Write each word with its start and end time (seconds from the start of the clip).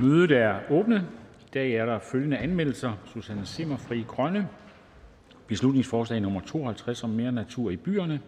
Mødet 0.00 0.30
er 0.30 0.60
åbnet. 0.70 1.06
I 1.40 1.50
dag 1.54 1.72
er 1.72 1.86
der 1.86 1.98
følgende 1.98 2.38
anmeldelser: 2.38 2.92
Susanne 3.04 3.46
Simmer, 3.46 3.76
Fri 3.76 4.04
Grønne, 4.08 4.48
beslutningsforslag 5.46 6.20
nummer 6.20 6.40
52 6.40 7.04
om 7.04 7.10
mere 7.10 7.32
natur 7.32 7.70
i 7.70 7.76
byerne, 7.76 8.20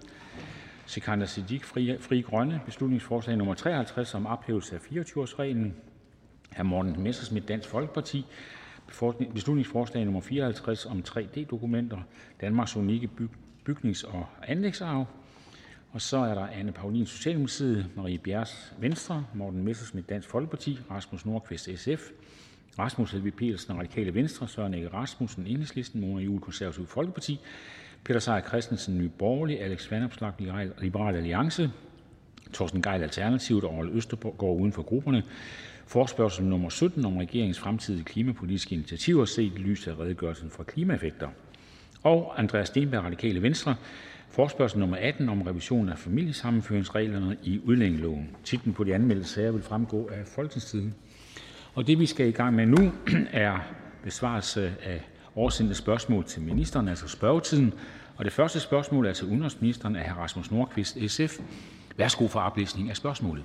Sikander 0.87 1.27
Siddiq, 1.27 1.65
Fri 2.01 2.21
Grønne, 2.21 2.61
beslutningsforslag 2.67 3.37
nummer 3.37 3.55
53 3.55 4.15
om 4.15 4.27
ophævelse 4.27 4.75
af 4.75 4.79
24-årsreglen, 4.79 5.73
hr. 6.57 6.63
Morten 6.63 7.03
Messersmith, 7.03 7.49
Dansk 7.49 7.69
Folkeparti, 7.69 8.27
beslutningsforslag 9.35 10.05
nummer 10.05 10.21
54 10.21 10.87
om 10.87 11.03
3D-dokumenter, 11.09 11.99
Danmarks 12.41 12.77
unikke 12.77 13.09
bygnings- 13.69 14.05
og 14.05 14.27
anlægsarv, 14.43 15.07
så 15.99 16.19
er 16.19 16.35
der 16.35 16.47
Anne 16.47 16.73
Paulin, 16.73 17.07
Socialdemokratiet, 17.07 17.87
Marie 17.97 18.19
Bjerres, 18.19 18.73
Venstre, 18.79 19.25
Morten 19.35 19.65
Messerschmidt, 19.65 20.09
Dansk 20.09 20.29
Folkeparti, 20.29 20.79
Rasmus 20.91 21.27
Nordqvist, 21.27 21.71
SF, 21.77 22.11
Rasmus 22.79 23.13
Helvig 23.13 23.35
Petersen, 23.35 23.79
Radikale 23.79 24.15
Venstre, 24.15 24.49
Søren 24.49 24.75
Ege 24.75 24.89
Rasmussen, 24.89 25.47
Enhedslisten, 25.47 26.01
Mona 26.01 26.23
Juhl, 26.23 26.41
Konservative 26.41 26.87
Folkeparti, 26.87 27.41
Peter 28.05 28.21
Seier 28.21 28.41
Christensen, 28.41 28.99
Nye 28.99 29.09
Borgerlige, 29.09 29.61
Alex 29.61 29.91
Vandopslag, 29.91 30.33
Liberal 30.81 31.17
Alliance, 31.17 31.71
Torsten 32.53 32.83
Geil 32.83 33.03
Alternativet 33.03 33.65
og 33.65 33.75
Ole 33.79 33.93
Østergaard 33.93 34.57
uden 34.61 34.73
for 34.73 34.83
grupperne. 34.83 35.23
Forspørgsel 35.87 36.45
nummer 36.45 36.69
17 36.69 37.05
om 37.05 37.17
regeringens 37.17 37.59
fremtidige 37.59 38.05
klimapolitiske 38.05 38.75
initiativer 38.75 39.25
set 39.25 39.53
i 39.55 39.59
lyset 39.59 39.91
af 39.91 39.99
redegørelsen 39.99 40.51
for 40.51 40.63
klimaeffekter. 40.63 41.29
Og 42.03 42.39
Andreas 42.39 42.69
Stenberg, 42.69 43.05
Radikale 43.05 43.43
Venstre, 43.43 43.75
Forspørgsel 44.31 44.79
nummer 44.79 44.97
18 44.97 45.29
om 45.29 45.43
revision 45.43 45.89
af 45.89 45.99
familiesammenføringsreglerne 45.99 47.37
i 47.43 47.61
udlændingeloven. 47.65 48.37
Titlen 48.45 48.75
på 48.75 48.85
de 48.85 48.95
anmeldte 48.95 49.29
sager 49.29 49.51
vil 49.53 49.63
fremgå 49.63 50.09
af 50.13 50.27
Folketingstiden. 50.27 50.95
Og 51.75 51.87
det 51.87 51.99
vi 51.99 52.07
skal 52.07 52.29
i 52.29 52.31
gang 52.31 52.57
med 52.57 52.67
nu 52.67 52.93
er 53.33 53.59
besvarelse 54.03 54.75
af 54.83 55.09
oversendte 55.35 55.75
spørgsmål 55.75 56.25
til 56.25 56.43
ministeren, 56.43 56.89
altså 56.89 57.09
spørgetiden. 57.09 57.73
Og 58.17 58.25
det 58.25 58.33
første 58.33 58.61
spørgsmål 58.61 59.07
er 59.07 59.13
til 59.13 59.27
udenrigsministeren 59.27 59.97
af 59.97 60.11
hr. 60.11 60.19
Rasmus 60.19 60.51
Nordqvist, 60.51 60.99
SF. 61.09 61.39
Værsgo 61.97 62.29
for 62.29 62.41
oplæsning 62.41 62.91
af 62.91 62.97
spørgsmålet. 62.97 63.45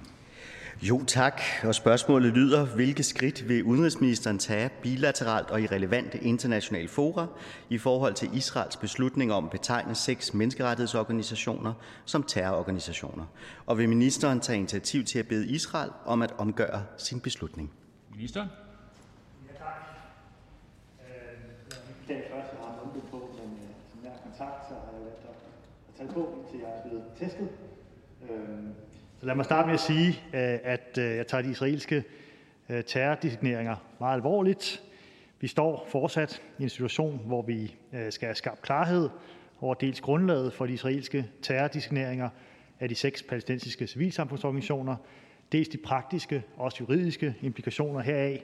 Jo, 0.81 1.03
tak. 1.07 1.41
Og 1.63 1.75
spørgsmålet 1.75 2.33
lyder: 2.33 2.65
Hvilke 2.65 3.03
skridt 3.03 3.49
vil 3.49 3.63
udenrigsministeren 3.63 4.39
tage 4.39 4.69
bilateralt 4.81 5.51
og 5.51 5.61
i 5.61 5.67
relevante 5.67 6.17
internationale 6.17 6.87
fora 6.87 7.27
i 7.69 7.77
forhold 7.77 8.13
til 8.13 8.37
Israels 8.37 8.77
beslutning 8.77 9.33
om 9.33 9.45
at 9.45 9.51
betegne 9.51 9.95
seks 9.95 10.33
menneskerettighedsorganisationer 10.33 11.73
som 12.05 12.23
terrororganisationer? 12.23 13.25
Og 13.65 13.77
vil 13.77 13.89
ministeren 13.89 14.39
tage 14.39 14.57
initiativ 14.57 15.03
til 15.03 15.19
at 15.19 15.27
bede 15.27 15.47
Israel 15.47 15.91
om 16.05 16.21
at 16.21 16.33
omgøre 16.37 16.83
sin 16.97 17.19
beslutning? 17.19 17.71
Minister? 18.15 18.47
Ja, 19.47 19.57
tak. 19.57 19.73
Øh, 21.01 21.77
det 22.07 22.17
er 22.17 22.21
først, 22.21 22.51
jeg 22.51 22.59
har 22.61 22.91
en 22.95 23.01
på, 23.11 23.17
men 23.17 23.51
øh, 23.53 23.69
som 23.91 23.99
nær 24.03 24.09
kontakt, 24.23 24.67
så 24.69 24.73
har 24.73 24.91
jeg 24.93 25.01
valgt 25.01 25.25
at 25.29 25.97
tage 25.97 26.13
på, 26.13 26.37
indtil 26.37 26.59
jeg 26.59 26.69
er 26.69 26.89
blevet 26.89 27.03
testet. 27.19 27.49
Øh, 28.29 28.84
lad 29.25 29.35
mig 29.35 29.45
starte 29.45 29.65
med 29.65 29.73
at 29.73 29.79
sige, 29.79 30.09
øh, 30.09 30.59
at 30.63 30.97
øh, 30.97 31.15
jeg 31.15 31.27
tager 31.27 31.41
de 31.41 31.51
israelske 31.51 32.03
øh, 32.69 32.83
terrordesigneringer 32.83 33.75
meget 33.99 34.13
alvorligt. 34.13 34.83
Vi 35.39 35.47
står 35.47 35.87
fortsat 35.89 36.41
i 36.59 36.63
en 36.63 36.69
situation, 36.69 37.21
hvor 37.25 37.41
vi 37.41 37.75
skal 38.09 38.25
have 38.25 38.35
skabt 38.35 38.61
klarhed 38.61 39.09
over 39.61 39.73
dels 39.73 40.01
grundlaget 40.01 40.53
for 40.53 40.65
de 40.65 40.73
israelske 40.73 41.25
terrordesigneringer 41.41 42.29
af 42.79 42.89
de 42.89 42.95
seks 42.95 43.23
palæstinensiske 43.23 43.87
civilsamfundsorganisationer, 43.87 44.95
dels 45.51 45.67
de 45.67 45.77
praktiske 45.77 46.43
og 46.57 46.65
også 46.65 46.77
juridiske 46.79 47.35
implikationer 47.41 47.99
heraf. 47.99 48.43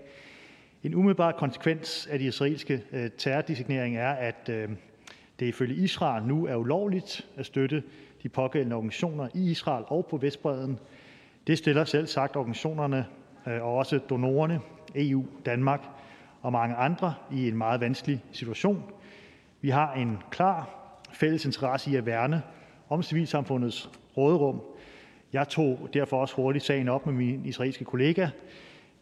En 0.83 0.95
umiddelbar 0.95 1.31
konsekvens 1.31 2.07
af 2.11 2.19
de 2.19 2.25
israelske 2.25 2.83
terrordesigneringer 3.17 4.01
er, 4.01 4.13
at 4.13 4.47
det 5.39 5.45
ifølge 5.45 5.75
Israel 5.75 6.23
nu 6.23 6.45
er 6.45 6.55
ulovligt 6.55 7.27
at 7.37 7.45
støtte 7.45 7.83
de 8.23 8.29
pågældende 8.29 8.75
organisationer 8.75 9.27
i 9.33 9.51
Israel 9.51 9.83
og 9.87 10.05
på 10.05 10.17
Vestbredden. 10.17 10.79
Det 11.47 11.57
stiller 11.57 11.85
selv 11.85 12.07
sagt 12.07 12.35
organisationerne 12.35 13.05
øh, 13.47 13.63
og 13.63 13.75
også 13.75 13.97
donorerne, 13.97 14.59
EU, 14.95 15.25
Danmark 15.45 15.81
og 16.41 16.51
mange 16.51 16.75
andre 16.75 17.13
i 17.31 17.47
en 17.47 17.57
meget 17.57 17.81
vanskelig 17.81 18.23
situation. 18.31 18.83
Vi 19.61 19.69
har 19.69 19.93
en 19.93 20.17
klar 20.31 20.69
fælles 21.13 21.45
interesse 21.45 21.91
i 21.91 21.95
at 21.95 22.05
værne 22.05 22.41
om 22.89 23.03
civilsamfundets 23.03 23.89
råderum. 24.17 24.61
Jeg 25.33 25.47
tog 25.47 25.89
derfor 25.93 26.21
også 26.21 26.35
hurtigt 26.35 26.65
sagen 26.65 26.89
op 26.89 27.05
med 27.05 27.13
min 27.13 27.45
israelske 27.45 27.85
kollega. 27.85 28.29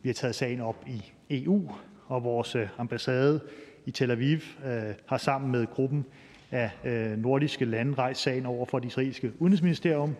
Vi 0.01 0.09
har 0.09 0.13
taget 0.13 0.35
sagen 0.35 0.61
op 0.61 0.85
i 0.87 1.11
EU, 1.29 1.71
og 2.07 2.23
vores 2.23 2.55
øh, 2.55 2.67
ambassade 2.77 3.39
i 3.85 3.91
Tel 3.91 4.11
Aviv 4.11 4.37
øh, 4.65 4.93
har 5.05 5.17
sammen 5.17 5.51
med 5.51 5.67
gruppen 5.67 6.05
af 6.51 6.71
øh, 6.83 7.17
nordiske 7.17 7.65
lande 7.65 7.93
rejst 7.93 8.21
sagen 8.21 8.45
over 8.45 8.65
for 8.65 8.79
det 8.79 8.87
israelske 8.87 9.31
udenrigsministerium. 9.39 10.15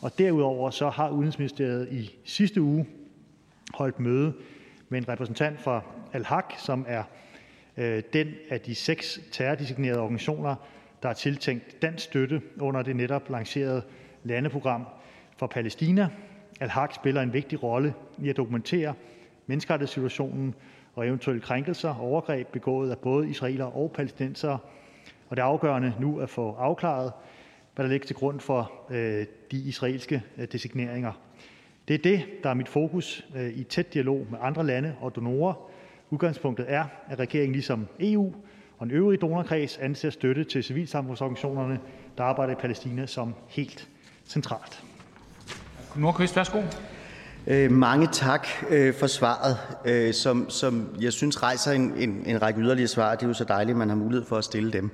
Og 0.00 0.18
derudover 0.18 0.70
så 0.70 0.88
har 0.88 1.10
Udenrigsministeriet 1.10 1.88
i 1.90 2.10
sidste 2.24 2.62
uge 2.62 2.86
holdt 3.74 4.00
møde 4.00 4.32
med 4.88 4.98
en 4.98 5.08
repræsentant 5.08 5.60
fra 5.60 5.82
Al-Haq, 6.12 6.44
som 6.58 6.84
er 6.88 7.02
øh, 7.76 8.02
den 8.12 8.28
af 8.50 8.60
de 8.60 8.74
seks 8.74 9.20
terrordesignerede 9.32 10.00
organisationer, 10.00 10.54
der 11.02 11.08
er 11.08 11.12
tiltænkt 11.12 11.82
dansk 11.82 12.04
støtte 12.04 12.42
under 12.60 12.82
det 12.82 12.96
netop 12.96 13.30
lancerede 13.30 13.82
landeprogram 14.24 14.86
for 15.36 15.46
Palæstina. 15.46 16.08
Al-Haq 16.60 16.94
spiller 16.94 17.22
en 17.22 17.32
vigtig 17.32 17.62
rolle 17.62 17.94
i 18.18 18.28
at 18.28 18.36
dokumentere 18.36 18.94
menneskerettighedssituationen 19.46 20.54
og 20.94 21.06
eventuelle 21.06 21.42
krænkelser 21.42 21.88
og 21.88 22.00
overgreb 22.00 22.46
begået 22.46 22.90
af 22.90 22.98
både 22.98 23.28
israelere 23.28 23.68
og 23.68 23.92
palæstinensere 23.94 24.58
det 25.36 25.42
er 25.42 25.46
afgørende 25.46 25.94
nu 26.00 26.20
at 26.20 26.30
få 26.30 26.54
afklaret, 26.54 27.12
hvad 27.74 27.84
der 27.84 27.90
ligger 27.90 28.06
til 28.06 28.16
grund 28.16 28.40
for 28.40 28.72
øh, 28.90 29.26
de 29.50 29.56
israelske 29.56 30.22
øh, 30.38 30.46
designeringer. 30.52 31.12
Det 31.88 31.94
er 31.94 31.98
det, 31.98 32.24
der 32.42 32.50
er 32.50 32.54
mit 32.54 32.68
fokus 32.68 33.26
øh, 33.36 33.48
i 33.48 33.64
tæt 33.64 33.94
dialog 33.94 34.26
med 34.30 34.38
andre 34.42 34.66
lande 34.66 34.94
og 35.00 35.16
donorer. 35.16 35.54
Udgangspunktet 36.10 36.66
er, 36.68 36.84
at 37.08 37.18
regeringen 37.18 37.52
ligesom 37.52 37.86
EU 38.00 38.32
og 38.78 38.84
en 38.84 38.90
øvrig 38.90 39.20
donorkreds 39.20 39.78
anser 39.78 40.10
støtte 40.10 40.44
til 40.44 40.64
civilsamfundsorganisationerne, 40.64 41.80
der 42.18 42.24
arbejder 42.24 42.52
i 42.52 42.56
Palæstina, 42.56 43.06
som 43.06 43.34
helt 43.48 43.88
centralt. 44.26 44.84
Øh, 47.46 47.72
mange 47.72 48.08
tak 48.12 48.46
øh, 48.70 48.94
for 48.94 49.06
svaret, 49.06 49.56
øh, 49.84 50.14
som, 50.14 50.50
som 50.50 50.88
jeg 51.00 51.12
synes 51.12 51.42
rejser 51.42 51.72
en, 51.72 51.92
en, 51.96 52.22
en 52.26 52.42
række 52.42 52.60
yderligere 52.60 52.88
svar. 52.88 53.14
Det 53.14 53.22
er 53.22 53.26
jo 53.28 53.34
så 53.34 53.44
dejligt, 53.44 53.74
at 53.74 53.78
man 53.78 53.88
har 53.88 53.96
mulighed 53.96 54.26
for 54.26 54.36
at 54.36 54.44
stille 54.44 54.72
dem. 54.72 54.90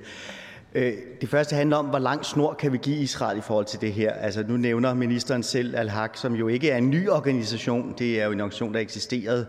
Øh, 0.75 0.93
det 1.21 1.29
første 1.29 1.55
handler 1.55 1.77
om, 1.77 1.85
hvor 1.85 1.99
lang 1.99 2.25
snor 2.25 2.53
kan 2.53 2.73
vi 2.73 2.77
give 2.77 2.97
Israel 2.97 3.37
i 3.37 3.41
forhold 3.41 3.65
til 3.65 3.81
det 3.81 3.93
her. 3.93 4.13
Altså, 4.13 4.43
nu 4.47 4.57
nævner 4.57 4.93
ministeren 4.93 5.43
selv 5.43 5.75
Al-Haq, 5.75 6.17
som 6.17 6.35
jo 6.35 6.47
ikke 6.47 6.69
er 6.69 6.77
en 6.77 6.89
ny 6.89 7.09
organisation. 7.09 7.95
Det 7.99 8.21
er 8.21 8.25
jo 8.25 8.31
en 8.31 8.39
organisation, 8.39 8.73
der 8.73 8.79
eksisterede 8.79 9.45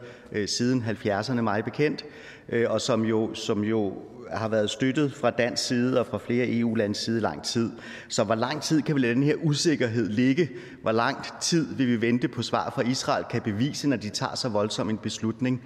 siden 0.47 0.85
70'erne, 0.89 1.41
meget 1.41 1.65
bekendt, 1.65 2.05
og 2.67 2.81
som 2.81 3.05
jo, 3.05 3.35
som 3.35 3.65
jo 3.65 3.93
har 4.33 4.49
været 4.49 4.71
støttet 4.71 5.15
fra 5.15 5.31
dansk 5.31 5.67
side 5.67 6.01
og 6.01 6.07
fra 6.07 6.19
flere 6.19 6.47
EU-landes 6.49 6.99
side 6.99 7.21
lang 7.21 7.43
tid. 7.43 7.73
Så 8.09 8.25
hvor 8.25 8.35
lang 8.35 8.63
tid 8.63 8.83
kan 8.83 8.95
vi 8.95 9.01
lade 9.01 9.15
den 9.15 9.23
her 9.23 9.35
usikkerhed 9.43 10.09
ligge? 10.09 10.51
Hvor 10.83 10.93
lang 10.93 11.41
tid 11.41 11.75
vil 11.75 11.87
vi 11.87 12.01
vente 12.01 12.29
på 12.29 12.43
svar 12.43 12.71
fra 12.71 12.83
Israel 12.83 13.25
kan 13.31 13.43
bevise, 13.43 13.89
når 13.89 13.97
de 13.97 14.09
tager 14.09 14.35
så 14.35 14.49
voldsom 14.49 14.91
en 14.91 14.99
beslutning? 14.99 15.63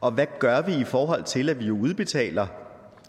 Og 0.00 0.12
hvad 0.12 0.26
gør 0.38 0.62
vi 0.62 0.74
i 0.74 0.84
forhold 0.84 1.24
til, 1.24 1.48
at 1.48 1.60
vi 1.60 1.64
jo 1.64 1.78
udbetaler 1.78 2.46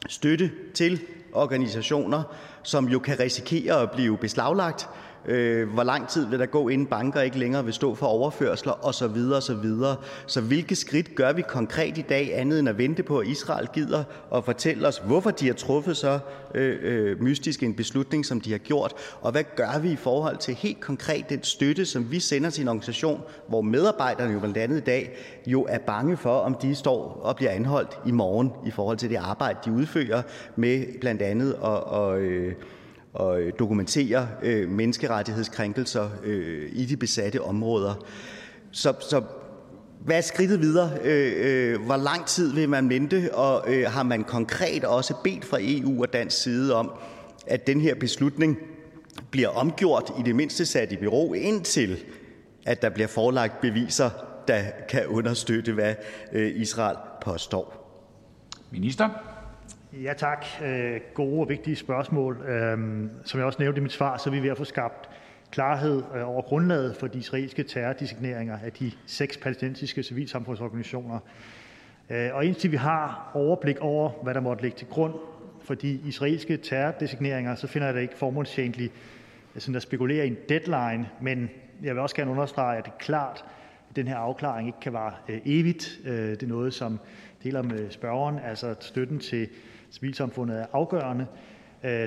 støtte 0.07 0.51
til 0.73 1.01
organisationer, 1.33 2.23
som 2.63 2.87
jo 2.87 2.99
kan 2.99 3.19
risikere 3.19 3.81
at 3.81 3.91
blive 3.91 4.17
beslaglagt, 4.17 4.89
Øh, 5.25 5.69
hvor 5.69 5.83
lang 5.83 6.07
tid 6.07 6.25
vil 6.25 6.39
der 6.39 6.45
gå, 6.45 6.69
inden 6.69 6.87
banker 6.87 7.21
ikke 7.21 7.39
længere 7.39 7.65
vil 7.65 7.73
stå 7.73 7.95
for 7.95 8.05
overførsler 8.05 8.85
osv. 8.85 9.17
osv. 9.33 9.65
Så 10.25 10.41
hvilke 10.41 10.75
skridt 10.75 11.15
gør 11.15 11.33
vi 11.33 11.41
konkret 11.41 11.97
i 11.97 12.01
dag, 12.01 12.31
andet 12.35 12.59
end 12.59 12.69
at 12.69 12.77
vente 12.77 13.03
på, 13.03 13.17
at 13.17 13.27
Israel 13.27 13.67
gider 13.73 14.03
og 14.29 14.45
fortælle 14.45 14.87
os, 14.87 14.97
hvorfor 14.97 15.31
de 15.31 15.47
har 15.47 15.53
truffet 15.53 15.97
så 15.97 16.19
øh, 16.55 16.77
øh, 16.81 17.23
mystisk 17.23 17.63
en 17.63 17.73
beslutning, 17.73 18.25
som 18.25 18.41
de 18.41 18.51
har 18.51 18.57
gjort, 18.57 18.93
og 19.21 19.31
hvad 19.31 19.43
gør 19.55 19.79
vi 19.79 19.91
i 19.91 19.95
forhold 19.95 20.37
til 20.37 20.55
helt 20.55 20.79
konkret 20.79 21.29
den 21.29 21.43
støtte, 21.43 21.85
som 21.85 22.11
vi 22.11 22.19
sender 22.19 22.49
til 22.49 22.61
en 22.61 22.67
organisation, 22.67 23.21
hvor 23.47 23.61
medarbejderne 23.61 24.33
jo 24.33 24.39
blandt 24.39 24.57
andet 24.57 24.77
i 24.77 24.83
dag 24.83 25.17
jo 25.47 25.65
er 25.69 25.79
bange 25.79 26.17
for, 26.17 26.35
om 26.35 26.55
de 26.61 26.75
står 26.75 27.19
og 27.23 27.35
bliver 27.35 27.51
anholdt 27.51 27.99
i 28.05 28.11
morgen 28.11 28.51
i 28.65 28.71
forhold 28.71 28.97
til 28.97 29.09
det 29.09 29.15
arbejde, 29.15 29.59
de 29.65 29.71
udfører 29.71 30.21
med 30.55 30.99
blandt 30.99 31.21
andet 31.21 31.55
og, 31.55 31.83
og 31.83 32.19
øh, 32.19 32.53
og 33.13 33.41
øh, 33.41 33.53
dokumentere 33.59 34.27
øh, 34.43 34.69
menneskerettighedskrænkelser 34.69 36.09
øh, 36.23 36.69
i 36.71 36.85
de 36.85 36.97
besatte 36.97 37.41
områder. 37.41 38.05
Så, 38.71 38.93
så 39.09 39.23
hvad 40.05 40.17
er 40.17 40.21
skridtet 40.21 40.61
videre? 40.61 40.91
Øh, 41.03 41.33
øh, 41.37 41.81
hvor 41.85 41.97
lang 41.97 42.25
tid 42.25 42.53
vil 42.53 42.69
man 42.69 42.89
vente, 42.89 43.35
og 43.35 43.63
har 43.91 44.03
man 44.03 44.23
konkret 44.23 44.83
også 44.83 45.13
bedt 45.23 45.45
fra 45.45 45.57
EU 45.61 46.01
og 46.01 46.13
dansk 46.13 46.41
side 46.41 46.75
om, 46.75 46.91
at 47.47 47.67
den 47.67 47.81
her 47.81 47.95
beslutning 47.95 48.57
bliver 49.31 49.49
omgjort, 49.49 50.11
i 50.19 50.21
det 50.23 50.35
mindste 50.35 50.65
sat 50.65 50.91
i 50.91 50.95
bero, 50.97 51.33
indtil 51.33 51.97
at 52.65 52.81
der 52.81 52.89
bliver 52.89 53.07
forelagt 53.07 53.61
beviser 53.61 54.09
der 54.49 54.63
kan 54.89 55.07
understøtte, 55.07 55.73
hvad 55.73 55.95
øh, 56.31 56.51
Israel 56.55 56.97
påstår. 57.21 57.75
Minister? 58.71 59.09
Ja 59.93 60.13
tak. 60.13 60.45
Øh, 60.63 60.99
gode 61.13 61.41
og 61.41 61.49
vigtige 61.49 61.75
spørgsmål. 61.75 62.45
Øhm, 62.47 63.09
som 63.23 63.39
jeg 63.39 63.47
også 63.47 63.59
nævnte 63.59 63.79
i 63.79 63.81
mit 63.81 63.91
svar, 63.91 64.17
så 64.17 64.29
er 64.29 64.33
vi 64.33 64.43
ved 64.43 64.49
at 64.49 64.57
få 64.57 64.63
skabt 64.63 65.09
klarhed 65.51 66.03
øh, 66.15 66.29
over 66.29 66.41
grundlaget 66.41 66.95
for 66.95 67.07
de 67.07 67.17
israelske 67.17 67.63
terrordesigneringer 67.63 68.59
af 68.63 68.71
de 68.71 68.91
seks 69.05 69.37
palæstinensiske 69.37 70.03
civilsamfundsorganisationer. 70.03 71.19
Øh, 72.09 72.29
og 72.33 72.45
indtil 72.45 72.71
vi 72.71 72.77
har 72.77 73.31
overblik 73.33 73.77
over, 73.79 74.11
hvad 74.23 74.33
der 74.33 74.39
måtte 74.39 74.63
ligge 74.63 74.77
til 74.77 74.87
grund 74.87 75.13
for 75.61 75.73
de 75.73 75.99
israelske 76.05 76.57
terrordesigneringer, 76.57 77.55
så 77.55 77.67
finder 77.67 77.87
jeg 77.87 77.95
det 77.95 78.01
ikke 78.01 78.17
formålstjenligt 78.17 78.93
øh, 79.55 79.61
sådan 79.61 79.75
at 79.75 79.81
spekulere 79.81 80.25
i 80.25 80.29
en 80.29 80.37
deadline, 80.49 81.09
men 81.21 81.49
jeg 81.83 81.95
vil 81.95 82.01
også 82.01 82.15
gerne 82.15 82.31
understrege, 82.31 82.77
at 82.77 82.85
det 82.85 82.91
er 82.91 82.97
klart, 82.97 83.45
at 83.89 83.95
den 83.95 84.07
her 84.07 84.17
afklaring 84.17 84.67
ikke 84.67 84.79
kan 84.79 84.93
vare 84.93 85.13
øh, 85.29 85.39
evigt. 85.45 85.99
Øh, 86.05 86.29
det 86.29 86.43
er 86.43 86.47
noget, 86.47 86.73
som 86.73 86.99
deler 87.43 87.61
med 87.61 87.91
spørgeren, 87.91 88.39
altså 88.39 88.75
støtten 88.79 89.19
til 89.19 89.47
civilsamfundet 89.91 90.59
er 90.59 90.65
afgørende. 90.73 91.25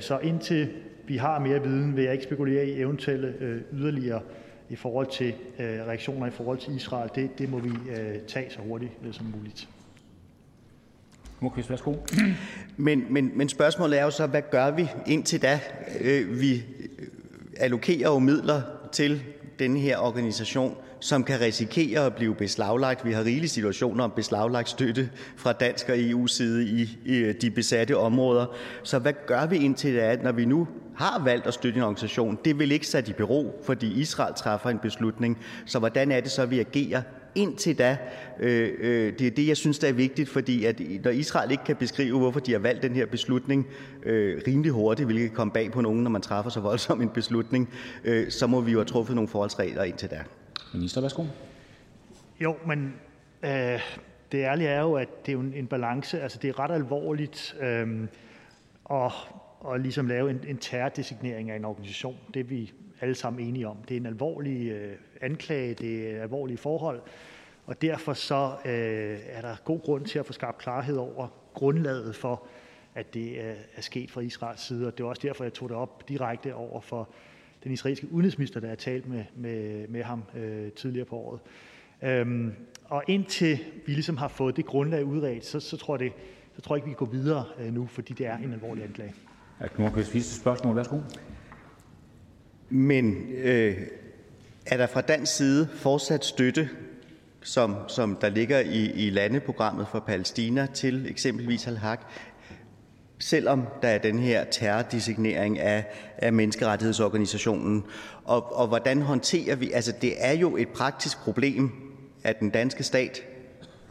Så 0.00 0.18
indtil 0.22 0.68
vi 1.06 1.16
har 1.16 1.38
mere 1.38 1.62
viden, 1.62 1.96
vil 1.96 2.04
jeg 2.04 2.12
ikke 2.12 2.24
spekulere 2.24 2.66
i 2.66 2.80
eventuelle 2.80 3.62
yderligere 3.72 4.20
i 4.68 4.76
forhold 4.76 5.06
til 5.06 5.34
reaktioner 5.60 6.26
i 6.26 6.30
forhold 6.30 6.58
til 6.58 6.76
Israel. 6.76 7.10
Det, 7.14 7.38
det 7.38 7.50
må 7.50 7.58
vi 7.58 7.70
tage 8.28 8.50
så 8.50 8.58
hurtigt 8.60 8.92
som 9.12 9.26
muligt. 9.36 9.68
Nordqvist, 11.40 11.70
værsgo. 11.70 11.94
Men, 12.76 13.04
men, 13.10 13.32
men 13.34 13.48
spørgsmålet 13.48 13.98
er 13.98 14.04
jo 14.04 14.10
så, 14.10 14.26
hvad 14.26 14.42
gør 14.50 14.70
vi 14.70 14.88
indtil 15.06 15.42
da? 15.42 15.60
Vi 16.28 16.64
allokerer 17.56 18.08
jo 18.08 18.18
midler 18.18 18.62
til 18.92 19.22
den 19.58 19.76
her 19.76 19.98
organisation, 19.98 20.76
som 21.02 21.24
kan 21.24 21.40
risikere 21.40 22.06
at 22.06 22.14
blive 22.14 22.34
beslaglagt. 22.34 23.04
Vi 23.04 23.12
har 23.12 23.24
rigelige 23.24 23.48
situationer 23.48 24.04
om 24.04 24.12
beslaglagt 24.16 24.68
støtte 24.68 25.10
fra 25.36 25.52
dansk 25.52 25.88
og 25.88 25.94
EU-side 25.98 26.64
i, 26.64 26.98
i 27.04 27.32
de 27.32 27.50
besatte 27.50 27.96
områder. 27.96 28.46
Så 28.82 28.98
hvad 28.98 29.12
gør 29.26 29.46
vi 29.46 29.56
indtil 29.56 29.96
da, 29.96 30.16
når 30.22 30.32
vi 30.32 30.44
nu 30.44 30.68
har 30.96 31.22
valgt 31.24 31.46
at 31.46 31.54
støtte 31.54 31.76
en 31.76 31.82
organisation? 31.82 32.38
Det 32.44 32.58
vil 32.58 32.72
ikke 32.72 32.86
sat 32.86 33.08
i 33.08 33.12
bero, 33.12 33.60
fordi 33.64 34.00
Israel 34.00 34.34
træffer 34.34 34.70
en 34.70 34.78
beslutning. 34.78 35.38
Så 35.66 35.78
hvordan 35.78 36.12
er 36.12 36.20
det 36.20 36.30
så, 36.30 36.46
vi 36.46 36.60
agerer 36.60 37.02
indtil 37.34 37.78
da? 37.78 37.96
Øh, 38.40 38.70
øh, 38.78 39.12
det 39.18 39.26
er 39.26 39.30
det, 39.30 39.48
jeg 39.48 39.56
synes, 39.56 39.78
der 39.78 39.88
er 39.88 39.92
vigtigt, 39.92 40.28
fordi 40.28 40.64
at 40.64 40.80
når 41.04 41.10
Israel 41.10 41.50
ikke 41.50 41.64
kan 41.64 41.76
beskrive, 41.76 42.18
hvorfor 42.18 42.40
de 42.40 42.52
har 42.52 42.58
valgt 42.58 42.82
den 42.82 42.94
her 42.94 43.06
beslutning 43.06 43.66
øh, 44.02 44.42
rimelig 44.46 44.72
hurtigt, 44.72 45.06
hvilket 45.06 45.28
kan 45.28 45.36
komme 45.36 45.52
bag 45.52 45.72
på 45.72 45.80
nogen, 45.80 46.02
når 46.02 46.10
man 46.10 46.22
træffer 46.22 46.50
så 46.50 46.60
voldsom 46.60 47.02
en 47.02 47.08
beslutning, 47.08 47.70
øh, 48.04 48.30
så 48.30 48.46
må 48.46 48.60
vi 48.60 48.72
jo 48.72 48.78
have 48.78 48.84
truffet 48.84 49.14
nogle 49.14 49.28
forholdsregler 49.28 49.82
indtil 49.82 50.10
da. 50.10 50.18
Minister, 50.74 51.00
værsgo. 51.00 51.24
Jo, 52.40 52.56
men 52.66 52.94
øh, 53.42 53.80
det 54.32 54.38
ærlige 54.38 54.68
er 54.68 54.80
jo, 54.80 54.94
at 54.94 55.26
det 55.26 55.32
er 55.32 55.32
jo 55.32 55.40
en, 55.40 55.54
en 55.54 55.66
balance. 55.66 56.20
Altså, 56.20 56.38
det 56.42 56.48
er 56.48 56.58
ret 56.58 56.70
alvorligt 56.70 57.56
øh, 57.60 58.08
at, 58.90 59.12
at 59.72 59.80
ligesom 59.80 60.06
lave 60.06 60.30
en, 60.30 60.40
en 60.46 60.58
terrordesignering 60.58 61.50
af 61.50 61.56
en 61.56 61.64
organisation. 61.64 62.16
Det 62.34 62.40
er 62.40 62.44
vi 62.44 62.72
alle 63.00 63.14
sammen 63.14 63.48
enige 63.48 63.68
om. 63.68 63.76
Det 63.88 63.96
er 63.96 64.00
en 64.00 64.06
alvorlig 64.06 64.70
øh, 64.70 64.96
anklage, 65.20 65.74
det 65.74 66.10
er 66.10 66.22
alvorlige 66.22 66.58
forhold, 66.58 67.00
og 67.66 67.82
derfor 67.82 68.12
så 68.12 68.52
øh, 68.64 69.18
er 69.26 69.40
der 69.40 69.56
god 69.64 69.80
grund 69.80 70.04
til 70.04 70.18
at 70.18 70.26
få 70.26 70.32
skabt 70.32 70.58
klarhed 70.58 70.96
over 70.96 71.28
grundlaget 71.54 72.16
for, 72.16 72.46
at 72.94 73.14
det 73.14 73.44
er, 73.44 73.54
er 73.76 73.80
sket 73.80 74.10
fra 74.10 74.20
Israels 74.20 74.60
side, 74.60 74.86
og 74.86 74.98
det 74.98 75.04
er 75.04 75.08
også 75.08 75.22
derfor, 75.24 75.44
jeg 75.44 75.52
tog 75.52 75.68
det 75.68 75.76
op 75.76 76.08
direkte 76.08 76.54
over 76.54 76.80
for 76.80 77.08
den 77.64 77.72
israelske 77.72 78.12
udenrigsminister, 78.12 78.60
der 78.60 78.68
har 78.68 78.74
talt 78.74 79.08
med, 79.08 79.24
med, 79.36 79.88
med 79.88 80.02
ham 80.02 80.22
øh, 80.36 80.72
tidligere 80.72 81.06
på 81.06 81.16
året. 81.16 81.40
Øhm, 82.02 82.52
og 82.84 83.02
indtil 83.08 83.58
vi 83.86 83.92
ligesom 83.92 84.16
har 84.16 84.28
fået 84.28 84.56
det 84.56 84.66
grundlag 84.66 85.04
udredt, 85.04 85.46
så, 85.46 85.60
så, 85.60 85.76
tror, 85.76 85.96
det, 85.96 86.12
så 86.56 86.62
tror 86.62 86.74
jeg 86.74 86.78
ikke, 86.78 86.86
vi 86.86 86.94
kan 86.94 87.06
gå 87.06 87.12
videre 87.12 87.44
øh, 87.60 87.74
nu, 87.74 87.86
fordi 87.86 88.12
det 88.12 88.26
er 88.26 88.36
en 88.36 88.52
alvorlig 88.52 88.84
anklage. 88.84 89.14
Ja, 89.60 89.66
Nordqvist, 89.78 90.10
sidste 90.10 90.40
spørgsmål. 90.40 90.76
Værsgo. 90.76 90.98
Men 92.68 93.32
øh, 93.32 93.76
er 94.66 94.76
der 94.76 94.86
fra 94.86 95.00
dansk 95.00 95.36
side 95.36 95.68
fortsat 95.74 96.24
støtte, 96.24 96.68
som, 97.42 97.76
som 97.88 98.16
der 98.20 98.28
ligger 98.28 98.60
i, 98.60 99.06
i 99.06 99.10
landeprogrammet 99.10 99.88
for 99.88 100.00
Palæstina 100.00 100.66
til 100.66 101.10
eksempelvis 101.10 101.66
Al-Haq, 101.66 102.00
selvom 103.22 103.66
der 103.82 103.88
er 103.88 103.98
den 103.98 104.18
her 104.18 104.44
terrordesignering 104.44 105.58
af, 105.58 105.84
af 106.18 106.32
menneskerettighedsorganisationen. 106.32 107.84
Og, 108.24 108.56
og 108.56 108.68
hvordan 108.68 109.02
håndterer 109.02 109.56
vi, 109.56 109.72
altså 109.72 109.92
det 110.00 110.14
er 110.18 110.32
jo 110.32 110.56
et 110.56 110.68
praktisk 110.68 111.18
problem, 111.18 111.70
at 112.24 112.40
den 112.40 112.50
danske 112.50 112.82
stat 112.82 113.22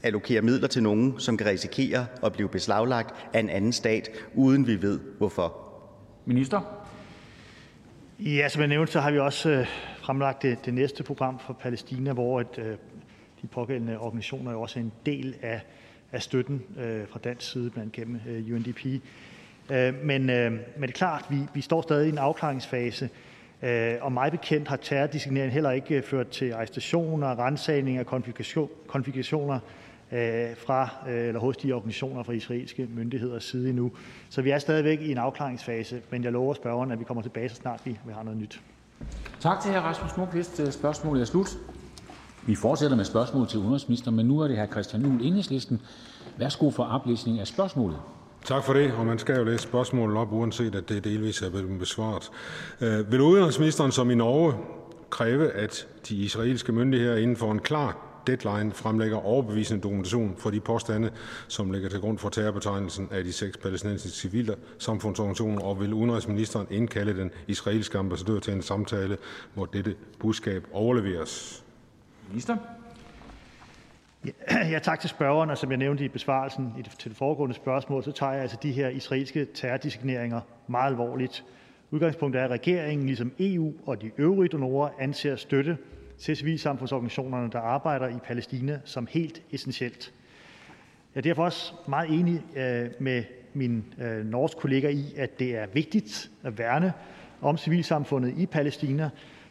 allokerer 0.03 0.41
midler 0.41 0.67
til 0.67 0.83
nogen, 0.83 1.19
som 1.19 1.37
kan 1.37 1.47
risikere 1.47 2.05
at 2.23 2.33
blive 2.33 2.49
beslaglagt 2.49 3.15
af 3.33 3.39
en 3.39 3.49
anden 3.49 3.73
stat, 3.73 4.09
uden 4.33 4.67
vi 4.67 4.81
ved 4.81 4.99
hvorfor. 5.17 5.55
Minister? 6.25 6.61
Ja, 8.19 8.49
som 8.49 8.59
jeg 8.59 8.67
nævnte, 8.67 8.93
så 8.93 8.99
har 8.99 9.11
vi 9.11 9.19
også 9.19 9.49
øh, 9.49 9.67
fremlagt 9.97 10.41
det, 10.41 10.65
det 10.65 10.73
næste 10.73 11.03
program 11.03 11.39
for 11.39 11.53
Palæstina, 11.53 12.13
hvor 12.13 12.41
et, 12.41 12.57
øh, 12.57 12.77
de 13.41 13.47
pågældende 13.47 13.99
organisationer 13.99 14.51
jo 14.51 14.61
også 14.61 14.79
er 14.79 14.83
en 14.83 14.91
del 15.05 15.35
af, 15.41 15.61
af 16.11 16.21
støtten 16.21 16.61
øh, 16.79 17.07
fra 17.07 17.19
dansk 17.23 17.51
side, 17.51 17.69
blandt 17.69 17.93
gennem 17.93 18.19
øh, 18.29 18.55
UNDP. 18.55 18.85
Øh, 19.69 20.05
men, 20.05 20.29
øh, 20.29 20.51
men 20.51 20.81
det 20.81 20.89
er 20.89 20.91
klart, 20.91 21.25
vi, 21.29 21.37
vi 21.53 21.61
står 21.61 21.81
stadig 21.81 22.07
i 22.07 22.09
en 22.09 22.17
afklaringsfase, 22.17 23.09
øh, 23.61 23.93
og 24.01 24.11
mig 24.11 24.31
bekendt 24.31 24.67
har 24.67 24.75
terrordesigneringen 24.75 25.53
heller 25.53 25.71
ikke 25.71 25.95
øh, 25.95 26.03
ført 26.03 26.27
til 26.27 26.51
arrestationer, 26.51 27.39
rensagninger, 27.39 28.03
konfigurationer 28.87 29.59
øh, 30.11 30.55
fra 30.57 30.89
øh, 31.09 31.27
eller 31.27 31.39
hos 31.39 31.57
de 31.57 31.73
organisationer 31.73 32.23
fra 32.23 32.33
israelske 32.33 32.87
myndigheders 32.95 33.43
side 33.43 33.69
endnu. 33.69 33.91
Så 34.29 34.41
vi 34.41 34.49
er 34.49 34.59
stadigvæk 34.59 35.01
i 35.01 35.11
en 35.11 35.17
afklaringsfase, 35.17 36.01
men 36.09 36.23
jeg 36.23 36.31
lover 36.31 36.53
spørgeren, 36.53 36.91
at 36.91 36.99
vi 36.99 37.03
kommer 37.03 37.21
tilbage, 37.21 37.49
så 37.49 37.55
snart 37.55 37.81
vi, 37.85 37.97
vi 38.05 38.13
har 38.13 38.23
noget 38.23 38.39
nyt. 38.39 38.61
Tak 39.39 39.61
til 39.61 39.71
hr. 39.71 39.77
Rasmus 39.77 40.17
Nordqvist. 40.17 40.73
Spørgsmålet 40.73 41.21
er 41.21 41.25
slut. 41.25 41.49
Vi 42.45 42.55
fortsætter 42.55 42.97
med 42.97 43.05
spørgsmål 43.05 43.47
til 43.47 43.59
udenrigsministeren, 43.59 44.15
men 44.15 44.25
nu 44.25 44.39
er 44.39 44.47
det 44.47 44.57
hr. 44.57 44.71
Christian 44.71 45.01
Juhl, 45.01 45.25
Enhedslisten. 45.25 45.81
Værsgo 46.37 46.71
for 46.71 46.83
oplæsning 46.83 47.39
af 47.39 47.47
spørgsmålet. 47.47 47.97
Tak 48.45 48.63
for 48.63 48.73
det, 48.73 48.91
og 48.91 49.05
man 49.05 49.19
skal 49.19 49.37
jo 49.37 49.43
læse 49.43 49.63
spørgsmålet 49.63 50.17
op, 50.17 50.33
uanset 50.33 50.75
at 50.75 50.89
det 50.89 51.03
delvis 51.03 51.41
er 51.41 51.49
blevet 51.49 51.79
besvaret. 51.79 52.31
Øh, 52.81 53.11
vil 53.11 53.21
udenrigsministeren 53.21 53.91
som 53.91 54.11
i 54.11 54.15
Norge 54.15 54.53
kræve, 55.09 55.51
at 55.51 55.87
de 56.09 56.15
israelske 56.15 56.71
myndigheder 56.71 57.17
inden 57.17 57.37
for 57.37 57.51
en 57.51 57.59
klar 57.59 57.97
deadline 58.27 58.71
fremlægger 58.71 59.17
overbevisende 59.17 59.81
dokumentation 59.81 60.35
for 60.37 60.49
de 60.49 60.59
påstande, 60.59 61.09
som 61.47 61.71
ligger 61.71 61.89
til 61.89 61.99
grund 61.99 62.17
for 62.17 62.29
terrorbetegnelsen 62.29 63.07
af 63.11 63.23
de 63.23 63.33
seks 63.33 63.57
palæstinensiske 63.57 64.17
civile 64.17 64.55
samfundsorganisationer, 64.79 65.61
og 65.61 65.79
vil 65.79 65.93
udenrigsministeren 65.93 66.67
indkalde 66.71 67.13
den 67.13 67.31
israelske 67.47 67.97
ambassadør 67.97 68.39
til 68.39 68.53
en 68.53 68.61
samtale, 68.61 69.17
hvor 69.53 69.65
dette 69.65 69.95
budskab 70.19 70.67
overleveres? 70.73 71.63
Minister? 72.31 72.57
Ja, 74.71 74.79
tak 74.79 74.99
til 74.99 75.09
spørgeren. 75.09 75.49
Og 75.49 75.57
som 75.57 75.69
jeg 75.69 75.77
nævnte 75.77 76.05
i 76.05 76.07
besvarelsen 76.07 76.73
til 76.99 77.11
det 77.11 77.17
foregående 77.17 77.55
spørgsmål, 77.55 78.03
så 78.03 78.11
tager 78.11 78.31
jeg 78.31 78.41
altså 78.41 78.57
de 78.63 78.71
her 78.71 78.89
israelske 78.89 79.45
terrordesigneringer 79.45 80.41
meget 80.67 80.87
alvorligt. 80.87 81.45
Udgangspunktet 81.91 82.39
er, 82.41 82.45
at 82.45 82.51
regeringen, 82.51 83.07
ligesom 83.07 83.31
EU 83.39 83.73
og 83.85 84.01
de 84.01 84.11
øvrige 84.17 84.49
donorer, 84.49 84.89
anser 84.99 85.35
støtte 85.35 85.77
til 86.19 86.37
civilsamfundsorganisationerne, 86.37 87.51
der 87.51 87.59
arbejder 87.59 88.07
i 88.07 88.19
Palæstina, 88.23 88.79
som 88.85 89.07
helt 89.11 89.41
essentielt. 89.51 90.13
Jeg 91.15 91.19
er 91.19 91.23
derfor 91.23 91.45
også 91.45 91.73
meget 91.87 92.19
enig 92.19 92.41
øh, 92.55 92.89
med 92.99 93.23
min 93.53 93.93
øh, 94.01 94.25
norske 94.25 94.59
kollega 94.59 94.89
i, 94.89 95.13
at 95.17 95.39
det 95.39 95.57
er 95.57 95.65
vigtigt 95.73 96.31
at 96.43 96.57
værne 96.57 96.93
om 97.41 97.57
civilsamfundet 97.57 98.33
i 98.37 98.45
Palæstina. 98.45 99.09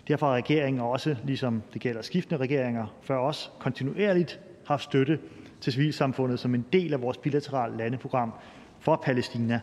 Derfor 0.08 0.26
har 0.26 0.34
regeringen 0.34 0.82
også, 0.82 1.16
ligesom 1.24 1.62
det 1.72 1.80
gælder 1.80 2.02
skiftende 2.02 2.40
regeringer 2.40 2.86
før 3.02 3.18
os, 3.18 3.52
kontinuerligt 3.58 4.40
haft 4.66 4.82
støtte 4.82 5.18
til 5.60 5.72
civilsamfundet 5.72 6.38
som 6.38 6.54
en 6.54 6.66
del 6.72 6.92
af 6.92 7.02
vores 7.02 7.16
bilaterale 7.18 7.76
landeprogram 7.76 8.32
for 8.80 8.96
Palæstina. 8.96 9.60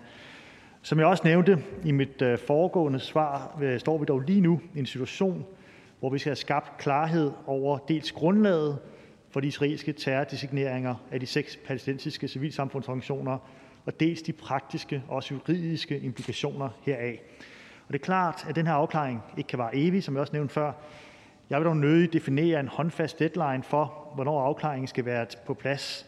Som 0.82 1.00
jeg 1.00 1.08
også 1.08 1.24
nævnte 1.26 1.64
i 1.86 1.92
mit 1.92 2.22
øh, 2.22 2.38
foregående 2.38 3.00
svar, 3.00 3.60
øh, 3.62 3.80
står 3.80 3.98
vi 3.98 4.06
dog 4.06 4.20
lige 4.20 4.42
nu 4.42 4.62
i 4.76 4.80
en 4.80 4.86
situation, 4.86 5.46
hvor 6.00 6.10
vi 6.10 6.18
skal 6.20 6.30
have 6.30 6.36
skabt 6.36 6.78
klarhed 6.78 7.32
over 7.46 7.78
dels 7.78 8.12
grundlaget 8.12 8.78
for 9.30 9.40
de 9.40 9.48
israelske 9.48 9.94
terrordesigneringer 9.94 10.96
af 11.12 11.20
de 11.20 11.26
seks 11.26 11.60
palæstinensiske 11.68 12.28
civilsamfundsorganisationer, 12.28 13.38
og 13.86 14.00
dels 14.00 14.22
de 14.22 14.34
praktiske 14.34 15.04
og 15.08 15.16
også 15.16 15.34
juridiske 15.34 16.00
implikationer 16.00 16.70
heraf. 16.82 17.20
Og 17.88 17.94
det 17.94 18.02
er 18.02 18.06
klart, 18.06 18.46
at 18.50 18.56
den 18.56 18.68
her 18.68 18.74
afklaring 18.74 19.24
ikke 19.38 19.48
kan 19.48 19.60
være 19.60 19.70
evig, 19.74 20.04
som 20.04 20.14
jeg 20.14 20.22
også 20.22 20.34
nævnte 20.34 20.54
før. 20.54 20.72
Jeg 21.50 21.60
vil 21.60 21.66
dog 21.66 21.78
nødig 21.78 22.14
definere 22.14 22.60
en 22.60 22.68
håndfast 22.68 23.20
deadline 23.20 23.64
for, 23.64 24.12
hvornår 24.16 24.42
afklaringen 24.42 24.88
skal 24.88 25.06
være 25.06 25.26
på 25.46 25.54
plads. 25.54 26.06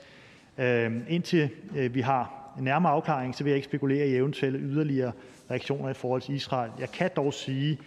Øh, 0.58 0.92
indtil 1.08 1.50
øh, 1.76 1.96
vi 1.96 2.02
har 2.02 2.52
en 2.58 2.64
nærmere 2.64 2.92
afklaring, 2.92 3.36
så 3.36 3.44
vil 3.44 3.52
jeg 3.52 3.56
ikke 3.56 3.68
spekulere 3.68 4.08
i 4.08 4.16
eventuelle 4.16 4.60
yderligere 4.60 5.12
reaktioner 5.52 5.90
i 5.90 5.94
forhold 5.94 6.22
til 6.22 6.36
Israel. 6.36 6.72
Jeg 6.80 6.92
kan 6.92 7.10
dog 7.16 7.34
sige, 7.34 7.78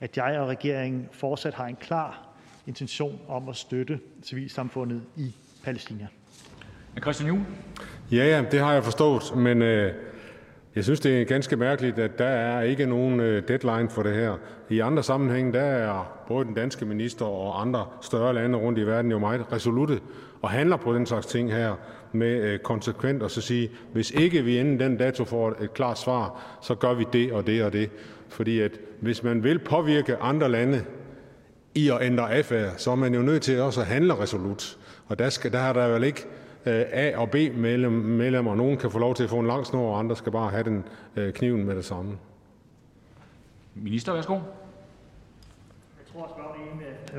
at 0.00 0.16
jeg 0.16 0.40
og 0.40 0.48
regeringen 0.48 1.08
fortsat 1.12 1.54
har 1.54 1.66
en 1.66 1.76
klar 1.76 2.28
intention 2.66 3.20
om 3.28 3.48
at 3.48 3.56
støtte 3.56 4.00
civilsamfundet 4.22 5.02
i 5.16 5.34
Palæstina. 5.64 6.06
Christian 7.00 7.28
Juhl? 7.28 7.42
Ja, 8.12 8.24
ja, 8.24 8.44
det 8.50 8.60
har 8.60 8.72
jeg 8.72 8.84
forstået, 8.84 9.36
men 9.36 9.62
øh, 9.62 9.94
jeg 10.76 10.84
synes, 10.84 11.00
det 11.00 11.20
er 11.20 11.24
ganske 11.24 11.56
mærkeligt, 11.56 11.98
at 11.98 12.18
der 12.18 12.24
er 12.24 12.62
ikke 12.62 12.86
nogen 12.86 13.20
øh, 13.20 13.42
deadline 13.48 13.90
for 13.90 14.02
det 14.02 14.14
her. 14.14 14.34
I 14.68 14.78
andre 14.78 15.02
sammenhænge, 15.02 15.52
der 15.52 15.62
er 15.62 16.24
både 16.28 16.44
den 16.44 16.54
danske 16.54 16.84
minister 16.84 17.24
og 17.24 17.60
andre 17.60 17.86
større 18.02 18.34
lande 18.34 18.58
rundt 18.58 18.78
i 18.78 18.86
verden 18.86 19.10
jo 19.10 19.18
meget 19.18 19.52
resolutte 19.52 20.00
og 20.42 20.50
handler 20.50 20.76
på 20.76 20.94
den 20.94 21.06
slags 21.06 21.26
ting 21.26 21.52
her 21.52 21.74
med 22.12 22.42
øh, 22.42 22.58
konsekvent 22.58 23.22
og 23.22 23.30
så 23.30 23.40
sige, 23.40 23.70
hvis 23.92 24.10
ikke 24.10 24.42
vi 24.42 24.58
inden 24.58 24.80
den 24.80 24.96
dato 24.96 25.24
får 25.24 25.56
et 25.60 25.74
klart 25.74 25.98
svar, 25.98 26.58
så 26.62 26.74
gør 26.74 26.94
vi 26.94 27.04
det 27.12 27.32
og 27.32 27.46
det 27.46 27.64
og 27.64 27.72
det. 27.72 27.90
Fordi 28.28 28.60
at 28.60 28.80
hvis 29.00 29.22
man 29.22 29.44
vil 29.44 29.58
påvirke 29.58 30.16
andre 30.16 30.48
lande 30.48 30.84
i 31.74 31.90
at 31.90 31.98
ændre 32.02 32.32
adfærd, 32.32 32.72
så 32.76 32.90
er 32.90 32.94
man 32.94 33.14
jo 33.14 33.22
nødt 33.22 33.42
til 33.42 33.60
også 33.60 33.80
at 33.80 33.86
handle 33.86 34.14
resolut. 34.18 34.78
Og 35.06 35.18
der, 35.18 35.28
skal, 35.28 35.52
der 35.52 35.58
har 35.58 35.72
der 35.72 35.88
vel 35.88 36.04
ikke 36.04 36.26
A- 36.66 37.16
og 37.16 37.30
B-medlemmer. 37.30 38.54
Nogen 38.54 38.78
kan 38.78 38.90
få 38.90 38.98
lov 38.98 39.14
til 39.14 39.24
at 39.24 39.30
få 39.30 39.38
en 39.38 39.46
lang 39.46 39.66
snor, 39.66 39.92
og 39.92 39.98
andre 39.98 40.16
skal 40.16 40.32
bare 40.32 40.50
have 40.50 40.62
den 40.62 40.84
øh, 41.16 41.32
kniven 41.32 41.64
med 41.64 41.76
det 41.76 41.84
samme. 41.84 42.18
Minister, 43.74 44.12
værsgo. 44.12 44.34
Jeg 44.34 44.42
tror, 46.12 46.28
spørger 46.36 46.52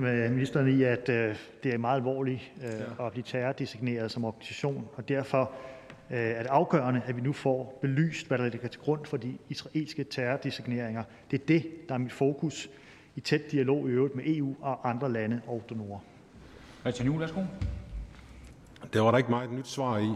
med 0.01 0.29
ministeren 0.29 0.79
i, 0.79 0.83
at 0.83 1.09
øh, 1.09 1.35
det 1.63 1.73
er 1.73 1.77
meget 1.77 1.97
alvorligt 1.97 2.51
øh, 2.63 3.05
at 3.05 3.11
blive 3.11 3.23
terrordesigneret 3.23 4.11
som 4.11 4.25
organisation, 4.25 4.87
og 4.95 5.09
derfor 5.09 5.51
øh, 6.11 6.17
er 6.17 6.41
det 6.41 6.49
afgørende, 6.49 7.01
at 7.05 7.15
vi 7.15 7.21
nu 7.21 7.33
får 7.33 7.79
belyst, 7.81 8.27
hvad 8.27 8.37
der 8.37 8.49
ligger 8.49 8.67
til 8.67 8.81
grund 8.81 9.05
for 9.05 9.17
de 9.17 9.37
israelske 9.49 10.03
terrordesigneringer. 10.03 11.03
Det 11.31 11.41
er 11.41 11.45
det, 11.45 11.65
der 11.89 11.95
er 11.95 11.99
mit 11.99 12.11
fokus 12.11 12.69
i 13.15 13.19
tæt 13.19 13.51
dialog 13.51 13.89
i 13.89 13.91
øvrigt 13.91 14.15
med 14.15 14.23
EU 14.27 14.55
og 14.61 14.89
andre 14.89 15.11
lande 15.11 15.41
og 15.47 15.63
donorer. 15.69 15.99
Christian 16.81 17.07
Juhl, 17.07 17.19
værsgo. 17.19 17.41
Der 18.93 19.01
var 19.01 19.11
der 19.11 19.17
ikke 19.17 19.29
meget 19.29 19.51
nyt 19.51 19.67
svar 19.67 19.97
i. 19.97 20.09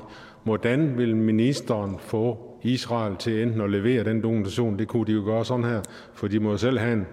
Hvordan 0.44 0.98
vil 0.98 1.16
ministeren 1.16 1.96
få 2.00 2.38
Israel 2.64 3.16
til 3.16 3.44
enten 3.44 3.62
at 3.62 3.70
levere 3.70 4.04
den 4.04 4.22
dokumentation, 4.24 4.80
det 4.80 4.88
kunne 4.88 5.06
de 5.06 5.12
jo 5.12 5.22
gøre 5.26 5.46
sådan 5.46 5.66
her, 5.66 5.82
for 6.14 6.28
de 6.28 6.40
må 6.40 6.52
jo 6.52 6.58
selv 6.58 6.80
have 6.80 6.94
en, 6.94 7.08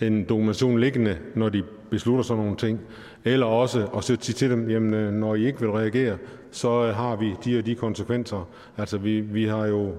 en 0.00 0.24
dokumentation 0.24 0.80
liggende, 0.80 1.18
når 1.34 1.48
de 1.48 1.62
beslutter 1.90 2.22
sådan 2.22 2.42
nogle 2.42 2.56
ting, 2.56 2.80
eller 3.24 3.46
også 3.46 3.86
at 3.96 4.04
sige 4.04 4.34
til 4.34 4.50
dem, 4.50 4.70
jamen 4.70 4.94
øh, 4.94 5.12
når 5.12 5.34
I 5.34 5.46
ikke 5.46 5.60
vil 5.60 5.70
reagere, 5.70 6.18
så 6.50 6.86
øh, 6.86 6.94
har 6.94 7.16
vi 7.16 7.34
de 7.44 7.58
og 7.58 7.66
de 7.66 7.74
konsekvenser. 7.74 8.48
Altså 8.76 8.98
vi, 8.98 9.20
vi 9.20 9.44
har 9.44 9.66
jo 9.66 9.92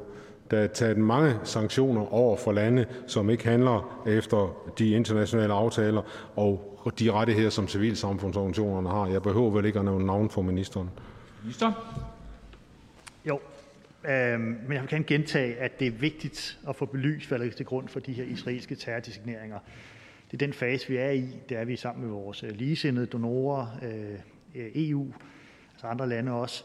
der 0.52 0.58
er 0.58 0.68
taget 0.68 0.98
mange 0.98 1.36
sanktioner 1.44 2.14
over 2.14 2.38
for 2.38 2.52
lande, 2.52 2.86
som 3.08 3.30
ikke 3.30 3.48
handler 3.48 4.04
efter 4.08 4.72
de 4.80 4.90
internationale 4.90 5.54
aftaler 5.54 6.02
og 6.36 6.74
de 7.00 7.12
rettigheder, 7.12 7.50
som 7.50 7.68
civilsamfundsorganisationerne 7.68 8.90
har. 8.90 9.08
Jeg 9.08 9.22
behøver 9.24 9.50
vel 9.50 9.66
ikke 9.66 9.80
at 9.80 9.86
nævne 9.86 10.06
navn 10.06 10.30
for 10.30 10.42
ministeren. 10.42 10.90
Minister? 11.44 11.98
Jo, 13.26 13.40
øh, 14.10 14.40
men 14.40 14.72
jeg 14.72 14.82
vil 14.82 14.90
gerne 14.90 15.04
gentage, 15.04 15.56
at 15.56 15.80
det 15.80 15.88
er 15.88 15.92
vigtigt 15.92 16.60
at 16.70 16.76
få 16.76 16.86
belyst, 16.86 17.28
hvad 17.28 17.40
der 17.40 17.46
er 17.46 17.50
til 17.50 17.66
grund 17.66 17.88
for 17.88 18.00
de 18.00 18.14
her 18.14 18.24
israelske 18.24 18.76
terrordesigneringer. 18.76 19.60
Det 20.32 20.34
er 20.34 20.46
den 20.46 20.54
fase, 20.54 20.88
vi 20.88 20.98
er 20.98 21.10
i. 21.10 21.28
Det 21.50 21.58
er 21.58 21.66
vi 21.66 21.76
sammen 21.76 22.06
med 22.06 22.14
vores 22.14 22.46
ligesindede 22.50 23.06
donorer, 23.06 23.68
øh, 23.84 24.20
EU, 24.76 25.14
altså 25.74 25.88
andre 25.88 26.10
lande 26.10 26.32
også. 26.32 26.64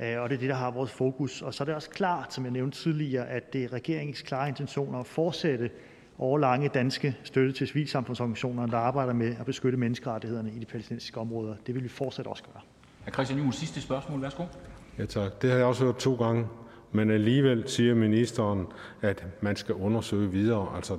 Øh, 0.00 0.20
og 0.20 0.28
det 0.28 0.36
er 0.36 0.40
det, 0.40 0.48
der 0.48 0.54
har 0.54 0.70
vores 0.70 0.90
fokus. 0.90 1.42
Og 1.42 1.54
så 1.54 1.62
er 1.62 1.64
det 1.64 1.74
også 1.74 1.90
klart, 1.90 2.34
som 2.34 2.44
jeg 2.44 2.52
nævnte 2.52 2.78
tidligere, 2.78 3.28
at 3.28 3.52
det 3.52 3.64
er 3.64 3.72
regeringens 3.72 4.22
klare 4.22 4.48
intentioner 4.48 4.98
at 4.98 5.06
fortsætte 5.06 5.70
årlange 6.18 6.68
danske 6.68 7.16
støtte 7.22 7.52
til 7.52 7.66
civilsamfundsorganisationer, 7.66 8.66
der 8.66 8.78
arbejder 8.78 9.12
med 9.12 9.36
at 9.40 9.46
beskytte 9.46 9.78
menneskerettighederne 9.78 10.50
i 10.56 10.58
de 10.58 10.66
palæstinensiske 10.66 11.20
områder. 11.20 11.54
Det 11.66 11.74
vil 11.74 11.84
vi 11.84 11.88
fortsat 11.88 12.26
også 12.26 12.42
gøre. 12.42 12.62
Er 13.06 13.10
Christian 13.10 13.38
Juhl, 13.40 13.52
sidste 13.52 13.80
spørgsmål. 13.80 14.22
Værsgo. 14.22 14.44
Ja, 14.98 15.06
tak. 15.06 15.42
Det 15.42 15.50
har 15.50 15.56
jeg 15.56 15.66
også 15.66 15.84
hørt 15.84 15.96
to 15.96 16.14
gange. 16.14 16.46
Men 16.92 17.10
alligevel 17.10 17.68
siger 17.68 17.94
ministeren, 17.94 18.66
at 19.02 19.26
man 19.40 19.56
skal 19.56 19.74
undersøge 19.74 20.30
videre. 20.30 20.76
Altså, 20.76 20.98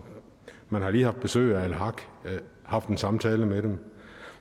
man 0.70 0.82
har 0.82 0.90
lige 0.90 1.04
haft 1.04 1.20
besøg 1.20 1.56
af 1.56 1.64
Al-Haq, 1.64 2.02
øh, 2.26 2.40
haft 2.64 2.88
en 2.88 2.98
samtale 2.98 3.46
med 3.46 3.62
dem. 3.62 3.78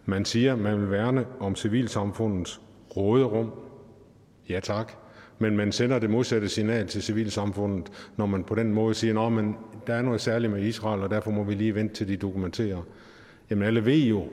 Man 0.05 0.25
siger, 0.25 0.53
at 0.53 0.59
man 0.59 0.81
vil 0.81 0.91
værne 0.91 1.27
om 1.41 1.57
civilsamfundets 1.57 2.61
råderum. 2.97 3.53
Ja 4.49 4.61
tak. 4.61 4.93
Men 5.39 5.57
man 5.57 5.73
sender 5.73 5.99
det 5.99 6.11
modsatte 6.11 6.49
signal 6.49 6.87
til 6.87 7.03
civilsamfundet, 7.03 7.93
når 8.17 8.27
man 8.27 8.45
på 8.45 8.55
den 8.55 8.73
måde 8.73 8.95
siger, 8.95 9.21
at 9.21 9.55
der 9.87 9.95
er 9.95 10.03
noget 10.03 10.21
særligt 10.21 10.53
med 10.53 10.63
Israel, 10.63 11.03
og 11.03 11.11
derfor 11.11 11.31
må 11.31 11.45
vi 11.45 11.55
lige 11.55 11.75
vente 11.75 11.95
til 11.95 12.09
de 12.09 12.17
dokumenterer. 12.17 12.83
Jamen 13.51 13.67
alle 13.67 13.85
ved 13.85 13.99
jo, 13.99 14.27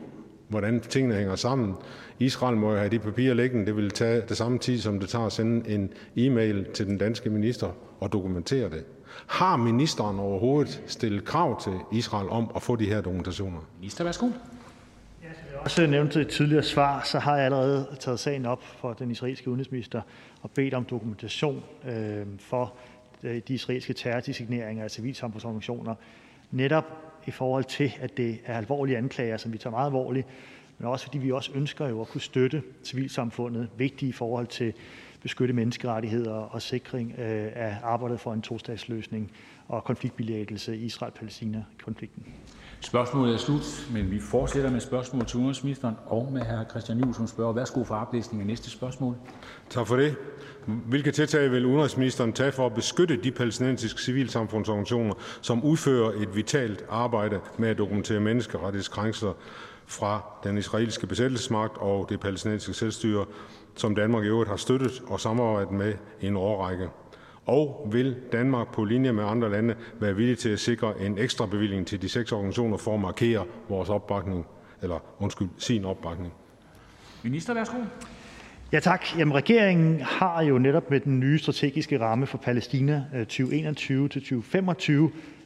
hvordan 0.47 0.79
tingene 0.79 1.15
hænger 1.15 1.35
sammen. 1.35 1.73
Israel 2.19 2.57
må 2.57 2.71
jo 2.71 2.77
have 2.77 2.89
de 2.89 2.99
papirer 2.99 3.33
liggende. 3.33 3.65
Det 3.65 3.75
vil 3.75 3.91
tage 3.91 4.23
det 4.29 4.37
samme 4.37 4.57
tid, 4.57 4.79
som 4.79 4.99
det 4.99 5.09
tager 5.09 5.25
at 5.25 5.31
sende 5.31 5.69
en 5.69 5.93
e-mail 6.15 6.65
til 6.73 6.85
den 6.85 6.97
danske 6.97 7.29
minister 7.29 7.67
og 7.99 8.13
dokumentere 8.13 8.69
det. 8.69 8.85
Har 9.27 9.57
ministeren 9.57 10.19
overhovedet 10.19 10.83
stillet 10.87 11.25
krav 11.25 11.61
til 11.61 11.73
Israel 11.91 12.29
om 12.29 12.51
at 12.55 12.61
få 12.61 12.75
de 12.75 12.85
her 12.85 13.01
dokumentationer? 13.01 13.59
Minister, 13.79 14.03
værsgo. 14.03 14.27
Som 15.63 15.65
også 15.65 15.87
nævnte 15.87 16.19
i 16.19 16.21
et 16.21 16.27
tidligere 16.27 16.63
svar, 16.63 17.03
så 17.03 17.19
har 17.19 17.35
jeg 17.35 17.45
allerede 17.45 17.87
taget 17.99 18.19
sagen 18.19 18.45
op 18.45 18.63
for 18.63 18.93
den 18.93 19.11
israelske 19.11 19.49
udenrigsminister 19.49 20.01
og 20.41 20.51
bedt 20.51 20.73
om 20.73 20.85
dokumentation 20.85 21.63
øh, 21.85 22.25
for 22.39 22.73
øh, 23.23 23.41
de 23.47 23.53
israelske 23.53 23.93
terrordesigneringer 23.93 24.83
af 24.83 24.91
civilsamfundsorganisationer, 24.91 25.95
netop 26.51 26.85
i 27.27 27.31
forhold 27.31 27.63
til, 27.63 27.93
at 27.99 28.17
det 28.17 28.39
er 28.45 28.57
alvorlige 28.57 28.97
anklager, 28.97 29.37
som 29.37 29.53
vi 29.53 29.57
tager 29.57 29.71
meget 29.71 29.85
alvorligt, 29.85 30.27
men 30.77 30.87
også 30.87 31.05
fordi 31.05 31.17
vi 31.17 31.31
også 31.31 31.51
ønsker 31.55 31.87
jo 31.87 32.01
at 32.01 32.07
kunne 32.07 32.21
støtte 32.21 32.63
civilsamfundet, 32.83 33.69
vigtige 33.77 34.09
i 34.09 34.13
forhold 34.13 34.47
til 34.47 34.73
beskytte 35.21 35.53
menneskerettigheder 35.53 36.33
og 36.33 36.61
sikring 36.61 37.11
øh, 37.17 37.51
af 37.55 37.77
arbejdet 37.83 38.19
for 38.19 38.33
en 38.33 38.41
tostatsløsning 38.41 39.31
og 39.67 39.83
konfliktbilæggelse 39.83 40.77
i 40.77 40.85
Israel-Palæstina-konflikten. 40.85 42.25
Spørgsmålet 42.83 43.33
er 43.33 43.37
slut, 43.37 43.87
men 43.91 44.11
vi 44.11 44.19
fortsætter 44.19 44.71
med 44.71 44.79
spørgsmål 44.79 45.25
til 45.25 45.37
udenrigsministeren 45.37 45.95
og 46.05 46.29
med 46.33 46.41
hr. 46.41 46.69
Christian 46.69 46.99
Juhl, 46.99 47.13
som 47.13 47.27
spørger. 47.27 47.53
Værsgo 47.53 47.83
for 47.83 47.95
oplæsning 47.95 48.41
af 48.41 48.47
næste 48.47 48.69
spørgsmål. 48.69 49.15
Tak 49.69 49.87
for 49.87 49.95
det. 49.95 50.15
Hvilke 50.65 51.11
tiltag 51.11 51.51
vil 51.51 51.65
udenrigsministeren 51.65 52.33
tage 52.33 52.51
for 52.51 52.65
at 52.65 52.73
beskytte 52.73 53.17
de 53.23 53.31
palæstinensiske 53.31 54.01
civilsamfundsorganisationer, 54.01 55.13
som 55.41 55.63
udfører 55.63 56.11
et 56.21 56.35
vitalt 56.35 56.85
arbejde 56.89 57.39
med 57.57 57.69
at 57.69 57.77
dokumentere 57.77 58.19
menneskerettighedskrænkelser 58.19 59.33
fra 59.85 60.21
den 60.43 60.57
israelske 60.57 61.07
besættelsesmagt 61.07 61.77
og 61.77 62.09
det 62.09 62.19
palæstinensiske 62.19 62.73
selvstyre, 62.73 63.25
som 63.75 63.95
Danmark 63.95 64.23
i 64.23 64.27
øvrigt 64.27 64.49
har 64.49 64.57
støttet 64.57 65.01
og 65.07 65.19
samarbejdet 65.19 65.71
med 65.71 65.93
i 66.21 66.27
en 66.27 66.37
årrække? 66.37 66.89
Og 67.45 67.89
vil 67.91 68.15
Danmark 68.31 68.73
på 68.73 68.83
linje 68.83 69.11
med 69.11 69.23
andre 69.23 69.51
lande 69.51 69.75
være 69.99 70.15
villig 70.15 70.37
til 70.37 70.49
at 70.49 70.59
sikre 70.59 71.01
en 71.01 71.17
ekstra 71.17 71.45
bevilling 71.45 71.87
til 71.87 72.01
de 72.01 72.09
seks 72.09 72.31
organisationer 72.31 72.77
for 72.77 72.93
at 72.93 72.99
markere 72.99 73.45
vores 73.69 73.89
opbakning, 73.89 74.45
eller 74.81 74.99
undskyld, 75.19 75.49
sin 75.57 75.85
opbakning? 75.85 76.33
Minister, 77.23 77.53
værsgo. 77.53 77.77
Ja 78.71 78.79
tak. 78.79 79.17
Jamen, 79.17 79.33
regeringen 79.33 80.01
har 80.01 80.41
jo 80.41 80.57
netop 80.57 80.89
med 80.89 80.99
den 80.99 81.19
nye 81.19 81.39
strategiske 81.39 81.99
ramme 81.99 82.25
for 82.25 82.37
Palæstina 82.37 83.05
2021-2025 83.13 84.91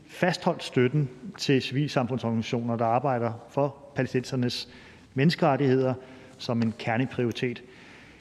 fastholdt 0.09 0.63
støtten 0.63 1.09
til 1.37 1.61
civilsamfundsorganisationer, 1.61 2.75
der 2.75 2.85
arbejder 2.85 3.31
for 3.49 3.75
palæstinensernes 3.95 4.69
menneskerettigheder 5.13 5.93
som 6.37 6.61
en 6.61 6.73
kerneprioritet. 6.79 7.63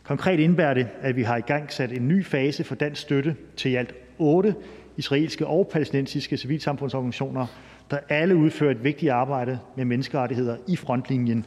Konkret 0.06 0.40
indebærer 0.40 0.74
det, 0.74 0.88
at 1.00 1.16
vi 1.16 1.22
har 1.22 1.36
i 1.36 1.40
gang 1.40 1.72
sat 1.72 1.92
en 1.92 2.08
ny 2.08 2.24
fase 2.24 2.64
for 2.64 2.74
dansk 2.74 3.02
støtte 3.02 3.36
til 3.56 3.70
i 3.70 3.74
alt 3.74 3.94
otte 4.18 4.54
israelske 4.96 5.46
og 5.46 5.68
palæstinensiske 5.72 6.36
civilsamfundsorganisationer, 6.36 7.46
der 7.90 7.98
alle 8.08 8.36
udfører 8.36 8.70
et 8.70 8.84
vigtigt 8.84 9.12
arbejde 9.12 9.58
med 9.76 9.84
menneskerettigheder 9.84 10.56
i 10.68 10.76
frontlinjen. 10.76 11.46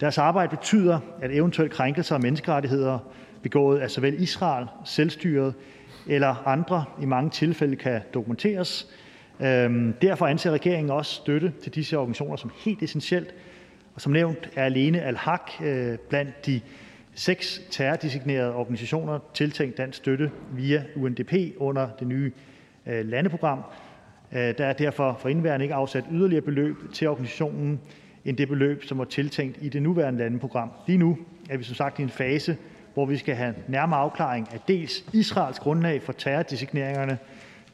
Deres 0.00 0.18
arbejde 0.18 0.56
betyder, 0.56 1.00
at 1.22 1.30
eventuelle 1.30 1.74
krænkelser 1.74 2.14
af 2.14 2.20
menneskerettigheder 2.20 2.98
begået 3.42 3.78
af 3.78 3.90
såvel 3.90 4.22
Israel, 4.22 4.66
selvstyret 4.84 5.54
eller 6.06 6.48
andre 6.48 6.84
i 7.02 7.04
mange 7.04 7.30
tilfælde 7.30 7.76
kan 7.76 8.00
dokumenteres. 8.14 8.88
Øhm, 9.40 9.92
derfor 10.02 10.26
anser 10.26 10.50
regeringen 10.50 10.90
også 10.90 11.14
støtte 11.14 11.52
til 11.62 11.74
disse 11.74 11.98
organisationer 11.98 12.36
som 12.36 12.50
helt 12.64 12.82
essentielt. 12.82 13.34
Og 13.94 14.00
som 14.00 14.12
nævnt 14.12 14.50
er 14.56 14.64
alene 14.64 15.02
Al-Haq 15.02 15.50
øh, 15.62 15.98
blandt 16.08 16.46
de 16.46 16.60
seks 17.16 17.62
terrordesignerede 17.70 18.54
organisationer 18.54 19.18
tiltænkt 19.34 19.78
dansk 19.78 19.98
støtte 19.98 20.30
via 20.52 20.84
UNDP 20.96 21.32
under 21.56 21.88
det 21.98 22.06
nye 22.06 22.32
øh, 22.86 23.06
landeprogram. 23.06 23.62
Øh, 24.32 24.38
der 24.58 24.66
er 24.66 24.72
derfor 24.72 25.16
for 25.20 25.28
indværende 25.28 25.64
ikke 25.64 25.74
afsat 25.74 26.04
yderligere 26.12 26.42
beløb 26.42 26.76
til 26.92 27.08
organisationen 27.08 27.80
end 28.24 28.36
det 28.36 28.48
beløb, 28.48 28.84
som 28.84 28.98
var 28.98 29.04
tiltænkt 29.04 29.58
i 29.60 29.68
det 29.68 29.82
nuværende 29.82 30.18
landeprogram. 30.18 30.70
Lige 30.86 30.98
nu 30.98 31.18
er 31.50 31.56
vi 31.56 31.64
som 31.64 31.74
sagt 31.74 31.98
i 31.98 32.02
en 32.02 32.08
fase, 32.08 32.56
hvor 32.94 33.06
vi 33.06 33.16
skal 33.16 33.34
have 33.34 33.54
nærmere 33.68 34.00
afklaring 34.00 34.48
af 34.52 34.60
dels 34.68 35.04
Israels 35.12 35.58
grundlag 35.58 36.02
for 36.02 36.12
terrordesigneringerne, 36.12 37.18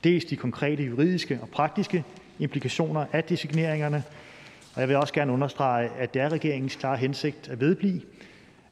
dels 0.05 0.25
de 0.25 0.37
konkrete 0.37 0.83
juridiske 0.83 1.39
og 1.43 1.49
praktiske 1.49 2.05
implikationer 2.39 3.07
af 3.13 3.25
designeringerne, 3.25 4.03
Og 4.75 4.81
jeg 4.81 4.89
vil 4.89 4.97
også 4.97 5.15
gerne 5.15 5.33
understrege, 5.33 5.91
at 5.99 6.15
det 6.15 6.23
er 6.23 6.29
regeringens 6.29 6.77
klare 6.77 6.97
hensigt 6.97 7.49
at 7.49 7.61
vedblive 7.61 8.01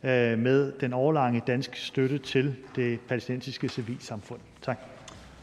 med 0.03 0.73
den 0.81 0.93
overlange 0.93 1.43
danske 1.47 1.81
støtte 1.81 2.19
til 2.19 2.55
det 2.77 3.01
palæstinensiske 3.01 3.69
civilsamfund. 3.69 4.41
Tak. 4.63 4.79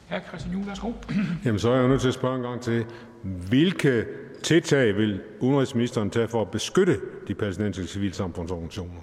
Hr. 0.09 0.15
Christian 0.27 0.53
Juhl, 0.53 0.67
værsgo. 0.67 0.91
Jamen, 1.45 1.59
så 1.59 1.69
er 1.69 1.79
jeg 1.79 1.87
nødt 1.87 2.01
til 2.01 2.07
at 2.07 2.13
spørge 2.13 2.35
en 2.35 2.41
gang 2.41 2.61
til. 2.61 2.85
Hvilke 3.23 4.05
tiltag 4.43 4.95
vil 4.95 5.21
udenrigsministeren 5.39 6.09
tage 6.09 6.27
for 6.27 6.41
at 6.41 6.51
beskytte 6.51 6.99
de 7.27 7.33
palæstinensiske 7.33 7.93
civilsamfundsorganisationer? 7.93 9.01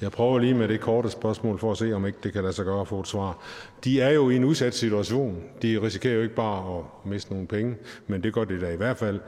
Jeg 0.00 0.12
prøver 0.12 0.38
lige 0.38 0.54
med 0.54 0.68
det 0.68 0.80
korte 0.80 1.10
spørgsmål 1.10 1.58
for 1.58 1.72
at 1.72 1.78
se, 1.78 1.92
om 1.92 2.06
ikke 2.06 2.18
det 2.22 2.32
kan 2.32 2.42
lade 2.42 2.52
sig 2.52 2.64
gøre 2.64 2.80
at 2.80 2.88
få 2.88 3.00
et 3.00 3.08
svar. 3.08 3.38
De 3.84 4.00
er 4.00 4.10
jo 4.10 4.30
i 4.30 4.36
en 4.36 4.44
udsat 4.44 4.74
situation. 4.74 5.42
De 5.62 5.82
risikerer 5.82 6.14
jo 6.14 6.22
ikke 6.22 6.34
bare 6.34 6.78
at 6.78 6.84
miste 7.04 7.32
nogle 7.32 7.46
penge, 7.46 7.76
men 8.06 8.22
det 8.22 8.32
gør 8.32 8.44
det 8.44 8.60
da 8.60 8.72
i 8.72 8.76
hvert 8.76 8.96
fald. 8.96 9.20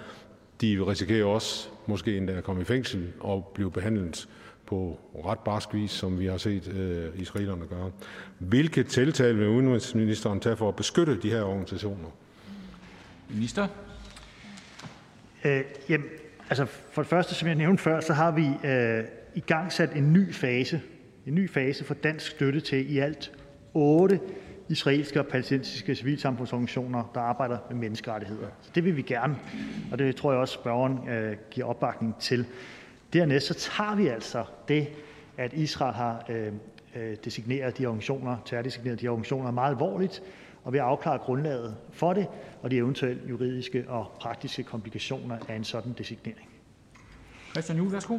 De 0.60 0.86
risikerer 0.86 1.24
også 1.24 1.68
måske 1.86 2.16
endda 2.16 2.32
at 2.32 2.44
komme 2.44 2.62
i 2.62 2.64
fængsel 2.64 3.12
og 3.20 3.50
blive 3.54 3.70
behandlet 3.70 4.28
på 4.70 4.98
ret 5.24 5.38
barsk 5.38 5.74
vis, 5.74 5.90
som 5.90 6.18
vi 6.18 6.26
har 6.26 6.36
set 6.36 6.68
øh, 6.68 7.20
israelerne 7.20 7.66
gøre. 7.66 7.90
Hvilke 8.38 8.82
tiltag 8.82 9.36
vil 9.36 9.48
udenrigsministeren 9.48 10.40
tage 10.40 10.56
for 10.56 10.68
at 10.68 10.76
beskytte 10.76 11.20
de 11.22 11.30
her 11.30 11.42
organisationer? 11.42 12.08
Minister? 13.28 13.68
Øh, 15.44 15.62
jamen, 15.88 16.06
altså 16.50 16.64
for 16.64 17.02
det 17.02 17.08
første, 17.08 17.34
som 17.34 17.48
jeg 17.48 17.56
nævnte 17.56 17.82
før, 17.82 18.00
så 18.00 18.12
har 18.12 18.30
vi 18.30 18.68
øh, 18.68 19.04
i 19.34 19.40
gang 19.40 19.72
sat 19.72 19.92
en 19.96 20.12
ny 20.12 20.34
fase, 20.34 20.80
en 21.26 21.34
ny 21.34 21.50
fase 21.50 21.84
for 21.84 21.94
dansk 21.94 22.30
støtte 22.30 22.60
til 22.60 22.94
i 22.94 22.98
alt 22.98 23.32
otte 23.74 24.20
israelske 24.68 25.20
og 25.20 25.26
palæstinensiske 25.26 25.94
civilsamfundsorganisationer, 25.94 27.10
der 27.14 27.20
arbejder 27.20 27.58
med 27.70 27.76
menneskerettigheder. 27.76 28.48
Så 28.60 28.70
det 28.74 28.84
vil 28.84 28.96
vi 28.96 29.02
gerne, 29.02 29.36
og 29.92 29.98
det 29.98 30.16
tror 30.16 30.32
jeg 30.32 30.40
også, 30.40 30.54
spørgeren 30.54 31.08
øh, 31.08 31.36
giver 31.50 31.66
opbakning 31.66 32.14
til. 32.20 32.46
Dernæst 33.12 33.46
så 33.46 33.54
tager 33.54 33.96
vi 33.96 34.06
altså 34.06 34.44
det, 34.68 34.88
at 35.36 35.52
Israel 35.52 35.94
har 35.94 36.24
øh, 36.28 36.52
øh, 36.96 37.16
designeret 37.24 37.78
de 37.78 37.86
organisationer, 37.86 38.36
terrordesigneret 38.44 39.00
de 39.00 39.08
organisationer 39.08 39.50
meget 39.50 39.70
alvorligt, 39.70 40.22
og 40.64 40.72
vil 40.72 40.78
afklare 40.78 41.18
grundlaget 41.18 41.76
for 41.92 42.12
det 42.12 42.26
og 42.62 42.70
de 42.70 42.76
eventuelle 42.76 43.22
juridiske 43.28 43.84
og 43.88 44.12
praktiske 44.20 44.62
komplikationer 44.62 45.38
af 45.48 45.56
en 45.56 45.64
sådan 45.64 45.94
designering. 45.98 46.48
Christian 47.52 47.78
Juhl, 47.78 47.92
værsgo. 47.92 48.18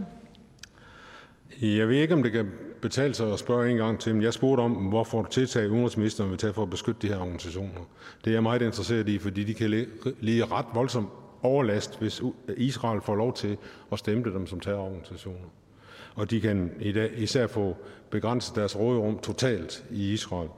Jeg 1.61 1.87
ved 1.87 1.95
ikke, 1.95 2.13
om 2.13 2.23
det 2.23 2.31
kan 2.31 2.49
betale 2.81 3.13
sig 3.13 3.33
at 3.33 3.39
spørge 3.39 3.71
en 3.71 3.77
gang 3.77 3.99
til, 3.99 4.15
men 4.15 4.23
jeg 4.23 4.33
spurgte 4.33 4.61
om, 4.61 4.71
hvorfor 4.71 5.23
tiltag 5.23 5.69
udenrigsministeren 5.69 6.29
vil 6.29 6.37
tage 6.37 6.53
for 6.53 6.63
at 6.63 6.69
beskytte 6.69 7.01
de 7.01 7.07
her 7.07 7.19
organisationer. 7.19 7.89
Det 8.25 8.31
er 8.31 8.35
jeg 8.35 8.43
meget 8.43 8.61
interesseret 8.61 9.09
i, 9.09 9.19
fordi 9.19 9.43
de 9.43 9.53
kan 9.53 9.69
lide 10.19 10.45
ret 10.45 10.65
voldsomt 10.73 11.09
overlast, 11.43 11.99
hvis 11.99 12.21
Israel 12.57 13.01
får 13.01 13.15
lov 13.15 13.33
til 13.33 13.57
at 13.91 13.99
stemple 13.99 14.33
dem 14.33 14.47
som 14.47 14.59
terrororganisationer. 14.59 15.47
Og 16.15 16.31
de 16.31 16.41
kan 16.41 16.71
i 16.79 16.91
dag 16.91 17.11
især 17.17 17.47
få 17.47 17.77
begrænset 18.09 18.55
deres 18.55 18.79
råderum 18.79 19.19
totalt 19.19 19.85
i 19.91 20.13
Israel. 20.13 20.49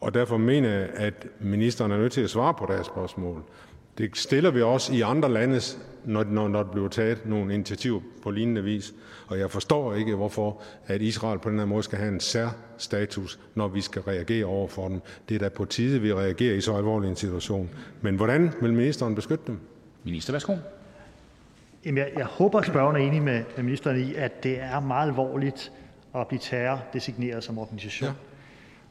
Og 0.00 0.14
derfor 0.14 0.36
mener 0.36 0.70
jeg, 0.70 0.88
at 0.94 1.26
ministeren 1.40 1.92
er 1.92 1.98
nødt 1.98 2.12
til 2.12 2.20
at 2.20 2.30
svare 2.30 2.54
på 2.54 2.66
deres 2.68 2.86
spørgsmål. 2.86 3.42
Det 3.98 4.16
stiller 4.16 4.50
vi 4.50 4.62
også 4.62 4.94
i 4.94 5.00
andre 5.00 5.32
lande, 5.32 5.60
når, 6.04 6.24
når, 6.24 6.48
når 6.48 6.62
der 6.62 6.72
bliver 6.72 6.88
taget 6.88 7.26
nogle 7.26 7.54
initiativer 7.54 8.00
på 8.22 8.30
lignende 8.30 8.64
vis. 8.64 8.94
Og 9.26 9.38
jeg 9.38 9.50
forstår 9.50 9.94
ikke, 9.94 10.14
hvorfor 10.14 10.62
at 10.86 11.02
Israel 11.02 11.38
på 11.38 11.50
den 11.50 11.58
her 11.58 11.66
måde 11.66 11.82
skal 11.82 11.98
have 11.98 12.12
en 12.12 12.20
særstatus, 12.20 13.38
når 13.54 13.68
vi 13.68 13.80
skal 13.80 14.02
reagere 14.02 14.44
over 14.44 14.68
for 14.68 14.88
dem. 14.88 15.00
Det 15.28 15.34
er 15.34 15.38
da 15.38 15.48
på 15.48 15.64
tide, 15.64 16.00
vi 16.00 16.14
reagerer 16.14 16.54
i 16.54 16.60
så 16.60 16.76
alvorlig 16.76 17.10
en 17.10 17.16
situation. 17.16 17.70
Men 18.00 18.16
hvordan 18.16 18.52
vil 18.60 18.72
ministeren 18.72 19.14
beskytte 19.14 19.44
dem? 19.46 19.58
Minister, 20.04 20.32
værsgo. 20.32 20.56
Jamen, 21.84 21.98
jeg, 21.98 22.12
jeg 22.16 22.24
håber, 22.24 22.58
at 22.58 22.66
spørgeren 22.66 22.96
er 22.96 23.06
enig 23.06 23.22
med, 23.22 23.44
med 23.56 23.64
ministeren 23.64 24.00
i, 24.00 24.14
at 24.14 24.42
det 24.42 24.60
er 24.60 24.80
meget 24.80 25.08
alvorligt 25.08 25.72
at 26.14 26.28
blive 26.28 26.40
terror-designeret 26.40 27.44
som 27.44 27.58
organisation. 27.58 28.08
Ja. 28.08 28.14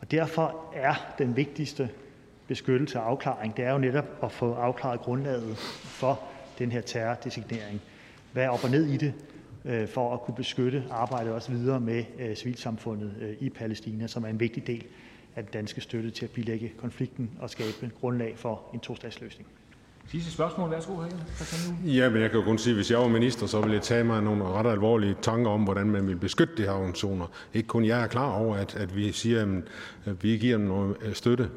Og 0.01 0.11
derfor 0.11 0.65
er 0.73 1.13
den 1.17 1.35
vigtigste 1.35 1.89
beskyttelse 2.47 2.99
og 2.99 3.09
afklaring, 3.09 3.57
det 3.57 3.65
er 3.65 3.71
jo 3.71 3.77
netop 3.77 4.05
at 4.23 4.31
få 4.31 4.53
afklaret 4.53 4.99
grundlaget 4.99 5.57
for 5.83 6.19
den 6.59 6.71
her 6.71 6.81
terrordesignering. 6.81 7.81
Hvad 8.31 8.43
er 8.43 8.49
op 8.49 8.63
og 8.63 8.69
ned 8.69 8.85
i 8.85 8.97
det, 8.97 9.13
øh, 9.65 9.87
for 9.87 10.13
at 10.13 10.21
kunne 10.21 10.35
beskytte 10.35 10.83
arbejdet 10.91 11.33
også 11.33 11.51
videre 11.51 11.79
med 11.79 12.03
øh, 12.19 12.35
civilsamfundet 12.35 13.15
øh, 13.21 13.35
i 13.39 13.49
Palæstina, 13.49 14.07
som 14.07 14.23
er 14.23 14.27
en 14.27 14.39
vigtig 14.39 14.67
del 14.67 14.85
af 15.35 15.43
den 15.43 15.51
danske 15.53 15.81
støtte 15.81 16.11
til 16.11 16.25
at 16.25 16.31
bilægge 16.31 16.71
konflikten 16.77 17.31
og 17.39 17.49
skabe 17.49 17.91
grundlag 17.99 18.37
for 18.37 18.61
en 18.73 18.79
tostatsløsning. 18.79 19.47
Sidste 20.11 20.31
spørgsmål. 20.31 20.71
Værsgo, 20.71 20.93
Ja, 21.85 22.09
men 22.09 22.21
jeg 22.21 22.31
kan 22.31 22.39
jo 22.39 22.45
kun 22.45 22.57
sige, 22.57 22.71
at 22.71 22.75
hvis 22.75 22.91
jeg 22.91 22.99
var 22.99 23.07
minister, 23.07 23.45
så 23.47 23.59
ville 23.59 23.73
jeg 23.73 23.81
tage 23.81 24.03
mig 24.03 24.23
nogle 24.23 24.43
ret 24.43 24.71
alvorlige 24.71 25.15
tanker 25.21 25.51
om, 25.51 25.63
hvordan 25.63 25.87
man 25.87 26.07
vil 26.07 26.15
beskytte 26.15 26.53
de 26.57 26.61
her 26.61 26.71
organisationer. 26.71 27.25
Ikke 27.53 27.67
kun 27.67 27.85
jeg 27.85 28.03
er 28.03 28.07
klar 28.07 28.31
over, 28.31 28.55
at, 28.55 28.75
at 28.75 28.95
vi 28.95 29.11
siger, 29.11 29.61
at 30.05 30.23
vi 30.23 30.37
giver 30.37 30.57
dem 30.57 30.67
noget 30.67 30.95
øh, 31.01 31.13
støtte. 31.13 31.49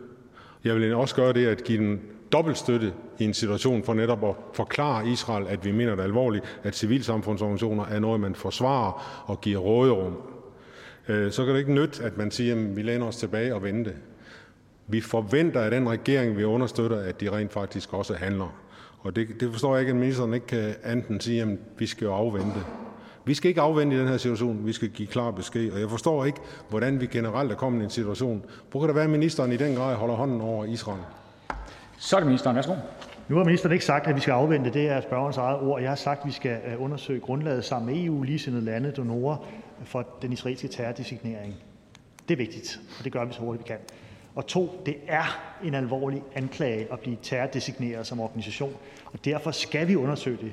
Jeg 0.64 0.74
vil 0.74 0.94
også 0.94 1.14
gøre 1.14 1.32
det 1.32 1.46
at 1.46 1.64
give 1.64 1.78
dem 1.78 2.00
dobbelt 2.32 2.58
støtte 2.58 2.92
i 3.18 3.24
en 3.24 3.34
situation 3.34 3.82
for 3.82 3.94
netop 3.94 4.24
at 4.24 4.34
forklare 4.54 5.08
Israel, 5.08 5.46
at 5.48 5.64
vi 5.64 5.72
mener 5.72 5.94
det 5.94 6.02
alvorligt, 6.02 6.58
at 6.62 6.76
civilsamfundsorganisationer 6.76 7.84
er 7.84 7.98
noget, 7.98 8.20
man 8.20 8.34
forsvarer 8.34 9.22
og 9.26 9.40
giver 9.40 9.58
råderum. 9.58 10.16
Øh, 11.08 11.32
så 11.32 11.44
kan 11.44 11.54
det 11.54 11.60
ikke 11.60 11.74
nytte, 11.74 12.02
at 12.04 12.16
man 12.16 12.30
siger, 12.30 12.54
at 12.54 12.76
vi 12.76 12.82
læner 12.82 13.06
os 13.06 13.16
tilbage 13.16 13.54
og 13.54 13.62
venter. 13.62 13.92
Vi 14.88 15.00
forventer 15.00 15.60
af 15.60 15.70
den 15.70 15.88
regering, 15.88 16.36
vi 16.36 16.44
understøtter, 16.44 17.00
at 17.00 17.20
de 17.20 17.30
rent 17.30 17.52
faktisk 17.52 17.94
også 17.94 18.14
handler. 18.14 18.54
Og 19.00 19.16
det, 19.16 19.28
det 19.40 19.52
forstår 19.52 19.74
jeg 19.74 19.80
ikke, 19.80 19.90
at 19.90 19.96
ministeren 19.96 20.34
ikke 20.34 20.46
kan 20.46 20.74
enten 20.92 21.20
sige, 21.20 21.42
at 21.42 21.48
vi 21.78 21.86
skal 21.86 22.04
jo 22.04 22.14
afvente. 22.14 22.60
Vi 23.24 23.34
skal 23.34 23.48
ikke 23.48 23.60
afvente 23.60 23.96
i 23.96 23.98
den 23.98 24.08
her 24.08 24.16
situation. 24.16 24.66
Vi 24.66 24.72
skal 24.72 24.88
give 24.88 25.08
klar 25.08 25.30
besked. 25.30 25.72
Og 25.72 25.80
jeg 25.80 25.90
forstår 25.90 26.24
ikke, 26.24 26.38
hvordan 26.68 27.00
vi 27.00 27.06
generelt 27.06 27.52
er 27.52 27.56
kommet 27.56 27.80
i 27.80 27.84
en 27.84 27.90
situation. 27.90 28.44
Hvor 28.70 28.80
kan 28.80 28.88
det 28.88 28.94
være, 28.94 29.04
at 29.04 29.10
ministeren 29.10 29.52
i 29.52 29.56
den 29.56 29.74
grad 29.74 29.94
holder 29.94 30.14
hånden 30.14 30.40
over 30.40 30.64
Israel? 30.64 31.02
Så 31.98 32.16
er 32.16 32.20
det 32.20 32.26
ministeren. 32.26 32.56
Værsgo. 32.56 32.74
Nu 33.28 33.36
har 33.36 33.44
ministeren 33.44 33.72
ikke 33.72 33.84
sagt, 33.84 34.06
at 34.06 34.14
vi 34.14 34.20
skal 34.20 34.32
afvente. 34.32 34.72
Det 34.72 34.88
er 34.88 35.00
spørgerens 35.00 35.36
eget 35.36 35.60
ord. 35.60 35.80
Jeg 35.80 35.90
har 35.90 35.96
sagt, 35.96 36.20
at 36.20 36.26
vi 36.26 36.32
skal 36.32 36.58
øh, 36.66 36.82
undersøge 36.82 37.20
grundlaget 37.20 37.64
sammen 37.64 37.94
med 37.94 38.04
EU, 38.04 38.22
ligesindede 38.22 38.64
lande, 38.64 38.90
donorer 38.90 39.36
for 39.84 40.06
den 40.22 40.32
israelske 40.32 40.68
terrordesignering. 40.68 41.54
Det 42.28 42.34
er 42.34 42.38
vigtigt, 42.38 42.80
og 42.98 43.04
det 43.04 43.12
gør 43.12 43.24
vi 43.24 43.32
så 43.32 43.40
hurtigt 43.40 43.64
vi 43.64 43.68
kan. 43.68 43.78
Og 44.36 44.46
to, 44.46 44.82
det 44.86 44.96
er 45.08 45.56
en 45.64 45.74
alvorlig 45.74 46.22
anklage 46.34 46.92
at 46.92 47.00
blive 47.00 47.16
terrordesigneret 47.22 48.06
som 48.06 48.20
organisation, 48.20 48.76
og 49.06 49.24
derfor 49.24 49.50
skal 49.50 49.88
vi 49.88 49.96
undersøge 49.96 50.38
det. 50.42 50.52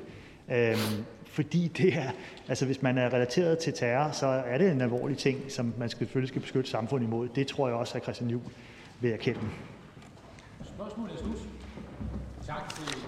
Øhm, 0.56 1.04
fordi 1.26 1.68
det 1.68 1.94
er, 1.94 2.10
altså 2.48 2.66
hvis 2.66 2.82
man 2.82 2.98
er 2.98 3.12
relateret 3.12 3.58
til 3.58 3.72
terror, 3.72 4.12
så 4.12 4.26
er 4.26 4.58
det 4.58 4.70
en 4.70 4.80
alvorlig 4.80 5.18
ting, 5.18 5.38
som 5.48 5.74
man 5.78 5.88
skal, 5.88 6.06
selvfølgelig 6.06 6.28
skal 6.28 6.40
beskytte 6.40 6.70
samfundet 6.70 7.06
imod. 7.06 7.28
Det 7.28 7.46
tror 7.46 7.68
jeg 7.68 7.76
også, 7.76 7.98
at 7.98 8.02
Christian 8.02 8.30
Juhl 8.30 8.44
vil 9.00 9.12
erkende. 9.12 9.40
Spørgsmålet 10.64 11.12
er 11.14 11.18
slut. 11.18 11.38
Tak 12.46 12.74
til 12.74 13.04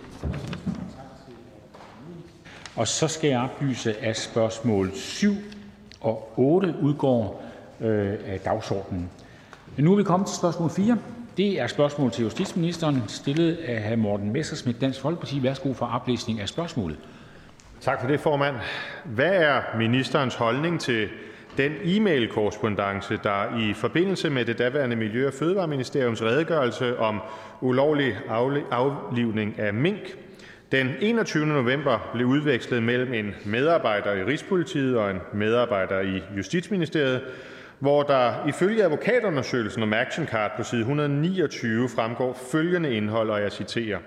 og 2.77 2.89
så 2.89 3.09
skal 3.09 3.31
jeg 3.31 3.41
oplyse, 3.41 3.99
at 3.99 4.17
spørgsmål 4.17 4.93
7 4.95 5.33
og 6.01 6.33
8 6.37 6.75
udgår 6.83 7.43
øh, 7.81 8.19
af 8.27 8.41
dagsordenen. 8.41 9.11
Men 9.77 9.85
nu 9.85 9.93
er 9.93 9.97
vi 9.97 10.03
kommet 10.03 10.29
til 10.29 10.37
spørgsmål 10.37 10.71
4. 10.71 10.99
Det 11.37 11.61
er 11.61 11.67
spørgsmål 11.67 12.11
til 12.11 12.23
justitsministeren, 12.23 13.03
stillet 13.09 13.57
af 13.57 13.91
hr. 13.91 13.97
Morten 13.97 14.33
Messersmith, 14.33 14.81
Dansk 14.81 15.01
Folkeparti. 15.01 15.43
Værsgo 15.43 15.73
for 15.73 15.87
oplæsning 15.87 16.41
af 16.41 16.49
spørgsmålet. 16.49 16.99
Tak 17.81 18.01
for 18.01 18.09
det, 18.09 18.21
formand. 18.21 18.57
Hvad 19.05 19.33
er 19.33 19.63
ministerens 19.79 20.35
holdning 20.35 20.81
til 20.81 21.09
den 21.57 21.73
e-mail-korrespondance, 21.85 23.19
der 23.23 23.59
i 23.71 23.75
forbindelse 23.75 24.31
med 24.31 24.45
det 24.45 24.59
daværende 24.59 24.97
Miljø- 24.97 25.27
og 25.27 25.33
Fødevareministeriums 25.33 26.23
redegørelse 26.23 26.99
om 26.99 27.21
ulovlig 27.61 28.17
aflivning 28.71 29.59
af 29.59 29.75
mink 29.75 30.17
den 30.73 30.91
21. 31.01 31.47
november 31.47 32.11
blev 32.15 32.27
udvekslet 32.27 32.83
mellem 32.83 33.13
en 33.13 33.35
medarbejder 33.45 34.13
i 34.13 34.25
Rigspolitiet 34.25 34.97
og 34.99 35.11
en 35.11 35.21
medarbejder 35.35 36.01
i 36.01 36.23
Justitsministeriet, 36.37 37.21
hvor 37.79 38.03
der 38.03 38.47
ifølge 38.47 38.85
advokatundersøgelsen 38.85 39.83
om 39.83 39.93
actioncard 39.93 40.53
på 40.57 40.63
side 40.63 40.81
129 40.81 41.89
fremgår 41.89 42.33
følgende 42.53 42.97
indhold, 42.97 43.31
og 43.31 43.43
jeg 43.43 43.53
citerer: 43.53 43.99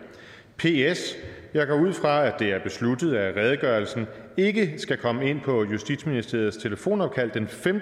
PS. 0.57 1.15
Jeg 1.53 1.67
går 1.67 1.75
ud 1.75 1.93
fra, 1.93 2.25
at 2.25 2.33
det 2.39 2.51
er 2.51 2.59
besluttet, 2.59 3.15
at 3.15 3.35
redegørelsen 3.35 4.07
ikke 4.37 4.73
skal 4.77 4.97
komme 4.97 5.29
ind 5.29 5.41
på 5.41 5.63
Justitsministeriets 5.63 6.57
telefonopkald 6.57 7.31
den 7.31 7.47
5. 7.47 7.81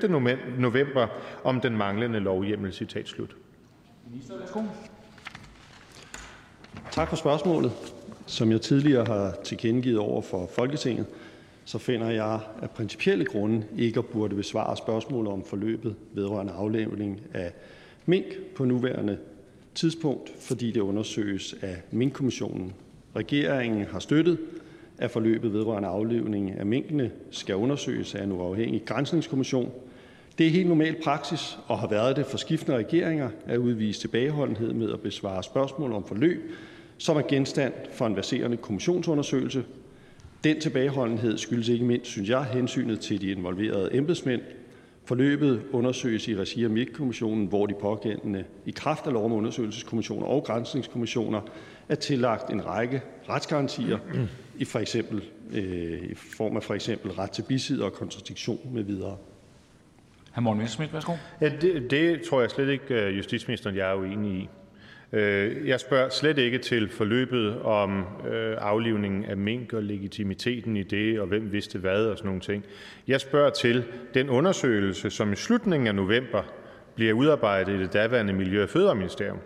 november 0.58 1.08
om 1.44 1.62
den 1.62 1.78
manglende 1.78 2.20
lovhjemmel. 2.20 2.74
Citat 2.74 3.08
slut. 3.08 3.36
Tak 6.92 7.10
for 7.10 7.16
spørgsmålet. 7.16 7.72
Som 8.26 8.52
jeg 8.52 8.62
tidligere 8.62 9.06
har 9.06 9.36
tilkendegivet 9.44 10.00
over 10.00 10.22
for 10.22 10.50
Folketinget, 10.56 11.06
finder 11.76 12.10
jeg 12.10 12.40
af 12.62 12.70
principielle 12.70 13.26
grunde 13.26 13.66
ikke 13.78 14.00
at 14.00 14.06
burde 14.06 14.36
besvare 14.36 14.78
spørgsmål 14.78 15.28
om 15.28 15.44
forløbet 15.44 15.96
vedrørende 16.14 16.54
aflevning 16.54 17.22
af 17.34 17.52
mink 18.06 18.26
på 18.56 18.66
nuværende 18.66 19.18
tidspunkt, 19.76 20.32
fordi 20.40 20.72
det 20.72 20.80
undersøges 20.80 21.56
af 21.62 21.82
Minkkommissionen. 21.92 22.74
Regeringen 23.16 23.86
har 23.86 24.00
støttet, 24.00 24.38
at 24.98 25.12
forløbet 25.12 25.54
vedrørende 25.54 25.90
aflivning 25.90 26.52
af 26.52 26.66
minkene 26.66 27.12
skal 27.32 27.56
undersøges 27.56 28.16
af 28.16 28.24
en 28.24 28.32
uafhængig 28.32 28.86
grænsningskommission. 28.86 29.72
Det 30.38 30.46
er 30.48 30.52
helt 30.52 30.68
normal 30.68 30.96
praksis 31.04 31.60
og 31.68 31.80
har 31.80 31.88
været 31.88 32.16
det 32.16 32.26
for 32.26 32.38
skiftende 32.38 32.78
regeringer 32.78 33.30
at 33.46 33.58
udvise 33.58 34.00
tilbageholdenhed 34.00 34.74
med 34.74 34.94
at 34.94 35.02
besvare 35.02 35.44
spørgsmål 35.44 35.92
om 35.92 36.04
forløb, 36.06 36.52
som 36.98 37.18
er 37.18 37.22
genstand 37.22 37.74
for 37.92 38.08
en 38.08 38.16
verserende 38.16 38.58
kommissionsundersøgelse. 38.58 39.64
Den 40.44 40.62
tilbageholdenhed 40.62 41.38
skyldes 41.38 41.68
ikke 41.68 41.86
mindst, 41.86 42.12
synes 42.12 42.30
jeg, 42.30 42.44
hensynet 42.44 43.00
til 43.00 43.22
de 43.22 43.32
involverede 43.32 43.96
embedsmænd. 43.96 44.42
Forløbet 45.06 45.62
undersøges 45.72 46.28
i 46.28 46.36
regi 46.36 46.64
af 46.64 46.70
MIG-kommissionen, 46.70 47.48
hvor 47.48 47.66
de 47.66 47.74
pågældende 47.82 48.44
i 48.66 48.72
kraft 48.72 49.08
af 49.08 49.14
lov 49.14 49.26
om 49.26 49.32
undersøgelseskommissioner 49.32 50.28
og 50.28 50.44
grænsningskommissioner 50.44 51.42
er 51.90 51.96
tillagt 51.96 52.52
en 52.52 52.66
række 52.66 53.02
retsgarantier 53.30 53.98
i, 54.58 54.66
for 54.66 54.80
eksempel, 54.80 55.24
øh, 55.54 56.02
i 56.12 56.16
form 56.16 56.56
af 56.56 56.64
for 56.64 56.74
eksempel 56.74 57.12
ret 57.12 57.32
til 57.32 57.42
bisidder 57.42 57.86
og 57.86 57.94
kontradiktion 57.94 58.60
med 58.74 58.84
videre. 58.84 59.18
Hr. 60.32 60.40
Morten 60.40 60.62
Messerschmidt, 60.62 60.94
værsgo. 60.94 61.14
Ja, 61.42 61.52
det, 61.62 61.92
det 61.92 62.22
tror 62.22 62.42
jeg 62.42 62.50
slet 62.50 62.70
ikke, 62.70 62.94
øh, 62.94 63.18
justitsministeren 63.18 63.76
jeg 63.76 63.92
er 63.92 63.96
uenig 63.96 64.32
i. 64.32 64.50
Øh, 65.14 65.68
jeg 65.68 65.80
spørger 65.80 66.10
slet 66.10 66.38
ikke 66.38 66.58
til 66.58 66.90
forløbet 66.90 67.62
om 67.62 68.06
øh, 68.32 68.56
aflivningen 68.60 69.26
af 69.26 69.38
mink 69.38 69.74
og 69.74 69.84
legitimiteten 69.84 70.78
i 70.78 70.84
det, 70.84 71.20
og 71.20 71.28
hvem 71.28 71.52
vidste 71.52 71.80
hvad 71.80 72.06
og 72.06 72.18
sådan 72.18 72.28
nogle 72.28 72.42
ting. 72.42 72.66
Jeg 73.08 73.22
spørger 73.22 73.50
til 73.50 73.84
den 74.14 74.30
undersøgelse, 74.30 75.10
som 75.10 75.34
i 75.34 75.36
slutningen 75.36 75.88
af 75.88 75.96
november 75.96 76.44
bliver 76.96 77.14
udarbejdet 77.14 77.74
i 77.74 77.80
det 77.80 77.94
daværende 77.94 78.34
Miljø- 78.34 78.64
og 78.64 78.70
Fødevareministerium. 78.70 79.40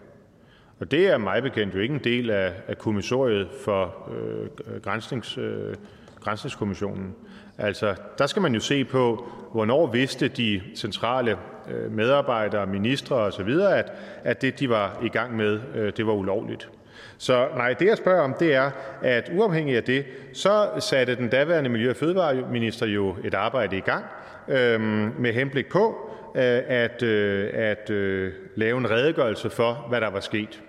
Og 0.80 0.92
det 0.92 1.08
er 1.08 1.18
mig 1.18 1.44
bekendt 1.44 1.76
jo 1.76 1.80
ikke 1.80 1.94
en 1.94 2.04
del 2.04 2.30
af, 2.30 2.54
af 2.68 2.78
kommissoriet 2.78 3.48
for 3.64 4.12
øh, 4.16 4.82
grænsnings, 4.82 5.38
øh, 5.38 5.76
granskningskommissionen. 6.24 6.96
grænsningskommissionen. 6.96 7.16
Altså, 7.58 7.96
der 8.18 8.28
skal 8.28 8.42
man 8.42 8.54
jo 8.54 8.60
se 8.60 8.86
på, 8.86 9.30
hvornår 9.54 9.88
vidste 9.88 10.28
de 10.28 10.62
centrale 10.76 11.38
øh, 11.72 11.92
medarbejdere, 11.92 12.68
ministre 12.68 13.16
osv., 13.16 13.50
at, 13.50 13.92
at 14.24 14.42
det, 14.42 14.60
de 14.60 14.70
var 14.70 15.00
i 15.04 15.10
gang 15.10 15.36
med, 15.36 15.60
øh, 15.76 15.94
det 15.98 16.08
var 16.08 16.14
ulovligt. 16.14 16.70
Så 17.18 17.48
nej, 17.56 17.74
det 17.74 17.86
jeg 17.86 17.98
spørger 17.98 18.22
om, 18.22 18.36
det 18.40 18.56
er, 18.56 18.72
at 19.02 19.32
uafhængigt 19.34 19.78
af 19.78 19.84
det, 19.84 20.06
så 20.34 20.70
satte 20.80 21.16
den 21.16 21.30
daværende 21.30 21.70
Miljø- 21.70 21.90
og 21.90 21.96
Fødevareminister 21.96 22.86
jo 22.86 23.16
et 23.24 23.34
arbejde 23.34 23.78
i 23.78 23.82
gang 23.82 24.06
øh, 24.48 24.82
med 25.20 25.34
henblik 25.34 25.70
på 25.70 26.12
øh, 26.36 26.62
at, 26.68 27.04
øh, 27.04 27.50
at 27.54 27.90
øh, 27.90 28.34
lave 28.56 28.78
en 28.78 28.90
redegørelse 28.90 29.50
for, 29.50 29.86
hvad 29.90 30.02
der 30.02 30.10
var 30.10 30.20
sket. 30.20 30.62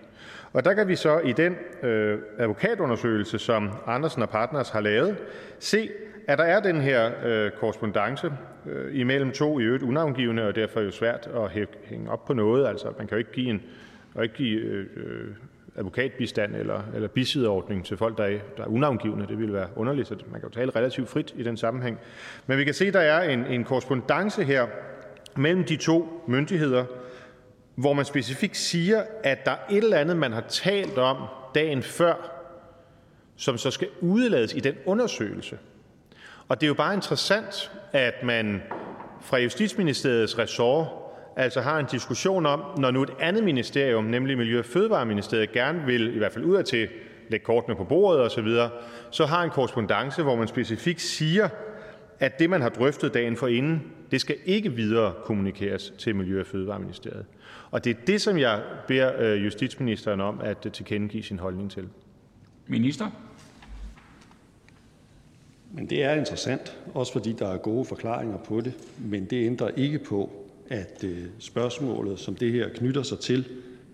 Og 0.53 0.65
der 0.65 0.75
kan 0.75 0.89
vi 0.89 0.97
så 0.97 1.19
i 1.19 1.33
den 1.33 1.57
øh, 1.83 2.19
advokatundersøgelse, 2.39 3.39
som 3.39 3.71
Andersen 3.87 4.23
og 4.23 4.29
Partners 4.29 4.71
har 4.71 4.81
lavet, 4.81 5.17
se, 5.59 5.91
at 6.29 6.39
der 6.39 6.45
er 6.45 6.61
den 6.61 6.81
her 6.81 7.11
øh, 7.25 7.51
korrespondence 7.51 8.33
øh, 8.67 9.01
imellem 9.01 9.33
to 9.33 9.59
i 9.59 9.63
øvrigt 9.63 9.83
unavngivende, 9.83 10.49
og 10.49 10.55
derfor 10.55 10.81
jo 10.81 10.91
svært 10.91 11.31
at 11.35 11.67
hænge 11.85 12.11
op 12.11 12.25
på 12.25 12.33
noget. 12.33 12.67
Altså, 12.67 12.87
man 12.99 13.07
kan 13.07 13.17
jo 13.17 13.19
ikke 13.19 13.33
give, 13.33 13.51
en, 13.51 13.63
ikke 14.23 14.35
give 14.35 14.61
øh, 14.61 14.87
øh, 14.97 15.27
advokatbistand 15.77 16.57
eller, 16.57 16.83
eller 16.95 17.09
bisidderordning 17.09 17.85
til 17.85 17.97
folk, 17.97 18.19
der 18.19 18.25
er, 18.25 18.39
der 18.57 18.63
er 18.63 18.69
unavngivende. 18.69 19.27
Det 19.27 19.39
ville 19.39 19.55
være 19.55 19.69
underligt, 19.77 20.09
så 20.09 20.15
man 20.31 20.41
kan 20.41 20.49
jo 20.49 20.55
tale 20.55 20.71
relativt 20.77 21.09
frit 21.09 21.35
i 21.37 21.43
den 21.43 21.57
sammenhæng. 21.57 21.99
Men 22.47 22.59
vi 22.59 22.65
kan 22.65 22.75
se, 22.75 22.87
at 22.87 22.95
der 22.95 23.01
er 23.01 23.31
en, 23.31 23.47
en 23.47 23.65
korrespondence 23.65 24.45
her 24.45 24.67
mellem 25.37 25.65
de 25.65 25.77
to 25.77 26.25
myndigheder, 26.27 26.85
hvor 27.75 27.93
man 27.93 28.05
specifikt 28.05 28.57
siger, 28.57 29.03
at 29.25 29.45
der 29.45 29.51
er 29.51 29.57
et 29.71 29.77
eller 29.77 29.99
andet, 29.99 30.17
man 30.17 30.33
har 30.33 30.45
talt 30.49 30.99
om 30.99 31.17
dagen 31.55 31.83
før, 31.83 32.15
som 33.37 33.59
så 33.59 33.71
skal 33.71 33.89
udelades 34.01 34.55
i 34.55 34.61
den 34.61 34.75
undersøgelse. 34.87 35.59
Og 36.49 36.61
det 36.61 36.67
er 36.67 36.69
jo 36.69 36.75
bare 36.75 36.95
interessant, 36.95 37.73
at 37.93 38.15
man 38.23 38.63
fra 39.21 39.39
Justitsministeriets 39.39 40.39
ressort 40.39 40.87
altså 41.37 41.61
har 41.61 41.79
en 41.79 41.87
diskussion 41.87 42.47
om, 42.47 42.63
når 42.79 42.91
nu 42.91 43.03
et 43.03 43.11
andet 43.21 43.45
ministerium, 43.45 44.05
nemlig 44.05 44.39
Miljø- 44.39 44.59
og 44.59 44.65
Fødevareministeriet, 44.65 45.53
gerne 45.53 45.87
vil, 45.87 46.15
i 46.15 46.19
hvert 46.19 46.33
fald 46.33 46.45
ud 46.45 46.63
til, 46.63 46.89
lægge 47.29 47.45
kortene 47.45 47.77
på 47.77 47.85
bordet 47.85 48.21
osv., 48.21 48.49
så, 48.49 48.69
så 49.11 49.27
har 49.27 49.43
en 49.43 49.51
korrespondence, 49.51 50.23
hvor 50.23 50.37
man 50.37 50.49
specifikt 50.49 51.01
siger, 51.01 51.49
at 52.21 52.39
det, 52.39 52.51
man 52.51 52.63
har 52.63 52.69
drøftet 52.69 53.15
dagen 53.15 53.37
for 53.37 53.47
inden, 53.47 53.93
det 54.11 54.21
skal 54.21 54.37
ikke 54.45 54.73
videre 54.73 55.15
kommunikeres 55.25 55.93
til 55.99 56.17
Miljø- 56.17 56.41
og 56.41 56.47
Fødevareministeriet. 56.47 57.27
Og 57.73 57.85
det 57.85 57.91
er 57.91 58.01
det, 58.07 58.21
som 58.21 58.39
jeg 58.39 58.63
beder 58.89 59.13
øh, 59.19 59.45
justitsministeren 59.45 60.21
om 60.21 60.41
at 60.41 60.67
øh, 60.67 60.73
tilkendegive 60.73 61.23
sin 61.23 61.39
holdning 61.39 61.71
til. 61.71 61.89
Minister? 62.67 63.11
Men 65.75 65.91
det 65.91 66.03
er 66.05 66.15
interessant, 66.15 66.79
også 66.95 67.13
fordi 67.13 67.33
der 67.33 67.49
er 67.49 67.57
gode 67.57 67.85
forklaringer 67.85 68.39
på 68.39 68.61
det, 68.61 68.75
men 68.99 69.25
det 69.25 69.47
ændrer 69.47 69.69
ikke 69.69 69.99
på, 69.99 70.33
at 70.69 71.05
øh, 71.05 71.25
spørgsmålet, 71.39 72.19
som 72.19 72.35
det 72.35 72.53
her 72.53 72.69
knytter 72.69 73.03
sig 73.03 73.19
til, 73.19 73.49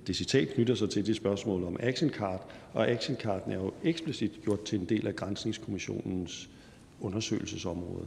det 0.07 0.17
citat 0.17 0.49
knytter 0.49 0.75
sig 0.75 0.91
til 0.91 1.07
det 1.07 1.17
spørgsmål 1.17 1.65
om 1.65 1.77
action 1.81 2.11
card, 2.11 2.51
og 2.73 2.89
action 2.89 3.17
carden 3.17 3.53
er 3.53 3.57
jo 3.57 3.73
eksplicit 3.85 4.33
gjort 4.45 4.65
til 4.65 4.81
en 4.81 4.87
del 4.87 5.07
af 5.07 5.17
Grænsningskommissionens 5.17 6.49
undersøgelsesområde. 7.01 8.07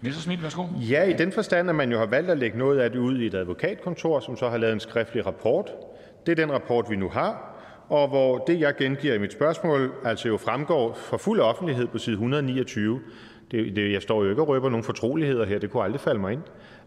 Messerschmidt, 0.00 0.42
værsgo. 0.42 0.62
Ja, 0.90 1.02
i 1.02 1.12
den 1.12 1.32
forstand, 1.32 1.68
at 1.68 1.74
man 1.74 1.92
jo 1.92 1.98
har 1.98 2.06
valgt 2.06 2.30
at 2.30 2.38
lægge 2.38 2.58
noget 2.58 2.78
af 2.78 2.90
det 2.90 2.98
ud 2.98 3.18
i 3.18 3.26
et 3.26 3.34
advokatkontor, 3.34 4.20
som 4.20 4.36
så 4.36 4.48
har 4.48 4.58
lavet 4.58 4.72
en 4.72 4.80
skriftlig 4.80 5.26
rapport. 5.26 5.70
Det 6.26 6.32
er 6.32 6.46
den 6.46 6.52
rapport, 6.52 6.90
vi 6.90 6.96
nu 6.96 7.08
har, 7.08 7.58
og 7.88 8.08
hvor 8.08 8.38
det, 8.38 8.60
jeg 8.60 8.76
gengiver 8.76 9.14
i 9.14 9.18
mit 9.18 9.32
spørgsmål, 9.32 9.92
altså 10.04 10.28
jo 10.28 10.36
fremgår 10.36 10.94
for 10.94 11.16
fuld 11.16 11.40
offentlighed 11.40 11.86
på 11.86 11.98
side 11.98 12.14
129. 12.14 13.00
Det, 13.50 13.76
det, 13.76 13.92
jeg 13.92 14.02
står 14.02 14.24
jo 14.24 14.30
ikke 14.30 14.42
og 14.42 14.48
røber 14.48 14.68
nogen 14.68 14.84
fortroligheder 14.84 15.46
her, 15.46 15.58
det 15.58 15.70
kunne 15.70 15.82
aldrig 15.82 16.00
falde 16.00 16.20
mig 16.20 16.32
ind. 16.32 16.42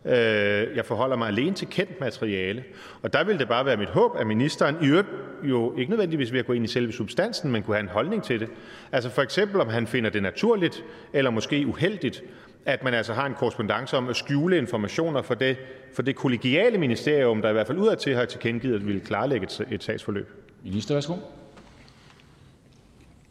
Øh, 0.06 0.76
jeg 0.76 0.86
forholder 0.86 1.15
mig 1.15 1.28
alene 1.28 1.56
til 1.56 1.67
kendt 1.67 2.00
materiale, 2.00 2.63
og 3.02 3.13
der 3.13 3.24
vil 3.24 3.39
det 3.39 3.47
bare 3.47 3.65
være 3.65 3.78
mit 3.78 3.89
håb, 3.89 4.12
at 4.19 4.28
ministeren 4.28 4.76
i 4.82 4.88
øvrigt 4.88 5.08
jo 5.43 5.78
ikke 5.78 5.89
nødvendigvis 5.89 6.34
ved 6.34 6.39
at 6.39 6.45
gå 6.45 6.54
ind 6.54 6.65
i 6.65 6.67
selve 6.67 6.91
substansen, 6.91 7.52
men 7.52 7.63
kunne 7.63 7.76
have 7.76 7.84
en 7.84 7.89
holdning 7.89 8.24
til 8.24 8.39
det. 8.39 8.50
Altså 8.91 9.10
for 9.10 9.21
eksempel, 9.21 9.62
om 9.62 9.69
han 9.69 9.88
finder 9.88 10.10
det 10.10 10.24
naturligt 10.24 10.84
eller 11.13 11.32
måske 11.32 11.67
uheldigt, 11.67 12.24
at 12.65 12.84
man 12.84 12.93
altså 12.93 13.13
har 13.13 13.26
en 13.26 13.34
korrespondance 13.34 13.97
om 13.97 14.10
at 14.10 14.15
skjule 14.15 14.58
informationer 14.58 15.21
for 15.21 15.34
det, 15.34 15.58
for 15.93 16.02
det 16.02 16.15
kollegiale 16.15 16.78
ministerium, 16.78 17.41
der 17.41 17.50
i 17.50 17.54
hvert 17.54 17.67
fald 17.67 17.78
udadtil 17.78 18.15
har 18.15 18.26
tilkendegivet 18.26 18.76
at 18.76 18.88
ville 18.88 19.02
klarlægge 19.02 19.45
et, 19.45 19.65
et 19.71 19.84
sagsforløb. 19.84 20.30
Minister, 20.63 20.95
værsgo. 20.95 21.13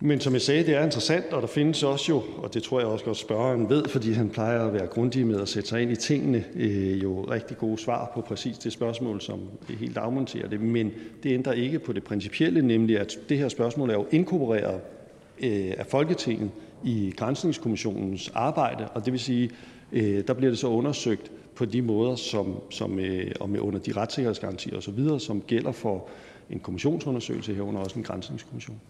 Men 0.03 0.21
som 0.21 0.33
jeg 0.33 0.43
sagde, 0.43 0.66
det 0.66 0.75
er 0.75 0.85
interessant, 0.85 1.33
og 1.33 1.43
der 1.43 1.49
findes 1.49 1.83
også 1.83 2.07
jo, 2.09 2.23
og 2.38 2.55
det 2.55 2.62
tror 2.62 2.81
jeg 2.81 2.88
også 2.88 3.05
godt 3.05 3.16
spørgeren 3.16 3.69
ved, 3.69 3.85
fordi 3.88 4.12
han 4.12 4.31
plejer 4.31 4.66
at 4.66 4.73
være 4.73 4.87
grundig 4.87 5.27
med 5.27 5.40
at 5.40 5.49
sætte 5.49 5.69
sig 5.69 5.83
ind 5.83 5.93
i 5.93 5.97
tingene, 5.97 6.45
øh, 6.55 7.03
jo 7.03 7.23
rigtig 7.23 7.59
gode 7.59 7.79
svar 7.79 8.11
på 8.14 8.21
præcis 8.21 8.59
det 8.59 8.73
spørgsmål, 8.73 9.21
som 9.21 9.40
det 9.69 9.77
helt 9.77 9.97
afmonterer 9.97 10.49
det. 10.49 10.61
Men 10.61 10.93
det 11.23 11.33
ændrer 11.35 11.53
ikke 11.53 11.79
på 11.79 11.93
det 11.93 12.05
principielle, 12.05 12.62
nemlig 12.62 12.99
at 12.99 13.19
det 13.29 13.38
her 13.38 13.49
spørgsmål 13.49 13.90
er 13.90 13.95
jo 13.95 14.07
inkorporeret 14.11 14.81
øh, 15.43 15.73
af 15.79 15.87
Folketinget 15.87 16.51
i 16.85 17.12
Grænsningskommissionens 17.16 18.31
arbejde, 18.35 18.88
og 18.88 19.05
det 19.05 19.12
vil 19.12 19.21
sige, 19.21 19.51
øh, 19.93 20.27
der 20.27 20.35
bliver 20.35 20.51
det 20.51 20.59
så 20.59 20.66
undersøgt 20.66 21.33
på 21.55 21.64
de 21.64 21.83
måder, 21.83 22.16
som, 22.16 22.61
som 22.71 22.99
øh, 22.99 23.33
og 23.40 23.51
med 23.51 23.61
under 23.61 23.79
de 23.79 23.93
retssikkerhedsgarantier 23.93 24.77
osv., 24.77 25.19
som 25.19 25.40
gælder 25.40 25.73
for 25.73 26.09
en 26.51 26.61
kommissionsundersøgelse 26.61 27.55
herunder 27.55 27.81
også 27.81 27.99
en 27.99 28.05
grænsningskommission 28.05 28.81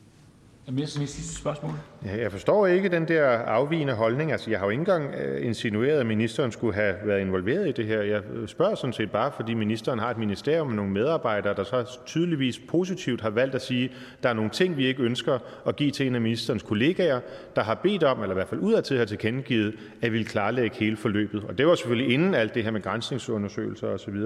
jeg 2.18 2.33
forstår 2.33 2.66
ikke 2.66 2.88
den 2.88 3.09
der 3.09 3.27
afvigende 3.27 3.94
holdning. 3.94 4.33
Altså, 4.33 4.51
jeg 4.51 4.59
har 4.59 4.66
jo 4.66 4.70
ikke 4.70 4.81
engang 4.81 5.14
øh, 5.14 5.46
insinueret, 5.46 6.01
at 6.01 6.07
ministeren 6.07 6.53
skulle 6.53 6.75
have 6.75 6.94
været 7.05 7.20
involveret 7.20 7.68
i 7.68 7.73
det 7.73 7.87
her. 7.87 8.03
Jeg 8.03 8.23
øh, 8.35 8.49
spørger 8.49 8.75
sådan 8.75 8.92
set 8.92 9.11
bare, 9.11 9.33
fordi 9.37 9.55
ministeren 9.55 9.99
har 9.99 10.11
et 10.11 10.18
ministerium 10.18 10.66
med 10.66 10.77
nogle 10.77 10.90
medarbejdere, 10.92 11.55
der 11.55 11.64
så 11.64 11.99
tydeligvis 12.07 12.59
positivt 12.68 13.20
har 13.20 13.31
valgt 13.31 13.55
at 13.55 13.62
sige, 13.62 13.85
at 13.85 14.23
der 14.23 14.29
er 14.29 14.33
nogle 14.33 14.51
ting, 14.51 14.77
vi 14.77 14.87
ikke 14.87 15.03
ønsker 15.03 15.38
at 15.66 15.77
give 15.77 15.90
til 15.90 16.07
en 16.07 16.14
af 16.14 16.20
ministerens 16.20 16.62
kollegaer, 16.62 17.20
der 17.57 17.62
har 17.62 17.75
bedt 17.75 18.03
om, 18.03 18.23
eller 18.23 18.35
i 18.35 18.38
hvert 18.38 18.49
fald 18.49 18.61
udadtil 18.61 18.99
har 18.99 19.05
tilkendegivet, 19.05 19.75
at 20.03 20.12
vi 20.12 20.18
vil 20.18 20.27
klarlægge 20.27 20.77
hele 20.77 20.96
forløbet. 20.96 21.44
Og 21.49 21.59
det 21.59 21.66
var 21.66 21.75
selvfølgelig 21.75 22.14
inden 22.14 22.35
alt 22.35 22.55
det 22.55 22.64
her 22.64 22.70
med 22.70 22.83
grænsningsundersøgelser 22.83 23.88
osv. 23.88 24.16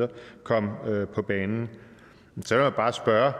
kom 0.43 0.71
øh, 0.89 1.09
på 1.09 1.23
banen. 1.23 1.69
Så 2.45 2.55
vil 2.55 2.63
jeg 2.63 2.75
bare 2.75 2.93
spørge 2.93 3.33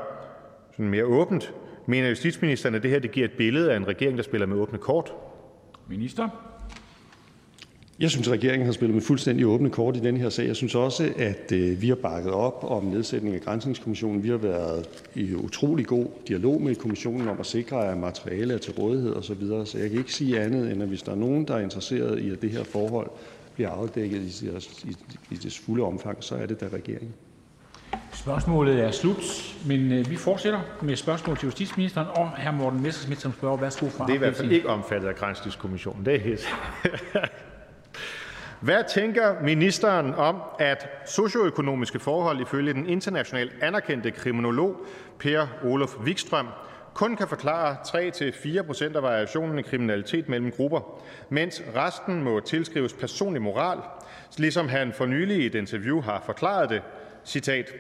sådan 0.77 0.89
mere 0.89 1.05
åbent, 1.05 1.53
Mener 1.87 2.09
justitsministeren, 2.09 2.75
at 2.75 2.83
det 2.83 2.91
her 2.91 2.99
det 2.99 3.13
giver 3.13 3.25
et 3.25 3.33
billede 3.33 3.73
af 3.73 3.77
en 3.77 3.89
regering, 3.89 4.17
der 4.17 4.23
spiller 4.23 4.47
med 4.47 4.57
åbne 4.57 4.79
kort? 4.79 5.13
Minister? 5.89 6.29
Jeg 8.01 8.11
synes, 8.11 8.29
at 8.29 8.33
regeringen 8.33 8.67
har 8.67 8.73
spillet 8.73 8.95
med 8.95 9.03
fuldstændig 9.03 9.47
åbne 9.47 9.71
kort 9.71 9.97
i 9.97 10.01
den 10.01 10.17
her 10.17 10.29
sag. 10.29 10.47
Jeg 10.47 10.57
synes 10.57 10.75
også, 10.75 11.13
at 11.17 11.53
øh, 11.53 11.83
vi 11.83 11.89
har 11.89 11.95
bakket 11.95 12.33
op 12.33 12.65
om 12.65 12.85
nedsætning 12.85 13.35
af 13.35 13.41
Grænsningskommissionen. 13.41 14.23
Vi 14.23 14.29
har 14.29 14.37
været 14.37 14.87
i 15.15 15.35
utrolig 15.35 15.87
god 15.87 16.07
dialog 16.29 16.63
med 16.63 16.75
kommissionen 16.75 17.29
om 17.29 17.41
at 17.41 17.47
sikre, 17.47 17.91
at 17.91 17.99
materiale 17.99 18.55
er 18.55 18.59
til 18.59 18.73
rådighed 18.73 19.13
osv. 19.13 19.23
Så, 19.23 19.35
videre. 19.35 19.67
så 19.67 19.79
jeg 19.79 19.91
kan 19.91 19.99
ikke 19.99 20.13
sige 20.13 20.41
andet, 20.41 20.73
end 20.73 20.83
at 20.83 20.89
hvis 20.89 21.03
der 21.03 21.13
er 21.13 21.17
nogen, 21.17 21.49
der 21.49 21.55
er 21.55 21.61
interesseret 21.61 22.19
i, 22.19 22.31
at 22.31 22.43
det 22.43 22.51
her 22.51 22.65
forhold 22.65 23.11
bliver 23.55 23.71
afdækket 23.71 24.43
i, 24.43 24.47
i, 24.89 24.97
i 25.31 25.35
det 25.35 25.61
fulde 25.67 25.85
omfang, 25.85 26.25
så 26.25 26.35
er 26.35 26.47
det 26.47 26.61
da 26.61 26.67
regeringen. 26.73 27.15
Spørgsmålet 28.15 28.81
er 28.81 28.91
slut, 28.91 29.55
men 29.67 29.93
øh, 29.93 30.11
vi 30.11 30.17
fortsætter 30.17 30.61
med 30.83 30.97
spørgsmål 30.97 31.37
til 31.37 31.47
justitsministeren 31.47 32.07
og 32.11 32.31
hr. 32.31 32.51
Morten 32.51 32.83
Messerschmidt 32.83 33.21
som 33.21 33.33
spørger. 33.33 33.57
Værsgo 33.57 33.89
fra 33.89 34.05
Det 34.07 34.11
er 34.11 34.15
i 34.15 34.19
hvert 34.19 34.37
fald 34.37 34.53
ikke 34.53 34.69
omfattet 34.69 35.09
af 35.09 35.15
grænsningskommissionen. 35.15 36.07
Det 36.07 36.15
er 36.15 36.21
helt 36.21 36.49
Hvad 38.61 38.85
tænker 38.95 39.43
ministeren 39.43 40.15
om, 40.15 40.43
at 40.59 40.89
socioøkonomiske 41.07 41.99
forhold 41.99 42.41
ifølge 42.41 42.73
den 42.73 42.87
internationalt 42.87 43.53
anerkendte 43.63 44.11
kriminolog 44.11 44.87
Per 45.19 45.47
Olof 45.65 45.95
Wikström 45.95 46.47
kun 46.95 47.17
kan 47.17 47.29
forklare 47.29 47.77
3-4 48.61 48.63
procent 48.63 48.97
af 48.97 49.03
variationen 49.03 49.59
i 49.59 49.63
kriminalitet 49.63 50.29
mellem 50.29 50.51
grupper, 50.51 51.01
mens 51.29 51.63
resten 51.77 52.23
må 52.23 52.41
tilskrives 52.41 52.93
personlig 52.93 53.43
moral, 53.43 53.79
ligesom 54.39 54.69
han 54.69 54.93
for 54.93 55.07
nylig 55.07 55.37
i 55.37 55.47
et 55.47 55.55
interview 55.55 56.01
har 56.01 56.23
forklaret 56.27 56.71
det, 56.71 56.83
citat, 57.25 57.73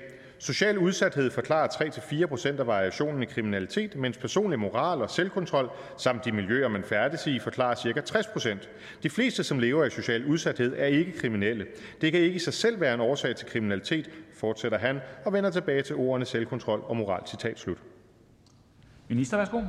Social 0.45 0.79
udsathed 0.79 1.31
forklarer 1.31 1.69
3-4 1.69 2.27
procent 2.27 2.61
af 2.61 2.67
variationen 2.67 3.23
i 3.23 3.27
kriminalitet, 3.27 3.97
mens 3.97 4.19
personlig 4.19 4.59
moral 4.59 5.03
og 5.03 5.11
selvkontrol 5.11 5.71
samt 5.99 6.25
de 6.25 6.33
miljøer, 6.33 6.69
man 6.69 6.85
færdes 6.85 7.27
i, 7.27 7.39
forklarer 7.39 7.75
ca. 7.75 8.01
60 8.01 8.27
procent. 8.27 8.69
De 9.03 9.11
fleste, 9.11 9.45
som 9.45 9.59
lever 9.59 9.85
i 9.85 9.91
social 9.91 10.27
udsathed, 10.27 10.75
er 10.79 10.87
ikke 10.87 11.13
kriminelle. 11.19 11.67
Det 12.01 12.13
kan 12.13 12.21
ikke 12.21 12.37
i 12.37 12.39
sig 12.39 12.55
selv 12.55 12.81
være 12.81 12.95
en 12.95 13.01
årsag 13.01 13.37
til 13.37 13.47
kriminalitet, 13.47 14.11
fortsætter 14.35 14.79
han 14.79 15.01
og 15.25 15.33
vender 15.33 15.51
tilbage 15.51 15.83
til 15.83 15.97
ordene 15.97 16.27
selvkontrol 16.27 16.85
og 16.87 16.97
moral. 16.97 17.23
Citat 17.27 17.59
slut. 17.59 17.79
Minister, 19.09 19.37
værsgo. 19.37 19.61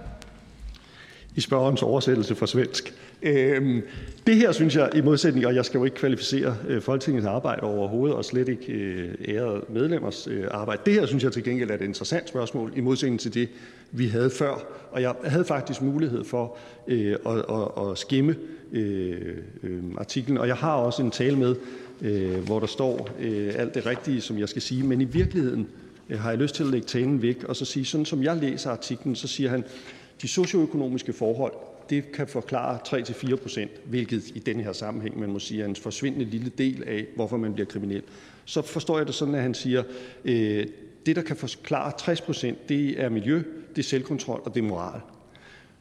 I 1.35 1.41
spørgerens 1.41 1.83
oversættelse 1.83 2.35
fra 2.35 2.47
svensk. 2.47 2.93
Øhm, 3.25 3.81
det 4.27 4.35
her 4.35 4.51
synes 4.51 4.75
jeg, 4.75 4.89
i 4.95 5.01
modsætning, 5.01 5.45
og 5.45 5.55
jeg 5.55 5.65
skal 5.65 5.77
jo 5.77 5.85
ikke 5.85 5.97
kvalificere 5.97 6.57
øh, 6.67 6.81
Folketingets 6.81 7.25
arbejde 7.25 7.61
overhovedet, 7.61 8.17
og 8.17 8.25
slet 8.25 8.49
ikke 8.49 8.73
øh, 8.73 9.13
ærede 9.27 9.61
medlemmers 9.69 10.27
øh, 10.27 10.43
arbejde. 10.51 10.81
Det 10.85 10.93
her 10.93 11.05
synes 11.05 11.23
jeg 11.23 11.31
til 11.31 11.43
gengæld 11.43 11.69
er 11.69 11.75
et 11.75 11.81
interessant 11.81 12.29
spørgsmål, 12.29 12.73
i 12.75 12.81
modsætning 12.81 13.19
til 13.19 13.33
det, 13.33 13.49
vi 13.91 14.07
havde 14.07 14.29
før. 14.29 14.67
Og 14.91 15.01
jeg 15.01 15.13
havde 15.23 15.45
faktisk 15.45 15.81
mulighed 15.81 16.23
for 16.23 16.57
øh, 16.87 17.15
at, 17.25 17.37
at, 17.37 17.91
at 17.91 17.97
skimme 17.97 18.35
øh, 18.71 19.37
øh, 19.63 19.83
artiklen, 19.97 20.37
og 20.37 20.47
jeg 20.47 20.55
har 20.55 20.73
også 20.73 21.01
en 21.01 21.11
tale 21.11 21.37
med, 21.37 21.55
øh, 22.01 22.37
hvor 22.37 22.59
der 22.59 22.67
står 22.67 23.09
øh, 23.19 23.53
alt 23.55 23.75
det 23.75 23.85
rigtige, 23.85 24.21
som 24.21 24.39
jeg 24.39 24.49
skal 24.49 24.61
sige. 24.61 24.83
Men 24.83 25.01
i 25.01 25.05
virkeligheden 25.05 25.67
øh, 26.09 26.19
har 26.19 26.29
jeg 26.29 26.39
lyst 26.39 26.55
til 26.55 26.63
at 26.63 26.69
lægge 26.69 26.87
talen 26.87 27.21
væk, 27.21 27.43
og 27.43 27.55
så 27.55 27.65
sige, 27.65 27.85
sådan 27.85 28.05
som 28.05 28.23
jeg 28.23 28.37
læser 28.37 28.69
artiklen, 28.69 29.15
så 29.15 29.27
siger 29.27 29.49
han, 29.49 29.63
de 30.21 30.27
socioøkonomiske 30.27 31.13
forhold 31.13 31.53
det 31.89 32.11
kan 32.11 32.27
forklare 32.27 32.79
3-4 32.87 33.35
procent, 33.35 33.71
hvilket 33.85 34.23
i 34.35 34.39
den 34.39 34.59
her 34.59 34.73
sammenhæng 34.73 35.19
man 35.19 35.29
må 35.29 35.39
sige 35.39 35.61
er 35.61 35.65
en 35.65 35.75
forsvindende 35.75 36.25
lille 36.25 36.51
del 36.57 36.83
af, 36.87 37.05
hvorfor 37.15 37.37
man 37.37 37.53
bliver 37.53 37.67
kriminel. 37.67 38.03
Så 38.45 38.61
forstår 38.61 38.97
jeg 38.97 39.07
det 39.07 39.15
sådan, 39.15 39.35
at 39.35 39.41
han 39.41 39.53
siger, 39.53 39.83
øh, 40.25 40.67
det 41.05 41.15
der 41.15 41.21
kan 41.21 41.35
forklare 41.35 41.91
60 41.99 42.21
procent, 42.21 42.69
det 42.69 43.01
er 43.01 43.09
miljø, 43.09 43.43
det 43.69 43.77
er 43.77 43.83
selvkontrol 43.83 44.41
og 44.45 44.55
det 44.55 44.63
er 44.63 44.67
moral. 44.67 45.01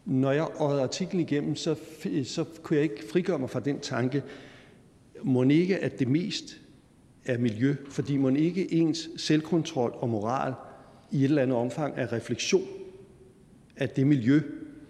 Når 0.05 0.33
jeg 0.33 0.47
øjede 0.59 0.83
artiklen 0.83 1.21
igennem, 1.21 1.57
så, 1.57 1.75
så 2.25 2.45
kunne 2.63 2.77
jeg 2.77 2.83
ikke 2.83 3.05
frigøre 3.13 3.39
mig 3.39 3.51
fra 3.51 3.61
den 3.61 3.81
tanke, 3.81 4.23
må 5.23 5.43
ikke, 5.43 5.79
at 5.79 5.99
det 5.99 6.09
mest 6.09 6.61
er 7.25 7.39
miljø, 7.39 7.77
fordi 7.91 8.17
må 8.17 8.29
ikke 8.29 8.73
ens 8.75 9.09
selvkontrol 9.17 9.95
og 9.95 10.09
moral 10.09 10.55
i 11.11 11.19
et 11.19 11.25
eller 11.25 11.43
andet 11.43 11.57
omfang 11.57 11.95
er 11.97 12.13
refleksion 12.13 12.67
af 13.77 13.89
det 13.89 14.07
miljø, 14.07 14.41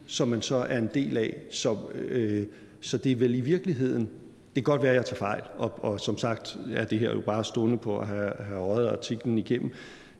som 0.06 0.28
man 0.28 0.42
så 0.42 0.56
er 0.56 0.78
en 0.78 0.90
del 0.94 1.16
af. 1.16 1.36
Så, 1.50 1.76
øh, 1.94 2.46
så 2.80 2.98
det 2.98 3.12
er 3.12 3.16
vel 3.16 3.34
i 3.34 3.40
virkeligheden, 3.40 4.08
det 4.54 4.64
kan 4.64 4.72
godt 4.72 4.82
være, 4.82 4.90
at 4.90 4.96
jeg 4.96 5.04
tager 5.04 5.16
fejl, 5.16 5.42
og, 5.56 5.84
og 5.84 6.00
som 6.00 6.18
sagt 6.18 6.58
er 6.72 6.84
det 6.84 6.98
her 6.98 7.12
jo 7.12 7.20
bare 7.20 7.44
stående 7.44 7.78
på 7.78 7.98
at 7.98 8.06
have, 8.06 8.32
have 8.40 8.60
øjet 8.60 8.88
artiklen 8.88 9.38
igennem, 9.38 9.70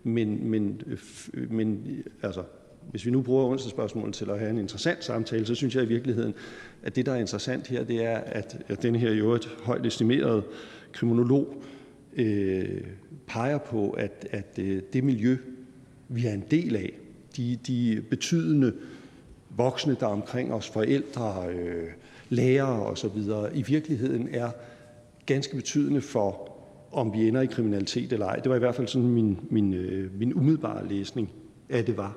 men, 0.03 0.51
men, 0.51 0.81
øh, 0.87 1.53
men 1.53 1.87
altså, 2.23 2.43
hvis 2.91 3.07
vi 3.07 3.11
nu 3.11 3.23
bruger 3.23 3.45
onsdagsspørgsmålet 3.45 4.15
til 4.15 4.31
at 4.31 4.39
have 4.39 4.51
en 4.51 4.59
interessant 4.59 5.05
samtale, 5.05 5.47
så 5.47 5.55
synes 5.55 5.75
jeg 5.75 5.83
i 5.83 5.87
virkeligheden, 5.87 6.35
at 6.83 6.97
det, 6.97 7.07
der 7.07 7.13
er 7.13 7.17
interessant 7.17 7.67
her, 7.67 7.85
det 7.85 8.05
er, 8.05 8.17
at, 8.17 8.65
at 8.69 8.83
den 8.83 8.95
her 8.95 9.13
jo 9.13 9.33
et 9.33 9.49
højt 9.63 9.87
estimeret 9.87 10.45
kriminolog 10.93 11.63
øh, 12.17 12.81
peger 13.27 13.59
på, 13.59 13.91
at, 13.91 14.29
at 14.31 14.59
øh, 14.59 14.83
det 14.93 15.05
miljø, 15.05 15.37
vi 16.09 16.27
er 16.27 16.33
en 16.33 16.45
del 16.51 16.77
af, 16.77 16.93
de, 17.37 17.59
de 17.67 18.03
betydende 18.11 18.73
voksne, 19.57 19.97
der 20.01 20.07
er 20.07 20.11
omkring 20.11 20.55
os, 20.55 20.69
forældre, 20.69 21.47
øh, 21.49 21.89
lærere 22.29 22.87
osv., 22.87 23.19
i 23.55 23.63
virkeligheden 23.63 24.29
er 24.33 24.51
ganske 25.27 25.57
betydende 25.57 26.01
for, 26.01 26.51
om 26.93 27.13
vi 27.13 27.29
ender 27.29 27.41
i 27.41 27.47
kriminalitet 27.47 28.13
eller 28.13 28.27
ej. 28.27 28.37
Det 28.37 28.51
var 28.51 28.57
i 28.57 28.59
hvert 28.59 28.75
fald 28.75 28.89
sådan 28.89 29.09
min, 29.09 29.41
min, 29.51 29.75
øh, 29.75 30.19
min 30.19 30.35
umiddelbare 30.35 30.89
læsning 30.89 31.31
af 31.71 31.85
det 31.85 31.97
var. 31.97 32.17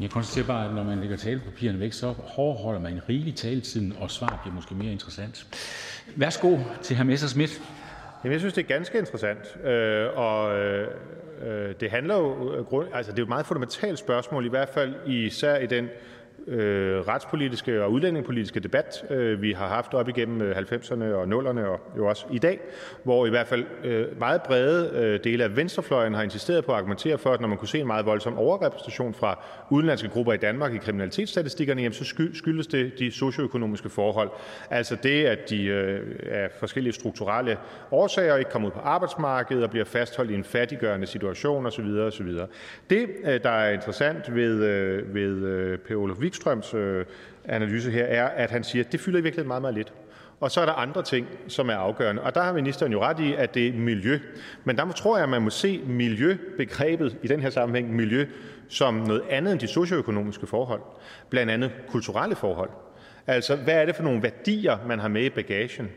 Jeg 0.00 0.10
konstaterer 0.10 0.46
bare, 0.46 0.68
at 0.68 0.74
når 0.74 0.84
man 0.84 0.98
lægger 0.98 1.16
talepapirerne 1.16 1.80
væk, 1.80 1.92
så 1.92 2.14
overholder 2.36 2.80
man 2.80 2.92
en 2.92 3.08
rigelig 3.08 3.34
taletiden, 3.34 3.94
og 4.00 4.10
svaret 4.10 4.40
bliver 4.40 4.54
måske 4.54 4.74
mere 4.74 4.92
interessant. 4.92 5.46
Værsgo 6.16 6.58
til 6.82 6.96
hr. 6.96 7.02
Messerschmidt. 7.02 7.62
Jamen, 8.24 8.32
jeg 8.32 8.40
synes, 8.40 8.54
det 8.54 8.62
er 8.64 8.68
ganske 8.68 8.98
interessant. 8.98 9.66
Øh, 9.66 10.08
og 10.16 10.58
øh 10.58 10.88
Øh, 11.42 11.74
det 11.80 11.90
handler 11.90 12.16
jo, 12.16 12.52
øh, 12.82 12.86
altså 12.92 13.12
det 13.12 13.18
er 13.18 13.22
jo 13.22 13.24
et 13.24 13.28
meget 13.28 13.46
fundamentalt 13.46 13.98
spørgsmål, 13.98 14.46
i 14.46 14.48
hvert 14.48 14.68
fald 14.68 14.94
især 15.06 15.56
i 15.56 15.66
den 15.66 15.84
øh, 15.84 15.90
Øh, 16.48 17.08
retspolitiske 17.08 17.84
og 17.84 17.92
udlændingepolitiske 17.92 18.60
debat, 18.60 19.04
øh, 19.10 19.42
vi 19.42 19.52
har 19.52 19.68
haft 19.68 19.94
op 19.94 20.08
igennem 20.08 20.42
øh, 20.42 20.56
90'erne 20.56 21.04
og 21.04 21.24
0'erne 21.24 21.60
og 21.60 21.80
jo 21.96 22.06
også 22.06 22.26
i 22.32 22.38
dag, 22.38 22.60
hvor 23.02 23.26
i 23.26 23.30
hvert 23.30 23.46
fald 23.46 23.64
øh, 23.84 24.18
meget 24.18 24.42
brede 24.42 24.90
øh, 24.94 25.24
dele 25.24 25.44
af 25.44 25.56
venstrefløjen 25.56 26.14
har 26.14 26.22
insisteret 26.22 26.64
på 26.64 26.72
at 26.72 26.78
argumentere 26.78 27.18
for, 27.18 27.32
at 27.32 27.40
når 27.40 27.48
man 27.48 27.58
kunne 27.58 27.68
se 27.68 27.78
en 27.78 27.86
meget 27.86 28.06
voldsom 28.06 28.38
overrepræsentation 28.38 29.14
fra 29.14 29.44
udenlandske 29.70 30.08
grupper 30.08 30.32
i 30.32 30.36
Danmark 30.36 30.74
i 30.74 30.78
kriminalitetsstatistikkerne, 30.78 31.82
jamen 31.82 31.94
så 31.94 32.04
skyldes 32.34 32.66
det 32.66 32.92
de 32.98 33.12
socioøkonomiske 33.12 33.88
forhold. 33.88 34.30
Altså 34.70 34.96
det, 35.02 35.24
at 35.24 35.50
de 35.50 35.64
øh, 35.64 36.00
af 36.30 36.50
forskellige 36.58 36.92
strukturelle 36.92 37.58
årsager 37.90 38.36
ikke 38.36 38.50
kommer 38.50 38.68
ud 38.68 38.72
på 38.72 38.80
arbejdsmarkedet 38.80 39.64
og 39.64 39.70
bliver 39.70 39.84
fastholdt 39.84 40.30
i 40.30 40.34
en 40.34 40.44
fattiggørende 40.44 41.06
situation 41.06 41.66
osv. 41.66 41.84
osv. 41.84 42.28
Det, 42.90 43.08
øh, 43.24 43.42
der 43.42 43.50
er 43.50 43.72
interessant 43.72 44.34
ved, 44.34 44.64
øh, 44.64 45.14
ved 45.14 45.44
øh, 45.46 45.78
Per 45.78 45.96
Olof 45.96 46.18
Wikstrøms 46.36 46.74
øh, 46.74 47.04
analyse 47.44 47.90
her, 47.90 48.04
er, 48.04 48.28
at 48.28 48.50
han 48.50 48.64
siger, 48.64 48.84
at 48.84 48.92
det 48.92 49.00
fylder 49.00 49.18
i 49.18 49.22
virkeligheden 49.22 49.48
meget, 49.48 49.62
meget 49.62 49.74
lidt. 49.74 49.92
Og 50.40 50.50
så 50.50 50.60
er 50.60 50.66
der 50.66 50.72
andre 50.72 51.02
ting, 51.02 51.26
som 51.48 51.68
er 51.68 51.74
afgørende. 51.74 52.22
Og 52.22 52.34
der 52.34 52.42
har 52.42 52.52
ministeren 52.52 52.92
jo 52.92 53.02
ret 53.02 53.20
i, 53.20 53.34
at 53.34 53.54
det 53.54 53.68
er 53.68 53.72
miljø. 53.72 54.18
Men 54.64 54.76
der 54.76 54.92
tror 54.92 55.16
jeg, 55.16 55.22
at 55.22 55.28
man 55.28 55.42
må 55.42 55.50
se 55.50 55.80
miljøbegrebet 55.86 57.16
i 57.22 57.26
den 57.26 57.40
her 57.40 57.50
sammenhæng, 57.50 57.96
miljø, 57.96 58.26
som 58.68 58.94
noget 58.94 59.22
andet 59.30 59.52
end 59.52 59.60
de 59.60 59.66
socioøkonomiske 59.66 60.46
forhold. 60.46 60.80
Blandt 61.30 61.52
andet 61.52 61.70
kulturelle 61.88 62.36
forhold. 62.36 62.70
Altså, 63.26 63.56
hvad 63.56 63.74
er 63.74 63.86
det 63.86 63.96
for 63.96 64.02
nogle 64.02 64.22
værdier, 64.22 64.78
man 64.86 64.98
har 64.98 65.08
med 65.08 65.24
i 65.24 65.30
bagagen? 65.30 65.88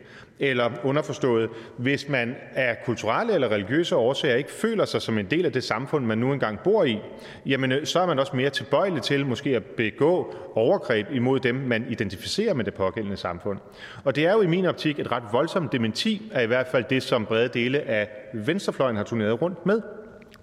Eller 0.42 0.70
underforstået, 0.84 1.50
hvis 1.76 2.08
man 2.08 2.36
af 2.54 2.76
kulturelle 2.84 3.34
eller 3.34 3.48
religiøse 3.48 3.96
årsager 3.96 4.36
ikke 4.36 4.52
føler 4.52 4.84
sig 4.84 5.02
som 5.02 5.18
en 5.18 5.26
del 5.26 5.46
af 5.46 5.52
det 5.52 5.64
samfund, 5.64 6.06
man 6.06 6.18
nu 6.18 6.32
engang 6.32 6.60
bor 6.60 6.84
i, 6.84 6.98
jamen 7.46 7.72
øh, 7.72 7.86
så 7.86 8.00
er 8.00 8.06
man 8.06 8.18
også 8.18 8.36
mere 8.36 8.50
tilbøjelig 8.50 9.02
til 9.02 9.26
måske 9.26 9.56
at 9.56 9.64
begå 9.64 10.34
overgreb 10.54 11.06
imod 11.12 11.40
dem, 11.40 11.54
man 11.54 11.86
identificerer 11.88 12.54
med 12.54 12.64
det 12.64 12.74
pågældende 12.74 13.16
samfund. 13.16 13.58
Og 14.04 14.16
det 14.16 14.26
er 14.26 14.32
jo 14.32 14.42
i 14.42 14.46
min 14.46 14.66
optik 14.66 14.98
et 14.98 15.12
ret 15.12 15.22
voldsomt 15.32 15.72
dementi 15.72 16.30
af 16.32 16.42
i 16.42 16.46
hvert 16.46 16.66
fald 16.66 16.84
det, 16.90 17.02
som 17.02 17.26
brede 17.26 17.48
dele 17.48 17.80
af 17.80 18.08
venstrefløjen 18.34 18.96
har 18.96 19.04
turneret 19.04 19.42
rundt 19.42 19.66
med 19.66 19.80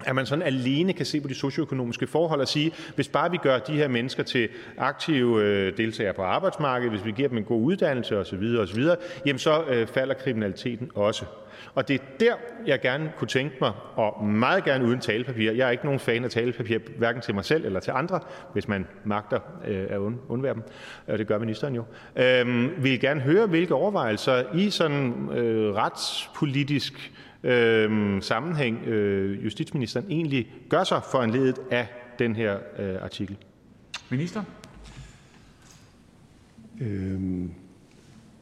at 0.06 0.14
man 0.14 0.26
sådan 0.26 0.42
alene 0.42 0.92
kan 0.92 1.06
se 1.06 1.20
på 1.20 1.28
de 1.28 1.34
socioøkonomiske 1.34 2.06
forhold 2.06 2.40
og 2.40 2.48
sige, 2.48 2.72
hvis 2.94 3.08
bare 3.08 3.30
vi 3.30 3.36
gør 3.36 3.58
de 3.58 3.72
her 3.72 3.88
mennesker 3.88 4.22
til 4.22 4.48
aktive 4.78 5.42
øh, 5.42 5.76
deltagere 5.76 6.14
på 6.14 6.22
arbejdsmarkedet, 6.22 6.92
hvis 6.92 7.04
vi 7.04 7.12
giver 7.12 7.28
dem 7.28 7.38
en 7.38 7.44
god 7.44 7.62
uddannelse 7.62 8.18
osv., 8.18 8.56
osv., 8.60 8.84
jamen 9.26 9.38
så 9.38 9.64
øh, 9.68 9.86
falder 9.86 10.14
kriminaliteten 10.14 10.90
også. 10.94 11.24
Og 11.74 11.88
det 11.88 12.00
er 12.00 12.04
der, 12.20 12.34
jeg 12.66 12.80
gerne 12.80 13.12
kunne 13.18 13.28
tænke 13.28 13.56
mig, 13.60 13.72
og 13.94 14.24
meget 14.24 14.64
gerne 14.64 14.84
uden 14.84 15.00
talepapir. 15.00 15.52
Jeg 15.52 15.66
er 15.66 15.70
ikke 15.70 15.84
nogen 15.84 16.00
fan 16.00 16.24
af 16.24 16.30
talepapir, 16.30 16.78
hverken 16.98 17.22
til 17.22 17.34
mig 17.34 17.44
selv 17.44 17.64
eller 17.64 17.80
til 17.80 17.90
andre, 17.90 18.20
hvis 18.52 18.68
man 18.68 18.86
magter 19.04 19.40
øh, 19.66 19.86
at 19.90 19.98
undvære 20.28 20.54
dem. 20.54 20.62
Øh, 21.08 21.18
det 21.18 21.26
gør 21.26 21.38
ministeren 21.38 21.74
jo. 21.74 21.84
Øh, 22.16 22.84
vil 22.84 23.00
gerne 23.00 23.20
høre, 23.20 23.46
hvilke 23.46 23.74
overvejelser 23.74 24.54
i 24.54 24.70
sådan 24.70 25.28
øh, 25.32 25.74
retspolitisk 25.74 27.12
øh, 27.42 28.22
sammenhæng 28.22 28.86
øh, 28.86 29.44
justitsministeren 29.44 30.06
egentlig 30.10 30.52
gør 30.68 30.84
sig 30.84 31.00
for 31.10 31.22
en 31.22 31.30
ledet 31.30 31.58
af 31.70 31.86
den 32.18 32.36
her 32.36 32.58
øh, 32.78 33.02
artikel. 33.02 33.36
Minister? 34.10 34.42
Øhm, 36.80 37.50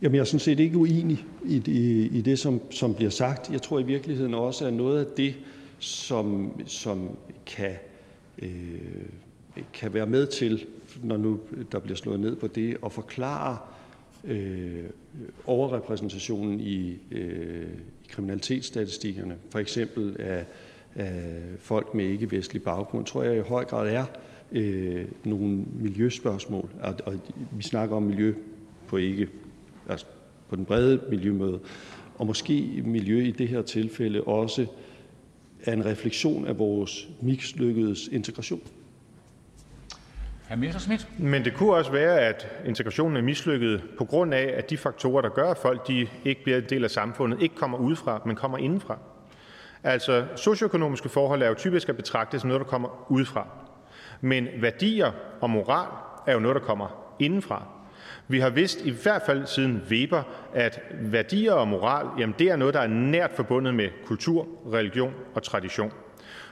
jamen, 0.03 0.15
jeg 0.15 0.21
er 0.21 0.25
sådan 0.25 0.41
set 0.41 0.61
ikke 0.61 0.77
uenig 0.79 1.25
i 1.45 1.59
det, 1.59 2.13
i 2.13 2.21
det 2.21 2.39
som, 2.39 2.61
som 2.71 2.95
bliver 2.95 3.11
sagt. 3.11 3.51
Jeg 3.51 3.63
tror 3.63 3.79
i 3.79 3.83
virkeligheden 3.83 4.35
også, 4.35 4.67
at 4.67 4.73
noget 4.73 5.05
af 5.05 5.07
det, 5.17 5.35
som, 5.79 6.61
som 6.67 7.17
kan, 7.47 7.75
øh, 8.39 8.49
kan 9.73 9.95
være 9.95 10.07
med 10.07 10.27
til, 10.27 10.67
når 11.03 11.17
nu 11.17 11.41
der 11.73 11.79
bliver 11.79 11.97
slået 11.97 12.21
ned 12.21 12.37
på 12.37 12.47
det, 12.47 12.77
at 12.85 12.93
forklare 12.93 13.59
øh, 14.25 14.85
overrepræsentationen 15.47 16.61
i, 16.61 16.99
øh, 17.11 17.69
i 17.69 17.96
kriminalitetsstatistikkerne, 18.09 19.37
for 19.51 19.59
eksempel 19.59 20.16
af, 20.19 20.45
af 20.95 21.40
folk 21.59 21.95
med 21.95 22.05
ikke-vestlig 22.05 22.62
baggrund, 22.62 23.07
tror 23.07 23.23
jeg 23.23 23.37
i 23.37 23.40
høj 23.40 23.64
grad 23.64 23.88
er 23.88 24.05
øh, 24.53 25.05
nogle 25.25 25.64
miljøspørgsmål. 25.81 26.71
Og, 26.83 26.95
og 27.05 27.14
vi 27.53 27.62
snakker 27.62 27.97
om 27.97 28.03
miljø 28.03 28.35
på 28.88 28.97
ikke, 28.97 29.29
altså 29.88 30.07
på 30.49 30.57
den 30.57 30.64
brede 30.64 31.01
miljømøde, 31.11 31.61
og 32.14 32.27
måske 32.27 32.83
miljø 32.85 33.23
i 33.23 33.31
det 33.31 33.49
her 33.49 33.62
tilfælde 33.62 34.23
også 34.23 34.66
er 35.64 35.73
en 35.73 35.85
refleksion 35.85 36.47
af 36.47 36.59
vores 36.59 37.09
mislykkedes 37.21 38.09
integration. 38.09 38.62
Men 41.19 41.45
det 41.45 41.55
kunne 41.55 41.75
også 41.75 41.93
være, 41.93 42.21
at 42.21 42.49
integrationen 42.65 43.17
er 43.17 43.23
mislykket 43.23 43.83
på 43.99 44.05
grund 44.05 44.35
af, 44.35 44.55
at 44.57 44.71
de 44.71 44.77
faktorer, 44.77 45.23
der 45.23 45.29
gør, 45.29 45.51
at 45.51 45.59
folk 45.59 45.89
de 45.89 46.09
ikke 46.25 46.43
bliver 46.43 46.59
en 46.59 46.65
del 46.71 46.85
af 46.85 46.91
samfundet, 46.91 47.43
ikke 47.43 47.55
kommer 47.55 47.79
udefra, 47.79 48.23
men 48.27 48.37
kommer 48.37 48.59
indenfra. 48.59 48.99
Altså, 49.85 50.25
socioøkonomiske 50.37 51.09
forhold 51.09 51.43
er 51.43 51.49
jo 51.49 51.55
typisk 51.55 51.89
at 51.89 51.97
betragte 51.97 52.39
som 52.39 52.49
noget, 52.49 52.61
der 52.61 52.67
kommer 52.67 53.13
udefra. 53.13 53.49
Men 54.21 54.49
værdier 54.61 55.13
og 55.41 55.51
moral 55.51 55.89
er 56.27 56.33
jo 56.33 56.41
noget, 56.41 56.55
der 56.55 56.61
kommer 56.61 57.15
indenfra. 57.19 57.63
Vi 58.29 58.41
har 58.41 58.51
vidst, 58.51 58.85
i 58.85 58.91
hvert 59.03 59.23
fald 59.27 59.47
siden 59.47 59.83
Weber, 59.91 60.23
at 60.55 60.81
værdier 61.01 61.53
og 61.53 61.69
moral 61.69 62.07
jamen 62.19 62.35
det 62.39 62.51
er 62.51 62.57
noget, 62.57 62.75
der 62.75 62.81
er 62.81 62.87
nært 62.87 63.31
forbundet 63.33 63.75
med 63.75 63.89
kultur, 64.07 64.47
religion 64.73 65.15
og 65.35 65.43
tradition. 65.43 65.93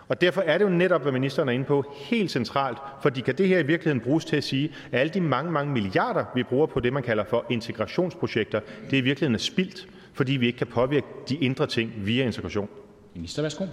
Og 0.09 0.21
derfor 0.21 0.41
er 0.41 0.59
det 0.59 0.65
jo 0.65 0.71
netop, 0.71 1.03
hvad 1.03 1.13
ministeren 1.13 1.49
er 1.49 1.53
inde 1.53 1.65
på, 1.65 1.85
helt 1.95 2.31
centralt, 2.31 2.79
fordi 3.03 3.21
kan 3.21 3.39
det 3.39 3.49
her 3.49 3.59
i 3.59 3.67
virkeligheden 3.67 4.01
bruges 4.01 4.25
til 4.25 4.37
at 4.37 4.45
sige, 4.45 4.73
at 4.93 5.01
alle 5.01 5.13
de 5.13 5.21
mange, 5.21 5.53
mange 5.53 5.73
milliarder, 5.73 6.25
vi 6.35 6.43
bruger 6.43 6.67
på 6.67 6.81
det, 6.81 6.93
man 6.93 7.03
kalder 7.03 7.25
for 7.25 7.47
integrationsprojekter, 7.51 8.61
det 8.91 8.97
i 8.97 9.01
virkeligheden 9.01 9.35
er 9.35 9.39
spildt, 9.39 9.89
fordi 10.13 10.33
vi 10.33 10.47
ikke 10.47 10.59
kan 10.59 10.67
påvirke 10.67 11.07
de 11.29 11.37
indre 11.37 11.67
ting 11.67 11.93
via 11.97 12.27
integration. 12.27 12.69
Minister, 13.15 13.43
værsgo. 13.43 13.67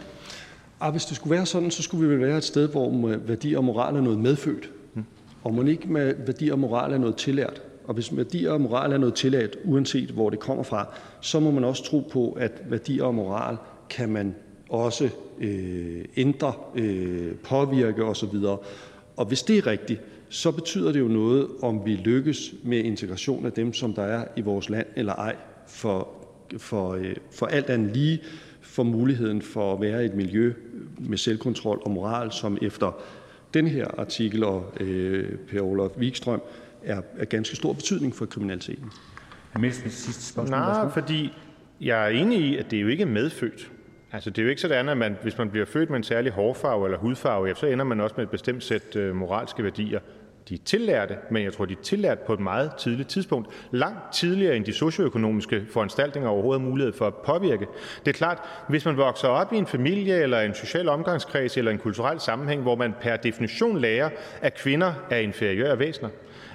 Ah, 0.80 0.92
hvis 0.92 1.06
det 1.06 1.16
skulle 1.16 1.36
være 1.36 1.46
sådan, 1.46 1.72
så 1.72 1.84
skulle 1.84 2.10
vi 2.10 2.16
vel 2.16 2.28
være 2.28 2.38
et 2.38 2.44
sted, 2.44 2.70
hvor 2.70 3.18
værdi 3.18 3.54
og 3.54 3.64
moral 3.64 3.96
er 3.96 4.02
noget 4.02 4.20
medfødt. 4.20 4.70
Hmm. 4.94 5.06
Og 5.44 5.54
må 5.54 5.64
ikke 5.64 5.88
med 5.88 6.14
værdi 6.26 6.50
og 6.50 6.60
moral 6.60 6.94
er 6.94 6.98
noget 6.98 7.16
tillært. 7.16 7.62
Og 7.84 7.94
hvis 7.94 8.18
værdier 8.18 8.52
og 8.52 8.62
moral 8.62 8.92
er 8.94 8.98
noget 8.98 9.16
tillært, 9.16 9.58
uanset 9.64 10.10
hvor 10.10 10.30
det 10.30 10.40
kommer 10.40 10.64
fra, 10.64 10.88
så 11.22 11.40
må 11.40 11.52
man 11.52 11.64
også 11.64 11.84
tro 11.84 12.00
på, 12.12 12.32
at 12.32 12.52
værdier 12.66 13.04
og 13.04 13.16
moral 13.16 13.58
kan 13.90 14.10
man 14.10 14.36
også 14.72 15.10
øh, 15.40 16.06
ændre, 16.18 16.54
øh, 16.76 17.36
påvirke 17.36 18.04
osv. 18.04 18.36
Og 19.16 19.26
hvis 19.26 19.44
det 19.44 19.58
er 19.58 19.68
rigtigt, 19.68 20.02
så 20.30 20.52
betyder 20.52 20.92
det 20.92 21.00
jo 21.00 21.08
noget, 21.08 21.48
om 21.62 21.86
vi 21.86 21.96
lykkes 21.96 22.54
med 22.64 22.78
integration 22.78 23.46
af 23.46 23.52
dem, 23.52 23.74
som 23.74 23.94
der 23.94 24.04
er 24.04 24.26
i 24.36 24.42
vores 24.42 24.70
land 24.70 24.88
eller 24.96 25.14
ej. 25.14 25.36
For, 25.68 26.08
for, 26.58 26.92
øh, 26.92 27.16
for 27.32 27.46
alt 27.46 27.70
andet 27.70 27.96
lige 27.96 28.22
for 28.62 28.84
muligheden 28.84 29.42
for 29.42 29.74
at 29.74 29.82
være 29.82 30.04
i 30.04 30.06
et 30.06 30.16
miljø 30.16 30.54
med 31.00 31.18
selvkontrol 31.18 31.82
og 31.86 31.92
moral, 31.92 32.32
som 32.32 32.58
efter 32.62 33.02
den 33.54 33.68
her 33.68 33.88
artikel 33.98 34.44
og 34.44 34.74
øh, 34.80 35.30
Per 35.50 35.62
Olof 35.62 35.92
Wikstrøm 35.98 36.42
er 36.84 37.02
af 37.18 37.30
ganske 37.30 37.56
stor 37.56 37.74
betydning 37.74 38.16
for 38.16 38.26
kriminaliteten. 38.26 38.92
sidste 39.92 40.24
spørgsmål. 40.24 40.60
Nej, 40.60 40.90
fordi 40.90 41.34
jeg 41.82 42.06
er 42.06 42.08
enig 42.08 42.40
i, 42.40 42.58
at 42.58 42.72
det 42.72 42.82
jo 42.82 42.88
ikke 42.88 43.02
er 43.02 43.08
medfødt. 43.08 43.72
Altså, 44.14 44.30
det 44.30 44.38
er 44.38 44.44
jo 44.44 44.50
ikke 44.50 44.62
sådan, 44.62 44.90
at 44.90 44.98
man, 44.98 45.18
hvis 45.22 45.38
man 45.38 45.50
bliver 45.50 45.66
født 45.66 45.90
med 45.90 45.98
en 45.98 46.04
særlig 46.04 46.32
hårfarve 46.32 46.86
eller 46.86 46.98
hudfarve, 46.98 47.48
ja, 47.48 47.54
så 47.54 47.66
ender 47.66 47.86
man 47.86 48.00
også 48.00 48.14
med 48.18 48.24
et 48.24 48.32
bestemt 48.32 48.64
sæt 48.64 48.96
øh, 48.96 49.16
moralske 49.16 49.64
værdier. 49.64 50.00
De 50.50 50.54
er 50.54 50.60
tillærte, 50.66 51.18
men 51.32 51.44
jeg 51.44 51.54
tror, 51.54 51.66
de 51.66 51.74
er 51.74 51.82
tillært 51.84 52.20
på 52.20 52.34
et 52.34 52.40
meget 52.40 52.72
tidligt 52.76 53.10
tidspunkt. 53.10 53.50
Langt 53.72 54.14
tidligere 54.14 54.56
end 54.56 54.66
de 54.66 54.74
socioøkonomiske 54.74 55.66
foranstaltninger 55.70 56.30
overhovedet 56.30 56.62
har 56.62 56.70
mulighed 56.70 56.94
for 56.94 57.08
at 57.08 57.14
påvirke. 57.16 57.68
Det 58.06 58.08
er 58.08 58.18
klart, 58.18 58.38
hvis 58.70 58.86
man 58.86 58.98
vokser 58.98 59.28
op 59.28 59.54
i 59.54 59.58
en 59.58 59.68
familie 59.68 60.22
eller 60.22 60.40
en 60.40 60.54
social 60.54 60.90
omgangskreds 60.90 61.58
eller 61.58 61.72
en 61.72 61.78
kulturel 61.78 62.20
sammenhæng, 62.20 62.62
hvor 62.62 62.76
man 62.76 62.94
per 63.02 63.16
definition 63.16 63.80
lærer, 63.80 64.10
at 64.42 64.54
kvinder 64.54 64.94
er 65.10 65.18
inferiøre 65.18 65.80
væsener, 65.80 66.10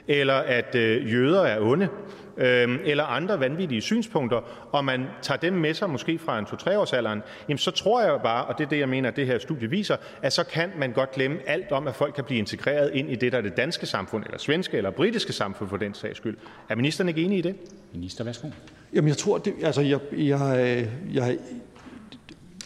eller 0.08 0.34
at 0.34 0.74
øh, 0.74 1.12
jøder 1.12 1.42
er 1.42 1.60
onde, 1.60 1.88
øh, 2.36 2.78
eller 2.84 3.04
andre 3.04 3.40
vanvittige 3.40 3.80
synspunkter, 3.80 4.40
og 4.72 4.84
man 4.84 5.06
tager 5.22 5.38
dem 5.38 5.52
med 5.52 5.74
sig 5.74 5.90
måske 5.90 6.18
fra 6.18 6.38
en 6.38 6.44
2-3-årsalderen, 6.44 7.22
jamen 7.48 7.58
så 7.58 7.70
tror 7.70 8.02
jeg 8.02 8.20
bare, 8.22 8.44
og 8.44 8.58
det 8.58 8.64
er 8.64 8.68
det, 8.68 8.78
jeg 8.78 8.88
mener, 8.88 9.08
at 9.08 9.16
det 9.16 9.26
her 9.26 9.38
studie 9.38 9.70
viser, 9.70 9.96
at 10.22 10.32
så 10.32 10.44
kan 10.44 10.70
man 10.78 10.92
godt 10.92 11.12
glemme 11.12 11.38
alt 11.46 11.72
om, 11.72 11.88
at 11.88 11.94
folk 11.94 12.14
kan 12.14 12.24
blive 12.24 12.38
integreret 12.38 12.90
ind 12.94 13.10
i 13.10 13.14
det, 13.14 13.32
der 13.32 13.38
er 13.38 13.42
det 13.42 13.56
danske 13.56 13.86
samfund, 13.86 14.24
eller 14.24 14.38
svenske 14.38 14.76
eller 14.76 14.90
britiske 14.90 15.32
samfund 15.32 15.68
for 15.68 15.76
den 15.76 15.94
sags 15.94 16.16
skyld. 16.16 16.36
Er 16.68 16.74
ministeren 16.74 17.08
ikke 17.08 17.22
enig 17.22 17.38
i 17.38 17.42
det? 17.42 17.54
Minister, 17.92 18.24
værsgo. 18.24 18.48
Jamen 18.94 19.08
jeg 19.08 19.16
tror, 19.16 19.38
det, 19.38 19.54
altså 19.62 19.80
jeg, 19.80 19.98
jeg, 20.12 20.86
jeg 21.14 21.38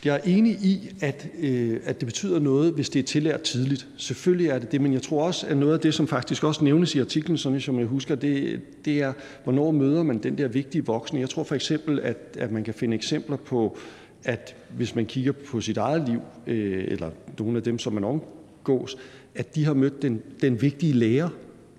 jeg 0.05 0.15
er 0.15 0.21
enig 0.25 0.53
i, 0.53 0.91
at, 1.01 1.29
øh, 1.41 1.81
at 1.85 2.01
det 2.01 2.07
betyder 2.07 2.39
noget, 2.39 2.73
hvis 2.73 2.91
det 2.91 2.99
er 2.99 3.03
tillært 3.03 3.43
tidligt. 3.43 3.87
Selvfølgelig 3.97 4.49
er 4.49 4.59
det 4.59 4.73
det, 4.73 4.81
men 4.81 4.93
jeg 4.93 5.03
tror 5.03 5.27
også, 5.27 5.47
at 5.47 5.57
noget 5.57 5.75
af 5.75 5.81
det, 5.81 5.95
som 5.95 6.09
faktisk 6.09 6.45
også 6.45 6.65
nævnes 6.65 6.95
i 6.95 7.01
artiklen, 7.01 7.39
sådan 7.39 7.61
som 7.61 7.79
jeg 7.79 7.87
husker, 7.87 8.15
det, 8.15 8.61
det 8.85 9.03
er, 9.03 9.13
hvornår 9.45 9.71
møder 9.71 10.03
man 10.03 10.19
den 10.19 10.39
der 10.39 10.49
vigtige 10.49 10.87
voksne. 10.87 11.21
Jeg 11.21 11.29
tror 11.29 11.43
for 11.43 11.55
eksempel, 11.55 12.01
at, 12.01 12.17
at 12.39 12.53
man 12.53 12.65
kan 12.65 12.75
finde 12.75 12.95
eksempler 12.95 13.37
på, 13.37 13.77
at 14.25 14.57
hvis 14.77 14.95
man 14.95 15.07
kigger 15.07 15.33
på 15.33 15.61
sit 15.61 15.77
eget 15.77 16.09
liv, 16.09 16.21
øh, 16.47 16.85
eller 16.89 17.11
nogle 17.39 17.57
af 17.57 17.63
dem, 17.63 17.79
som 17.79 17.93
man 17.93 18.05
omgås, 18.05 18.97
at 19.35 19.55
de 19.55 19.65
har 19.65 19.75
mødt 19.75 20.03
den, 20.03 20.23
den 20.41 20.63
vigtige 20.63 20.93
lærer, 20.93 21.29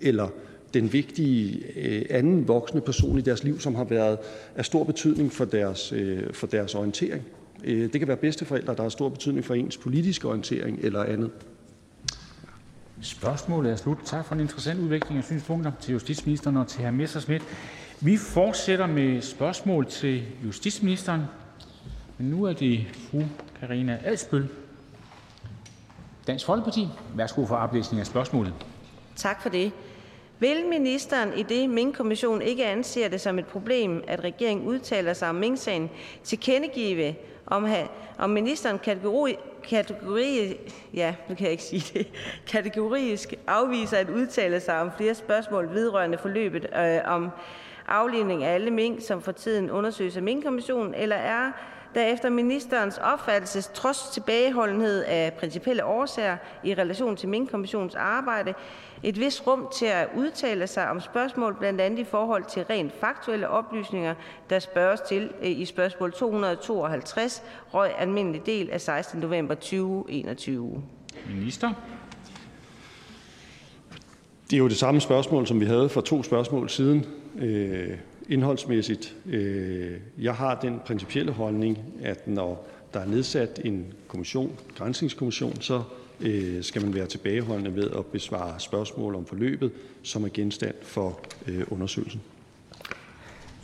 eller 0.02 0.28
den 0.74 0.94
vigtige 0.94 1.64
øh, 1.76 2.06
anden 2.10 2.48
voksne 2.48 2.82
person 2.82 3.18
i 3.18 3.22
deres 3.22 3.44
liv, 3.44 3.60
som 3.60 3.76
har 3.76 3.84
været 3.84 4.18
af 4.56 4.66
stor 4.66 4.84
betydning 4.84 5.32
for 5.32 5.46
deres, 5.46 5.92
øh, 5.92 6.34
for 6.34 6.48
deres 6.48 6.76
orientering. 6.76 7.24
Øh, 7.64 7.94
det 7.94 8.02
kan 8.02 8.08
være 8.08 8.18
bedsteforældre, 8.18 8.76
der 8.76 8.82
har 8.82 8.90
stor 8.90 9.10
betydning 9.10 9.46
for 9.46 9.54
ens 9.54 9.78
politiske 9.78 10.28
orientering 10.28 10.80
eller 10.82 11.04
andet. 11.04 11.32
Spørgsmålet 13.02 13.72
er 13.72 13.76
slut. 13.76 13.98
Tak 14.06 14.26
for 14.26 14.36
en 14.36 14.42
interessant 14.42 14.80
udvikling 14.80 15.18
af 15.18 15.24
synspunkter 15.24 15.72
til 15.82 15.92
justitsministeren 15.92 16.58
og 16.58 16.68
til 16.68 16.86
hr. 16.86 16.92
Messerschmidt. 16.92 17.44
Vi 18.02 18.18
fortsætter 18.18 18.88
med 18.88 19.22
spørgsmål 19.22 19.86
til 19.86 20.24
justitsministeren. 20.46 21.22
Men 22.18 22.30
nu 22.30 22.44
er 22.44 22.54
det 22.54 22.86
fru 22.94 23.22
Karina 23.60 24.00
Adsbøl, 24.04 24.50
Dansk 26.28 26.46
Folkeparti. 26.46 26.88
Værsgo 27.16 27.46
for 27.46 27.56
oplæsning 27.56 28.00
af 28.00 28.06
spørgsmålet. 28.06 28.54
Tak 29.16 29.42
for 29.42 29.50
det. 29.50 29.72
Vil 30.40 30.66
ministeren, 30.70 31.34
i 31.38 31.44
det 31.44 31.70
Mink-kommissionen 31.70 32.42
ikke 32.42 32.66
anser 32.66 33.08
det 33.08 33.22
som 33.22 33.40
et 33.40 33.46
problem, 33.46 34.04
at 34.08 34.24
regeringen 34.24 34.68
udtaler 34.68 35.14
sig 35.14 35.30
om 35.30 35.36
Mink-sagen, 35.36 35.90
tilkendegive, 36.24 37.16
om, 37.52 37.68
om 38.18 38.30
ministeren 38.30 38.80
kategori, 38.80 39.36
kategori, 39.70 40.58
ja, 40.94 41.16
nu 41.30 41.36
kan 41.36 41.44
jeg 41.44 41.52
ikke 41.52 41.64
sige 41.64 42.00
det, 42.00 42.08
kategorisk 42.54 43.34
afviser 43.48 43.98
at 43.98 44.10
udtale 44.10 44.60
sig 44.60 44.82
om 44.82 44.92
flere 44.98 45.16
spørgsmål 45.16 45.70
vedrørende 45.74 46.18
forløbet 46.18 46.66
øh, 46.78 47.00
om 47.06 47.30
aflivning 47.88 48.44
af 48.44 48.54
alle 48.54 48.72
mink, 48.72 49.02
som 49.02 49.22
for 49.22 49.32
tiden 49.32 49.72
undersøges 49.72 50.18
af 50.18 50.24
Minkkommissionen, 50.24 50.94
eller 50.94 51.16
er 51.16 51.52
der 51.96 52.06
efter 52.06 52.30
ministerens 52.30 52.98
opfattelse 52.98 53.62
trods 53.62 54.10
tilbageholdenhed 54.14 55.04
af 55.04 55.34
principielle 55.34 55.86
årsager 55.86 56.38
i 56.64 56.74
relation 56.74 57.16
til 57.16 57.30
Minkkommissionens 57.30 57.96
arbejde 57.96 58.54
et 59.04 59.20
vis 59.20 59.48
rum 59.48 59.68
til 59.74 59.86
at 59.86 60.08
udtale 60.16 60.68
sig 60.68 60.90
om 60.90 61.02
spørgsmål, 61.02 61.56
blandt 61.60 61.82
andet 61.82 62.00
i 62.00 62.04
forhold 62.04 62.44
til 62.54 62.64
rent 62.64 62.94
faktuelle 63.00 63.50
oplysninger, 63.50 64.16
der 64.50 64.60
spørges 64.60 65.02
til 65.02 65.30
øh, 65.42 65.50
i 65.50 65.66
spørgsmål 65.66 66.12
252, 66.14 67.44
røg 67.74 67.92
almindelig 67.98 68.46
del 68.46 68.70
af 68.70 68.82
16. 68.82 69.20
november 69.20 69.56
2021. 69.56 70.84
Minister. 71.30 71.74
Det 74.50 74.58
er 74.58 74.58
jo 74.58 74.68
det 74.68 74.78
samme 74.78 75.02
spørgsmål, 75.02 75.48
som 75.48 75.60
vi 75.60 75.66
havde 75.66 75.90
for 75.90 76.02
to 76.02 76.24
spørgsmål 76.24 76.70
siden. 76.70 77.06
Øh, 77.40 77.98
indholdsmæssigt. 78.30 79.16
Øh, 79.26 79.92
jeg 80.20 80.36
har 80.36 80.56
den 80.56 80.82
principielle 80.86 81.32
holdning, 81.32 81.80
at 82.02 82.28
når 82.28 82.68
der 82.94 83.00
er 83.00 83.06
nedsat 83.06 83.62
en 83.66 83.94
kommission, 84.08 84.60
grænsningskommission, 84.76 85.62
så 85.62 85.84
øh, 86.22 86.64
skal 86.64 86.82
man 86.82 86.94
være 86.94 87.06
tilbageholdende 87.06 87.76
ved 87.76 87.92
at 87.92 88.06
besvare 88.06 88.60
spørgsmål 88.60 89.16
om 89.16 89.26
forløbet, 89.26 89.72
som 90.04 90.24
er 90.24 90.30
genstand 90.34 90.76
for 90.82 91.20
øh, 91.48 91.64
undersøgelsen. 91.70 92.22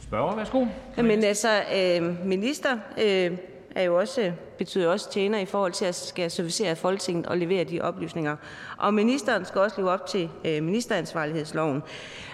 Spørger, 0.01 0.35
værsgo. 0.35 0.65
Men 0.97 1.23
altså, 1.23 1.63
øh, 1.75 2.25
minister 2.27 2.77
øh, 3.01 3.37
er 3.75 3.83
jo 3.83 3.99
også, 3.99 4.31
betyder 4.57 4.89
også 4.89 5.11
tjener 5.11 5.39
i 5.39 5.45
forhold 5.45 5.71
til 5.71 5.85
at 5.85 5.95
skal 5.95 6.31
servicere 6.31 6.75
Folketinget 6.75 7.25
og 7.25 7.37
levere 7.37 7.63
de 7.63 7.81
oplysninger. 7.81 8.35
Og 8.77 8.93
ministeren 8.93 9.45
skal 9.45 9.61
også 9.61 9.75
leve 9.77 9.91
op 9.91 10.05
til 10.05 10.29
øh, 10.45 10.63
ministeransvarlighedsloven. 10.63 11.81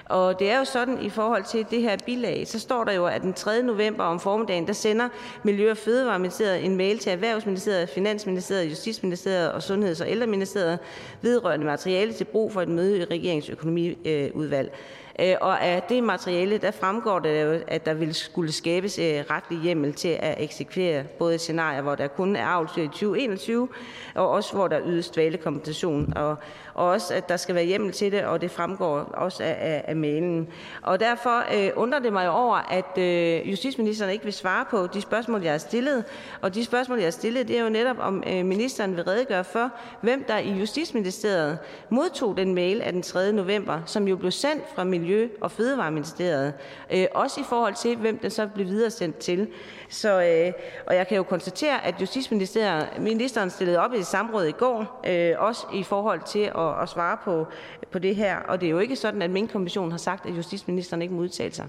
Og 0.05 0.39
det 0.39 0.51
er 0.51 0.59
jo 0.59 0.65
sådan 0.65 1.01
i 1.01 1.09
forhold 1.09 1.43
til 1.43 1.65
det 1.71 1.81
her 1.81 1.97
bilag, 2.05 2.47
så 2.47 2.59
står 2.59 2.83
der 2.83 2.93
jo, 2.93 3.05
at 3.05 3.21
den 3.21 3.33
3. 3.33 3.63
november 3.63 4.03
om 4.03 4.19
formiddagen, 4.19 4.67
der 4.67 4.73
sender 4.73 5.09
Miljø- 5.43 5.71
og 5.71 5.77
Fødevareministeriet 5.77 6.65
en 6.65 6.75
mail 6.75 6.99
til 6.99 7.11
Erhvervsministeriet, 7.11 7.89
Finansministeriet, 7.89 8.69
Justitsministeriet 8.69 9.51
og 9.51 9.63
Sundheds- 9.63 10.01
og 10.01 10.09
Ældreministeriet 10.09 10.79
vedrørende 11.21 11.65
materiale 11.65 12.13
til 12.13 12.25
brug 12.25 12.53
for 12.53 12.61
et 12.61 12.69
møde 12.69 12.97
i 12.97 13.03
regeringsøkonomiudvalg. 13.03 14.73
Øh, 15.19 15.35
og 15.41 15.63
af 15.63 15.83
det 15.89 16.03
materiale, 16.03 16.57
der 16.57 16.71
fremgår 16.71 17.19
det 17.19 17.43
jo, 17.43 17.59
at 17.67 17.85
der 17.85 17.93
vil 17.93 18.13
skulle 18.13 18.51
skabes 18.51 18.99
øh, 18.99 19.23
retlig 19.29 19.59
hjemmel 19.59 19.93
til 19.93 20.17
at 20.19 20.35
eksekvere 20.37 21.03
både 21.03 21.37
scenarier, 21.37 21.81
hvor 21.81 21.95
der 21.95 22.07
kun 22.07 22.35
er 22.35 22.45
avlsdyr 22.45 22.83
i 22.83 22.87
2021, 22.87 23.67
og 24.15 24.29
også 24.29 24.53
hvor 24.53 24.67
der 24.67 24.79
ydes 24.85 25.09
dvalekompensation, 25.09 26.13
og, 26.15 26.35
og 26.73 26.87
også 26.87 27.13
at 27.13 27.29
der 27.29 27.37
skal 27.37 27.55
være 27.55 27.63
hjemmel 27.63 27.91
til 27.91 28.11
det, 28.11 28.23
og 28.23 28.41
det 28.41 28.51
fremgår 28.51 28.97
også 28.97 29.43
af, 29.43 29.57
af, 29.59 29.83
af 29.87 29.95
mailen. 29.95 30.47
Og 30.81 30.99
derfor 30.99 31.43
øh, 31.55 31.71
undrer 31.75 31.99
det 31.99 32.13
mig 32.13 32.29
over, 32.29 32.55
at 32.55 32.97
øh, 32.97 33.49
justitsministeren 33.51 34.11
ikke 34.11 34.23
vil 34.23 34.33
svare 34.33 34.65
på 34.69 34.87
de 34.87 35.01
spørgsmål, 35.01 35.41
jeg 35.41 35.51
har 35.51 35.57
stillet. 35.57 36.03
Og 36.41 36.55
de 36.55 36.65
spørgsmål, 36.65 36.97
jeg 36.97 37.05
har 37.05 37.11
stillet, 37.11 37.47
det 37.47 37.57
er 37.57 37.63
jo 37.63 37.69
netop, 37.69 37.97
om 37.99 38.23
øh, 38.27 38.45
ministeren 38.45 38.95
vil 38.95 39.03
redegøre 39.03 39.43
for, 39.43 39.71
hvem 40.01 40.23
der 40.27 40.37
i 40.37 40.51
Justitsministeriet 40.51 41.57
modtog 41.89 42.37
den 42.37 42.55
mail 42.55 42.81
af 42.81 42.91
den 42.91 43.01
3. 43.01 43.31
november, 43.31 43.81
som 43.85 44.07
jo 44.07 44.15
blev 44.15 44.31
sendt 44.31 44.63
fra 44.75 44.83
Miljø- 44.83 45.29
og 45.41 45.51
Fødevareministeriet, 45.51 46.53
øh, 46.93 47.05
også 47.13 47.41
i 47.41 47.43
forhold 47.49 47.75
til, 47.75 47.95
hvem 47.95 48.17
den 48.17 48.31
så 48.31 48.47
blev 48.47 48.67
videresendt 48.67 49.17
til. 49.17 49.47
Så, 49.93 50.21
øh, 50.21 50.53
og 50.85 50.95
jeg 50.95 51.07
kan 51.07 51.17
jo 51.17 51.23
konstatere, 51.23 51.85
at 51.85 51.95
Justitsministeren 52.01 53.49
stillede 53.49 53.79
op 53.79 53.93
i 53.93 53.97
et 53.97 54.05
samråd 54.05 54.45
i 54.45 54.51
går, 54.51 55.01
øh, 55.07 55.33
også 55.37 55.65
i 55.73 55.83
forhold 55.83 56.21
til 56.27 56.39
at, 56.39 56.81
at 56.81 56.89
svare 56.89 57.17
på, 57.23 57.47
på 57.91 57.99
det 57.99 58.15
her. 58.15 58.37
Og 58.37 58.61
det 58.61 58.67
er 58.67 58.71
jo 58.71 58.79
ikke 58.79 58.95
sådan, 58.95 59.21
at 59.21 59.29
Minkkommissionen 59.29 59.91
har 59.91 59.97
sagt, 59.97 60.25
at 60.25 60.37
justitsministeren 60.37 61.01
ikke 61.01 61.13
må 61.13 61.21
udtale 61.21 61.53
sig. 61.53 61.65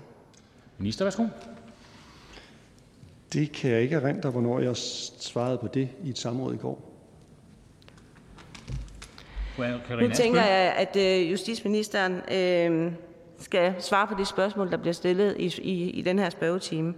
Minister, 0.79 1.05
værsgo. 1.05 1.25
Det 3.33 3.53
kan 3.53 3.71
jeg 3.71 3.81
ikke 3.83 3.97
erindre, 3.97 4.31
hvornår 4.31 4.61
jeg 4.61 4.77
svarede 4.77 5.59
på 5.59 5.69
det 5.75 5.89
i 6.05 6.11
et 6.11 6.19
samråd 6.19 6.55
i 6.55 6.57
går. 6.57 6.91
Nu 10.01 10.09
tænker 10.15 10.43
jeg, 10.43 10.75
at 10.77 10.97
øh, 10.97 11.31
justitsministeren 11.31 12.13
øh, 12.33 12.93
skal 13.39 13.75
svare 13.79 14.07
på 14.07 14.15
de 14.19 14.25
spørgsmål, 14.25 14.71
der 14.71 14.77
bliver 14.77 14.93
stillet 14.93 15.37
i, 15.39 15.61
i, 15.63 15.91
i 15.91 16.03
den 16.03 16.19
her 16.19 16.31
spørgetime. 16.31 16.95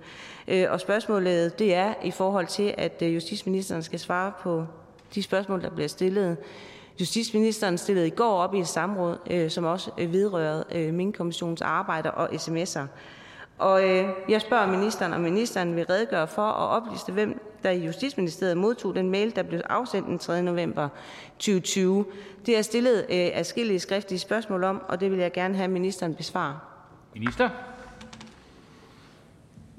Øh, 0.48 0.66
og 0.70 0.80
spørgsmålet 0.80 1.58
det 1.58 1.74
er 1.74 1.94
i 2.04 2.10
forhold 2.10 2.46
til, 2.46 2.74
at 2.78 3.02
øh, 3.02 3.14
justitsministeren 3.14 3.82
skal 3.82 3.98
svare 3.98 4.32
på 4.40 4.66
de 5.14 5.22
spørgsmål, 5.22 5.62
der 5.62 5.70
bliver 5.70 5.88
stillet. 5.88 6.36
Justitsministeren 7.00 7.78
stillede 7.78 8.06
i 8.06 8.10
går 8.10 8.32
op 8.32 8.54
i 8.54 8.58
et 8.58 8.68
samråd, 8.68 9.18
øh, 9.30 9.50
som 9.50 9.64
også 9.64 9.90
øh, 9.98 10.12
vedrørede 10.12 10.58
vedrørte 10.58 10.86
øh, 10.86 10.94
Minkkommissionens 10.94 11.62
arbejde 11.62 12.10
og 12.10 12.28
sms'er. 12.28 12.86
Og 13.58 13.88
øh, 13.88 14.08
jeg 14.28 14.40
spørger 14.40 14.66
ministeren, 14.66 15.12
om 15.12 15.20
ministeren 15.20 15.76
vil 15.76 15.84
redegøre 15.84 16.28
for 16.28 16.42
og 16.42 16.68
oplyse, 16.68 17.12
hvem 17.12 17.40
der 17.62 17.70
i 17.70 17.86
Justitsministeriet 17.86 18.56
modtog 18.56 18.94
den 18.94 19.10
mail, 19.10 19.36
der 19.36 19.42
blev 19.42 19.60
afsendt 19.70 20.08
den 20.08 20.18
3. 20.18 20.42
november 20.42 20.88
2020. 21.38 22.04
Det 22.46 22.58
er 22.58 22.62
stillet 22.62 22.98
øh, 22.98 23.30
afskillige 23.34 23.80
skriftlige 23.80 24.18
spørgsmål 24.18 24.64
om, 24.64 24.82
og 24.88 25.00
det 25.00 25.10
vil 25.10 25.18
jeg 25.18 25.32
gerne 25.32 25.56
have, 25.56 25.68
ministeren 25.68 26.14
besvare. 26.14 26.58
Minister? 27.14 27.50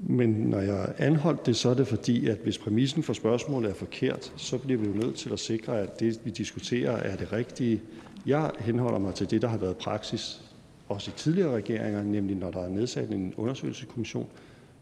Men 0.00 0.30
når 0.30 0.60
jeg 0.60 0.94
anholdt 0.98 1.46
det, 1.46 1.56
så 1.56 1.68
er 1.68 1.74
det 1.74 1.88
fordi, 1.88 2.28
at 2.28 2.38
hvis 2.42 2.58
præmissen 2.58 3.02
for 3.02 3.12
spørgsmålet 3.12 3.70
er 3.70 3.74
forkert, 3.74 4.32
så 4.36 4.58
bliver 4.58 4.80
vi 4.80 4.86
jo 4.86 4.92
nødt 4.92 5.16
til 5.16 5.32
at 5.32 5.38
sikre, 5.38 5.80
at 5.80 6.00
det, 6.00 6.20
vi 6.24 6.30
diskuterer, 6.30 6.92
er 6.92 7.16
det 7.16 7.32
rigtige. 7.32 7.82
Jeg 8.26 8.50
henholder 8.58 8.98
mig 8.98 9.14
til 9.14 9.30
det, 9.30 9.42
der 9.42 9.48
har 9.48 9.58
været 9.58 9.76
praksis, 9.76 10.42
også 10.88 11.10
i 11.10 11.14
tidligere 11.16 11.56
regeringer, 11.56 12.02
nemlig 12.02 12.36
når 12.36 12.50
der 12.50 12.60
er 12.60 12.68
nedsat 12.68 13.10
en 13.10 13.34
undersøgelseskommission, 13.36 14.26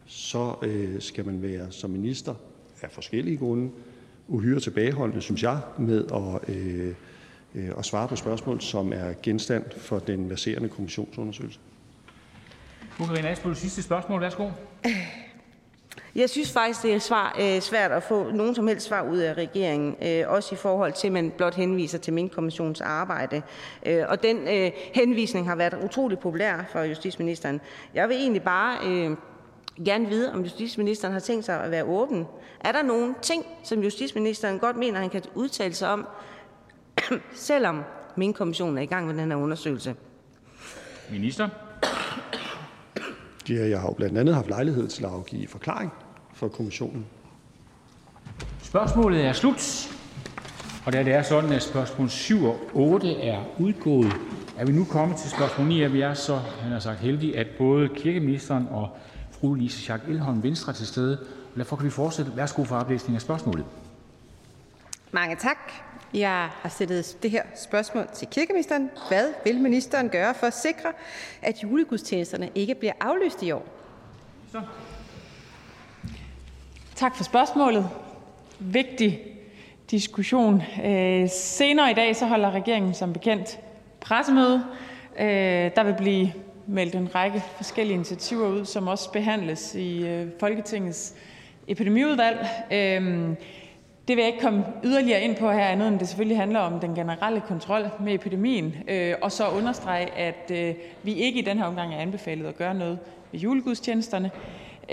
så 0.07 0.55
øh, 0.63 1.01
skal 1.01 1.27
man 1.27 1.43
være 1.43 1.67
som 1.71 1.91
minister 1.91 2.35
af 2.83 2.91
forskellige 2.91 3.37
grunde 3.37 3.71
uhyre 4.29 4.61
tilbageholdende, 4.61 5.23
synes 5.23 5.43
jeg, 5.43 5.61
med 5.79 6.05
at, 6.15 6.55
øh, 6.57 6.95
øh, 7.55 7.71
at 7.79 7.85
svare 7.85 8.09
på 8.09 8.17
spørgsmål, 8.17 8.61
som 8.61 8.93
er 8.93 9.13
genstand 9.23 9.65
for 9.77 9.99
den 9.99 10.31
verserende 10.31 10.69
kommissionsundersøgelse. 10.69 11.61
Fru 12.97 13.07
Karina 13.07 13.29
Adsbøl, 13.31 13.57
sidste 13.57 13.83
spørgsmål. 13.83 14.21
Værsgo. 14.21 14.49
Jeg 16.15 16.31
synes 16.31 16.53
faktisk, 16.53 16.83
det 16.83 16.95
er 16.95 16.99
svar, 16.99 17.37
øh, 17.41 17.61
svært 17.61 17.93
at 17.93 18.03
få 18.03 18.31
nogen 18.31 18.55
som 18.55 18.67
helst 18.67 18.87
svar 18.87 19.03
ud 19.03 19.19
af 19.19 19.35
regeringen, 19.35 19.97
øh, 20.03 20.25
også 20.29 20.55
i 20.55 20.59
forhold 20.59 20.93
til, 20.93 21.07
at 21.07 21.13
man 21.13 21.31
blot 21.31 21.55
henviser 21.55 21.99
til 21.99 22.13
Minkkommissionens 22.13 22.81
arbejde. 22.81 23.43
Øh, 23.87 24.05
og 24.09 24.23
den 24.23 24.49
øh, 24.49 24.71
henvisning 24.95 25.49
har 25.49 25.57
været 25.57 25.75
utrolig 25.85 26.19
populær 26.19 26.65
for 26.73 26.81
justitsministeren. 26.81 27.61
Jeg 27.95 28.09
vil 28.09 28.17
egentlig 28.17 28.43
bare 28.43 28.79
øh, 28.87 29.17
gerne 29.85 30.09
vide, 30.09 30.33
om 30.33 30.43
justitsministeren 30.43 31.13
har 31.13 31.21
tænkt 31.21 31.45
sig 31.45 31.61
at 31.61 31.71
være 31.71 31.85
åben. 31.85 32.27
Er 32.61 32.73
der 32.73 32.83
nogle 32.83 33.15
ting, 33.23 33.47
som 33.65 33.83
justitsministeren 33.83 34.59
godt 34.59 34.77
mener, 34.77 35.01
han 35.01 35.11
kan 35.11 35.23
udtale 35.35 35.75
sig 35.75 35.89
om, 35.89 36.07
selvom 37.35 37.83
Minkkommissionen 38.17 38.79
er 38.79 38.83
i 38.83 38.87
gang 38.87 39.07
med 39.07 39.15
den 39.15 39.31
her 39.31 39.39
undersøgelse? 39.39 39.95
Minister? 41.11 41.49
Jeg 43.49 43.81
har 43.81 43.89
jo 43.89 43.95
blandt 43.95 44.19
andet 44.19 44.35
haft 44.35 44.49
lejlighed 44.49 44.89
til 44.89 45.05
at 45.05 45.11
afgive 45.11 45.49
forklaring 45.49 45.93
for 46.35 46.49
kommissionen. 46.49 47.07
Spørgsmålet 48.63 49.25
er 49.25 49.33
slut. 49.33 49.89
Og 50.87 50.93
da 50.93 51.03
det 51.03 51.13
er 51.13 51.23
sådan, 51.23 51.53
at 51.53 51.63
spørgsmål 51.63 52.09
7 52.09 52.45
og 52.45 52.59
8 52.75 53.23
er 53.23 53.45
udgået, 53.59 54.13
er 54.59 54.65
vi 54.65 54.73
nu 54.73 54.85
kommet 54.85 55.17
til 55.17 55.31
spørgsmål 55.31 55.69
9, 55.69 55.83
og 55.83 55.93
vi 55.93 56.01
er 56.01 56.15
så, 56.15 56.37
han 56.37 56.73
har 56.73 56.79
sagt, 56.79 56.99
heldige, 56.99 57.39
at 57.39 57.47
både 57.59 57.89
kirkeministeren 57.89 58.69
og 58.71 58.97
fru 59.31 59.55
Lise 59.55 59.79
Schack 59.79 60.03
Elholm 60.09 60.43
Venstre 60.43 60.73
er 60.73 60.77
til 60.77 60.87
stede. 60.87 61.19
Og 61.53 61.59
derfor 61.59 61.77
kan 61.77 61.85
vi 61.85 61.91
fortsætte. 61.91 62.33
Værsgo 62.37 62.65
for 62.65 62.77
oplæsning 62.77 63.15
af 63.15 63.23
spørgsmålet. 63.23 63.65
Mange 65.13 65.37
tak. 65.37 65.59
Jeg 66.17 66.49
har 66.53 66.69
stillet 66.69 67.19
det 67.23 67.31
her 67.31 67.43
spørgsmål 67.55 68.09
til 68.15 68.29
kirkeministeren. 68.29 68.91
Hvad 69.09 69.29
vil 69.45 69.61
ministeren 69.61 70.09
gøre 70.09 70.35
for 70.35 70.47
at 70.47 70.55
sikre, 70.55 70.93
at 71.43 71.63
julegudstjenesterne 71.63 72.51
ikke 72.55 72.75
bliver 72.75 72.93
aflyst 73.01 73.43
i 73.43 73.51
år? 73.51 73.67
Så. 74.53 74.61
Tak 76.95 77.17
for 77.17 77.25
spørgsmålet. 77.25 77.89
Vigtig 78.59 79.21
diskussion. 79.91 80.63
Øh, 80.85 81.29
senere 81.31 81.91
i 81.91 81.95
dag 81.95 82.17
så 82.17 82.27
holder 82.27 82.51
regeringen 82.51 82.95
som 82.95 83.13
bekendt 83.13 83.59
pressemøde. 84.01 84.65
Øh, 85.19 85.27
der 85.77 85.85
vil 85.85 85.95
blive 85.99 86.33
meldt 86.67 86.95
en 86.95 87.15
række 87.15 87.43
forskellige 87.57 87.95
initiativer 87.95 88.49
ud, 88.49 88.65
som 88.65 88.89
også 88.89 89.13
behandles 89.13 89.75
i 89.75 90.07
øh, 90.07 90.29
Folketingets 90.41 91.15
epidemiudvalg. 91.69 92.47
Øh, 92.73 93.37
det 94.09 94.17
vil 94.17 94.23
jeg 94.23 94.33
ikke 94.33 94.43
komme 94.43 94.65
yderligere 94.85 95.21
ind 95.21 95.37
på 95.37 95.51
her, 95.51 95.65
andet 95.65 95.89
end 95.89 95.99
det 95.99 96.09
selvfølgelig 96.09 96.39
handler 96.39 96.61
om 96.61 96.81
den 96.81 96.95
generelle 96.95 97.41
kontrol 97.41 97.85
med 98.01 98.15
epidemien, 98.15 98.77
øh, 98.89 99.15
og 99.23 99.33
så 99.33 99.49
understrege, 99.49 100.11
at 100.15 100.51
øh, 100.55 100.75
vi 101.03 101.15
ikke 101.15 101.39
i 101.39 101.43
den 101.43 101.59
her 101.59 101.65
omgang 101.65 101.95
er 101.95 101.99
anbefalet 101.99 102.47
at 102.47 102.57
gøre 102.59 102.75
noget 102.75 102.99
ved 103.33 103.41
julegudstjenesterne. 103.41 104.31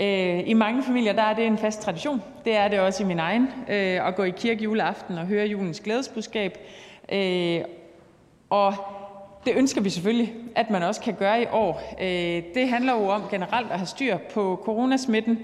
Øh, 0.00 0.48
I 0.48 0.52
mange 0.52 0.82
familier 0.82 1.12
der 1.12 1.22
er 1.22 1.34
det 1.34 1.46
en 1.46 1.58
fast 1.58 1.82
tradition. 1.82 2.22
Det 2.44 2.56
er 2.56 2.68
det 2.68 2.80
også 2.80 3.02
i 3.02 3.06
min 3.06 3.18
egen, 3.18 3.48
øh, 3.68 4.06
at 4.08 4.14
gå 4.14 4.22
i 4.22 4.30
kirke 4.30 4.64
juleaften 4.64 5.18
og 5.18 5.26
høre 5.26 5.46
julens 5.46 5.80
glædesbudskab. 5.80 6.58
Øh, 7.12 7.60
og 8.50 8.74
det 9.46 9.56
ønsker 9.56 9.80
vi 9.80 9.90
selvfølgelig, 9.90 10.34
at 10.56 10.70
man 10.70 10.82
også 10.82 11.00
kan 11.00 11.14
gøre 11.14 11.42
i 11.42 11.46
år. 11.52 11.96
Øh, 12.00 12.42
det 12.54 12.68
handler 12.68 12.92
jo 12.92 13.08
om 13.08 13.22
generelt 13.30 13.70
at 13.70 13.78
have 13.78 13.86
styr 13.86 14.16
på 14.34 14.60
coronasmitten. 14.64 15.38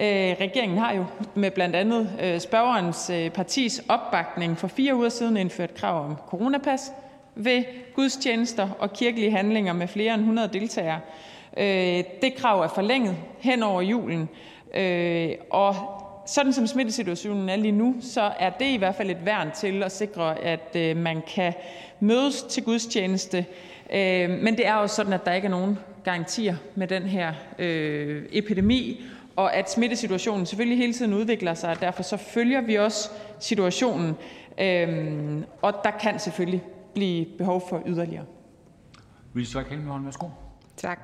Øh, 0.00 0.36
regeringen 0.40 0.78
har 0.78 0.94
jo 0.94 1.04
med 1.34 1.50
blandt 1.50 1.76
andet 1.76 2.10
øh, 2.22 2.40
spørgerens 2.40 3.10
øh, 3.10 3.30
partis 3.30 3.82
opbakning 3.88 4.58
for 4.58 4.68
fire 4.68 4.96
uger 4.96 5.08
siden 5.08 5.36
indført 5.36 5.74
krav 5.74 6.04
om 6.04 6.16
coronapas 6.28 6.92
ved 7.34 7.64
gudstjenester 7.94 8.68
og 8.78 8.92
kirkelige 8.92 9.30
handlinger 9.30 9.72
med 9.72 9.88
flere 9.88 10.14
end 10.14 10.20
100 10.20 10.48
deltagere. 10.52 11.00
Øh, 11.56 12.04
det 12.22 12.34
krav 12.36 12.60
er 12.60 12.68
forlænget 12.68 13.16
hen 13.38 13.62
over 13.62 13.82
julen, 13.82 14.28
og 15.50 15.74
sådan 16.26 16.52
som 16.52 16.66
smittesituationen 16.66 17.48
er 17.48 17.56
lige 17.56 17.72
nu, 17.72 17.96
så 18.00 18.32
er 18.38 18.50
det 18.50 18.66
i 18.66 18.76
hvert 18.76 18.94
fald 18.94 19.10
et 19.10 19.26
værn 19.26 19.50
til 19.50 19.82
at 19.82 19.92
sikre, 19.92 20.38
at 20.38 20.96
man 20.96 21.22
kan 21.34 21.52
mødes 22.00 22.42
til 22.42 22.62
gudstjeneste. 22.62 23.46
Men 24.28 24.56
det 24.56 24.66
er 24.66 24.74
også 24.74 24.96
sådan, 24.96 25.12
at 25.12 25.26
der 25.26 25.32
ikke 25.32 25.46
er 25.46 25.50
nogen 25.50 25.78
garantier 26.04 26.56
med 26.74 26.86
den 26.86 27.02
her 27.02 27.32
epidemi, 28.32 29.04
og 29.36 29.54
at 29.54 29.70
smittesituationen 29.70 30.46
selvfølgelig 30.46 30.78
hele 30.78 30.92
tiden 30.92 31.14
udvikler 31.14 31.54
sig, 31.54 31.70
og 31.70 31.80
derfor 31.80 32.02
så 32.02 32.16
følger 32.16 32.60
vi 32.60 32.74
også 32.74 33.10
situationen, 33.40 34.16
øhm, 34.60 35.44
og 35.62 35.74
der 35.84 35.90
kan 35.90 36.18
selvfølgelig 36.18 36.62
blive 36.94 37.26
behov 37.38 37.68
for 37.68 37.82
yderligere. 37.86 38.24
værsgo. 40.04 40.26
Tak. 40.76 41.00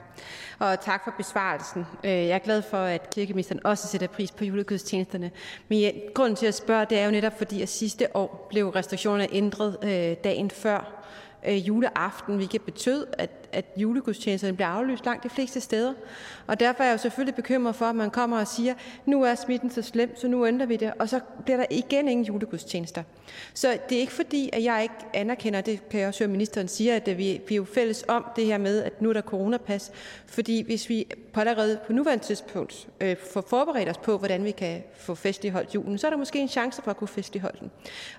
Og 0.59 0.81
tak 0.81 1.05
for 1.05 1.15
besvarelsen. 1.17 1.87
Øh, 2.05 2.11
jeg 2.11 2.29
er 2.29 2.39
glad 2.39 2.63
for, 2.63 2.77
at 2.77 3.11
kirkeministeren 3.11 3.67
også 3.67 3.89
sætter 3.89 4.07
pris 4.07 4.31
på 4.31 4.45
julegudstjenesterne. 4.45 5.31
Men 5.69 5.93
grunden 6.15 6.37
til 6.37 6.47
at 6.47 6.55
spørge, 6.55 6.87
det 6.91 6.99
er 6.99 7.05
jo 7.05 7.11
netop 7.11 7.39
fordi, 7.39 7.63
at 7.63 7.69
sidste 7.69 8.17
år 8.17 8.47
blev 8.51 8.69
restriktionerne 8.69 9.29
ændret 9.33 9.79
øh, 9.83 10.17
dagen 10.25 10.51
før 10.51 11.05
øh, 11.49 11.69
juleaften, 11.69 12.37
hvilket 12.37 12.63
betød, 12.63 13.07
at 13.19 13.42
at 13.53 13.65
julegudstjenesterne 13.77 14.57
bliver 14.57 14.69
aflyst 14.69 15.05
langt 15.05 15.25
de 15.25 15.29
fleste 15.29 15.61
steder. 15.61 15.93
Og 16.47 16.61
derfor 16.61 16.83
er 16.83 16.87
jeg 16.87 16.93
jo 16.93 16.99
selvfølgelig 16.99 17.35
bekymret 17.35 17.75
for, 17.75 17.87
at 17.87 17.95
man 17.95 18.11
kommer 18.11 18.39
og 18.39 18.47
siger, 18.47 18.75
nu 19.07 19.23
er 19.23 19.35
smitten 19.35 19.71
så 19.71 19.83
slem, 19.83 20.17
så 20.17 20.29
nu 20.29 20.47
ændrer 20.47 20.67
vi 20.67 20.77
det, 20.77 20.93
og 20.99 21.09
så 21.09 21.21
bliver 21.45 21.57
der 21.57 21.67
igen 21.71 22.09
ingen 22.09 22.27
julegudstjenester. 22.27 23.03
Så 23.55 23.79
det 23.89 23.97
er 23.97 24.01
ikke 24.01 24.13
fordi, 24.13 24.51
at 24.53 24.65
jeg 24.65 24.83
ikke 24.83 24.95
anerkender, 25.15 25.61
det 25.61 25.89
kan 25.89 26.01
jeg 26.01 26.09
også 26.09 26.25
høre 26.25 26.33
ministeren 26.33 26.69
siger, 26.69 26.97
at 26.97 27.19
vi, 27.19 27.41
vi 27.49 27.55
er 27.55 27.57
jo 27.57 27.65
fælles 27.65 28.05
om 28.09 28.25
det 28.37 28.47
her 28.47 28.59
med, 28.59 28.83
at 28.83 29.03
nu 29.03 29.09
er 29.09 29.13
der 29.13 29.23
coronapas. 29.23 29.93
Fordi 30.27 30.63
hvis 30.63 30.89
vi 30.89 31.07
på 31.33 31.41
allerede 31.41 31.81
på 31.87 31.93
nuværende 31.93 32.25
tidspunkt 32.25 32.89
øh, 33.01 33.17
får 33.33 33.45
forberedt 33.49 33.89
os 33.89 33.99
på, 33.99 34.19
hvordan 34.19 34.45
vi 34.45 34.51
kan 34.51 34.83
få 34.97 35.15
festligholdt 35.15 35.75
julen, 35.75 35.99
så 35.99 36.07
er 36.07 36.11
der 36.11 36.17
måske 36.17 36.39
en 36.39 36.49
chance 36.49 36.83
for 36.83 36.91
at 36.91 36.97
kunne 36.97 37.09
festligholde 37.09 37.59
den. 37.61 37.71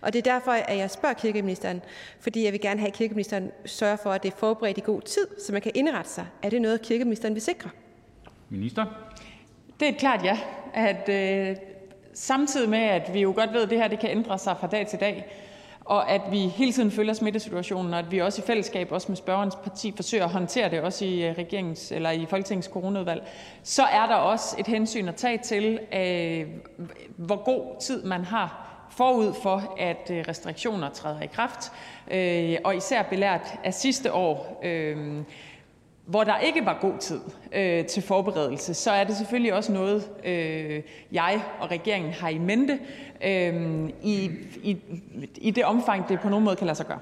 Og 0.01 0.13
det 0.13 0.27
er 0.27 0.34
derfor, 0.34 0.51
at 0.51 0.77
jeg 0.77 0.91
spørger 0.91 1.15
kirkeministeren, 1.15 1.81
fordi 2.19 2.43
jeg 2.43 2.51
vil 2.51 2.61
gerne 2.61 2.79
have, 2.79 2.88
at 2.88 2.93
kirkeministeren 2.93 3.51
sørger 3.65 3.95
for, 3.95 4.11
at 4.11 4.23
det 4.23 4.34
er 4.34 4.38
forberedt 4.38 4.77
i 4.77 4.81
god 4.86 5.01
tid, 5.01 5.22
så 5.45 5.53
man 5.53 5.61
kan 5.61 5.71
indrette 5.76 6.09
sig. 6.09 6.26
Er 6.41 6.49
det 6.49 6.61
noget, 6.61 6.82
kirkeministeren 6.82 7.34
vil 7.34 7.41
sikre? 7.41 7.69
Minister? 8.49 8.86
Det 9.80 9.88
er 9.88 9.91
et 9.91 9.97
klart 9.97 10.24
ja. 10.24 10.39
At, 10.74 11.09
øh, 11.09 11.55
samtidig 12.13 12.69
med, 12.69 12.80
at 12.80 13.13
vi 13.13 13.21
jo 13.21 13.34
godt 13.36 13.53
ved, 13.53 13.63
at 13.63 13.69
det 13.69 13.78
her 13.78 13.88
det 13.88 13.99
kan 13.99 14.09
ændre 14.09 14.39
sig 14.39 14.57
fra 14.59 14.67
dag 14.67 14.88
til 14.88 14.99
dag, 14.99 15.26
og 15.86 16.11
at 16.11 16.21
vi 16.32 16.38
hele 16.38 16.71
tiden 16.71 16.91
følger 16.91 17.13
smittesituationen, 17.13 17.93
og 17.93 17.99
at 17.99 18.11
vi 18.11 18.21
også 18.21 18.41
i 18.41 18.45
fællesskab, 18.45 18.91
også 18.91 19.07
med 19.09 19.17
spørgerens 19.17 19.55
parti, 19.55 19.93
forsøger 19.95 20.24
at 20.24 20.30
håndtere 20.30 20.69
det, 20.69 20.82
også 20.82 21.05
i, 21.05 21.28
øh, 21.28 21.38
regerings, 21.38 21.91
eller 21.91 22.11
i 22.11 22.26
Folketingets 22.26 22.67
coronaudvalg, 22.67 23.24
så 23.63 23.84
er 23.84 24.07
der 24.07 24.15
også 24.15 24.55
et 24.59 24.67
hensyn 24.67 25.07
at 25.07 25.15
tage 25.15 25.38
til, 25.38 25.80
øh, 25.93 26.47
hvor 27.17 27.43
god 27.43 27.82
tid 27.82 28.03
man 28.03 28.26
har 28.26 28.69
forud 28.89 29.34
for, 29.43 29.76
at 29.80 30.11
øh, 30.11 30.26
restriktioner 30.28 30.89
træder 30.89 31.21
i 31.21 31.28
kraft, 31.28 31.71
øh, 32.12 32.58
og 32.64 32.76
især 32.76 33.04
belært 33.04 33.60
af 33.64 33.74
sidste 33.74 34.14
år, 34.14 34.62
øh, 34.64 35.24
hvor 36.06 36.24
der 36.24 36.39
ikke 36.39 36.66
var 36.66 36.78
god 36.82 36.97
tid 36.99 37.20
øh, 37.54 37.86
til 37.86 38.04
forberedelse, 38.04 38.74
så 38.74 38.91
er 38.91 39.04
det 39.04 39.18
selvfølgelig 39.18 39.54
også 39.54 39.72
noget, 39.72 40.10
øh, 40.26 40.82
jeg 41.12 41.41
og 41.60 41.72
regeringen 41.72 42.14
har 42.14 42.30
i 42.30 42.38
mente 42.38 42.80
øh, 43.24 43.89
i, 44.04 44.32
i, 44.64 44.78
i 45.38 45.51
det 45.51 45.66
omfang, 45.66 46.10
det 46.10 46.20
på 46.20 46.30
nogen 46.30 46.45
måde 46.45 46.56
kan 46.56 46.68
lade 46.68 46.78
sig 46.78 46.86
gøre. 46.86 46.99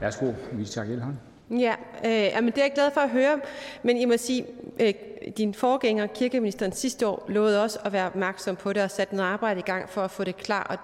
Værsgo, 0.00 0.32
Louise 0.52 0.80
Elholm. 0.80 1.16
Ja, 1.58 1.74
øh, 2.04 2.44
men 2.44 2.46
det 2.46 2.58
er 2.58 2.62
jeg 2.62 2.72
glad 2.74 2.90
for 2.90 3.00
at 3.00 3.10
høre. 3.10 3.40
Men 3.82 3.96
I 3.96 4.04
må 4.04 4.16
sige, 4.16 4.46
øh, 4.80 4.94
din 5.36 5.54
forgænger, 5.54 6.06
kirkeministeren, 6.06 6.72
sidste 6.72 7.06
år 7.06 7.24
lovede 7.28 7.62
også 7.62 7.78
at 7.84 7.92
være 7.92 8.06
opmærksom 8.06 8.56
på 8.56 8.72
det 8.72 8.82
og 8.82 8.90
sætte 8.90 9.16
noget 9.16 9.30
arbejde 9.30 9.60
i 9.60 9.62
gang 9.62 9.88
for 9.88 10.02
at 10.02 10.10
få 10.10 10.24
det 10.24 10.36
klar. 10.36 10.62
Og 10.62 10.78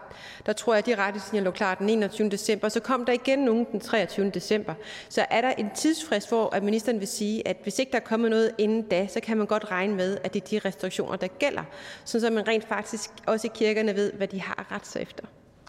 der 0.46 0.52
tror 0.52 0.74
jeg, 0.74 0.78
at 0.78 0.86
de 0.86 0.94
retningslinjer 0.94 1.44
lå 1.44 1.50
klar 1.50 1.74
den 1.74 1.88
21. 1.88 2.28
december. 2.28 2.68
Så 2.68 2.80
kom 2.80 3.04
der 3.04 3.12
igen 3.12 3.38
nogen 3.38 3.66
den 3.72 3.80
23. 3.80 4.30
december. 4.30 4.74
Så 5.08 5.26
er 5.30 5.40
der 5.40 5.50
en 5.50 5.70
tidsfrist, 5.74 6.28
hvor 6.28 6.54
at 6.54 6.62
ministeren 6.62 7.00
vil 7.00 7.08
sige, 7.08 7.48
at 7.48 7.56
hvis 7.62 7.78
ikke 7.78 7.92
der 7.92 7.98
er 7.98 8.02
kommet 8.02 8.30
noget 8.30 8.50
inden 8.58 8.82
da, 8.82 9.06
så 9.06 9.20
kan 9.20 9.36
man 9.36 9.46
godt 9.46 9.70
regne 9.70 9.94
med, 9.94 10.18
at 10.24 10.34
det 10.34 10.42
er 10.42 10.46
de 10.46 10.68
restriktioner, 10.68 11.16
der 11.16 11.26
gælder. 11.26 11.62
Så 12.04 12.30
man 12.32 12.48
rent 12.48 12.68
faktisk 12.68 13.10
også 13.26 13.46
i 13.46 13.50
kirkerne 13.54 13.94
ved, 13.94 14.12
hvad 14.12 14.28
de 14.28 14.40
har 14.40 14.72
ret 14.72 14.86
sig 14.86 15.02
efter. 15.02 15.24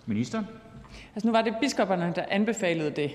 Minister? 0.06 0.44
Altså 1.16 1.28
nu 1.28 1.32
var 1.32 1.42
det 1.42 1.54
biskopperne, 1.62 2.14
der 2.16 2.26
anbefalede 2.30 2.90
det 2.90 3.12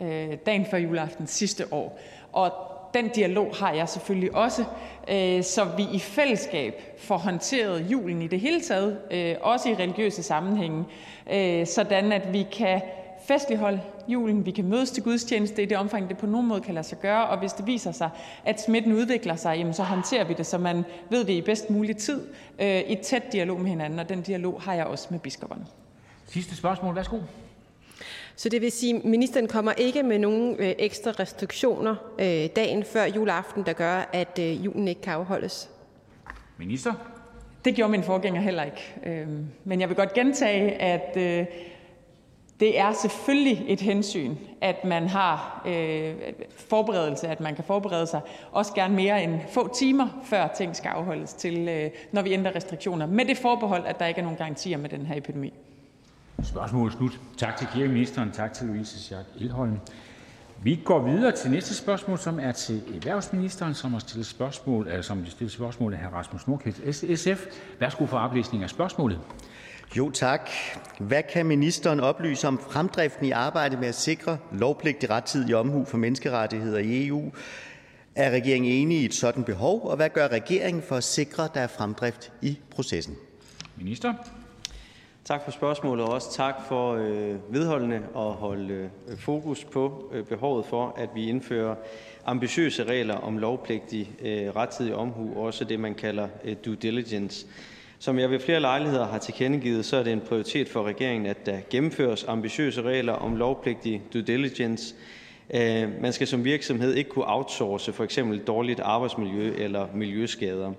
øh, 0.00 0.36
dagen 0.46 0.66
før 0.70 0.78
juleaften 0.78 1.26
sidste 1.26 1.72
år. 1.72 1.98
Og 2.32 2.52
den 2.94 3.08
dialog 3.08 3.56
har 3.56 3.72
jeg 3.72 3.88
selvfølgelig 3.88 4.34
også, 4.34 4.64
øh, 5.08 5.42
så 5.42 5.64
vi 5.76 5.86
i 5.92 5.98
fællesskab 5.98 6.82
får 6.98 7.16
håndteret 7.16 7.86
julen 7.90 8.22
i 8.22 8.26
det 8.26 8.40
hele 8.40 8.60
taget, 8.60 8.98
øh, 9.10 9.36
også 9.40 9.68
i 9.68 9.74
religiøse 9.74 10.22
sammenhænge, 10.22 10.84
øh, 11.32 11.66
sådan 11.66 12.12
at 12.12 12.32
vi 12.32 12.46
kan 12.52 12.80
festligholde 13.24 13.80
julen, 14.08 14.46
vi 14.46 14.50
kan 14.50 14.64
mødes 14.64 14.90
til 14.90 15.02
gudstjeneste 15.02 15.62
i 15.62 15.66
det 15.66 15.76
omfang, 15.78 16.08
det 16.08 16.18
på 16.18 16.26
nogen 16.26 16.46
måde 16.46 16.60
kan 16.60 16.74
lade 16.74 16.86
sig 16.86 16.98
gøre, 17.00 17.26
og 17.26 17.38
hvis 17.38 17.52
det 17.52 17.66
viser 17.66 17.92
sig, 17.92 18.10
at 18.44 18.62
smitten 18.62 18.92
udvikler 18.92 19.36
sig, 19.36 19.56
jamen 19.58 19.74
så 19.74 19.82
håndterer 19.82 20.24
vi 20.24 20.34
det, 20.34 20.46
så 20.46 20.58
man 20.58 20.84
ved 21.10 21.24
det 21.24 21.32
i 21.32 21.40
bedst 21.40 21.70
mulig 21.70 21.96
tid, 21.96 22.26
øh, 22.58 22.80
i 22.86 22.94
tæt 23.02 23.32
dialog 23.32 23.60
med 23.60 23.70
hinanden, 23.70 23.98
og 23.98 24.08
den 24.08 24.22
dialog 24.22 24.62
har 24.62 24.74
jeg 24.74 24.86
også 24.86 25.06
med 25.10 25.18
biskopperne. 25.18 25.66
Sidste 26.26 26.56
spørgsmål, 26.56 26.96
værsgo. 26.96 27.18
Så 28.40 28.48
det 28.48 28.60
vil 28.60 28.72
sige, 28.72 28.96
at 28.96 29.04
ministeren 29.04 29.48
kommer 29.48 29.72
ikke 29.72 30.02
med 30.02 30.18
nogen 30.18 30.56
øh, 30.58 30.74
ekstra 30.78 31.10
restriktioner 31.10 31.96
øh, 32.18 32.48
dagen 32.56 32.84
før 32.84 33.04
juleaften, 33.04 33.66
der 33.66 33.72
gør, 33.72 34.10
at 34.12 34.38
øh, 34.38 34.64
julen 34.64 34.88
ikke 34.88 35.00
kan 35.00 35.12
afholdes? 35.12 35.70
Minister? 36.58 36.92
Det 37.64 37.74
gjorde 37.74 37.90
min 37.90 38.02
forgænger 38.02 38.40
heller 38.40 38.62
ikke. 38.62 38.94
Øhm, 39.06 39.46
men 39.64 39.80
jeg 39.80 39.88
vil 39.88 39.96
godt 39.96 40.12
gentage, 40.12 40.72
at 40.72 41.14
det 42.60 42.78
er 42.78 42.92
selvfølgelig 42.92 43.64
et 43.68 43.80
hensyn, 43.80 44.36
at 44.60 44.84
man 44.84 45.08
har 45.08 45.62
forberedelse, 46.50 47.28
at 47.28 47.40
man 47.40 47.54
kan 47.54 47.64
forberede 47.64 48.06
sig 48.06 48.20
også 48.52 48.72
gerne 48.74 48.96
mere 48.96 49.24
end 49.24 49.40
få 49.48 49.74
timer, 49.74 50.20
før 50.24 50.48
ting 50.56 50.76
skal 50.76 50.88
afholdes 50.88 51.32
til, 51.32 51.90
når 52.12 52.22
vi 52.22 52.32
ændrer 52.32 52.56
restriktioner. 52.56 53.06
Med 53.06 53.24
det 53.24 53.38
forbehold, 53.38 53.86
at 53.86 53.98
der 53.98 54.06
ikke 54.06 54.18
er 54.18 54.24
nogen 54.24 54.38
garantier 54.38 54.76
med 54.76 54.88
den 54.88 55.06
her 55.06 55.16
epidemi. 55.16 55.52
Spørgsmålet 56.44 56.92
slut. 56.92 57.20
Tak 57.36 57.56
til 57.56 57.66
kirkeministeren. 57.74 58.30
Tak 58.32 58.52
til 58.52 58.66
Louise 58.66 58.98
Schack 59.00 59.28
Elholm. 59.38 59.78
Vi 60.62 60.80
går 60.84 61.02
videre 61.02 61.32
til 61.32 61.50
næste 61.50 61.74
spørgsmål, 61.74 62.18
som 62.18 62.40
er 62.40 62.52
til 62.52 62.82
erhvervsministeren, 62.94 63.74
som 63.74 63.92
har 63.92 63.98
stillet 63.98 64.26
spørgsmål, 64.26 64.88
altså 64.88 65.08
som 65.08 65.26
stillet 65.26 65.52
spørgsmål 65.52 65.94
af 65.94 65.98
hr. 65.98 66.14
Rasmus 66.14 66.48
Nordqvist, 66.48 67.04
SF. 67.16 67.46
Værsgo 67.80 68.06
for 68.06 68.18
oplæsning 68.18 68.62
af 68.62 68.70
spørgsmålet. 68.70 69.20
Jo, 69.96 70.10
tak. 70.10 70.50
Hvad 70.98 71.22
kan 71.32 71.46
ministeren 71.46 72.00
oplyse 72.00 72.48
om 72.48 72.58
fremdriften 72.58 73.26
i 73.26 73.30
arbejdet 73.30 73.78
med 73.78 73.88
at 73.88 73.94
sikre 73.94 74.38
lovpligtig 74.52 75.10
rettidig 75.10 75.56
omhu 75.56 75.84
for 75.84 75.98
menneskerettigheder 75.98 76.78
i 76.78 77.06
EU? 77.06 77.32
Er 78.14 78.30
regeringen 78.30 78.72
enig 78.72 79.00
i 79.00 79.04
et 79.04 79.14
sådan 79.14 79.44
behov, 79.44 79.84
og 79.84 79.96
hvad 79.96 80.10
gør 80.10 80.28
regeringen 80.28 80.82
for 80.82 80.96
at 80.96 81.04
sikre, 81.04 81.44
at 81.44 81.54
der 81.54 81.60
er 81.60 81.66
fremdrift 81.66 82.32
i 82.42 82.58
processen? 82.70 83.14
Minister. 83.76 84.14
Tak 85.30 85.44
for 85.44 85.50
spørgsmålet, 85.50 86.04
og 86.04 86.12
også 86.12 86.32
tak 86.32 86.54
for 86.68 86.94
øh, 86.94 87.54
vedholdende 87.54 87.96
at 87.96 88.32
holde 88.32 88.90
øh, 89.08 89.16
fokus 89.18 89.64
på 89.64 90.10
øh, 90.12 90.24
behovet 90.24 90.66
for, 90.66 90.94
at 90.98 91.08
vi 91.14 91.28
indfører 91.28 91.74
ambitiøse 92.26 92.84
regler 92.84 93.14
om 93.14 93.38
lovpligtig 93.38 94.10
øh, 94.22 94.56
rettidig 94.56 94.94
omhu, 94.94 95.44
også 95.44 95.64
det, 95.64 95.80
man 95.80 95.94
kalder 95.94 96.28
øh, 96.44 96.56
due 96.64 96.74
diligence. 96.74 97.46
Som 97.98 98.18
jeg 98.18 98.30
ved 98.30 98.40
flere 98.40 98.60
lejligheder 98.60 99.06
har 99.06 99.18
tilkendegivet, 99.18 99.84
så 99.84 99.96
er 99.96 100.02
det 100.02 100.12
en 100.12 100.20
prioritet 100.20 100.68
for 100.68 100.82
regeringen, 100.82 101.26
at 101.26 101.46
der 101.46 101.58
gennemføres 101.70 102.24
ambitiøse 102.28 102.82
regler 102.82 103.12
om 103.12 103.36
lovpligtig 103.36 104.02
due 104.12 104.22
diligence. 104.22 104.94
Øh, 105.54 106.00
man 106.00 106.12
skal 106.12 106.26
som 106.26 106.44
virksomhed 106.44 106.94
ikke 106.94 107.10
kunne 107.10 107.28
outsource 107.28 107.92
for 107.92 108.04
eksempel 108.04 108.38
dårligt 108.38 108.80
arbejdsmiljø 108.80 109.54
eller 109.58 109.86
miljøskader. 109.94 110.72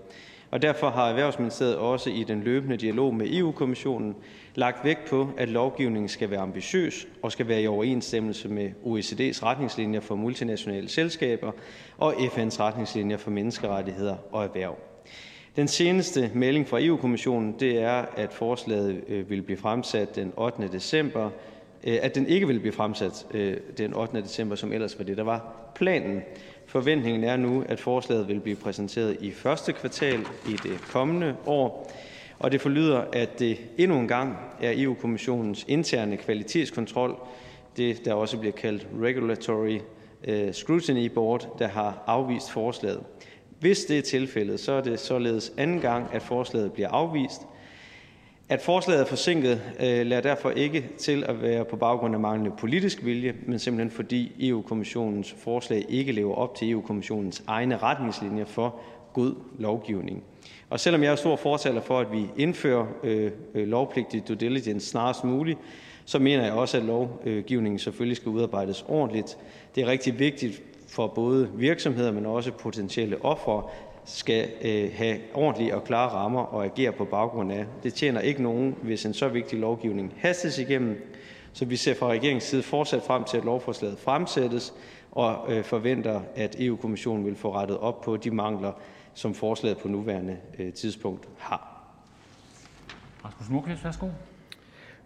Og 0.51 0.61
derfor 0.61 0.89
har 0.89 1.09
Erhvervsministeriet 1.09 1.75
også 1.75 2.09
i 2.09 2.23
den 2.23 2.43
løbende 2.43 2.77
dialog 2.77 3.15
med 3.15 3.27
EU-kommissionen 3.29 4.15
lagt 4.55 4.85
vægt 4.85 5.05
på, 5.09 5.29
at 5.37 5.49
lovgivningen 5.49 6.09
skal 6.09 6.29
være 6.29 6.39
ambitiøs 6.39 7.07
og 7.21 7.31
skal 7.31 7.47
være 7.47 7.61
i 7.61 7.67
overensstemmelse 7.67 8.47
med 8.47 8.69
OECD's 8.83 9.43
retningslinjer 9.43 9.99
for 9.99 10.15
multinationale 10.15 10.89
selskaber 10.89 11.51
og 11.97 12.13
FN's 12.13 12.59
retningslinjer 12.59 13.17
for 13.17 13.31
menneskerettigheder 13.31 14.15
og 14.31 14.43
erhverv. 14.43 14.77
Den 15.55 15.67
seneste 15.67 16.31
melding 16.33 16.67
fra 16.67 16.81
EU-kommissionen 16.81 17.55
det 17.59 17.81
er, 17.81 18.05
at 18.17 18.33
forslaget 18.33 19.03
øh, 19.07 19.29
vil 19.29 19.41
blive 19.41 19.57
fremsat 19.57 20.15
den 20.15 20.33
8. 20.37 20.69
december, 20.71 21.29
øh, 21.83 21.97
at 22.01 22.15
den 22.15 22.27
ikke 22.27 22.47
vil 22.47 22.59
blive 22.59 22.73
fremsat 22.73 23.25
øh, 23.33 23.57
den 23.77 23.93
8. 23.93 24.21
december, 24.21 24.55
som 24.55 24.73
ellers 24.73 24.99
var 24.99 25.05
det, 25.05 25.17
der 25.17 25.23
var 25.23 25.71
planen. 25.75 26.21
Forventningen 26.65 27.23
er 27.23 27.37
nu, 27.37 27.63
at 27.69 27.79
forslaget 27.79 28.27
vil 28.27 28.39
blive 28.39 28.55
præsenteret 28.55 29.17
i 29.21 29.31
første 29.31 29.73
kvartal 29.73 30.19
i 30.49 30.51
det 30.63 30.81
kommende 30.91 31.35
år, 31.45 31.91
og 32.41 32.51
det 32.51 32.61
forlyder, 32.61 33.03
at 33.13 33.39
det 33.39 33.57
endnu 33.77 33.99
en 33.99 34.07
gang 34.07 34.37
er 34.61 34.73
EU-kommissionens 34.75 35.65
interne 35.67 36.17
kvalitetskontrol, 36.17 37.15
det 37.77 38.05
der 38.05 38.13
også 38.13 38.37
bliver 38.37 38.53
kaldt 38.53 38.87
Regulatory 39.01 39.79
øh, 40.23 40.53
Scrutiny 40.53 41.05
Board, 41.05 41.55
der 41.59 41.67
har 41.67 42.03
afvist 42.07 42.51
forslaget. 42.51 43.03
Hvis 43.59 43.85
det 43.85 43.97
er 43.97 44.01
tilfældet, 44.01 44.59
så 44.59 44.71
er 44.71 44.81
det 44.81 44.99
således 44.99 45.53
anden 45.57 45.79
gang, 45.79 46.07
at 46.13 46.21
forslaget 46.21 46.73
bliver 46.73 46.89
afvist, 46.89 47.41
at 48.49 48.61
forslaget 48.61 49.01
er 49.01 49.05
forsinket, 49.05 49.61
øh, 49.79 50.05
lader 50.05 50.21
derfor 50.21 50.49
ikke 50.49 50.89
til 50.97 51.23
at 51.23 51.41
være 51.41 51.65
på 51.65 51.75
baggrund 51.75 52.15
af 52.15 52.21
manglende 52.21 52.55
politisk 52.57 53.05
vilje, 53.05 53.35
men 53.47 53.59
simpelthen 53.59 53.91
fordi 53.91 54.49
EU-kommissionens 54.49 55.35
forslag 55.37 55.85
ikke 55.89 56.11
lever 56.11 56.35
op 56.35 56.55
til 56.55 56.71
EU-kommissionens 56.71 57.43
egne 57.47 57.77
retningslinjer 57.77 58.45
for 58.45 58.79
god 59.13 59.35
lovgivning. 59.59 60.23
Og 60.71 60.79
selvom 60.79 61.03
jeg 61.03 61.11
er 61.11 61.15
stor 61.15 61.35
fortaler 61.35 61.81
for, 61.81 61.99
at 61.99 62.11
vi 62.11 62.25
indfører 62.37 62.85
øh, 63.03 63.31
øh, 63.53 63.67
lovpligtig 63.67 64.27
due 64.27 64.35
diligence 64.35 64.87
snarest 64.87 65.23
muligt, 65.23 65.59
så 66.05 66.19
mener 66.19 66.43
jeg 66.43 66.53
også, 66.53 66.77
at 66.77 66.83
lovgivningen 66.83 67.79
selvfølgelig 67.79 68.17
skal 68.17 68.29
udarbejdes 68.29 68.85
ordentligt. 68.87 69.37
Det 69.75 69.83
er 69.83 69.87
rigtig 69.87 70.19
vigtigt 70.19 70.61
for 70.87 71.07
både 71.07 71.49
virksomheder, 71.53 72.11
men 72.11 72.25
også 72.25 72.51
potentielle 72.51 73.25
ofre, 73.25 73.63
skal 74.05 74.49
øh, 74.61 74.91
have 74.93 75.17
ordentlige 75.33 75.75
og 75.75 75.83
klare 75.83 76.09
rammer 76.09 76.41
og 76.41 76.65
agere 76.65 76.91
på 76.91 77.05
baggrund 77.05 77.51
af. 77.51 77.65
Det 77.83 77.93
tjener 77.93 78.21
ikke 78.21 78.43
nogen, 78.43 78.75
hvis 78.81 79.05
en 79.05 79.13
så 79.13 79.27
vigtig 79.27 79.59
lovgivning 79.59 80.13
hastes 80.17 80.59
igennem, 80.59 81.07
Så 81.53 81.65
vi 81.65 81.75
ser 81.75 81.93
fra 81.93 82.07
regeringens 82.07 82.43
side 82.43 82.63
fortsat 82.63 83.01
frem 83.03 83.23
til, 83.23 83.37
at 83.37 83.45
lovforslaget 83.45 83.99
fremsættes, 83.99 84.73
og 85.11 85.53
øh, 85.53 85.63
forventer, 85.63 86.21
at 86.35 86.55
EU-kommissionen 86.59 87.25
vil 87.25 87.35
få 87.35 87.53
rettet 87.53 87.77
op 87.77 88.01
på 88.01 88.17
de 88.17 88.31
mangler, 88.31 88.71
som 89.13 89.33
forslaget 89.33 89.77
på 89.77 89.87
nuværende 89.87 90.37
øh, 90.59 90.73
tidspunkt 90.73 91.29
har. 91.37 91.71
Rasmus 93.25 93.49
Nordqvist, 93.49 93.83
værsgo. 93.83 94.07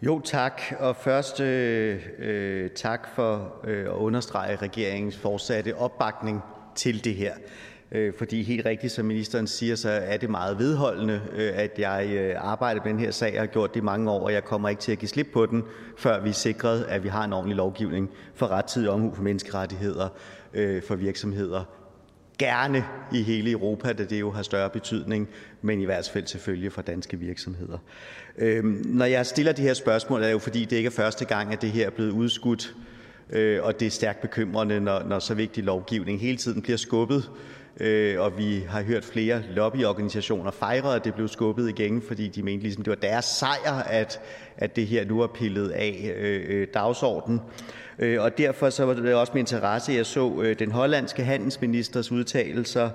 Jo, 0.01 0.19
tak. 0.19 0.61
Og 0.79 0.95
først 0.95 1.39
øh, 1.39 2.05
øh, 2.17 2.69
tak 2.69 3.07
for 3.15 3.55
øh, 3.63 3.85
at 3.85 3.91
understrege 3.91 4.55
regeringens 4.55 5.17
fortsatte 5.17 5.77
opbakning 5.77 6.41
til 6.75 7.03
det 7.03 7.15
her. 7.15 7.33
Øh, 7.91 8.13
fordi 8.17 8.43
helt 8.43 8.65
rigtigt, 8.65 8.93
som 8.93 9.05
ministeren 9.05 9.47
siger, 9.47 9.75
så 9.75 9.89
er 9.89 10.17
det 10.17 10.29
meget 10.29 10.59
vedholdende, 10.59 11.21
øh, 11.31 11.51
at 11.55 11.79
jeg 11.79 12.07
øh, 12.11 12.35
arbejder 12.37 12.81
med 12.83 12.91
den 12.91 12.99
her 12.99 13.11
sag 13.11 13.33
og 13.33 13.39
har 13.39 13.47
gjort 13.47 13.73
det 13.73 13.79
i 13.79 13.83
mange 13.83 14.11
år, 14.11 14.23
og 14.23 14.33
jeg 14.33 14.43
kommer 14.43 14.69
ikke 14.69 14.81
til 14.81 14.91
at 14.91 14.99
give 14.99 15.09
slip 15.09 15.27
på 15.33 15.45
den, 15.45 15.63
før 15.97 16.21
vi 16.21 16.29
er 16.29 16.33
sikret, 16.33 16.83
at 16.83 17.03
vi 17.03 17.07
har 17.07 17.23
en 17.23 17.33
ordentlig 17.33 17.55
lovgivning 17.55 18.09
for 18.33 18.47
rettidig 18.47 18.89
omhu 18.89 19.13
for 19.13 19.23
menneskerettigheder 19.23 20.09
for 20.87 20.95
virksomheder. 20.95 21.63
Gerne 22.37 22.85
i 23.13 23.21
hele 23.21 23.51
Europa, 23.51 23.93
da 23.93 24.05
det 24.05 24.19
jo 24.19 24.31
har 24.31 24.43
større 24.43 24.69
betydning, 24.69 25.29
men 25.61 25.81
i 25.81 25.85
hvert 25.85 26.09
fald 26.13 26.27
selvfølgelig 26.27 26.71
for 26.71 26.81
danske 26.81 27.19
virksomheder. 27.19 27.77
Øhm, 28.37 28.81
når 28.85 29.05
jeg 29.05 29.25
stiller 29.25 29.51
de 29.51 29.61
her 29.61 29.73
spørgsmål, 29.73 30.21
er 30.21 30.25
det 30.25 30.33
jo 30.33 30.39
fordi, 30.39 30.65
det 30.65 30.75
ikke 30.75 30.87
er 30.87 30.91
første 30.91 31.25
gang, 31.25 31.53
at 31.53 31.61
det 31.61 31.71
her 31.71 31.85
er 31.85 31.89
blevet 31.89 32.11
udskudt, 32.11 32.75
øh, 33.29 33.63
og 33.63 33.79
det 33.79 33.85
er 33.85 33.91
stærkt 33.91 34.21
bekymrende, 34.21 34.79
når, 34.79 35.03
når 35.03 35.19
så 35.19 35.33
vigtig 35.33 35.63
lovgivning 35.63 36.19
hele 36.19 36.37
tiden 36.37 36.61
bliver 36.61 36.77
skubbet 36.77 37.29
Øh, 37.79 38.21
og 38.21 38.37
vi 38.37 38.65
har 38.69 38.83
hørt 38.83 39.03
flere 39.03 39.43
lobbyorganisationer 39.55 40.51
fejre, 40.51 40.95
at 40.95 41.05
det 41.05 41.13
blev 41.13 41.27
skubbet 41.27 41.69
igen, 41.69 42.01
fordi 42.07 42.27
de 42.27 42.43
mente, 42.43 42.63
ligesom 42.63 42.83
det 42.83 42.91
var 42.91 43.09
deres 43.09 43.25
sejr, 43.25 43.73
at, 43.73 44.21
at 44.57 44.75
det 44.75 44.87
her 44.87 45.05
nu 45.05 45.21
er 45.21 45.27
pillet 45.27 45.69
af 45.69 46.13
øh, 46.17 46.43
øh 46.47 46.67
dagsordenen. 46.73 47.41
Øh, 47.99 48.21
og 48.21 48.37
derfor 48.37 48.69
så 48.69 48.85
var 48.85 48.93
det 48.93 49.15
også 49.15 49.31
med 49.33 49.41
interesse, 49.41 49.91
at 49.91 49.97
jeg 49.97 50.05
så 50.05 50.41
øh, 50.43 50.59
den 50.59 50.71
hollandske 50.71 51.23
handelsministers 51.23 52.11
udtalelser, 52.11 52.89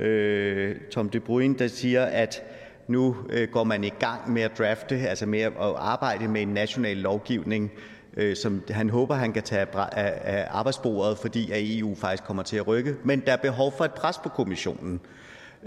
øh, 0.00 0.76
Tom 0.90 1.08
de 1.08 1.20
Bruyne, 1.20 1.58
der 1.58 1.68
siger, 1.68 2.04
at 2.04 2.42
nu 2.88 3.16
øh, 3.30 3.48
går 3.48 3.64
man 3.64 3.84
i 3.84 3.92
gang 4.00 4.32
med 4.32 4.42
at 4.42 4.58
drafte, 4.58 4.96
altså 4.96 5.26
med 5.26 5.40
at 5.40 5.52
arbejde 5.76 6.28
med 6.28 6.42
en 6.42 6.48
national 6.48 6.96
lovgivning, 6.96 7.72
Øh, 8.16 8.36
som 8.36 8.62
han 8.70 8.90
håber, 8.90 9.14
han 9.14 9.32
kan 9.32 9.42
tage 9.42 9.66
af 9.76 10.48
arbejdsbordet, 10.50 11.18
fordi 11.18 11.50
at 11.50 11.58
EU 11.62 11.94
faktisk 11.94 12.24
kommer 12.24 12.42
til 12.42 12.56
at 12.56 12.66
rykke. 12.66 12.96
Men 13.04 13.22
der 13.26 13.32
er 13.32 13.36
behov 13.36 13.72
for 13.76 13.84
et 13.84 13.94
pres 13.94 14.18
på 14.18 14.28
kommissionen, 14.28 15.00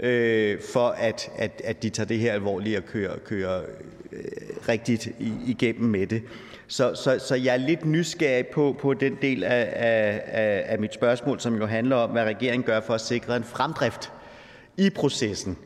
øh, 0.00 0.58
for 0.72 0.88
at, 0.88 1.30
at, 1.36 1.62
at 1.64 1.82
de 1.82 1.90
tager 1.90 2.06
det 2.06 2.18
her 2.18 2.32
alvorligt 2.32 2.78
og 2.78 2.84
kører, 2.84 3.18
kører 3.18 3.62
øh, 4.12 4.24
rigtigt 4.68 5.08
igennem 5.46 5.90
med 5.90 6.06
det. 6.06 6.22
Så, 6.70 6.94
så, 6.94 7.18
så 7.18 7.34
jeg 7.34 7.52
er 7.54 7.66
lidt 7.66 7.84
nysgerrig 7.84 8.46
på, 8.46 8.76
på 8.80 8.94
den 8.94 9.18
del 9.22 9.44
af, 9.44 9.72
af, 9.76 10.64
af 10.66 10.78
mit 10.78 10.94
spørgsmål, 10.94 11.40
som 11.40 11.56
jo 11.56 11.66
handler 11.66 11.96
om, 11.96 12.10
hvad 12.10 12.24
regeringen 12.24 12.62
gør 12.62 12.80
for 12.80 12.94
at 12.94 13.00
sikre 13.00 13.36
en 13.36 13.44
fremdrift 13.44 14.12
i 14.76 14.90
processen. 14.90 15.58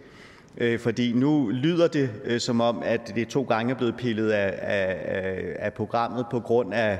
Øh, 0.58 0.80
fordi 0.80 1.12
nu 1.12 1.48
lyder 1.48 1.88
det, 1.88 2.10
øh, 2.24 2.40
som 2.40 2.60
om 2.60 2.82
at 2.84 3.12
det 3.14 3.28
to 3.28 3.42
gange 3.42 3.72
er 3.72 3.76
blevet 3.76 3.96
pillet 3.96 4.30
af 4.30 4.58
af, 4.62 5.56
af 5.58 5.72
programmet 5.72 6.26
på 6.30 6.40
grund 6.40 6.74
af 6.74 6.98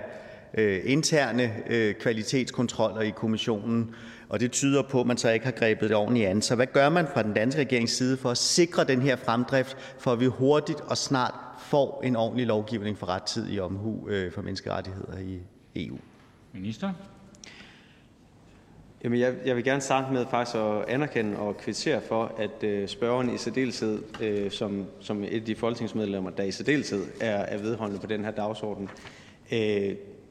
øh, 0.55 0.81
interne 0.85 1.53
øh, 1.67 1.95
kvalitetskontroller 1.95 3.01
i 3.01 3.11
kommissionen, 3.11 3.95
og 4.29 4.41
det 4.41 4.53
tyder 4.53 4.83
på, 4.83 5.01
at 5.01 5.07
man 5.07 5.17
så 5.17 5.31
ikke 5.31 5.45
har 5.45 5.53
grebet 5.53 5.89
det 5.89 5.97
ordentligt 5.97 6.29
an. 6.29 6.43
Så 6.43 6.55
hvad 6.55 6.67
gør 6.67 6.89
man 6.89 7.07
fra 7.15 7.23
den 7.23 7.33
danske 7.33 7.61
regerings 7.61 7.93
side 7.93 8.17
for 8.17 8.31
at 8.31 8.39
sikre 8.39 8.85
den 8.85 9.03
her 9.03 9.17
fremdrift, 9.17 9.77
for 9.99 10.13
at 10.13 10.21
vi 10.21 10.27
hurtigt 10.27 10.81
og 10.81 10.97
snart 10.97 11.35
får 11.73 12.03
en 12.05 12.16
ordentlig 12.16 12.47
lovgivning 12.47 12.99
for 12.99 13.07
rettidig 13.07 13.62
omhu 13.62 14.09
for 14.35 14.43
menneskerettigheder 14.43 15.18
i 15.18 15.41
EU? 15.77 15.99
Minister? 16.53 16.93
Jamen, 19.05 19.20
jeg, 19.20 19.35
jeg 19.45 19.57
vil 19.57 19.64
gerne 19.64 19.81
starte 19.81 20.12
med 20.12 20.27
faktisk 20.31 20.57
at 20.57 20.85
anerkende 20.89 21.39
og 21.39 21.57
kvittere 21.57 22.01
for, 22.01 22.35
at 22.39 22.64
øh, 22.64 22.89
spørgeren 22.89 23.35
i 23.35 23.39
særdeleshed, 23.39 24.03
øh, 24.20 24.51
som, 24.51 24.87
som 25.01 25.25
et 25.25 25.35
af 25.35 25.45
de 25.45 25.55
folketingsmedlemmer, 25.55 26.31
der 26.31 26.43
i 26.43 26.51
særdeleshed 26.51 27.07
er, 27.20 27.37
er 27.37 27.59
vedholdende 27.59 28.01
på 28.01 28.07
den 28.07 28.25
her 28.25 28.31
dagsorden, 28.31 28.89
øh, 29.53 29.59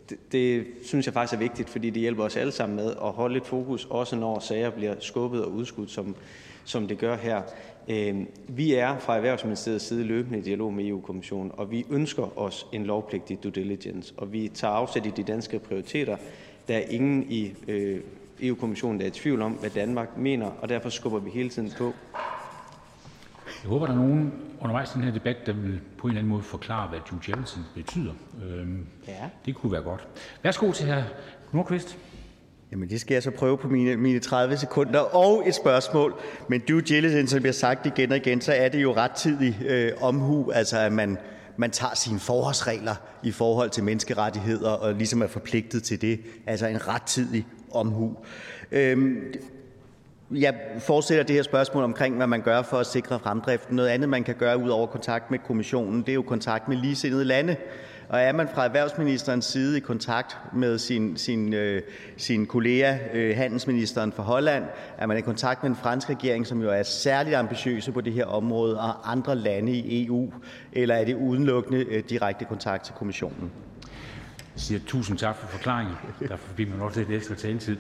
det, 0.10 0.32
det 0.32 0.68
synes 0.84 1.06
jeg 1.06 1.14
faktisk 1.14 1.34
er 1.34 1.38
vigtigt, 1.38 1.70
fordi 1.70 1.90
det 1.90 2.02
hjælper 2.02 2.24
os 2.24 2.38
alle 2.38 2.52
sammen 2.52 2.76
med 2.76 2.90
at 2.92 3.12
holde 3.12 3.38
et 3.38 3.46
fokus, 3.46 3.88
også 3.90 4.16
når 4.16 4.40
sager 4.40 4.70
bliver 4.70 4.96
skubbet 5.00 5.46
og 5.46 5.52
udskudt, 5.52 5.92
som, 5.92 6.16
som 6.64 6.88
det 6.88 6.98
gør 6.98 7.16
her. 7.16 7.42
Øh, 7.88 8.26
vi 8.48 8.74
er 8.74 9.00
fra 9.00 9.16
Erhvervsministeriets 9.16 9.86
side 9.86 10.04
løbende 10.04 10.40
i 10.40 10.42
dialog 10.42 10.74
med 10.74 10.86
EU-kommissionen, 10.86 11.52
og 11.54 11.72
vi 11.72 11.86
ønsker 11.90 12.40
os 12.40 12.68
en 12.72 12.86
lovpligtig 12.86 13.44
due 13.44 13.52
diligence, 13.52 14.14
og 14.18 14.34
vi 14.34 14.52
tager 14.54 14.74
afsæt 14.74 15.06
i 15.06 15.10
de 15.10 15.24
danske 15.24 15.60
prioriteter. 15.60 16.18
Der 16.68 16.78
er 16.78 16.84
ingen 16.90 17.26
i 17.30 17.54
øh, 17.68 18.02
EU-kommissionen 18.42 19.00
der 19.00 19.06
er 19.06 19.10
i 19.10 19.14
tvivl 19.14 19.42
om, 19.42 19.52
hvad 19.52 19.70
Danmark 19.70 20.18
mener, 20.18 20.48
og 20.62 20.70
derfor 20.70 20.90
skubber 20.90 21.20
vi 21.20 21.30
hele 21.30 21.50
tiden 21.50 21.72
på. 21.78 21.94
Jeg 23.64 23.70
håber, 23.70 23.86
der 23.86 23.94
er 23.94 23.98
nogen 23.98 24.34
undervejs 24.62 24.92
i 24.92 24.94
den 24.94 25.04
her 25.04 25.12
debat, 25.12 25.38
der 25.46 25.54
vil 25.54 25.82
på 25.98 26.08
en 26.08 26.12
eller 26.12 26.20
anden 26.20 26.30
måde 26.30 26.44
forklare, 26.44 26.88
hvad 26.88 27.00
due 27.10 27.20
diligence 27.26 27.60
betyder. 27.76 28.14
Øhm, 28.44 28.86
ja. 29.08 29.30
Det 29.46 29.56
kunne 29.56 29.72
være 29.72 29.82
godt. 29.82 30.08
Værsgo 30.44 30.72
til 30.72 30.94
hr. 30.94 31.02
Nordqvist. 31.52 31.98
Jamen, 32.72 32.90
det 32.90 33.02
skal 33.02 33.16
jeg 33.16 33.24
så 33.24 33.32
prøve 33.32 33.58
på 33.58 33.68
mine, 33.68 33.98
mine 33.98 34.20
30 34.20 34.58
sekunder. 34.58 35.00
Og 35.00 35.48
et 35.48 35.56
spørgsmål. 35.56 36.16
Men 36.48 36.62
due 36.68 36.82
diligence, 36.82 37.32
som 37.32 37.42
bliver 37.42 37.54
sagt 37.54 37.86
igen 37.86 38.12
og 38.12 38.18
igen, 38.18 38.42
så 38.42 38.54
er 38.54 38.70
det 38.70 38.82
jo 38.82 38.96
rettidig 38.96 39.60
øh, 39.68 39.92
omhu, 40.02 40.52
altså 40.52 40.78
at 40.78 40.94
man, 40.94 41.18
man 41.58 41.72
tager 41.72 41.96
sine 41.96 42.20
forholdsregler 42.20 42.96
i 43.24 43.32
forhold 43.32 43.70
til 43.70 43.84
menneskerettigheder 43.84 44.70
og 44.70 44.94
ligesom 44.94 45.22
er 45.22 45.28
forpligtet 45.28 45.84
til 45.84 46.02
det. 46.02 46.20
Altså 46.48 46.68
en 46.68 46.88
rettidig 46.88 47.48
omhu. 47.72 48.18
Øhm, 48.72 49.34
jeg 50.32 50.56
fortsætter 50.80 51.24
det 51.24 51.36
her 51.36 51.44
spørgsmål 51.44 51.84
omkring, 51.84 52.16
hvad 52.16 52.28
man 52.28 52.42
gør 52.42 52.62
for 52.62 52.78
at 52.78 52.86
sikre 52.86 53.20
fremdriften. 53.20 53.76
Noget 53.76 53.90
andet, 53.90 54.10
man 54.10 54.24
kan 54.24 54.36
gøre 54.36 54.58
ud 54.58 54.70
over 54.70 54.88
kontakt 54.88 55.32
med 55.32 55.40
kommissionen, 55.40 56.02
det 56.02 56.10
er 56.10 56.14
jo 56.14 56.22
kontakt 56.22 56.68
med 56.68 56.78
ligesindede 56.78 57.26
lande. 57.26 57.56
Og 58.12 58.20
er 58.20 58.32
man 58.32 58.48
fra 58.54 58.66
erhvervsministerens 58.66 59.46
side 59.46 59.78
i 59.78 59.80
kontakt 59.80 60.38
med 60.54 60.78
sin, 60.78 61.18
sin, 61.18 61.54
øh, 61.54 61.82
sin 62.18 62.46
kollega, 62.46 62.98
øh, 63.14 63.38
handelsministeren 63.38 64.12
for 64.12 64.24
Holland, 64.24 64.64
er 64.98 65.06
man 65.06 65.18
i 65.18 65.22
kontakt 65.22 65.64
med 65.64 65.70
den 65.70 65.78
franske 65.78 66.14
regering, 66.14 66.48
som 66.48 66.62
jo 66.62 66.70
er 66.70 66.84
særligt 66.84 67.36
ambitiøse 67.36 67.92
på 67.92 68.02
det 68.02 68.14
her 68.14 68.26
område, 68.26 68.80
og 68.80 69.12
andre 69.12 69.36
lande 69.36 69.72
i 69.72 70.06
EU, 70.06 70.34
eller 70.74 70.96
er 70.96 71.06
det 71.06 71.16
udelukkende 71.16 71.86
øh, 71.90 72.04
direkte 72.10 72.46
kontakt 72.46 72.86
til 72.86 72.94
kommissionen? 72.94 73.52
Jeg 74.56 74.62
siger 74.62 74.80
tusind 74.88 75.18
tak 75.18 75.36
for 75.36 75.48
forklaringen. 75.48 75.96
Der 76.28 76.38
fik 76.38 76.70
man 76.70 76.82
også 76.82 77.00
lidt 77.00 77.12
ekstra 77.12 77.36
taletid. 77.36 77.78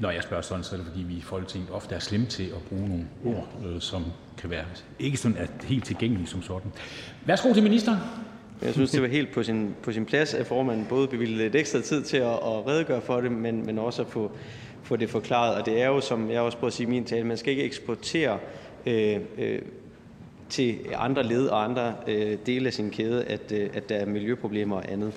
Når 0.00 0.10
jeg 0.10 0.22
spørger 0.22 0.42
sådan, 0.42 0.64
så 0.64 0.74
er 0.74 0.78
det 0.78 0.86
fordi, 0.86 1.02
vi 1.02 1.14
i 1.14 1.22
Folketinget 1.22 1.70
ofte 1.70 1.94
er 1.94 1.98
slemme 1.98 2.26
til 2.26 2.44
at 2.44 2.62
bruge 2.68 2.88
nogle 2.88 3.06
ord, 3.24 3.48
øh, 3.66 3.80
som 3.80 4.04
kan 4.38 4.50
være 4.50 4.64
ikke 4.98 5.16
sådan 5.16 5.36
at 5.36 5.50
helt 5.64 5.84
tilgængelige 5.84 6.26
som 6.26 6.42
sådan. 6.42 6.72
Værsgo 7.26 7.52
til 7.52 7.62
ministeren. 7.62 7.98
Jeg 8.62 8.72
synes, 8.72 8.90
det 8.90 9.02
var 9.02 9.08
helt 9.08 9.32
på 9.32 9.42
sin, 9.42 9.74
på 9.82 9.92
sin 9.92 10.04
plads, 10.04 10.34
at 10.34 10.46
formanden 10.46 10.86
både 10.88 11.08
bevilgede 11.08 11.42
lidt 11.42 11.54
ekstra 11.54 11.80
tid 11.80 12.02
til 12.02 12.16
at, 12.16 12.32
at 12.32 12.66
redegøre 12.66 13.00
for 13.00 13.20
det, 13.20 13.32
men, 13.32 13.66
men 13.66 13.78
også 13.78 14.02
at 14.02 14.08
få, 14.08 14.30
få 14.82 14.96
det 14.96 15.10
forklaret. 15.10 15.54
Og 15.54 15.66
det 15.66 15.82
er 15.82 15.86
jo, 15.86 16.00
som 16.00 16.30
jeg 16.30 16.40
også 16.40 16.58
prøver 16.58 16.68
at 16.68 16.74
sige 16.74 16.86
i 16.86 16.90
min 16.90 17.04
tale, 17.04 17.26
man 17.26 17.36
skal 17.36 17.50
ikke 17.50 17.62
eksportere 17.62 18.38
øh, 18.86 19.16
øh, 19.38 19.58
til 20.48 20.78
andre 20.94 21.22
led 21.22 21.46
og 21.46 21.64
andre 21.64 21.94
øh, 22.08 22.38
dele 22.46 22.66
af 22.66 22.72
sin 22.72 22.90
kæde, 22.90 23.24
at, 23.24 23.52
øh, 23.52 23.70
at 23.74 23.88
der 23.88 23.94
er 23.94 24.06
miljøproblemer 24.06 24.76
og 24.76 24.92
andet. 24.92 25.12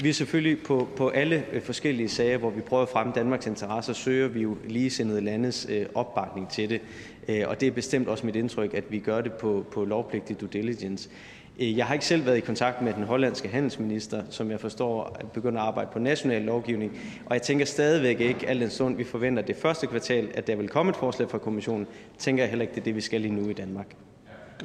Vi 0.00 0.08
er 0.08 0.12
selvfølgelig 0.12 0.62
på, 0.62 0.88
på 0.96 1.08
alle 1.08 1.44
øh, 1.52 1.62
forskellige 1.62 2.08
sager, 2.08 2.38
hvor 2.38 2.50
vi 2.50 2.60
prøver 2.60 2.82
at 2.82 2.88
fremme 2.88 3.12
Danmarks 3.16 3.46
interesser, 3.46 3.92
søger 3.92 4.28
vi 4.28 4.40
jo 4.40 4.56
ligesindede 4.68 5.20
landes 5.20 5.66
øh, 5.70 5.86
opbakning 5.94 6.50
til 6.50 6.70
det. 6.70 6.80
Øh, 7.28 7.42
og 7.46 7.60
det 7.60 7.66
er 7.66 7.72
bestemt 7.72 8.08
også 8.08 8.26
mit 8.26 8.36
indtryk, 8.36 8.74
at 8.74 8.84
vi 8.90 8.98
gør 8.98 9.20
det 9.20 9.32
på, 9.32 9.66
på 9.72 9.84
lovpligtig 9.84 10.40
due 10.40 10.48
diligence. 10.52 11.08
Øh, 11.60 11.78
jeg 11.78 11.86
har 11.86 11.94
ikke 11.94 12.06
selv 12.06 12.26
været 12.26 12.36
i 12.36 12.40
kontakt 12.40 12.82
med 12.82 12.92
den 12.92 13.02
hollandske 13.02 13.48
handelsminister, 13.48 14.22
som 14.30 14.50
jeg 14.50 14.60
forstår 14.60 15.16
begynder 15.34 15.60
at 15.60 15.66
arbejde 15.66 15.90
på 15.92 15.98
national 15.98 16.42
lovgivning, 16.42 16.98
og 17.26 17.34
jeg 17.34 17.42
tænker 17.42 17.64
stadigvæk 17.64 18.20
ikke, 18.20 18.48
al 18.48 18.60
den 18.60 18.70
stund 18.70 18.96
vi 18.96 19.04
forventer 19.04 19.42
det 19.42 19.56
første 19.56 19.86
kvartal, 19.86 20.30
at 20.34 20.46
der 20.46 20.56
vil 20.56 20.68
komme 20.68 20.90
et 20.90 20.96
forslag 20.96 21.30
fra 21.30 21.38
kommissionen, 21.38 21.86
tænker 22.18 22.42
jeg 22.42 22.50
heller 22.50 22.62
ikke, 22.62 22.74
det 22.74 22.80
er 22.80 22.84
det, 22.84 22.94
vi 22.94 23.00
skal 23.00 23.20
lige 23.20 23.34
nu 23.34 23.48
i 23.48 23.52
Danmark. 23.52 23.86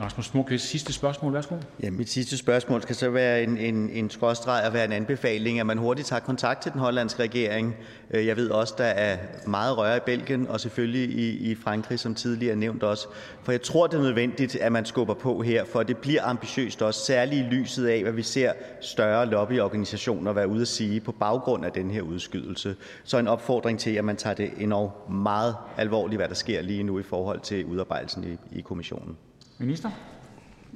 Rasmus 0.02 0.34
Nordqvist, 0.34 0.66
sidste 0.66 0.94
spørgsmål. 0.94 1.34
Værsgo. 1.34 1.56
Ja, 1.84 1.90
mit 1.90 2.10
sidste 2.10 2.38
spørgsmål 2.38 2.82
skal 2.82 2.96
så 2.96 3.10
være 3.10 3.44
en, 3.44 3.58
en, 3.58 3.90
en 3.90 4.10
skråstreg 4.10 4.64
og 4.68 4.74
være 4.74 4.86
en 4.86 4.92
anbefaling, 4.92 5.60
at 5.60 5.66
man 5.66 5.78
hurtigt 5.78 6.08
tager 6.08 6.20
kontakt 6.20 6.62
til 6.62 6.72
den 6.72 6.80
hollandske 6.80 7.24
regering. 7.24 7.76
Øh, 8.12 8.26
jeg 8.26 8.38
ved 8.38 8.50
også, 8.50 8.74
der 8.78 8.84
er 8.84 9.18
meget 9.48 9.78
røre 9.78 9.98
i 9.98 10.00
Belgien 10.06 10.48
og 10.48 10.60
selvfølgelig 10.60 11.10
i, 11.20 11.52
i 11.52 11.56
Frankrig, 11.56 12.00
som 12.00 12.16
tidligere 12.16 12.56
nævnt 12.56 12.84
også. 12.84 13.08
For 13.44 13.52
jeg 13.52 13.62
tror, 13.62 13.88
det 13.88 13.98
er 13.98 14.02
nødvendigt, 14.02 14.56
at 14.56 14.72
man 14.72 14.86
skubber 14.86 15.14
på 15.14 15.42
her, 15.42 15.66
for 15.66 15.84
det 15.84 15.98
bliver 15.98 16.24
ambitiøst 16.24 16.82
også, 16.82 17.06
særligt 17.06 17.46
i 17.46 17.50
lyset 17.50 17.88
af, 17.88 18.02
hvad 18.02 18.14
vi 18.14 18.24
ser 18.24 18.52
større 18.82 19.26
lobbyorganisationer 19.26 20.34
være 20.34 20.48
ude 20.48 20.62
at 20.62 20.68
sige 20.68 21.00
på 21.00 21.12
baggrund 21.12 21.66
af 21.66 21.72
den 21.72 21.92
her 21.92 22.02
udskydelse. 22.02 22.76
Så 23.04 23.18
en 23.18 23.28
opfordring 23.28 23.80
til, 23.80 23.92
at 23.92 24.06
man 24.06 24.16
tager 24.16 24.34
det 24.34 24.52
endnu 24.58 24.92
meget 25.10 25.56
alvorligt, 25.78 26.20
hvad 26.20 26.28
der 26.28 26.36
sker 26.36 26.62
lige 26.62 26.84
nu 26.84 27.00
i 27.00 27.04
forhold 27.04 27.40
til 27.40 27.66
udarbejdelsen 27.66 28.24
i, 28.24 28.58
i 28.58 28.62
kommissionen. 28.62 29.18
Minister? 29.60 29.92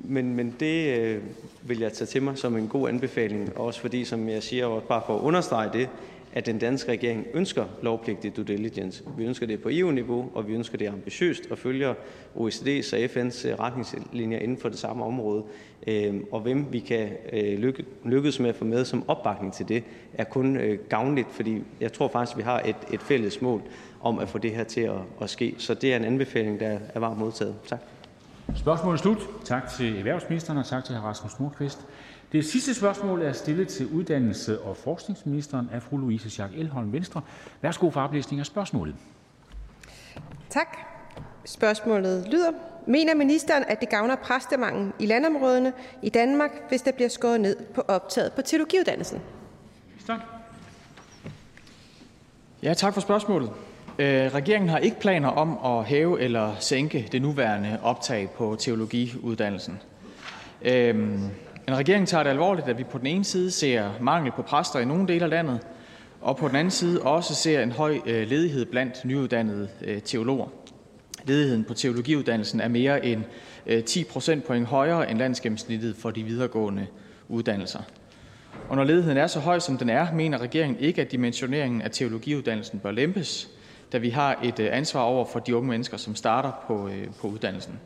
men, 0.03 0.35
men 0.35 0.55
det 0.59 0.99
øh, 0.99 1.21
vil 1.63 1.79
jeg 1.79 1.93
tage 1.93 2.05
til 2.05 2.23
mig 2.23 2.37
som 2.37 2.57
en 2.57 2.67
god 2.67 2.89
anbefaling, 2.89 3.57
også 3.57 3.81
fordi, 3.81 4.05
som 4.05 4.29
jeg 4.29 4.43
siger, 4.43 4.65
og 4.65 4.83
bare 4.83 5.01
for 5.05 5.15
at 5.15 5.21
understrege 5.21 5.69
det, 5.73 5.89
at 6.33 6.45
den 6.45 6.59
danske 6.59 6.91
regering 6.91 7.27
ønsker 7.33 7.65
lovpligtig 7.81 8.35
due 8.35 8.45
diligence. 8.45 9.03
Vi 9.17 9.25
ønsker 9.25 9.47
det 9.47 9.61
på 9.61 9.69
EU-niveau, 9.71 10.31
og 10.33 10.47
vi 10.47 10.53
ønsker 10.53 10.77
det 10.77 10.87
ambitiøst 10.87 11.41
og 11.49 11.57
følger 11.57 11.93
OECD's 12.35 12.93
og 12.93 12.99
FN's 12.99 13.47
øh, 13.47 13.59
retningslinjer 13.59 14.39
inden 14.39 14.57
for 14.57 14.69
det 14.69 14.77
samme 14.77 15.05
område. 15.05 15.43
Øhm, 15.87 16.25
og 16.31 16.39
hvem 16.39 16.65
vi 16.71 16.79
kan 16.79 17.09
øh, 17.33 17.73
lykkes 18.05 18.39
med 18.39 18.49
at 18.49 18.55
få 18.55 18.65
med 18.65 18.85
som 18.85 19.09
opbakning 19.09 19.53
til 19.53 19.67
det, 19.67 19.83
er 20.13 20.23
kun 20.23 20.57
øh, 20.57 20.79
gavnligt, 20.89 21.27
fordi 21.31 21.63
jeg 21.79 21.93
tror 21.93 22.07
faktisk, 22.07 22.33
at 22.33 22.37
vi 22.37 22.43
har 22.43 22.61
et, 22.65 22.75
et 22.93 23.01
fælles 23.01 23.41
mål 23.41 23.61
om 24.01 24.19
at 24.19 24.29
få 24.29 24.37
det 24.37 24.51
her 24.51 24.63
til 24.63 24.81
at, 24.81 24.99
at 25.21 25.29
ske. 25.29 25.55
Så 25.57 25.73
det 25.73 25.93
er 25.93 25.97
en 25.97 26.05
anbefaling, 26.05 26.59
der 26.59 26.79
er 26.93 26.99
varmt 26.99 27.19
modtaget. 27.19 27.55
Tak. 27.67 27.79
Spørgsmålet 28.55 28.97
er 28.97 29.01
slut. 29.01 29.17
Tak 29.45 29.69
til 29.69 29.97
erhvervsministeren, 29.97 30.57
og 30.59 30.65
tak 30.65 30.83
til 30.85 30.95
hr. 30.95 31.05
Rasmus 31.05 31.39
Nordqvist. 31.39 31.79
Det 32.31 32.45
sidste 32.45 32.73
spørgsmål 32.73 33.21
er 33.21 33.33
stillet 33.33 33.67
til 33.67 33.87
uddannelse- 33.87 34.61
og 34.61 34.77
forskningsministeren 34.77 35.69
af 35.71 35.83
fru 35.83 35.97
Louise 35.97 36.29
Schack 36.29 36.53
Elholm, 36.55 36.93
Venstre. 36.93 37.21
Værsgo 37.61 37.89
for 37.89 38.01
oplæsning 38.01 38.39
af 38.39 38.45
spørgsmålet. 38.45 38.95
Tak. 40.49 40.77
Spørgsmålet 41.45 42.27
lyder: 42.27 42.51
Mener 42.87 43.15
ministeren, 43.15 43.63
at 43.67 43.81
det 43.81 43.89
gavner 43.89 44.15
præstemanglen 44.15 44.93
i 44.99 45.05
landområderne 45.05 45.73
i 46.01 46.09
Danmark, 46.09 46.51
hvis 46.69 46.81
der 46.81 46.91
bliver 46.91 47.09
skåret 47.09 47.41
ned 47.41 47.55
på 47.75 47.81
optaget 47.81 48.33
på 48.33 48.41
teologiuddannelsen? 48.41 49.21
Ja, 52.63 52.73
tak 52.73 52.93
for 52.93 53.01
spørgsmålet. 53.01 53.51
Øh, 53.99 54.33
regeringen 54.33 54.69
har 54.69 54.77
ikke 54.77 54.99
planer 54.99 55.29
om 55.29 55.77
at 55.77 55.85
hæve 55.85 56.21
eller 56.21 56.55
sænke 56.59 57.07
det 57.11 57.21
nuværende 57.21 57.79
optag 57.83 58.29
på 58.29 58.55
teologiuddannelsen. 58.59 59.79
Øhm, 60.61 61.29
Men 61.67 61.77
regeringen 61.77 62.05
tager 62.05 62.23
det 62.23 62.29
alvorligt, 62.29 62.67
at 62.67 62.77
vi 62.77 62.83
på 62.83 62.97
den 62.97 63.07
ene 63.07 63.23
side 63.23 63.51
ser 63.51 63.89
mangel 64.01 64.31
på 64.31 64.41
præster 64.41 64.79
i 64.79 64.85
nogle 64.85 65.07
dele 65.07 65.23
af 65.23 65.29
landet, 65.29 65.59
og 66.21 66.37
på 66.37 66.47
den 66.47 66.55
anden 66.55 66.71
side 66.71 67.01
også 67.01 67.35
ser 67.35 67.63
en 67.63 67.71
høj 67.71 67.99
øh, 68.05 68.27
ledighed 68.27 68.65
blandt 68.65 69.05
nyuddannede 69.05 69.69
øh, 69.81 70.01
teologer. 70.01 70.47
Ledigheden 71.25 71.63
på 71.63 71.73
teologiuddannelsen 71.73 72.59
er 72.59 72.67
mere 72.67 73.05
end 73.05 73.23
øh, 73.65 73.83
10 73.83 74.03
procentpoint 74.03 74.67
højere 74.67 75.11
end 75.11 75.19
landsgennemsnittet 75.19 75.95
for 75.95 76.11
de 76.11 76.23
videregående 76.23 76.87
uddannelser. 77.29 77.79
Og 78.69 78.75
når 78.75 78.83
ledigheden 78.83 79.17
er 79.17 79.27
så 79.27 79.39
høj, 79.39 79.59
som 79.59 79.77
den 79.77 79.89
er, 79.89 80.13
mener 80.13 80.37
regeringen 80.37 80.79
ikke, 80.79 81.01
at 81.01 81.11
dimensioneringen 81.11 81.81
af 81.81 81.91
teologiuddannelsen 81.91 82.79
bør 82.79 82.91
lempes, 82.91 83.49
da 83.91 83.97
vi 83.97 84.09
har 84.09 84.39
et 84.43 84.59
øh, 84.59 84.69
ansvar 84.71 85.01
over 85.01 85.25
for 85.25 85.39
de 85.39 85.55
unge 85.55 85.69
mennesker, 85.69 85.97
som 85.97 86.15
starter 86.15 86.51
på, 86.67 86.87
øh, 86.87 87.07
på 87.21 87.27
uddannelsen. 87.27 87.79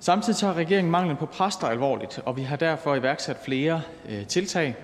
Samtidig 0.00 0.36
tager 0.36 0.54
regeringen 0.54 0.90
manglen 0.90 1.16
på 1.16 1.26
præster 1.26 1.66
alvorligt, 1.66 2.20
og 2.26 2.36
vi 2.36 2.42
har 2.42 2.56
derfor 2.56 2.94
iværksat 2.94 3.36
flere 3.44 3.82
øh, 4.08 4.26
tiltag. 4.26 4.76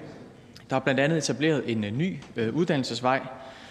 Der 0.70 0.76
er 0.76 0.80
blandt 0.80 1.00
andet 1.00 1.18
etableret 1.18 1.70
en 1.72 1.84
øh, 1.84 1.90
ny 1.90 2.16
uddannelsesvej, 2.52 3.20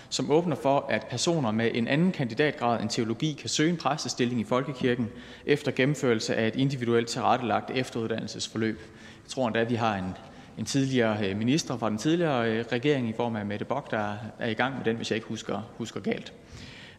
som 0.10 0.32
åbner 0.32 0.56
for, 0.56 0.86
at 0.90 1.08
personer 1.10 1.52
med 1.52 1.72
en 1.74 1.88
anden 1.88 2.12
kandidatgrad 2.12 2.82
end 2.82 2.90
teologi 2.90 3.38
kan 3.40 3.50
søge 3.50 3.70
en 3.70 3.78
præstestilling 3.78 4.42
i 4.42 4.44
folkekirken 4.44 5.10
efter 5.46 5.72
gennemførelse 5.72 6.36
af 6.36 6.48
et 6.48 6.56
individuelt 6.56 7.08
tilrettelagt 7.08 7.72
efteruddannelsesforløb. 7.72 8.80
Jeg 9.24 9.30
tror 9.30 9.48
endda, 9.48 9.60
at 9.60 9.70
vi 9.70 9.76
har 9.76 9.96
en 9.96 10.14
en 10.58 10.66
tidligere 10.66 11.30
øh, 11.30 11.38
minister 11.38 11.78
fra 11.78 11.90
den 11.90 11.98
tidligere 11.98 12.52
øh, 12.52 12.66
regering 12.72 13.10
i 13.10 13.14
form 13.14 13.36
af 13.36 13.46
Mette 13.46 13.66
Bock, 13.66 13.92
der 13.92 14.14
er 14.40 14.50
i 14.50 14.54
gang 14.54 14.76
med 14.78 14.86
den, 14.86 14.96
hvis 14.96 15.12
jeg 15.12 15.16
ikke 15.16 15.28
husker, 15.28 15.62
husker 15.78 16.00
galt. 16.00 16.34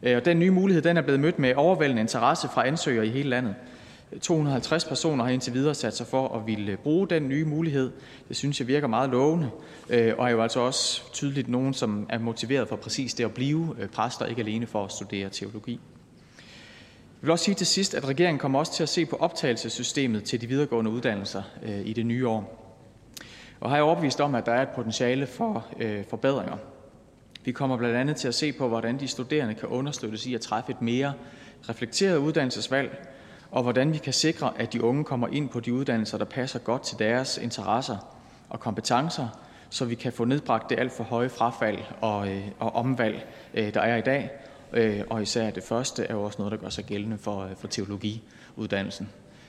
Øh, 0.02 0.16
og 0.16 0.24
den 0.24 0.38
nye 0.38 0.50
mulighed 0.50 0.82
den 0.82 0.96
er 0.96 1.02
blevet 1.02 1.20
mødt 1.20 1.38
med 1.38 1.54
overvældende 1.54 2.02
interesse 2.02 2.48
fra 2.48 2.66
ansøgere 2.66 3.06
i 3.06 3.10
hele 3.10 3.28
landet. 3.28 3.54
250 4.20 4.84
personer 4.84 5.24
har 5.24 5.30
indtil 5.30 5.54
videre 5.54 5.74
sat 5.74 5.96
sig 5.96 6.06
for 6.06 6.28
at 6.28 6.46
ville 6.46 6.76
bruge 6.76 7.08
den 7.08 7.28
nye 7.28 7.44
mulighed. 7.44 7.92
Det 8.28 8.36
synes 8.36 8.60
jeg 8.60 8.68
virker 8.68 8.86
meget 8.86 9.10
lovende, 9.10 9.50
og 9.90 10.26
er 10.26 10.28
jo 10.28 10.42
altså 10.42 10.60
også 10.60 11.12
tydeligt 11.12 11.48
nogen, 11.48 11.74
som 11.74 12.06
er 12.08 12.18
motiveret 12.18 12.68
for 12.68 12.76
præcis 12.76 13.14
det 13.14 13.24
at 13.24 13.34
blive 13.34 13.76
præster, 13.92 14.26
ikke 14.26 14.42
alene 14.42 14.66
for 14.66 14.84
at 14.84 14.92
studere 14.92 15.28
teologi. 15.28 15.80
Jeg 17.22 17.22
vil 17.22 17.30
også 17.30 17.44
sige 17.44 17.54
til 17.54 17.66
sidst, 17.66 17.94
at 17.94 18.08
regeringen 18.08 18.38
kommer 18.38 18.58
også 18.58 18.74
til 18.74 18.82
at 18.82 18.88
se 18.88 19.06
på 19.06 19.16
optagelsessystemet 19.16 20.24
til 20.24 20.40
de 20.40 20.46
videregående 20.46 20.90
uddannelser 20.90 21.42
i 21.84 21.92
det 21.92 22.06
nye 22.06 22.28
år 22.28 22.65
og 23.60 23.70
har 23.70 23.76
jeg 23.76 23.84
overbevist 23.84 24.20
om, 24.20 24.34
at 24.34 24.46
der 24.46 24.52
er 24.52 24.62
et 24.62 24.68
potentiale 24.68 25.26
for 25.26 25.66
øh, 25.80 26.04
forbedringer. 26.10 26.56
Vi 27.44 27.52
kommer 27.52 27.76
blandt 27.76 27.96
andet 27.96 28.16
til 28.16 28.28
at 28.28 28.34
se 28.34 28.52
på, 28.52 28.68
hvordan 28.68 29.00
de 29.00 29.08
studerende 29.08 29.54
kan 29.54 29.68
understøttes 29.68 30.26
i 30.26 30.34
at 30.34 30.40
træffe 30.40 30.72
et 30.72 30.82
mere 30.82 31.12
reflekteret 31.68 32.16
uddannelsesvalg, 32.16 33.08
og 33.50 33.62
hvordan 33.62 33.92
vi 33.92 33.98
kan 33.98 34.12
sikre, 34.12 34.52
at 34.56 34.72
de 34.72 34.82
unge 34.82 35.04
kommer 35.04 35.28
ind 35.28 35.48
på 35.48 35.60
de 35.60 35.72
uddannelser, 35.72 36.18
der 36.18 36.24
passer 36.24 36.58
godt 36.58 36.82
til 36.82 36.98
deres 36.98 37.38
interesser 37.38 37.96
og 38.50 38.60
kompetencer, 38.60 39.28
så 39.70 39.84
vi 39.84 39.94
kan 39.94 40.12
få 40.12 40.24
nedbragt 40.24 40.70
det 40.70 40.78
alt 40.78 40.92
for 40.92 41.04
høje 41.04 41.28
frafald 41.28 41.78
og, 42.00 42.28
øh, 42.28 42.42
og 42.58 42.74
omvalg, 42.74 43.26
øh, 43.54 43.74
der 43.74 43.80
er 43.80 43.96
i 43.96 44.00
dag. 44.00 44.30
Øh, 44.72 45.00
og 45.10 45.22
især 45.22 45.50
det 45.50 45.62
første 45.62 46.04
er 46.04 46.14
jo 46.14 46.22
også 46.22 46.38
noget, 46.38 46.52
der 46.52 46.58
gør 46.58 46.68
sig 46.68 46.84
gældende 46.84 47.18
for, 47.18 47.44
øh, 47.44 47.56
for 47.56 47.68
teologiuddannelsen. 47.68 49.08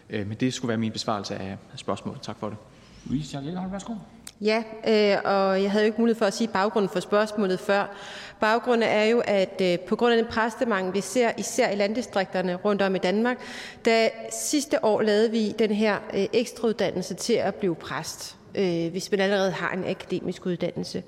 Øh, 0.10 0.28
men 0.28 0.38
det 0.38 0.54
skulle 0.54 0.70
være 0.70 0.78
min 0.78 0.92
besvarelse 0.92 1.36
af 1.36 1.58
spørgsmålet. 1.76 2.22
Tak 2.22 2.40
for 2.40 2.50
det. 2.50 2.58
Louise 3.10 3.28
Schack 3.28 3.46
værsgo. 3.72 3.94
Ja, 4.42 4.64
øh, 4.88 5.18
og 5.26 5.64
jeg 5.64 5.72
havde 5.72 5.86
jo 5.86 5.86
ikke 5.86 6.02
mulighed 6.02 6.20
for 6.20 6.26
at 6.26 6.34
sige 6.34 6.48
baggrunden 6.48 6.90
for 6.90 7.00
spørgsmålet 7.00 7.60
før. 7.60 7.96
Baggrunden 8.40 8.90
er 8.90 9.04
jo, 9.04 9.22
at 9.26 9.62
øh, 9.62 9.80
på 9.80 9.96
grund 9.96 10.14
af 10.14 10.24
den 10.24 10.32
præstemangel, 10.32 10.94
vi 10.94 11.02
ser 11.02 11.32
især 11.38 11.70
i 11.70 11.76
landdistrikterne 11.76 12.56
rundt 12.56 12.82
om 12.82 12.96
i 12.96 13.00
Danmark, 13.00 13.38
da 13.86 14.10
sidste 14.32 14.86
år 14.86 15.02
lavede 15.02 15.32
vi 15.32 15.52
den 15.60 15.72
her 15.72 15.98
øh, 16.14 16.26
ekstrauddannelse 16.34 17.14
til 17.14 17.34
at 17.34 17.56
blive 17.56 17.76
præst 17.76 18.38
øh, 18.56 18.92
hvis 18.92 19.12
man 19.12 19.20
allerede 19.20 19.52
har 19.52 19.72
en 19.72 19.86
akademisk 19.86 20.46
uddannelse. 20.46 21.04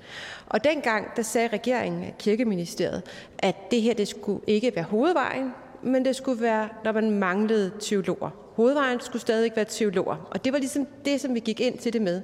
Og 0.46 0.64
dengang 0.64 1.16
der 1.16 1.22
sagde 1.22 1.48
regeringen, 1.48 2.04
kirkeministeriet, 2.18 3.02
at 3.38 3.70
det 3.70 3.82
her 3.82 3.94
det 3.94 4.08
skulle 4.08 4.40
ikke 4.46 4.72
være 4.74 4.84
hovedvejen, 4.84 5.52
men 5.82 6.04
det 6.04 6.16
skulle 6.16 6.42
være, 6.42 6.68
når 6.84 6.92
man 6.92 7.10
manglede 7.10 7.72
teologer. 7.80 8.30
Hovedvejen 8.60 9.00
skulle 9.00 9.22
stadig 9.22 9.52
være 9.56 9.64
teologer, 9.64 10.28
og 10.30 10.44
det 10.44 10.52
var 10.52 10.58
ligesom 10.58 10.86
det, 11.04 11.20
som 11.20 11.34
vi 11.34 11.40
gik 11.40 11.60
ind 11.60 11.78
til 11.78 11.92
det 11.92 12.02
med. 12.02 12.22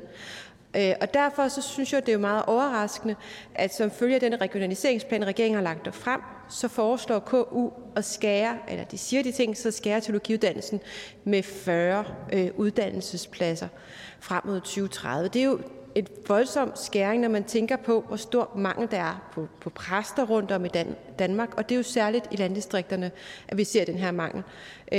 Øh, 0.76 0.94
og 1.00 1.14
derfor 1.14 1.48
så 1.48 1.62
synes 1.62 1.92
jeg, 1.92 2.06
det 2.06 2.14
er 2.14 2.18
meget 2.18 2.44
overraskende, 2.46 3.14
at 3.54 3.74
som 3.74 3.90
følge 3.90 4.14
af 4.14 4.20
den 4.20 4.40
regionaliseringsplan, 4.40 5.26
regeringen 5.26 5.54
har 5.54 5.62
lagt 5.62 5.94
frem, 5.94 6.20
så 6.48 6.68
foreslår 6.68 7.18
KU 7.18 7.70
at 7.96 8.04
skære, 8.04 8.58
eller 8.68 8.84
de 8.84 8.98
siger 8.98 9.22
de 9.22 9.32
ting, 9.32 9.56
så 9.56 9.70
skære 9.70 10.00
teologiuddannelsen 10.00 10.80
med 11.24 11.42
40 11.42 12.04
øh, 12.32 12.50
uddannelsespladser 12.56 13.68
frem 14.20 14.42
mod 14.46 14.60
2030. 14.60 15.28
Det 15.28 15.40
er 15.40 15.46
jo 15.46 15.60
et 15.96 16.10
voldsomt 16.28 16.78
skæring, 16.78 17.22
når 17.22 17.28
man 17.28 17.44
tænker 17.44 17.76
på, 17.76 18.04
hvor 18.08 18.16
stor 18.16 18.50
mangel 18.54 18.90
der 18.90 18.96
er 18.96 19.30
på, 19.32 19.48
på 19.60 19.70
præster 19.70 20.26
rundt 20.26 20.52
om 20.52 20.64
i 20.64 20.68
Dan- 20.68 20.96
Danmark. 21.18 21.54
Og 21.56 21.68
det 21.68 21.74
er 21.74 21.76
jo 21.76 21.82
særligt 21.82 22.28
i 22.30 22.36
landdistrikterne, 22.36 23.10
at 23.48 23.58
vi 23.58 23.64
ser 23.64 23.84
den 23.84 23.94
her 23.94 24.10
mangel. 24.10 24.42
Øh, 24.92 24.98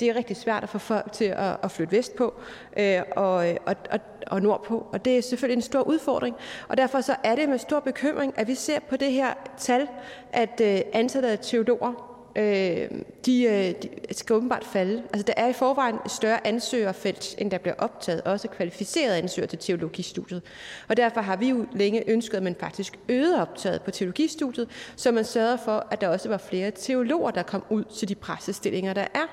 det 0.00 0.02
er 0.02 0.16
rigtig 0.16 0.36
svært 0.36 0.62
at 0.62 0.68
få 0.68 0.78
folk 0.78 1.12
til 1.12 1.24
at, 1.24 1.56
at 1.62 1.70
flytte 1.70 1.96
vest 1.96 2.16
på 2.16 2.34
øh, 2.76 3.00
og, 3.16 3.34
og, 3.66 3.76
og, 3.90 4.00
og 4.26 4.42
nordpå. 4.42 4.86
Og 4.92 5.04
det 5.04 5.18
er 5.18 5.22
selvfølgelig 5.22 5.56
en 5.56 5.62
stor 5.62 5.82
udfordring. 5.82 6.36
Og 6.68 6.76
derfor 6.76 7.00
så 7.00 7.16
er 7.24 7.34
det 7.34 7.48
med 7.48 7.58
stor 7.58 7.80
bekymring, 7.80 8.34
at 8.36 8.48
vi 8.48 8.54
ser 8.54 8.78
på 8.80 8.96
det 8.96 9.12
her 9.12 9.34
tal, 9.58 9.88
at 10.32 10.60
øh, 10.60 10.80
antallet 10.92 11.28
af 11.28 11.38
teologer 11.38 12.13
øh, 12.36 12.90
de, 13.26 13.42
øh, 13.44 13.74
de 13.82 13.88
skal 14.10 14.36
åbenbart 14.36 14.64
falde. 14.64 15.02
Altså, 15.12 15.22
der 15.26 15.32
er 15.36 15.48
i 15.48 15.52
forvejen 15.52 15.96
et 16.04 16.10
større 16.10 16.46
ansøgerfelt, 16.46 17.34
end 17.38 17.50
der 17.50 17.58
bliver 17.58 17.74
optaget, 17.78 18.22
også 18.22 18.48
kvalificerede 18.48 19.18
ansøgere 19.18 19.48
til 19.48 19.58
teologistudiet. 19.58 20.42
Og 20.88 20.96
derfor 20.96 21.20
har 21.20 21.36
vi 21.36 21.48
jo 21.48 21.66
længe 21.72 22.10
ønsket, 22.10 22.36
at 22.36 22.42
man 22.42 22.56
faktisk 22.60 22.98
øgede 23.08 23.40
optaget 23.40 23.82
på 23.82 23.90
teologistudiet, 23.90 24.68
så 24.96 25.12
man 25.12 25.24
sørger 25.24 25.56
for, 25.56 25.86
at 25.90 26.00
der 26.00 26.08
også 26.08 26.28
var 26.28 26.38
flere 26.38 26.70
teologer, 26.70 27.30
der 27.30 27.42
kom 27.42 27.64
ud 27.70 27.84
til 27.84 28.08
de 28.08 28.14
pressestillinger, 28.14 28.92
der 28.92 29.06
er. 29.14 29.26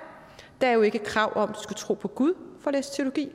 Der 0.61 0.67
er 0.67 0.73
jo 0.73 0.81
ikke 0.81 0.99
krav 0.99 1.31
om, 1.35 1.49
at 1.49 1.55
du 1.55 1.63
skal 1.63 1.75
tro 1.75 1.93
på 1.93 2.07
Gud 2.07 2.33
for 2.59 2.69
at 2.69 2.73
læse 2.73 2.91
teologi. 2.93 3.29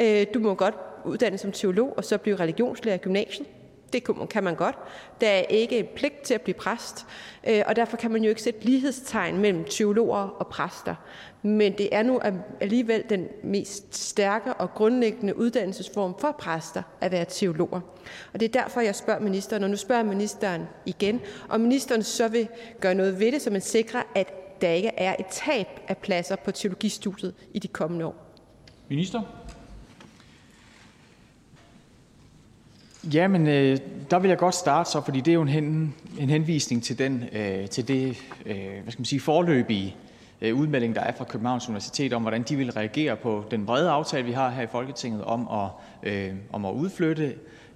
Øh, 0.00 0.26
du 0.34 0.38
må 0.38 0.54
godt 0.54 0.74
uddanne 1.04 1.38
som 1.38 1.52
teolog, 1.52 1.94
og 1.96 2.04
så 2.04 2.18
blive 2.18 2.36
religionslærer 2.36 2.94
i 2.94 2.98
gymnasiet. 2.98 3.46
Det 3.92 4.28
kan 4.30 4.44
man 4.44 4.54
godt. 4.54 4.78
Der 5.20 5.28
er 5.28 5.40
ikke 5.40 5.90
pligt 5.96 6.22
til 6.22 6.34
at 6.34 6.40
blive 6.40 6.54
præst, 6.54 7.06
øh, 7.48 7.62
og 7.66 7.76
derfor 7.76 7.96
kan 7.96 8.10
man 8.10 8.22
jo 8.22 8.28
ikke 8.28 8.42
sætte 8.42 8.64
lighedstegn 8.64 9.38
mellem 9.38 9.64
teologer 9.64 10.16
og 10.16 10.46
præster. 10.46 10.94
Men 11.42 11.78
det 11.78 11.88
er 11.92 12.02
nu 12.02 12.20
alligevel 12.60 13.04
den 13.08 13.28
mest 13.44 13.94
stærke 13.94 14.54
og 14.54 14.74
grundlæggende 14.74 15.36
uddannelsesform 15.36 16.14
for 16.20 16.36
præster 16.38 16.82
at 17.00 17.12
være 17.12 17.24
teologer. 17.24 17.80
Og 18.32 18.40
det 18.40 18.56
er 18.56 18.62
derfor, 18.62 18.80
jeg 18.80 18.94
spørger 18.94 19.20
ministeren, 19.20 19.64
og 19.64 19.70
nu 19.70 19.76
spørger 19.76 20.02
ministeren 20.02 20.62
igen, 20.86 21.20
om 21.48 21.60
ministeren 21.60 22.02
så 22.02 22.28
vil 22.28 22.48
gøre 22.80 22.94
noget 22.94 23.20
ved 23.20 23.32
det, 23.32 23.42
så 23.42 23.50
man 23.50 23.60
sikrer, 23.60 24.02
at 24.14 24.60
der 24.60 24.70
ikke 24.70 24.88
er 24.96 25.16
et 25.18 25.26
tab 25.26 25.66
af 25.88 25.96
pladser 25.96 26.36
på 26.36 26.50
teologistudiet 26.50 27.34
i 27.54 27.58
de 27.58 27.68
kommende 27.68 28.06
år. 28.06 28.30
Minister? 28.88 29.22
Ja, 33.04 33.28
men 33.28 33.46
øh, 33.46 33.78
der 34.10 34.18
vil 34.18 34.28
jeg 34.28 34.38
godt 34.38 34.54
starte 34.54 34.90
så, 34.90 35.00
fordi 35.04 35.20
det 35.20 35.30
er 35.30 35.34
jo 35.34 35.42
en, 35.42 35.48
hen, 35.48 35.94
en 36.18 36.30
henvisning 36.30 36.82
til, 36.82 36.98
den, 36.98 37.24
øh, 37.32 37.68
til 37.68 37.88
det 37.88 38.16
øh, 38.46 38.56
hvad 38.82 38.92
skal 38.92 39.00
man 39.00 39.04
sige, 39.04 39.20
forløbige 39.20 39.96
øh, 40.40 40.56
udmelding, 40.56 40.94
der 40.94 41.00
er 41.00 41.12
fra 41.12 41.24
Københavns 41.24 41.68
Universitet 41.68 42.12
om, 42.12 42.22
hvordan 42.22 42.42
de 42.42 42.56
vil 42.56 42.72
reagere 42.72 43.16
på 43.16 43.44
den 43.50 43.66
brede 43.66 43.90
aftale, 43.90 44.26
vi 44.26 44.32
har 44.32 44.50
her 44.50 44.62
i 44.62 44.66
Folketinget 44.66 45.24
om 45.24 45.48
at, 45.52 45.70
øh, 46.10 46.34
om 46.52 46.64
at 46.64 46.72
udflytte 46.72 47.24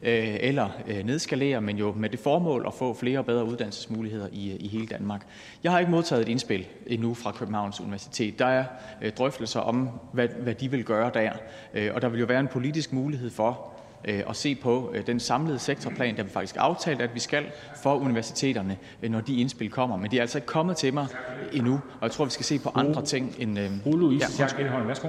øh, 0.03 0.37
eller 0.41 0.69
øh, 0.87 1.07
nedskalere, 1.07 1.61
men 1.61 1.77
jo 1.77 1.93
med 1.93 2.09
det 2.09 2.21
formål 2.21 2.65
at 2.67 2.75
få 2.75 2.95
flere 2.95 3.19
og 3.19 3.27
bedre 3.27 3.45
uddannelsesmuligheder 3.45 4.29
i, 4.33 4.57
i 4.57 4.69
hele 4.69 4.87
Danmark. 4.87 5.27
Jeg 5.63 5.73
har 5.73 5.79
ikke 5.79 5.91
modtaget 5.91 6.23
et 6.23 6.29
indspil 6.29 6.67
endnu 6.87 7.15
fra 7.15 7.33
Københavns 7.33 7.81
Universitet. 7.81 8.39
Der 8.39 8.47
er 8.47 8.65
øh, 9.03 9.13
drøftelser 9.13 9.61
om, 9.61 9.91
hvad, 10.13 10.29
hvad 10.29 10.55
de 10.55 10.71
vil 10.71 10.85
gøre 10.85 11.11
der, 11.15 11.33
øh, 11.75 11.91
og 11.95 12.03
der 12.03 12.09
vil 12.09 12.21
jo 12.21 12.27
være 12.27 12.41
en 12.41 12.49
politisk 12.49 12.93
mulighed 12.93 13.31
for 13.31 13.74
at 14.05 14.37
se 14.37 14.55
på 14.55 14.91
øh, 14.95 15.07
den 15.07 15.21
samlede 15.21 15.59
sektorplan, 15.59 16.17
der 16.17 16.23
vi 16.23 16.31
faktisk 16.31 16.57
aftalt, 16.59 17.01
at 17.01 17.15
vi 17.15 17.21
skal 17.21 17.45
for 17.83 17.95
universiteterne, 17.95 18.79
øh, 19.03 19.11
når 19.11 19.21
de 19.21 19.41
indspil 19.41 19.71
kommer. 19.71 19.97
Men 19.97 20.11
de 20.11 20.17
er 20.17 20.21
altså 20.21 20.39
ikke 20.39 20.47
kommet 20.47 20.77
til 20.77 20.95
mig 20.95 21.07
endnu, 21.53 21.73
og 21.73 22.03
jeg 22.03 22.11
tror, 22.11 22.25
vi 22.25 22.31
skal 22.31 22.45
se 22.45 22.59
på 22.59 22.71
andre 22.75 23.05
ting 23.05 23.35
end... 23.39 23.59
Fru 23.83 23.97
Louise 23.97 24.27
ja, 24.41 24.47
Schack 24.47 24.59
værsgo. 24.87 25.09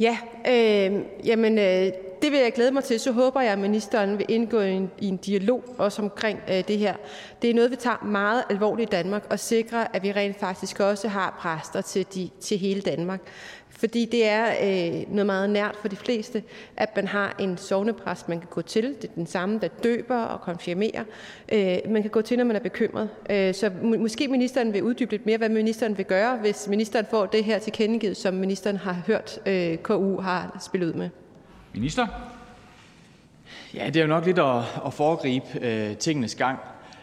Ja, 0.00 0.18
øh, 0.48 1.00
jamen 1.26 1.58
øh, 1.58 1.92
det 2.22 2.32
vil 2.32 2.40
jeg 2.40 2.52
glæde 2.52 2.70
mig 2.70 2.84
til. 2.84 3.00
Så 3.00 3.12
håber 3.12 3.40
jeg, 3.40 3.52
at 3.52 3.58
ministeren 3.58 4.18
vil 4.18 4.26
indgå 4.28 4.60
i 4.60 4.70
en, 4.70 4.90
i 4.98 5.08
en 5.08 5.16
dialog 5.16 5.64
også 5.78 6.02
omkring 6.02 6.40
øh, 6.48 6.64
det 6.68 6.78
her. 6.78 6.94
Det 7.42 7.50
er 7.50 7.54
noget, 7.54 7.70
vi 7.70 7.76
tager 7.76 8.04
meget 8.04 8.44
alvorligt 8.50 8.90
i 8.90 8.92
Danmark 8.96 9.26
og 9.30 9.38
sikrer, 9.38 9.86
at 9.92 10.02
vi 10.02 10.12
rent 10.12 10.40
faktisk 10.40 10.80
også 10.80 11.08
har 11.08 11.36
præster 11.40 11.80
til, 11.80 12.06
de, 12.14 12.30
til 12.40 12.58
hele 12.58 12.80
Danmark. 12.80 13.20
Fordi 13.82 14.04
det 14.04 14.28
er 14.28 14.46
øh, 14.46 15.14
noget 15.14 15.26
meget 15.26 15.50
nært 15.50 15.76
for 15.80 15.88
de 15.88 15.96
fleste, 15.96 16.42
at 16.76 16.96
man 16.96 17.08
har 17.08 17.36
en 17.38 17.56
sovnepræst, 17.58 18.28
man 18.28 18.38
kan 18.38 18.48
gå 18.50 18.62
til. 18.62 18.84
Det 18.84 19.04
er 19.04 19.14
den 19.14 19.26
samme, 19.26 19.58
der 19.58 19.68
døber 19.68 20.16
og 20.16 20.40
konfirmerer. 20.40 21.04
Øh, 21.52 21.78
man 21.92 22.02
kan 22.02 22.10
gå 22.10 22.22
til, 22.22 22.38
når 22.38 22.44
man 22.44 22.56
er 22.56 22.60
bekymret. 22.60 23.08
Øh, 23.30 23.54
så 23.54 23.70
må, 23.82 23.96
måske 23.96 24.28
ministeren 24.28 24.72
vil 24.72 24.82
uddybe 24.82 25.10
lidt 25.10 25.26
mere, 25.26 25.38
hvad 25.38 25.48
ministeren 25.48 25.98
vil 25.98 26.04
gøre, 26.04 26.36
hvis 26.36 26.68
ministeren 26.68 27.06
får 27.10 27.26
det 27.26 27.44
her 27.44 27.58
tilkendegivet, 27.58 28.16
som 28.16 28.34
ministeren 28.34 28.76
har 28.76 29.02
hørt 29.06 29.38
øh, 29.46 29.76
KU 29.76 30.20
har 30.20 30.58
spillet 30.64 30.88
ud 30.88 30.92
med. 30.92 31.08
Minister? 31.74 32.06
Ja, 33.74 33.86
det 33.86 33.96
er 33.96 34.00
jo 34.00 34.08
nok 34.08 34.26
lidt 34.26 34.38
at, 34.38 34.62
at 34.86 34.92
foregribe 34.92 35.46
øh, 35.60 35.96
tingenes 35.96 36.34
gang. 36.34 36.58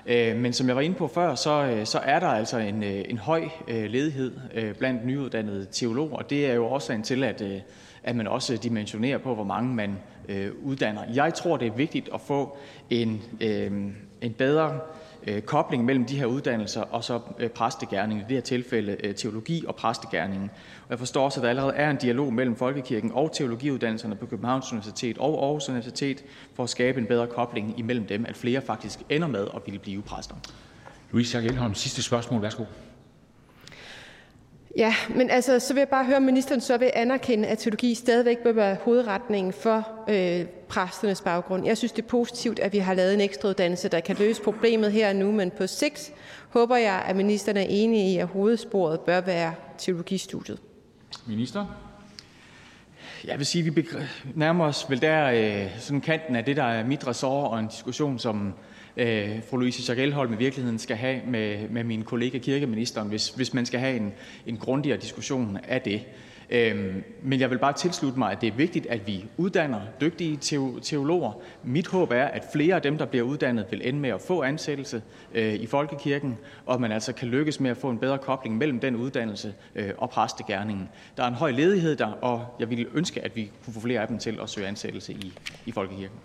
Øh, 0.09 0.37
men 0.37 0.53
som 0.53 0.67
jeg 0.67 0.75
var 0.75 0.81
inde 0.81 0.95
på 0.95 1.07
før, 1.07 1.35
så, 1.35 1.65
øh, 1.65 1.85
så 1.85 1.99
er 1.99 2.19
der 2.19 2.27
altså 2.27 2.57
en, 2.57 2.83
øh, 2.83 3.05
en 3.09 3.17
høj 3.17 3.49
ledighed 3.67 4.31
blandt 4.73 5.05
nyuddannede 5.05 5.67
teologer. 5.71 6.17
og 6.17 6.29
Det 6.29 6.45
er 6.45 6.53
jo 6.53 6.65
årsagen 6.65 7.03
til, 7.03 7.23
at, 7.23 7.43
at 8.03 8.15
man 8.15 8.27
også 8.27 8.57
dimensionerer 8.57 9.17
på, 9.17 9.35
hvor 9.35 9.43
mange 9.43 9.75
man 9.75 9.97
uddanner. 10.63 11.01
Jeg 11.13 11.33
tror, 11.33 11.57
det 11.57 11.67
er 11.67 11.71
vigtigt 11.71 12.09
at 12.13 12.21
få 12.21 12.57
en, 12.89 13.21
en 14.21 14.33
bedre 14.37 14.79
kobling 15.45 15.85
mellem 15.85 16.05
de 16.05 16.17
her 16.17 16.25
uddannelser 16.25 16.81
og 16.81 17.03
så 17.03 17.19
præstegærningen, 17.55 18.25
i 18.25 18.27
det 18.29 18.37
her 18.37 18.41
tilfælde 18.41 19.13
teologi 19.13 19.63
og 19.67 19.75
præstegærningen. 19.75 20.51
Og 20.89 20.93
jeg 20.93 20.99
forstår 20.99 21.25
også, 21.25 21.39
at 21.39 21.43
der 21.43 21.49
allerede 21.49 21.73
er 21.73 21.89
en 21.89 21.97
dialog 21.97 22.33
mellem 22.33 22.55
folkekirken 22.55 23.11
og 23.11 23.31
teologiuddannelserne 23.33 24.15
på 24.15 24.25
Københavns 24.25 24.71
Universitet 24.71 25.17
og 25.17 25.45
Aarhus 25.45 25.69
Universitet 25.69 26.23
for 26.55 26.63
at 26.63 26.69
skabe 26.69 26.99
en 26.99 27.05
bedre 27.05 27.27
kobling 27.27 27.79
imellem 27.79 28.05
dem, 28.05 28.25
at 28.25 28.37
flere 28.37 28.61
faktisk 28.61 28.99
ender 29.09 29.27
med 29.27 29.47
at 29.55 29.61
ville 29.65 29.79
blive 29.79 30.01
præster. 30.01 30.35
Louise 31.11 31.27
Schack 31.29 31.45
Elholm, 31.45 31.73
sidste 31.73 32.03
spørgsmål. 32.03 32.41
Værsgo. 32.41 32.63
Ja, 34.77 34.95
men 35.15 35.29
altså, 35.29 35.59
så 35.59 35.73
vil 35.73 35.81
jeg 35.81 35.89
bare 35.89 36.05
høre, 36.05 36.17
om 36.17 36.23
ministeren 36.23 36.61
så 36.61 36.77
vil 36.77 36.91
anerkende, 36.93 37.47
at 37.47 37.57
teologi 37.57 37.93
stadigvæk 37.95 38.37
bør 38.37 38.51
være 38.51 38.77
hovedretningen 38.81 39.53
for 39.53 39.87
øh, 40.09 40.45
præsternes 40.67 41.21
baggrund. 41.21 41.65
Jeg 41.65 41.77
synes, 41.77 41.91
det 41.91 42.03
er 42.03 42.07
positivt, 42.07 42.59
at 42.59 42.73
vi 42.73 42.77
har 42.77 42.93
lavet 42.93 43.13
en 43.13 43.21
ekstra 43.21 43.49
uddannelse, 43.49 43.89
der 43.89 43.99
kan 43.99 44.15
løse 44.19 44.41
problemet 44.41 44.91
her 44.91 45.09
og 45.09 45.15
nu, 45.15 45.31
men 45.31 45.51
på 45.51 45.67
sigt 45.67 46.13
håber 46.49 46.75
jeg, 46.75 47.03
at 47.07 47.15
ministeren 47.15 47.57
er 47.57 47.65
enig 47.69 48.13
i, 48.13 48.17
at 48.17 48.27
hovedsporet 48.27 48.99
bør 48.99 49.21
være 49.21 49.53
teologistudiet. 49.77 50.59
Minister? 51.29 51.65
Jeg 53.25 53.37
vil 53.37 53.45
sige, 53.45 53.67
at 53.67 53.75
vi 53.75 53.87
nærmer 54.35 54.65
os 54.65 54.85
vel 54.89 55.01
der 55.01 55.25
øh, 55.25 55.79
sådan 55.79 56.01
kanten 56.01 56.35
af 56.35 56.45
det, 56.45 56.55
der 56.57 56.63
er 56.63 56.85
mit 56.85 57.07
ressort, 57.07 57.51
og 57.51 57.59
en 57.59 57.67
diskussion, 57.67 58.19
som 58.19 58.53
øh, 58.97 59.29
fru 59.49 59.57
Louise 59.57 59.81
Schack 59.81 59.99
Elholm 59.99 60.33
i 60.33 60.37
virkeligheden 60.37 60.79
skal 60.79 60.95
have 60.95 61.21
med, 61.27 61.69
med 61.69 61.83
min 61.83 62.03
kollega 62.03 62.37
kirkeministeren, 62.37 63.07
hvis, 63.07 63.29
hvis 63.29 63.53
man 63.53 63.65
skal 63.65 63.79
have 63.79 63.95
en, 63.95 64.13
en 64.45 64.57
grundigere 64.57 64.97
diskussion 64.97 65.57
af 65.67 65.81
det. 65.81 66.01
Øhm, 66.51 67.03
men 67.23 67.39
jeg 67.39 67.49
vil 67.49 67.57
bare 67.57 67.73
tilslutte 67.73 68.19
mig, 68.19 68.31
at 68.31 68.41
det 68.41 68.47
er 68.47 68.51
vigtigt, 68.51 68.85
at 68.85 69.07
vi 69.07 69.25
uddanner 69.37 69.81
dygtige 70.01 70.37
teologer. 70.81 71.31
Mit 71.63 71.87
håb 71.87 72.11
er, 72.11 72.25
at 72.25 72.45
flere 72.53 72.75
af 72.75 72.81
dem, 72.81 72.97
der 72.97 73.05
bliver 73.05 73.25
uddannet, 73.25 73.65
vil 73.71 73.87
ende 73.87 73.99
med 73.99 74.09
at 74.09 74.21
få 74.21 74.43
ansættelse 74.43 75.01
øh, 75.33 75.53
i 75.53 75.65
folkekirken, 75.65 76.37
og 76.65 76.73
at 76.73 76.81
man 76.81 76.91
altså 76.91 77.13
kan 77.13 77.27
lykkes 77.27 77.59
med 77.59 77.71
at 77.71 77.77
få 77.77 77.89
en 77.89 77.97
bedre 77.97 78.17
kobling 78.17 78.57
mellem 78.57 78.79
den 78.79 78.95
uddannelse 78.95 79.53
øh, 79.75 79.89
og 79.97 80.09
præstegærningen. 80.09 80.89
Der 81.17 81.23
er 81.23 81.27
en 81.27 81.33
høj 81.33 81.51
ledighed 81.51 81.95
der, 81.95 82.07
og 82.07 82.55
jeg 82.59 82.69
ville 82.69 82.85
ønske, 82.93 83.21
at 83.21 83.35
vi 83.35 83.51
kunne 83.65 83.73
få 83.73 83.79
flere 83.79 84.01
af 84.01 84.07
dem 84.07 84.17
til 84.17 84.39
at 84.41 84.49
søge 84.49 84.67
ansættelse 84.67 85.13
i, 85.13 85.33
i 85.65 85.71
folkekirken. 85.71 86.17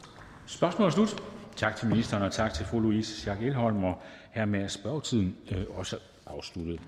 Spørgsmålet 0.47 0.91
er 0.91 0.95
slut. 0.95 1.23
Tak 1.57 1.77
til 1.77 1.89
ministeren, 1.89 2.23
og 2.23 2.33
tak 2.33 2.55
til 2.55 2.67
fru 2.67 2.81
Louise 2.81 3.15
Schack 3.21 3.43
Elholm. 3.43 3.85
Og 3.85 4.03
hermed 4.31 4.63
er 4.63 4.69
spørgetiden 4.69 5.37
øh, 5.51 5.65
også 5.77 5.97
afsluttet. 6.27 6.81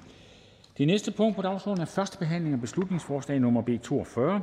Det 0.78 0.86
næste 0.86 1.10
punkt 1.10 1.36
på 1.36 1.42
dagsordenen 1.42 1.82
er 1.82 1.86
første 1.86 2.18
behandling 2.18 2.54
af 2.54 2.60
beslutningsforslag 2.60 3.40
nummer 3.40 3.62
B 3.62 3.68
42. 3.82 4.42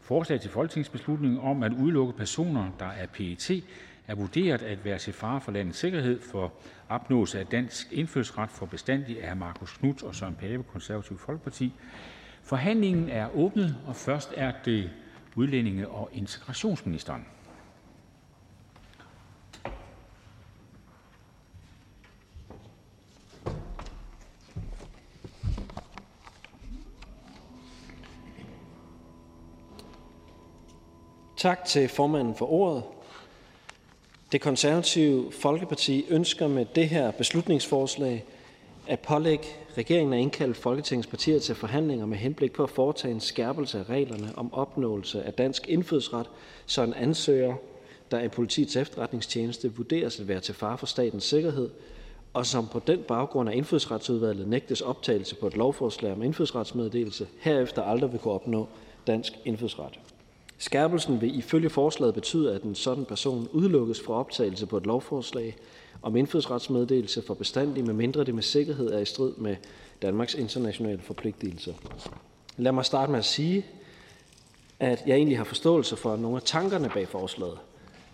Forslag 0.00 0.40
til 0.40 0.50
folketingsbeslutning 0.50 1.40
om 1.40 1.62
at 1.62 1.72
udelukke 1.72 2.12
personer, 2.12 2.70
der 2.78 2.86
er 2.86 3.06
PET 3.06 3.64
er 4.06 4.14
vurderet 4.14 4.62
at 4.62 4.84
være 4.84 4.98
til 4.98 5.12
fare 5.12 5.40
for 5.40 5.52
landets 5.52 5.78
sikkerhed 5.78 6.20
for 6.20 6.52
opnåelse 6.88 7.38
af 7.40 7.46
dansk 7.46 7.92
indfødsret 7.92 8.50
for 8.50 8.66
bestandig 8.66 9.24
af 9.24 9.36
Markus 9.36 9.72
Knudt 9.72 10.02
og 10.02 10.14
Søren 10.14 10.34
Pape, 10.34 10.62
Konservativ 10.62 11.18
Folkeparti. 11.18 11.72
Forhandlingen 12.42 13.08
er 13.08 13.36
åbnet, 13.36 13.76
og 13.86 13.96
først 13.96 14.32
er 14.36 14.52
det 14.64 14.90
udlændinge- 15.36 15.88
og 15.88 16.10
integrationsministeren. 16.12 17.26
Tak 31.38 31.64
til 31.64 31.88
formanden 31.88 32.34
for 32.34 32.52
ordet. 32.52 32.82
Det 34.32 34.40
konservative 34.40 35.32
Folkeparti 35.32 36.06
ønsker 36.08 36.48
med 36.48 36.66
det 36.74 36.88
her 36.88 37.10
beslutningsforslag 37.10 38.24
at 38.86 39.00
pålægge 39.00 39.46
regeringen 39.76 40.12
at 40.12 40.20
indkalde 40.20 40.54
Folketingets 40.54 41.08
partier 41.08 41.38
til 41.38 41.54
forhandlinger 41.54 42.06
med 42.06 42.18
henblik 42.18 42.52
på 42.52 42.62
at 42.62 42.70
foretage 42.70 43.14
en 43.14 43.20
skærpelse 43.20 43.78
af 43.78 43.88
reglerne 43.88 44.32
om 44.36 44.54
opnåelse 44.54 45.22
af 45.22 45.32
dansk 45.32 45.68
indfødsret, 45.68 46.26
så 46.66 46.82
en 46.82 46.94
ansøger, 46.94 47.54
der 48.10 48.18
af 48.18 48.30
politiets 48.30 48.76
efterretningstjeneste 48.76 49.76
vurderes 49.76 50.20
at 50.20 50.28
være 50.28 50.40
til 50.40 50.54
fare 50.54 50.78
for 50.78 50.86
statens 50.86 51.24
sikkerhed, 51.24 51.70
og 52.34 52.46
som 52.46 52.68
på 52.68 52.80
den 52.86 53.02
baggrund 53.08 53.48
af 53.48 53.56
indfødsretsudvalget 53.56 54.48
nægtes 54.48 54.80
optagelse 54.80 55.34
på 55.34 55.46
et 55.46 55.56
lovforslag 55.56 56.12
om 56.12 56.22
indfødsretsmeddelelse, 56.22 57.26
herefter 57.40 57.82
aldrig 57.82 58.12
vil 58.12 58.20
kunne 58.20 58.34
opnå 58.34 58.68
dansk 59.06 59.32
indfødsret. 59.44 59.98
Skærpelsen 60.58 61.20
vil 61.20 61.38
ifølge 61.38 61.70
forslaget 61.70 62.14
betyde, 62.14 62.54
at 62.54 62.62
en 62.62 62.74
sådan 62.74 63.04
person 63.04 63.48
udelukkes 63.52 64.00
fra 64.00 64.14
optagelse 64.14 64.66
på 64.66 64.76
et 64.76 64.86
lovforslag 64.86 65.56
om 66.02 66.16
indfødsretsmeddelelse 66.16 67.22
for 67.22 67.34
bestandig, 67.34 67.84
medmindre 67.84 68.24
det 68.24 68.34
med 68.34 68.42
sikkerhed 68.42 68.90
er 68.90 68.98
i 68.98 69.04
strid 69.04 69.32
med 69.36 69.56
Danmarks 70.02 70.34
internationale 70.34 70.98
forpligtelser. 71.02 71.72
Lad 72.56 72.72
mig 72.72 72.84
starte 72.84 73.10
med 73.10 73.18
at 73.18 73.24
sige, 73.24 73.66
at 74.80 75.02
jeg 75.06 75.16
egentlig 75.16 75.38
har 75.38 75.44
forståelse 75.44 75.96
for 75.96 76.16
nogle 76.16 76.36
af 76.36 76.42
tankerne 76.42 76.90
bag 76.94 77.08
forslaget. 77.08 77.58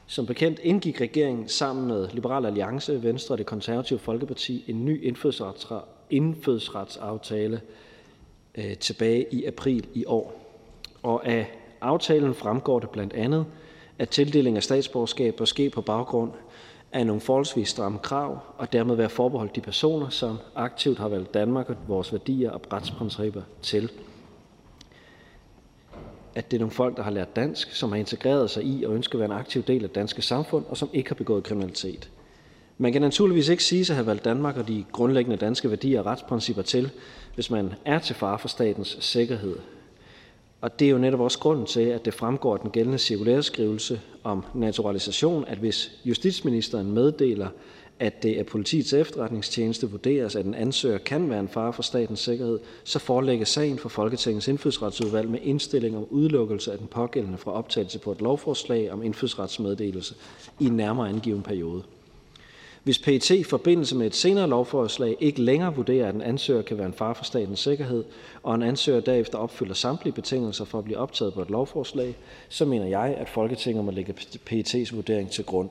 Som 0.07 0.27
bekendt 0.27 0.61
indgik 0.63 1.01
regeringen 1.01 1.49
sammen 1.49 1.87
med 1.87 2.09
Liberal 2.13 2.47
Alliance, 2.47 3.03
Venstre 3.03 3.35
og 3.35 3.39
det 3.39 3.47
konservative 3.47 3.99
Folkeparti 3.99 4.65
en 4.67 4.85
ny 4.85 5.15
indfødsretsaftale 6.11 7.61
øh, 8.55 8.77
tilbage 8.77 9.27
i 9.31 9.45
april 9.45 9.87
i 9.95 10.05
år. 10.05 10.41
Og 11.03 11.27
af 11.27 11.64
aftalen 11.85 12.35
fremgår 12.35 12.79
det 12.79 12.91
blandt 12.91 13.13
andet, 13.13 13.47
at 13.99 14.09
tildeling 14.09 14.57
af 14.57 14.63
statsborgerskab 14.63 15.35
bør 15.35 15.45
ske 15.45 15.71
på 15.71 15.81
baggrund 15.81 16.33
af 16.93 17.07
nogle 17.07 17.21
forholdsvis 17.21 17.69
stramme 17.69 17.99
krav 17.99 18.39
og 18.59 18.73
dermed 18.73 18.97
være 18.97 19.09
forbeholdt 19.09 19.57
de 19.57 19.61
personer, 19.61 20.09
som 20.09 20.39
aktivt 20.55 20.99
har 20.99 21.09
valgt 21.09 21.35
Danmark 21.35 21.71
og 21.71 21.77
vores 21.89 22.13
værdier 22.13 22.51
og 22.51 22.61
retsprincipper 22.73 23.43
til. 23.63 23.91
At 26.35 26.51
det 26.51 26.57
er 26.57 26.61
nogle 26.61 26.71
folk, 26.71 26.97
der 26.97 27.03
har 27.03 27.11
lært 27.11 27.37
dansk, 27.37 27.73
som 27.73 27.93
har 27.93 27.97
integreret 27.97 28.51
sig 28.51 28.65
i 28.65 28.85
og 28.85 28.95
ønsker 28.95 29.15
at 29.15 29.21
være 29.21 29.31
en 29.31 29.41
aktiv 29.41 29.63
del 29.63 29.83
af 29.83 29.89
det 29.89 29.95
danske 29.95 30.23
samfund, 30.23 30.65
og 30.69 30.77
som 30.77 30.89
ikke 30.93 31.11
har 31.11 31.15
begået 31.15 31.45
kriminalitet. 31.45 32.11
Man 32.79 32.93
kan 32.93 33.03
naturligvis 33.03 33.49
ikke 33.49 33.65
sige 33.65 33.81
at 33.81 33.97
have 33.97 34.07
valgt 34.07 34.25
Danmark 34.25 34.57
og 34.57 34.69
de 34.69 34.85
grundlæggende 34.93 35.37
danske 35.37 35.71
værdier 35.71 36.01
og 36.01 36.07
retsprincipper 36.07 36.63
til, 36.63 36.91
hvis 37.35 37.51
man 37.51 37.75
er 37.85 37.99
til 37.99 38.15
fare 38.15 38.39
for 38.39 38.49
statens 38.49 38.97
sikkerhed, 39.01 39.57
og 40.65 40.79
det 40.79 40.87
er 40.87 40.91
jo 40.91 40.99
netop 40.99 41.21
også 41.21 41.39
grunden 41.39 41.67
til, 41.67 41.81
at 41.81 42.05
det 42.05 42.15
fremgår 42.15 42.55
af 42.55 42.61
den 42.61 42.71
gældende 42.71 42.99
cirkulæreskrivelse 42.99 44.01
om 44.23 44.45
naturalisation, 44.55 45.45
at 45.49 45.59
hvis 45.59 45.93
justitsministeren 46.05 46.93
meddeler, 46.93 47.49
at 47.99 48.23
det 48.23 48.35
af 48.35 48.47
politiets 48.47 48.93
efterretningstjeneste 48.93 49.91
vurderes, 49.91 50.37
at 50.37 50.47
en 50.47 50.55
ansøger 50.55 50.99
kan 50.99 51.31
være 51.31 51.41
en 51.41 51.49
fare 51.49 51.73
for 51.73 51.83
statens 51.83 52.21
sikkerhed, 52.21 52.59
så 52.85 52.99
forelægges 52.99 53.49
sagen 53.49 53.79
for 53.79 53.89
Folketingets 53.89 54.49
indfødsretsudvalg 54.49 55.31
med 55.31 55.39
indstilling 55.43 55.97
om 55.97 56.07
udelukkelse 56.11 56.73
af 56.73 56.79
den 56.79 56.87
pågældende 56.87 57.39
fra 57.39 57.53
optagelse 57.53 57.99
på 57.99 58.13
et 58.13 58.21
lovforslag 58.21 58.93
om 58.93 59.03
indfødsretsmeddelelse 59.03 60.15
i 60.61 60.67
en 60.67 60.77
nærmere 60.77 61.09
angiven 61.09 61.43
periode. 61.43 61.83
Hvis 62.85 62.99
PET 62.99 63.31
i 63.31 63.43
forbindelse 63.43 63.97
med 63.97 64.07
et 64.07 64.15
senere 64.15 64.49
lovforslag 64.49 65.17
ikke 65.21 65.43
længere 65.43 65.75
vurderer, 65.75 66.09
at 66.09 66.15
en 66.15 66.23
ansøger 66.23 66.63
kan 66.63 66.79
være 66.79 66.87
en 66.87 66.93
fare 66.93 67.15
for 67.15 67.25
statens 67.25 67.61
sikkerhed, 67.61 68.05
og 68.43 68.55
en 68.55 68.63
ansøger 68.63 69.01
derefter 69.01 69.39
opfylder 69.39 69.75
samtlige 69.75 70.15
betingelser 70.15 70.65
for 70.65 70.79
at 70.79 70.85
blive 70.85 70.99
optaget 70.99 71.35
på 71.35 71.43
et 71.43 71.51
lovforslag, 71.51 72.17
så 72.49 72.65
mener 72.65 72.87
jeg, 72.87 73.15
at 73.19 73.29
Folketinget 73.29 73.85
må 73.85 73.91
lægge 73.91 74.15
PET's 74.51 74.95
vurdering 74.95 75.31
til 75.31 75.45
grund. 75.45 75.69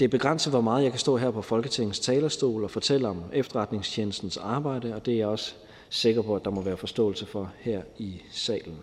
Det 0.00 0.04
er 0.04 0.08
begrænset, 0.08 0.52
hvor 0.52 0.60
meget 0.60 0.82
jeg 0.82 0.92
kan 0.92 1.00
stå 1.00 1.16
her 1.16 1.30
på 1.30 1.42
Folketingets 1.42 2.00
talerstol 2.00 2.64
og 2.64 2.70
fortælle 2.70 3.08
om 3.08 3.22
efterretningstjenestens 3.32 4.36
arbejde, 4.36 4.94
og 4.94 5.06
det 5.06 5.14
er 5.14 5.18
jeg 5.18 5.26
også 5.26 5.54
sikker 5.88 6.22
på, 6.22 6.36
at 6.36 6.44
der 6.44 6.50
må 6.50 6.60
være 6.60 6.76
forståelse 6.76 7.26
for 7.26 7.52
her 7.58 7.82
i 7.98 8.22
salen. 8.30 8.76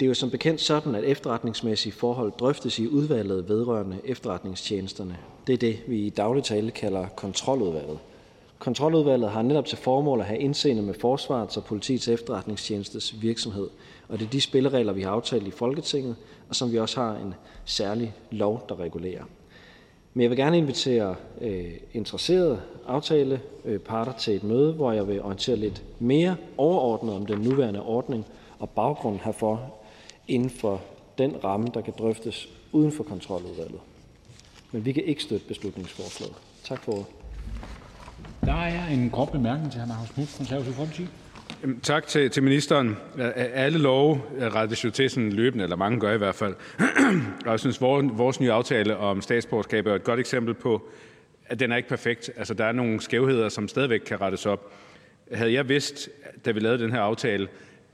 Det 0.00 0.06
er 0.06 0.08
jo 0.08 0.14
som 0.14 0.30
bekendt 0.30 0.60
sådan, 0.60 0.94
at 0.94 1.04
efterretningsmæssige 1.04 1.92
forhold 1.92 2.32
drøftes 2.38 2.78
i 2.78 2.88
udvalget 2.88 3.48
vedrørende 3.48 3.96
efterretningstjenesterne. 4.04 5.16
Det 5.46 5.52
er 5.52 5.56
det, 5.56 5.78
vi 5.86 6.06
i 6.06 6.10
daglig 6.10 6.44
tale 6.44 6.70
kalder 6.70 7.08
kontroludvalget. 7.08 7.98
Kontroludvalget 8.58 9.30
har 9.30 9.42
netop 9.42 9.66
til 9.66 9.78
formål 9.78 10.20
at 10.20 10.26
have 10.26 10.38
indseende 10.38 10.82
med 10.82 10.94
forsvarets 10.94 11.56
og 11.56 11.64
politiets 11.64 12.08
efterretningstjenestes 12.08 13.22
virksomhed, 13.22 13.68
og 14.08 14.18
det 14.18 14.26
er 14.26 14.30
de 14.30 14.40
spilleregler, 14.40 14.92
vi 14.92 15.02
har 15.02 15.10
aftalt 15.10 15.46
i 15.46 15.50
Folketinget, 15.50 16.16
og 16.48 16.56
som 16.56 16.72
vi 16.72 16.78
også 16.78 17.00
har 17.00 17.16
en 17.16 17.34
særlig 17.64 18.14
lov, 18.30 18.66
der 18.68 18.80
regulerer. 18.80 19.22
Men 20.14 20.22
jeg 20.22 20.30
vil 20.30 20.38
gerne 20.38 20.58
invitere 20.58 21.14
øh, 21.40 21.72
interesserede 21.92 22.60
aftaleparter 22.86 24.12
øh, 24.12 24.18
til 24.18 24.36
et 24.36 24.44
møde, 24.44 24.72
hvor 24.72 24.92
jeg 24.92 25.08
vil 25.08 25.22
orientere 25.22 25.56
lidt 25.56 25.82
mere 25.98 26.36
overordnet 26.56 27.14
om 27.14 27.26
den 27.26 27.38
nuværende 27.38 27.82
ordning 27.82 28.26
og 28.58 28.70
baggrunden 28.70 29.20
herfor 29.24 29.74
inden 30.28 30.50
for 30.50 30.82
den 31.18 31.44
ramme, 31.44 31.68
der 31.74 31.80
kan 31.80 31.94
drøftes 31.98 32.48
uden 32.72 32.92
for 32.92 33.04
kontroludvalget. 33.04 33.80
Men 34.72 34.84
vi 34.84 34.92
kan 34.92 35.04
ikke 35.04 35.22
støtte 35.22 35.46
beslutningsforslaget. 35.46 36.34
Tak 36.64 36.82
for 36.82 36.92
ordet. 36.92 37.06
Der 38.44 38.52
er 38.54 38.88
en 38.88 39.10
kort 39.10 39.32
bemærkning 39.32 39.72
til 39.72 39.80
hr. 39.80 39.86
Marcus 39.86 40.10
Knudt, 40.10 40.34
Konservative 40.36 40.74
Folkeparti. 40.74 41.06
Tak 41.82 42.06
til, 42.06 42.30
til 42.30 42.42
ministeren. 42.42 42.96
Alle 43.36 43.78
love 43.78 44.20
rettes 44.40 44.84
jo 44.84 44.90
til 44.90 45.10
sådan 45.10 45.32
løbende, 45.32 45.64
eller 45.64 45.76
mange 45.76 46.00
gør 46.00 46.14
i 46.14 46.18
hvert 46.18 46.34
fald. 46.34 46.54
og 47.46 47.50
jeg 47.50 47.60
synes, 47.60 47.80
vores, 47.80 48.06
vores 48.12 48.40
nye 48.40 48.52
aftale 48.52 48.96
om 48.96 49.22
statsborgerskab 49.22 49.86
er 49.86 49.94
et 49.94 50.04
godt 50.04 50.20
eksempel 50.20 50.54
på, 50.54 50.88
at 51.46 51.60
den 51.60 51.72
er 51.72 51.76
ikke 51.76 51.88
perfekt. 51.88 52.30
Altså, 52.36 52.54
der 52.54 52.64
er 52.64 52.72
nogle 52.72 53.00
skævheder, 53.00 53.48
som 53.48 53.68
stadigvæk 53.68 54.00
kan 54.00 54.20
rettes 54.20 54.46
op. 54.46 54.72
Havde 55.32 55.52
jeg 55.52 55.68
vidst, 55.68 56.08
da 56.44 56.50
vi 56.50 56.60
lavede 56.60 56.82
den 56.82 56.90
her 56.92 57.00
aftale, 57.00 57.48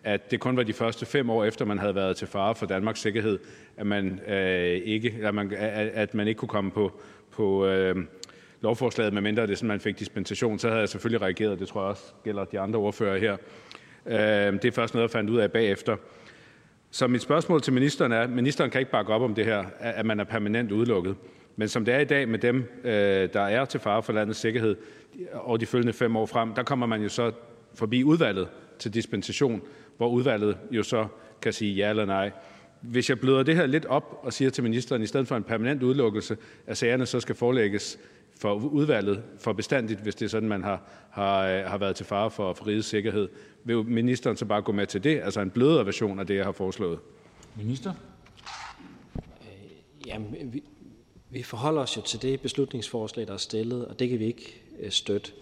at 0.05 0.31
det 0.31 0.41
kun 0.41 0.57
var 0.57 0.63
de 0.63 0.73
første 0.73 1.07
fem 1.07 1.31
år 1.31 1.45
efter, 1.45 1.65
man 1.65 1.79
havde 1.79 1.95
været 1.95 2.17
til 2.17 2.29
fare 2.29 2.55
for 2.55 2.67
Danmarks 2.67 3.01
sikkerhed, 3.01 3.39
at 3.77 3.87
man, 3.87 4.21
øh, 4.29 4.81
ikke, 4.85 5.19
at 5.23 5.35
man, 5.35 5.53
at 5.95 6.15
man 6.15 6.29
ikke 6.29 6.39
kunne 6.39 6.49
komme 6.49 6.71
på, 6.71 7.01
på 7.31 7.67
øh, 7.67 7.97
lovforslaget, 8.61 9.13
medmindre 9.13 9.47
det 9.47 9.59
sådan, 9.59 9.69
man 9.69 9.81
fik 9.81 9.99
dispensation, 9.99 10.59
så 10.59 10.69
havde 10.69 10.81
jeg 10.81 10.89
selvfølgelig 10.89 11.23
reageret. 11.23 11.61
Det 11.61 11.69
tror 11.69 11.81
jeg 11.81 11.89
også 11.89 12.13
gælder 12.25 12.45
de 12.45 12.61
andre 12.61 12.79
ordfører 12.79 13.19
her. 13.19 13.37
Øh, 14.07 14.53
det 14.53 14.65
er 14.65 14.73
først 14.73 14.95
noget, 14.95 15.09
jeg 15.09 15.11
fandt 15.11 15.31
ud 15.31 15.39
af 15.39 15.53
bagefter. 15.53 15.97
Så 16.91 17.07
mit 17.07 17.23
spørgsmål 17.23 17.63
til 17.63 17.73
ministeren 17.73 18.13
er, 18.13 18.27
ministeren 18.27 18.71
kan 18.71 18.79
ikke 18.79 18.91
bakke 18.91 19.13
op 19.13 19.23
om 19.23 19.35
det 19.35 19.45
her, 19.45 19.65
at 19.81 20.07
man 20.07 20.21
er 20.21 20.25
permanent 20.25 20.73
udelukket. 20.73 21.17
Men 21.57 21.69
som 21.69 21.85
det 21.85 21.95
er 21.95 21.99
i 21.99 22.05
dag 22.05 22.29
med 22.29 22.39
dem, 22.39 22.81
øh, 22.85 23.29
der 23.33 23.41
er 23.41 23.65
til 23.65 23.81
fare 23.81 24.03
for 24.03 24.13
landets 24.13 24.39
sikkerhed, 24.39 24.77
og 25.33 25.61
de 25.61 25.67
følgende 25.67 25.93
fem 25.93 26.17
år 26.17 26.27
frem, 26.27 26.55
der 26.55 26.63
kommer 26.63 26.87
man 26.87 27.03
jo 27.03 27.09
så 27.09 27.33
forbi 27.75 28.05
udvalget 28.05 28.49
til 28.79 28.95
dispensation, 28.95 29.63
hvor 30.01 30.09
udvalget 30.09 30.57
jo 30.71 30.83
så 30.83 31.07
kan 31.43 31.53
sige 31.53 31.75
ja 31.75 31.91
eller 31.91 32.05
nej. 32.05 32.31
Hvis 32.81 33.09
jeg 33.09 33.21
bløder 33.21 33.43
det 33.43 33.57
her 33.57 33.67
lidt 33.67 33.87
op 33.87 34.21
og 34.23 34.33
siger 34.33 34.51
til 34.51 34.63
ministeren, 34.63 35.03
i 35.03 35.07
stedet 35.07 35.29
for 35.29 35.37
en 35.37 35.43
permanent 35.43 35.83
udelukkelse, 35.83 36.37
at 36.67 36.79
sagerne 36.79 37.07
så 37.07 37.21
skal 37.21 37.35
forelægges 37.35 37.99
for 38.41 38.55
udvalget 38.55 39.23
for 39.39 39.53
bestandigt, 39.53 40.01
hvis 40.01 40.15
det 40.15 40.25
er 40.25 40.29
sådan, 40.29 40.49
man 40.49 40.65
har, 40.65 40.83
har, 41.11 41.69
har 41.69 41.79
været 41.79 41.97
til 41.97 42.07
fare 42.07 42.31
for, 42.31 42.53
for 42.53 42.67
rigets 42.67 42.89
sikkerhed. 42.89 43.29
Vil 43.65 43.85
ministeren 43.85 44.37
så 44.37 44.45
bare 44.45 44.63
gå 44.63 44.73
med 44.73 44.87
til 44.87 45.05
det, 45.05 45.21
altså 45.21 45.41
en 45.41 45.51
blødere 45.51 45.87
version 45.87 46.21
af 46.21 46.27
det, 46.27 46.37
jeg 46.37 46.45
har 46.45 46.53
foreslået? 46.53 46.99
Minister? 47.57 47.93
Øh, 49.17 50.07
jamen, 50.07 50.53
vi, 50.53 50.63
vi 51.31 51.43
forholder 51.43 51.83
os 51.83 51.97
jo 51.97 52.03
til 52.03 52.23
det 52.23 52.41
beslutningsforslag, 52.41 53.27
der 53.27 53.33
er 53.33 53.37
stillet, 53.37 53.87
og 53.87 53.99
det 53.99 54.09
kan 54.09 54.19
vi 54.19 54.25
ikke 54.25 54.63
øh, 54.81 54.91
støtte. 54.91 55.33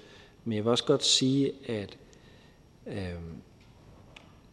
Men 0.45 0.57
jeg 0.57 0.65
vil 0.65 0.71
også 0.71 0.85
godt 0.85 1.05
sige, 1.05 1.53
at 1.67 1.97
øh, 2.87 2.95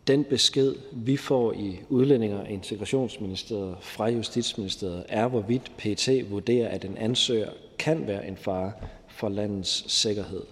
den 0.08 0.24
besked, 0.24 0.76
vi 0.92 1.18
får 1.18 1.54
i 1.54 1.80
Udlændinge- 1.90 2.40
og 2.40 2.50
Integrationsministeriet 2.50 3.78
fra 3.82 4.10
Justitsministeriet, 4.10 5.06
er, 5.10 5.28
hvorvidt 5.28 5.72
PET 5.78 6.32
vurderer, 6.32 6.70
at 6.70 6.86
en 6.86 6.98
ansøger 6.98 7.50
kan 7.80 8.08
være 8.08 8.28
en 8.28 8.38
fare 8.38 8.72
for 9.08 9.30
landets 9.30 9.92
sikkerhed. 9.92 10.44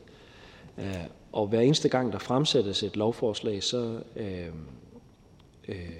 Øh, 0.77 1.05
og 1.31 1.47
hver 1.47 1.61
eneste 1.61 1.89
gang, 1.89 2.13
der 2.13 2.19
fremsættes 2.19 2.83
et 2.83 2.95
lovforslag, 2.95 3.63
så 3.63 3.99
øh, 4.15 4.47
øh, 5.67 5.99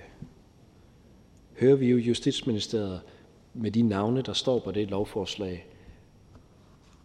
hører 1.60 1.76
vi 1.76 1.90
jo 1.90 1.98
Justitsministeriet 1.98 3.02
med 3.54 3.72
de 3.72 3.82
navne, 3.82 4.22
der 4.22 4.34
står 4.34 4.60
på 4.60 4.72
det 4.72 4.90
lovforslag. 4.90 5.68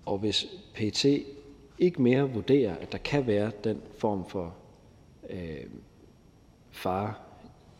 Og 0.07 0.18
hvis 0.18 0.46
PET 0.74 1.05
ikke 1.78 2.03
mere 2.03 2.30
vurderer, 2.30 2.76
at 2.76 2.92
der 2.92 2.99
kan 2.99 3.26
være 3.26 3.51
den 3.64 3.82
form 3.99 4.28
for 4.28 4.55
øh, 5.30 5.64
fare, 6.71 7.14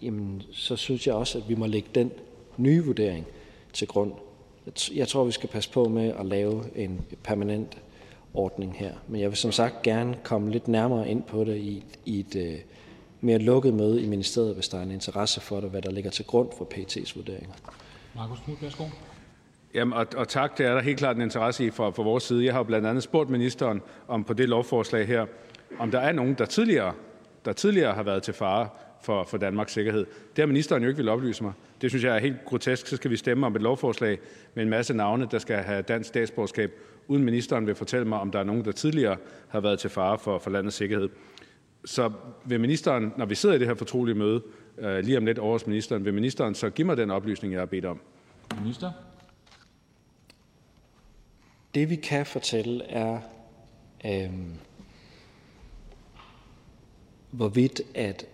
jamen, 0.03 0.43
så 0.53 0.77
synes 0.77 1.07
jeg 1.07 1.15
også, 1.15 1.39
at 1.39 1.49
vi 1.49 1.55
må 1.55 1.67
lægge 1.67 1.89
den 1.95 2.13
nye 2.57 2.85
vurdering 2.85 3.27
til 3.73 3.89
grund. 3.89 4.13
Jeg 4.95 5.09
tror, 5.09 5.25
vi 5.25 5.33
skal 5.33 5.49
passe 5.49 5.71
på 5.71 5.89
med 5.89 6.13
at 6.19 6.27
lave 6.27 6.65
en 6.75 7.01
permanent 7.23 7.79
ordning 8.35 8.77
her. 8.79 8.93
Men 9.09 9.21
jeg 9.21 9.31
vil 9.31 9.37
som 9.37 9.53
sagt 9.53 9.83
gerne 9.83 10.17
komme 10.25 10.51
lidt 10.51 10.69
nærmere 10.69 11.09
ind 11.09 11.23
på 11.23 11.45
det 11.45 11.57
i, 11.57 11.85
i 12.05 12.21
et 12.21 12.35
uh, 12.37 12.61
mere 13.21 13.39
lukket 13.39 13.75
møde 13.75 14.03
i 14.03 14.07
ministeriet, 14.07 14.55
hvis 14.55 14.69
der 14.69 14.79
er 14.79 14.83
en 14.83 14.91
interesse 14.91 15.41
for 15.41 15.61
det, 15.61 15.71
hvad 15.71 15.83
der 15.83 15.91
ligger 15.91 16.11
til 16.11 16.25
grund 16.25 16.49
for 16.59 16.69
PT's 16.75 17.17
vurderinger. 17.17 17.55
Markus 18.17 18.39
Knudt, 18.45 18.63
værsgo. 18.63 18.85
Jamen, 19.75 19.93
og, 19.93 20.07
og 20.17 20.29
tak, 20.29 20.59
det 20.59 20.67
er 20.67 20.75
der 20.75 20.83
helt 20.83 20.99
klart 20.99 21.17
en 21.17 21.23
interesse 21.23 21.67
i 21.67 21.71
fra, 21.71 21.91
fra 21.91 22.03
vores 22.03 22.25
side. 22.25 22.45
Jeg 22.45 22.55
har 22.55 22.61
jo 22.61 22.65
blandt 22.65 22.87
andet 22.87 23.03
spurgt 23.03 23.31
ministeren 23.31 23.83
om 24.09 24.25
på 24.25 24.33
det 24.33 24.49
lovforslag 24.49 25.07
her, 25.07 25.27
om 25.79 25.91
der 25.91 25.99
er 25.99 26.13
nogen, 26.13 26.35
der 26.35 26.45
tidligere, 26.45 26.93
der 27.49 27.55
tidligere 27.55 27.95
har 27.95 28.03
været 28.03 28.23
til 28.23 28.35
fare 28.35 28.69
for, 29.03 29.25
for 29.25 29.39
Danmarks 29.39 29.73
sikkerhed. 29.73 30.07
Det 30.37 30.43
har 30.43 30.47
ministeren 30.47 30.83
jo 30.83 30.89
ikke 30.89 30.99
vil 30.99 31.09
oplyse 31.09 31.45
mig. 31.45 31.53
Det 31.81 31.91
synes 31.91 32.05
jeg 32.05 32.15
er 32.17 32.21
helt 32.21 32.45
grotesk. 32.45 32.87
Så 32.87 32.97
skal 32.97 33.11
vi 33.11 33.17
stemme 33.17 33.47
om 33.47 33.57
et 33.57 33.63
lovforslag 33.63 34.19
med 34.55 34.63
en 34.63 34.71
masse 34.71 34.95
navne, 34.95 35.29
der 35.31 35.39
skal 35.39 35.57
have 35.57 35.83
dansk 35.83 36.09
statsborgerskab, 36.09 36.73
uden 37.07 37.25
ministeren 37.25 37.67
vil 37.67 37.75
fortælle 37.75 38.09
mig, 38.09 38.21
om 38.21 38.31
der 38.31 38.39
er 38.39 38.45
nogen, 38.45 38.65
der 38.65 38.73
tidligere 38.73 39.17
har 39.49 39.61
været 39.61 39.79
til 39.79 39.91
fare 39.91 40.19
for, 40.19 40.39
for 40.39 40.51
landets 40.51 40.77
sikkerhed. 40.77 41.09
Så 41.85 42.13
vil 42.45 42.61
ministeren, 42.61 43.13
når 43.17 43.27
vi 43.27 43.35
sidder 43.35 43.55
i 43.55 43.59
det 43.59 43.67
her 43.67 43.75
fortrolige 43.75 44.15
møde, 44.15 44.43
øh, 44.79 44.99
lige 44.99 45.19
om 45.19 45.27
lidt 45.27 45.39
over 45.39 45.53
hos 45.53 45.67
ministeren, 45.67 46.05
vil 46.05 46.15
ministeren 46.15 46.55
så 46.55 46.71
give 46.71 46.87
mig 46.87 46.97
den 46.97 47.11
oplysning, 47.11 47.53
jeg 47.53 47.61
har 47.61 47.67
bedt 47.67 47.85
om? 47.85 48.01
Minister? 48.61 48.93
Det 51.75 51.91
vi 51.91 51.97
kan 51.97 52.27
fortælle 52.27 52.85
er, 52.85 53.19
øh, 54.05 54.31
hvorvidt 57.31 57.81
at 57.95 58.27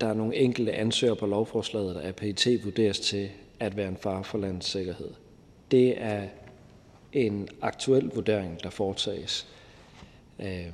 der 0.00 0.06
er 0.06 0.14
nogle 0.14 0.36
enkelte 0.36 0.72
ansøgere 0.72 1.16
på 1.16 1.26
lovforslaget, 1.26 1.94
der 1.94 2.00
af 2.00 2.14
PET 2.14 2.64
vurderes 2.64 3.00
til 3.00 3.28
at 3.60 3.76
være 3.76 3.88
en 3.88 3.96
fare 3.96 4.24
for 4.24 4.38
landets 4.38 4.68
sikkerhed. 4.68 5.10
Det 5.70 6.02
er 6.02 6.22
en 7.12 7.48
aktuel 7.62 8.10
vurdering, 8.14 8.62
der 8.62 8.70
foretages. 8.70 9.46
Øhm, 10.38 10.72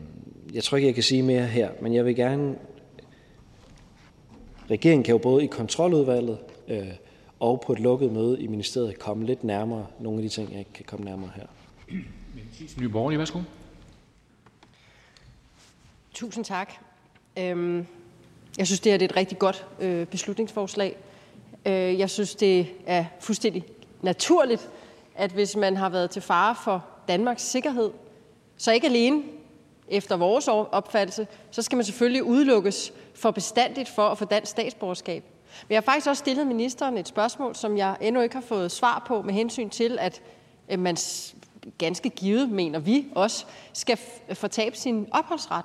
jeg 0.55 0.65
tror 0.65 0.77
ikke, 0.77 0.87
jeg 0.87 0.95
kan 0.95 1.03
sige 1.03 1.23
mere 1.23 1.47
her, 1.47 1.71
men 1.83 1.95
jeg 1.95 2.05
vil 2.05 2.17
gerne... 2.17 2.57
Regeringen 4.71 5.05
kan 5.05 5.13
jo 5.13 5.19
både 5.19 5.45
i 5.45 5.47
kontroludvalget 5.47 6.39
øh, 6.69 6.87
og 7.41 7.63
på 7.67 7.73
et 7.73 7.79
lukket 7.79 8.13
møde 8.13 8.41
i 8.41 8.47
ministeriet 8.47 8.99
komme 8.99 9.27
lidt 9.27 9.45
nærmere 9.45 9.87
nogle 10.01 10.19
af 10.19 10.23
de 10.23 10.29
ting, 10.29 10.51
jeg 10.51 10.59
ikke 10.59 10.73
kan 10.73 10.85
komme 10.85 11.05
nærmere 11.05 11.31
her. 11.37 11.47
Nye 12.81 12.89
Borgerlige, 12.89 13.19
værsgo. 13.19 13.39
Tusind 16.15 16.45
tak. 16.45 16.73
Øhm, 17.39 17.87
jeg 18.59 18.67
synes, 18.67 18.81
det 18.81 18.93
er 18.93 18.95
et 18.95 19.17
rigtig 19.17 19.39
godt 19.39 19.67
øh, 19.81 20.07
beslutningsforslag. 20.07 20.97
Øh, 21.67 21.99
jeg 21.99 22.11
synes, 22.11 22.35
det 22.35 22.69
er 22.87 23.05
fuldstændig 23.21 23.65
naturligt, 24.03 24.69
at 25.15 25.31
hvis 25.31 25.57
man 25.57 25.77
har 25.77 25.89
været 25.89 26.11
til 26.11 26.23
fare 26.23 26.55
for 26.65 26.85
Danmarks 27.09 27.43
sikkerhed, 27.43 27.91
så 28.57 28.73
ikke 28.73 28.87
alene 28.87 29.23
efter 29.89 30.17
vores 30.17 30.49
opfattelse, 30.49 31.27
så 31.51 31.63
skal 31.63 31.77
man 31.77 31.85
selvfølgelig 31.85 32.25
udelukkes 32.25 32.93
for 33.15 33.31
bestandigt 33.31 33.89
for 33.89 34.09
at 34.09 34.19
få 34.19 34.25
dansk 34.25 34.51
statsborgerskab. 34.51 35.25
Men 35.69 35.75
jeg 35.75 35.77
har 35.77 35.93
faktisk 35.93 36.07
også 36.07 36.21
stillet 36.21 36.47
ministeren 36.47 36.99
et 36.99 37.09
spørgsmål, 37.09 37.57
som 37.57 37.77
jeg 37.77 37.97
endnu 38.01 38.21
ikke 38.21 38.35
har 38.35 38.43
fået 38.43 38.73
svar 38.73 39.05
på 39.07 39.23
med 39.23 39.35
hensyn 39.35 39.71
til, 39.71 39.99
at 40.01 40.23
man 40.79 40.97
ganske 41.79 42.09
givet, 42.09 42.51
mener 42.51 42.79
vi 42.79 43.07
også, 43.15 43.47
skal 43.73 43.99
fortabe 44.35 44.77
sin 44.77 45.09
opholdsret. 45.11 45.65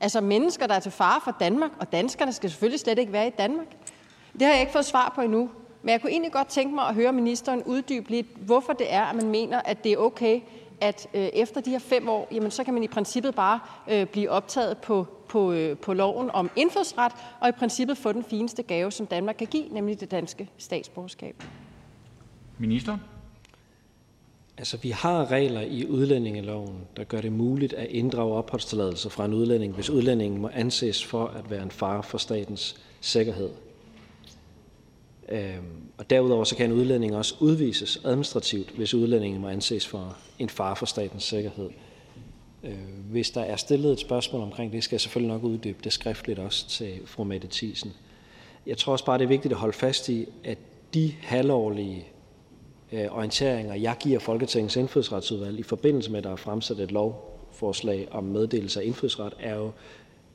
Altså 0.00 0.20
mennesker, 0.20 0.66
der 0.66 0.74
er 0.74 0.80
til 0.80 0.92
fare 0.92 1.20
for 1.24 1.36
Danmark, 1.40 1.70
og 1.80 1.92
danskerne 1.92 2.32
skal 2.32 2.50
selvfølgelig 2.50 2.80
slet 2.80 2.98
ikke 2.98 3.12
være 3.12 3.26
i 3.26 3.32
Danmark. 3.38 3.66
Det 4.32 4.42
har 4.42 4.52
jeg 4.52 4.60
ikke 4.60 4.72
fået 4.72 4.84
svar 4.84 5.12
på 5.14 5.20
endnu. 5.20 5.50
Men 5.82 5.92
jeg 5.92 6.00
kunne 6.00 6.10
egentlig 6.10 6.32
godt 6.32 6.48
tænke 6.48 6.74
mig 6.74 6.88
at 6.88 6.94
høre 6.94 7.12
ministeren 7.12 7.62
uddybe 7.62 8.10
lidt, 8.10 8.26
hvorfor 8.36 8.72
det 8.72 8.92
er, 8.92 9.02
at 9.02 9.16
man 9.16 9.30
mener, 9.30 9.60
at 9.64 9.84
det 9.84 9.92
er 9.92 9.96
okay, 9.96 10.40
at 10.80 11.08
øh, 11.14 11.20
efter 11.20 11.60
de 11.60 11.70
her 11.70 11.78
fem 11.78 12.08
år, 12.08 12.28
jamen, 12.32 12.50
så 12.50 12.64
kan 12.64 12.74
man 12.74 12.82
i 12.82 12.88
princippet 12.88 13.34
bare 13.34 13.60
øh, 13.88 14.06
blive 14.06 14.30
optaget 14.30 14.78
på, 14.78 15.06
på, 15.28 15.52
øh, 15.52 15.76
på 15.76 15.92
loven 15.92 16.30
om 16.30 16.50
indfødsret, 16.56 17.12
og 17.40 17.48
i 17.48 17.52
princippet 17.52 17.98
få 17.98 18.12
den 18.12 18.24
fineste 18.24 18.62
gave, 18.62 18.92
som 18.92 19.06
Danmark 19.06 19.34
kan 19.38 19.46
give, 19.46 19.68
nemlig 19.68 20.00
det 20.00 20.10
danske 20.10 20.48
statsborgerskab. 20.58 21.42
Minister? 22.58 22.98
Altså, 24.58 24.76
vi 24.76 24.90
har 24.90 25.30
regler 25.30 25.60
i 25.60 25.86
udlændingeloven, 25.86 26.76
der 26.96 27.04
gør 27.04 27.20
det 27.20 27.32
muligt 27.32 27.72
at 27.72 27.86
inddrage 27.90 28.34
opholdstilladelser 28.34 29.10
fra 29.10 29.24
en 29.24 29.34
udlænding, 29.34 29.74
hvis 29.74 29.90
udlændingen 29.90 30.40
må 30.40 30.48
anses 30.48 31.04
for 31.04 31.26
at 31.26 31.50
være 31.50 31.62
en 31.62 31.70
fare 31.70 32.02
for 32.02 32.18
statens 32.18 32.76
sikkerhed. 33.00 33.50
Øhm, 35.28 35.64
og 35.98 36.10
derudover 36.10 36.44
så 36.44 36.56
kan 36.56 36.70
en 36.70 36.76
udlænding 36.76 37.16
også 37.16 37.34
udvises 37.40 38.00
administrativt, 38.04 38.70
hvis 38.70 38.94
udlændingen 38.94 39.40
må 39.40 39.48
anses 39.48 39.86
for 39.86 40.16
en 40.38 40.48
fare 40.48 40.76
for 40.76 40.86
statens 40.86 41.24
sikkerhed. 41.24 41.70
Øh, 42.64 42.74
hvis 43.10 43.30
der 43.30 43.40
er 43.40 43.56
stillet 43.56 43.92
et 43.92 44.00
spørgsmål 44.00 44.42
omkring 44.42 44.72
det, 44.72 44.84
skal 44.84 44.94
jeg 44.94 45.00
selvfølgelig 45.00 45.32
nok 45.32 45.44
uddybe 45.44 45.78
det 45.84 45.92
skriftligt 45.92 46.38
også 46.38 46.68
til 46.68 47.00
fru 47.04 47.24
Mette 47.24 47.48
Thiesen. 47.50 47.92
Jeg 48.66 48.78
tror 48.78 48.92
også 48.92 49.04
bare, 49.04 49.18
det 49.18 49.24
er 49.24 49.28
vigtigt 49.28 49.52
at 49.52 49.58
holde 49.58 49.76
fast 49.76 50.08
i, 50.08 50.26
at 50.44 50.58
de 50.94 51.14
halvårlige 51.20 52.06
orienteringer, 52.92 53.74
jeg 53.74 53.96
giver 54.00 54.18
Folketingets 54.18 54.76
indfødsretsudvalg 54.76 55.58
i 55.58 55.62
forbindelse 55.62 56.10
med, 56.10 56.18
at 56.18 56.24
der 56.24 56.30
er 56.30 56.36
fremsat 56.36 56.78
et 56.78 56.92
lovforslag 56.92 58.08
om 58.10 58.24
meddelelse 58.24 58.80
af 58.80 58.84
indfødsret, 58.84 59.34
er 59.40 59.54
jo 59.54 59.70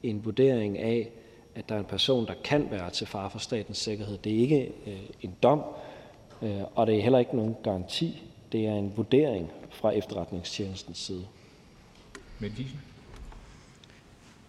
en 0.04 0.26
vurdering 0.26 0.78
af, 0.78 1.12
at 1.56 1.70
der 1.70 1.76
er 1.76 1.80
en 1.80 1.86
person, 1.86 2.28
der 2.28 2.34
kan 2.44 2.68
være 2.72 2.90
til 2.90 3.08
fare 3.08 3.30
for 3.30 3.40
statens 3.40 3.78
sikkerhed. 3.78 4.18
Det 4.18 4.36
er 4.36 4.38
ikke 4.38 4.74
øh, 4.88 5.00
en 5.22 5.36
dom, 5.44 5.64
øh, 6.42 6.62
og 6.76 6.88
det 6.88 6.98
er 6.98 7.02
heller 7.02 7.20
ikke 7.20 7.36
nogen 7.36 7.56
garanti. 7.64 8.24
Det 8.52 8.68
er 8.68 8.74
en 8.74 8.94
vurdering 8.96 9.52
fra 9.70 9.92
efterretningstjenestens 9.92 10.98
side. 10.98 11.26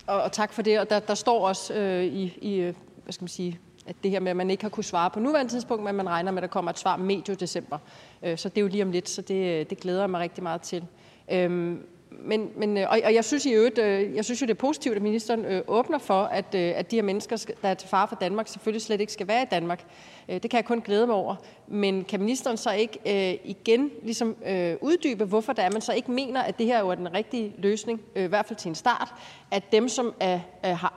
Og, 0.07 0.23
og 0.23 0.33
tak 0.33 0.53
for 0.53 0.63
det. 0.63 0.81
Og 0.81 0.91
der, 0.91 1.01
der 1.01 1.15
står 1.15 1.49
også 1.49 1.75
øh, 1.75 2.05
i, 2.05 2.39
i, 2.43 2.55
øh, 2.55 2.75
hvad 3.05 3.13
skal 3.13 3.23
man 3.23 3.29
sige, 3.29 3.59
at 3.87 3.97
det 4.03 4.11
her 4.11 4.21
med, 4.21 4.31
at 4.31 4.37
man 4.37 4.51
ikke 4.51 4.65
har 4.65 4.71
kunnet 4.71 4.87
svare 4.87 5.11
på 5.11 5.21
nuværende 5.21 5.53
tidspunkt, 5.53 5.85
men 5.85 5.95
man 5.95 6.09
regner 6.09 6.31
med, 6.31 6.39
at 6.39 6.43
der 6.43 6.53
kommer 6.53 6.71
et 6.71 6.79
svar 6.79 6.97
medio 6.97 7.35
december. 7.35 7.79
Øh, 8.23 8.39
så 8.39 8.49
det 8.49 8.59
er 8.59 8.63
jo 8.63 8.69
lige 8.69 8.83
om 8.83 8.91
lidt, 8.91 9.09
så 9.09 9.23
det, 9.23 9.61
øh, 9.61 9.67
det 9.71 9.79
glæder 9.79 10.01
jeg 10.01 10.11
mig 10.11 10.21
rigtig 10.21 10.43
meget 10.43 10.61
til. 10.61 10.85
Øhm, 11.33 11.87
men, 12.21 12.51
men, 12.57 12.77
og, 12.77 13.01
og 13.05 13.15
jeg 13.15 13.25
synes 13.25 13.47
i 13.47 13.53
øvrigt, 13.53 13.79
øh, 13.79 14.15
jeg 14.15 14.25
synes 14.25 14.41
jo, 14.41 14.47
det 14.47 14.51
er 14.51 14.59
positivt, 14.59 14.97
at 14.97 15.03
ministeren 15.03 15.45
øh, 15.45 15.63
åbner 15.67 15.99
for, 15.99 16.23
at, 16.23 16.55
øh, 16.55 16.73
at 16.77 16.91
de 16.91 16.97
her 16.97 17.03
mennesker, 17.03 17.37
der 17.63 17.69
er 17.69 17.75
til 17.75 17.89
fare 17.89 18.09
for 18.09 18.17
Danmark, 18.17 18.49
selvfølgelig 18.49 18.83
slet 18.83 19.01
ikke 19.01 19.13
skal 19.13 19.29
være 19.29 19.43
i 19.43 19.47
Danmark. 19.51 19.85
Øh, 20.29 20.43
det 20.43 20.51
kan 20.51 20.57
jeg 20.57 20.65
kun 20.65 20.81
glæde 20.81 21.07
mig 21.07 21.15
over. 21.15 21.37
Men 21.69 22.05
kan 22.05 22.21
ministeren 22.21 22.57
så 22.57 22.73
ikke 22.73 22.99
øh, 23.07 23.39
igen 23.45 23.91
ligesom, 24.03 24.37
øh, 24.47 24.77
uddybe, 24.81 25.25
hvorfor 25.25 25.53
der 25.53 25.63
er, 25.63 25.71
man 25.71 25.81
så 25.81 25.93
ikke 25.93 26.11
mener, 26.11 26.43
at 26.43 26.59
det 26.59 26.67
her 26.67 26.85
er 26.85 26.95
den 26.95 27.15
rigtige 27.15 27.55
løsning, 27.59 28.01
øh, 28.17 28.25
i 28.25 28.29
hvert 28.29 28.47
fald 28.47 28.59
til 28.59 28.69
en 28.69 28.75
start, 28.75 29.15
at 29.51 29.73
dem, 29.73 29.89
som 29.89 30.15
er, 30.21 30.41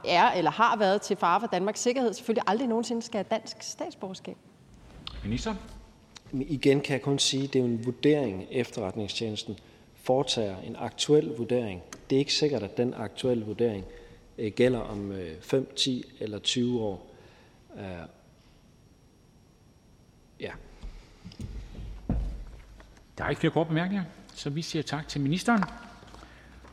er 0.05 0.31
eller 0.31 0.51
har 0.51 0.77
været 0.77 1.01
til 1.01 1.17
fare 1.17 1.39
for 1.39 1.47
Danmarks 1.47 1.79
sikkerhed, 1.79 2.13
selvfølgelig 2.13 2.43
aldrig 2.47 2.67
nogensinde 2.67 3.01
skal 3.01 3.17
have 3.17 3.39
dansk 3.39 3.57
statsborgerskab? 3.59 4.35
Minister? 5.23 5.55
Igen 6.33 6.81
kan 6.81 6.93
jeg 6.93 7.01
kun 7.01 7.19
sige, 7.19 7.43
at 7.43 7.53
det 7.53 7.61
er 7.61 7.65
en 7.65 7.85
vurdering 7.85 8.45
efterretningstjenesten 8.51 9.57
foretager 10.05 10.57
en 10.57 10.75
aktuel 10.79 11.27
vurdering. 11.37 11.81
Det 12.09 12.15
er 12.15 12.19
ikke 12.19 12.33
sikkert, 12.33 12.63
at 12.63 12.77
den 12.77 12.93
aktuelle 12.93 13.45
vurdering 13.45 13.85
øh, 14.37 14.51
gælder 14.51 14.79
om 14.79 15.11
øh, 15.11 15.41
5, 15.41 15.73
10 15.75 16.05
eller 16.19 16.39
20 16.39 16.81
år. 16.81 17.07
Øh, 17.77 17.83
ja. 20.39 20.51
Der 23.17 23.23
er 23.23 23.29
ikke 23.29 23.39
flere 23.39 23.53
korte 23.53 23.67
bemærkninger, 23.67 24.03
så 24.33 24.49
vi 24.49 24.61
siger 24.61 24.83
tak 24.83 25.07
til 25.07 25.21
ministeren. 25.21 25.63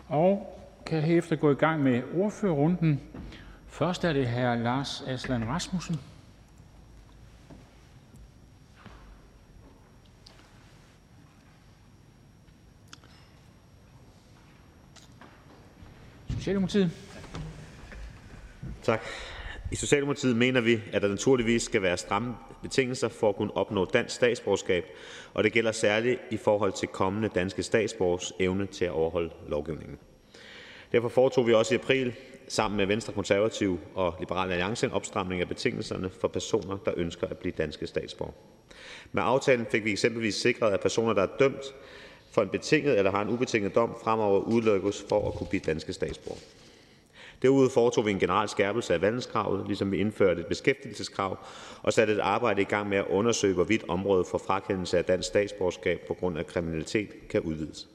Og 0.08 0.58
kan 0.86 1.02
herefter 1.02 1.36
gå 1.36 1.50
i 1.50 1.54
gang 1.54 1.82
med 1.82 2.02
ordførerrunden. 2.14 3.00
Først 3.66 4.04
er 4.04 4.12
det 4.12 4.28
hr. 4.28 4.54
Lars 4.54 5.04
Aslan 5.06 5.48
Rasmussen. 5.48 6.00
Socialdemokratiet. 16.42 16.90
Tak. 18.82 19.04
I 19.72 19.76
Socialdemokratiet 19.76 20.36
mener 20.36 20.60
vi, 20.60 20.80
at 20.92 21.02
der 21.02 21.08
naturligvis 21.08 21.62
skal 21.62 21.82
være 21.82 21.96
stramme 21.96 22.34
betingelser 22.62 23.08
for 23.08 23.28
at 23.28 23.36
kunne 23.36 23.56
opnå 23.56 23.84
dansk 23.84 24.14
statsborgerskab, 24.14 24.84
og 25.34 25.44
det 25.44 25.52
gælder 25.52 25.72
særligt 25.72 26.20
i 26.30 26.36
forhold 26.36 26.72
til 26.72 26.88
kommende 26.88 27.28
danske 27.28 27.62
statsborgers 27.62 28.32
evne 28.38 28.66
til 28.66 28.84
at 28.84 28.90
overholde 28.90 29.30
lovgivningen. 29.48 29.98
Derfor 30.92 31.08
foretog 31.08 31.46
vi 31.46 31.54
også 31.54 31.74
i 31.74 31.78
april 31.78 32.14
sammen 32.48 32.76
med 32.76 32.86
Venstre, 32.86 33.12
Konservative 33.12 33.78
og 33.94 34.14
Liberale 34.20 34.52
Alliance 34.52 34.86
en 34.86 34.92
opstramning 34.92 35.40
af 35.40 35.48
betingelserne 35.48 36.10
for 36.20 36.28
personer, 36.28 36.76
der 36.76 36.92
ønsker 36.96 37.26
at 37.26 37.38
blive 37.38 37.52
danske 37.58 37.86
statsborgere. 37.86 38.34
Med 39.12 39.22
aftalen 39.26 39.66
fik 39.70 39.84
vi 39.84 39.92
eksempelvis 39.92 40.34
sikret, 40.34 40.72
at 40.72 40.80
personer, 40.80 41.12
der 41.12 41.22
er 41.22 41.36
dømt 41.38 41.74
for 42.32 42.42
en 42.42 42.48
betinget 42.48 42.98
eller 42.98 43.10
har 43.10 43.22
en 43.22 43.28
ubetinget 43.28 43.74
dom, 43.74 43.96
fremover 44.04 44.40
udelukkes 44.40 45.04
for 45.08 45.28
at 45.28 45.34
kunne 45.34 45.46
blive 45.46 45.62
danske 45.66 45.92
statsborgere. 45.92 46.40
Derudover 47.42 47.68
foretog 47.68 48.06
vi 48.06 48.10
en 48.10 48.18
generel 48.18 48.48
skærpelse 48.48 48.94
af 48.94 49.00
vandelskravet, 49.00 49.66
ligesom 49.66 49.92
vi 49.92 49.98
indførte 49.98 50.40
et 50.40 50.46
beskæftigelseskrav 50.46 51.38
og 51.82 51.92
satte 51.92 52.12
et 52.12 52.18
arbejde 52.18 52.62
i 52.62 52.64
gang 52.64 52.88
med 52.88 52.98
at 52.98 53.06
undersøge, 53.10 53.54
hvorvidt 53.54 53.84
området 53.88 54.26
for 54.26 54.38
frakendelse 54.38 54.98
af 54.98 55.04
dansk 55.04 55.28
statsborgerskab 55.28 56.00
på 56.08 56.14
grund 56.14 56.38
af 56.38 56.46
kriminalitet 56.46 57.28
kan 57.28 57.40
udvides. 57.40 57.88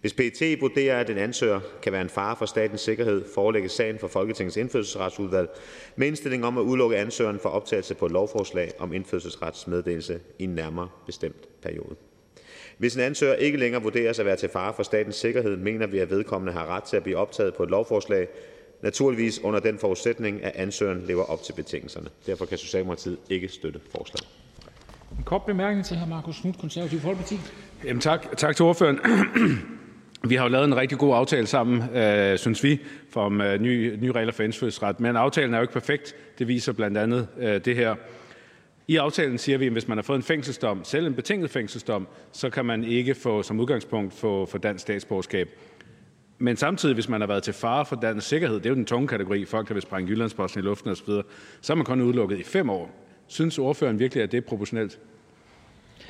Hvis 0.00 0.12
PET 0.12 0.60
vurderer, 0.60 1.00
at 1.00 1.10
en 1.10 1.18
ansøger 1.18 1.60
kan 1.82 1.92
være 1.92 2.02
en 2.02 2.08
fare 2.08 2.36
for 2.36 2.46
statens 2.46 2.80
sikkerhed, 2.80 3.24
forelægges 3.34 3.72
sagen 3.72 3.98
for 3.98 4.08
Folketingets 4.08 4.56
indfødsretsudvalg 4.56 5.48
med 5.96 6.06
indstilling 6.06 6.44
om 6.44 6.58
at 6.58 6.62
udelukke 6.62 6.96
ansøgeren 6.96 7.38
for 7.38 7.48
optagelse 7.48 7.94
på 7.94 8.06
et 8.06 8.12
lovforslag 8.12 8.70
om 8.78 8.92
indfødsretsmeddelelse 8.92 10.20
i 10.38 10.44
en 10.44 10.54
nærmere 10.54 10.88
bestemt 11.06 11.62
periode. 11.62 11.96
Hvis 12.78 12.94
en 12.94 13.00
ansøger 13.00 13.34
ikke 13.34 13.58
længere 13.58 13.82
vurderes 13.82 14.18
at 14.18 14.26
være 14.26 14.36
til 14.36 14.48
fare 14.48 14.74
for 14.74 14.82
statens 14.82 15.16
sikkerhed, 15.16 15.56
mener 15.56 15.86
vi, 15.86 15.98
at 15.98 16.10
vedkommende 16.10 16.52
har 16.52 16.66
ret 16.66 16.82
til 16.82 16.96
at 16.96 17.02
blive 17.02 17.16
optaget 17.16 17.54
på 17.54 17.62
et 17.62 17.70
lovforslag, 17.70 18.28
naturligvis 18.82 19.40
under 19.44 19.60
den 19.60 19.78
forudsætning, 19.78 20.44
at 20.44 20.52
ansøgeren 20.54 21.02
lever 21.06 21.24
op 21.24 21.42
til 21.42 21.52
betingelserne. 21.52 22.08
Derfor 22.26 22.44
kan 22.44 22.58
Socialdemokratiet 22.58 23.18
ikke 23.30 23.48
støtte 23.48 23.80
forslaget. 23.96 24.28
En 25.18 25.24
kort 25.24 25.42
bemærkning 25.42 25.86
til 25.86 25.96
hr. 25.96 26.06
Markus 26.06 26.40
Knudt, 26.40 26.58
Konservative 26.58 27.00
Folkeparti. 27.00 27.38
Jamen 27.84 28.00
tak, 28.00 28.36
tak 28.36 28.56
til 28.56 28.64
ordføreren. 28.64 29.00
Vi 30.28 30.34
har 30.34 30.42
jo 30.42 30.48
lavet 30.48 30.64
en 30.64 30.76
rigtig 30.76 30.98
god 30.98 31.14
aftale 31.14 31.46
sammen, 31.46 31.96
øh, 31.96 32.38
synes 32.38 32.64
vi, 32.64 32.80
om 33.14 33.40
øh, 33.40 33.60
nye, 33.60 33.98
nye 34.00 34.12
regler 34.12 34.32
for 34.32 34.42
indfødsret. 34.42 35.00
Men 35.00 35.16
aftalen 35.16 35.54
er 35.54 35.58
jo 35.58 35.62
ikke 35.62 35.72
perfekt. 35.72 36.14
Det 36.38 36.48
viser 36.48 36.72
blandt 36.72 36.98
andet 36.98 37.28
øh, 37.38 37.64
det 37.64 37.76
her. 37.76 37.94
I 38.88 38.96
aftalen 38.96 39.38
siger 39.38 39.58
vi, 39.58 39.66
at 39.66 39.72
hvis 39.72 39.88
man 39.88 39.98
har 39.98 40.02
fået 40.02 40.16
en 40.16 40.22
fængselsdom, 40.22 40.84
selv 40.84 41.06
en 41.06 41.14
betinget 41.14 41.50
fængselsdom, 41.50 42.06
så 42.32 42.50
kan 42.50 42.64
man 42.64 42.84
ikke 42.84 43.14
få 43.14 43.42
som 43.42 43.60
udgangspunkt 43.60 44.14
få, 44.14 44.46
for 44.46 44.58
dansk 44.58 44.82
statsborgerskab. 44.82 45.48
Men 46.38 46.56
samtidig, 46.56 46.94
hvis 46.94 47.08
man 47.08 47.20
har 47.20 47.28
været 47.28 47.42
til 47.42 47.52
fare 47.52 47.86
for 47.86 47.96
dansk 47.96 48.28
sikkerhed, 48.28 48.56
det 48.56 48.66
er 48.66 48.70
jo 48.70 48.76
den 48.76 48.84
tunge 48.84 49.08
kategori, 49.08 49.44
folk 49.44 49.68
der 49.68 49.74
vil 49.74 49.82
sprænge 49.82 50.10
Jyllandsposten 50.10 50.60
i 50.60 50.62
luften 50.64 50.90
osv., 50.90 51.08
så 51.60 51.72
er 51.72 51.74
man 51.74 51.86
kun 51.86 52.00
udelukket 52.00 52.38
i 52.38 52.42
fem 52.42 52.70
år. 52.70 52.90
Synes 53.26 53.58
ordføreren 53.58 53.98
virkelig, 53.98 54.22
at 54.22 54.32
det 54.32 54.38
er 54.38 54.48
proportionelt? 54.48 54.98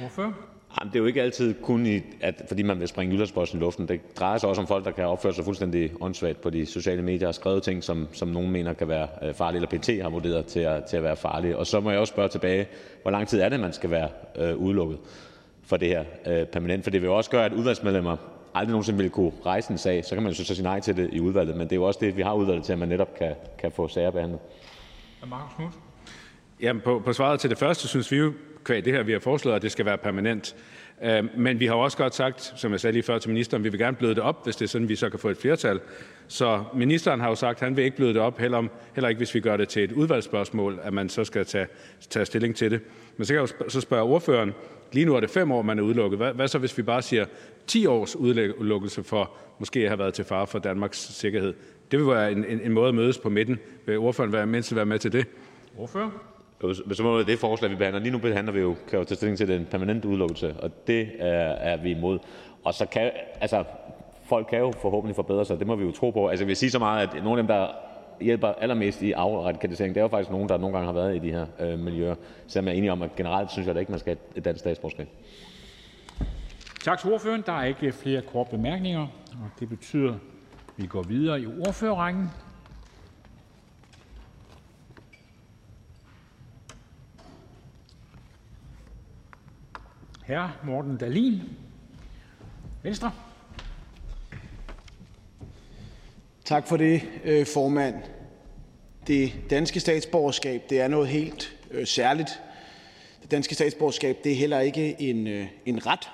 Ordfører? 0.05 0.32
Jamen, 0.80 0.92
det 0.92 0.98
er 0.98 1.01
jo 1.01 1.06
ikke 1.06 1.22
altid 1.22 1.55
kun, 1.62 1.86
i, 1.86 2.01
at, 2.20 2.42
fordi 2.48 2.62
man 2.62 2.80
vil 2.80 2.88
springe 2.88 3.12
Jyllandsposten 3.12 3.59
i 3.59 3.62
luften. 3.62 3.88
Det 3.88 4.18
drejer 4.18 4.38
sig 4.38 4.48
også 4.48 4.60
om 4.60 4.68
folk, 4.68 4.84
der 4.84 4.90
kan 4.90 5.05
opføre 5.05 5.32
sig 5.34 5.44
fuldstændig 5.44 5.90
åndssvagt 6.01 6.40
på 6.40 6.51
de 6.51 6.66
sociale 6.66 7.02
medier 7.02 7.28
og 7.28 7.34
skrevet 7.34 7.62
ting, 7.62 7.84
som, 7.84 8.09
som 8.12 8.28
nogen 8.28 8.51
mener 8.51 8.72
kan 8.72 8.88
være 8.88 9.09
øh, 9.22 9.34
farlige, 9.34 9.62
eller 9.62 9.78
PT 9.78 10.02
har 10.02 10.10
vurderet 10.10 10.46
til 10.46 10.60
at, 10.60 10.84
til 10.84 10.96
at 10.96 11.02
være 11.02 11.16
farlige. 11.16 11.59
Og 11.59 11.66
så 11.66 11.80
må 11.80 11.90
jeg 11.90 12.01
også 12.01 12.12
spørge 12.12 12.28
tilbage, 12.28 12.66
hvor 13.02 13.10
lang 13.10 13.28
tid 13.28 13.40
er 13.40 13.48
det, 13.48 13.60
man 13.60 13.72
skal 13.72 13.90
være 13.90 14.09
øh, 14.36 14.56
udelukket 14.56 14.98
for 15.62 15.76
det 15.76 15.88
her 15.88 16.05
øh, 16.26 16.46
permanent? 16.46 16.84
For 16.84 16.90
det 16.90 17.01
vil 17.01 17.06
jo 17.06 17.16
også 17.16 17.30
gøre, 17.30 17.44
at 17.44 17.52
udvalgsmedlemmer 17.52 18.16
aldrig 18.55 18.70
nogensinde 18.70 18.98
vil 18.98 19.10
kunne 19.10 19.32
rejse 19.46 19.70
en 19.70 19.78
sag. 19.78 20.05
Så 20.05 20.14
kan 20.14 20.22
man 20.22 20.32
jo 20.32 20.36
så 20.36 20.55
sige 20.55 20.62
nej 20.62 20.80
til 20.80 20.96
det 20.96 21.09
i 21.12 21.20
udvalget, 21.20 21.56
men 21.56 21.66
det 21.66 21.72
er 21.72 21.76
jo 21.76 21.84
også 21.84 22.01
det, 22.02 22.16
vi 22.16 22.22
har 22.22 22.34
udvalget 22.34 22.64
til, 22.64 22.72
at 22.72 22.78
man 22.78 22.88
netop 22.88 23.14
kan, 23.18 23.34
kan 23.59 23.72
få 23.72 23.88
sager 23.88 24.10
behandlet. 24.10 24.40
Markus? 25.26 25.72
Jamen, 26.60 26.82
på, 26.84 27.02
på 27.05 27.12
svaret 27.12 27.40
til 27.40 27.51
det 27.51 27.59
første 27.59 27.88
synes 27.88 28.12
vi 28.12 28.16
jo 28.16 28.32
kvæg 28.64 28.84
det 28.84 28.92
her, 28.92 29.02
vi 29.02 29.12
har 29.12 29.18
foreslået, 29.18 29.56
at 29.56 29.62
det 29.62 29.72
skal 29.72 29.86
være 29.86 29.98
permanent. 29.98 30.56
Øhm, 31.04 31.28
men 31.36 31.60
vi 31.60 31.66
har 31.66 31.74
også 31.74 31.96
godt 31.96 32.14
sagt, 32.14 32.52
som 32.56 32.72
jeg 32.72 32.80
sagde 32.80 32.92
lige 32.92 33.02
før 33.02 33.18
til 33.18 33.30
ministeren, 33.30 33.64
vi 33.64 33.68
vil 33.68 33.80
gerne 33.80 33.96
bløde 33.96 34.14
det 34.14 34.22
op, 34.22 34.44
hvis 34.44 34.56
det 34.56 34.64
er 34.64 34.68
sådan, 34.68 34.88
vi 34.88 34.96
så 34.96 35.10
kan 35.10 35.18
få 35.18 35.28
et 35.28 35.36
flertal. 35.36 35.80
Så 36.28 36.64
ministeren 36.74 37.20
har 37.20 37.28
jo 37.28 37.34
sagt, 37.34 37.56
at 37.56 37.68
han 37.68 37.76
vil 37.76 37.84
ikke 37.84 37.96
bløde 37.96 38.14
det 38.14 38.22
op, 38.22 38.38
heller, 38.38 38.58
om, 38.58 38.70
heller 38.94 39.08
ikke 39.08 39.18
hvis 39.18 39.34
vi 39.34 39.40
gør 39.40 39.56
det 39.56 39.68
til 39.68 39.84
et 39.84 39.92
udvalgsspørgsmål, 39.92 40.80
at 40.82 40.92
man 40.92 41.08
så 41.08 41.24
skal 41.24 41.46
tage, 41.46 41.66
tage 42.10 42.26
stilling 42.26 42.56
til 42.56 42.70
det. 42.70 42.80
Men 43.16 43.26
så 43.26 43.34
kan 43.34 43.42
jeg 43.42 43.60
jo 43.60 43.68
så 43.70 43.80
spørge 43.80 44.02
ordføreren, 44.02 44.52
lige 44.92 45.06
nu 45.06 45.14
er 45.14 45.20
det 45.20 45.30
fem 45.30 45.52
år, 45.52 45.62
man 45.62 45.78
er 45.78 45.82
udelukket. 45.82 46.18
Hvad, 46.18 46.32
hvad 46.32 46.48
så, 46.48 46.58
hvis 46.58 46.78
vi 46.78 46.82
bare 46.82 47.02
siger 47.02 47.26
10 47.66 47.86
års 47.86 48.16
udelukkelse 48.16 49.02
for 49.02 49.30
måske 49.58 49.80
at 49.80 49.88
have 49.88 49.98
været 49.98 50.14
til 50.14 50.24
fare 50.24 50.46
for 50.46 50.58
Danmarks 50.58 50.98
sikkerhed? 50.98 51.54
Det 51.90 51.98
vil 51.98 52.06
være 52.06 52.32
en, 52.32 52.44
en, 52.44 52.60
en 52.60 52.72
måde 52.72 52.88
at 52.88 52.94
mødes 52.94 53.18
på 53.18 53.28
midten. 53.28 53.58
Vil 53.86 53.98
ordføreren 53.98 54.32
være 54.32 54.46
mindst 54.46 54.76
være 54.76 54.86
med 54.86 54.98
til 54.98 55.12
det? 55.12 55.26
Ordfører? 55.78 56.34
Så 56.72 57.02
må 57.02 57.22
det 57.22 57.38
forslag, 57.38 57.70
vi 57.70 57.76
behandler. 57.76 58.00
Lige 58.00 58.12
nu 58.12 58.18
behandler 58.18 58.52
vi 58.52 58.60
jo, 58.60 58.76
kan 58.88 58.98
jo 58.98 59.04
tage 59.04 59.16
stilling 59.16 59.38
til 59.38 59.48
den 59.48 59.66
permanente 59.70 60.08
udelukkelse, 60.08 60.54
og 60.58 60.70
det 60.86 61.08
er, 61.18 61.50
er 61.50 61.76
vi 61.76 61.90
imod. 61.90 62.18
Og 62.64 62.74
så 62.74 62.86
kan, 62.86 63.10
altså, 63.40 63.64
folk 64.24 64.46
kan 64.50 64.58
jo 64.58 64.72
forhåbentlig 64.82 65.16
forbedre 65.16 65.44
sig, 65.44 65.58
det 65.58 65.66
må 65.66 65.76
vi 65.76 65.84
jo 65.84 65.92
tro 65.92 66.10
på. 66.10 66.28
Altså, 66.28 66.44
jeg 66.44 66.48
vil 66.48 66.56
sige 66.56 66.70
så 66.70 66.78
meget, 66.78 67.08
at 67.08 67.24
nogle 67.24 67.30
af 67.30 67.36
dem, 67.36 67.46
der 67.46 67.66
hjælper 68.20 68.48
allermest 68.48 69.02
i 69.02 69.12
afradikalisering, 69.12 69.94
det 69.94 70.00
er 70.00 70.04
jo 70.04 70.08
faktisk 70.08 70.30
nogen, 70.30 70.48
der 70.48 70.58
nogle 70.58 70.76
gange 70.76 70.86
har 70.86 70.92
været 70.92 71.16
i 71.16 71.18
de 71.18 71.30
her 71.30 71.46
øh, 71.60 71.78
miljøer. 71.78 72.14
Så 72.46 72.60
jeg 72.60 72.68
er 72.68 72.72
enig 72.72 72.90
om, 72.90 73.02
at 73.02 73.16
generelt 73.16 73.50
synes 73.50 73.66
jeg 73.66 73.74
da 73.74 73.80
ikke, 73.80 73.92
man 73.92 73.98
skal 74.00 74.16
have 74.16 74.38
et 74.38 74.44
dansk 74.44 74.60
statsborgerskab. 74.60 75.08
Tak 76.84 76.98
til 76.98 77.12
ordføreren. 77.12 77.42
Der 77.46 77.52
er 77.52 77.64
ikke 77.64 77.92
flere 77.92 78.22
korte 78.22 78.50
bemærkninger, 78.50 79.06
og 79.32 79.60
det 79.60 79.68
betyder, 79.68 80.12
at 80.12 80.18
vi 80.76 80.86
går 80.86 81.02
videre 81.02 81.40
i 81.40 81.46
ordførerrækken. 81.46 82.30
Hr. 90.26 90.66
Morten 90.66 90.96
Dahlin, 90.96 91.40
Venstre. 92.82 93.12
Tak 96.44 96.68
for 96.68 96.76
det, 96.76 97.02
øh, 97.24 97.46
formand. 97.46 97.94
Det 99.06 99.32
danske 99.51 99.80
statsborgerskab 99.80 100.62
det 100.70 100.80
er 100.80 100.88
noget 100.88 101.09
helt 101.09 101.56
øh, 101.70 101.86
særligt. 101.86 102.42
Det 103.22 103.30
danske 103.30 103.55
statsborgerskab 103.55 104.18
det 104.24 104.32
er 104.32 104.36
heller 104.36 104.60
ikke 104.60 105.01
en, 105.01 105.26
øh, 105.26 105.46
en 105.66 105.86
ret. 105.86 106.10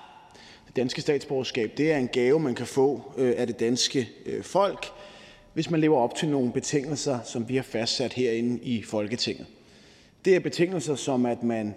Det 0.66 0.76
danske 0.76 1.00
statsborgerskab 1.00 1.72
det 1.76 1.92
er 1.92 1.96
en 1.96 2.08
gave, 2.08 2.40
man 2.40 2.54
kan 2.54 2.66
få 2.66 3.12
øh, 3.16 3.34
af 3.36 3.46
det 3.46 3.60
danske 3.60 4.08
øh, 4.26 4.42
folk, 4.44 4.86
hvis 5.52 5.70
man 5.70 5.80
lever 5.80 5.98
op 5.98 6.14
til 6.14 6.28
nogle 6.28 6.52
betingelser, 6.52 7.18
som 7.24 7.48
vi 7.48 7.56
har 7.56 7.62
fastsat 7.62 8.12
herinde 8.12 8.62
i 8.62 8.82
Folketinget. 8.82 9.46
Det 10.24 10.36
er 10.36 10.40
betingelser 10.40 10.94
som, 10.94 11.26
at 11.26 11.42
man 11.42 11.74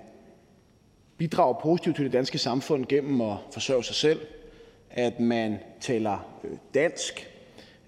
bidrager 1.18 1.54
positivt 1.54 1.96
til 1.96 2.06
det 2.06 2.14
danske 2.14 2.38
samfund 2.38 2.86
gennem 2.86 3.22
at 3.22 3.38
forsørge 3.52 3.84
sig 3.84 3.96
selv, 3.96 4.20
at 4.92 5.20
man 5.20 5.60
taler 5.82 6.40
øh, 6.44 6.52
dansk, 6.74 7.30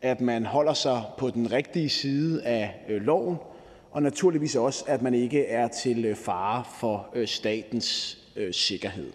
at 0.01 0.21
man 0.21 0.45
holder 0.45 0.73
sig 0.73 1.03
på 1.17 1.29
den 1.29 1.51
rigtige 1.51 1.89
side 1.89 2.43
af 2.43 2.85
øh, 2.89 3.01
loven, 3.01 3.37
og 3.91 4.03
naturligvis 4.03 4.55
også, 4.55 4.85
at 4.87 5.01
man 5.01 5.13
ikke 5.13 5.45
er 5.45 5.67
til 5.67 6.05
øh, 6.05 6.15
fare 6.15 6.63
for 6.79 7.07
statens 7.25 8.17
sikkerhed. 8.51 9.11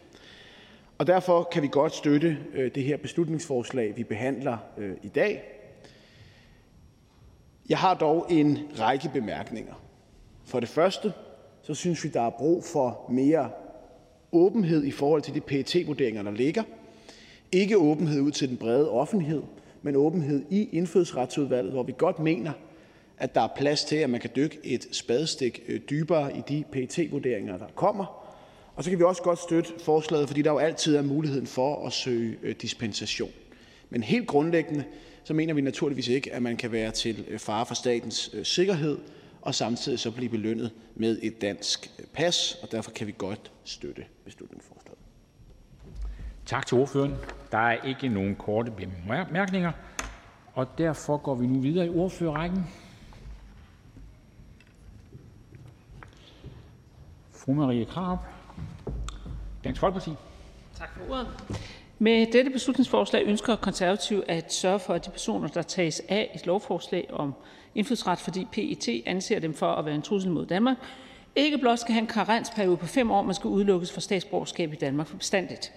Og 0.99 1.07
derfor 1.07 1.49
kan 1.53 1.63
vi 1.63 1.69
godt 1.73 1.95
støtte 1.95 2.39
det 2.75 2.83
her 2.83 2.97
beslutningsforslag, 2.97 3.97
vi 3.97 4.05
behandler 4.05 4.59
i 5.03 5.09
dag. 5.09 5.43
Jeg 7.69 7.79
har 7.79 7.95
dog 7.95 8.27
en 8.31 8.59
række 8.79 9.11
bemærkninger. 9.13 9.75
For 10.45 10.61
det 10.61 10.69
første 10.69 11.13
så 11.63 11.75
synes 11.75 12.05
vi, 12.05 12.09
der 12.09 12.21
er 12.21 12.31
brug 12.31 12.65
for 12.65 13.07
mere 13.11 13.51
åbenhed 14.33 14.85
i 14.85 14.91
forhold 14.91 15.23
til 15.23 15.35
de 15.35 15.41
PET-vurderinger, 15.41 16.23
der 16.23 16.31
ligger. 16.31 16.63
Ikke 17.53 17.79
åbenhed 17.79 18.21
ud 18.21 18.31
til 18.31 18.49
den 18.49 18.57
brede 18.57 18.91
offentlighed, 18.91 19.43
men 19.83 19.97
åbenhed 19.97 20.43
i 20.51 20.69
indfødsretsudvalget, 20.73 21.73
hvor 21.73 21.83
vi 21.83 21.95
godt 21.99 22.19
mener, 22.19 22.53
at 23.19 23.35
der 23.35 23.41
er 23.41 23.49
plads 23.57 23.85
til, 23.85 23.97
at 23.97 24.11
man 24.11 24.21
kan 24.21 24.31
dykke 24.37 24.59
et 24.65 24.89
spadestik 24.93 25.63
øh, 25.69 25.81
dybere 25.91 26.37
i 26.37 26.43
de 26.49 26.65
PET-vurderinger, 26.73 27.59
der 27.59 27.67
kommer. 27.75 28.31
Og 28.77 28.85
så 28.85 28.91
kan 28.91 28.99
vi 28.99 29.05
også 29.05 29.23
godt 29.23 29.39
støtte 29.39 29.71
forslaget, 29.79 30.29
fordi 30.29 30.43
der 30.43 30.51
jo 30.51 30.59
altid 30.59 30.97
er 30.97 31.03
muligheden 31.03 31.47
for 31.47 31.87
at 31.87 31.93
søge 31.93 32.37
øh, 32.43 32.55
dispensation. 32.63 33.31
Men 33.91 34.03
helt 34.03 34.27
grundlæggende, 34.27 34.85
så 35.25 35.35
mener 35.35 35.55
vi 35.55 35.61
naturligvis 35.61 36.09
ikke, 36.09 36.33
at 36.33 36.43
man 36.43 36.57
kan 36.57 36.73
være 36.73 36.91
til 36.91 37.25
øh, 37.29 37.39
fare 37.39 37.67
for 37.67 37.75
statens 37.75 38.37
sikkerhed, 38.43 38.99
og 39.43 39.55
samtidig 39.55 39.99
så 39.99 40.11
blive 40.11 40.31
belønnet 40.31 40.73
med 40.95 41.19
et 41.23 41.41
dansk 41.41 41.91
pas, 42.13 42.59
og 42.63 42.73
derfor 42.73 42.91
kan 42.91 43.07
vi 43.07 43.15
godt 43.19 43.53
støtte 43.65 44.05
beslutningsforslaget. 44.25 44.99
Tak 46.47 46.67
til 46.67 46.79
ordføreren. 46.79 47.15
Der 47.53 47.59
er 47.59 47.83
ikke 47.83 48.09
nogen 48.09 48.37
korte 48.37 48.71
bemærkninger, 48.71 49.73
og 50.53 50.79
derfor 50.79 51.17
går 51.17 51.35
vi 51.35 51.47
nu 51.47 51.61
videre 51.61 51.87
i 51.87 51.91
ordførerrækken. 51.91 52.67
Fru 57.33 57.55
Marie 57.55 57.85
Krab, 57.85 58.19
Dansk 59.65 59.81
Folkeparti. 59.81 60.11
Tak 60.75 60.89
for 60.95 61.13
ordet. 61.13 61.29
Med 61.99 62.33
dette 62.33 62.51
beslutningsforslag 62.51 63.23
ønsker 63.27 63.57
Konservative 63.57 64.31
at 64.31 64.53
sørge 64.53 64.79
for, 64.79 64.95
at 64.95 65.07
de 65.07 65.11
personer, 65.11 65.49
der 65.49 65.63
tages 65.63 66.03
af 66.09 66.31
et 66.35 66.47
lovforslag 66.47 67.11
om 67.13 67.35
indfødsret, 67.75 68.19
fordi 68.19 68.47
PET 68.53 69.03
anser 69.07 69.39
dem 69.39 69.55
for 69.55 69.73
at 69.73 69.85
være 69.85 69.95
en 69.95 70.03
trussel 70.03 70.31
mod 70.31 70.47
Danmark, 70.47 70.77
ikke 71.37 71.59
blot 71.59 71.79
skal 71.79 71.93
have 71.93 72.01
en 72.01 72.07
karensperiode 72.07 72.77
på 72.77 72.87
fem 72.87 73.11
år, 73.11 73.23
man 73.23 73.35
skal 73.35 73.49
udelukkes 73.49 73.93
fra 73.93 74.01
statsborgerskab 74.01 74.73
i 74.73 74.77
Danmark 74.77 75.07
for 75.07 75.17
bestandigt. 75.17 75.73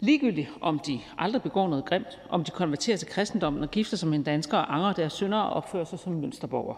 Ligegyldigt 0.00 0.48
om 0.60 0.78
de 0.78 1.00
aldrig 1.18 1.42
begår 1.42 1.68
noget 1.68 1.84
grimt, 1.84 2.20
om 2.30 2.44
de 2.44 2.50
konverterer 2.50 2.96
til 2.96 3.08
kristendommen 3.08 3.62
og 3.62 3.70
gifter 3.70 3.96
sig 3.96 4.08
med 4.08 4.18
en 4.18 4.24
dansker 4.24 4.58
og 4.58 4.74
angrer 4.74 4.92
deres 4.92 5.12
synder 5.12 5.38
og 5.38 5.52
opfører 5.52 5.84
sig 5.84 5.98
som 5.98 6.12
mønsterborger. 6.12 6.74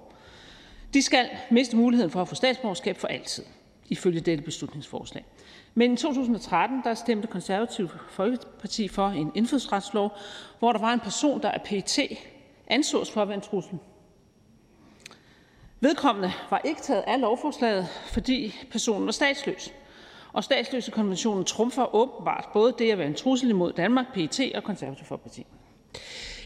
De 0.94 1.02
skal 1.02 1.28
miste 1.51 1.76
muligheden 1.76 2.10
for 2.10 2.22
at 2.22 2.28
få 2.28 2.35
statsborgerskab 2.35 2.97
for 2.97 3.09
altid, 3.09 3.44
ifølge 3.89 4.20
dette 4.20 4.44
beslutningsforslag. 4.44 5.24
Men 5.74 5.93
i 5.93 5.97
2013 5.97 6.80
der 6.85 6.94
stemte 6.94 7.28
Konservativ 7.28 7.89
Folkeparti 8.10 8.89
for 8.89 9.09
en 9.09 9.32
indfødsretslov, 9.35 10.12
hvor 10.59 10.72
der 10.72 10.78
var 10.78 10.93
en 10.93 11.01
person, 11.01 11.43
der 11.43 11.51
af 11.51 11.62
PET 11.62 11.98
ansås 12.66 13.10
for 13.10 13.22
at 13.22 13.28
være 13.28 13.35
en 13.35 13.40
trussel 13.40 13.78
Vedkommende 15.81 16.33
var 16.51 16.61
ikke 16.65 16.81
taget 16.81 17.05
af 17.07 17.21
lovforslaget, 17.21 17.89
fordi 18.07 18.55
personen 18.71 19.07
var 19.07 19.13
statsløs. 19.13 19.73
Og 20.33 20.45
statsløsekonventionen 20.45 21.45
trumfer 21.45 21.95
åbenbart 21.95 22.49
både 22.53 22.75
det 22.79 22.91
at 22.91 22.99
være 22.99 23.07
en 23.07 23.15
trussel 23.15 23.51
imod 23.51 23.73
Danmark, 23.73 24.07
PET 24.15 24.41
og 24.55 24.63
Konservativ 24.63 25.05
Folkeparti. 25.07 25.47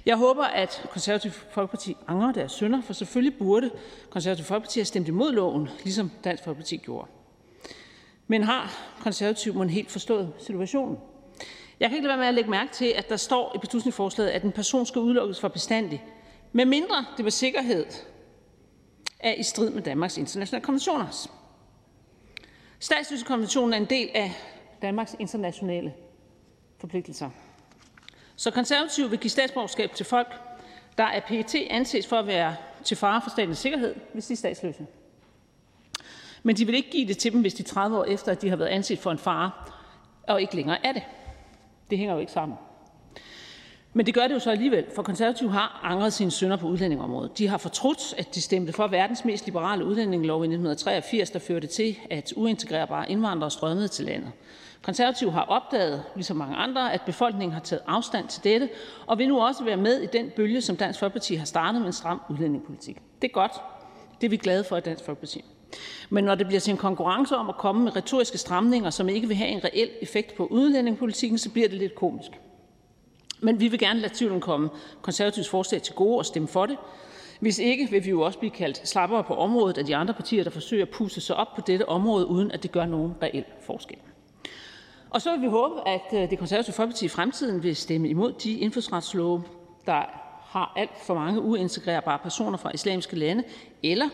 Jeg 0.06 0.16
håber, 0.16 0.44
at 0.44 0.86
Konservativ 0.90 1.30
Folkeparti 1.30 1.96
angrer 2.08 2.32
deres 2.32 2.52
synder, 2.52 2.82
for 2.82 2.92
selvfølgelig 2.92 3.38
burde 3.38 3.70
Konservativ 4.10 4.44
Folkeparti 4.44 4.78
have 4.80 4.84
stemt 4.84 5.08
imod 5.08 5.32
loven, 5.32 5.68
ligesom 5.84 6.10
Dansk 6.24 6.44
Folkeparti 6.44 6.76
gjorde. 6.76 7.08
Men 8.26 8.42
har 8.42 8.70
Konservativ 9.00 9.54
måske 9.54 9.72
helt 9.72 9.90
forstået 9.90 10.32
situationen? 10.38 10.98
Jeg 11.80 11.88
kan 11.88 11.96
ikke 11.96 12.08
lade 12.08 12.18
være 12.18 12.24
med 12.24 12.28
at 12.28 12.34
lægge 12.34 12.50
mærke 12.50 12.72
til, 12.72 12.92
at 12.96 13.08
der 13.08 13.16
står 13.16 13.52
i 13.54 13.58
beslutningsforslaget, 13.58 14.30
at 14.30 14.42
en 14.42 14.52
person 14.52 14.86
skal 14.86 15.00
udelukkes 15.00 15.40
for 15.40 15.48
bestandig, 15.48 16.04
med 16.52 16.64
mindre 16.64 17.04
det 17.16 17.24
med 17.24 17.32
sikkerhed 17.32 17.86
er 19.22 19.34
i 19.34 19.42
strid 19.42 19.70
med 19.70 19.82
Danmarks 19.82 20.18
internationale 20.18 20.64
konventioner. 20.64 21.28
Statsløsekonventionen 22.78 23.72
er 23.72 23.76
en 23.76 23.84
del 23.84 24.10
af 24.14 24.32
Danmarks 24.82 25.16
internationale 25.18 25.94
forpligtelser. 26.78 27.30
Så 28.36 28.50
Konservative 28.50 29.10
vil 29.10 29.18
give 29.18 29.30
statsborgerskab 29.30 29.94
til 29.94 30.06
folk, 30.06 30.28
der 30.98 31.04
af 31.04 31.24
PET 31.24 31.54
anses 31.70 32.06
for 32.06 32.16
at 32.16 32.26
være 32.26 32.56
til 32.84 32.96
fare 32.96 33.20
for 33.22 33.30
statens 33.30 33.58
sikkerhed, 33.58 33.94
hvis 34.12 34.26
de 34.26 34.32
er 34.32 34.36
statsløse. 34.36 34.86
Men 36.42 36.56
de 36.56 36.66
vil 36.66 36.74
ikke 36.74 36.90
give 36.90 37.08
det 37.08 37.18
til 37.18 37.32
dem, 37.32 37.40
hvis 37.40 37.54
de 37.54 37.62
30 37.62 37.98
år 37.98 38.04
efter, 38.04 38.32
at 38.32 38.42
de 38.42 38.48
har 38.48 38.56
været 38.56 38.68
anset 38.68 38.98
for 38.98 39.10
en 39.10 39.18
fare, 39.18 39.50
og 40.28 40.40
ikke 40.40 40.56
længere 40.56 40.86
er 40.86 40.92
det. 40.92 41.02
Det 41.90 41.98
hænger 41.98 42.14
jo 42.14 42.20
ikke 42.20 42.32
sammen. 42.32 42.58
Men 43.94 44.06
det 44.06 44.14
gør 44.14 44.26
det 44.26 44.34
jo 44.34 44.38
så 44.38 44.50
alligevel, 44.50 44.84
for 44.94 45.02
Konservative 45.02 45.50
har 45.50 45.80
angret 45.82 46.12
sine 46.12 46.30
synder 46.30 46.56
på 46.56 46.66
udlændingområdet. 46.66 47.38
De 47.38 47.48
har 47.48 47.58
fortrudt, 47.58 48.14
at 48.18 48.34
de 48.34 48.42
stemte 48.42 48.72
for 48.72 48.86
verdens 48.86 49.24
mest 49.24 49.44
liberale 49.44 49.84
udlændingelov 49.84 50.42
i 50.42 50.46
1983, 50.46 51.30
der 51.30 51.38
førte 51.38 51.66
til, 51.66 51.98
at 52.10 52.32
uintegrerbare 52.36 53.10
indvandrere 53.10 53.50
strømmede 53.50 53.88
til 53.88 54.04
landet. 54.04 54.30
Konservative 54.82 55.32
har 55.32 55.42
opdaget, 55.42 56.02
ligesom 56.14 56.36
mange 56.36 56.56
andre, 56.56 56.92
at 56.92 57.02
befolkningen 57.06 57.52
har 57.52 57.60
taget 57.60 57.82
afstand 57.86 58.28
til 58.28 58.44
dette, 58.44 58.68
og 59.06 59.18
vil 59.18 59.28
nu 59.28 59.40
også 59.40 59.64
være 59.64 59.76
med 59.76 60.00
i 60.00 60.06
den 60.06 60.30
bølge, 60.36 60.60
som 60.60 60.76
Dansk 60.76 61.00
Folkeparti 61.00 61.34
har 61.34 61.44
startet 61.44 61.80
med 61.80 61.86
en 61.86 61.92
stram 61.92 62.20
udlændingepolitik. 62.30 62.96
Det 63.22 63.28
er 63.28 63.32
godt. 63.32 63.52
Det 64.20 64.26
er 64.26 64.30
vi 64.30 64.36
glade 64.36 64.64
for 64.64 64.76
i 64.76 64.80
Dansk 64.80 65.04
Folkeparti. 65.04 65.44
Men 66.10 66.24
når 66.24 66.34
det 66.34 66.46
bliver 66.46 66.60
til 66.60 66.70
en 66.70 66.76
konkurrence 66.76 67.36
om 67.36 67.48
at 67.48 67.56
komme 67.56 67.84
med 67.84 67.96
retoriske 67.96 68.38
stramninger, 68.38 68.90
som 68.90 69.08
ikke 69.08 69.28
vil 69.28 69.36
have 69.36 69.50
en 69.50 69.64
reel 69.64 69.90
effekt 70.02 70.36
på 70.36 70.46
udlændingepolitikken, 70.46 71.38
så 71.38 71.50
bliver 71.50 71.68
det 71.68 71.78
lidt 71.78 71.94
komisk. 71.94 72.30
Men 73.42 73.60
vi 73.60 73.68
vil 73.68 73.78
gerne 73.78 74.00
lade 74.00 74.14
tvivlen 74.14 74.40
komme 74.40 74.70
Konservatives 75.02 75.48
forslag 75.48 75.82
til 75.82 75.94
gode 75.94 76.18
og 76.18 76.26
stemme 76.26 76.48
for 76.48 76.66
det. 76.66 76.76
Hvis 77.40 77.58
ikke, 77.58 77.90
vil 77.90 78.04
vi 78.04 78.10
jo 78.10 78.20
også 78.20 78.38
blive 78.38 78.50
kaldt 78.50 78.88
slappere 78.88 79.24
på 79.24 79.34
området 79.34 79.78
af 79.78 79.84
de 79.84 79.96
andre 79.96 80.14
partier, 80.14 80.44
der 80.44 80.50
forsøger 80.50 80.82
at 80.82 80.90
puste 80.90 81.20
sig 81.20 81.36
op 81.36 81.54
på 81.54 81.62
dette 81.66 81.88
område, 81.88 82.26
uden 82.26 82.52
at 82.52 82.62
det 82.62 82.72
gør 82.72 82.86
nogen 82.86 83.14
reel 83.22 83.44
forskel. 83.66 83.96
Og 85.10 85.22
så 85.22 85.32
vil 85.32 85.42
vi 85.42 85.46
håbe, 85.46 85.88
at 85.88 86.02
øh, 86.12 86.30
det 86.30 86.38
konservative 86.38 86.74
Folkeparti 86.74 87.04
i 87.04 87.08
fremtiden 87.08 87.62
vil 87.62 87.76
stemme 87.76 88.08
imod 88.08 88.32
de 88.32 88.58
indfødsretslove, 88.58 89.42
der 89.86 90.02
har 90.42 90.72
alt 90.76 90.98
for 91.06 91.14
mange 91.14 91.40
uintegrerbare 91.40 92.18
personer 92.18 92.58
fra 92.58 92.70
islamiske 92.74 93.16
lande, 93.16 93.44
eller 93.82 94.08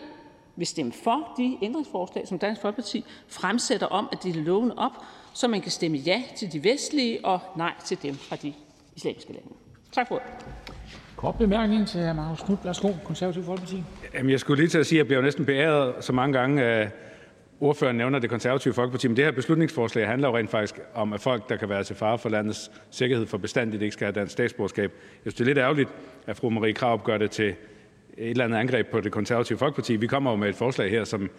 vil 0.55 0.67
stemme 0.67 0.91
for 0.91 1.33
de 1.37 1.57
ændringsforslag, 1.61 2.27
som 2.27 2.39
Dansk 2.39 2.61
Folkeparti 2.61 3.05
fremsætter 3.27 3.87
om 3.87 4.09
at 4.11 4.23
dele 4.23 4.43
lovene 4.43 4.77
op, 4.77 4.91
så 5.33 5.47
man 5.47 5.61
kan 5.61 5.71
stemme 5.71 5.97
ja 5.97 6.23
til 6.35 6.53
de 6.53 6.63
vestlige 6.63 7.25
og 7.25 7.39
nej 7.55 7.73
til 7.85 8.01
dem 8.03 8.15
fra 8.15 8.35
de 8.35 8.53
islamiske 8.99 9.33
lande. 9.33 9.47
Tak 9.91 10.07
for 10.07 10.15
ordet. 10.15 10.27
Kort 11.15 11.35
bemærkning 11.37 11.87
til 11.87 12.01
hr. 12.01 12.13
Marcus 12.13 12.41
Knudt. 12.41 12.59
Værsgo, 12.65 12.91
Konservative 13.05 13.43
Folkeparti. 13.43 13.83
Jamen, 14.13 14.31
jeg 14.31 14.39
skulle 14.39 14.61
lige 14.61 14.69
til 14.69 14.77
at 14.77 14.85
sige, 14.85 14.97
at 14.97 14.99
jeg 14.99 15.07
bliver 15.07 15.21
næsten 15.21 15.45
beæret 15.45 15.93
så 15.99 16.13
mange 16.13 16.39
gange, 16.39 16.63
at 16.63 16.89
ordføreren 17.59 17.97
nævner 17.97 18.19
det 18.19 18.29
konservative 18.29 18.73
Folkeparti. 18.73 19.07
Men 19.07 19.17
det 19.17 19.25
her 19.25 19.31
beslutningsforslag 19.31 20.07
handler 20.07 20.27
jo 20.27 20.37
rent 20.37 20.49
faktisk 20.49 20.79
om, 20.93 21.13
at 21.13 21.21
folk, 21.21 21.49
der 21.49 21.55
kan 21.55 21.69
være 21.69 21.83
til 21.83 21.95
fare 21.95 22.17
for 22.17 22.29
landets 22.29 22.71
sikkerhed 22.89 23.25
for 23.25 23.37
bestandigt, 23.37 23.83
ikke 23.83 23.93
skal 23.93 24.05
have 24.05 24.13
dansk 24.13 24.31
statsborgerskab. 24.31 24.91
Jeg 25.25 25.31
synes, 25.31 25.33
det 25.33 25.41
er 25.41 25.45
lidt 25.45 25.57
ærgerligt, 25.57 25.89
at 26.27 26.37
fru 26.37 26.49
Marie 26.49 26.73
Krav 26.73 27.03
gør 27.03 27.17
det 27.17 27.31
til 27.31 27.49
et 27.49 27.55
eller 28.29 28.45
andet 28.45 28.57
angreb 28.57 28.87
på 28.87 29.01
det 29.01 29.11
konservative 29.11 29.57
Folkeparti. 29.57 29.95
Vi 29.95 30.07
kommer 30.07 30.31
jo 30.31 30.37
med 30.37 30.49
et 30.49 30.55
forslag 30.55 30.89
her, 30.89 31.03
som 31.03 31.29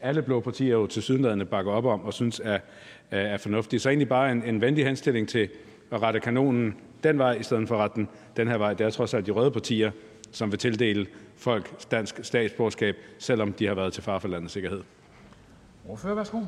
alle 0.00 0.22
blå 0.22 0.40
partier 0.40 0.72
jo 0.72 0.86
til 0.86 1.02
sydenladende 1.02 1.44
bakker 1.44 1.72
op 1.72 1.84
om 1.84 2.04
og 2.04 2.14
synes 2.14 2.40
er, 2.44 2.58
er 3.10 3.36
fornuftigt. 3.36 3.82
Så 3.82 3.88
egentlig 3.88 4.08
bare 4.08 4.32
en, 4.32 4.42
en 4.44 4.60
venlig 4.60 4.86
henstilling 4.86 5.28
til 5.28 5.48
at 5.92 6.02
rette 6.02 6.20
kanonen 6.20 6.76
den 7.04 7.18
vej, 7.18 7.32
i 7.32 7.42
stedet 7.42 7.68
for 7.68 7.74
at 7.74 7.80
rette 7.80 7.96
den 7.96 8.08
den 8.36 8.48
her 8.48 8.58
vej. 8.58 8.74
Det 8.74 8.86
er 8.86 8.90
trods 8.90 9.14
alt 9.14 9.26
de 9.26 9.30
røde 9.30 9.50
partier, 9.50 9.90
som 10.32 10.50
vil 10.50 10.58
tildele 10.58 11.06
folk 11.36 11.90
dansk 11.90 12.20
statsborgerskab, 12.22 12.96
selvom 13.18 13.52
de 13.52 13.66
har 13.66 13.74
været 13.74 13.92
til 13.92 14.02
far 14.02 14.18
for 14.18 14.28
landets 14.28 14.52
sikkerhed. 14.52 14.82
Ordfører, 15.88 16.14
værsgo. 16.14 16.38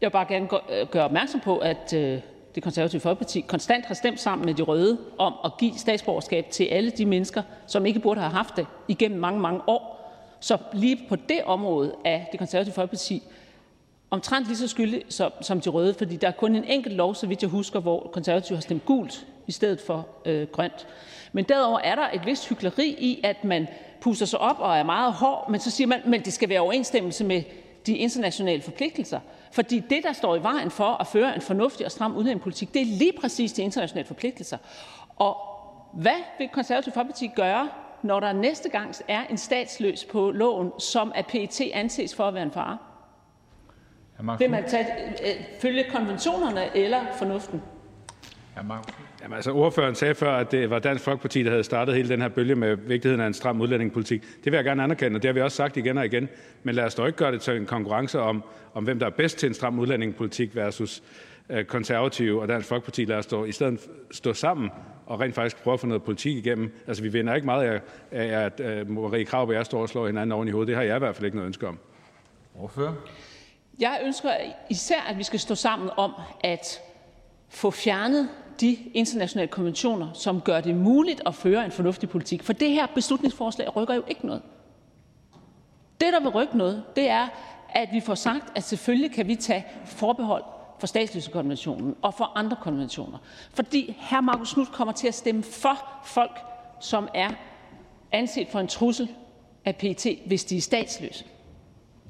Jeg 0.00 0.06
vil 0.06 0.12
bare 0.12 0.26
gerne 0.28 0.48
øh, 0.80 0.86
gøre 0.90 1.04
opmærksom 1.04 1.40
på, 1.40 1.58
at 1.58 1.92
øh, 1.96 2.18
det 2.54 2.62
konservative 2.62 3.00
Folkeparti 3.00 3.40
konstant 3.40 3.86
har 3.86 3.94
stemt 3.94 4.20
sammen 4.20 4.46
med 4.46 4.54
de 4.54 4.62
røde 4.62 4.98
om 5.18 5.34
at 5.44 5.52
give 5.58 5.72
statsborgerskab 5.78 6.50
til 6.50 6.64
alle 6.64 6.90
de 6.90 7.06
mennesker, 7.06 7.42
som 7.66 7.86
ikke 7.86 8.00
burde 8.00 8.20
have 8.20 8.32
haft 8.32 8.56
det 8.56 8.66
igennem 8.88 9.20
mange, 9.20 9.40
mange 9.40 9.60
år. 9.66 9.98
Så 10.40 10.58
lige 10.72 11.06
på 11.08 11.16
det 11.16 11.44
område 11.44 11.94
er 12.04 12.20
det 12.32 12.38
konservative 12.38 12.74
Folkeparti 12.74 13.22
omtrent 14.12 14.46
lige 14.46 14.56
så 14.56 14.68
skyldig 14.68 15.02
som, 15.08 15.32
som 15.40 15.60
de 15.60 15.70
røde, 15.70 15.94
fordi 15.94 16.16
der 16.16 16.28
er 16.28 16.32
kun 16.32 16.56
en 16.56 16.64
enkelt 16.64 16.94
lov, 16.94 17.14
så 17.14 17.26
vidt 17.26 17.42
jeg 17.42 17.50
husker, 17.50 17.80
hvor 17.80 18.10
konservative 18.12 18.56
har 18.56 18.60
stemt 18.60 18.84
gult 18.84 19.26
i 19.46 19.52
stedet 19.52 19.80
for 19.80 20.06
øh, 20.24 20.46
grønt. 20.52 20.86
Men 21.32 21.44
derover 21.44 21.78
er 21.78 21.94
der 21.94 22.10
et 22.14 22.26
vist 22.26 22.48
hykleri 22.48 22.88
i, 22.98 23.20
at 23.24 23.44
man 23.44 23.68
puster 24.00 24.26
sig 24.26 24.38
op 24.38 24.56
og 24.58 24.76
er 24.76 24.82
meget 24.82 25.12
hård, 25.12 25.50
men 25.50 25.60
så 25.60 25.70
siger 25.70 25.86
man, 25.86 26.00
men 26.06 26.20
det 26.20 26.32
skal 26.32 26.48
være 26.48 26.60
overensstemmelse 26.60 27.24
med 27.24 27.42
de 27.86 27.96
internationale 27.96 28.62
forpligtelser. 28.62 29.20
Fordi 29.52 29.78
det, 29.78 30.02
der 30.02 30.12
står 30.12 30.36
i 30.36 30.42
vejen 30.42 30.70
for 30.70 31.00
at 31.00 31.06
føre 31.06 31.34
en 31.34 31.40
fornuftig 31.40 31.86
og 31.86 31.92
stram 31.92 32.16
udlændingepolitik, 32.16 32.74
det 32.74 32.82
er 32.82 32.86
lige 32.86 33.12
præcis 33.20 33.52
de 33.52 33.62
internationale 33.62 34.06
forpligtelser. 34.06 34.58
Og 35.16 35.36
hvad 35.92 36.20
vil 36.38 36.48
konservative 36.48 36.92
Folkeparti 36.94 37.30
gøre, 37.36 37.68
når 38.02 38.20
der 38.20 38.32
næste 38.32 38.68
gang 38.68 38.94
er 39.08 39.24
en 39.30 39.38
statsløs 39.38 40.04
på 40.04 40.30
loven, 40.30 40.70
som 40.78 41.12
af 41.14 41.26
PET 41.26 41.60
anses 41.74 42.14
for 42.14 42.24
at 42.24 42.34
være 42.34 42.42
en 42.42 42.52
fare? 42.52 42.78
Vil 44.38 44.50
man 44.50 44.68
tage, 44.68 44.86
øh, 45.22 45.44
følge 45.60 45.84
konventionerne 45.90 46.76
eller 46.76 47.00
fornuften? 47.18 47.62
Jamen, 49.22 49.36
altså, 49.36 49.52
ordføreren 49.52 49.94
sagde 49.94 50.14
før, 50.14 50.32
at 50.32 50.52
det 50.52 50.70
var 50.70 50.78
Dansk 50.78 51.04
Folkeparti, 51.04 51.42
der 51.42 51.50
havde 51.50 51.64
startet 51.64 51.94
hele 51.94 52.08
den 52.08 52.22
her 52.22 52.28
bølge 52.28 52.54
med 52.54 52.76
vigtigheden 52.76 53.20
af 53.20 53.26
en 53.26 53.34
stram 53.34 53.60
udlændingepolitik. 53.60 54.22
Det 54.22 54.52
vil 54.52 54.54
jeg 54.54 54.64
gerne 54.64 54.82
anerkende, 54.82 55.16
og 55.16 55.22
det 55.22 55.28
har 55.28 55.32
vi 55.32 55.40
også 55.40 55.56
sagt 55.56 55.76
igen 55.76 55.98
og 55.98 56.06
igen. 56.06 56.28
Men 56.62 56.74
lad 56.74 56.84
os 56.84 56.94
dog 56.94 57.06
ikke 57.06 57.16
gøre 57.16 57.32
det 57.32 57.40
til 57.40 57.56
en 57.56 57.66
konkurrence 57.66 58.20
om, 58.20 58.44
om 58.74 58.84
hvem 58.84 58.98
der 58.98 59.06
er 59.06 59.10
bedst 59.10 59.38
til 59.38 59.46
en 59.46 59.54
stram 59.54 59.78
udlændingepolitik 59.78 60.56
versus 60.56 61.02
øh, 61.48 61.64
konservative 61.64 62.42
og 62.42 62.48
Dansk 62.48 62.68
Folkeparti. 62.68 63.04
Lad 63.04 63.16
os 63.16 63.24
stå, 63.24 63.44
i 63.44 63.52
stedet 63.52 63.80
stå 64.10 64.32
sammen 64.32 64.70
og 65.06 65.20
rent 65.20 65.34
faktisk 65.34 65.62
prøve 65.62 65.74
at 65.74 65.80
få 65.80 65.86
noget 65.86 66.02
politik 66.02 66.36
igennem. 66.36 66.74
Altså, 66.86 67.02
vi 67.02 67.08
vinder 67.08 67.34
ikke 67.34 67.46
meget 67.46 67.64
af, 67.64 67.80
af 68.10 68.44
at 68.44 68.82
uh, 68.82 68.90
Marie 68.90 69.24
Krav 69.24 69.48
og 69.48 69.54
jeg 69.54 69.66
står 69.66 69.82
og 69.82 69.88
slår 69.88 70.06
hinanden 70.06 70.32
oven 70.32 70.48
i 70.48 70.50
hovedet. 70.50 70.68
Det 70.68 70.76
har 70.76 70.82
jeg 70.82 70.96
i 70.96 70.98
hvert 70.98 71.16
fald 71.16 71.24
ikke 71.24 71.36
noget 71.36 71.46
ønske 71.46 71.68
om. 71.68 71.78
Ordfører? 72.54 72.92
Jeg 73.82 74.00
ønsker 74.04 74.32
især, 74.70 75.00
at 75.00 75.18
vi 75.18 75.22
skal 75.22 75.40
stå 75.40 75.54
sammen 75.54 75.90
om 75.96 76.12
at 76.44 76.80
få 77.48 77.70
fjernet 77.70 78.28
de 78.60 78.76
internationale 78.94 79.48
konventioner, 79.48 80.12
som 80.12 80.40
gør 80.40 80.60
det 80.60 80.76
muligt 80.76 81.22
at 81.26 81.34
føre 81.34 81.64
en 81.64 81.70
fornuftig 81.70 82.08
politik. 82.08 82.42
For 82.42 82.52
det 82.52 82.70
her 82.70 82.86
beslutningsforslag 82.86 83.76
rykker 83.76 83.94
jo 83.94 84.02
ikke 84.08 84.26
noget. 84.26 84.42
Det, 86.00 86.12
der 86.12 86.20
vil 86.20 86.28
rykke 86.28 86.58
noget, 86.58 86.84
det 86.96 87.08
er, 87.08 87.28
at 87.68 87.88
vi 87.92 88.00
får 88.00 88.14
sagt, 88.14 88.52
at 88.56 88.62
selvfølgelig 88.62 89.12
kan 89.12 89.28
vi 89.28 89.34
tage 89.34 89.66
forbehold 89.84 90.44
for 90.78 90.86
statsløsekonventionen 90.86 91.96
og 92.02 92.14
for 92.14 92.32
andre 92.34 92.56
konventioner. 92.62 93.18
Fordi 93.54 93.96
hr. 94.00 94.20
Markus 94.20 94.52
Knudt 94.52 94.72
kommer 94.72 94.92
til 94.92 95.08
at 95.08 95.14
stemme 95.14 95.42
for 95.42 96.02
folk, 96.04 96.40
som 96.80 97.08
er 97.14 97.30
anset 98.12 98.48
for 98.48 98.60
en 98.60 98.68
trussel 98.68 99.08
af 99.64 99.76
PT, 99.76 100.06
hvis 100.26 100.44
de 100.44 100.56
er 100.56 100.60
statsløse. 100.60 101.24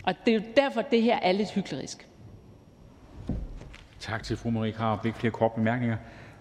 Og 0.03 0.15
det 0.27 0.35
er 0.35 0.39
jo 0.39 0.45
derfor, 0.57 0.83
det 0.83 1.03
her 1.03 1.19
er 1.19 1.33
lidt 1.33 1.51
hyklerisk. 1.51 2.09
Tak 4.01 4.23
til 4.23 4.37
fru 4.37 4.51
Marie 4.51 4.73
Krarup. 4.73 5.07
Ikke 5.07 5.19
flere 5.19 5.33
korte 5.33 5.55
bemærkninger. 5.55 5.97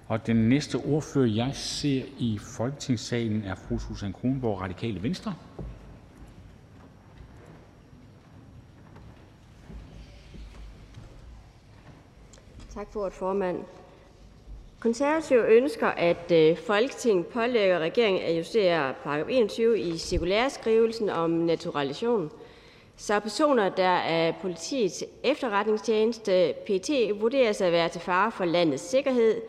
Og 0.08 0.28
den 0.28 0.50
næste 0.50 0.76
ordfører, 0.76 1.28
jeg 1.28 1.52
ser 1.54 2.04
i 2.20 2.40
Folketingssalen, 2.58 3.44
er 3.44 3.56
fru 3.56 3.80
Susan 3.80 4.14
Kronborg, 4.14 4.62
Radikale 4.62 5.04
Venstre. 5.04 5.34
Tak 12.74 12.88
for 12.94 13.00
ordet, 13.00 13.14
formand. 13.14 13.58
Konservative 14.80 15.48
ønsker, 15.48 15.88
at 15.88 16.32
øh, 16.32 16.58
Folketinget 16.58 17.28
pålægger 17.28 17.80
regeringen 17.80 18.24
at 18.24 18.38
justere 18.38 18.94
paragraf 19.04 19.26
21 19.30 19.80
i 19.80 19.98
cirkulæreskrivelsen 19.98 21.10
om 21.10 21.30
naturalisation, 21.30 22.32
så 23.02 23.20
personer, 23.20 23.70
der 23.70 23.90
af 23.90 24.36
politiets 24.42 25.04
efterretningstjeneste 25.24 26.54
PT 26.66 26.90
vurderes 27.22 27.62
at 27.62 27.72
være 27.72 27.90
til 27.90 28.02
fare 28.02 28.32
for 28.32 28.46
landets 28.46 28.84
sikkerhed, 28.84 29.42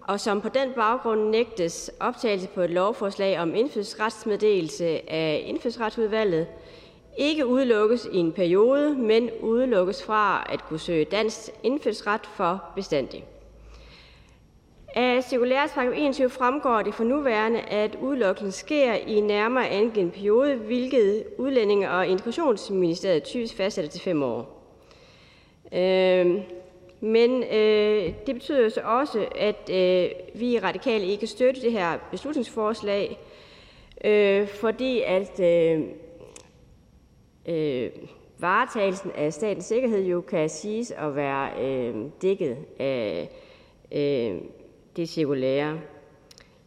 og 0.00 0.20
som 0.20 0.40
på 0.40 0.48
den 0.48 0.72
baggrund 0.76 1.28
nægtes 1.28 1.90
optagelse 2.00 2.48
på 2.48 2.60
et 2.60 2.70
lovforslag 2.70 3.40
om 3.40 3.54
indfødsretsmeddelelse 3.54 5.10
af 5.10 5.44
indfødsretsudvalget, 5.46 6.46
ikke 7.18 7.46
udelukkes 7.46 8.08
i 8.12 8.16
en 8.16 8.32
periode, 8.32 8.94
men 8.94 9.30
udelukkes 9.40 10.02
fra 10.02 10.46
at 10.52 10.64
kunne 10.68 10.80
søge 10.80 11.04
dansk 11.04 11.38
indfødsret 11.62 12.26
for 12.26 12.64
bestandig. 12.74 13.24
Af 14.96 15.24
cirkulærets 15.24 15.72
21 15.94 16.30
fremgår 16.30 16.82
det 16.82 16.94
for 16.94 17.04
nuværende, 17.04 17.60
at 17.60 17.98
udelukkelsen 18.00 18.52
sker 18.52 18.94
i 18.94 19.20
nærmere 19.20 19.68
angiven 19.68 20.10
periode, 20.10 20.56
hvilket 20.56 21.24
Udlændinge- 21.38 21.90
og 21.90 22.06
Integrationsministeriet 22.06 23.22
typisk 23.22 23.56
fastsætter 23.56 23.90
til 23.90 24.00
fem 24.00 24.22
år. 24.22 24.62
Øh, 25.72 26.40
men 27.00 27.42
øh, 27.42 28.14
det 28.26 28.34
betyder 28.34 28.68
så 28.68 28.80
også, 28.80 29.26
at 29.38 29.70
øh, 29.70 30.10
vi 30.34 30.52
i 30.52 30.58
Radikale 30.58 31.04
ikke 31.06 31.26
støtter 31.26 31.62
det 31.62 31.72
her 31.72 31.98
beslutningsforslag, 32.10 33.18
øh, 34.04 34.48
fordi 34.48 35.02
at 35.06 35.40
øh, 35.40 35.82
øh, 37.46 37.90
varetagelsen 38.38 39.10
af 39.16 39.32
statens 39.32 39.64
sikkerhed 39.64 40.04
jo 40.04 40.20
kan 40.20 40.48
siges 40.48 40.90
at 40.90 41.16
være 41.16 41.50
øh, 41.60 41.94
dækket 42.22 42.56
af 42.78 43.30
øh, 43.92 44.36
det 44.96 45.08
cirkulære. 45.08 45.80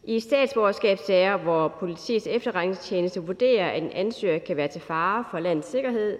I 0.03 0.19
statsborgerskabssager, 0.19 1.37
hvor 1.37 1.67
politiets 1.67 2.27
efterretningstjeneste 2.27 3.23
vurderer, 3.23 3.69
at 3.69 3.83
en 3.83 3.91
ansøger 3.91 4.39
kan 4.39 4.57
være 4.57 4.67
til 4.67 4.81
fare 4.81 5.25
for 5.31 5.39
landets 5.39 5.67
sikkerhed, 5.67 6.19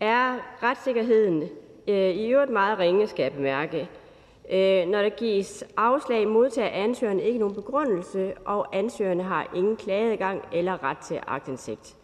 er 0.00 0.36
retssikkerheden 0.62 1.42
øh, 1.88 2.10
i 2.10 2.28
øvrigt 2.28 2.50
meget 2.50 2.78
ringe, 2.78 3.06
skal 3.06 3.22
jeg 3.22 3.32
bemærke. 3.32 3.88
Øh, 4.50 4.86
når 4.86 5.02
der 5.02 5.08
gives 5.08 5.64
afslag, 5.76 6.28
modtager 6.28 6.68
ansøgeren 6.68 7.20
ikke 7.20 7.38
nogen 7.38 7.54
begrundelse, 7.54 8.32
og 8.44 8.76
ansøgerne 8.76 9.22
har 9.22 9.52
ingen 9.54 9.76
klageadgang 9.76 10.42
eller 10.52 10.82
ret 10.82 10.98
til 10.98 11.20
agtindsigt. 11.26 11.96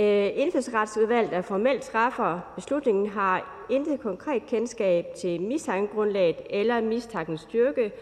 Øh, 0.00 0.30
indfødsretsudvalget, 0.34 1.30
der 1.30 1.42
formelt 1.42 1.82
træffer 1.82 2.40
beslutningen, 2.54 3.06
har 3.06 3.66
intet 3.70 4.00
konkret 4.00 4.46
kendskab 4.46 5.06
til 5.16 5.40
mistankegrundlaget 5.40 6.36
eller 6.50 6.80
mistankens 6.80 7.40
styrke, 7.40 7.92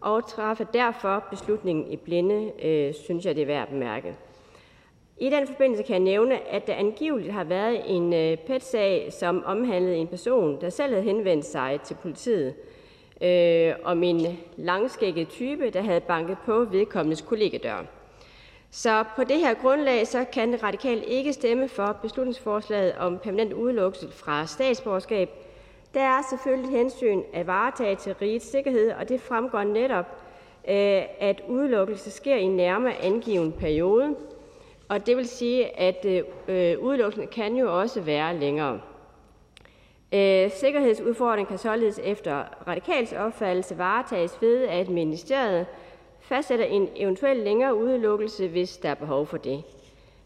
og 0.00 0.28
træffer 0.28 0.64
derfor 0.64 1.24
beslutningen 1.30 1.92
i 1.92 1.96
blinde, 1.96 2.52
øh, 2.62 2.94
synes 2.94 3.24
jeg, 3.24 3.34
det 3.34 3.42
er 3.42 3.46
værd 3.46 3.62
at 3.62 3.68
bemærke. 3.68 4.14
I 5.20 5.30
den 5.30 5.46
forbindelse 5.46 5.82
kan 5.82 5.94
jeg 5.94 6.02
nævne, 6.02 6.48
at 6.48 6.66
der 6.66 6.74
angiveligt 6.74 7.32
har 7.32 7.44
været 7.44 7.82
en 7.86 8.12
øh, 8.12 8.36
PET-sag, 8.36 9.12
som 9.12 9.42
omhandlede 9.46 9.96
en 9.96 10.06
person, 10.06 10.60
der 10.60 10.70
selv 10.70 10.92
havde 10.92 11.04
henvendt 11.04 11.44
sig 11.44 11.80
til 11.84 11.96
politiet 12.02 12.54
øh, 13.22 13.74
om 13.84 14.02
en 14.02 14.38
langskægget 14.56 15.28
type, 15.28 15.70
der 15.70 15.82
havde 15.82 16.00
banket 16.00 16.36
på 16.44 16.64
vedkommendes 16.64 17.20
kollegedør. 17.20 17.84
Så 18.70 19.04
på 19.16 19.24
det 19.24 19.36
her 19.36 19.54
grundlag 19.54 20.06
så 20.06 20.24
kan 20.32 20.52
det 20.52 20.62
radikale 20.62 21.04
ikke 21.04 21.32
stemme 21.32 21.68
for 21.68 21.98
beslutningsforslaget 22.02 22.94
om 22.98 23.18
permanent 23.18 23.52
udelukkelse 23.52 24.08
fra 24.10 24.46
statsborgerskab. 24.46 25.30
Der 25.98 26.04
er 26.04 26.22
selvfølgelig 26.30 26.70
hensyn 26.70 27.22
at 27.32 27.46
varetage 27.46 27.96
til 27.96 28.14
rigets 28.14 28.50
sikkerhed, 28.50 28.92
og 28.92 29.08
det 29.08 29.20
fremgår 29.20 29.62
netop, 29.62 30.06
øh, 30.68 31.02
at 31.20 31.42
udelukkelse 31.48 32.10
sker 32.10 32.36
i 32.36 32.42
en 32.42 32.56
nærmere 32.56 32.94
angiven 33.02 33.52
periode. 33.52 34.16
Og 34.88 35.06
det 35.06 35.16
vil 35.16 35.28
sige, 35.28 35.78
at 35.78 36.06
øh, 36.48 36.78
udelukkelsen 36.78 37.28
kan 37.28 37.56
jo 37.56 37.80
også 37.80 38.00
være 38.00 38.36
længere. 38.36 38.80
Øh, 40.12 40.50
sikkerhedsudfordringen 40.50 41.48
kan 41.48 41.58
således 41.58 42.00
efter 42.04 42.44
radikals 42.68 43.12
opfattelse 43.12 43.78
varetages 43.78 44.38
ved, 44.40 44.64
at 44.64 44.88
ministeriet 44.88 45.66
fastsætter 46.20 46.64
en 46.64 46.88
eventuel 46.96 47.36
længere 47.36 47.74
udelukkelse, 47.76 48.48
hvis 48.48 48.76
der 48.76 48.88
er 48.88 48.94
behov 48.94 49.26
for 49.26 49.36
det. 49.36 49.62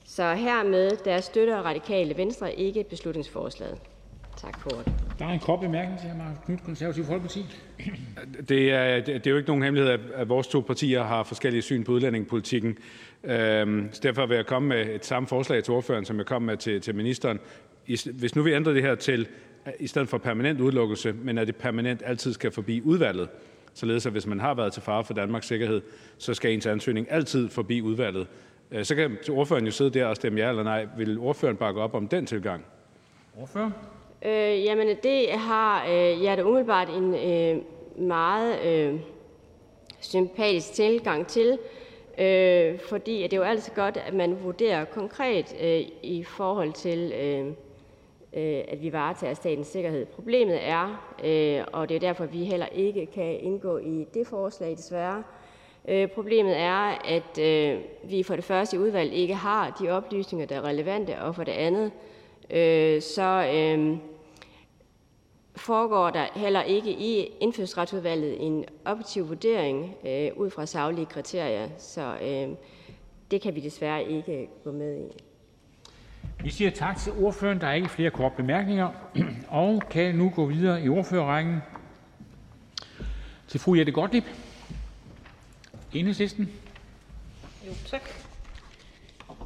Så 0.05 0.35
hermed 0.35 0.91
der 0.91 1.21
støtter 1.21 1.57
radikale 1.63 2.17
venstre 2.17 2.55
ikke 2.55 2.85
beslutningsforslaget. 2.85 3.92
Tak 4.37 4.61
for 4.61 4.71
det. 4.71 4.93
Der 5.19 5.27
er 5.27 5.31
en 5.31 5.41
kort 5.41 5.61
bemærkning 5.61 6.01
til 6.01 6.11
hr. 6.11 6.17
Marcus 6.17 6.45
Knudt, 6.45 6.65
Konservative 6.65 7.05
Folkeparti. 7.05 7.47
Det 8.49 8.73
er, 8.73 9.01
det 9.01 9.27
er 9.27 9.31
jo 9.31 9.37
ikke 9.37 9.49
nogen 9.49 9.63
hemmelighed, 9.63 9.99
at 10.15 10.29
vores 10.29 10.47
to 10.47 10.61
partier 10.61 11.03
har 11.03 11.23
forskellige 11.23 11.63
syn 11.63 11.85
på 11.85 11.93
udlændingepolitikken. 11.93 12.79
Øhm, 13.25 13.89
så 13.93 14.01
derfor 14.03 14.27
vil 14.27 14.35
jeg 14.35 14.47
komme 14.47 14.69
med 14.69 14.95
et 14.95 15.07
samme 15.07 15.27
forslag 15.27 15.65
til 15.65 15.75
ordføreren, 15.75 16.05
som 16.05 16.19
jeg 16.19 16.27
kom 16.27 16.43
med 16.43 16.57
til, 16.57 16.81
til 16.81 16.95
ministeren. 16.95 17.39
Hvis 18.13 18.37
nu 18.37 18.43
vi 18.43 18.53
ændrer 18.53 18.73
det 18.73 18.83
her 18.83 18.95
til, 18.95 19.29
i 19.81 19.87
stedet 19.87 20.09
for 20.09 20.19
permanent 20.19 20.61
udelukkelse, 20.61 21.13
men 21.13 21.39
at 21.39 21.47
det 21.47 21.57
permanent 21.57 22.03
altid 22.05 22.33
skal 22.33 22.51
forbi 22.51 22.81
udvalget, 22.81 23.29
således 23.75 24.07
at 24.07 24.13
hvis 24.13 24.27
man 24.27 24.41
har 24.41 24.55
været 24.55 24.73
til 24.73 24.83
fare 24.83 25.05
for 25.05 25.15
Danmarks 25.15 25.47
sikkerhed, 25.47 25.83
så 26.19 26.35
skal 26.35 26.53
ens 26.53 26.67
ansøgning 26.67 27.07
altid 27.11 27.49
forbi 27.49 27.83
udvalget. 27.83 28.27
Øh, 28.71 28.85
så 28.85 28.95
kan 28.95 29.19
ordføreren 29.31 29.65
jo 29.65 29.73
sidde 29.73 29.91
der 29.91 30.07
og 30.07 30.17
stemme 30.17 30.41
ja 30.41 30.49
eller 30.49 30.63
nej. 30.63 30.89
Vil 30.97 31.19
ordføreren 31.19 31.57
bakke 31.57 31.81
op 31.81 31.95
om 31.95 32.09
den 32.09 32.27
tilgang? 32.27 32.65
Ordfører? 33.37 33.71
Øh, 34.25 34.65
jamen, 34.65 34.97
det 35.03 35.31
har 35.31 35.87
øh, 35.87 36.25
jeg 36.25 36.37
da 36.37 36.43
umiddelbart 36.43 36.89
en 36.89 37.15
øh, 37.15 37.63
meget 37.97 38.67
øh, 38.67 39.01
sympatisk 40.01 40.73
tilgang 40.73 41.27
til, 41.27 41.59
øh, 42.19 42.79
fordi 42.79 43.23
det 43.23 43.33
er 43.33 43.37
jo 43.37 43.43
altid 43.43 43.75
godt, 43.75 43.97
at 43.97 44.15
man 44.15 44.45
vurderer 44.45 44.85
konkret 44.85 45.57
øh, 45.63 45.81
i 46.03 46.25
forhold 46.25 46.73
til, 46.73 47.13
øh, 47.13 47.47
øh, 48.33 48.65
at 48.69 48.83
vi 48.83 48.93
varetager 48.93 49.35
statens 49.35 49.67
sikkerhed. 49.67 50.07
Problemet 50.07 50.59
er, 50.69 51.15
øh, 51.25 51.65
og 51.73 51.89
det 51.89 51.95
er 51.95 52.01
derfor, 52.01 52.27
vi 52.27 52.45
heller 52.45 52.67
ikke 52.67 53.07
kan 53.07 53.41
indgå 53.41 53.79
i 53.79 54.07
det 54.15 54.27
forslag 54.27 54.77
desværre, 54.77 55.23
øh, 55.89 56.09
problemet 56.09 56.59
er, 56.59 57.03
at 57.05 57.39
øh, 57.39 57.81
vi 58.05 58.23
for 58.23 58.35
det 58.35 58.45
første 58.45 58.77
i 58.77 58.81
udvalg 58.81 59.13
ikke 59.13 59.35
har 59.35 59.77
de 59.81 59.91
oplysninger, 59.91 60.47
der 60.47 60.57
er 60.57 60.65
relevante, 60.65 61.19
og 61.21 61.35
for 61.35 61.45
det 61.45 61.53
andet, 61.53 61.91
øh, 62.51 63.03
så 63.03 63.51
øh, 63.55 63.97
foregår 65.57 66.11
der 66.11 66.27
heller 66.35 66.63
ikke 66.63 66.91
i 66.91 67.29
indfødsretsudvalget 67.41 68.47
en 68.47 68.65
objektiv 68.85 69.29
vurdering 69.29 69.95
øh, 70.07 70.31
ud 70.37 70.51
fra 70.51 70.67
saglige 70.67 71.07
kriterier, 71.07 71.69
så 71.79 72.17
øh, 72.23 72.57
det 73.31 73.41
kan 73.41 73.55
vi 73.55 73.61
desværre 73.61 74.05
ikke 74.05 74.49
gå 74.65 74.73
med 74.73 74.99
i. 74.99 75.23
Vi 76.43 76.51
siger 76.51 76.71
tak 76.71 76.97
til 76.97 77.13
ordføreren. 77.13 77.61
Der 77.61 77.67
er 77.67 77.73
ikke 77.75 77.89
flere 77.89 78.11
korte 78.11 78.35
bemærkninger, 78.37 78.89
og 79.49 79.83
kan 79.91 80.15
nu 80.15 80.33
gå 80.37 80.47
videre 80.47 80.83
i 80.83 80.89
ordførerrækken 80.89 81.63
til 83.49 83.61
fru 83.61 83.75
Jette 83.75 83.93
Gottlieb, 83.93 84.25
Enhedslisten. 85.93 86.51
Jo, 87.67 87.73
tak. 87.87 88.22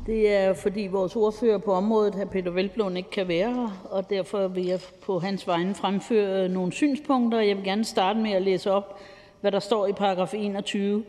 Det 0.07 0.33
er, 0.33 0.53
fordi 0.53 0.87
vores 0.87 1.17
ordfører 1.17 1.59
på 1.59 1.73
området, 1.73 2.15
hr. 2.15 2.25
Peter 2.25 2.51
Velblom, 2.51 2.97
ikke 2.97 3.11
kan 3.11 3.29
være 3.29 3.55
her, 3.55 3.87
og 3.91 4.11
derfor 4.11 4.49
vil 4.49 4.67
jeg 4.67 4.81
på 5.03 5.19
hans 5.19 5.47
vegne 5.47 5.75
fremføre 5.75 6.49
nogle 6.49 6.73
synspunkter. 6.73 7.41
Jeg 7.41 7.57
vil 7.57 7.65
gerne 7.65 7.85
starte 7.85 8.19
med 8.19 8.33
at 8.33 8.43
læse 8.43 8.71
op, 8.71 9.01
hvad 9.41 9.53
der 9.53 9.59
står 9.59 9.87
i 9.87 9.93
paragraf 9.93 10.35
21 10.35 11.05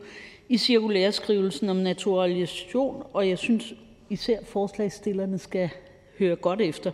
i 0.48 0.58
cirkulærskrivelsen 0.58 1.68
om 1.68 1.76
naturalisation, 1.76 3.02
og 3.12 3.28
jeg 3.28 3.38
synes 3.38 3.74
især 4.10 4.38
forslagstillerne 4.44 5.38
skal 5.38 5.70
høre 6.18 6.36
godt 6.36 6.60
efter. 6.60 6.90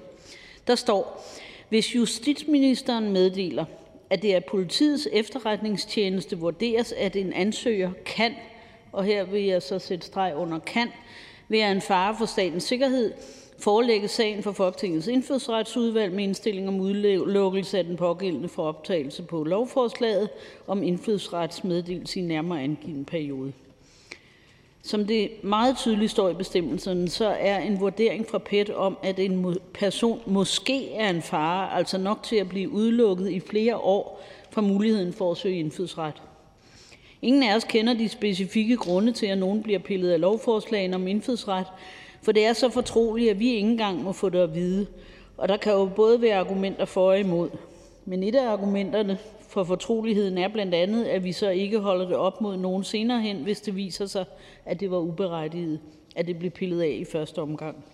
Der 0.67 0.75
står, 0.75 1.25
hvis 1.69 1.95
justitsministeren 1.95 3.13
meddeler, 3.13 3.65
at 4.11 4.23
det 4.23 4.33
af 4.33 4.45
politiets 4.45 5.09
efterretningstjeneste 5.13 6.39
vurderes, 6.39 6.93
at 6.93 7.17
en 7.17 7.33
ansøger 7.33 7.91
kan, 8.07 8.35
og 8.93 9.05
her 9.05 9.25
vil 9.25 9.43
jeg 9.45 9.63
så 9.63 9.79
sætte 9.79 10.07
streg 10.07 10.33
under 10.37 10.59
kan, 10.59 10.89
være 11.49 11.73
en 11.73 11.81
fare 11.81 12.15
for 12.19 12.27
statens 12.27 12.65
sikkerhed, 12.65 13.13
forelægge 13.59 14.09
sagen 14.09 14.43
for 14.43 14.53
Folketingets 14.53 15.07
indfødsretsudvalg 15.07 16.13
med 16.13 16.25
indstilling 16.25 16.69
om 16.69 16.81
udelukkelse 16.81 17.79
af 17.79 17.85
den 17.85 17.97
pågældende 17.97 18.49
for 18.49 18.63
optagelse 18.63 19.23
på 19.23 19.45
lovforslaget 19.45 20.29
om 20.67 20.83
indfødsretsmeddelelse 20.83 22.21
i 22.21 22.23
nærmere 22.23 22.63
angiven 22.63 23.05
periode. 23.05 23.53
Som 24.83 25.07
det 25.07 25.31
meget 25.43 25.77
tydeligt 25.77 26.11
står 26.11 26.29
i 26.29 26.35
bestemmelserne, 26.35 27.09
så 27.09 27.27
er 27.27 27.59
en 27.59 27.81
vurdering 27.81 28.27
fra 28.31 28.39
PET 28.39 28.71
om, 28.71 28.99
at 29.03 29.19
en 29.19 29.57
person 29.75 30.21
måske 30.27 30.95
er 30.95 31.11
en 31.11 31.23
fare, 31.23 31.73
altså 31.73 31.99
nok 31.99 32.23
til 32.23 32.37
at 32.37 32.49
blive 32.49 32.71
udelukket 32.71 33.31
i 33.31 33.41
flere 33.41 33.77
år 33.77 34.23
fra 34.51 34.61
muligheden 34.61 35.13
for 35.13 35.31
at 35.31 35.37
søge 35.37 35.59
indfødsret. 35.59 36.23
Ingen 37.25 37.43
af 37.43 37.57
os 37.57 37.65
kender 37.65 37.95
de 37.95 38.09
specifikke 38.09 38.77
grunde 38.77 39.13
til, 39.13 39.27
at 39.27 39.39
nogen 39.39 39.63
bliver 39.63 39.79
pillet 39.79 40.11
af 40.11 40.21
lovforslagene 40.21 40.97
om 40.97 41.07
indfødsret, 41.07 41.67
for 42.23 42.33
det 42.33 42.47
er 42.47 42.53
så 42.53 42.69
fortroligt, 42.69 43.31
at 43.31 43.39
vi 43.39 43.49
ikke 43.49 43.69
engang 43.69 44.03
må 44.03 44.13
få 44.13 44.29
det 44.29 44.39
at 44.39 44.55
vide. 44.55 44.87
Og 45.37 45.49
der 45.49 45.57
kan 45.57 45.73
jo 45.73 45.91
både 45.97 46.23
være 46.23 46.39
argumenter 46.39 46.85
for 46.85 47.09
og 47.09 47.21
imod. 47.21 47.51
Men 48.05 48.23
et 48.23 48.35
af 48.35 48.51
argumenterne 48.51 49.19
for 49.49 49.65
fortroligheden 49.65 50.39
er 50.39 50.49
blandt 50.49 50.75
andet, 50.75 51.05
at 51.05 51.25
vi 51.25 51.33
så 51.33 51.49
ikke 51.49 51.79
holder 51.79 52.07
det 52.09 52.17
op 52.17 52.41
mod 52.41 52.57
nogen 52.57 52.85
senere 52.85 53.21
hen, 53.21 53.37
hvis 53.37 53.61
det 53.61 53.77
viser 53.77 54.07
sig, 54.07 54.25
at 54.65 54.81
det 54.81 54.91
var 54.91 54.99
uberettiget, 54.99 55.81
at 56.17 56.27
det 56.27 56.39
blev 56.39 56.51
pillet 56.51 56.83
af 56.83 56.97
i 57.01 57.05
første 57.05 57.39
omgang. 57.39 57.85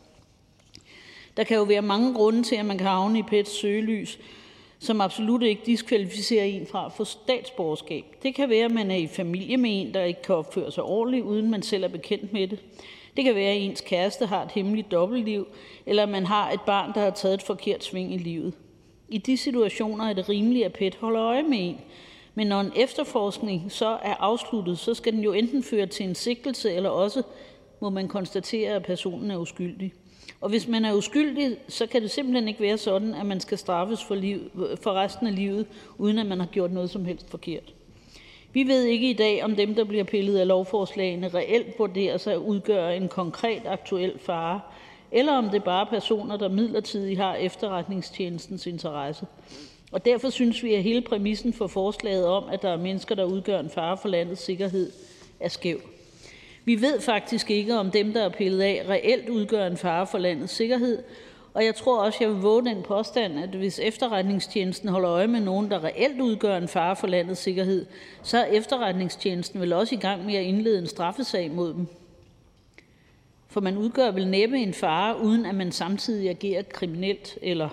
Der 1.36 1.44
kan 1.44 1.57
jo 1.57 1.62
være 1.62 1.82
mange 1.82 2.15
grunde 2.15 2.43
til, 2.43 2.57
at 2.57 2.66
man 2.66 2.78
kan 2.78 2.86
havne 2.86 3.19
i 3.19 3.23
PETs 3.23 3.61
søgelys, 3.61 4.19
som 4.81 5.01
absolut 5.01 5.43
ikke 5.43 5.62
diskvalificerer 5.66 6.44
en 6.44 6.66
fra 6.66 6.86
at 6.86 6.93
få 6.93 7.05
statsborgerskab. 7.05 8.05
Det 8.23 8.35
kan 8.35 8.48
være, 8.48 8.65
at 8.65 8.70
man 8.70 8.90
er 8.90 8.97
i 8.97 9.07
familie 9.07 9.57
med 9.57 9.81
en, 9.81 9.94
der 9.94 10.02
ikke 10.02 10.23
kan 10.23 10.35
opføre 10.35 10.73
sig 10.73 10.85
ordentligt, 10.85 11.24
uden 11.24 11.51
man 11.51 11.62
selv 11.62 11.85
er 11.85 11.89
bekendt 11.89 12.32
med 12.32 12.48
det. 12.48 12.59
Det 13.16 13.24
kan 13.24 13.35
være, 13.35 13.51
at 13.51 13.62
ens 13.62 13.81
kæreste 13.81 14.27
har 14.27 14.44
et 14.44 14.52
hemmeligt 14.52 14.90
dobbeltliv, 14.90 15.47
eller 15.86 16.02
at 16.02 16.09
man 16.09 16.27
har 16.27 16.51
et 16.51 16.61
barn, 16.61 16.93
der 16.94 17.01
har 17.01 17.11
taget 17.11 17.35
et 17.35 17.43
forkert 17.43 17.85
sving 17.85 18.15
i 18.15 18.19
livet. 18.19 18.55
I 19.09 19.19
de 19.19 19.36
situationer 19.36 20.05
er 20.05 20.12
det 20.12 20.28
rimeligt, 20.28 20.65
at 20.65 20.73
PET 20.73 20.94
holder 20.94 21.23
øje 21.23 21.43
med 21.43 21.59
en. 21.59 21.81
Men 22.35 22.47
når 22.47 22.61
en 22.61 22.73
efterforskning 22.77 23.73
så 23.73 23.86
er 24.02 24.15
afsluttet, 24.15 24.78
så 24.78 24.94
skal 24.94 25.12
den 25.12 25.24
jo 25.24 25.32
enten 25.32 25.62
føre 25.62 25.86
til 25.86 26.07
en 26.07 26.15
sigtelse, 26.15 26.73
eller 26.73 26.90
også 26.90 27.23
må 27.81 27.90
man 27.90 28.09
konstatere, 28.09 28.74
at 28.74 28.82
personen 28.82 29.31
er 29.31 29.36
uskyldig. 29.36 29.93
Og 30.41 30.49
hvis 30.49 30.69
man 30.69 30.85
er 30.85 30.95
uskyldig, 30.95 31.57
så 31.69 31.87
kan 31.87 32.03
det 32.03 32.11
simpelthen 32.11 32.49
ikke 32.49 32.61
være 32.61 32.79
sådan, 32.79 33.15
at 33.15 33.27
man 33.27 33.41
skal 33.41 33.59
straffes 33.59 34.05
for, 34.05 34.15
liv, 34.15 34.41
for 34.83 34.93
resten 34.93 35.27
af 35.27 35.35
livet, 35.35 35.67
uden 35.99 36.19
at 36.19 36.27
man 36.27 36.41
har 36.41 36.47
gjort 36.47 36.73
noget 36.73 36.91
som 36.91 37.05
helst 37.05 37.31
forkert. 37.31 37.75
Vi 38.53 38.62
ved 38.62 38.83
ikke 38.83 39.11
i 39.11 39.12
dag, 39.12 39.45
om 39.45 39.57
dem, 39.57 39.75
der 39.75 39.85
bliver 39.85 40.05
pillet 40.05 40.39
af 40.39 40.47
lovforslagene, 40.47 41.29
reelt 41.29 41.79
vurderer 41.79 42.19
sig 42.19 42.33
at 42.33 42.39
udgøre 42.39 42.97
en 42.97 43.09
konkret 43.09 43.62
aktuel 43.67 44.19
fare, 44.19 44.61
eller 45.12 45.33
om 45.33 45.49
det 45.49 45.65
bare 45.65 45.87
er 45.87 45.91
personer, 45.91 46.37
der 46.37 46.49
midlertidigt 46.49 47.19
har 47.19 47.35
efterretningstjenestens 47.35 48.67
interesse. 48.67 49.27
Og 49.93 50.05
derfor 50.05 50.31
synes 50.31 50.62
vi, 50.62 50.75
at 50.75 50.83
hele 50.83 51.01
præmissen 51.01 51.53
for 51.53 51.67
forslaget 51.67 52.27
om, 52.27 52.45
at 52.49 52.62
der 52.62 52.69
er 52.69 52.77
mennesker, 52.77 53.15
der 53.15 53.25
udgør 53.25 53.61
en 53.61 53.71
fare 53.71 53.97
for 53.97 54.09
landets 54.09 54.45
sikkerhed, 54.45 54.93
er 55.41 55.49
skæv. 55.49 55.81
Vi 56.71 56.83
ved 56.83 57.01
faktisk 57.01 57.51
ikke, 57.51 57.79
om 57.79 57.91
dem, 57.91 58.13
der 58.13 58.23
er 58.23 58.29
pillet 58.29 58.61
af, 58.61 58.85
reelt 58.89 59.29
udgør 59.29 59.67
en 59.67 59.77
fare 59.77 60.07
for 60.07 60.19
landets 60.19 60.53
sikkerhed, 60.53 61.03
og 61.55 61.65
jeg 61.65 61.75
tror 61.75 62.05
også, 62.05 62.19
jeg 62.21 62.31
vil 62.31 62.43
våge 62.43 62.65
den 62.65 62.83
påstand, 62.83 63.39
at 63.39 63.49
hvis 63.49 63.79
efterretningstjenesten 63.79 64.89
holder 64.89 65.11
øje 65.11 65.27
med 65.27 65.41
nogen, 65.41 65.71
der 65.71 65.85
reelt 65.85 66.21
udgør 66.21 66.57
en 66.57 66.69
fare 66.69 66.97
for 66.97 67.07
landets 67.07 67.41
sikkerhed, 67.41 67.87
så 68.23 68.39
er 68.39 68.45
efterretningstjenesten 68.45 69.61
vel 69.61 69.73
også 69.73 69.95
i 69.95 69.99
gang 69.99 70.27
med 70.27 70.35
at 70.35 70.45
indlede 70.45 70.79
en 70.79 70.87
straffesag 70.87 71.51
mod 71.51 71.75
dem. 71.75 71.87
For 73.49 73.61
man 73.61 73.77
udgør 73.77 74.11
vel 74.11 74.29
næppe 74.29 74.59
en 74.59 74.75
fare, 74.75 75.21
uden 75.21 75.47
at 75.47 75.55
man 75.55 75.73
samtidig 75.73 76.31
agerer 76.31 76.63
kriminelt 76.63 77.39
eller 77.43 77.69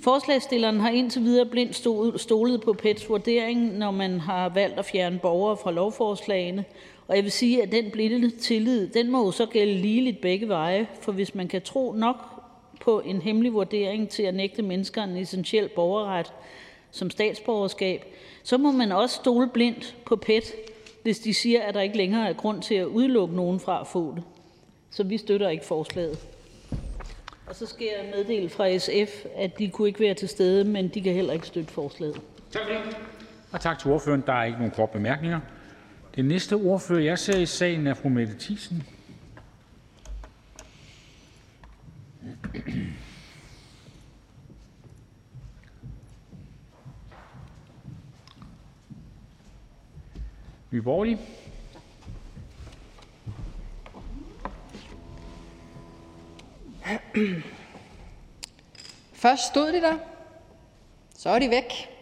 Forslagsstilleren 0.00 0.80
har 0.80 0.90
indtil 0.90 1.22
videre 1.22 1.46
blindt 1.46 1.76
stolet 2.20 2.60
på 2.60 2.72
PETs 2.72 3.08
vurdering, 3.08 3.78
når 3.78 3.90
man 3.90 4.20
har 4.20 4.48
valgt 4.48 4.78
at 4.78 4.84
fjerne 4.84 5.18
borgere 5.18 5.56
fra 5.56 5.72
lovforslagene, 5.72 6.64
og 7.08 7.16
jeg 7.16 7.24
vil 7.24 7.32
sige, 7.32 7.62
at 7.62 7.72
den 7.72 7.90
blinde 7.90 8.30
tillid, 8.30 8.88
den 8.88 9.10
må 9.10 9.24
jo 9.24 9.30
så 9.30 9.46
gælde 9.46 9.74
ligeligt 9.74 10.20
begge 10.20 10.48
veje, 10.48 10.86
for 11.00 11.12
hvis 11.12 11.34
man 11.34 11.48
kan 11.48 11.62
tro 11.62 11.92
nok 11.92 12.16
på 12.80 13.00
en 13.00 13.22
hemmelig 13.22 13.52
vurdering 13.52 14.08
til 14.08 14.22
at 14.22 14.34
nægte 14.34 14.62
mennesker 14.62 15.02
en 15.02 15.16
essentiel 15.16 15.68
borgerret 15.68 16.32
som 16.90 17.10
statsborgerskab, 17.10 18.04
så 18.42 18.58
må 18.58 18.72
man 18.72 18.92
også 18.92 19.14
stole 19.14 19.48
blindt 19.48 19.96
på 20.06 20.16
PET, 20.16 20.52
hvis 21.02 21.18
de 21.18 21.34
siger, 21.34 21.62
at 21.62 21.74
der 21.74 21.80
ikke 21.80 21.96
længere 21.96 22.28
er 22.28 22.32
grund 22.32 22.62
til 22.62 22.74
at 22.74 22.86
udelukke 22.86 23.36
nogen 23.36 23.60
fra 23.60 23.80
at 23.80 23.86
få 23.86 24.14
det. 24.16 24.22
Så 24.90 25.04
vi 25.04 25.18
støtter 25.18 25.48
ikke 25.48 25.64
forslaget. 25.64 26.18
Og 27.46 27.56
så 27.56 27.66
skal 27.66 27.86
jeg 27.86 28.12
meddele 28.14 28.48
fra 28.48 28.78
SF, 28.78 29.26
at 29.36 29.58
de 29.58 29.68
kunne 29.68 29.88
ikke 29.88 30.00
være 30.00 30.14
til 30.14 30.28
stede, 30.28 30.64
men 30.64 30.88
de 30.88 31.02
kan 31.02 31.12
heller 31.12 31.32
ikke 31.32 31.46
støtte 31.46 31.72
forslaget. 31.72 32.20
Tak 32.50 32.62
for 32.62 32.72
det. 32.72 32.96
Og 33.52 33.60
tak 33.60 33.78
til 33.78 33.90
ordføreren. 33.90 34.24
Der 34.26 34.32
er 34.32 34.44
ikke 34.44 34.58
nogen 34.58 34.72
korte 34.76 34.92
bemærkninger. 34.92 35.40
Den 36.16 36.24
næste 36.24 36.54
ordfører, 36.54 37.00
jeg 37.00 37.18
ser 37.18 37.38
i 37.38 37.46
sagen, 37.46 37.86
er 37.86 37.94
fru 37.94 38.08
Mette 38.08 38.36
Thiesen. 38.38 38.82
Nye 50.70 50.82
Borgerlige. 50.82 51.18
Først 59.12 59.42
stod 59.42 59.72
de 59.72 59.80
der, 59.80 59.98
så 61.14 61.30
er 61.30 61.38
de 61.38 61.50
væk. 61.50 61.95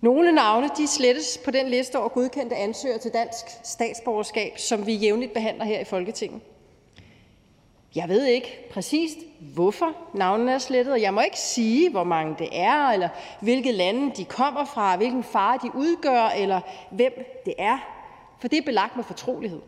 Nogle 0.00 0.32
navne 0.32 0.70
de 0.76 0.86
slettes 0.86 1.40
på 1.44 1.50
den 1.50 1.68
liste 1.68 1.98
over 1.98 2.08
godkendte 2.08 2.56
ansøgere 2.56 2.98
til 2.98 3.12
dansk 3.12 3.44
statsborgerskab, 3.64 4.58
som 4.58 4.86
vi 4.86 4.94
jævnligt 4.94 5.32
behandler 5.32 5.64
her 5.64 5.80
i 5.80 5.84
Folketinget. 5.84 6.40
Jeg 7.94 8.08
ved 8.08 8.24
ikke 8.24 8.68
præcist, 8.70 9.18
hvorfor 9.54 9.96
navnene 10.14 10.52
er 10.52 10.58
slettet, 10.58 10.92
og 10.92 11.02
jeg 11.02 11.14
må 11.14 11.20
ikke 11.20 11.38
sige, 11.38 11.90
hvor 11.90 12.04
mange 12.04 12.36
det 12.38 12.48
er, 12.52 12.88
eller 12.88 13.08
hvilke 13.40 13.72
lande 13.72 14.12
de 14.16 14.24
kommer 14.24 14.64
fra, 14.64 14.96
hvilken 14.96 15.24
fare 15.24 15.58
de 15.62 15.70
udgør, 15.74 16.22
eller 16.22 16.60
hvem 16.90 17.12
det 17.44 17.54
er, 17.58 17.78
for 18.40 18.48
det 18.48 18.58
er 18.58 18.62
belagt 18.62 18.96
med 18.96 19.04
fortrolighed. 19.04 19.60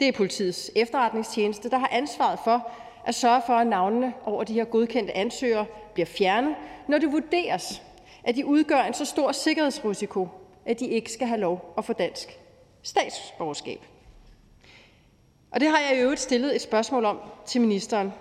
Det 0.00 0.08
er 0.08 0.12
politiets 0.12 0.70
efterretningstjeneste, 0.76 1.70
der 1.70 1.78
har 1.78 1.88
ansvaret 1.92 2.38
for 2.44 2.70
at 3.04 3.14
sørge 3.14 3.42
for, 3.46 3.52
at 3.52 3.66
navnene 3.66 4.12
over 4.24 4.44
de 4.44 4.52
her 4.52 4.64
godkendte 4.64 5.16
ansøgere 5.16 5.66
bliver 5.94 6.06
fjernet, 6.06 6.54
når 6.88 6.98
det 6.98 7.12
vurderes, 7.12 7.82
at 8.28 8.36
de 8.36 8.46
udgør 8.46 8.82
en 8.82 8.94
så 8.94 9.04
stor 9.04 9.32
sikkerhedsrisiko, 9.32 10.28
at 10.66 10.80
de 10.80 10.86
ikke 10.86 11.12
skal 11.12 11.26
have 11.26 11.40
lov 11.40 11.74
at 11.78 11.84
få 11.84 11.92
dansk 11.92 12.38
statsborgerskab. 12.82 13.80
Og 15.50 15.60
det 15.60 15.68
har 15.68 15.78
jeg 15.78 15.98
i 15.98 16.00
øvrigt 16.00 16.20
stillet 16.20 16.54
et 16.54 16.60
spørgsmål 16.60 17.04
om 17.04 17.18
til 17.46 17.60
ministeren. 17.60 18.12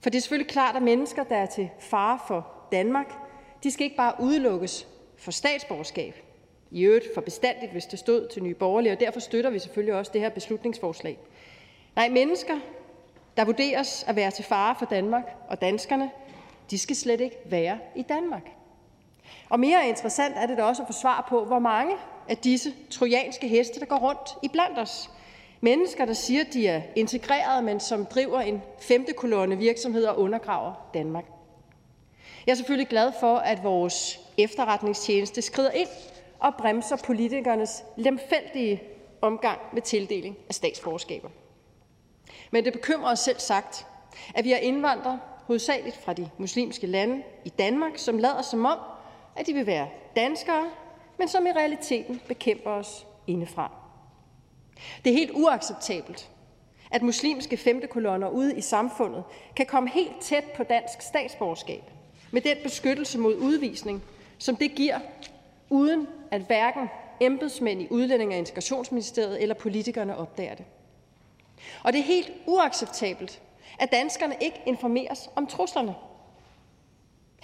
For 0.00 0.10
det 0.10 0.18
er 0.18 0.22
selvfølgelig 0.22 0.50
klart, 0.50 0.76
at 0.76 0.82
mennesker, 0.82 1.24
der 1.24 1.36
er 1.36 1.46
til 1.46 1.70
fare 1.80 2.18
for 2.26 2.46
Danmark, 2.72 3.14
de 3.62 3.70
skal 3.70 3.84
ikke 3.84 3.96
bare 3.96 4.14
udelukkes 4.20 4.86
for 5.16 5.30
statsborgerskab. 5.30 6.14
I 6.70 6.82
øvrigt 6.82 7.06
for 7.14 7.20
bestandigt, 7.20 7.72
hvis 7.72 7.86
det 7.86 7.98
stod 7.98 8.28
til 8.28 8.42
nye 8.42 8.54
borgerlige, 8.54 8.92
og 8.92 9.00
derfor 9.00 9.20
støtter 9.20 9.50
vi 9.50 9.58
selvfølgelig 9.58 9.94
også 9.94 10.12
det 10.12 10.20
her 10.20 10.28
beslutningsforslag. 10.28 11.18
Nej, 11.96 12.08
mennesker, 12.08 12.58
der 13.36 13.44
vurderes 13.44 14.04
at 14.08 14.16
være 14.16 14.30
til 14.30 14.44
fare 14.44 14.74
for 14.78 14.86
Danmark 14.86 15.24
og 15.48 15.60
danskerne, 15.60 16.10
de 16.70 16.78
skal 16.78 16.96
slet 16.96 17.20
ikke 17.20 17.36
være 17.44 17.78
i 17.96 18.02
Danmark. 18.02 18.50
Og 19.48 19.60
mere 19.60 19.88
interessant 19.88 20.34
er 20.36 20.46
det 20.46 20.58
da 20.58 20.62
også 20.62 20.82
at 20.82 20.86
få 20.88 20.92
svar 20.92 21.26
på, 21.28 21.44
hvor 21.44 21.58
mange 21.58 21.96
af 22.28 22.36
disse 22.36 22.72
trojanske 22.90 23.48
heste, 23.48 23.80
der 23.80 23.86
går 23.86 23.98
rundt 23.98 24.30
i 24.42 24.48
blandt 24.48 24.78
os. 24.78 25.10
Mennesker, 25.60 26.04
der 26.04 26.12
siger, 26.12 26.40
at 26.40 26.52
de 26.52 26.68
er 26.68 26.82
integrerede, 26.96 27.62
men 27.62 27.80
som 27.80 28.06
driver 28.06 28.40
en 28.40 28.62
femte 28.80 29.12
kolonne 29.12 29.58
virksomhed 29.58 30.04
og 30.04 30.18
undergraver 30.18 30.90
Danmark. 30.94 31.24
Jeg 32.46 32.52
er 32.52 32.56
selvfølgelig 32.56 32.88
glad 32.88 33.12
for, 33.20 33.36
at 33.36 33.64
vores 33.64 34.20
efterretningstjeneste 34.38 35.42
skrider 35.42 35.70
ind 35.70 35.88
og 36.40 36.54
bremser 36.58 36.96
politikernes 36.96 37.84
lemfældige 37.96 38.82
omgang 39.20 39.58
med 39.72 39.82
tildeling 39.82 40.36
af 40.48 40.54
statsborgerskaber. 40.54 41.28
Men 42.50 42.64
det 42.64 42.72
bekymrer 42.72 43.12
os 43.12 43.18
selv 43.18 43.38
sagt, 43.38 43.86
at 44.34 44.44
vi 44.44 44.50
har 44.50 44.58
indvandrere, 44.58 45.20
hovedsageligt 45.46 45.96
fra 46.04 46.12
de 46.12 46.30
muslimske 46.38 46.86
lande 46.86 47.22
i 47.44 47.48
Danmark, 47.48 47.92
som 47.98 48.18
lader 48.18 48.42
som 48.42 48.64
om, 48.64 48.78
at 49.36 49.46
de 49.46 49.52
vil 49.52 49.66
være 49.66 49.88
danskere, 50.16 50.70
men 51.18 51.28
som 51.28 51.46
i 51.46 51.52
realiteten 51.52 52.20
bekæmper 52.28 52.70
os 52.70 53.06
indefra. 53.26 53.72
Det 55.04 55.10
er 55.10 55.16
helt 55.16 55.30
uacceptabelt, 55.34 56.30
at 56.90 57.02
muslimske 57.02 57.56
femtekolonner 57.56 58.28
ude 58.28 58.56
i 58.56 58.60
samfundet 58.60 59.24
kan 59.56 59.66
komme 59.66 59.90
helt 59.90 60.20
tæt 60.20 60.44
på 60.44 60.62
dansk 60.62 61.02
statsborgerskab 61.02 61.82
med 62.30 62.40
den 62.40 62.56
beskyttelse 62.62 63.18
mod 63.18 63.36
udvisning, 63.36 64.02
som 64.38 64.56
det 64.56 64.74
giver, 64.74 64.98
uden 65.70 66.06
at 66.30 66.40
hverken 66.40 66.88
embedsmænd 67.20 67.82
i 67.82 67.88
Udlænding- 67.90 68.32
og 68.32 68.38
Integrationsministeriet 68.38 69.42
eller 69.42 69.54
politikerne 69.54 70.16
opdager 70.16 70.54
det. 70.54 70.64
Og 71.82 71.92
det 71.92 71.98
er 71.98 72.04
helt 72.04 72.32
uacceptabelt, 72.46 73.42
at 73.78 73.92
danskerne 73.92 74.34
ikke 74.40 74.60
informeres 74.66 75.30
om 75.36 75.46
truslerne. 75.46 75.94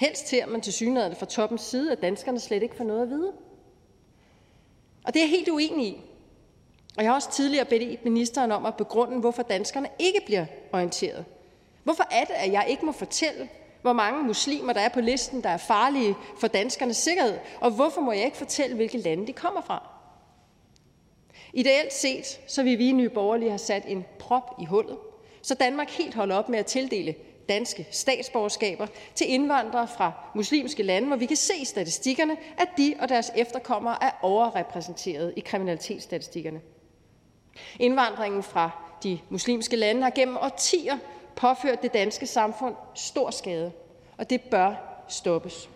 Helst 0.01 0.29
ser 0.29 0.47
man 0.47 0.61
til 0.61 0.73
synligheden 0.73 1.17
fra 1.17 1.27
toppens 1.27 1.63
side, 1.63 1.93
at 1.93 2.03
danskerne 2.03 2.41
slet 2.41 2.63
ikke 2.63 2.77
får 2.77 2.85
noget 2.85 3.03
at 3.03 3.11
vide. 3.11 3.33
Og 5.05 5.15
det 5.15 5.21
er 5.21 5.25
jeg 5.25 5.31
helt 5.31 5.49
uenig 5.49 5.87
i. 5.87 6.01
Og 6.97 7.03
jeg 7.03 7.11
har 7.11 7.15
også 7.15 7.33
tidligere 7.33 7.65
bedt 7.65 8.05
ministeren 8.05 8.53
om 8.53 8.67
at 8.67 8.77
begrunde, 8.77 9.21
hvorfor 9.21 9.43
danskerne 9.43 9.89
ikke 9.99 10.21
bliver 10.27 10.47
orienteret. 10.73 11.25
Hvorfor 11.85 12.05
er 12.11 12.25
det, 12.25 12.35
at 12.35 12.53
jeg 12.53 12.67
ikke 12.69 12.87
må 12.87 12.93
fortælle, 12.93 13.49
hvor 13.83 13.93
mange 13.93 14.25
muslimer 14.25 14.73
der 14.73 14.81
er 14.81 14.89
på 14.89 15.01
listen, 15.01 15.43
der 15.43 15.49
er 15.49 15.57
farlige 15.57 16.15
for 16.39 16.47
danskernes 16.49 16.97
sikkerhed? 16.97 17.39
Og 17.61 17.71
hvorfor 17.71 18.01
må 18.01 18.13
jeg 18.13 18.25
ikke 18.25 18.37
fortælle, 18.37 18.77
hvilke 18.77 18.99
lande 18.99 19.27
de 19.27 19.33
kommer 19.33 19.61
fra? 19.61 19.89
Ideelt 21.53 21.93
set, 21.93 22.41
så 22.47 22.63
vil 22.63 22.79
vi 22.79 22.89
i 22.89 22.93
Nye 22.93 23.09
Borgerlige 23.09 23.51
have 23.51 23.59
sat 23.59 23.83
en 23.87 24.05
prop 24.19 24.55
i 24.61 24.65
hullet, 24.65 24.99
så 25.43 25.55
Danmark 25.55 25.91
helt 25.91 26.15
holder 26.15 26.37
op 26.37 26.49
med 26.49 26.59
at 26.59 26.67
tildele 26.67 27.15
danske 27.51 27.87
statsborgerskaber 27.91 28.87
til 29.15 29.31
indvandrere 29.31 29.89
fra 29.89 30.13
muslimske 30.35 30.83
lande, 30.83 31.09
hvor 31.09 31.17
vi 31.17 31.27
kan 31.27 31.37
se 31.37 31.55
i 31.57 31.65
statistikkerne, 31.65 32.37
at 32.59 32.69
de 32.77 32.95
og 33.01 33.09
deres 33.09 33.33
efterkommere 33.37 34.05
er 34.05 34.11
overrepræsenteret 34.23 35.33
i 35.37 35.41
kriminalitetsstatistikkerne. 35.41 36.61
Indvandringen 37.79 38.43
fra 38.43 38.71
de 39.03 39.19
muslimske 39.29 39.77
lande 39.77 40.03
har 40.03 40.11
gennem 40.11 40.37
årtier 40.37 40.99
påført 41.37 41.83
det 41.83 41.93
danske 41.93 42.27
samfund 42.27 42.75
stor 42.95 43.31
skade, 43.31 43.73
og 44.19 44.31
det 44.31 44.41
bør 44.41 44.75
stoppes. 45.09 45.69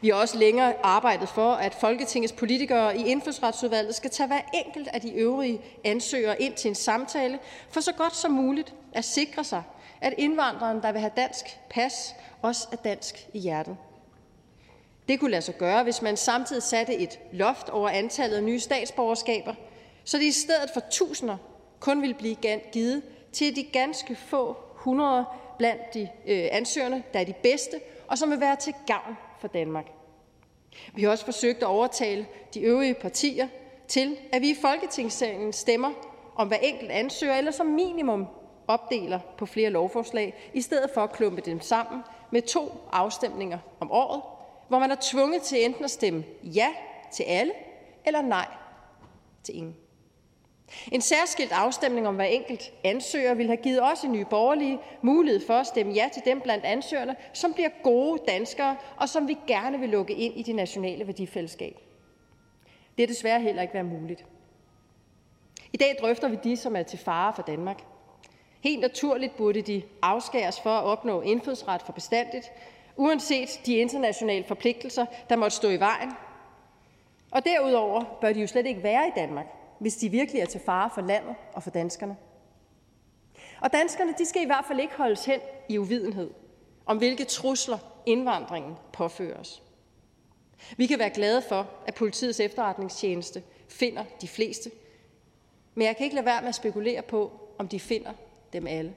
Vi 0.00 0.08
har 0.08 0.16
også 0.16 0.38
længere 0.38 0.74
arbejdet 0.82 1.28
for, 1.28 1.52
at 1.52 1.74
Folketingets 1.74 2.32
politikere 2.32 2.98
i 2.98 3.04
indfødsretsudvalget 3.06 3.94
skal 3.94 4.10
tage 4.10 4.26
hver 4.26 4.40
enkelt 4.54 4.88
af 4.88 5.00
de 5.00 5.12
øvrige 5.12 5.60
ansøgere 5.84 6.42
ind 6.42 6.54
til 6.54 6.68
en 6.68 6.74
samtale, 6.74 7.38
for 7.70 7.80
så 7.80 7.92
godt 7.92 8.16
som 8.16 8.30
muligt 8.30 8.74
at 8.92 9.04
sikre 9.04 9.44
sig, 9.44 9.62
at 10.02 10.14
indvandreren, 10.18 10.82
der 10.82 10.92
vil 10.92 11.00
have 11.00 11.12
dansk 11.16 11.58
pas, 11.70 12.14
også 12.42 12.68
er 12.72 12.76
dansk 12.76 13.28
i 13.32 13.38
hjertet. 13.38 13.76
Det 15.08 15.20
kunne 15.20 15.30
lade 15.30 15.42
sig 15.42 15.54
gøre, 15.54 15.82
hvis 15.82 16.02
man 16.02 16.16
samtidig 16.16 16.62
satte 16.62 16.94
et 16.94 17.18
loft 17.32 17.68
over 17.68 17.88
antallet 17.88 18.36
af 18.36 18.42
nye 18.42 18.60
statsborgerskaber, 18.60 19.54
så 20.04 20.18
det 20.18 20.24
i 20.24 20.32
stedet 20.32 20.70
for 20.74 20.80
tusinder 20.90 21.36
kun 21.80 22.02
ville 22.02 22.14
blive 22.14 22.36
givet 22.72 23.02
til 23.32 23.56
de 23.56 23.62
ganske 23.62 24.16
få 24.16 24.56
hundrede 24.74 25.24
blandt 25.58 25.94
de 25.94 26.08
øh, 26.26 26.48
ansøgerne, 26.52 27.02
der 27.12 27.20
er 27.20 27.24
de 27.24 27.34
bedste, 27.42 27.80
og 28.08 28.18
som 28.18 28.30
vil 28.30 28.40
være 28.40 28.56
til 28.56 28.74
gavn 28.86 29.16
for 29.40 29.48
Danmark. 29.48 29.86
Vi 30.94 31.02
har 31.02 31.10
også 31.10 31.24
forsøgt 31.24 31.58
at 31.58 31.68
overtale 31.68 32.26
de 32.54 32.60
øvrige 32.60 32.94
partier 32.94 33.48
til, 33.88 34.16
at 34.32 34.42
vi 34.42 34.50
i 34.50 34.56
Folketingssalen 34.62 35.52
stemmer 35.52 35.90
om 36.36 36.48
hver 36.48 36.56
enkelt 36.56 36.90
ansøger, 36.90 37.34
eller 37.34 37.50
som 37.50 37.66
minimum 37.66 38.26
opdeler 38.68 39.20
på 39.38 39.46
flere 39.46 39.70
lovforslag, 39.70 40.50
i 40.54 40.60
stedet 40.60 40.90
for 40.94 41.00
at 41.00 41.12
klumpe 41.12 41.40
dem 41.40 41.60
sammen 41.60 42.02
med 42.30 42.42
to 42.42 42.72
afstemninger 42.92 43.58
om 43.80 43.92
året, 43.92 44.22
hvor 44.68 44.78
man 44.78 44.90
er 44.90 44.96
tvunget 45.00 45.42
til 45.42 45.64
enten 45.64 45.84
at 45.84 45.90
stemme 45.90 46.24
ja 46.42 46.68
til 47.12 47.22
alle, 47.22 47.52
eller 48.06 48.22
nej 48.22 48.46
til 49.42 49.56
ingen. 49.56 49.76
En 50.92 51.00
særskilt 51.00 51.52
afstemning 51.52 52.08
om 52.08 52.14
hver 52.14 52.24
enkelt 52.24 52.72
ansøger 52.84 53.34
vil 53.34 53.46
have 53.46 53.56
givet 53.56 53.82
os 53.82 54.04
i 54.04 54.08
Nye 54.08 54.24
Borgerlige 54.24 54.78
mulighed 55.02 55.46
for 55.46 55.54
at 55.54 55.66
stemme 55.66 55.92
ja 55.92 56.08
til 56.12 56.22
dem 56.24 56.40
blandt 56.40 56.64
ansøgerne, 56.64 57.16
som 57.32 57.52
bliver 57.52 57.68
gode 57.82 58.22
danskere, 58.28 58.76
og 58.96 59.08
som 59.08 59.28
vi 59.28 59.36
gerne 59.46 59.78
vil 59.78 59.88
lukke 59.88 60.14
ind 60.14 60.36
i 60.36 60.42
det 60.42 60.54
nationale 60.54 61.06
værdifællesskab. 61.06 61.76
Det 62.96 63.02
er 63.02 63.06
desværre 63.06 63.40
heller 63.40 63.62
ikke 63.62 63.74
været 63.74 63.86
muligt. 63.86 64.24
I 65.72 65.76
dag 65.76 65.96
drøfter 66.00 66.28
vi 66.28 66.38
de, 66.44 66.56
som 66.56 66.76
er 66.76 66.82
til 66.82 66.98
fare 66.98 67.32
for 67.34 67.42
Danmark. 67.42 67.84
Helt 68.62 68.80
naturligt 68.80 69.36
burde 69.36 69.62
de 69.62 69.82
afskæres 70.02 70.60
for 70.60 70.70
at 70.70 70.84
opnå 70.84 71.20
indfødsret 71.20 71.82
for 71.82 71.92
bestandigt, 71.92 72.52
uanset 72.96 73.60
de 73.66 73.76
internationale 73.76 74.44
forpligtelser, 74.44 75.06
der 75.28 75.36
måtte 75.36 75.56
stå 75.56 75.68
i 75.68 75.80
vejen. 75.80 76.10
Og 77.30 77.44
derudover 77.44 78.04
bør 78.20 78.32
de 78.32 78.40
jo 78.40 78.46
slet 78.46 78.66
ikke 78.66 78.82
være 78.82 79.08
i 79.08 79.10
Danmark, 79.16 79.46
hvis 79.78 79.96
de 79.96 80.08
virkelig 80.08 80.40
er 80.40 80.46
til 80.46 80.60
fare 80.60 80.90
for 80.94 81.00
landet 81.00 81.34
og 81.52 81.62
for 81.62 81.70
danskerne. 81.70 82.16
Og 83.60 83.72
danskerne 83.72 84.14
de 84.18 84.24
skal 84.24 84.42
i 84.42 84.46
hvert 84.46 84.64
fald 84.68 84.80
ikke 84.80 84.96
holdes 84.96 85.24
hen 85.24 85.40
i 85.68 85.78
uvidenhed 85.78 86.30
om, 86.86 86.98
hvilke 86.98 87.24
trusler 87.24 87.78
indvandringen 88.06 88.76
påfører 88.92 89.40
os. 89.40 89.62
Vi 90.76 90.86
kan 90.86 90.98
være 90.98 91.10
glade 91.10 91.42
for, 91.48 91.66
at 91.86 91.94
politiets 91.94 92.40
efterretningstjeneste 92.40 93.42
finder 93.68 94.04
de 94.20 94.28
fleste, 94.28 94.70
men 95.74 95.86
jeg 95.86 95.96
kan 95.96 96.04
ikke 96.04 96.16
lade 96.16 96.26
være 96.26 96.40
med 96.40 96.48
at 96.48 96.54
spekulere 96.54 97.02
på, 97.02 97.32
om 97.58 97.68
de 97.68 97.80
finder 97.80 98.12
dem 98.52 98.66
alle. 98.66 98.94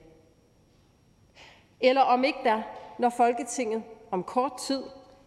Eller 1.80 2.00
om 2.00 2.24
ikke 2.24 2.38
der, 2.44 2.62
når 2.98 3.08
Folketinget 3.08 3.82
om 4.10 4.24
kort 4.24 4.58
tid 4.66 4.82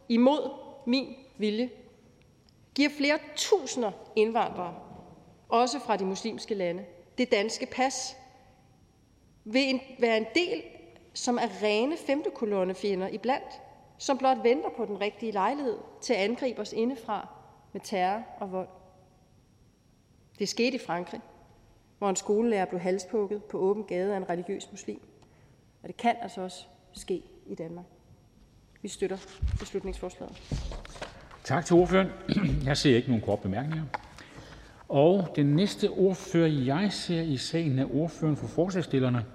imod 0.10 0.52
min 0.86 1.16
vilje 1.38 1.70
giver 2.76 2.90
flere 2.90 3.20
tusinder 3.36 3.92
indvandrere, 4.16 4.76
også 5.50 5.80
fra 5.80 5.98
de 5.98 6.06
muslimske 6.06 6.54
lande, 6.54 6.86
det 7.18 7.32
danske 7.32 7.66
pas, 7.66 8.18
vil 9.44 9.82
være 10.00 10.18
en 10.18 10.26
del, 10.36 10.64
som 11.14 11.38
er 11.38 11.64
rene 11.64 11.98
femte 11.98 12.30
kolonnefjender 12.30 13.08
iblandt, 13.08 13.62
som 13.98 14.18
blot 14.18 14.44
venter 14.44 14.70
på 14.78 14.86
den 14.86 15.02
rigtige 15.02 15.32
lejlighed 15.32 15.78
til 16.02 16.14
at 16.14 16.20
angribe 16.20 16.62
os 16.62 16.74
indefra 16.74 17.28
med 17.74 17.82
terror 17.82 18.24
og 18.40 18.52
vold. 18.52 18.68
Det 20.40 20.50
skete 20.50 20.76
i 20.76 20.80
Frankrig, 20.80 21.22
hvor 22.00 22.10
en 22.10 22.16
skolelærer 22.16 22.66
blev 22.66 22.80
halspukket 22.82 23.44
på 23.44 23.58
åben 23.58 23.84
gade 23.84 24.14
af 24.14 24.18
en 24.18 24.30
religiøs 24.30 24.68
muslim. 24.72 25.02
Og 25.84 25.88
det 25.88 25.98
kan 25.98 26.16
altså 26.22 26.42
også 26.42 26.66
ske 26.94 27.24
i 27.48 27.56
Danmark. 27.56 27.86
Vi 28.82 28.88
støtter 28.88 29.18
beslutningsforslaget. 29.60 30.42
Tak 31.44 31.66
til 31.66 31.76
ordføreren. 31.76 32.10
Jeg 32.66 32.78
ser 32.78 32.96
ikke 32.96 33.08
nogen 33.08 33.24
korte 33.24 33.42
bemærkninger. 33.42 33.86
Og 34.90 35.28
den 35.36 35.46
næste 35.46 35.90
ordfører, 35.90 36.48
jeg 36.48 36.94
ser 36.94 37.22
i 37.22 37.38
sagen, 37.38 37.80
er 37.80 37.96
ordføreren 37.96 38.38
for 38.38 38.48
forslagsstillerne. 38.48 39.26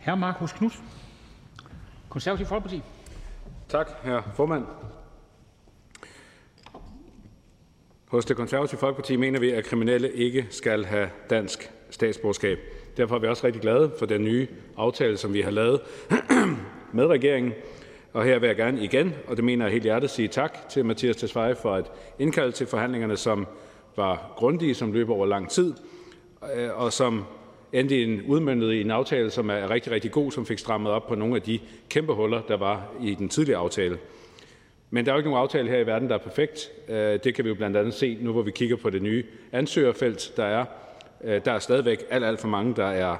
Hr. 0.00 0.14
Markus 0.14 0.52
Knudt, 0.52 0.82
Konservativ 2.08 2.46
Folkeparti. 2.46 2.82
Tak, 3.68 3.88
hr. 4.02 4.20
formand. 4.34 4.64
Hos 8.08 8.24
det 8.24 8.36
konservative 8.36 8.80
Folkeparti 8.80 9.16
mener 9.16 9.40
vi, 9.40 9.50
at 9.50 9.64
kriminelle 9.64 10.12
ikke 10.12 10.46
skal 10.50 10.84
have 10.84 11.10
dansk 11.30 11.70
statsborgerskab. 11.90 12.58
Derfor 12.96 13.14
er 13.14 13.18
vi 13.18 13.26
også 13.26 13.46
rigtig 13.46 13.62
glade 13.62 13.90
for 13.98 14.06
den 14.06 14.24
nye 14.24 14.46
aftale, 14.76 15.16
som 15.16 15.34
vi 15.34 15.40
har 15.40 15.50
lavet 15.50 15.80
med 16.92 17.06
regeringen. 17.06 17.52
Og 18.12 18.24
her 18.24 18.38
vil 18.38 18.46
jeg 18.46 18.56
gerne 18.56 18.84
igen, 18.84 19.14
og 19.26 19.36
det 19.36 19.44
mener 19.44 19.64
jeg 19.64 19.72
helt 19.72 19.84
hjertet, 19.84 20.10
sige 20.10 20.28
tak 20.28 20.68
til 20.68 20.84
Mathias 20.84 21.16
Tesfaye 21.16 21.54
for 21.54 21.74
at 21.74 21.90
indkalde 22.18 22.52
til 22.52 22.66
forhandlingerne, 22.66 23.16
som 23.16 23.46
var 23.96 24.32
grundige, 24.36 24.74
som 24.74 24.92
løber 24.92 25.14
over 25.14 25.26
lang 25.26 25.50
tid, 25.50 25.74
øh, 26.56 26.80
og 26.80 26.92
som 26.92 27.24
endte 27.72 28.00
i 28.00 28.04
en 28.04 28.22
udmøntet 28.22 28.72
i 28.72 28.80
en 28.80 28.90
aftale, 28.90 29.30
som 29.30 29.50
er 29.50 29.70
rigtig, 29.70 29.92
rigtig 29.92 30.10
god, 30.10 30.32
som 30.32 30.46
fik 30.46 30.58
strammet 30.58 30.92
op 30.92 31.06
på 31.06 31.14
nogle 31.14 31.36
af 31.36 31.42
de 31.42 31.60
kæmpe 31.88 32.14
huller, 32.14 32.42
der 32.48 32.56
var 32.56 32.92
i 33.02 33.14
den 33.14 33.28
tidligere 33.28 33.60
aftale. 33.60 33.98
Men 34.90 35.04
der 35.04 35.12
er 35.12 35.14
jo 35.14 35.18
ikke 35.18 35.30
nogen 35.30 35.42
aftale 35.42 35.68
her 35.68 35.78
i 35.78 35.86
verden, 35.86 36.08
der 36.08 36.14
er 36.14 36.18
perfekt. 36.18 36.70
Øh, 36.88 37.18
det 37.24 37.34
kan 37.34 37.44
vi 37.44 37.48
jo 37.48 37.54
blandt 37.54 37.76
andet 37.76 37.94
se 37.94 38.18
nu, 38.20 38.32
hvor 38.32 38.42
vi 38.42 38.50
kigger 38.50 38.76
på 38.76 38.90
det 38.90 39.02
nye 39.02 39.24
ansøgerfelt, 39.52 40.32
der 40.36 40.44
er. 40.44 40.64
Øh, 41.24 41.40
der 41.44 41.52
er 41.52 41.58
stadigvæk 41.58 42.04
alt, 42.10 42.24
alt 42.24 42.40
for 42.40 42.48
mange, 42.48 42.76
der 42.76 42.86
er 42.86 43.16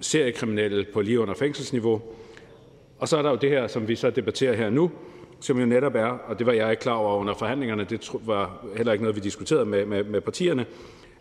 seriekriminelle 0.00 0.84
på 0.92 1.00
lige 1.00 1.20
under 1.20 1.34
fængselsniveau. 1.34 2.02
Og 2.98 3.08
så 3.08 3.16
er 3.16 3.22
der 3.22 3.30
jo 3.30 3.36
det 3.36 3.50
her, 3.50 3.66
som 3.66 3.88
vi 3.88 3.96
så 3.96 4.10
debatterer 4.10 4.54
her 4.54 4.70
nu, 4.70 4.90
som 5.40 5.58
jo 5.58 5.66
netop 5.66 5.94
er, 5.94 6.06
og 6.06 6.38
det 6.38 6.46
var 6.46 6.52
jeg 6.52 6.70
ikke 6.70 6.80
klar 6.80 6.94
over 6.94 7.16
under 7.16 7.34
forhandlingerne, 7.34 7.84
det 7.84 8.10
var 8.26 8.66
heller 8.76 8.92
ikke 8.92 9.04
noget, 9.04 9.16
vi 9.16 9.20
diskuterede 9.20 9.66
med, 9.66 9.84
med, 9.86 10.04
med 10.04 10.20
partierne, 10.20 10.66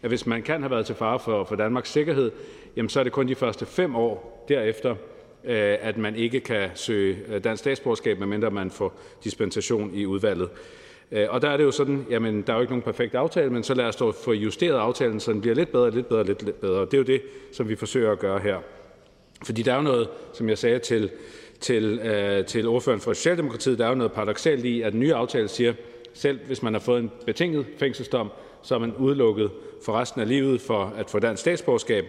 at 0.01 0.09
hvis 0.09 0.25
man 0.25 0.41
kan 0.41 0.61
have 0.61 0.71
været 0.71 0.85
til 0.85 0.95
fare 0.95 1.19
for, 1.19 1.43
for 1.43 1.55
Danmarks 1.55 1.91
sikkerhed, 1.91 2.31
jamen 2.75 2.89
så 2.89 2.99
er 2.99 3.03
det 3.03 3.13
kun 3.13 3.27
de 3.27 3.35
første 3.35 3.65
fem 3.65 3.95
år 3.95 4.45
derefter, 4.47 4.95
Øh, 5.45 5.77
at 5.81 5.97
man 5.97 6.15
ikke 6.15 6.39
kan 6.39 6.69
søge 6.75 7.17
øh, 7.27 7.43
dansk 7.43 7.59
statsborgerskab, 7.59 8.19
medmindre 8.19 8.51
man 8.51 8.71
får 8.71 8.99
dispensation 9.23 9.93
i 9.93 10.05
udvalget. 10.05 10.49
Øh, 11.11 11.27
og 11.29 11.41
der 11.41 11.49
er 11.49 11.57
det 11.57 11.63
jo 11.63 11.71
sådan, 11.71 12.05
jamen 12.09 12.41
der 12.41 12.53
er 12.53 12.57
jo 12.57 12.61
ikke 12.61 12.71
nogen 12.71 12.83
perfekt 12.83 13.15
aftale, 13.15 13.49
men 13.49 13.63
så 13.63 13.73
lad 13.73 13.85
os 13.85 13.95
dog 13.95 14.15
få 14.15 14.31
justeret 14.33 14.77
aftalen, 14.77 15.19
så 15.19 15.33
den 15.33 15.41
bliver 15.41 15.55
lidt 15.55 15.71
bedre, 15.71 15.91
lidt 15.91 16.09
bedre, 16.09 16.25
lidt, 16.25 16.43
lidt 16.43 16.61
bedre. 16.61 16.85
Det 16.85 16.93
er 16.93 16.97
jo 16.97 17.03
det, 17.03 17.21
som 17.51 17.69
vi 17.69 17.75
forsøger 17.75 18.11
at 18.11 18.19
gøre 18.19 18.39
her. 18.39 18.57
Fordi 19.45 19.61
der 19.61 19.71
er 19.71 19.75
jo 19.75 19.81
noget, 19.81 20.09
som 20.33 20.49
jeg 20.49 20.57
sagde 20.57 20.79
til, 20.79 21.11
til, 21.59 21.99
øh, 21.99 22.45
til 22.45 22.67
ordføreren 22.67 23.01
for 23.01 23.13
Socialdemokratiet, 23.13 23.79
der 23.79 23.85
er 23.85 23.89
jo 23.89 23.95
noget 23.95 24.11
paradoxalt 24.11 24.65
i, 24.65 24.81
at 24.81 24.91
den 24.91 24.99
nye 24.99 25.13
aftale 25.13 25.47
siger, 25.47 25.73
selv 26.13 26.39
hvis 26.47 26.63
man 26.63 26.73
har 26.73 26.79
fået 26.79 26.99
en 26.99 27.11
betinget 27.25 27.65
fængselsdom, 27.77 28.31
så 28.63 28.75
er 28.75 28.79
man 28.79 28.93
udelukket 28.95 29.51
for 29.85 29.93
resten 29.93 30.21
af 30.21 30.27
livet 30.27 30.61
for 30.61 30.93
at 30.97 31.09
få 31.09 31.19
dansk 31.19 31.41
statsborgerskab. 31.41 32.05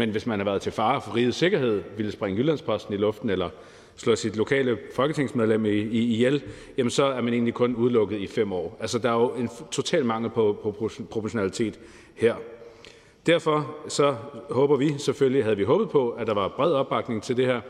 Men 0.00 0.10
hvis 0.10 0.26
man 0.26 0.38
har 0.38 0.44
været 0.44 0.62
til 0.62 0.72
fare 0.72 1.00
for 1.00 1.16
rigets 1.16 1.36
sikkerhed, 1.36 1.82
ville 1.96 2.12
springe 2.12 2.38
Jyllandsposten 2.38 2.94
i 2.94 2.96
luften 2.96 3.30
eller 3.30 3.48
slå 3.96 4.16
sit 4.16 4.36
lokale 4.36 4.78
folketingsmedlem 4.94 5.64
i, 5.64 5.68
i, 5.68 6.12
ihjel, 6.12 6.42
jamen 6.78 6.90
så 6.90 7.04
er 7.04 7.20
man 7.20 7.32
egentlig 7.32 7.54
kun 7.54 7.74
udelukket 7.74 8.18
i 8.18 8.26
fem 8.26 8.52
år. 8.52 8.76
Altså 8.80 8.98
der 8.98 9.10
er 9.10 9.20
jo 9.20 9.28
en 9.28 9.50
total 9.70 10.04
mangel 10.04 10.30
på, 10.30 10.58
på 10.62 10.90
proportionalitet 11.10 11.80
her. 12.14 12.34
Derfor 13.26 13.76
så 13.88 14.16
håber 14.50 14.76
vi 14.76 14.94
selvfølgelig, 14.98 15.44
havde 15.44 15.56
vi 15.56 15.64
håbet 15.64 15.90
på, 15.90 16.10
at 16.10 16.26
der 16.26 16.34
var 16.34 16.48
bred 16.48 16.72
opbakning 16.72 17.22
til 17.22 17.36
det 17.36 17.46
her, 17.46 17.60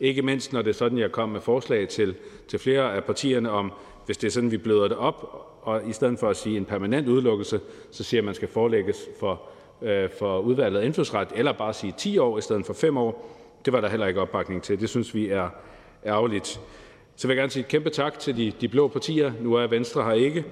ikke 0.00 0.22
mindst 0.22 0.52
når 0.52 0.62
det 0.62 0.70
er 0.70 0.74
sådan, 0.74 0.98
jeg 0.98 1.12
kom 1.12 1.28
med 1.28 1.40
forslag 1.40 1.88
til, 1.88 2.14
til 2.48 2.58
flere 2.58 2.94
af 2.94 3.04
partierne 3.04 3.50
om, 3.50 3.72
hvis 4.06 4.16
det 4.16 4.26
er 4.26 4.32
sådan, 4.32 4.50
vi 4.50 4.58
bløder 4.58 4.88
det 4.88 4.96
op, 4.96 5.46
og 5.62 5.88
i 5.88 5.92
stedet 5.92 6.18
for 6.18 6.28
at 6.28 6.36
sige 6.36 6.56
en 6.56 6.64
permanent 6.64 7.08
udelukkelse, 7.08 7.60
så 7.90 8.04
siger 8.04 8.20
at 8.20 8.24
man 8.24 8.34
skal 8.34 8.48
forelægges 8.48 9.08
for, 9.20 9.42
øh, 9.84 10.10
for 10.18 10.38
udvalget 10.38 10.80
af 10.80 10.84
indfødsret, 10.84 11.28
eller 11.34 11.52
bare 11.52 11.72
sige 11.72 11.94
10 11.98 12.18
år 12.18 12.38
i 12.38 12.40
stedet 12.40 12.66
for 12.66 12.74
5 12.74 12.96
år. 12.96 13.30
Det 13.64 13.72
var 13.72 13.80
der 13.80 13.88
heller 13.88 14.06
ikke 14.06 14.20
opbakning 14.20 14.62
til. 14.62 14.80
Det 14.80 14.88
synes 14.88 15.14
vi 15.14 15.28
er 15.28 15.48
ærgerligt. 16.06 16.60
Så 17.16 17.26
vil 17.26 17.34
jeg 17.34 17.40
gerne 17.40 17.50
sige 17.50 17.60
et 17.60 17.68
kæmpe 17.68 17.90
tak 17.90 18.18
til 18.18 18.36
de, 18.36 18.52
de 18.60 18.68
blå 18.68 18.88
partier. 18.88 19.32
Nu 19.40 19.54
er 19.54 19.66
Venstre 19.66 20.04
her 20.04 20.12
ikke. 20.12 20.44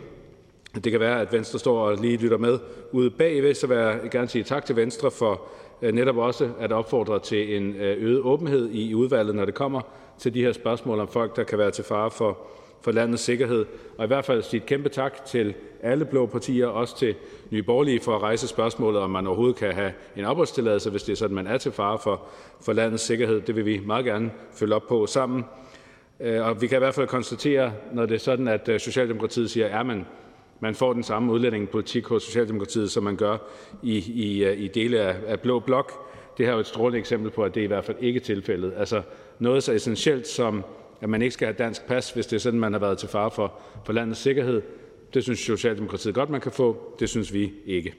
Det 0.74 0.92
kan 0.92 1.00
være, 1.00 1.20
at 1.20 1.32
Venstre 1.32 1.58
står 1.58 1.78
og 1.78 1.96
lige 1.96 2.16
lytter 2.16 2.38
med 2.38 2.58
ude 2.92 3.10
bagved, 3.10 3.54
så 3.54 3.66
vil 3.66 3.76
jeg 3.76 4.00
gerne 4.10 4.28
sige 4.28 4.44
tak 4.44 4.64
til 4.64 4.76
Venstre 4.76 5.10
for 5.10 5.42
øh, 5.82 5.94
netop 5.94 6.16
også 6.16 6.50
at 6.60 6.72
opfordre 6.72 7.18
til 7.18 7.56
en 7.56 7.74
øh, 7.74 8.02
øget 8.02 8.20
åbenhed 8.20 8.70
i 8.70 8.94
udvalget, 8.94 9.34
når 9.34 9.44
det 9.44 9.54
kommer 9.54 9.80
til 10.18 10.34
de 10.34 10.42
her 10.42 10.52
spørgsmål 10.52 11.00
om 11.00 11.08
folk, 11.08 11.36
der 11.36 11.44
kan 11.44 11.58
være 11.58 11.70
til 11.70 11.84
fare 11.84 12.10
for, 12.10 12.38
for 12.82 12.92
landets 12.92 13.22
sikkerhed. 13.22 13.66
Og 13.98 14.04
i 14.04 14.06
hvert 14.06 14.24
fald 14.24 14.42
sige 14.42 14.60
et 14.60 14.66
kæmpe 14.66 14.88
tak 14.88 15.24
til 15.24 15.54
alle 15.82 16.04
blå 16.04 16.26
partier, 16.26 16.66
også 16.66 16.98
til 16.98 17.14
Nye 17.50 17.62
Borgerlige, 17.62 18.00
for 18.00 18.16
at 18.16 18.22
rejse 18.22 18.48
spørgsmålet, 18.48 19.00
om 19.00 19.10
man 19.10 19.26
overhovedet 19.26 19.56
kan 19.56 19.72
have 19.72 19.92
en 20.16 20.24
opholdstilladelse, 20.24 20.90
hvis 20.90 21.02
det 21.02 21.12
er 21.12 21.16
sådan, 21.16 21.34
man 21.34 21.46
er 21.46 21.58
til 21.58 21.72
fare 21.72 21.98
for, 21.98 22.22
for 22.60 22.72
landets 22.72 23.02
sikkerhed. 23.02 23.40
Det 23.40 23.56
vil 23.56 23.66
vi 23.66 23.80
meget 23.86 24.04
gerne 24.04 24.30
følge 24.52 24.74
op 24.74 24.86
på 24.88 25.06
sammen. 25.06 25.44
Øh, 26.20 26.46
og 26.46 26.62
vi 26.62 26.66
kan 26.66 26.78
i 26.78 26.78
hvert 26.78 26.94
fald 26.94 27.08
konstatere, 27.08 27.72
når 27.92 28.06
det 28.06 28.14
er 28.14 28.18
sådan, 28.18 28.48
at 28.48 28.68
øh, 28.68 28.80
Socialdemokratiet 28.80 29.50
siger, 29.50 29.78
at 29.80 29.86
man, 29.86 30.06
man 30.60 30.74
får 30.74 30.92
den 30.92 31.02
samme 31.02 31.32
udlændingepolitik 31.32 32.06
hos 32.06 32.22
Socialdemokratiet, 32.22 32.90
som 32.90 33.02
man 33.02 33.16
gør 33.16 33.36
i, 33.82 33.96
i, 33.98 34.44
øh, 34.44 34.58
i 34.58 34.68
dele 34.68 35.00
af, 35.00 35.16
af 35.26 35.40
Blå 35.40 35.58
Blok. 35.58 35.92
Det 36.38 36.46
her 36.46 36.50
er 36.50 36.54
jo 36.54 36.60
et 36.60 36.66
strålende 36.66 36.98
eksempel 36.98 37.30
på, 37.30 37.42
at 37.42 37.54
det 37.54 37.60
i 37.60 37.66
hvert 37.66 37.84
fald 37.84 37.96
ikke 38.00 38.18
er 38.18 38.24
tilfældet. 38.24 38.72
Altså 38.76 39.02
noget 39.38 39.62
så 39.62 39.72
essentielt 39.72 40.26
som 40.26 40.64
at 41.02 41.08
man 41.08 41.22
ikke 41.22 41.34
skal 41.34 41.46
have 41.46 41.56
dansk 41.58 41.86
pas, 41.86 42.10
hvis 42.10 42.26
det 42.26 42.36
er 42.36 42.40
sådan, 42.40 42.60
man 42.60 42.72
har 42.72 42.80
været 42.80 42.98
til 42.98 43.08
fare 43.08 43.30
for, 43.30 43.52
for 43.84 43.92
landets 43.92 44.20
sikkerhed. 44.20 44.62
Det 45.14 45.22
synes 45.22 45.38
Socialdemokratiet 45.38 46.14
godt, 46.14 46.30
man 46.30 46.40
kan 46.40 46.52
få. 46.52 46.96
Det 46.98 47.08
synes 47.08 47.32
vi 47.32 47.52
ikke. 47.66 47.94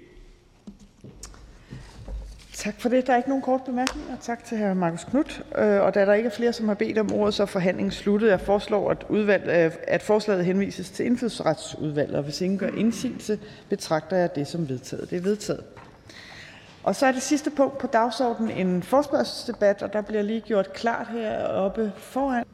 Tak 2.53 2.81
for 2.81 2.89
det. 2.89 3.07
Der 3.07 3.13
er 3.13 3.17
ikke 3.17 3.29
nogen 3.29 3.41
korte 3.41 3.63
bemærkninger. 3.65 4.17
Tak 4.21 4.43
til 4.43 4.57
hr. 4.57 4.73
Markus 4.73 5.03
Knudt. 5.03 5.45
Øh, 5.57 5.81
og 5.81 5.95
da 5.95 6.05
der 6.05 6.13
ikke 6.13 6.27
er 6.27 6.33
flere, 6.33 6.53
som 6.53 6.67
har 6.67 6.75
bedt 6.75 6.97
om 6.97 7.13
ordet, 7.13 7.33
så 7.33 7.43
er 7.43 7.47
forhandlingen 7.47 7.91
sluttet. 7.91 8.29
Jeg 8.29 8.41
foreslår, 8.41 8.91
at, 8.91 9.05
udvalg, 9.09 9.43
øh, 9.43 9.71
at 9.87 10.01
forslaget 10.01 10.45
henvises 10.45 10.89
til 10.89 11.05
indfødsretsudvalget. 11.05 12.15
Og 12.15 12.23
hvis 12.23 12.41
ingen 12.41 12.59
gør 12.59 12.69
indsigelse, 12.69 13.39
betragter 13.69 14.17
jeg 14.17 14.35
det 14.35 14.47
som 14.47 14.69
vedtaget. 14.69 15.09
Det 15.09 15.17
er 15.17 15.21
vedtaget. 15.21 15.63
Og 16.83 16.95
så 16.95 17.05
er 17.05 17.11
det 17.11 17.21
sidste 17.21 17.49
punkt 17.49 17.77
på 17.77 17.87
dagsordenen 17.87 18.67
en 18.67 18.83
forspørgselsdebat, 18.83 19.81
og 19.81 19.93
der 19.93 20.01
bliver 20.01 20.21
lige 20.21 20.41
gjort 20.41 20.73
klart 20.73 21.07
heroppe 21.07 21.91
foran. 21.97 22.45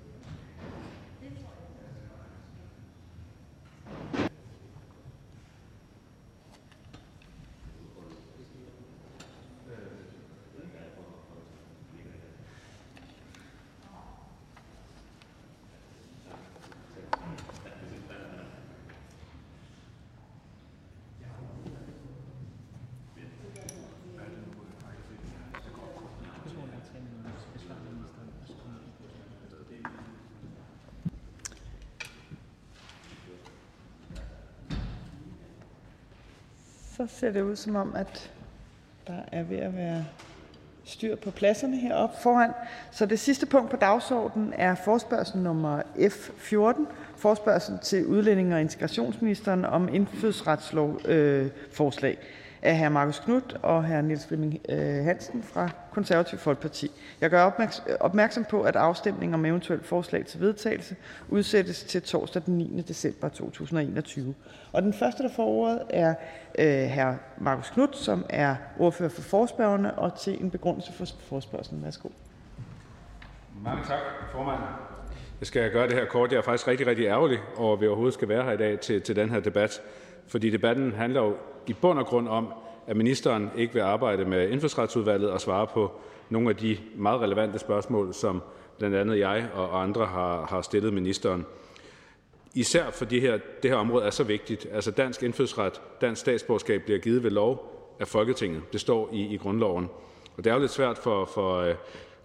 Så 36.99 37.07
ser 37.07 37.31
det 37.31 37.41
ud 37.41 37.55
som 37.55 37.75
om, 37.75 37.95
at 37.95 38.31
der 39.07 39.19
er 39.31 39.43
ved 39.43 39.57
at 39.57 39.75
være 39.75 40.05
styr 40.83 41.15
på 41.15 41.31
pladserne 41.31 41.77
heroppe 41.77 42.15
foran. 42.21 42.51
Så 42.91 43.05
det 43.05 43.19
sidste 43.19 43.45
punkt 43.45 43.71
på 43.71 43.77
dagsordenen 43.77 44.53
er 44.57 44.75
forspørgsel 44.75 45.39
nummer 45.39 45.81
F 46.09 46.29
14, 46.37 46.87
forspørgsel 47.17 47.79
til 47.79 48.05
udlændinge- 48.05 48.55
og 48.55 48.61
integrationsministeren 48.61 49.65
om 49.65 49.93
indfødsretslovforslag 49.93 52.17
af 52.61 52.79
hr. 52.79 52.89
Marcus 52.89 53.19
Knuth 53.19 53.55
og 53.61 53.87
hr. 53.87 54.01
Niels 54.01 54.27
Flemming 54.27 54.59
øh, 54.69 55.03
Hansen 55.03 55.43
fra 55.43 55.69
Konservativ 55.91 56.39
Folkeparti. 56.39 56.91
Jeg 57.21 57.29
gør 57.29 57.51
opmærksom 57.99 58.45
på, 58.49 58.61
at 58.61 58.75
afstemning 58.75 59.33
om 59.33 59.45
eventuelt 59.45 59.85
forslag 59.85 60.25
til 60.25 60.39
vedtagelse 60.39 60.95
udsættes 61.29 61.83
til 61.83 62.01
torsdag 62.01 62.41
den 62.45 62.57
9. 62.57 62.83
december 62.87 63.29
2021. 63.29 64.35
Og 64.71 64.81
den 64.81 64.93
første, 64.93 65.23
der 65.23 65.29
får 65.35 65.45
ordet, 65.45 65.81
er 65.89 66.15
øh, 66.59 66.89
hr. 66.89 67.13
Marcus 67.37 67.69
Knuth, 67.69 67.93
som 67.93 68.25
er 68.29 68.55
ordfører 68.79 69.09
for 69.09 69.21
forspørgerne, 69.21 69.99
og 69.99 70.19
til 70.19 70.43
en 70.43 70.51
begrundelse 70.51 70.93
for 70.93 71.05
forspørgselen. 71.29 71.83
Værsgo. 71.83 72.09
Mange 73.63 73.83
tak, 73.87 73.99
formand. 74.31 74.59
Jeg 75.39 75.47
skal 75.47 75.71
gøre 75.71 75.87
det 75.87 75.95
her 75.95 76.05
kort. 76.05 76.31
Jeg 76.31 76.37
er 76.37 76.41
faktisk 76.41 76.67
rigtig, 76.67 76.87
rigtig 76.87 77.05
ærgerlig 77.05 77.39
over, 77.57 77.73
at 77.73 77.81
vi 77.81 77.87
overhovedet 77.87 78.13
skal 78.13 78.29
være 78.29 78.43
her 78.43 78.51
i 78.51 78.57
dag 78.57 78.79
til, 78.79 79.01
til 79.01 79.15
den 79.15 79.29
her 79.29 79.39
debat. 79.39 79.81
Fordi 80.29 80.49
debatten 80.49 80.91
handler 80.91 81.21
jo 81.21 81.35
i 81.67 81.73
bund 81.73 81.99
og 81.99 82.05
grund 82.05 82.27
om, 82.27 82.53
at 82.87 82.97
ministeren 82.97 83.49
ikke 83.57 83.73
vil 83.73 83.81
arbejde 83.81 84.25
med 84.25 84.49
indfødsretsudvalget 84.49 85.31
og 85.31 85.41
svare 85.41 85.67
på 85.67 85.91
nogle 86.29 86.49
af 86.49 86.55
de 86.55 86.77
meget 86.95 87.21
relevante 87.21 87.59
spørgsmål, 87.59 88.13
som 88.13 88.41
blandt 88.77 88.95
andet 88.95 89.19
jeg 89.19 89.49
og 89.53 89.81
andre 89.83 90.05
har, 90.05 90.45
har 90.45 90.61
stillet 90.61 90.93
ministeren. 90.93 91.45
Især 92.55 92.91
fordi 92.91 93.19
her, 93.19 93.39
det 93.63 93.71
her 93.71 93.77
område 93.77 94.05
er 94.05 94.09
så 94.09 94.23
vigtigt. 94.23 94.67
Altså 94.71 94.91
dansk 94.91 95.23
indfødsret, 95.23 95.81
dansk 96.01 96.21
statsborgerskab 96.21 96.83
bliver 96.83 96.99
givet 96.99 97.23
ved 97.23 97.31
lov 97.31 97.75
af 97.99 98.07
Folketinget. 98.07 98.61
Det 98.73 98.81
står 98.81 99.09
i, 99.13 99.33
i 99.33 99.37
grundloven. 99.37 99.89
Og 100.37 100.43
det 100.43 100.49
er 100.49 100.53
jo 100.53 100.59
lidt 100.59 100.71
svært 100.71 100.97
for, 100.97 101.25
for 101.25 101.55
øh, 101.55 101.75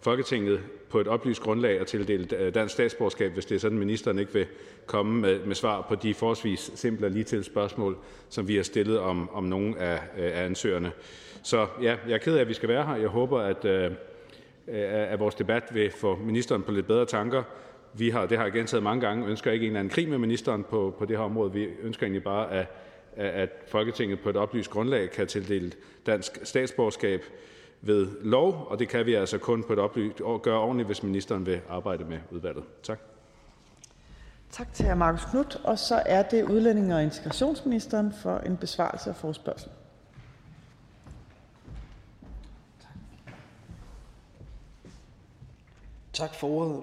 Folketinget 0.04 0.60
på 0.90 1.00
et 1.00 1.08
oplyst 1.08 1.42
grundlag 1.42 1.80
at 1.80 1.86
tildele 1.86 2.36
øh, 2.36 2.54
dansk 2.54 2.74
statsborgerskab, 2.74 3.32
hvis 3.32 3.46
det 3.46 3.54
er 3.54 3.58
sådan, 3.58 3.78
at 3.78 3.80
ministeren 3.80 4.18
ikke 4.18 4.32
vil 4.32 4.46
komme 4.86 5.20
med, 5.20 5.38
med 5.44 5.54
svar 5.54 5.86
på 5.88 5.94
de 5.94 6.14
forholdsvis 6.14 6.70
simple 6.74 7.06
og 7.06 7.10
lige 7.10 7.24
til 7.24 7.44
spørgsmål, 7.44 7.96
som 8.28 8.48
vi 8.48 8.56
har 8.56 8.62
stillet 8.62 8.98
om, 8.98 9.30
om 9.30 9.44
nogle 9.44 9.78
af, 9.78 9.94
øh, 9.94 10.38
af 10.38 10.44
ansøgerne. 10.44 10.92
Så 11.42 11.66
ja, 11.82 11.96
jeg 12.08 12.14
er 12.14 12.18
ked 12.18 12.36
af, 12.36 12.40
at 12.40 12.48
vi 12.48 12.54
skal 12.54 12.68
være 12.68 12.86
her. 12.86 12.96
Jeg 12.96 13.08
håber, 13.08 13.40
at, 13.40 13.64
øh, 13.64 13.84
øh, 13.84 13.92
at 15.12 15.18
vores 15.18 15.34
debat 15.34 15.62
vil 15.72 15.90
få 15.90 16.16
ministeren 16.16 16.62
på 16.62 16.72
lidt 16.72 16.86
bedre 16.86 17.06
tanker. 17.06 17.42
Vi 17.94 18.10
har, 18.10 18.26
det 18.26 18.38
har 18.38 18.44
jeg 18.44 18.52
gentaget 18.52 18.82
mange 18.82 19.06
gange, 19.06 19.26
ønsker 19.26 19.52
ikke 19.52 19.64
en 19.64 19.70
eller 19.70 19.80
anden 19.80 19.94
krig 19.94 20.08
med 20.08 20.18
ministeren 20.18 20.64
på, 20.64 20.94
på 20.98 21.04
det 21.04 21.16
her 21.16 21.24
område. 21.24 21.52
Vi 21.52 21.68
ønsker 21.82 22.06
egentlig 22.06 22.24
bare, 22.24 22.52
at, 22.52 22.66
at 23.16 23.50
Folketinget 23.68 24.20
på 24.20 24.30
et 24.30 24.36
oplyst 24.36 24.70
grundlag 24.70 25.10
kan 25.10 25.26
tildele 25.26 25.72
dansk 26.06 26.38
statsborgerskab 26.42 27.24
ved 27.86 28.08
lov, 28.22 28.66
og 28.70 28.78
det 28.78 28.88
kan 28.88 29.06
vi 29.06 29.14
altså 29.14 29.38
kun 29.38 29.64
på 29.64 29.72
et 29.72 29.78
oplyst 29.78 30.22
gøre 30.42 30.58
ordentligt, 30.58 30.86
hvis 30.86 31.02
ministeren 31.02 31.46
vil 31.46 31.60
arbejde 31.68 32.04
med 32.04 32.18
udvalget. 32.30 32.64
Tak. 32.82 32.98
Tak 34.50 34.72
til 34.72 34.86
hr. 34.86 34.94
Marcus 34.94 35.24
Knuth. 35.24 35.56
Og 35.64 35.78
så 35.78 36.02
er 36.06 36.22
det 36.22 36.42
udlændinge- 36.42 36.94
og 36.94 37.02
integrationsministeren 37.02 38.12
for 38.22 38.38
en 38.38 38.56
besvarelse 38.56 39.10
af 39.10 39.16
forspørgselen. 39.16 39.74
Tak 46.12 46.34
for 46.34 46.48
ordet. 46.48 46.82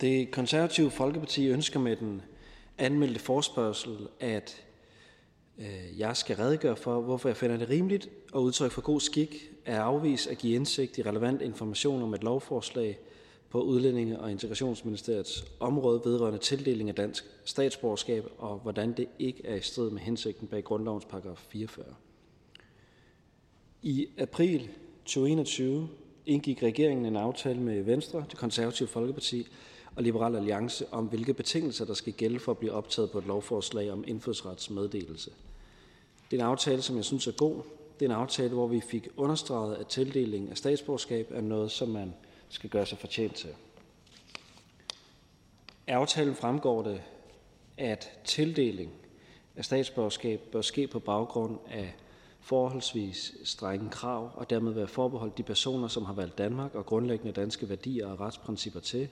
Det 0.00 0.30
konservative 0.30 0.90
Folkeparti 0.90 1.48
ønsker 1.48 1.80
med 1.80 1.96
den 1.96 2.22
anmeldte 2.78 3.20
forspørgsel, 3.20 4.08
at 4.20 4.62
øh, 5.58 5.98
jeg 5.98 6.16
skal 6.16 6.36
redegøre 6.36 6.76
for, 6.76 7.00
hvorfor 7.00 7.28
jeg 7.28 7.36
finder 7.36 7.56
det 7.56 7.68
rimeligt 7.68 8.08
og 8.32 8.42
udtryk 8.42 8.70
for 8.70 8.80
god 8.80 9.00
skik 9.00 9.51
at 9.64 9.76
afvise 9.76 10.30
at 10.30 10.38
give 10.38 10.54
indsigt 10.54 10.98
i 10.98 11.02
relevant 11.02 11.42
information 11.42 12.02
om 12.02 12.14
et 12.14 12.24
lovforslag 12.24 12.98
på 13.50 13.62
Udlændinge- 13.62 14.20
og 14.20 14.30
Integrationsministeriets 14.30 15.44
område 15.60 16.00
vedrørende 16.04 16.38
tildeling 16.38 16.88
af 16.88 16.94
dansk 16.94 17.24
statsborgerskab, 17.44 18.24
og 18.38 18.58
hvordan 18.58 18.92
det 18.92 19.08
ikke 19.18 19.46
er 19.46 19.54
i 19.54 19.60
strid 19.60 19.90
med 19.90 20.00
hensigten 20.00 20.48
bag 20.48 20.64
grundlovens 20.64 21.04
paragraf 21.04 21.46
44. 21.48 21.84
I 23.82 24.08
april 24.18 24.68
2021 25.04 25.88
indgik 26.26 26.62
regeringen 26.62 27.06
en 27.06 27.16
aftale 27.16 27.60
med 27.60 27.82
Venstre, 27.82 28.24
det 28.30 28.38
konservative 28.38 28.88
Folkeparti 28.88 29.46
og 29.96 30.02
Liberal 30.02 30.36
Alliance 30.36 30.86
om, 30.92 31.06
hvilke 31.06 31.34
betingelser 31.34 31.84
der 31.84 31.94
skal 31.94 32.12
gælde 32.12 32.38
for 32.38 32.52
at 32.52 32.58
blive 32.58 32.72
optaget 32.72 33.10
på 33.10 33.18
et 33.18 33.26
lovforslag 33.26 33.90
om 33.90 34.04
indfødsretsmeddelelse. 34.06 35.30
Det 36.30 36.40
er 36.40 36.44
en 36.44 36.50
aftale, 36.50 36.82
som 36.82 36.96
jeg 36.96 37.04
synes 37.04 37.26
er 37.26 37.32
god. 37.32 37.62
Det 38.00 38.06
er 38.06 38.10
en 38.10 38.20
aftale, 38.20 38.54
hvor 38.54 38.66
vi 38.66 38.80
fik 38.80 39.08
understreget, 39.16 39.76
at 39.76 39.86
tildeling 39.86 40.50
af 40.50 40.56
statsborgerskab 40.56 41.30
er 41.30 41.40
noget, 41.40 41.70
som 41.70 41.88
man 41.88 42.14
skal 42.48 42.70
gøre 42.70 42.86
sig 42.86 42.98
fortjent 42.98 43.34
til. 43.34 43.50
Af 45.86 45.94
aftalen 45.94 46.34
fremgår 46.34 46.82
det, 46.82 47.02
at 47.78 48.10
tildeling 48.24 48.90
af 49.56 49.64
statsborgerskab 49.64 50.40
bør 50.52 50.60
ske 50.60 50.86
på 50.86 50.98
baggrund 50.98 51.58
af 51.70 51.94
forholdsvis 52.40 53.34
strenge 53.44 53.90
krav 53.90 54.30
og 54.34 54.50
dermed 54.50 54.72
være 54.72 54.86
forbeholdt 54.86 55.38
de 55.38 55.42
personer, 55.42 55.88
som 55.88 56.04
har 56.04 56.12
valgt 56.12 56.38
Danmark 56.38 56.74
og 56.74 56.86
grundlæggende 56.86 57.32
danske 57.32 57.68
værdier 57.68 58.06
og 58.06 58.20
retsprincipper 58.20 58.80
til, 58.80 59.08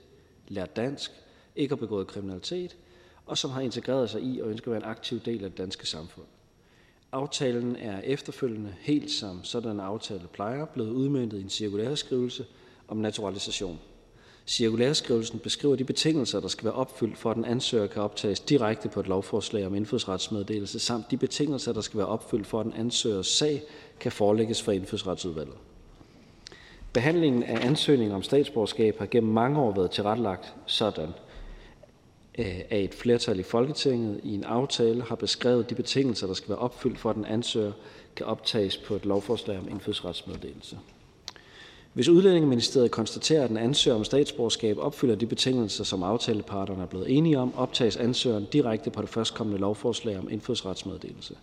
lært 0.47 0.75
dansk, 0.75 1.11
ikke 1.55 1.71
har 1.71 1.79
begået 1.79 2.07
kriminalitet 2.07 2.77
og 3.25 3.37
som 3.37 3.51
har 3.51 3.61
integreret 3.61 4.09
sig 4.09 4.21
i 4.21 4.41
og 4.41 4.49
ønsker 4.49 4.71
at 4.71 4.71
være 4.71 4.83
en 4.83 4.89
aktiv 4.89 5.19
del 5.19 5.43
af 5.43 5.49
det 5.49 5.57
danske 5.57 5.87
samfund. 5.87 6.25
Aftalen 7.13 7.75
er 7.75 8.01
efterfølgende, 8.03 8.73
helt 8.79 9.11
som 9.11 9.43
sådan 9.43 9.71
en 9.71 9.79
aftale 9.79 10.27
plejer, 10.33 10.65
blevet 10.65 10.89
udmøntet 10.89 11.39
i 11.39 11.41
en 11.41 11.49
cirkulæreskrivelse 11.49 12.45
om 12.87 12.97
naturalisation. 12.97 13.79
Cirkulæreskrivelsen 14.47 15.39
beskriver 15.39 15.75
de 15.75 15.83
betingelser, 15.83 16.39
der 16.39 16.47
skal 16.47 16.65
være 16.65 16.73
opfyldt, 16.73 17.17
for 17.17 17.31
at 17.31 17.37
en 17.37 17.45
ansøger 17.45 17.87
kan 17.87 18.01
optages 18.01 18.39
direkte 18.39 18.89
på 18.89 18.99
et 18.99 19.07
lovforslag 19.07 19.65
om 19.65 19.75
indfødsretsmeddelelse, 19.75 20.79
samt 20.79 21.11
de 21.11 21.17
betingelser, 21.17 21.73
der 21.73 21.81
skal 21.81 21.97
være 21.97 22.07
opfyldt, 22.07 22.47
for 22.47 22.59
at 22.59 22.65
en 22.65 22.73
ansøgers 22.73 23.27
sag 23.27 23.63
kan 23.99 24.11
forelægges 24.11 24.61
for 24.61 24.71
indfødsretsudvalget. 24.71 25.55
Behandlingen 26.93 27.43
af 27.43 27.65
ansøgninger 27.65 28.15
om 28.15 28.23
statsborgerskab 28.23 28.99
har 28.99 29.05
gennem 29.05 29.33
mange 29.33 29.59
år 29.59 29.71
været 29.75 29.91
tilrettelagt 29.91 30.53
sådan, 30.65 31.09
Øh, 32.37 32.59
af 32.69 32.79
et 32.79 32.93
flertal 32.93 33.39
i 33.39 33.43
Folketinget 33.43 34.19
i 34.23 34.33
en 34.33 34.43
aftale 34.43 35.03
har 35.03 35.15
beskrevet 35.15 35.69
de 35.69 35.75
betingelser, 35.75 36.27
der 36.27 36.33
skal 36.33 36.49
være 36.49 36.57
opfyldt, 36.57 36.99
for 36.99 37.09
at 37.09 37.15
en 37.15 37.25
ansøger 37.25 37.71
kan 38.15 38.25
optages 38.25 38.77
på 38.77 38.95
et 38.95 39.05
lovforslag 39.05 39.59
om 39.59 39.67
indfødsretsmeddelelse. 39.69 40.77
Hvis 41.93 42.09
Udlændingeministeriet 42.09 42.91
konstaterer, 42.91 43.43
at 43.43 43.51
en 43.51 43.57
ansøger 43.57 43.97
om 43.97 44.03
statsborgerskab 44.03 44.77
opfylder 44.77 45.15
de 45.15 45.25
betingelser, 45.25 45.83
som 45.83 46.03
aftaleparterne 46.03 46.81
er 46.81 46.87
blevet 46.87 47.17
enige 47.17 47.39
om, 47.39 47.53
optages 47.57 47.97
ansøgeren 47.97 48.47
direkte 48.53 48.89
på 48.89 49.01
det 49.01 49.09
førstkommende 49.09 49.59
lovforslag 49.59 50.19
om 50.19 50.27
indfødsretsmeddelelse. 50.31 51.35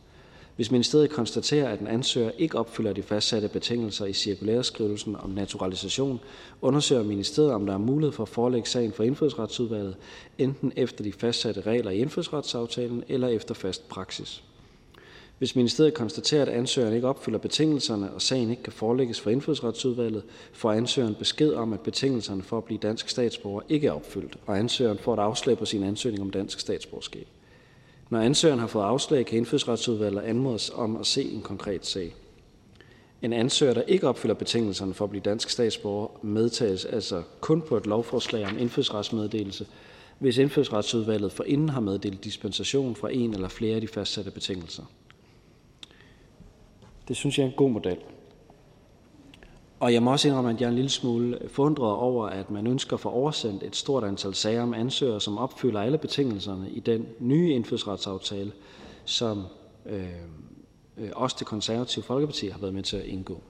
Hvis 0.59 0.71
ministeriet 0.71 1.11
konstaterer, 1.11 1.69
at 1.69 1.81
en 1.81 1.87
ansøger 1.87 2.31
ikke 2.39 2.59
opfylder 2.59 2.93
de 2.93 3.03
fastsatte 3.03 3.49
betingelser 3.49 4.07
i 4.07 4.13
cirkulæreskrivelsen 4.13 5.17
om 5.17 5.31
naturalisation, 5.31 6.21
undersøger 6.63 7.03
ministeriet, 7.03 7.53
om 7.53 7.67
der 7.67 7.73
er 7.75 7.79
mulighed 7.79 8.13
for 8.13 8.23
at 8.23 8.29
forelægge 8.29 8.69
sagen 8.69 8.93
for 8.93 9.03
indfødsretsudvalget, 9.03 9.97
enten 10.39 10.73
efter 10.77 11.05
de 11.05 11.13
fastsatte 11.13 11.61
regler 11.61 11.91
i 11.91 11.99
indfødsretsaftalen 11.99 13.05
eller 13.09 13.29
efter 13.29 13.55
fast 13.55 13.89
praksis. 13.89 14.43
Hvis 15.39 15.57
ministeriet 15.57 15.95
konstaterer, 15.95 16.43
at 16.43 16.49
ansøgeren 16.49 16.95
ikke 16.95 17.09
opfylder 17.09 17.39
betingelserne, 17.39 18.13
og 18.13 18.23
sagen 18.23 18.51
ikke 18.51 18.63
kan 18.63 18.73
forelægges 18.73 19.21
for 19.21 19.31
indfødsretsudvalget, 19.31 20.23
får 20.53 20.73
ansøgeren 20.73 21.15
besked 21.15 21.53
om, 21.53 21.73
at 21.73 21.81
betingelserne 21.81 22.43
for 22.43 22.59
at 22.59 22.65
blive 22.65 22.79
dansk 22.79 23.09
statsborger 23.09 23.63
ikke 23.69 23.87
er 23.87 23.93
opfyldt, 23.93 24.39
og 24.47 24.59
ansøgeren 24.59 24.99
får 24.99 25.15
et 25.15 25.21
afslag 25.21 25.59
på 25.59 25.65
sin 25.65 25.83
ansøgning 25.83 26.23
om 26.23 26.31
dansk 26.31 26.61
statsborgerskab. 26.61 27.27
Når 28.11 28.19
ansøgeren 28.21 28.61
har 28.61 28.67
fået 28.67 28.85
afslag, 28.85 29.27
kan 29.27 29.39
indfødsretsudvalget 29.39 30.23
anmodes 30.23 30.71
om 30.71 30.97
at 30.97 31.07
se 31.07 31.23
en 31.23 31.43
konkret 31.43 31.87
sag. 31.87 32.15
En 33.23 33.33
ansøger, 33.33 33.75
der 33.75 33.83
ikke 33.83 34.09
opfylder 34.09 34.35
betingelserne 34.35 34.95
for 34.95 35.05
at 35.05 35.11
blive 35.11 35.23
dansk 35.23 35.51
statsborger, 35.51 36.09
medtages 36.23 36.85
altså 36.85 37.23
kun 37.41 37.63
på 37.63 37.77
et 37.77 37.87
lovforslag 37.87 38.47
om 38.47 38.59
indfødsretsmeddelelse, 38.59 39.67
hvis 40.19 40.39
indfødsretsudvalget 40.39 41.33
forinden 41.33 41.69
har 41.69 41.81
meddelt 41.81 42.25
dispensation 42.25 42.95
fra 42.97 43.13
en 43.13 43.35
eller 43.35 43.49
flere 43.49 43.75
af 43.75 43.81
de 43.81 43.89
fastsatte 43.89 44.31
betingelser. 44.31 44.83
Det 47.09 47.17
synes 47.17 47.39
jeg 47.39 47.45
er 47.45 47.49
en 47.49 47.57
god 47.57 47.71
model. 47.71 47.97
Og 49.81 49.93
jeg 49.93 50.03
må 50.03 50.13
også 50.13 50.29
indrømme, 50.29 50.51
at 50.51 50.61
jeg 50.61 50.67
er 50.67 50.71
en 50.71 50.75
lille 50.75 50.91
smule 50.91 51.39
forundret 51.49 51.93
over, 51.93 52.27
at 52.27 52.51
man 52.51 52.67
ønsker 52.67 52.95
at 52.95 53.01
få 53.01 53.09
oversendt 53.09 53.63
et 53.63 53.77
stort 53.77 54.05
antal 54.05 54.35
sager 54.35 54.63
om 54.63 54.75
ansøgere, 54.75 55.21
som 55.21 55.39
opfylder 55.39 55.81
alle 55.81 55.99
betingelserne 55.99 56.71
i 56.71 56.81
den 56.81 57.07
nye 57.21 57.53
indfødsretsaftale, 57.53 58.53
som 59.05 59.45
øh, 59.87 60.07
øh, 60.99 61.11
også 61.15 61.37
det 61.39 61.47
konservative 61.47 62.03
Folkeparti 62.03 62.49
har 62.49 62.59
været 62.59 62.75
med 62.75 62.83
til 62.83 62.97
at 62.97 63.05
indgå. 63.05 63.43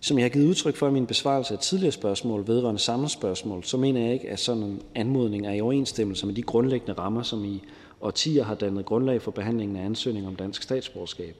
Som 0.00 0.18
jeg 0.18 0.24
har 0.24 0.28
givet 0.28 0.48
udtryk 0.48 0.76
for 0.76 0.88
i 0.88 0.92
min 0.92 1.06
besvarelse 1.06 1.54
af 1.54 1.60
tidligere 1.60 1.92
spørgsmål 1.92 2.46
vedrørende 2.46 2.80
samme 2.80 3.08
spørgsmål, 3.08 3.64
så 3.64 3.76
mener 3.76 4.00
jeg 4.00 4.12
ikke, 4.12 4.30
at 4.30 4.40
sådan 4.40 4.62
en 4.62 4.82
anmodning 4.94 5.46
er 5.46 5.52
i 5.52 5.60
overensstemmelse 5.60 6.26
med 6.26 6.34
de 6.34 6.42
grundlæggende 6.42 6.92
rammer, 6.92 7.22
som 7.22 7.44
i 7.44 7.62
årtier 8.00 8.44
har 8.44 8.54
dannet 8.54 8.84
grundlag 8.84 9.22
for 9.22 9.30
behandlingen 9.30 9.76
af 9.76 9.84
ansøgning 9.84 10.26
om 10.26 10.36
dansk 10.36 10.62
statsborgerskab. 10.62 11.36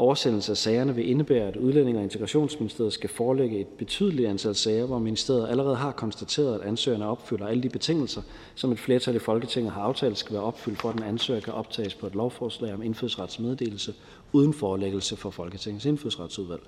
Oversendelse 0.00 0.52
af 0.52 0.56
sagerne 0.56 0.94
vil 0.94 1.10
indebære, 1.10 1.48
at 1.48 1.56
Udlændinge- 1.56 2.00
og 2.00 2.04
Integrationsministeriet 2.04 2.92
skal 2.92 3.10
forelægge 3.10 3.60
et 3.60 3.66
betydeligt 3.66 4.28
antal 4.28 4.54
sager, 4.54 4.86
hvor 4.86 4.98
ministeriet 4.98 5.48
allerede 5.48 5.76
har 5.76 5.92
konstateret, 5.92 6.54
at 6.54 6.66
ansøgerne 6.66 7.06
opfylder 7.06 7.46
alle 7.46 7.62
de 7.62 7.68
betingelser, 7.68 8.22
som 8.54 8.72
et 8.72 8.78
flertal 8.78 9.16
i 9.16 9.18
Folketinget 9.18 9.72
har 9.72 9.82
aftalt 9.82 10.18
skal 10.18 10.32
være 10.32 10.42
opfyldt, 10.42 10.80
for 10.80 10.88
at 10.88 10.96
en 10.96 11.02
ansøger 11.02 11.40
kan 11.40 11.52
optages 11.52 11.94
på 11.94 12.06
et 12.06 12.14
lovforslag 12.14 12.74
om 12.74 12.82
indfødsretsmeddelelse 12.82 13.94
uden 14.32 14.52
forelæggelse 14.54 15.16
for 15.16 15.30
Folketingets 15.30 15.86
indfødsretsudvalg. 15.86 16.62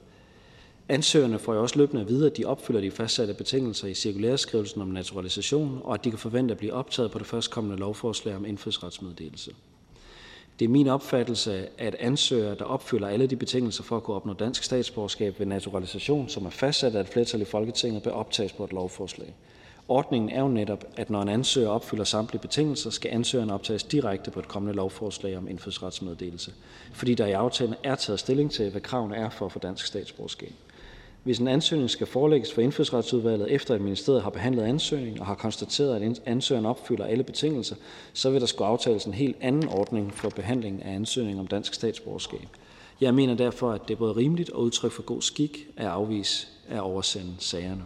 Ansøgerne 0.89 1.39
får 1.39 1.55
jo 1.55 1.63
også 1.63 1.79
løbende 1.79 2.03
at 2.03 2.09
vide, 2.09 2.27
at 2.27 2.37
de 2.37 2.45
opfylder 2.45 2.81
de 2.81 2.91
fastsatte 2.91 3.35
betingelser 3.35 3.89
i 3.89 3.95
cirkulærskrivelsen 3.95 4.83
om 4.83 4.89
naturalisation, 4.89 5.81
og 5.85 5.95
at 5.95 6.05
de 6.05 6.11
kan 6.11 6.19
forvente 6.19 6.53
at 6.53 6.59
blive 6.59 6.73
optaget 6.73 7.11
på 7.11 7.19
det 7.19 7.27
førstkommende 7.27 7.77
lovforslag 7.77 8.37
om 8.37 8.47
indfødsretsmeddelelse. 8.47 9.51
Det 10.61 10.67
er 10.67 10.71
min 10.71 10.89
opfattelse, 10.89 11.69
at 11.79 11.97
ansøgere, 12.01 12.55
der 12.55 12.65
opfylder 12.65 13.09
alle 13.09 13.27
de 13.27 13.37
betingelser 13.37 13.83
for 13.83 13.97
at 13.97 14.03
kunne 14.03 14.17
opnå 14.17 14.33
dansk 14.33 14.63
statsborgerskab 14.63 15.39
ved 15.39 15.47
naturalisation, 15.47 16.29
som 16.29 16.47
er 16.47 16.51
fastsat 16.51 16.95
af 16.95 17.01
et 17.01 17.09
flertal 17.09 17.41
i 17.41 17.45
Folketinget, 17.45 18.03
bør 18.03 18.11
optages 18.11 18.53
på 18.53 18.65
et 18.65 18.73
lovforslag. 18.73 19.35
Ordningen 19.89 20.31
er 20.31 20.41
jo 20.41 20.49
netop, 20.49 20.85
at 20.97 21.11
når 21.11 21.23
en 21.23 21.29
ansøger 21.29 21.69
opfylder 21.69 22.05
samtlige 22.05 22.41
betingelser, 22.41 22.91
skal 22.91 23.11
ansøgeren 23.11 23.51
optages 23.51 23.83
direkte 23.83 24.31
på 24.31 24.41
et 24.41 24.49
kommende 24.49 24.77
lovforslag 24.77 25.37
om 25.37 25.49
indfødsretsmeddelelse, 25.49 26.53
fordi 26.93 27.15
der 27.15 27.27
i 27.27 27.33
aftalen 27.33 27.75
er 27.85 27.95
taget 27.95 28.21
stilling 28.21 28.51
til, 28.51 28.71
hvad 28.71 28.81
kravene 28.81 29.17
er 29.17 29.31
for 29.31 29.47
at 29.47 29.53
få 29.53 29.59
dansk 29.59 29.87
statsborgerskab. 29.87 30.53
Hvis 31.23 31.39
en 31.39 31.49
ansøgning 31.49 31.91
skal 31.91 32.07
forelægges 32.07 32.53
for 32.53 32.63
indfødsretsudvalget, 32.63 33.51
efter 33.51 33.75
at 33.75 33.81
ministeriet 33.81 34.23
har 34.23 34.31
behandlet 34.31 34.63
ansøgningen 34.63 35.21
og 35.21 35.27
har 35.27 35.35
konstateret, 35.35 36.03
at 36.03 36.21
ansøgeren 36.27 36.67
opfylder 36.67 37.05
alle 37.05 37.25
betingelser, 37.25 37.77
så 38.13 38.31
vil 38.31 38.41
der 38.41 38.47
skulle 38.47 38.69
aftales 38.69 39.05
en 39.05 39.15
helt 39.15 39.37
anden 39.41 39.69
ordning 39.69 40.15
for 40.15 40.29
behandling 40.29 40.85
af 40.85 40.95
ansøgning 40.95 41.41
om 41.41 41.47
dansk 41.47 41.75
statsborgerskab. 41.75 42.49
Jeg 43.01 43.15
mener 43.15 43.35
derfor, 43.35 43.73
at 43.73 43.89
det 43.89 43.95
er 43.95 43.99
både 43.99 44.17
rimeligt 44.17 44.51
og 44.51 44.63
udtryk 44.63 44.93
for 44.93 45.03
god 45.03 45.23
skik 45.23 45.67
at 45.77 45.87
afvise 45.87 46.47
at 46.69 46.81
oversende 46.81 47.33
sagerne. 47.39 47.83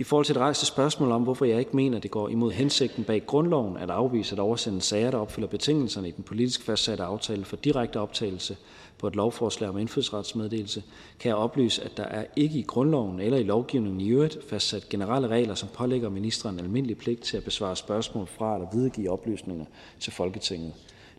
I 0.00 0.02
forhold 0.02 0.24
til 0.26 0.34
det 0.34 0.42
rejste 0.42 0.66
spørgsmål 0.66 1.12
om, 1.12 1.22
hvorfor 1.22 1.44
jeg 1.44 1.58
ikke 1.58 1.76
mener, 1.76 1.96
at 1.96 2.02
det 2.02 2.10
går 2.10 2.28
imod 2.28 2.52
hensigten 2.52 3.04
bag 3.04 3.26
grundloven 3.26 3.76
at 3.76 3.90
afvise 3.90 4.34
at 4.34 4.38
oversende 4.38 4.80
sager, 4.80 5.10
der 5.10 5.18
opfylder 5.18 5.48
betingelserne 5.48 6.08
i 6.08 6.10
den 6.10 6.24
politisk 6.24 6.62
fastsatte 6.62 7.04
aftale 7.04 7.44
for 7.44 7.56
direkte 7.56 8.00
optagelse 8.00 8.56
på 8.98 9.06
et 9.06 9.16
lovforslag 9.16 9.70
om 9.70 9.78
indfødsretsmeddelelse, 9.78 10.82
kan 11.18 11.28
jeg 11.28 11.36
oplyse, 11.36 11.84
at 11.84 11.96
der 11.96 12.02
er 12.04 12.24
ikke 12.36 12.58
i 12.58 12.62
grundloven 12.62 13.20
eller 13.20 13.38
i 13.38 13.42
lovgivningen 13.42 14.00
i 14.00 14.08
øvrigt 14.08 14.38
fastsat 14.50 14.88
generelle 14.88 15.28
regler, 15.28 15.54
som 15.54 15.68
pålægger 15.74 16.08
ministeren 16.08 16.58
en 16.58 16.64
almindelig 16.64 16.98
pligt 16.98 17.22
til 17.22 17.36
at 17.36 17.44
besvare 17.44 17.76
spørgsmål 17.76 18.26
fra 18.26 18.54
eller 18.54 18.68
videregive 18.72 19.10
oplysninger 19.10 19.64
til 20.00 20.12
Folketinget. 20.12 20.72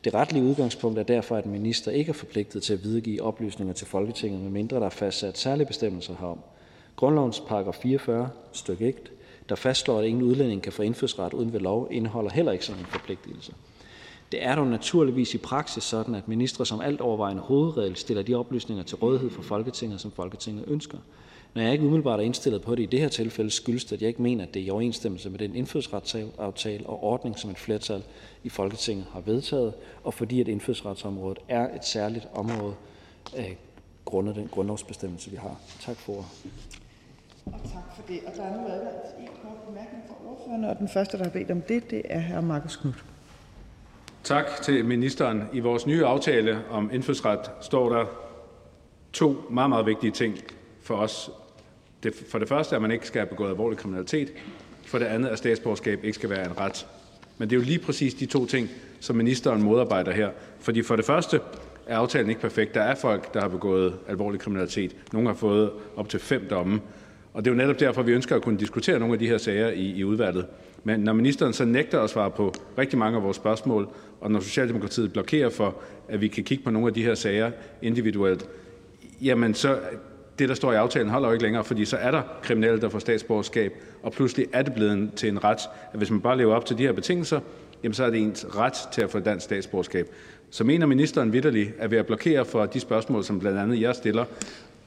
Det 0.04 0.14
retlige 0.14 0.44
udgangspunkt 0.44 1.00
er 1.00 1.04
derfor, 1.04 1.36
at 1.36 1.46
en 1.46 1.52
minister 1.52 1.92
ikke 1.92 2.10
er 2.10 2.14
forpligtet 2.14 2.64
til 2.64 2.74
at 2.74 2.84
videregive 2.84 3.22
oplysninger 3.22 3.74
til 3.74 3.88
Folketinget, 3.88 4.42
medmindre 4.42 4.78
der 4.78 4.86
er 4.86 4.90
fastsat 4.90 5.38
særlige 5.38 5.68
bestemmelser 5.68 6.16
herom. 6.20 6.40
Grundlovens 6.96 7.40
paragraf 7.40 7.76
44, 7.76 8.30
stykke 8.52 8.90
1, 8.90 9.12
der 9.50 9.56
fastslår, 9.56 10.00
at 10.00 10.06
ingen 10.06 10.24
udlænding 10.24 10.62
kan 10.62 10.72
få 10.72 10.82
indfødsret 10.82 11.34
uden 11.34 11.54
ved 11.54 11.60
lov, 11.60 11.88
indeholder 11.92 12.32
heller 12.32 12.52
ikke 12.52 12.66
sådan 12.66 12.82
en 12.82 12.88
forpligtelse. 12.88 13.54
Det 14.32 14.46
er 14.46 14.56
dog 14.56 14.68
naturligvis 14.68 15.34
i 15.34 15.38
praksis 15.38 15.84
sådan, 15.84 16.16
at 16.16 16.28
ministre 16.28 16.66
som 16.66 16.82
alt 16.82 17.02
overvejende 17.02 17.42
hovedregel 17.42 17.96
stiller 17.96 18.24
de 18.24 18.36
oplysninger 18.36 18.84
til 18.84 18.98
rådighed 18.98 19.30
for 19.30 19.42
Folketinget, 19.42 20.02
som 20.02 20.12
Folketinget 20.12 20.66
ønsker. 20.68 20.98
Når 21.54 21.62
jeg 21.62 21.72
ikke 21.72 21.86
umiddelbart 21.86 22.20
er 22.20 22.24
indstillet 22.24 22.62
på 22.62 22.76
det 22.76 22.84
i 22.84 22.86
det 22.86 23.00
her 23.00 23.08
tilfælde, 23.08 23.52
skyldes 23.52 23.86
det, 23.86 23.96
at 23.96 24.02
jeg 24.02 24.08
ikke 24.08 24.22
mener, 24.22 24.44
at 24.44 24.54
det 24.54 24.62
er 24.62 24.66
i 24.66 24.70
overensstemmelse 24.70 25.30
med 25.30 25.40
den 25.40 25.56
indfødsretsaftale 25.56 26.86
og 26.86 27.04
ordning, 27.04 27.40
som 27.40 27.50
et 27.50 27.58
flertal 27.58 28.04
i 28.44 28.50
Folketinget 28.50 29.06
har 29.12 29.20
vedtaget, 29.22 29.74
og 30.04 30.14
fordi 30.14 30.42
at 30.42 30.48
indfødsretsområdet 30.48 31.40
er 31.48 31.76
et 31.76 31.86
særligt 31.86 32.28
område 32.34 32.74
øh, 33.38 33.56
grundet 34.06 34.36
den 34.36 34.48
grundlovsbestemmelse, 34.48 35.32
vi 35.32 35.38
har. 35.38 35.62
Tak 35.82 35.96
for 35.96 36.14
Og 37.46 37.60
tak 37.74 37.96
for 37.96 38.04
det. 38.08 38.20
Og 38.28 38.34
der 38.36 38.44
er 38.44 38.62
nu 38.62 38.68
adgang 38.68 38.96
til 39.16 39.24
en 39.24 39.30
kort 39.44 39.58
bemærkning 39.68 40.04
fra 40.08 40.16
ordførerne, 40.32 40.70
og 40.70 40.80
den 40.80 40.90
første, 40.90 41.18
der 41.18 41.24
har 41.24 41.32
bedt 41.32 41.52
om 41.52 41.62
det, 41.62 41.92
det 41.92 42.02
er 42.06 42.22
hr. 42.22 42.42
Markus 42.42 42.76
Knudt. 42.76 43.06
Tak 44.24 44.46
til 44.62 44.86
ministeren. 44.86 45.44
I 45.54 45.60
vores 45.60 45.88
nye 45.88 46.06
aftale 46.06 46.60
om 46.70 46.90
indfødsret 46.94 47.40
står 47.62 47.90
der 47.90 48.06
to 49.14 49.36
meget, 49.50 49.70
meget 49.70 49.86
vigtige 49.86 50.12
ting 50.12 50.36
for 50.82 50.96
os. 50.96 51.32
Det, 52.04 52.14
for 52.32 52.40
det 52.40 52.48
første, 52.48 52.76
at 52.76 52.82
man 52.82 52.92
ikke 52.92 53.08
skal 53.08 53.20
have 53.20 53.28
begået 53.28 53.50
alvorlig 53.50 53.78
kriminalitet. 53.78 54.34
For 54.86 55.00
det 55.00 55.06
andet, 55.06 55.30
at 55.30 55.38
statsborgerskab 55.38 56.04
ikke 56.04 56.16
skal 56.16 56.30
være 56.30 56.46
en 56.46 56.60
ret. 56.60 56.88
Men 57.38 57.50
det 57.50 57.56
er 57.56 57.60
jo 57.60 57.66
lige 57.66 57.80
præcis 57.80 58.14
de 58.14 58.26
to 58.26 58.46
ting, 58.46 58.70
som 59.00 59.16
ministeren 59.16 59.64
modarbejder 59.64 60.12
her. 60.12 60.30
Fordi 60.60 60.82
for 60.82 60.96
det 60.96 61.06
første 61.06 61.40
er 61.88 61.98
aftalen 61.98 62.30
ikke 62.30 62.42
perfekt. 62.42 62.74
Der 62.74 62.82
er 62.82 62.96
folk, 62.96 63.34
der 63.34 63.42
har 63.42 63.48
begået 63.48 63.94
alvorlig 64.08 64.40
kriminalitet. 64.40 64.96
Nogle 65.14 65.28
har 65.28 65.36
fået 65.36 65.72
op 65.96 66.10
til 66.10 66.20
fem 66.20 66.48
domme. 66.50 66.82
Og 67.34 67.46
det 67.46 67.52
er 67.52 67.56
jo 67.56 67.58
netop 67.58 67.80
derfor, 67.80 68.02
vi 68.02 68.12
ønsker 68.12 68.36
at 68.36 68.42
kunne 68.42 68.60
diskutere 68.60 69.00
nogle 69.00 69.14
af 69.14 69.20
de 69.20 69.28
her 69.28 69.38
sager 69.38 69.70
i, 69.70 69.86
i 69.86 70.04
udvalget. 70.04 70.46
Men 70.84 71.00
når 71.00 71.14
ministeren 71.14 71.54
så 71.54 71.66
nægter 71.66 72.02
at 72.02 72.10
svare 72.10 72.32
på 72.32 72.54
rigtig 72.78 73.00
mange 73.00 73.18
af 73.18 73.24
vores 73.24 73.38
spørgsmål, 73.38 73.90
og 74.22 74.32
når 74.32 74.40
Socialdemokratiet 74.40 75.14
blokerer 75.14 75.50
for, 75.50 75.76
at 76.08 76.22
vi 76.22 76.28
kan 76.28 76.44
kigge 76.44 76.64
på 76.64 76.70
nogle 76.70 76.88
af 76.88 76.94
de 76.94 77.04
her 77.04 77.16
sager 77.16 77.52
individuelt, 77.82 78.46
jamen 79.22 79.54
så 79.54 79.80
det, 80.40 80.50
der 80.50 80.56
står 80.56 80.72
i 80.72 80.76
aftalen, 80.76 81.10
holder 81.10 81.28
jo 81.28 81.34
ikke 81.34 81.44
længere, 81.44 81.64
fordi 81.64 81.86
så 81.86 81.98
er 81.98 82.12
der 82.12 82.22
kriminelle, 82.44 82.82
der 82.82 82.90
får 82.90 83.00
statsborgerskab, 83.00 83.74
og 84.04 84.12
pludselig 84.12 84.48
er 84.54 84.62
det 84.62 84.74
blevet 84.74 85.12
til 85.16 85.30
en 85.30 85.44
ret, 85.44 85.60
at 85.94 85.98
hvis 85.98 86.12
man 86.12 86.22
bare 86.22 86.38
lever 86.38 86.56
op 86.56 86.66
til 86.66 86.78
de 86.78 86.84
her 86.84 86.92
betingelser, 86.92 87.40
jamen 87.84 87.94
så 87.94 88.04
er 88.04 88.10
det 88.10 88.20
ens 88.22 88.46
ret 88.56 88.74
til 88.92 89.02
at 89.02 89.10
få 89.10 89.20
dansk 89.20 89.44
statsborgerskab. 89.44 90.08
Så 90.50 90.64
mener 90.64 90.86
ministeren 90.86 91.34
vidderligt, 91.34 91.74
at 91.80 91.92
ved 91.92 91.98
at 91.98 92.06
blokere 92.06 92.46
for 92.46 92.66
de 92.66 92.80
spørgsmål, 92.80 93.24
som 93.24 93.40
blandt 93.40 93.60
andet 93.60 93.82
jeg 93.82 93.96
stiller, 93.96 94.26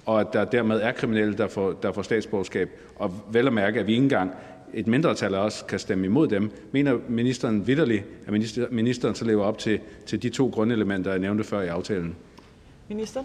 og 0.07 0.21
at 0.21 0.27
der 0.33 0.45
dermed 0.45 0.81
er 0.81 0.93
kriminelle, 0.93 1.37
der 1.37 1.49
får, 1.49 1.73
der 1.73 1.93
får 1.93 2.03
statsborgerskab, 2.03 2.71
og 2.97 3.15
vel 3.33 3.47
at 3.47 3.53
mærke, 3.53 3.81
at 3.81 3.87
vi 3.87 3.93
ikke 3.93 4.03
engang 4.03 4.31
et 4.75 4.87
mindretal 4.87 5.35
af 5.35 5.39
os 5.39 5.65
kan 5.69 5.79
stemme 5.79 6.07
imod 6.07 6.29
dem. 6.29 6.51
Mener 6.73 6.99
ministeren 7.09 7.67
vidderligt, 7.67 8.05
at 8.27 8.33
minister, 8.33 8.67
ministeren 8.71 9.15
så 9.15 9.25
lever 9.25 9.45
op 9.45 9.59
til, 9.59 9.81
til 10.07 10.23
de 10.23 10.31
to 10.31 10.49
grundelementer, 10.49 11.11
jeg 11.11 11.21
nævnte 11.21 11.45
før 11.45 11.61
i 11.63 11.69
aftalen? 11.69 12.17
Minister? 12.89 13.25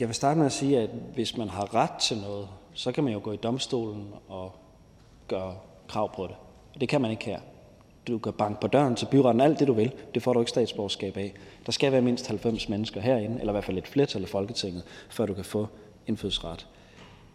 Jeg 0.00 0.08
vil 0.08 0.14
starte 0.14 0.38
med 0.38 0.46
at 0.46 0.52
sige, 0.52 0.78
at 0.78 0.90
hvis 1.14 1.36
man 1.36 1.48
har 1.48 1.74
ret 1.74 2.00
til 2.00 2.16
noget, 2.16 2.48
så 2.74 2.92
kan 2.92 3.04
man 3.04 3.12
jo 3.12 3.20
gå 3.22 3.32
i 3.32 3.36
domstolen 3.36 4.06
og 4.28 4.52
gøre 5.28 5.54
krav 5.88 6.16
på 6.16 6.22
det. 6.22 6.36
Og 6.74 6.80
det 6.80 6.88
kan 6.88 7.00
man 7.00 7.10
ikke 7.10 7.24
her. 7.24 7.40
Du 8.08 8.18
kan 8.18 8.32
banke 8.32 8.60
på 8.60 8.66
døren 8.66 8.96
til 8.96 9.06
byretten, 9.10 9.40
alt 9.40 9.58
det 9.58 9.68
du 9.68 9.72
vil. 9.72 9.92
Det 10.14 10.22
får 10.22 10.32
du 10.32 10.40
ikke 10.40 10.50
statsborgerskab 10.50 11.16
af. 11.16 11.34
Der 11.66 11.72
skal 11.72 11.92
være 11.92 12.02
mindst 12.02 12.26
90 12.26 12.68
mennesker 12.68 13.00
herinde, 13.00 13.40
eller 13.40 13.52
i 13.52 13.54
hvert 13.54 13.64
fald 13.64 13.78
et 13.78 13.86
flertal 13.86 14.22
af 14.22 14.28
Folketinget, 14.28 14.82
før 15.10 15.26
du 15.26 15.34
kan 15.34 15.44
få 15.44 15.66
indfødsret. 16.06 16.66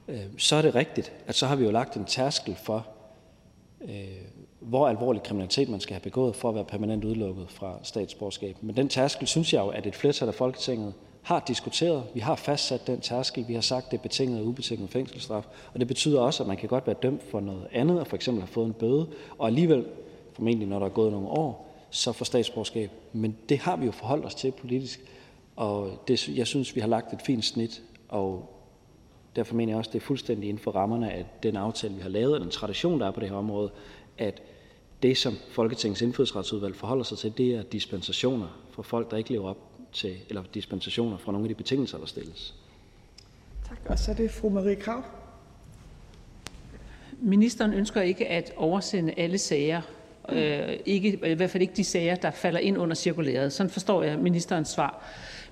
Øh, 0.08 0.26
så 0.38 0.56
er 0.56 0.62
det 0.62 0.76
rigtigt, 0.76 1.14
at 1.28 1.36
så 1.36 1.46
har 1.46 1.56
vi 1.56 1.66
jo 1.66 1.72
lagt 1.72 1.96
en 1.96 2.06
tærskel 2.06 2.56
for, 2.56 2.88
øh, 3.82 3.90
hvor 4.60 4.88
alvorlig 4.88 5.24
kriminalitet 5.24 5.70
man 5.70 5.80
skal 5.80 5.94
have 5.94 6.02
begået 6.02 6.36
for 6.36 6.50
at 6.50 6.56
være 6.56 6.66
permanent 6.66 7.06
udelukket 7.06 7.46
fra 7.50 7.80
statsborgerskab. 7.84 8.58
Men 8.62 8.76
den 8.76 8.90
tærskel 8.90 9.28
synes 9.28 9.54
jeg 9.54 9.60
jo, 9.60 9.68
at 9.68 9.86
et 9.86 9.96
flertal 9.96 10.28
af 10.28 10.34
Folketinget 10.34 10.94
har 11.22 11.44
diskuteret. 11.48 12.04
Vi 12.14 12.20
har 12.20 12.36
fastsat 12.36 12.88
den 12.88 13.00
tærskel. 13.00 13.48
Vi 13.48 13.54
har 13.54 13.62
sagt, 13.62 13.86
at 13.86 13.92
det 13.92 13.98
er 13.98 14.02
betinget 14.02 14.40
og 14.40 14.46
ubetinget 14.46 14.90
fængselsstraf. 14.90 15.44
Og 15.74 15.80
det 15.80 15.88
betyder 15.88 16.22
også, 16.22 16.44
at 16.44 16.48
man 16.48 16.58
kan 16.58 16.70
godt 16.70 16.88
være 16.88 16.96
dømt 17.04 17.24
for 17.24 17.40
noget 17.40 17.68
andet, 17.72 18.00
og 18.00 18.08
for 18.08 18.16
eksempel 18.16 18.42
have 18.42 18.48
fået 18.48 18.66
en 18.66 18.74
bøde, 18.74 19.08
og 19.38 19.48
alligevel, 19.48 19.86
formentlig 20.34 20.68
når 20.68 20.80
der 20.80 20.86
er 20.86 20.90
gået 20.90 21.12
nogle 21.12 21.28
år, 21.28 21.68
så 21.90 22.12
får 22.12 22.26
statsborgerskab. 22.26 22.92
Men 23.14 23.38
det 23.50 23.58
har 23.58 23.76
vi 23.76 23.86
jo 23.86 23.92
forholdt 23.92 24.26
os 24.26 24.36
til 24.36 24.52
politisk, 24.52 25.02
og 25.56 26.04
det, 26.08 26.30
jeg 26.30 26.48
synes, 26.48 26.76
vi 26.76 26.82
har 26.82 26.88
lagt 26.88 27.14
et 27.14 27.22
fint 27.22 27.46
snit, 27.46 27.82
og 28.10 28.51
derfor 29.36 29.56
mener 29.56 29.72
jeg 29.72 29.78
også, 29.78 29.92
det 29.94 30.02
er 30.02 30.06
fuldstændig 30.06 30.50
inden 30.50 30.64
for 30.64 30.72
rammerne 30.72 31.12
af 31.12 31.26
den 31.44 31.56
aftale, 31.56 31.94
vi 31.94 32.02
har 32.02 32.10
lavet, 32.10 32.36
og 32.36 32.42
den 32.42 32.50
tradition, 32.50 33.00
der 33.00 33.08
er 33.08 33.12
på 33.12 33.20
det 33.20 33.30
her 33.30 33.36
område, 33.36 33.72
at 34.18 34.42
det, 35.04 35.18
som 35.18 35.34
Folketingets 35.52 36.02
indfødsretsudvalg 36.02 36.76
forholder 36.76 37.04
sig 37.04 37.18
til, 37.18 37.38
det 37.38 37.56
er 37.56 37.64
dispensationer 37.64 38.48
for 38.72 38.82
folk, 38.82 39.12
der 39.12 39.18
ikke 39.18 39.32
lever 39.32 39.50
op 39.50 39.58
til, 39.94 40.16
eller 40.30 40.44
dispensationer 40.54 41.18
fra 41.18 41.32
nogle 41.32 41.46
af 41.46 41.50
de 41.50 41.56
betingelser, 41.56 41.98
der 41.98 42.06
stilles. 42.06 42.56
Tak. 43.68 43.78
Og 43.86 44.00
så 44.00 44.12
er 44.12 44.16
det 44.16 44.32
fru 44.32 44.50
Marie 44.50 44.76
Krav. 44.76 45.04
Ministeren 47.22 47.74
ønsker 47.74 48.02
ikke 48.02 48.28
at 48.28 48.54
oversende 48.58 49.14
alle 49.18 49.38
sager, 49.38 49.82
øh, 50.30 50.80
ikke, 50.86 51.20
i 51.32 51.34
hvert 51.34 51.50
fald 51.50 51.62
ikke 51.62 51.74
de 51.74 51.84
sager, 51.84 52.16
der 52.16 52.32
falder 52.32 52.60
ind 52.60 52.78
under 52.78 52.96
cirkulæret. 52.96 53.54
Sådan 53.54 53.70
forstår 53.70 54.04
jeg 54.04 54.20
ministerens 54.20 54.70
svar. 54.70 55.04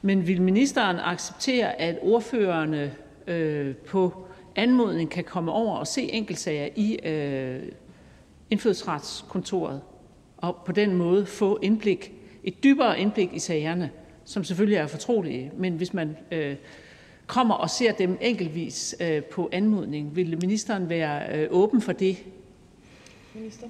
Men 0.02 0.28
vil 0.28 0.42
ministeren 0.42 0.98
acceptere, 1.00 1.82
at 1.82 1.98
ordførerne 2.02 2.96
øh, 3.30 3.76
på 3.76 4.28
anmodning 4.56 5.10
kan 5.10 5.24
komme 5.24 5.52
over 5.52 5.76
og 5.76 5.88
se 5.88 6.02
enkeltsager 6.02 6.70
i 6.76 7.00
øh, 7.08 7.62
indfødsretskontoret, 8.50 9.82
og 10.38 10.56
på 10.66 10.72
den 10.72 10.96
måde 10.96 11.26
få 11.26 11.60
indblik, 11.62 12.14
et 12.44 12.64
dybere 12.64 13.00
indblik 13.00 13.30
i 13.34 13.40
sagerne, 13.40 13.92
som 14.26 14.44
selvfølgelig 14.44 14.78
er 14.78 14.88
fortrolige, 14.88 15.52
men 15.58 15.74
hvis 15.74 15.94
man 15.94 16.18
øh, 16.32 16.56
kommer 17.28 17.56
og 17.56 17.70
ser 17.70 17.92
dem 17.92 18.18
enkeltvis 18.22 18.96
øh, 19.00 19.24
på 19.24 19.50
anmodning, 19.52 20.16
vil 20.16 20.38
ministeren 20.42 20.90
være 20.90 21.38
øh, 21.38 21.48
åben 21.52 21.82
for 21.82 21.92
det? 21.92 22.18
Minister? 23.36 23.68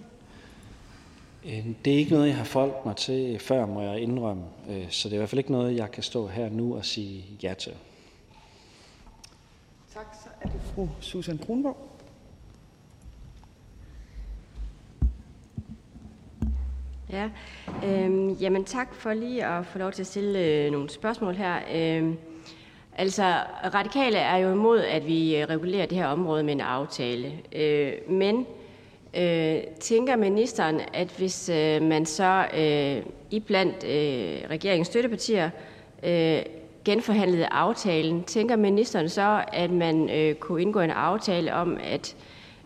Øh, 1.45 1.65
det 1.85 1.93
er 1.93 1.97
ikke 1.97 2.11
noget, 2.11 2.27
jeg 2.27 2.37
har 2.37 2.43
foldt 2.43 2.85
mig 2.85 2.95
til 2.95 3.39
før, 3.39 3.65
må 3.65 3.81
jeg 3.81 3.99
indrømme. 3.99 4.43
Øh, 4.69 4.85
så 4.89 5.09
det 5.09 5.13
er 5.13 5.17
i 5.17 5.19
hvert 5.19 5.29
fald 5.29 5.39
ikke 5.39 5.51
noget, 5.51 5.77
jeg 5.77 5.91
kan 5.91 6.03
stå 6.03 6.27
her 6.27 6.49
nu 6.49 6.75
og 6.75 6.85
sige 6.85 7.23
ja 7.43 7.53
til. 7.53 7.73
Tak. 9.99 10.15
Så 10.23 10.29
er 10.41 10.49
det 10.49 10.61
fru 10.61 10.87
Susan 10.99 11.37
Kronborg. 11.37 11.77
Ja, 17.09 17.29
øh, 17.85 18.41
jamen 18.43 18.65
tak 18.65 18.93
for 18.93 19.13
lige 19.13 19.45
at 19.45 19.65
få 19.65 19.77
lov 19.77 19.91
til 19.91 20.03
at 20.03 20.07
stille 20.07 20.39
øh, 20.39 20.71
nogle 20.71 20.89
spørgsmål 20.89 21.35
her. 21.35 21.55
Øh, 21.73 22.13
altså, 22.97 23.23
radikale 23.73 24.17
er 24.17 24.37
jo 24.37 24.51
imod, 24.51 24.79
at 24.79 25.07
vi 25.07 25.37
øh, 25.37 25.49
regulerer 25.49 25.85
det 25.85 25.97
her 25.97 26.07
område 26.07 26.43
med 26.43 26.53
en 26.53 26.61
aftale. 26.61 27.33
Øh, 27.55 27.93
men 28.09 28.47
øh, 29.17 29.61
tænker 29.79 30.15
ministeren, 30.15 30.81
at 30.93 31.07
hvis 31.17 31.49
øh, 31.49 31.81
man 31.81 32.05
så 32.05 32.47
øh, 32.53 33.05
iblandt 33.31 33.83
øh, 33.83 34.49
regeringens 34.49 34.87
støttepartier 34.87 35.49
øh, 36.03 36.41
genforhandlede 36.85 37.47
aftalen, 37.47 38.23
tænker 38.23 38.55
ministeren 38.55 39.09
så, 39.09 39.45
at 39.53 39.71
man 39.71 40.09
øh, 40.09 40.35
kunne 40.35 40.61
indgå 40.61 40.79
en 40.79 40.89
aftale 40.89 41.53
om, 41.53 41.77
at 41.83 42.15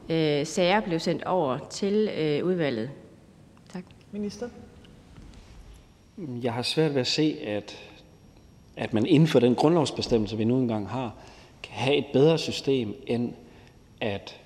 øh, 0.10 0.46
sager 0.46 0.80
blev 0.80 1.00
sendt 1.00 1.24
over 1.24 1.58
til 1.70 2.10
øh, 2.18 2.46
udvalget? 2.46 2.90
Minister? 4.14 4.50
Jeg 6.18 6.54
har 6.54 6.62
svært 6.62 6.94
ved 6.94 7.02
at 7.02 7.08
se, 7.08 7.38
at, 7.44 7.78
at 8.78 8.94
man 8.94 9.06
inden 9.06 9.28
for 9.28 9.40
den 9.40 9.56
grundlovsbestemmelse, 9.56 10.38
vi 10.38 10.44
nu 10.44 10.58
engang 10.58 10.90
har, 10.90 11.16
kan 11.64 11.74
have 11.74 11.96
et 11.96 12.06
bedre 12.14 12.38
system, 12.38 12.94
end 13.08 13.34
at 14.02 14.43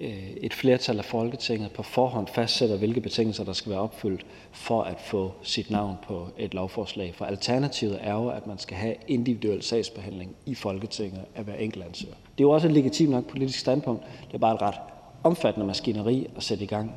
Øh, 0.00 0.30
et 0.36 0.54
flertal 0.54 0.98
af 0.98 1.04
Folketinget 1.04 1.72
på 1.72 1.82
forhånd 1.82 2.28
fastsætter, 2.28 2.76
hvilke 2.76 3.00
betingelser, 3.00 3.44
der 3.44 3.52
skal 3.52 3.70
være 3.70 3.80
opfyldt 3.80 4.26
for 4.52 4.82
at 4.82 5.00
få 5.00 5.32
sit 5.42 5.70
navn 5.70 5.96
på 6.06 6.28
et 6.38 6.54
lovforslag. 6.54 7.14
For 7.14 7.24
alternativet 7.24 7.98
er 8.00 8.12
jo, 8.12 8.28
at 8.28 8.46
man 8.46 8.58
skal 8.58 8.76
have 8.76 8.94
individuel 9.08 9.62
sagsbehandling 9.62 10.36
i 10.46 10.54
Folketinget 10.54 11.20
af 11.34 11.44
hver 11.44 11.54
enkelt 11.54 11.84
ansøger. 11.84 12.14
Det 12.14 12.44
er 12.44 12.48
jo 12.48 12.50
også 12.50 12.66
et 12.66 12.72
legitimt 12.72 13.10
nok 13.10 13.26
politisk 13.26 13.58
standpunkt. 13.58 14.02
Det 14.26 14.34
er 14.34 14.38
bare 14.38 14.54
et 14.54 14.62
ret 14.62 14.74
omfattende 15.22 15.66
maskineri 15.66 16.26
at 16.36 16.42
sætte 16.42 16.64
i 16.64 16.66
gang 16.66 16.92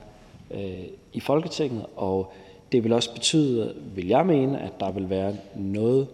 øh, 0.51 0.83
i 1.13 1.19
Folketinget, 1.19 1.85
og 1.95 2.33
det 2.71 2.83
vil 2.83 2.93
også 2.93 3.13
betyde, 3.13 3.75
vil 3.95 4.07
jeg 4.07 4.25
mene, 4.25 4.61
at 4.61 4.79
der 4.79 4.91
vil 4.91 5.09
være 5.09 5.35
noget 5.55 6.07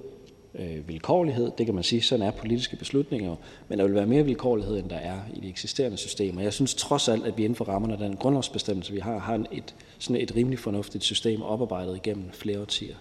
Øh, 0.55 0.87
vilkårlighed. 0.87 1.51
Det 1.57 1.65
kan 1.65 1.75
man 1.75 1.83
sige, 1.83 2.01
sådan 2.01 2.25
er 2.25 2.31
politiske 2.31 2.75
beslutninger, 2.75 3.35
men 3.67 3.79
der 3.79 3.85
vil 3.85 3.95
være 3.95 4.05
mere 4.05 4.23
vilkårlighed, 4.23 4.79
end 4.79 4.89
der 4.89 4.95
er 4.95 5.19
i 5.33 5.39
de 5.39 5.49
eksisterende 5.49 5.97
systemer. 5.97 6.41
Jeg 6.41 6.53
synes 6.53 6.75
trods 6.75 7.09
alt, 7.09 7.25
at 7.25 7.37
vi 7.37 7.43
inden 7.43 7.55
for 7.55 7.65
rammerne 7.65 7.93
af 7.93 7.99
den 7.99 8.15
grundlovsbestemmelse, 8.15 8.93
vi 8.93 8.99
har, 8.99 9.17
har 9.17 9.45
et, 9.51 9.75
sådan 9.99 10.21
et 10.21 10.35
rimelig 10.35 10.59
fornuftigt 10.59 11.03
system 11.03 11.41
oparbejdet 11.41 11.95
igennem 11.95 12.31
flere 12.31 12.59
årtier. 12.59 12.95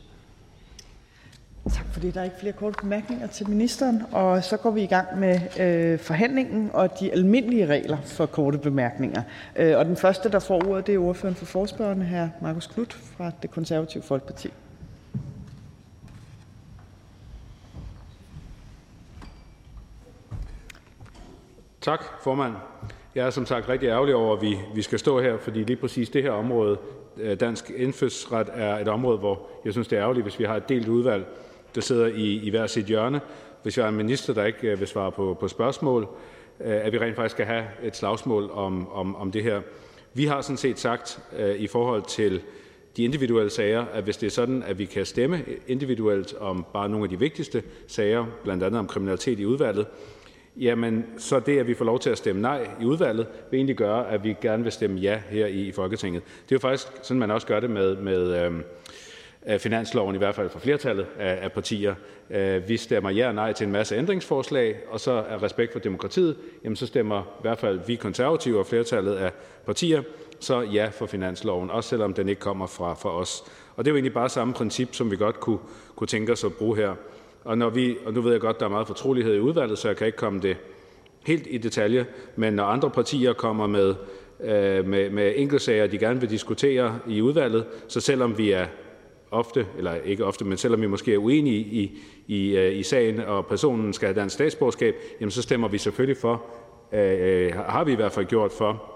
Tak 1.70 1.86
for 1.92 2.00
det. 2.00 2.14
Der 2.14 2.20
er 2.20 2.24
ikke 2.24 2.36
flere 2.40 2.52
korte 2.52 2.76
bemærkninger 2.82 3.26
til 3.26 3.48
ministeren. 3.48 4.02
Og 4.12 4.44
så 4.44 4.56
går 4.56 4.70
vi 4.70 4.82
i 4.82 4.86
gang 4.86 5.18
med 5.18 5.40
øh, 5.60 5.98
forhandlingen 5.98 6.70
og 6.72 7.00
de 7.00 7.12
almindelige 7.12 7.66
regler 7.66 7.98
for 8.04 8.26
korte 8.26 8.58
bemærkninger. 8.58 9.22
Øh, 9.56 9.78
og 9.78 9.84
den 9.84 9.96
første, 9.96 10.30
der 10.30 10.38
får 10.38 10.68
ordet, 10.68 10.86
det 10.86 10.94
er 10.94 10.98
ordføreren 10.98 11.36
for 11.36 11.46
forspørgerne, 11.46 12.04
hr. 12.04 12.42
Markus 12.42 12.66
Knudt 12.66 12.92
fra 12.92 13.30
det 13.42 13.50
konservative 13.50 14.02
Folkeparti. 14.02 14.48
Tak, 21.88 22.04
formand. 22.22 22.54
Jeg 23.14 23.26
er 23.26 23.30
som 23.30 23.46
sagt 23.46 23.68
rigtig 23.68 23.86
ærgerlig 23.86 24.14
over, 24.14 24.36
at 24.36 24.42
vi, 24.42 24.58
vi 24.74 24.82
skal 24.82 24.98
stå 24.98 25.20
her, 25.20 25.38
fordi 25.38 25.64
lige 25.64 25.76
præcis 25.76 26.10
det 26.10 26.22
her 26.22 26.30
område, 26.30 26.78
øh, 27.16 27.40
dansk 27.40 27.70
indfødsret, 27.76 28.48
er 28.52 28.78
et 28.78 28.88
område, 28.88 29.18
hvor 29.18 29.48
jeg 29.64 29.72
synes, 29.72 29.88
det 29.88 29.96
er 29.96 30.02
ærgerligt, 30.02 30.24
hvis 30.24 30.38
vi 30.38 30.44
har 30.44 30.56
et 30.56 30.68
delt 30.68 30.88
udvalg, 30.88 31.26
der 31.74 31.80
sidder 31.80 32.06
i, 32.06 32.40
i 32.42 32.50
hver 32.50 32.66
sit 32.66 32.86
hjørne. 32.86 33.20
Hvis 33.62 33.78
jeg 33.78 33.84
er 33.84 33.88
en 33.88 33.96
minister, 33.96 34.34
der 34.34 34.44
ikke 34.44 34.68
øh, 34.68 34.80
vil 34.80 34.88
svare 34.88 35.12
på, 35.12 35.36
på 35.40 35.48
spørgsmål, 35.48 36.08
øh, 36.60 36.86
at 36.86 36.92
vi 36.92 36.98
rent 36.98 37.16
faktisk 37.16 37.34
skal 37.34 37.46
have 37.46 37.64
et 37.82 37.96
slagsmål 37.96 38.50
om, 38.50 38.92
om, 38.92 39.16
om 39.16 39.32
det 39.32 39.42
her. 39.42 39.60
Vi 40.14 40.26
har 40.26 40.40
sådan 40.40 40.56
set 40.56 40.78
sagt 40.78 41.20
øh, 41.38 41.56
i 41.56 41.66
forhold 41.66 42.02
til 42.02 42.40
de 42.96 43.04
individuelle 43.04 43.50
sager, 43.50 43.84
at 43.92 44.04
hvis 44.04 44.16
det 44.16 44.26
er 44.26 44.30
sådan, 44.30 44.62
at 44.62 44.78
vi 44.78 44.84
kan 44.84 45.06
stemme 45.06 45.44
individuelt 45.66 46.34
om 46.40 46.66
bare 46.72 46.88
nogle 46.88 47.04
af 47.04 47.10
de 47.10 47.18
vigtigste 47.18 47.62
sager, 47.86 48.26
blandt 48.44 48.62
andet 48.62 48.78
om 48.78 48.86
kriminalitet 48.86 49.40
i 49.40 49.46
udvalget, 49.46 49.86
jamen 50.60 51.06
så 51.18 51.40
det, 51.40 51.58
at 51.58 51.66
vi 51.66 51.74
får 51.74 51.84
lov 51.84 51.98
til 51.98 52.10
at 52.10 52.18
stemme 52.18 52.42
nej 52.42 52.68
i 52.80 52.84
udvalget, 52.84 53.26
vil 53.50 53.58
egentlig 53.58 53.76
gøre, 53.76 54.10
at 54.10 54.24
vi 54.24 54.36
gerne 54.40 54.62
vil 54.62 54.72
stemme 54.72 55.00
ja 55.00 55.20
her 55.30 55.46
i 55.46 55.72
Folketinget. 55.72 56.22
Det 56.24 56.52
er 56.52 56.56
jo 56.56 56.58
faktisk 56.58 56.88
sådan, 57.02 57.18
man 57.18 57.30
også 57.30 57.46
gør 57.46 57.60
det 57.60 57.70
med, 57.70 57.96
med 57.96 58.52
øh, 59.46 59.58
finansloven, 59.58 60.14
i 60.14 60.18
hvert 60.18 60.34
fald 60.34 60.50
for 60.50 60.58
flertallet 60.58 61.06
af, 61.18 61.38
af 61.42 61.52
partier. 61.52 61.94
Øh, 62.30 62.68
vi 62.68 62.76
stemmer 62.76 63.10
ja 63.10 63.28
og 63.28 63.34
nej 63.34 63.52
til 63.52 63.66
en 63.66 63.72
masse 63.72 63.96
ændringsforslag, 63.96 64.76
og 64.90 65.00
så 65.00 65.24
af 65.28 65.42
respekt 65.42 65.72
for 65.72 65.78
demokratiet, 65.78 66.36
jamen 66.64 66.76
så 66.76 66.86
stemmer 66.86 67.22
i 67.22 67.42
hvert 67.42 67.58
fald 67.58 67.80
vi 67.86 67.94
konservative 67.94 68.58
og 68.58 68.66
flertallet 68.66 69.14
af 69.14 69.32
partier 69.66 70.02
så 70.40 70.60
ja 70.60 70.88
for 70.88 71.06
finansloven, 71.06 71.70
også 71.70 71.88
selvom 71.88 72.14
den 72.14 72.28
ikke 72.28 72.40
kommer 72.40 72.66
fra, 72.66 72.94
fra 72.94 73.18
os. 73.18 73.44
Og 73.76 73.84
det 73.84 73.90
er 73.90 73.92
jo 73.92 73.96
egentlig 73.96 74.14
bare 74.14 74.28
samme 74.28 74.54
princip, 74.54 74.94
som 74.94 75.10
vi 75.10 75.16
godt 75.16 75.40
kunne, 75.40 75.58
kunne 75.96 76.06
tænke 76.06 76.32
os 76.32 76.44
at 76.44 76.52
bruge 76.52 76.76
her. 76.76 76.94
Og, 77.48 77.58
når 77.58 77.70
vi, 77.70 77.96
og 78.06 78.12
nu 78.12 78.20
ved 78.20 78.32
jeg 78.32 78.40
godt, 78.40 78.60
der 78.60 78.66
er 78.66 78.70
meget 78.70 78.86
fortrolighed 78.86 79.34
i 79.34 79.40
udvalget, 79.40 79.78
så 79.78 79.88
jeg 79.88 79.96
kan 79.96 80.06
ikke 80.06 80.18
komme 80.18 80.40
det 80.40 80.56
helt 81.26 81.46
i 81.50 81.58
detalje, 81.58 82.06
men 82.36 82.52
når 82.52 82.64
andre 82.64 82.90
partier 82.90 83.32
kommer 83.32 83.66
med, 83.66 83.94
øh, 84.40 84.86
med, 84.86 85.10
med 85.10 85.32
enkeltsager, 85.36 85.86
de 85.86 85.98
gerne 85.98 86.20
vil 86.20 86.30
diskutere 86.30 86.98
i 87.06 87.22
udvalget, 87.22 87.66
så 87.88 88.00
selvom 88.00 88.38
vi 88.38 88.50
er 88.50 88.66
ofte, 89.30 89.66
eller 89.78 89.94
ikke 89.94 90.24
ofte, 90.24 90.44
men 90.44 90.58
selvom 90.58 90.80
vi 90.80 90.86
måske 90.86 91.14
er 91.14 91.18
uenige 91.18 91.58
i, 91.58 91.98
i, 92.26 92.56
øh, 92.56 92.78
i 92.78 92.82
sagen, 92.82 93.20
og 93.20 93.46
personen 93.46 93.92
skal 93.92 94.06
have 94.06 94.20
dansk 94.20 94.34
statsborgerskab, 94.34 94.94
jamen 95.20 95.30
så 95.30 95.42
stemmer 95.42 95.68
vi 95.68 95.78
selvfølgelig 95.78 96.16
for, 96.16 96.44
øh, 96.92 97.46
øh 97.46 97.54
har 97.54 97.84
vi 97.84 97.92
i 97.92 97.96
hvert 97.96 98.12
fald 98.12 98.26
gjort 98.26 98.52
for, 98.52 98.94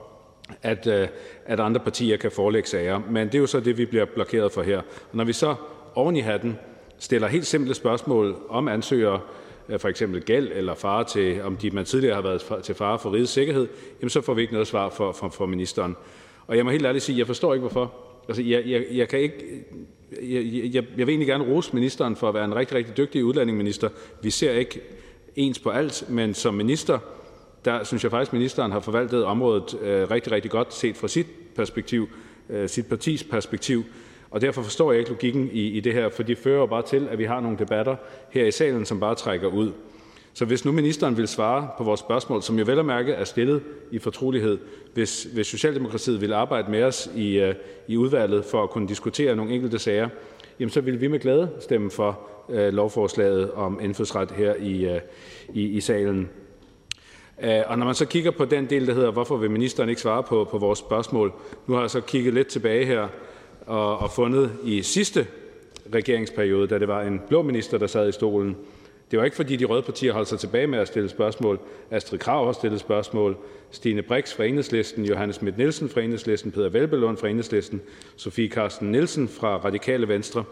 at, 0.62 0.86
øh, 0.86 1.08
at 1.46 1.60
andre 1.60 1.80
partier 1.80 2.16
kan 2.16 2.30
forelægge 2.30 2.68
sager. 2.68 3.00
Men 3.10 3.26
det 3.26 3.34
er 3.34 3.38
jo 3.38 3.46
så 3.46 3.60
det, 3.60 3.78
vi 3.78 3.86
bliver 3.86 4.04
blokeret 4.04 4.52
for 4.52 4.62
her. 4.62 4.78
Og 4.78 5.16
når 5.16 5.24
vi 5.24 5.32
så 5.32 5.54
oven 5.94 6.16
i 6.16 6.20
hatten 6.20 6.58
stiller 7.02 7.28
helt 7.28 7.46
simple 7.46 7.74
spørgsmål 7.74 8.36
om 8.48 8.68
ansøgere, 8.68 9.20
øh, 9.68 9.80
for 9.80 9.88
eksempel 9.88 10.22
gæld 10.22 10.50
eller 10.54 10.74
fare 10.74 11.04
til, 11.04 11.42
om 11.42 11.56
de 11.56 11.70
man 11.70 11.84
tidligere 11.84 12.14
har 12.14 12.22
været 12.22 12.64
til 12.64 12.74
fare 12.74 12.98
for 12.98 13.12
rigets 13.12 13.32
sikkerhed, 13.32 13.68
jamen 14.00 14.10
så 14.10 14.20
får 14.20 14.34
vi 14.34 14.40
ikke 14.40 14.52
noget 14.52 14.68
svar 14.68 14.90
for, 14.90 15.12
for, 15.12 15.28
for 15.28 15.46
ministeren. 15.46 15.96
Og 16.46 16.56
jeg 16.56 16.64
må 16.64 16.70
helt 16.70 16.86
ærligt 16.86 17.04
sige, 17.04 17.18
jeg 17.18 17.26
forstår 17.26 17.54
ikke 17.54 17.60
hvorfor. 17.60 17.92
Altså, 18.28 18.42
jeg, 18.42 18.62
jeg, 18.66 18.84
jeg 18.92 19.08
kan 19.08 19.18
ikke, 19.18 19.64
jeg, 20.22 20.44
jeg, 20.74 20.84
jeg 20.96 21.06
vil 21.06 21.08
egentlig 21.08 21.28
gerne 21.28 21.44
rose 21.44 21.74
ministeren 21.74 22.16
for 22.16 22.28
at 22.28 22.34
være 22.34 22.44
en 22.44 22.54
rigtig, 22.54 22.76
rigtig 22.76 22.96
dygtig 22.96 23.24
udlændingeminister. 23.24 23.88
Vi 24.22 24.30
ser 24.30 24.52
ikke 24.52 24.80
ens 25.36 25.58
på 25.58 25.70
alt, 25.70 26.04
men 26.08 26.34
som 26.34 26.54
minister, 26.54 26.98
der 27.64 27.84
synes 27.84 28.02
jeg 28.02 28.10
faktisk, 28.10 28.30
at 28.30 28.32
ministeren 28.32 28.72
har 28.72 28.80
forvaltet 28.80 29.24
området 29.24 29.78
øh, 29.82 30.10
rigtig, 30.10 30.32
rigtig 30.32 30.50
godt 30.50 30.74
set 30.74 30.96
fra 30.96 31.08
sit 31.08 31.26
perspektiv, 31.56 32.08
øh, 32.50 32.68
sit 32.68 32.86
partis 32.86 33.24
perspektiv. 33.24 33.84
Og 34.32 34.40
derfor 34.40 34.62
forstår 34.62 34.92
jeg 34.92 34.98
ikke 34.98 35.10
logikken 35.10 35.50
i, 35.52 35.66
i 35.66 35.80
det 35.80 35.92
her, 35.92 36.08
for 36.08 36.22
det 36.22 36.38
fører 36.38 36.66
bare 36.66 36.82
til, 36.82 37.08
at 37.10 37.18
vi 37.18 37.24
har 37.24 37.40
nogle 37.40 37.58
debatter 37.58 37.96
her 38.30 38.46
i 38.46 38.50
salen, 38.50 38.84
som 38.84 39.00
bare 39.00 39.14
trækker 39.14 39.48
ud. 39.48 39.72
Så 40.34 40.44
hvis 40.44 40.64
nu 40.64 40.72
ministeren 40.72 41.16
vil 41.16 41.28
svare 41.28 41.68
på 41.78 41.84
vores 41.84 42.00
spørgsmål, 42.00 42.42
som 42.42 42.58
jo 42.58 42.64
vel 42.64 42.78
at 42.78 42.84
mærke 42.84 43.12
er 43.12 43.24
stillet 43.24 43.62
i 43.90 43.98
fortrolighed, 43.98 44.58
hvis, 44.94 45.24
hvis 45.24 45.46
Socialdemokratiet 45.46 46.20
vil 46.20 46.32
arbejde 46.32 46.70
med 46.70 46.82
os 46.82 47.10
i, 47.16 47.42
uh, 47.42 47.54
i 47.88 47.96
udvalget 47.96 48.44
for 48.44 48.62
at 48.62 48.70
kunne 48.70 48.88
diskutere 48.88 49.36
nogle 49.36 49.52
enkelte 49.52 49.78
sager, 49.78 50.08
jamen 50.60 50.70
så 50.70 50.80
vil 50.80 51.00
vi 51.00 51.08
med 51.08 51.18
glæde 51.18 51.50
stemme 51.60 51.90
for 51.90 52.20
uh, 52.48 52.56
lovforslaget 52.56 53.52
om 53.52 53.80
indfødsret 53.82 54.30
her 54.30 54.54
i, 54.54 54.94
uh, 54.94 55.00
i, 55.54 55.62
i 55.62 55.80
salen. 55.80 56.28
Uh, 57.38 57.48
og 57.66 57.78
når 57.78 57.86
man 57.86 57.94
så 57.94 58.06
kigger 58.06 58.30
på 58.30 58.44
den 58.44 58.70
del, 58.70 58.86
der 58.86 58.94
hedder, 58.94 59.10
hvorfor 59.10 59.36
vil 59.36 59.50
ministeren 59.50 59.88
ikke 59.88 60.00
svare 60.00 60.22
på, 60.22 60.48
på 60.50 60.58
vores 60.58 60.78
spørgsmål, 60.78 61.32
nu 61.66 61.74
har 61.74 61.80
jeg 61.80 61.90
så 61.90 62.00
kigget 62.00 62.34
lidt 62.34 62.48
tilbage 62.48 62.86
her 62.86 63.08
og, 63.72 63.98
og 63.98 64.10
fundet 64.10 64.52
i 64.64 64.82
sidste 64.82 65.26
regeringsperiode, 65.94 66.66
da 66.66 66.78
det 66.78 66.88
var 66.88 67.02
en 67.02 67.20
blå 67.28 67.42
minister, 67.42 67.78
der 67.78 67.86
sad 67.86 68.08
i 68.08 68.12
stolen, 68.12 68.56
det 69.10 69.18
var 69.18 69.24
ikke, 69.24 69.36
fordi 69.36 69.56
de 69.56 69.64
røde 69.64 69.82
partier 69.82 70.12
holdt 70.12 70.28
sig 70.28 70.38
tilbage 70.38 70.66
med 70.66 70.78
at 70.78 70.88
stille 70.88 71.08
spørgsmål. 71.08 71.60
Astrid 71.90 72.18
Krav 72.18 72.44
har 72.44 72.52
stillet 72.52 72.80
spørgsmål. 72.80 73.36
Stine 73.70 74.02
Brix 74.02 74.34
fra 74.34 74.44
Enhedslisten, 74.44 75.04
Johannes 75.04 75.36
Schmidt 75.36 75.58
Nielsen 75.58 75.88
fra 75.88 76.00
Enhedslisten, 76.00 76.52
Peter 76.52 76.68
Velbelund 76.68 77.16
fra 77.16 77.28
Enhedslisten, 77.28 77.80
Sofie 78.16 78.48
Carsten 78.48 78.92
Nielsen 78.92 79.28
fra 79.28 79.56
Radikale 79.56 80.08
Venstre. 80.08 80.44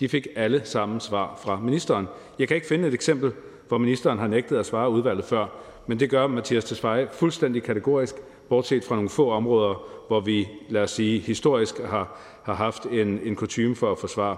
De 0.00 0.08
fik 0.08 0.26
alle 0.36 0.60
sammen 0.64 1.00
svar 1.00 1.40
fra 1.44 1.60
ministeren. 1.60 2.06
Jeg 2.38 2.48
kan 2.48 2.54
ikke 2.54 2.66
finde 2.66 2.88
et 2.88 2.94
eksempel, 2.94 3.32
hvor 3.68 3.78
ministeren 3.78 4.18
har 4.18 4.26
nægtet 4.26 4.56
at 4.56 4.66
svare 4.66 4.90
udvalget 4.90 5.24
før, 5.24 5.46
men 5.86 6.00
det 6.00 6.10
gør 6.10 6.26
Mathias 6.26 6.64
Tesfaye 6.64 7.06
fuldstændig 7.12 7.62
kategorisk, 7.62 8.14
bortset 8.48 8.84
fra 8.84 8.94
nogle 8.94 9.10
få 9.10 9.30
områder, 9.30 9.88
hvor 10.08 10.20
vi, 10.20 10.48
lad 10.68 10.82
os 10.82 10.90
sige, 10.90 11.20
historisk 11.20 11.78
har, 11.78 12.20
har 12.46 12.54
haft 12.54 12.86
en, 12.86 13.20
en 13.24 13.36
kutume 13.36 13.76
for 13.76 13.92
at 13.92 13.98
forsvare. 13.98 14.36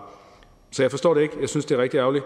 Så 0.70 0.82
jeg 0.82 0.90
forstår 0.90 1.14
det 1.14 1.20
ikke. 1.20 1.36
Jeg 1.40 1.48
synes, 1.48 1.64
det 1.64 1.78
er 1.78 1.82
rigtig 1.82 1.98
ærgerligt. 1.98 2.24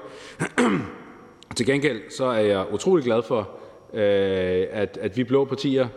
Til 1.56 1.66
gengæld 1.66 2.00
så 2.10 2.24
er 2.24 2.40
jeg 2.40 2.66
utrolig 2.72 3.04
glad 3.04 3.22
for, 3.22 3.50
øh, 3.94 4.66
at, 4.70 4.98
at 5.00 5.16
vi 5.16 5.24
blå 5.24 5.44
partier, 5.44 5.88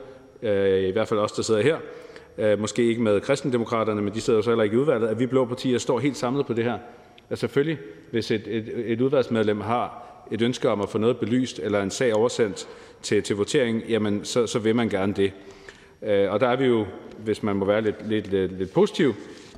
øh, 0.41 0.83
i 0.83 0.91
hvert 0.91 1.07
fald 1.07 1.19
os, 1.19 1.31
der 1.31 1.43
sidder 1.43 1.61
her, 1.61 1.77
øh, 2.37 2.59
måske 2.59 2.83
ikke 2.83 3.01
med 3.01 3.21
kristendemokraterne, 3.21 4.01
men 4.01 4.13
de 4.13 4.21
sidder 4.21 4.39
jo 4.39 4.43
så 4.43 4.49
heller 4.49 4.63
ikke 4.63 4.75
i 4.75 4.79
udvalget, 4.79 5.07
at 5.07 5.19
vi 5.19 5.25
blå 5.25 5.45
partier 5.45 5.77
står 5.77 5.99
helt 5.99 6.17
samlet 6.17 6.45
på 6.45 6.53
det 6.53 6.63
her. 6.63 6.77
Altså 7.29 7.41
selvfølgelig, 7.41 7.77
hvis 8.11 8.31
et, 8.31 8.47
et, 8.47 8.73
et 8.85 9.01
udvalgsmedlem 9.01 9.61
har 9.61 10.05
et 10.31 10.41
ønske 10.41 10.69
om 10.69 10.81
at 10.81 10.89
få 10.89 10.97
noget 10.97 11.17
belyst 11.17 11.59
eller 11.59 11.81
en 11.81 11.91
sag 11.91 12.15
oversendt 12.15 12.67
til, 13.01 13.23
til 13.23 13.35
votering, 13.35 13.83
jamen 13.89 14.25
så, 14.25 14.47
så 14.47 14.59
vil 14.59 14.75
man 14.75 14.89
gerne 14.89 15.13
det. 15.13 15.31
Øh, 16.01 16.31
og 16.31 16.39
der 16.39 16.47
er 16.47 16.55
vi 16.55 16.65
jo, 16.65 16.85
hvis 17.17 17.43
man 17.43 17.55
må 17.55 17.65
være 17.65 17.81
lidt, 17.81 18.09
lidt, 18.09 18.27
lidt, 18.31 18.57
lidt 18.57 18.73
positiv, 18.73 19.13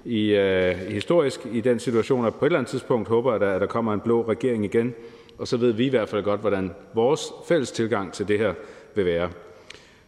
i, 0.07 0.35
øh, 0.35 0.75
historisk 0.75 1.39
i 1.51 1.61
den 1.61 1.79
situation, 1.79 2.25
at 2.25 2.35
på 2.35 2.45
et 2.45 2.49
eller 2.49 2.59
andet 2.59 2.69
tidspunkt 2.69 3.07
håber 3.07 3.34
jeg, 3.34 3.41
at 3.41 3.61
der 3.61 3.67
kommer 3.67 3.93
en 3.93 3.99
blå 3.99 4.21
regering 4.27 4.65
igen, 4.65 4.95
og 5.38 5.47
så 5.47 5.57
ved 5.57 5.71
vi 5.71 5.85
i 5.85 5.89
hvert 5.89 6.09
fald 6.09 6.23
godt, 6.23 6.41
hvordan 6.41 6.71
vores 6.93 7.34
fælles 7.47 7.71
tilgang 7.71 8.13
til 8.13 8.27
det 8.27 8.39
her 8.39 8.53
vil 8.95 9.05
være. 9.05 9.29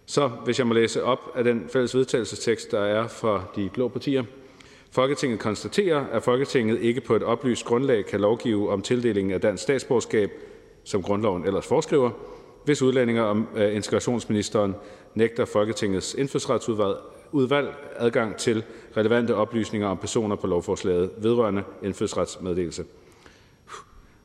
Så 0.05 0.27
hvis 0.27 0.59
jeg 0.59 0.67
må 0.67 0.73
læse 0.73 1.03
op 1.03 1.19
af 1.35 1.43
den 1.43 1.65
fælles 1.73 1.95
vedtagelsestekst, 1.95 2.71
der 2.71 2.79
er 2.79 3.07
fra 3.07 3.43
de 3.55 3.69
blå 3.73 3.87
partier. 3.87 4.23
Folketinget 4.91 5.39
konstaterer, 5.39 6.05
at 6.11 6.23
Folketinget 6.23 6.81
ikke 6.81 7.01
på 7.01 7.15
et 7.15 7.23
oplyst 7.23 7.65
grundlag 7.65 8.05
kan 8.05 8.19
lovgive 8.19 8.69
om 8.69 8.81
tildelingen 8.81 9.33
af 9.33 9.41
dansk 9.41 9.63
statsborgerskab, 9.63 10.31
som 10.83 11.03
grundloven 11.03 11.45
ellers 11.45 11.67
foreskriver, 11.67 12.11
hvis 12.65 12.81
udlændinger 12.81 13.23
og 13.23 13.37
øh, 13.55 13.75
integrationsministeren 13.75 14.75
nægter 15.15 15.45
Folketingets 15.45 16.13
indfødsretsudvalg 16.13 16.95
udvalg 17.31 17.75
adgang 17.95 18.35
til 18.35 18.63
relevante 18.97 19.35
oplysninger 19.35 19.87
om 19.87 19.97
personer 19.97 20.35
på 20.35 20.47
lovforslaget 20.47 21.09
vedrørende 21.17 21.63
indfødsretsmeddelelse. 21.83 22.83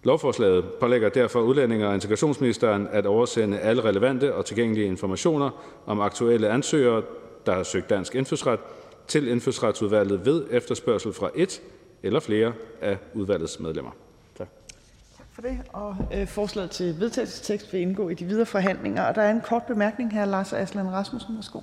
Lovforslaget 0.02 0.64
pålægger 0.80 1.08
derfor 1.08 1.40
udlændinge- 1.40 1.88
og 1.88 1.94
integrationsministeren 1.94 2.88
at 2.92 3.06
oversende 3.06 3.58
alle 3.58 3.84
relevante 3.84 4.34
og 4.34 4.44
tilgængelige 4.44 4.86
informationer 4.86 5.50
om 5.86 6.00
aktuelle 6.00 6.48
ansøgere, 6.48 7.02
der 7.46 7.54
har 7.54 7.62
søgt 7.62 7.90
dansk 7.90 8.14
indfødsret, 8.14 8.60
til 9.08 9.28
Indfødsretsudvalget 9.28 10.26
ved 10.26 10.46
efterspørgsel 10.50 11.12
fra 11.12 11.30
et 11.34 11.62
eller 12.02 12.20
flere 12.20 12.52
af 12.80 12.98
udvalgets 13.14 13.60
medlemmer. 13.60 13.90
Tak. 14.38 14.48
Tak 15.16 15.26
for 15.32 15.42
det. 15.42 15.58
Og 15.72 15.96
øh, 16.14 16.26
forslaget 16.26 16.70
til 16.70 17.00
vedtagelsestekst 17.00 17.72
vil 17.72 17.80
indgå 17.80 18.08
i 18.08 18.14
de 18.14 18.24
videre 18.24 18.46
forhandlinger. 18.46 19.04
Og 19.04 19.14
der 19.14 19.22
er 19.22 19.30
en 19.30 19.40
kort 19.40 19.62
bemærkning 19.62 20.12
her, 20.12 20.24
Lars 20.24 20.52
Aslan 20.52 20.92
Rasmussen. 20.92 21.34
Værsgo. 21.34 21.60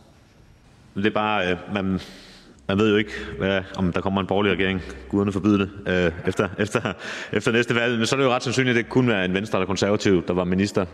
Det 0.96 1.06
er 1.06 1.10
bare, 1.10 1.52
øh, 1.52 1.58
man, 1.74 2.00
man 2.68 2.78
ved 2.78 2.92
jo 2.92 2.96
ikke, 2.96 3.12
hvad, 3.38 3.62
om 3.78 3.94
der 3.94 4.02
kommer 4.02 4.22
en 4.22 4.28
borgerlig 4.28 4.52
regering, 4.52 4.82
guderne 5.10 5.32
forbyde 5.32 5.60
det, 5.60 5.70
øh, 5.88 6.12
efter, 6.28 6.50
efter, 6.60 6.94
efter 7.34 7.52
næste 7.52 7.76
valg. 7.76 7.98
Men 7.98 8.06
så 8.06 8.16
er 8.16 8.18
det 8.18 8.26
jo 8.26 8.32
ret 8.32 8.44
sandsynligt, 8.44 8.78
at 8.78 8.84
det 8.84 8.92
kunne 8.92 9.08
være 9.08 9.26
en 9.26 9.34
venstre 9.34 9.60
eller 9.60 9.68
konservativ, 9.68 10.28
der 10.28 10.34
var 10.34 10.44
minister. 10.44 10.86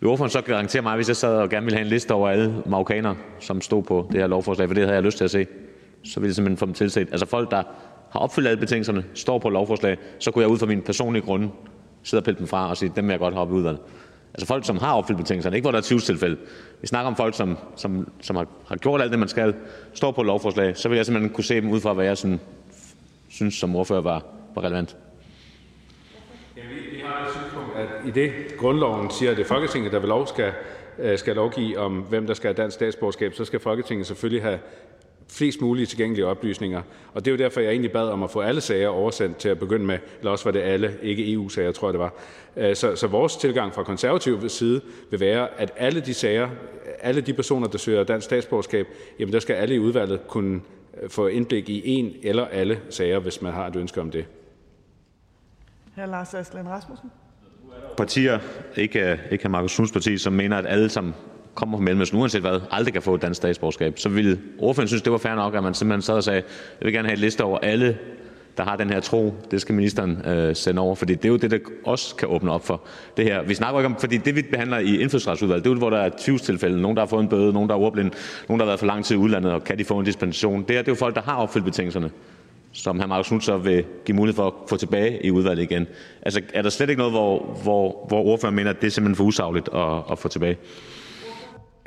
Vil 0.00 0.08
ordføreren 0.08 0.30
så 0.30 0.40
garantere 0.40 0.82
mig, 0.82 0.96
hvis 0.96 1.08
jeg 1.08 1.16
sad 1.16 1.36
og 1.36 1.50
gerne 1.50 1.64
ville 1.64 1.76
have 1.76 1.84
en 1.84 1.90
liste 1.90 2.12
over 2.12 2.28
alle 2.28 2.54
marokkanere, 2.66 3.16
som 3.40 3.60
stod 3.60 3.82
på 3.82 4.08
det 4.12 4.20
her 4.20 4.26
lovforslag, 4.26 4.68
for 4.68 4.74
det 4.74 4.82
havde 4.82 4.94
jeg 4.94 5.02
lyst 5.02 5.16
til 5.16 5.24
at 5.24 5.30
se, 5.30 5.46
så 6.04 6.20
ville 6.20 6.28
jeg 6.28 6.34
simpelthen 6.34 6.56
få 6.56 6.66
dem 6.66 6.74
tilset. 6.74 7.08
Altså 7.10 7.26
folk, 7.26 7.50
der 7.50 7.62
har 8.10 8.20
opfyldt 8.20 8.48
alle 8.48 8.60
betingelserne, 8.60 9.04
står 9.14 9.38
på 9.38 9.48
lovforslag, 9.48 9.96
så 10.18 10.30
kunne 10.30 10.42
jeg 10.42 10.50
ud 10.50 10.58
fra 10.58 10.66
min 10.66 10.82
personlige 10.82 11.22
grunde 11.22 11.50
sidde 12.02 12.20
og 12.20 12.24
pille 12.24 12.38
dem 12.38 12.46
fra 12.46 12.68
og 12.70 12.76
sige, 12.76 12.92
dem 12.96 13.04
vil 13.04 13.10
jeg 13.10 13.18
godt 13.18 13.34
have 13.34 13.42
op 13.42 13.50
i 13.50 13.52
udvalget. 13.52 13.80
Altså 14.34 14.46
folk, 14.46 14.66
som 14.66 14.78
har 14.78 14.94
opfyldt 14.94 15.18
betingelserne, 15.18 15.56
ikke 15.56 15.64
hvor 15.64 15.70
der 15.70 15.78
er 15.78 15.82
tvivlstilfælde. 15.82 16.36
Vi 16.80 16.86
snakker 16.86 17.10
om 17.10 17.16
folk, 17.16 17.34
som, 17.34 17.58
som, 17.76 18.12
som 18.20 18.36
har, 18.36 18.46
har 18.68 18.76
gjort 18.76 19.00
alt 19.00 19.10
det, 19.10 19.18
man 19.18 19.28
skal, 19.28 19.54
står 19.94 20.10
på 20.10 20.20
et 20.20 20.26
lovforslag, 20.26 20.76
så 20.76 20.88
vil 20.88 20.96
jeg 20.96 21.06
simpelthen 21.06 21.34
kunne 21.34 21.44
se 21.44 21.60
dem 21.60 21.70
ud 21.70 21.80
fra, 21.80 21.92
hvad 21.92 22.04
jeg 22.04 22.18
sådan, 22.18 22.40
synes 23.28 23.54
som 23.54 23.76
ordfører 23.76 24.00
var, 24.00 24.24
var 24.54 24.64
relevant. 24.64 24.96
Vi 26.54 26.60
har 27.04 27.26
et 27.26 27.32
synspunkt, 27.32 27.76
at 27.76 27.88
i 28.06 28.10
det 28.10 28.32
grundloven 28.58 29.10
siger, 29.10 29.30
at 29.30 29.36
det 29.36 29.42
er 29.42 29.48
Folketinget, 29.48 29.92
der 29.92 29.98
ved 29.98 30.08
lov 30.08 30.26
skal, 30.26 30.52
øh, 30.98 31.18
skal 31.18 31.36
lovgive 31.36 31.78
om, 31.78 31.96
hvem 31.96 32.26
der 32.26 32.34
skal 32.34 32.48
have 32.48 32.62
dansk 32.62 32.74
statsborgerskab, 32.74 33.34
så 33.34 33.44
skal 33.44 33.60
Folketinget 33.60 34.06
selvfølgelig 34.06 34.42
have 34.42 34.58
flest 35.30 35.60
mulige 35.60 35.86
tilgængelige 35.86 36.26
oplysninger. 36.26 36.82
Og 37.14 37.24
det 37.24 37.30
er 37.30 37.32
jo 37.32 37.38
derfor, 37.38 37.60
jeg 37.60 37.70
egentlig 37.70 37.92
bad 37.92 38.08
om 38.08 38.22
at 38.22 38.30
få 38.30 38.40
alle 38.40 38.60
sager 38.60 38.88
oversendt 38.88 39.36
til 39.36 39.48
at 39.48 39.58
begynde 39.58 39.86
med, 39.86 39.98
eller 40.18 40.30
også 40.30 40.44
var 40.44 40.50
det 40.50 40.60
alle, 40.60 40.98
ikke 41.02 41.32
EU-sager, 41.32 41.72
tror 41.72 41.88
jeg 41.88 41.92
det 41.92 42.00
var. 42.00 42.14
Øh, 42.56 42.76
så, 42.76 42.96
så 42.96 43.06
vores 43.06 43.36
tilgang 43.36 43.74
fra 43.74 43.82
konservativ 43.82 44.48
side 44.48 44.80
vil 45.10 45.20
være, 45.20 45.48
at 45.60 45.72
alle 45.76 46.00
de 46.00 46.14
sager, 46.14 46.48
alle 47.00 47.20
de 47.20 47.32
personer, 47.32 47.68
der 47.68 47.78
søger 47.78 48.04
dansk 48.04 48.24
statsborgerskab, 48.24 48.86
jamen 49.18 49.32
der 49.32 49.40
skal 49.40 49.54
alle 49.54 49.74
i 49.74 49.78
udvalget 49.78 50.28
kunne 50.28 50.60
øh, 51.02 51.10
få 51.10 51.26
indblik 51.26 51.68
i 51.68 51.88
en 51.88 52.14
eller 52.22 52.44
alle 52.44 52.80
sager, 52.90 53.18
hvis 53.18 53.42
man 53.42 53.52
har 53.52 53.66
et 53.66 53.76
ønske 53.76 54.00
om 54.00 54.10
det. 54.10 54.24
Hr. 55.96 56.06
Lars 56.06 56.34
Aslan 56.34 56.68
Rasmussen. 56.68 57.10
Partier, 57.96 58.38
ikke, 58.76 59.20
ikke 59.30 59.48
Markus 59.48 59.72
Sunds 59.72 59.92
parti, 59.92 60.18
som 60.18 60.32
mener, 60.32 60.58
at 60.58 60.66
alle, 60.66 60.88
som 60.88 61.14
kommer 61.54 61.78
fra 61.78 61.82
Mellemøsten, 61.82 62.18
uanset 62.18 62.40
hvad, 62.40 62.60
aldrig 62.70 62.92
kan 62.92 63.02
få 63.02 63.14
et 63.14 63.22
dansk 63.22 63.36
statsborgerskab, 63.36 63.98
så 63.98 64.08
ville 64.08 64.40
ordføreren 64.58 64.88
synes, 64.88 65.02
det 65.02 65.12
var 65.12 65.18
fair 65.18 65.34
nok, 65.34 65.54
at 65.54 65.62
man 65.62 65.74
simpelthen 65.74 66.02
sad 66.02 66.14
og 66.14 66.24
sagde, 66.24 66.42
jeg 66.80 66.86
vil 66.86 66.92
gerne 66.92 67.08
have 67.08 67.14
et 67.14 67.20
liste 67.20 67.44
over 67.44 67.58
alle, 67.58 67.98
der 68.56 68.64
har 68.64 68.76
den 68.76 68.90
her 68.90 69.00
tro, 69.00 69.34
det 69.50 69.60
skal 69.60 69.74
ministeren 69.74 70.26
øh, 70.26 70.56
sende 70.56 70.82
over, 70.82 70.94
fordi 70.94 71.14
det 71.14 71.24
er 71.24 71.28
jo 71.28 71.36
det, 71.36 71.50
der 71.50 71.58
også 71.84 72.16
kan 72.16 72.28
åbne 72.28 72.52
op 72.52 72.66
for 72.66 72.82
det 73.16 73.24
her. 73.24 73.42
Vi 73.42 73.54
snakker 73.54 73.80
ikke 73.80 73.86
om, 73.86 73.96
fordi 74.00 74.16
det 74.16 74.36
vi 74.36 74.42
behandler 74.42 74.78
i 74.78 75.00
indfødsretsudvalget, 75.00 75.64
det 75.64 75.70
er 75.70 75.74
jo, 75.74 75.78
hvor 75.78 75.90
der 75.90 75.98
er 75.98 76.10
tvivlstilfælde, 76.18 76.82
nogen 76.82 76.96
der 76.96 77.02
har 77.02 77.06
fået 77.06 77.22
en 77.22 77.28
bøde, 77.28 77.52
nogen 77.52 77.68
der 77.68 77.74
er 77.74 77.78
ordblind, 77.78 78.10
nogen 78.48 78.60
der 78.60 78.66
har 78.66 78.70
været 78.70 78.78
for 78.78 78.86
lang 78.86 79.04
tid 79.04 79.16
i 79.16 79.18
udlandet, 79.18 79.52
og 79.52 79.64
kan 79.64 79.78
de 79.78 79.84
få 79.84 79.98
en 79.98 80.04
dispensation. 80.04 80.62
Det 80.62 80.70
her, 80.70 80.82
det 80.82 80.88
er 80.88 80.92
jo 80.92 80.96
folk, 80.96 81.14
der 81.14 81.22
har 81.22 81.36
opfyldt 81.36 81.64
betingelserne 81.64 82.10
som 82.72 83.00
hr. 83.00 83.06
Marcus 83.06 83.28
Knudt 83.28 83.44
så 83.44 83.56
vil 83.56 83.84
give 84.04 84.16
mulighed 84.16 84.36
for 84.36 84.46
at 84.46 84.52
få 84.68 84.76
tilbage 84.76 85.26
i 85.26 85.30
udvalget 85.30 85.62
igen. 85.62 85.86
Altså, 86.22 86.40
er 86.54 86.62
der 86.62 86.70
slet 86.70 86.90
ikke 86.90 86.98
noget, 86.98 87.12
hvor, 87.12 87.58
hvor, 87.62 88.04
hvor 88.08 88.22
ordføreren 88.22 88.56
mener, 88.56 88.70
at 88.70 88.80
det 88.80 88.86
er 88.86 88.90
simpelthen 88.90 89.16
for 89.16 89.24
usagligt 89.24 89.68
at, 89.74 90.02
at 90.10 90.18
få 90.18 90.28
tilbage? 90.28 90.56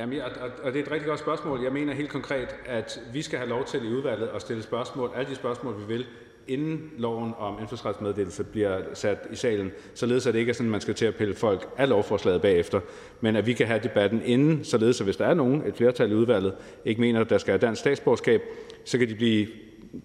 Jamen, 0.04 0.22
og, 0.22 0.32
og 0.64 0.74
det 0.74 0.80
er 0.80 0.84
et 0.84 0.92
rigtig 0.92 1.08
godt 1.08 1.20
spørgsmål. 1.20 1.64
Jeg 1.64 1.74
mener 1.74 1.94
helt 1.94 2.10
konkret, 2.10 2.56
at 2.66 3.00
vi 3.14 3.22
skal 3.22 3.40
have 3.40 3.50
lov 3.50 3.66
til 3.66 3.86
i 3.86 3.88
udvalget 3.88 4.30
at 4.36 4.42
stille 4.42 4.64
spørgsmål, 4.64 5.12
alle 5.16 5.30
de 5.30 5.36
spørgsmål, 5.36 5.76
vi 5.80 5.94
vil, 5.94 6.06
inden 6.48 6.92
loven 6.98 7.34
om 7.38 7.60
indfødsretsmeddelelse 7.60 8.44
bliver 8.44 8.80
sat 8.94 9.18
i 9.32 9.36
salen, 9.36 9.72
således 9.94 10.28
at 10.28 10.34
det 10.34 10.40
ikke 10.40 10.50
er 10.50 10.54
sådan, 10.54 10.68
at 10.68 10.72
man 10.72 10.82
skal 10.82 10.94
til 10.94 11.06
at 11.06 11.16
pille 11.16 11.36
folk 11.36 11.70
af 11.78 11.90
lovforslaget 11.90 12.42
bagefter, 12.42 12.80
men 13.22 13.36
at 13.36 13.46
vi 13.46 13.54
kan 13.54 13.68
have 13.68 13.80
debatten 13.84 14.22
inden, 14.26 14.64
således 14.64 15.02
at 15.02 15.08
hvis 15.08 15.18
der 15.18 15.26
er 15.26 15.34
nogen, 15.34 15.68
et 15.68 15.76
flertal 15.76 16.12
i 16.12 16.16
udvalget, 16.16 16.54
ikke 16.86 17.02
mener, 17.02 17.22
at 17.22 17.30
der 17.30 17.38
skal 17.38 17.52
have 17.52 17.60
dansk 17.68 17.80
statsborgerskab, 17.80 18.42
så 18.86 18.98
kan 18.98 19.10
de 19.10 19.16
blive 19.16 19.48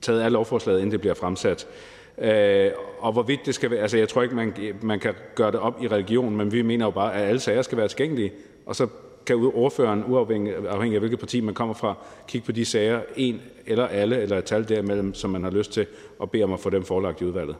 taget 0.01 0.21
af 0.21 0.33
lovforslaget, 0.33 0.79
inden 0.79 0.93
det 0.93 1.01
bliver 1.01 1.15
fremsat. 1.15 1.67
Øh, 2.19 2.71
og 2.99 3.13
hvorvidt 3.13 3.47
det 3.47 3.55
skal 3.55 3.71
være, 3.71 3.81
altså 3.81 3.99
jeg 3.99 4.09
tror 4.09 4.23
ikke, 4.23 4.35
man, 4.35 4.55
man 4.83 5.01
kan 5.01 5.15
gøre 5.35 5.51
det 5.51 5.61
op 5.61 5.83
i 5.83 5.89
religion, 5.89 6.37
men 6.37 6.53
vi 6.53 6.63
mener 6.63 6.85
jo 6.85 6.91
bare, 6.91 7.15
at 7.15 7.29
alle 7.29 7.41
sager 7.41 7.63
skal 7.63 7.79
være 7.79 7.89
tilgængelige, 7.89 8.33
og 8.67 8.77
så 8.77 8.87
kan 9.29 9.51
ordføreren, 9.55 10.05
uafhængig 10.07 10.55
afhængig 10.69 10.97
af 10.97 11.01
hvilket 11.01 11.19
parti 11.19 11.41
man 11.41 11.55
kommer 11.55 11.75
fra, 11.75 11.95
kigge 12.29 12.47
på 12.47 12.53
de 12.53 12.65
sager, 12.65 13.01
en 13.17 13.41
eller 13.67 13.87
alle, 13.87 14.21
eller 14.21 14.39
et 14.39 14.45
tal 14.45 14.69
derimellem, 14.69 15.15
som 15.15 15.31
man 15.31 15.43
har 15.43 15.51
lyst 15.51 15.73
til, 15.73 15.87
og 16.19 16.31
bede 16.31 16.45
om 16.45 16.53
at 16.53 16.61
få 16.61 16.71
dem 16.71 16.85
forelagt 16.85 17.21
i 17.21 17.25
udvalget. 17.25 17.57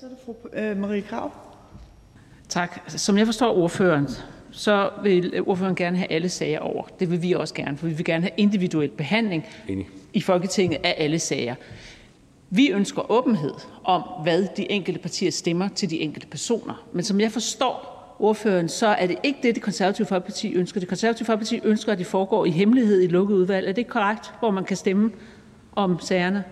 Så 0.00 0.06
er 0.06 0.10
det 0.10 0.18
fru 0.24 0.34
øh, 0.52 0.76
Marie 0.76 1.02
Krav. 1.02 1.30
Tak. 2.48 2.80
Som 2.86 3.18
jeg 3.18 3.26
forstår 3.26 3.56
ordføreren, 3.56 4.08
så 4.50 4.90
vil 5.02 5.42
ordføreren 5.46 5.76
gerne 5.76 5.96
have 5.96 6.12
alle 6.12 6.28
sager 6.28 6.60
over. 6.60 6.84
Det 7.00 7.10
vil 7.10 7.22
vi 7.22 7.32
også 7.32 7.54
gerne, 7.54 7.76
for 7.76 7.86
vi 7.86 7.92
vil 7.92 8.04
gerne 8.04 8.22
have 8.22 8.32
individuel 8.36 8.88
behandling 8.88 9.46
Enig. 9.68 9.88
i 10.12 10.20
Folketinget 10.20 10.80
af 10.84 10.94
alle 10.98 11.18
sager. 11.18 11.54
Vi 12.50 12.70
ønsker 12.70 13.10
åbenhed 13.10 13.54
om, 13.84 14.02
hvad 14.22 14.46
de 14.56 14.72
enkelte 14.72 15.00
partier 15.00 15.30
stemmer 15.30 15.68
til 15.68 15.90
de 15.90 16.00
enkelte 16.00 16.26
personer. 16.26 16.86
Men 16.92 17.04
som 17.04 17.20
jeg 17.20 17.32
forstår 17.32 17.93
ordføreren, 18.18 18.68
så 18.68 18.86
er 18.86 19.06
det 19.06 19.18
ikke 19.22 19.38
det, 19.42 19.54
det 19.54 19.62
konservative 19.62 20.06
folkeparti 20.06 20.54
ønsker. 20.54 20.80
Det 20.80 20.88
konservative 20.88 21.26
folkeparti 21.26 21.60
ønsker, 21.64 21.92
at 21.92 21.98
det 21.98 22.06
foregår 22.06 22.44
i 22.44 22.50
hemmelighed 22.50 23.02
i 23.02 23.06
lukket 23.06 23.34
udvalg. 23.34 23.68
Er 23.68 23.72
det 23.72 23.86
korrekt, 23.86 24.34
hvor 24.40 24.50
man 24.50 24.64
kan 24.64 24.76
stemme 24.76 25.12
om 25.76 26.00
sagerne? 26.00 26.44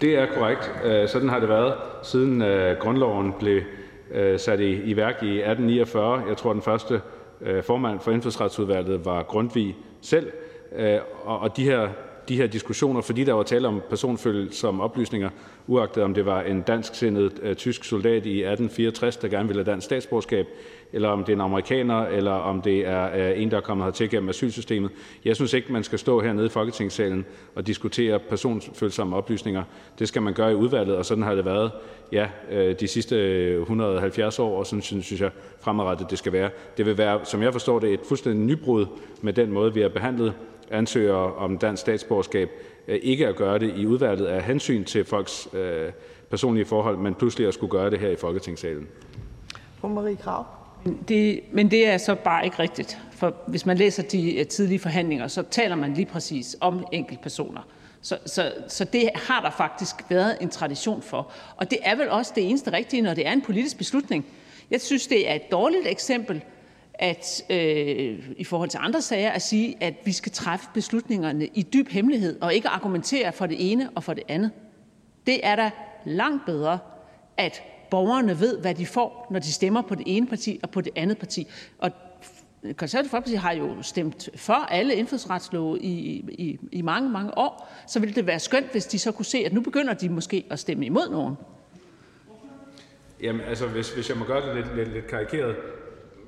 Det 0.00 0.18
er 0.18 0.26
korrekt. 0.26 0.72
Øh, 0.84 1.08
sådan 1.08 1.28
har 1.28 1.40
det 1.40 1.48
været, 1.48 1.74
siden 2.02 2.42
øh, 2.42 2.78
grundloven 2.78 3.32
blev 3.38 3.62
øh, 4.10 4.38
sat 4.38 4.60
i, 4.60 4.82
i 4.82 4.96
værk 4.96 5.22
i 5.22 5.38
1849. 5.38 6.22
Jeg 6.28 6.36
tror, 6.36 6.52
den 6.52 6.62
første 6.62 7.00
formand 7.62 8.00
for 8.00 8.10
indfødsretsudvalget 8.10 9.04
var 9.04 9.22
Grundtvig 9.22 9.76
selv. 10.00 10.32
Og 11.24 11.56
de 11.56 11.64
her 11.64 11.88
de 12.28 12.36
her 12.36 12.46
diskussioner, 12.46 13.00
fordi 13.00 13.24
der 13.24 13.32
var 13.32 13.42
tale 13.42 13.68
om 13.68 13.82
personfølsomme 13.88 14.82
oplysninger, 14.82 15.30
uagtet 15.68 16.02
om 16.02 16.14
det 16.14 16.26
var 16.26 16.42
en 16.42 16.62
dansksindet 16.62 17.32
uh, 17.42 17.54
tysk 17.54 17.84
soldat 17.84 18.26
i 18.26 18.38
1864, 18.38 19.16
der 19.16 19.28
gerne 19.28 19.48
ville 19.48 19.64
have 19.64 19.72
dansk 19.72 19.84
statsborgerskab, 19.84 20.46
eller 20.92 21.08
om 21.08 21.24
det 21.24 21.32
er 21.32 21.36
en 21.36 21.40
amerikaner, 21.40 22.06
eller 22.06 22.30
om 22.30 22.62
det 22.62 22.86
er 22.86 23.32
uh, 23.32 23.42
en, 23.42 23.50
der 23.50 23.56
er 23.56 23.60
kommet 23.60 23.84
hertil 23.84 24.10
gennem 24.10 24.28
asylsystemet. 24.28 24.90
Jeg 25.24 25.36
synes 25.36 25.52
ikke, 25.52 25.72
man 25.72 25.84
skal 25.84 25.98
stå 25.98 26.20
hernede 26.20 26.46
i 26.46 26.48
Folketingssalen 26.48 27.26
og 27.54 27.66
diskutere 27.66 28.18
personfølsomme 28.18 29.16
oplysninger. 29.16 29.62
Det 29.98 30.08
skal 30.08 30.22
man 30.22 30.34
gøre 30.34 30.52
i 30.52 30.54
udvalget, 30.54 30.96
og 30.96 31.04
sådan 31.04 31.24
har 31.24 31.34
det 31.34 31.44
været 31.44 31.70
ja, 32.12 32.28
øh, 32.50 32.74
de 32.80 32.88
sidste 32.88 33.52
170 33.60 34.38
år, 34.38 34.58
og 34.58 34.66
sådan 34.66 34.82
synes 34.82 35.20
jeg 35.20 35.30
fremadrettet, 35.60 36.10
det 36.10 36.18
skal 36.18 36.32
være. 36.32 36.50
Det 36.76 36.86
vil 36.86 36.98
være, 36.98 37.20
som 37.24 37.42
jeg 37.42 37.52
forstår 37.52 37.78
det, 37.78 37.92
et 37.92 38.00
fuldstændig 38.08 38.46
nybrud 38.46 38.86
med 39.22 39.32
den 39.32 39.52
måde, 39.52 39.74
vi 39.74 39.80
har 39.80 39.88
behandlet 39.88 40.34
ansøgere 40.70 41.34
om 41.34 41.58
dansk 41.58 41.80
statsborgerskab 41.80 42.50
ikke 42.88 43.26
at 43.26 43.36
gøre 43.36 43.58
det 43.58 43.74
i 43.76 43.86
udvalget 43.86 44.26
af 44.26 44.42
hensyn 44.42 44.84
til 44.84 45.04
folks 45.04 45.48
øh, 45.52 45.92
personlige 46.30 46.64
forhold, 46.64 46.96
men 46.96 47.14
pludselig 47.14 47.48
at 47.48 47.54
skulle 47.54 47.70
gøre 47.70 47.90
det 47.90 47.98
her 47.98 48.08
i 48.08 48.16
Folketingssalen. 48.16 48.86
Fru 49.80 49.88
Marie 49.88 50.16
Krav. 50.16 50.46
Det, 51.08 51.40
men 51.52 51.70
det 51.70 51.88
er 51.88 51.98
så 51.98 52.14
bare 52.14 52.44
ikke 52.44 52.58
rigtigt. 52.58 52.98
For 53.12 53.34
hvis 53.46 53.66
man 53.66 53.76
læser 53.76 54.02
de 54.02 54.36
øh, 54.36 54.46
tidlige 54.46 54.78
forhandlinger, 54.78 55.28
så 55.28 55.42
taler 55.42 55.76
man 55.76 55.94
lige 55.94 56.06
præcis 56.06 56.56
om 56.60 56.84
enkeltpersoner. 56.92 57.60
Så, 58.02 58.18
så, 58.26 58.52
så 58.68 58.84
det 58.84 59.10
har 59.14 59.40
der 59.40 59.50
faktisk 59.50 59.94
været 60.08 60.36
en 60.40 60.48
tradition 60.48 61.02
for. 61.02 61.32
Og 61.56 61.70
det 61.70 61.78
er 61.82 61.96
vel 61.96 62.10
også 62.10 62.32
det 62.34 62.48
eneste 62.48 62.72
rigtige, 62.72 63.02
når 63.02 63.14
det 63.14 63.26
er 63.26 63.32
en 63.32 63.42
politisk 63.42 63.78
beslutning. 63.78 64.26
Jeg 64.70 64.80
synes, 64.80 65.06
det 65.06 65.30
er 65.30 65.34
et 65.34 65.50
dårligt 65.50 65.86
eksempel 65.86 66.36
øh, 66.36 66.57
Øh, 67.50 68.30
i 68.36 68.44
forhold 68.44 68.70
til 68.70 68.78
andre 68.82 69.02
sager 69.02 69.30
at 69.30 69.42
sige, 69.42 69.76
at 69.80 69.94
vi 70.04 70.12
skal 70.12 70.32
træffe 70.32 70.66
beslutningerne 70.74 71.46
i 71.46 71.62
dyb 71.62 71.88
hemmelighed 71.88 72.40
og 72.40 72.54
ikke 72.54 72.68
argumentere 72.68 73.32
for 73.32 73.46
det 73.46 73.72
ene 73.72 73.90
og 73.94 74.04
for 74.04 74.14
det 74.14 74.24
andet. 74.28 74.50
Det 75.26 75.46
er 75.46 75.56
da 75.56 75.70
langt 76.04 76.46
bedre, 76.46 76.78
at 77.36 77.62
borgerne 77.90 78.40
ved, 78.40 78.58
hvad 78.58 78.74
de 78.74 78.86
får, 78.86 79.26
når 79.30 79.38
de 79.38 79.52
stemmer 79.52 79.82
på 79.82 79.94
det 79.94 80.04
ene 80.06 80.26
parti 80.26 80.60
og 80.62 80.70
på 80.70 80.80
det 80.80 80.92
andet 80.96 81.18
parti. 81.18 81.46
Og 81.78 81.90
Konservative 82.76 83.10
Folkeparti 83.10 83.34
har 83.34 83.52
jo 83.52 83.82
stemt 83.82 84.28
for 84.36 84.52
alle 84.52 84.94
indfødsretslove 84.94 85.78
i, 85.80 86.24
i, 86.28 86.58
i 86.72 86.82
mange, 86.82 87.10
mange 87.10 87.38
år, 87.38 87.68
så 87.86 88.00
ville 88.00 88.14
det 88.14 88.26
være 88.26 88.38
skønt, 88.38 88.72
hvis 88.72 88.86
de 88.86 88.98
så 88.98 89.12
kunne 89.12 89.24
se, 89.24 89.38
at 89.38 89.52
nu 89.52 89.60
begynder 89.60 89.94
de 89.94 90.08
måske 90.08 90.44
at 90.50 90.58
stemme 90.58 90.86
imod 90.86 91.10
nogen. 91.10 91.34
Jamen, 93.22 93.40
altså, 93.40 93.66
hvis, 93.66 93.90
hvis 93.90 94.08
jeg 94.08 94.16
må 94.18 94.24
gøre 94.24 94.48
det 94.48 94.56
lidt, 94.56 94.76
lidt, 94.76 94.92
lidt 94.92 95.06
karikeret. 95.06 95.56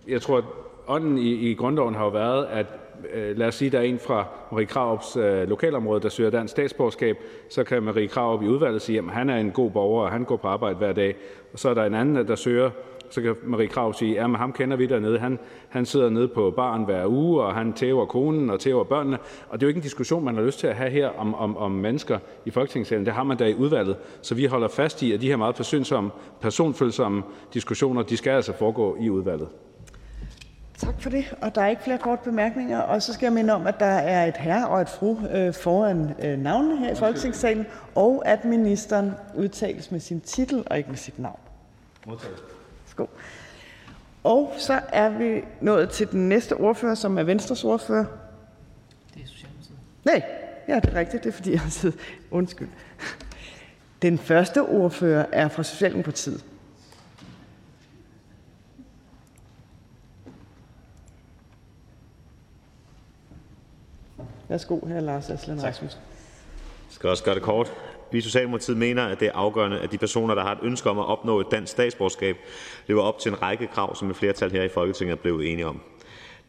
Jeg 0.09 0.23
tror, 0.23 0.39
at 0.39 0.45
ånden 0.87 1.19
i, 1.19 1.51
i 1.51 1.55
grundloven 1.55 1.95
har 1.95 2.05
jo 2.05 2.11
været, 2.11 2.47
at 2.47 2.67
øh, 3.15 3.37
lad 3.37 3.49
os 3.49 3.55
sige, 3.55 3.71
der 3.71 3.79
er 3.79 3.83
en 3.83 3.99
fra 3.99 4.25
Marie 4.53 4.67
Kraups 4.67 5.17
øh, 5.17 5.49
lokalområde, 5.49 6.01
der 6.01 6.09
søger 6.09 6.31
dansk 6.31 6.53
statsborgerskab, 6.53 7.17
så 7.51 7.65
kan 7.65 7.83
Marie 7.83 8.09
Kravup 8.09 8.43
i 8.43 8.47
udvalget 8.47 8.83
sige, 8.83 8.99
at 8.99 9.05
han 9.05 9.31
er 9.31 9.37
en 9.37 9.51
god 9.51 9.71
borger, 9.71 10.05
og 10.05 10.11
han 10.11 10.25
går 10.25 10.37
på 10.37 10.49
arbejde 10.49 10.77
hver 10.77 10.93
dag. 10.93 11.17
Og 11.53 11.59
så 11.59 11.69
er 11.69 11.75
der 11.75 11.85
en 11.85 11.95
anden, 11.95 12.29
der 12.29 12.35
søger 12.35 12.71
så 13.11 13.23
kan 13.23 13.37
Marie 13.45 13.69
Krav 13.69 13.95
sige, 13.95 14.21
at 14.21 14.31
ham 14.31 14.53
kender 14.53 14.77
vi 14.77 14.87
dernede. 14.87 15.19
Han, 15.19 15.39
han 15.69 15.87
sidder 15.87 16.11
nede 16.11 16.29
på 16.29 16.51
baren 16.51 16.85
hver 16.85 17.07
uge, 17.07 17.43
og 17.43 17.55
han 17.55 17.73
tæver 17.73 18.07
konen 18.07 18.51
og 18.51 18.61
tæver 18.61 18.85
børnene. 18.85 19.19
Og 19.49 19.61
det 19.61 19.67
er 19.67 19.67
jo 19.67 19.69
ikke 19.69 19.79
en 19.79 19.83
diskussion, 19.83 20.25
man 20.25 20.35
har 20.35 20.43
lyst 20.43 20.59
til 20.59 20.67
at 20.67 20.77
have 20.77 20.91
her 20.91 21.09
om, 21.09 21.35
om, 21.35 21.57
om 21.57 21.71
mennesker 21.71 22.19
i 22.45 22.51
Folketingssalen. 22.51 23.07
Det 23.07 23.15
har 23.15 23.25
man 23.25 23.37
da 23.37 23.47
i 23.47 23.55
udvalget. 23.55 23.97
Så 24.23 24.35
vi 24.35 24.45
holder 24.45 24.69
fast 24.69 25.03
i, 25.03 25.13
at 25.13 25.21
de 25.21 25.29
her 25.29 25.37
meget 25.37 25.55
personfølsomme 26.41 27.23
diskussioner, 27.55 28.03
de 28.03 28.17
skal 28.17 28.31
altså 28.31 28.53
foregå 28.53 28.97
i 29.01 29.11
udvalget. 29.11 29.49
Tak 30.81 31.03
for 31.03 31.11
det. 31.11 31.35
Og 31.41 31.55
der 31.55 31.63
er 31.63 31.69
ikke 31.69 31.83
flere 31.83 31.99
korte 31.99 32.23
bemærkninger. 32.25 32.79
Og 32.79 33.03
så 33.03 33.13
skal 33.13 33.27
jeg 33.27 33.33
minde 33.33 33.53
om, 33.53 33.67
at 33.67 33.81
der 33.81 33.87
er 33.87 34.27
et 34.27 34.37
herre 34.37 34.69
og 34.69 34.81
et 34.81 34.89
fru 34.89 35.27
øh, 35.27 35.55
foran 35.55 36.15
øh, 36.23 36.39
navnene 36.39 36.79
her 36.79 36.93
i 36.93 36.95
Folketingssalen, 36.95 37.67
og 37.95 38.23
at 38.27 38.45
ministeren 38.45 39.13
udtales 39.35 39.91
med 39.91 40.01
sin 40.01 40.21
titel 40.21 40.65
og 40.67 40.79
ikke 40.79 40.91
med 40.91 40.99
sit 40.99 41.19
navn. 41.19 41.39
Modtaget. 42.07 42.43
Og 44.25 44.53
så 44.59 44.81
er 44.93 45.09
vi 45.09 45.45
nået 45.61 45.91
til 45.91 46.11
den 46.11 46.29
næste 46.29 46.57
ordfører, 46.57 46.95
som 46.95 47.19
er 47.19 47.23
Venstres 47.23 47.65
ordfører. 47.65 48.05
Det 49.15 49.23
er 49.23 49.27
Socialdemokratiet. 49.27 49.79
Nej, 50.05 50.23
ja, 50.69 50.75
det 50.75 50.85
er 50.85 50.95
rigtigt. 50.95 51.25
Det 51.25 51.31
er, 51.31 51.35
fordi 51.35 51.53
jeg 51.53 51.61
har 51.61 51.71
siddet. 51.71 51.99
Undskyld. 52.31 52.69
Den 54.03 54.19
første 54.19 54.63
ordfører 54.63 55.27
er 55.33 55.49
fra 55.49 55.63
Socialdemokratiet. 55.63 56.45
Værsgo, 64.51 64.87
her 64.87 65.01
Lars 65.01 65.31
Aslan 65.31 65.63
Rasmussen. 65.63 66.01
Jeg 66.89 66.95
skal 66.95 67.11
også 67.11 67.25
gøre 67.25 67.35
det 67.35 67.43
kort. 67.43 67.73
Vi 68.13 68.19
i 68.19 68.21
Socialdemokratiet 68.21 68.77
mener, 68.77 69.07
at 69.07 69.21
det 69.21 69.29
er 69.29 69.33
afgørende, 69.35 69.81
at 69.81 69.93
de 69.93 69.99
personer, 69.99 70.35
der 70.35 70.43
har 70.43 70.53
et 70.53 70.59
ønske 70.63 70.91
om 70.91 70.99
at 70.99 71.07
opnå 71.07 71.41
et 71.41 71.47
dansk 71.51 71.73
statsborgerskab, 71.73 72.37
lever 72.87 73.03
op 73.03 73.19
til 73.19 73.33
en 73.33 73.43
række 73.43 73.67
krav, 73.67 73.97
som 73.97 74.11
et 74.11 74.17
flertal 74.17 74.51
her 74.51 74.63
i 74.63 74.69
Folketinget 74.69 75.17
er 75.17 75.21
blevet 75.21 75.53
enige 75.53 75.67
om. 75.67 75.81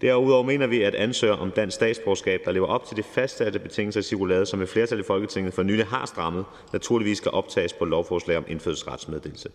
Derudover 0.01 0.43
mener 0.43 0.67
vi, 0.67 0.81
at 0.81 0.95
ansøgere 0.95 1.39
om 1.39 1.51
dansk 1.51 1.75
statsborgerskab, 1.75 2.41
der 2.45 2.51
lever 2.51 2.67
op 2.67 2.85
til 2.85 2.97
de 2.97 3.03
fastsatte 3.03 3.59
betingelser 3.59 3.99
i 3.99 4.03
cirkularet, 4.03 4.47
som 4.47 4.61
et 4.61 4.69
flertal 4.69 4.99
i 4.99 5.03
Folketinget 5.03 5.53
for 5.53 5.63
nylig 5.63 5.85
har 5.85 6.05
strammet, 6.05 6.45
naturligvis 6.73 7.17
skal 7.17 7.31
optages 7.31 7.73
på 7.73 7.85
lovforslag 7.85 8.37
om 8.37 8.45
indfødsretsmeddelelse. 8.47 9.49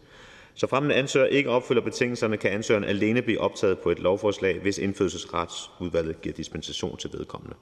Så 0.54 0.66
frem 0.66 0.84
en 0.84 0.90
ansøger 0.90 1.26
ikke 1.26 1.50
opfylder 1.50 1.82
betingelserne, 1.82 2.36
kan 2.36 2.50
ansøgeren 2.50 2.84
alene 2.84 3.22
blive 3.22 3.40
optaget 3.40 3.78
på 3.78 3.90
et 3.90 3.98
lovforslag, 3.98 4.58
hvis 4.58 4.78
indfødsretsudvalget 4.78 6.22
giver 6.22 6.34
dispensation 6.34 6.96
til 6.96 7.10
vedkommende. 7.12 7.56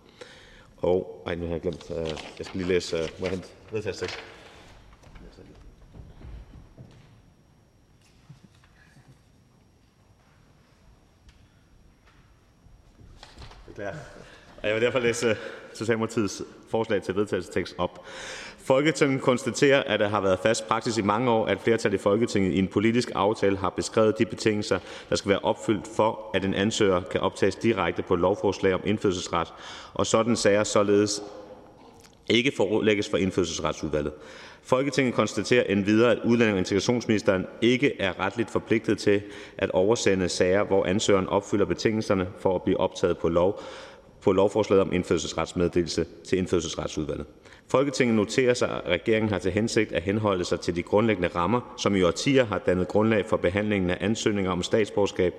Og, 0.85 1.23
ej, 1.27 1.35
nu 1.35 1.47
har 1.47 1.53
jeg 1.53 1.61
glemt, 1.61 1.91
uh, 1.91 1.97
jeg 2.39 2.47
skal 2.47 2.59
lige 2.59 2.69
læse, 2.69 2.97
uh, 2.97 3.21
må 3.21 3.27
jeg 3.27 3.31
hente 3.31 3.49
vedtagelsestekst? 3.73 4.19
Beklager. 13.67 13.95
Og 14.63 14.69
jeg 14.69 14.75
vil 14.75 14.83
derfor 14.83 14.99
læse 14.99 15.27
øh, 15.27 15.37
Socialdemokratiets 15.75 16.43
forslag 16.71 17.03
til 17.03 17.17
vedtagelsestekst 17.17 17.75
op. 17.79 18.07
Folketinget 18.67 19.21
konstaterer, 19.23 19.83
at 19.83 20.01
der 20.01 20.09
har 20.09 20.21
været 20.21 20.39
fast 20.39 20.69
praksis 20.69 20.99
i 20.99 21.03
mange 21.03 21.31
år, 21.31 21.47
at 21.47 21.61
flertal 21.61 21.95
i 21.95 21.99
Folketinget 21.99 22.53
i 22.53 22.59
en 22.59 22.69
politisk 22.69 23.11
aftale 23.15 23.57
har 23.57 23.71
beskrevet 23.71 24.19
de 24.19 24.27
betingelser, 24.27 24.79
der 25.11 25.17
skal 25.17 25.29
være 25.29 25.39
opfyldt 25.39 25.89
for, 25.97 26.31
at 26.35 26.45
en 26.45 26.55
ansøger 26.55 27.01
kan 27.01 27.21
optages 27.21 27.57
direkte 27.57 28.03
på 28.03 28.15
et 28.15 28.21
lovforslag 28.21 28.75
om 28.75 28.81
indfødselsret, 28.85 29.49
og 29.95 30.07
sådan 30.07 30.37
sager 30.37 30.65
således 30.65 31.23
ikke 32.31 32.53
forelægges 32.57 33.09
for 33.09 33.17
indfødselsretsudvalget. 33.17 34.13
Folketinget 34.63 35.15
konstaterer 35.15 35.63
endvidere, 35.63 36.13
at 36.13 36.19
udlænding- 36.25 36.53
og 36.53 36.59
integrationsministeren 36.59 37.47
ikke 37.63 38.01
er 38.01 38.21
retligt 38.21 38.51
forpligtet 38.51 38.99
til 38.99 39.23
at 39.59 39.71
oversende 39.71 40.29
sager, 40.29 40.65
hvor 40.65 40.85
ansøgeren 40.85 41.27
opfylder 41.29 41.65
betingelserne 41.65 42.29
for 42.39 42.55
at 42.55 42.63
blive 42.63 42.81
optaget 42.81 43.19
på 43.19 43.29
lov 43.29 43.63
på 44.21 44.33
lovforslaget 44.33 44.81
om 44.81 44.93
indfødselsretsmeddelelse 44.93 46.07
til 46.29 46.39
indfødselsretsudvalget. 46.39 47.27
Folketinget 47.69 48.17
noterer 48.17 48.55
sig, 48.55 48.69
at 48.71 48.83
regeringen 48.87 49.33
har 49.33 49.39
til 49.39 49.53
hensigt 49.53 49.93
at 49.93 50.03
henholde 50.03 50.45
sig 50.45 50.61
til 50.61 50.77
de 50.77 50.83
grundlæggende 50.83 51.29
rammer, 51.29 51.75
som 51.79 51.97
i 51.97 52.03
årtier 52.03 52.45
har 52.45 52.59
dannet 52.59 52.89
grundlag 52.89 53.27
for 53.27 53.37
behandlingen 53.37 53.91
af 53.91 53.97
ansøgninger 54.01 54.51
om 54.51 54.63
statsborgerskab, 54.63 55.35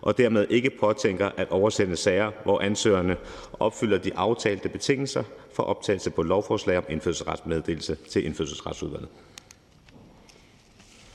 og 0.00 0.18
dermed 0.18 0.46
ikke 0.50 0.70
påtænker 0.80 1.30
at 1.36 1.50
oversende 1.50 1.96
sager, 1.96 2.30
hvor 2.44 2.60
ansøgerne 2.60 3.16
opfylder 3.52 3.98
de 3.98 4.10
aftalte 4.16 4.68
betingelser 4.68 5.22
for 5.54 5.62
optagelse 5.62 6.10
på 6.10 6.22
lovforslag 6.22 6.78
om 6.78 6.84
indfødselsretsmeddelelse 6.88 7.96
til 8.10 8.26
indfødselsretsudvalget. 8.26 9.08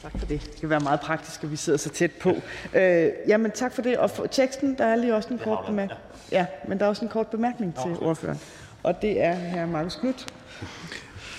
Tak 0.01 0.19
for 0.19 0.25
det. 0.25 0.41
Det 0.41 0.59
kan 0.59 0.69
være 0.69 0.79
meget 0.79 0.99
praktisk, 0.99 1.43
at 1.43 1.51
vi 1.51 1.55
sidder 1.55 1.77
så 1.77 1.89
tæt 1.89 2.11
på. 2.11 2.29
Øh, 2.75 3.09
jamen, 3.27 3.51
tak 3.51 3.73
for 3.73 3.81
det. 3.81 3.97
Og 3.97 4.09
for 4.09 4.25
teksten, 4.25 4.77
der 4.77 4.85
er 4.85 4.95
lige 4.95 5.15
også 5.15 5.29
en 5.34 5.39
kort 5.39 5.65
bemærkning. 5.65 5.99
Ja, 6.31 6.45
men 6.67 6.79
der 6.79 6.85
er 6.85 6.89
også 6.89 7.05
en 7.05 7.11
kort 7.11 7.27
bemærkning 7.27 7.75
til 7.75 8.07
ordføreren. 8.07 8.39
Og 8.83 9.01
det 9.01 9.21
er 9.21 9.35
hr. 9.35 9.71
Markus 9.71 9.95
Knudt. 9.95 10.33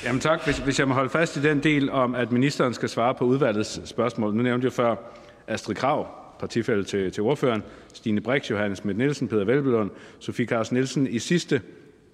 Jamen 0.04 0.20
tak. 0.20 0.44
Hvis, 0.44 0.58
hvis 0.58 0.78
jeg 0.78 0.88
må 0.88 0.94
holde 0.94 1.10
fast 1.10 1.36
i 1.36 1.42
den 1.42 1.62
del 1.62 1.90
om, 1.90 2.14
at 2.14 2.32
ministeren 2.32 2.74
skal 2.74 2.88
svare 2.88 3.14
på 3.14 3.24
udvalgets 3.24 3.88
spørgsmål. 3.88 4.34
Nu 4.34 4.42
nævnte 4.42 4.64
jeg 4.64 4.72
før 4.72 4.96
Astrid 5.46 5.74
Krav, 5.74 6.06
partifælde 6.40 6.84
til, 6.84 7.12
til 7.12 7.22
ordføreren, 7.22 7.62
Stine 7.94 8.20
Brix, 8.20 8.50
Johannes 8.50 8.78
Schmidt 8.78 8.98
Nielsen, 8.98 9.28
Peter 9.28 9.44
Velblom, 9.44 9.92
Sofie 10.18 10.46
Carsten 10.46 10.74
Nielsen 10.74 11.06
i 11.06 11.18
sidste 11.18 11.60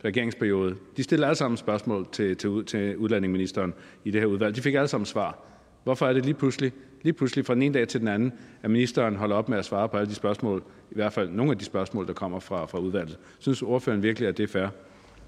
regeringsperiode. 0.05 0.77
De 0.97 1.03
stillede 1.03 1.27
alle 1.27 1.37
sammen 1.37 1.57
spørgsmål 1.57 2.07
til, 2.13 2.37
til, 2.37 2.65
til 2.67 2.97
udlændingeministeren 2.97 3.75
i 4.05 4.11
det 4.11 4.21
her 4.21 4.29
udvalg. 4.29 4.57
De 4.57 4.61
fik 4.61 4.75
alle 4.75 4.89
sammen 4.89 5.07
svar. 5.07 5.39
Hvorfor 5.85 6.07
er 6.07 6.13
det 6.13 6.25
lige 6.25 6.35
pludselig, 6.35 6.73
lige 7.03 7.13
pludselig 7.13 7.47
fra 7.47 7.55
den 7.55 7.63
ene 7.63 7.75
dag 7.75 7.89
til 7.89 8.01
den 8.01 8.09
anden, 8.09 8.33
at 8.63 8.71
ministeren 8.71 9.17
holder 9.17 9.37
op 9.37 9.49
med 9.49 9.59
at 9.59 9.65
svare 9.65 9.89
på 9.89 9.97
alle 9.97 10.11
de 10.11 10.15
spørgsmål, 10.15 10.63
i 10.91 10.95
hvert 10.95 11.13
fald 11.13 11.29
nogle 11.29 11.53
af 11.53 11.59
de 11.59 11.65
spørgsmål, 11.65 12.07
der 12.07 12.13
kommer 12.13 12.41
fra, 12.41 12.67
fra 12.67 12.79
udvalget? 12.79 13.19
Synes 13.39 13.63
ordføreren 13.63 14.03
virkelig, 14.03 14.29
at 14.29 14.37
det 14.37 14.43
er 14.43 14.49
fair? 14.49 14.69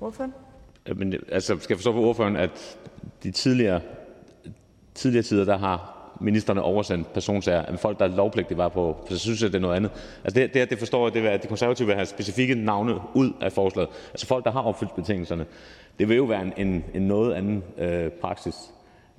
Ordføreren? 0.00 0.34
Men, 0.94 1.14
altså, 1.32 1.56
skal 1.60 1.74
jeg 1.74 1.78
forstå 1.78 1.92
på 1.92 1.98
ordføreren, 1.98 2.36
at 2.36 2.78
de 3.22 3.30
tidligere, 3.30 3.80
tidligere 4.94 5.22
tider, 5.22 5.44
der 5.44 5.58
har 5.58 5.96
ministerne 6.20 6.62
oversendt 6.62 7.12
personsager 7.12 7.62
af 7.62 7.78
folk, 7.78 7.98
der 7.98 8.04
er 8.04 8.16
lovpligtige 8.16 8.58
var 8.58 8.68
på, 8.68 8.96
for 9.06 9.14
så 9.14 9.20
synes 9.20 9.42
jeg, 9.42 9.52
det 9.52 9.56
er 9.56 9.60
noget 9.60 9.76
andet. 9.76 9.90
Altså 10.24 10.40
det, 10.40 10.54
det, 10.54 10.70
det 10.70 10.78
forstår 10.78 11.06
jeg, 11.06 11.14
det 11.14 11.26
er, 11.26 11.30
at 11.30 11.42
de 11.42 11.48
konservative 11.48 11.86
vil 11.86 11.94
have 11.94 12.06
specifikke 12.06 12.54
navne 12.54 12.94
ud 13.14 13.32
af 13.40 13.52
forslaget. 13.52 13.90
Altså 14.10 14.26
folk, 14.26 14.44
der 14.44 14.50
har 14.50 14.62
opfyldt 14.62 14.94
betingelserne. 14.94 15.46
Det 15.98 16.08
vil 16.08 16.16
jo 16.16 16.24
være 16.24 16.42
en, 16.42 16.52
en, 16.56 16.84
en 16.94 17.02
noget 17.02 17.34
anden 17.34 17.64
øh, 17.78 18.10
praksis. 18.10 18.54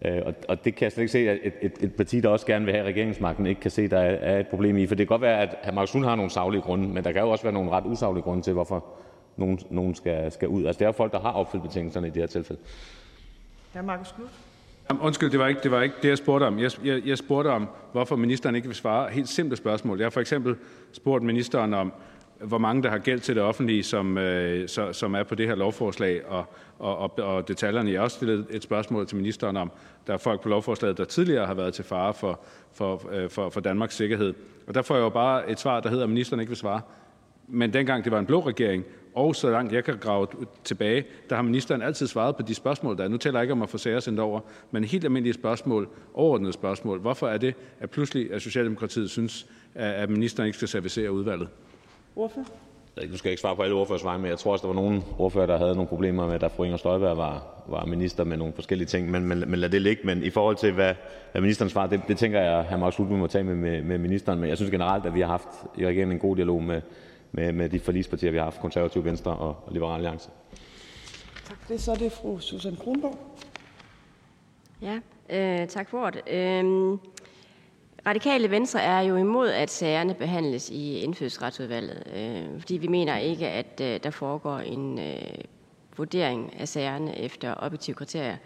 Øh, 0.06 0.22
og, 0.26 0.34
og 0.48 0.66
det 0.66 0.76
kan 0.76 0.84
jeg 0.84 0.92
slet 0.92 1.02
ikke 1.02 1.12
se, 1.12 1.30
at 1.30 1.38
et, 1.44 1.54
et, 1.62 1.74
et 1.82 1.94
parti, 1.94 2.22
der 2.22 2.30
også 2.30 2.46
gerne 2.46 2.66
vil 2.66 2.74
have 2.74 2.88
regeringsmagten, 2.88 3.46
ikke 3.46 3.62
kan 3.62 3.72
se, 3.72 3.88
der 3.88 4.00
er, 4.00 4.16
er 4.16 4.40
et 4.40 4.48
problem 4.48 4.78
i. 4.78 4.88
For 4.88 4.96
det 4.96 5.08
kan 5.08 5.14
godt 5.14 5.22
være, 5.22 5.42
at 5.42 5.56
hr. 5.64 5.72
Markus 5.72 5.94
Lund 5.94 6.06
har 6.06 6.16
nogle 6.16 6.32
savlige 6.32 6.62
grunde, 6.62 6.88
men 6.88 7.04
der 7.04 7.12
kan 7.12 7.22
jo 7.22 7.30
også 7.30 7.44
være 7.44 7.54
nogle 7.54 7.72
ret 7.72 7.86
usaglige 7.86 8.24
grunde 8.24 8.44
til, 8.44 8.54
hvorfor 8.54 8.86
nogen, 9.38 9.60
nogen 9.70 9.96
skal, 9.96 10.32
skal 10.32 10.48
ud. 10.48 10.66
Altså 10.66 10.80
det 10.80 10.88
er 10.88 10.92
folk, 10.92 11.12
der 11.12 11.20
har 11.20 11.32
opfyldt 11.32 11.64
betingelserne 11.64 12.08
i 12.08 12.10
det 12.10 12.22
her 12.22 12.28
tilfælde. 12.28 12.62
Hr. 13.74 13.82
Markus 13.82 14.12
Knudt. 14.12 14.32
Undskyld, 15.02 15.30
det 15.30 15.40
var, 15.40 15.48
ikke, 15.48 15.62
det 15.64 15.72
var 15.72 15.82
ikke 15.82 15.96
det, 16.02 16.10
jeg 16.10 16.18
spurgte 16.18 16.44
om. 16.44 16.60
Jeg, 16.60 16.72
jeg, 16.84 17.02
jeg 17.06 17.18
spurgte 17.18 17.48
om, 17.48 17.68
hvorfor 17.92 18.16
ministeren 18.16 18.56
ikke 18.56 18.68
vil 18.68 18.76
svare 18.76 19.10
helt 19.10 19.30
simple 19.30 19.58
spørgsmål. 19.58 19.98
Jeg 19.98 20.06
har 20.06 20.10
for 20.10 20.22
eksempel 20.22 20.56
spurgt 20.92 21.24
ministeren 21.24 21.74
om, 21.74 21.94
hvor 22.40 22.58
mange 22.58 22.84
der 22.84 22.90
har 22.90 22.98
gæld 22.98 23.20
til 23.20 23.36
det 23.36 23.44
offentlige, 23.44 23.84
som, 23.84 24.18
øh, 24.18 24.70
så, 24.70 24.94
som 24.94 25.16
er 25.16 25.24
på 25.24 25.36
det 25.36 25.48
her 25.48 25.56
lovforslag, 25.56 26.26
og, 26.26 26.46
og, 26.80 26.98
og, 26.98 27.12
og 27.18 27.48
detaljerne. 27.48 27.92
Jeg 27.92 28.00
har 28.00 28.04
også 28.04 28.16
stillet 28.16 28.48
et 28.50 28.64
spørgsmål 28.64 29.08
til 29.08 29.18
ministeren 29.18 29.58
om, 29.58 29.72
der 30.08 30.14
er 30.14 30.18
folk 30.18 30.42
på 30.42 30.50
lovforslaget, 30.50 30.98
der 30.98 31.06
tidligere 31.06 31.46
har 31.46 31.54
været 31.54 31.74
til 31.74 31.86
fare 31.86 32.14
for, 32.14 32.40
for, 32.74 33.10
øh, 33.12 33.30
for, 33.30 33.50
for 33.50 33.60
Danmarks 33.60 33.96
sikkerhed. 33.96 34.34
Og 34.68 34.76
der 34.76 34.82
får 34.82 34.96
jeg 34.96 35.02
jo 35.02 35.10
bare 35.10 35.50
et 35.52 35.60
svar, 35.60 35.80
der 35.80 35.90
hedder, 35.90 36.04
at 36.04 36.10
ministeren 36.10 36.40
ikke 36.40 36.50
vil 36.50 36.58
svare. 36.58 36.82
Men 37.48 37.74
dengang 37.74 38.04
det 38.04 38.12
var 38.12 38.20
en 38.20 38.26
blå 38.26 38.40
regering, 38.40 38.84
og 39.18 39.36
så 39.36 39.50
langt 39.50 39.74
jeg 39.74 39.84
kan 39.84 39.98
grave 39.98 40.28
tilbage, 40.64 41.06
der 41.30 41.36
har 41.36 41.44
ministeren 41.44 41.82
altid 41.82 42.08
svaret 42.08 42.36
på 42.36 42.42
de 42.42 42.56
spørgsmål, 42.56 42.98
der 42.98 43.04
er. 43.04 43.08
Nu 43.08 43.18
taler 43.18 43.40
jeg 43.40 43.44
ikke 43.44 43.52
om 43.52 43.62
at 43.62 43.70
få 43.70 43.78
sager 43.78 44.00
sendt 44.00 44.20
over, 44.20 44.40
men 44.72 44.84
helt 44.84 45.04
almindelige 45.04 45.34
spørgsmål, 45.34 45.90
overordnede 46.14 46.54
spørgsmål. 46.54 47.00
Hvorfor 47.00 47.28
er 47.28 47.38
det, 47.38 47.56
at 47.80 47.90
pludselig 47.90 48.34
at 48.34 48.42
Socialdemokratiet 48.42 49.10
synes, 49.10 49.48
at 49.76 50.10
ministeren 50.10 50.48
ikke 50.48 50.58
skal 50.58 50.68
servicere 50.68 51.12
udvalget? 51.12 51.50
Ordfører? 52.16 52.46
Nu 52.96 53.18
skal 53.18 53.30
jeg 53.30 53.32
ikke 53.32 53.42
svare 53.42 53.56
på 53.56 53.62
alle 53.62 53.76
ordførers 53.76 54.04
vegne, 54.04 54.22
men 54.22 54.30
jeg 54.30 54.38
tror 54.38 54.52
også, 54.52 54.68
der 54.68 54.74
var 54.74 54.82
nogle 54.82 55.02
ordfører, 55.18 55.46
der 55.46 55.58
havde 55.58 55.76
nogle 55.76 55.88
problemer 55.88 56.28
med, 56.28 56.40
da 56.40 56.48
fru 56.48 56.64
Inger 56.64 56.78
Støjberg 56.78 57.18
var, 57.18 57.64
var 57.68 57.86
minister 57.86 58.24
med 58.24 58.38
nogle 58.38 58.54
forskellige 58.54 58.88
ting. 58.88 59.12
Men, 59.12 59.26
men, 59.26 59.44
men 59.48 59.60
lad 59.60 59.70
det 59.70 59.82
ligge. 59.82 60.02
Men 60.06 60.24
i 60.24 60.30
forhold 60.30 60.56
til, 60.56 60.72
hvad, 60.72 60.94
hvad 61.32 61.42
ministeren 61.42 61.70
svarer, 61.70 61.88
det, 61.88 62.02
det 62.08 62.18
tænker 62.18 62.42
jeg, 62.42 62.60
at 62.60 62.66
hr. 62.66 62.78
Mark 62.78 62.94
Slutby 62.94 63.14
må 63.14 63.28
tage 63.28 63.44
med, 63.44 63.56
med, 63.56 63.82
med 63.82 63.98
ministeren. 63.98 64.40
Men 64.40 64.50
jeg 64.50 64.58
synes 64.58 64.72
generelt, 64.72 65.06
at 65.06 65.14
vi 65.14 65.22
har 65.22 65.28
haft 65.28 65.48
i 65.78 65.88
regeringen 65.88 66.16
en 66.16 66.20
god 66.20 66.36
dialog 66.36 66.64
med, 66.64 66.82
med, 67.32 67.52
med 67.52 67.70
de 67.70 67.80
forligspartier, 67.80 68.32
vi 68.32 68.38
har 68.38 68.44
haft, 68.44 68.60
konservative 68.62 69.04
Venstre 69.04 69.32
og, 69.32 69.56
og 69.66 69.74
Liberale 69.74 69.96
Alliance. 69.96 70.30
Tak 71.46 71.58
for 71.62 71.74
det. 71.74 71.82
Så 71.82 71.92
er 71.92 71.96
det 71.96 72.12
fru 72.12 72.40
Susan 72.40 72.76
Kronborg. 72.76 73.18
Ja, 74.82 75.00
øh, 75.30 75.68
tak 75.68 75.90
for 75.90 76.06
ordet. 76.06 76.22
Øh, 76.30 76.98
Radikale 78.08 78.52
Venstre 78.52 78.82
er 78.82 79.02
jo 79.02 79.16
imod, 79.16 79.50
at 79.50 79.70
sagerne 79.70 80.14
behandles 80.14 80.70
i 80.70 81.00
indfødsretsudvalget, 81.00 82.04
øh, 82.16 82.60
fordi 82.60 82.78
vi 82.78 82.88
mener 82.88 83.18
ikke, 83.18 83.48
at 83.48 83.82
øh, 83.84 84.00
der 84.04 84.10
foregår 84.10 84.58
en 84.58 85.00
øh, 85.00 85.44
vurdering 85.98 86.54
af 86.60 86.68
sagerne 86.68 87.20
efter 87.20 87.54
objektive 87.58 87.96
kriterier. 87.96 88.38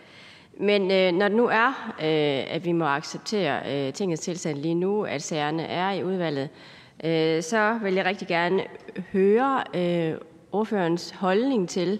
Men 0.59 0.91
øh, 0.91 1.11
når 1.11 1.27
det 1.27 1.37
nu 1.37 1.47
er, 1.47 1.93
øh, 1.99 2.55
at 2.55 2.65
vi 2.65 2.71
må 2.71 2.85
acceptere 2.85 3.87
øh, 3.87 3.93
tingets 3.93 4.21
tilstand 4.21 4.57
lige 4.57 4.75
nu, 4.75 5.03
at 5.03 5.21
sagerne 5.21 5.63
er 5.63 5.91
i 5.91 6.03
udvalget, 6.03 6.43
øh, 6.43 6.80
så 7.41 7.79
vil 7.83 7.93
jeg 7.93 8.05
rigtig 8.05 8.27
gerne 8.27 8.63
høre 9.11 9.63
øh, 9.73 10.17
ordførens 10.51 11.11
holdning 11.11 11.69
til, 11.69 11.99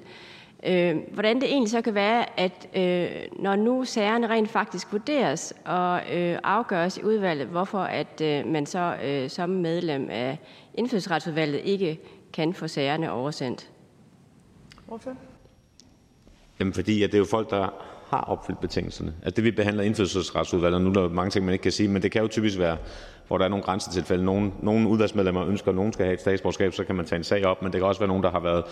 øh, 0.68 0.96
hvordan 1.14 1.42
det 1.42 1.50
egentlig 1.50 1.72
så 1.72 1.82
kan 1.82 1.96
være, 1.96 2.40
at 2.40 2.68
øh, 2.76 3.22
når 3.40 3.56
nu 3.56 3.86
sagerne 3.86 4.28
rent 4.28 4.50
faktisk 4.50 4.92
vurderes 4.92 5.54
og 5.66 6.02
øh, 6.14 6.40
afgøres 6.44 6.98
i 6.98 7.04
udvalget, 7.04 7.48
hvorfor 7.48 7.80
at 7.80 8.22
øh, 8.22 8.48
man 8.48 8.66
så 8.66 8.96
øh, 9.04 9.30
som 9.30 9.50
medlem 9.50 10.08
af 10.10 10.38
indfødsretsudvalget 10.74 11.62
ikke 11.64 12.00
kan 12.34 12.54
få 12.54 12.68
sagerne 12.68 13.12
oversendt. 13.12 13.70
Ordfører? 14.88 15.16
Jamen 16.60 16.74
fordi, 16.74 17.04
at 17.04 17.12
det 17.12 17.18
er 17.18 17.20
jo 17.20 17.26
folk, 17.26 17.50
der 17.50 17.70
har 18.10 18.22
opfyldt 18.22 18.60
betingelserne. 18.60 19.14
At 19.22 19.36
det 19.36 19.44
vi 19.44 19.52
behandler 19.52 19.84
indfødsretsudvalget, 19.84 20.82
nu 20.82 20.90
er 20.90 20.94
der 20.94 21.10
mange 21.10 21.30
ting, 21.30 21.46
man 21.46 21.54
ikke 21.54 21.64
kan 21.64 21.72
sige, 21.72 21.90
men 21.90 22.02
det 22.02 22.12
kan 22.12 22.22
jo 22.22 22.28
typisk 22.28 22.60
være 22.60 22.78
hvor 23.32 23.38
der 23.38 23.46
er 23.46 23.50
nogle 23.50 23.64
grænsetilfælde. 23.64 24.26
Nogle, 24.26 24.52
nogle 24.60 24.88
udvalgsmedlemmer 24.88 25.46
ønsker, 25.46 25.70
at 25.70 25.76
nogen 25.76 25.94
skal 25.94 26.06
have 26.06 26.14
et 26.14 26.22
statsborgerskab, 26.22 26.74
så 26.74 26.84
kan 26.84 26.96
man 26.96 27.06
tage 27.06 27.18
en 27.18 27.24
sag 27.24 27.46
op, 27.46 27.62
men 27.62 27.72
det 27.72 27.80
kan 27.80 27.88
også 27.88 28.00
være 28.00 28.08
nogen, 28.08 28.24
der 28.24 28.32
har 28.32 28.40
været, 28.40 28.64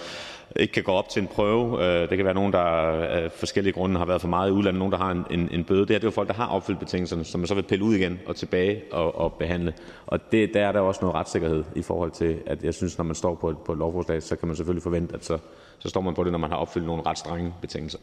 ikke 0.56 0.74
kan 0.74 0.84
gå 0.84 0.92
op 0.92 1.10
til 1.10 1.22
en 1.22 1.28
prøve. 1.28 1.84
Øh, 1.84 2.10
det 2.10 2.18
kan 2.18 2.26
være 2.26 2.34
nogen, 2.34 2.54
der 2.54 2.66
øh, 2.66 3.24
af 3.24 3.32
forskellige 3.32 3.74
grunde 3.74 3.98
har 3.98 4.06
været 4.06 4.22
for 4.22 4.28
meget 4.28 4.50
i 4.50 4.52
udlandet, 4.52 4.80
nogen, 4.80 4.92
der 4.92 4.98
har 4.98 5.12
en, 5.12 5.26
en, 5.32 5.50
en 5.52 5.64
bøde. 5.64 5.80
Det, 5.80 5.90
her, 5.90 5.96
det 5.96 6.04
er 6.04 6.08
jo 6.08 6.12
folk, 6.12 6.28
der 6.28 6.34
har 6.34 6.48
opfyldt 6.48 6.80
betingelserne, 6.80 7.24
som 7.24 7.40
man 7.40 7.48
så 7.48 7.56
vil 7.56 7.62
pille 7.62 7.86
ud 7.86 7.96
igen 7.96 8.20
og 8.26 8.36
tilbage 8.36 8.84
og, 8.92 9.18
og 9.18 9.34
behandle. 9.34 9.74
Og 10.08 10.32
det, 10.32 10.54
der 10.54 10.68
er 10.68 10.72
der 10.72 10.80
også 10.80 11.02
noget 11.02 11.16
retssikkerhed 11.16 11.64
i 11.76 11.82
forhold 11.82 12.12
til, 12.12 12.40
at 12.46 12.64
jeg 12.64 12.74
synes, 12.74 12.98
når 12.98 13.06
man 13.06 13.16
står 13.16 13.36
på 13.36 13.50
et, 13.50 13.58
på 13.58 13.72
et 13.72 13.78
lovforslag, 13.78 14.24
så 14.24 14.36
kan 14.36 14.48
man 14.48 14.56
selvfølgelig 14.56 14.84
forvente, 14.84 15.16
at 15.16 15.26
så, 15.26 15.38
så 15.80 15.90
står 15.90 16.02
man 16.02 16.14
på 16.14 16.24
det, 16.24 16.32
når 16.32 16.40
man 16.40 16.50
har 16.50 16.58
opfyldt 16.58 16.86
nogle 16.86 17.04
ret 17.06 17.18
strenge 17.18 17.54
betingelser. 17.62 18.00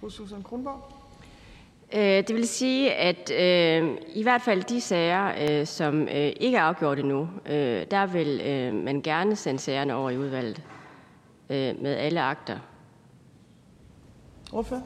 Fru 0.00 0.10
Susan 0.10 0.42
Kronborg? 0.42 1.03
Øh, 1.92 2.00
det 2.00 2.34
vil 2.34 2.48
sige, 2.48 2.92
at 2.92 3.30
øh, 3.30 3.98
i 4.14 4.22
hvert 4.22 4.42
fald 4.42 4.62
de 4.62 4.80
sager, 4.80 5.32
øh, 5.60 5.66
som 5.66 6.02
øh, 6.02 6.32
ikke 6.36 6.56
er 6.56 6.62
afgjort 6.62 6.98
endnu, 6.98 7.28
øh, 7.46 7.86
der 7.90 8.06
vil 8.06 8.40
øh, 8.46 8.74
man 8.74 9.02
gerne 9.02 9.36
sende 9.36 9.60
sagerne 9.60 9.94
over 9.94 10.10
i 10.10 10.18
udvalget 10.18 10.62
øh, 11.50 11.82
med 11.82 11.96
alle 11.96 12.20
akter. 12.20 12.58
Hvorfor? 14.50 14.82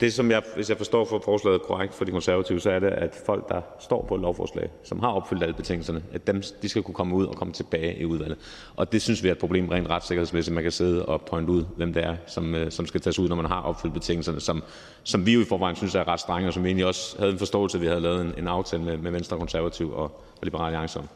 Det, 0.00 0.12
som 0.12 0.30
jeg, 0.30 0.42
hvis 0.54 0.68
jeg 0.68 0.76
forstår 0.76 1.04
for 1.04 1.20
forslaget 1.24 1.62
korrekt 1.62 1.94
for 1.94 2.04
de 2.04 2.10
konservative, 2.10 2.60
så 2.60 2.70
er 2.70 2.78
det, 2.78 2.86
at 2.86 3.22
folk, 3.26 3.48
der 3.48 3.60
står 3.80 4.04
på 4.08 4.14
et 4.14 4.20
lovforslag, 4.20 4.70
som 4.84 5.00
har 5.00 5.08
opfyldt 5.08 5.42
alle 5.42 5.54
betingelserne, 5.54 6.02
at 6.12 6.26
dem, 6.26 6.42
de 6.62 6.68
skal 6.68 6.82
kunne 6.82 6.94
komme 6.94 7.14
ud 7.14 7.26
og 7.26 7.36
komme 7.36 7.52
tilbage 7.52 7.98
i 7.98 8.04
udvalget. 8.04 8.38
Og 8.76 8.92
det 8.92 9.02
synes 9.02 9.22
vi 9.22 9.28
er 9.28 9.32
et 9.32 9.38
problem 9.38 9.68
rent 9.68 9.90
retssikkerhedsmæssigt. 9.90 10.54
Man 10.54 10.62
kan 10.62 10.72
sidde 10.72 11.06
og 11.06 11.22
pointe 11.22 11.52
ud, 11.52 11.64
hvem 11.76 11.92
det 11.92 12.04
er, 12.04 12.16
som, 12.26 12.54
øh, 12.54 12.70
som 12.70 12.86
skal 12.86 13.00
tages 13.00 13.18
ud, 13.18 13.28
når 13.28 13.36
man 13.36 13.46
har 13.46 13.60
opfyldt 13.60 13.94
betingelserne, 13.94 14.40
som, 14.40 14.62
som 15.02 15.26
vi 15.26 15.34
jo 15.34 15.40
i 15.40 15.44
forvejen 15.44 15.76
synes 15.76 15.94
er 15.94 16.08
ret 16.08 16.20
strenge, 16.20 16.48
og 16.48 16.54
som 16.54 16.64
vi 16.64 16.68
egentlig 16.68 16.86
også 16.86 17.18
havde 17.18 17.32
en 17.32 17.38
forståelse, 17.38 17.78
at 17.78 17.82
vi 17.82 17.86
havde 17.86 18.00
lavet 18.00 18.20
en, 18.20 18.34
en 18.38 18.48
aftale 18.48 18.82
med, 18.82 18.96
med 18.96 19.10
Venstre, 19.10 19.38
Konservative 19.38 19.94
og, 19.94 20.02
og 20.04 20.42
Liberale 20.42 20.66
Alliance 20.66 20.98
om. 20.98 21.08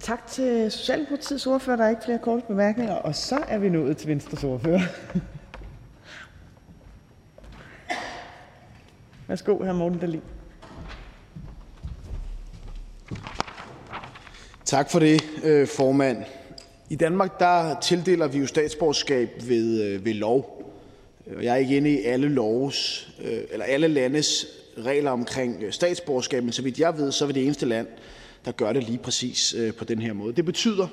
Tak 0.00 0.26
til 0.26 0.70
Socialdemokratiets 0.72 1.46
ordfører. 1.46 1.76
Der 1.76 1.84
er 1.84 1.90
ikke 1.90 2.02
flere 2.04 2.18
korte 2.18 2.42
bemærkninger. 2.48 2.94
Og 2.94 3.14
så 3.14 3.38
er 3.48 3.58
vi 3.58 3.68
nået 3.68 3.96
til 3.96 4.08
Venstres 4.08 4.44
ordfører. 4.44 4.80
Værsgo, 9.28 9.56
hr. 9.64 9.72
Morten 9.72 9.98
Dahlin. 9.98 10.20
Tak 14.64 14.90
for 14.90 14.98
det, 14.98 15.22
øh, 15.44 15.66
formand. 15.66 16.24
I 16.90 16.96
Danmark 16.96 17.40
der 17.40 17.80
tildeler 17.80 18.28
vi 18.28 18.38
jo 18.38 18.46
statsborgerskab 18.46 19.30
ved, 19.48 19.82
øh, 19.82 20.04
ved 20.04 20.14
lov. 20.14 20.72
Jeg 21.42 21.52
er 21.52 21.56
ikke 21.56 21.76
inde 21.76 21.90
i 21.90 22.04
alle 22.04 22.28
loves, 22.28 23.10
øh, 23.24 23.40
eller 23.50 23.64
alle 23.64 23.88
landes 23.88 24.46
regler 24.78 25.10
omkring 25.10 25.74
statsborgerskab, 25.74 26.42
men 26.42 26.52
så 26.52 26.62
vidt 26.62 26.78
jeg 26.78 26.98
ved, 26.98 27.12
så 27.12 27.24
er 27.24 27.26
vi 27.26 27.32
det 27.32 27.44
eneste 27.44 27.66
land, 27.66 27.86
der 28.44 28.52
gør 28.52 28.72
det 28.72 28.84
lige 28.84 28.98
præcis 28.98 29.56
på 29.78 29.84
den 29.84 29.98
her 29.98 30.12
måde. 30.12 30.32
Det 30.32 30.44
betyder, 30.44 30.86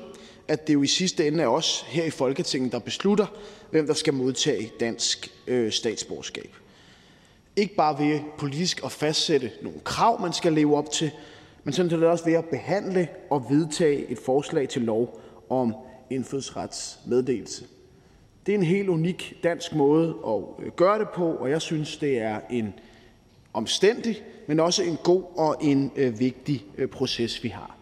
at 0.48 0.68
det 0.68 0.74
jo 0.74 0.84
i 0.84 0.88
sidste 0.88 1.28
ende 1.28 1.44
er 1.44 1.48
os 1.48 1.86
her 1.88 2.04
i 2.04 2.10
Folketinget, 2.10 2.72
der 2.72 2.80
beslutter, 2.80 3.26
hvem 3.72 3.88
der 3.88 3.94
skal 3.94 4.14
modtage 4.14 4.72
dansk 4.80 5.32
statsborgerskab. 5.70 6.65
Ikke 7.56 7.76
bare 7.76 8.00
ved 8.00 8.20
politisk 8.38 8.84
at 8.86 8.92
fastsætte 8.92 9.52
nogle 9.62 9.80
krav, 9.80 10.22
man 10.22 10.34
skal 10.34 10.54
leve 10.54 10.78
op 10.78 10.92
til, 10.92 11.12
men 11.64 11.74
sådan 11.74 11.90
set 11.90 12.04
også 12.04 12.26
ved 12.26 12.34
at 12.34 12.46
behandle 12.46 13.08
og 13.30 13.46
vedtage 13.50 14.08
et 14.08 14.18
forslag 14.18 14.70
til 14.70 14.82
lov 14.82 15.22
om 15.50 15.76
indfødsretsmeddelelse. 16.10 17.66
Det 18.46 18.54
er 18.54 18.58
en 18.58 18.64
helt 18.64 18.90
unik 18.90 19.40
dansk 19.44 19.76
måde 19.76 20.16
at 20.28 20.66
øh, 20.66 20.72
gøre 20.72 21.00
det 21.00 21.10
på, 21.10 21.36
og 21.36 21.50
jeg 21.50 21.62
synes, 21.62 21.98
det 21.98 22.20
er 22.20 22.40
en 22.50 22.74
omstændig, 23.54 24.24
men 24.48 24.60
også 24.60 24.84
en 24.84 24.98
god 25.04 25.24
og 25.38 25.58
en 25.62 25.92
øh, 25.96 26.20
vigtig 26.20 26.66
øh, 26.78 26.88
proces, 26.88 27.44
vi 27.44 27.50
har. 27.50 27.75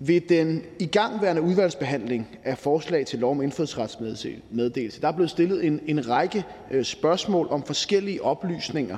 Ved 0.00 0.20
den 0.20 0.62
igangværende 0.78 1.42
udvalgsbehandling 1.42 2.38
af 2.44 2.58
forslag 2.58 3.06
til 3.06 3.18
lov 3.18 3.30
om 3.30 3.42
indfødsretsmeddelelse 3.42 5.00
der 5.00 5.08
er 5.08 5.12
blevet 5.12 5.30
stillet 5.30 5.64
en, 5.64 5.80
en 5.86 6.08
række 6.08 6.44
øh, 6.70 6.84
spørgsmål 6.84 7.48
om 7.50 7.62
forskellige 7.62 8.22
oplysninger 8.22 8.96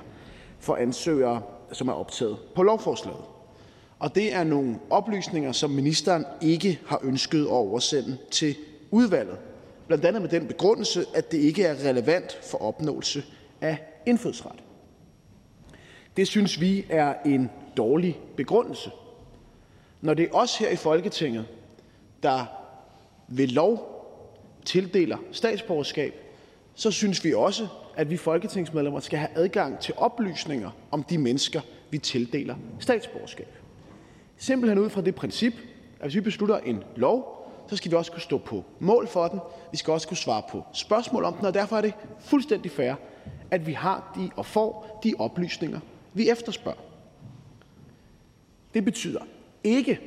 for 0.59 0.77
ansøgere, 0.77 1.43
som 1.72 1.89
er 1.89 1.93
optaget 1.93 2.36
på 2.55 2.62
lovforslaget. 2.62 3.24
Og 3.98 4.14
det 4.14 4.35
er 4.35 4.44
nogle 4.44 4.78
oplysninger, 4.90 5.52
som 5.52 5.70
ministeren 5.70 6.24
ikke 6.40 6.81
har 6.86 7.01
ønsket 7.05 7.43
at 7.43 7.47
oversende 7.47 8.16
til 8.31 8.56
udvalget. 8.90 9.36
Blandt 9.86 10.05
andet 10.05 10.22
med 10.22 10.31
den 10.31 10.47
begrundelse, 10.47 11.05
at 11.14 11.32
det 11.32 11.39
ikke 11.39 11.64
er 11.64 11.89
relevant 11.89 12.39
for 12.43 12.59
opnåelse 12.59 13.24
af 13.60 13.78
indfødsret. 14.06 14.62
Det 16.16 16.28
synes 16.28 16.60
vi 16.60 16.86
er 16.89 17.14
en 17.27 17.51
dårlig 17.77 18.20
begrundelse. 18.36 18.90
Når 20.01 20.14
det 20.14 20.24
er 20.24 20.32
os 20.32 20.59
her 20.59 20.68
i 20.68 20.77
Folketinget, 20.77 21.47
der 22.22 22.44
ved 23.28 23.47
lov 23.47 23.90
tildeler 24.64 25.16
statsborgerskab, 25.32 26.14
så 26.74 26.90
synes 26.90 27.24
vi 27.24 27.35
også, 27.35 27.66
at 27.97 28.10
vi 28.10 28.16
folketingsmedlemmer 28.16 29.01
skal 29.01 29.18
have 29.18 29.31
adgang 29.35 29.78
til 29.78 29.94
oplysninger 29.97 30.70
om 30.90 31.02
de 31.02 31.18
mennesker, 31.18 31.60
vi 31.90 31.98
tildeler 31.98 32.56
statsborgerskab. 32.78 33.48
Simpelthen 34.36 34.78
ud 34.78 34.90
fra 34.90 35.01
det 35.01 35.14
princip, 35.14 35.52
at 36.01 36.06
hvis 36.06 36.14
vi 36.14 36.20
beslutter 36.20 36.59
en 36.59 36.82
lov, 36.97 37.36
så 37.68 37.77
skal 37.77 37.90
vi 37.90 37.97
også 37.97 38.12
kunne 38.12 38.22
stå 38.22 38.39
på 38.39 38.64
mål 38.78 39.09
for 39.09 39.28
den. 39.28 39.40
Vi 39.70 39.77
skal 39.77 39.93
også 39.93 40.09
kunne 40.09 40.16
svare 40.16 40.43
på 40.51 40.64
spørgsmål 40.72 41.24
om 41.24 41.35
den, 41.35 41.47
og 41.47 41.55
derfor 41.55 41.77
er 41.77 41.81
det 41.81 41.94
fuldstændig 42.20 42.70
fair, 42.70 42.94
at 43.51 43.66
vi 43.66 43.72
har 43.72 44.12
de 44.16 44.31
og 44.36 44.47
får 44.47 45.01
de 45.05 45.14
oplysninger, 45.18 45.81
vi 46.14 46.31
efterspørger. 46.31 46.81
Det 48.74 48.85
betyder 48.85 49.20
ikke, 49.65 50.01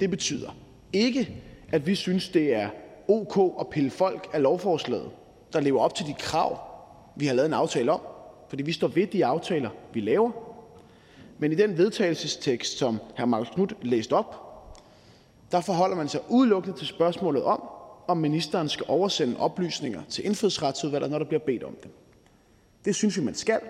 det 0.00 0.10
betyder 0.10 0.50
ikke, 0.92 1.42
at 1.72 1.86
vi 1.86 1.94
synes, 1.94 2.28
det 2.28 2.54
er 2.54 2.68
ok 3.08 3.56
at 3.60 3.68
pille 3.68 3.90
folk 3.90 4.28
af 4.32 4.42
lovforslaget, 4.42 5.10
der 5.52 5.60
lever 5.60 5.80
op 5.80 5.94
til 5.94 6.06
de 6.06 6.14
krav, 6.18 6.58
vi 7.16 7.26
har 7.26 7.34
lavet 7.34 7.46
en 7.46 7.54
aftale 7.54 7.92
om, 7.92 8.00
fordi 8.48 8.62
vi 8.62 8.72
står 8.72 8.88
ved 8.88 9.06
de 9.06 9.26
aftaler, 9.26 9.70
vi 9.92 10.00
laver. 10.00 10.30
Men 11.38 11.52
i 11.52 11.54
den 11.54 11.78
vedtagelsestekst, 11.78 12.78
som 12.78 13.00
hr. 13.18 13.24
Marcus 13.24 13.50
Knudt 13.50 13.74
læste 13.82 14.12
op, 14.12 14.42
der 15.52 15.60
forholder 15.60 15.96
man 15.96 16.08
sig 16.08 16.20
udelukkende 16.28 16.78
til 16.78 16.86
spørgsmålet 16.86 17.42
om, 17.42 17.62
om 18.06 18.16
ministeren 18.16 18.68
skal 18.68 18.86
oversende 18.88 19.36
oplysninger 19.38 20.02
til 20.08 20.26
indfødsretsudvalget, 20.26 21.10
når 21.10 21.18
der 21.18 21.26
bliver 21.26 21.40
bedt 21.40 21.64
om 21.64 21.76
dem. 21.82 21.92
Det 22.84 22.94
synes 22.94 23.18
vi, 23.18 23.22
man 23.22 23.34
skal. 23.34 23.60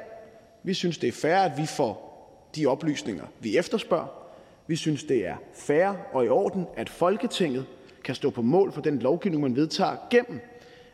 Vi 0.62 0.74
synes, 0.74 0.98
det 0.98 1.08
er 1.08 1.12
fair, 1.12 1.36
at 1.36 1.58
vi 1.58 1.66
får 1.66 2.06
de 2.56 2.66
oplysninger, 2.66 3.24
vi 3.40 3.58
efterspørger. 3.58 4.25
Vi 4.66 4.76
synes, 4.76 5.04
det 5.04 5.26
er 5.26 5.36
fair 5.54 5.92
og 6.12 6.24
i 6.24 6.28
orden, 6.28 6.66
at 6.76 6.88
Folketinget 6.88 7.66
kan 8.04 8.14
stå 8.14 8.30
på 8.30 8.42
mål 8.42 8.72
for 8.72 8.80
den 8.80 8.98
lovgivning, 8.98 9.42
man 9.42 9.56
vedtager, 9.56 9.96
gennem 10.10 10.40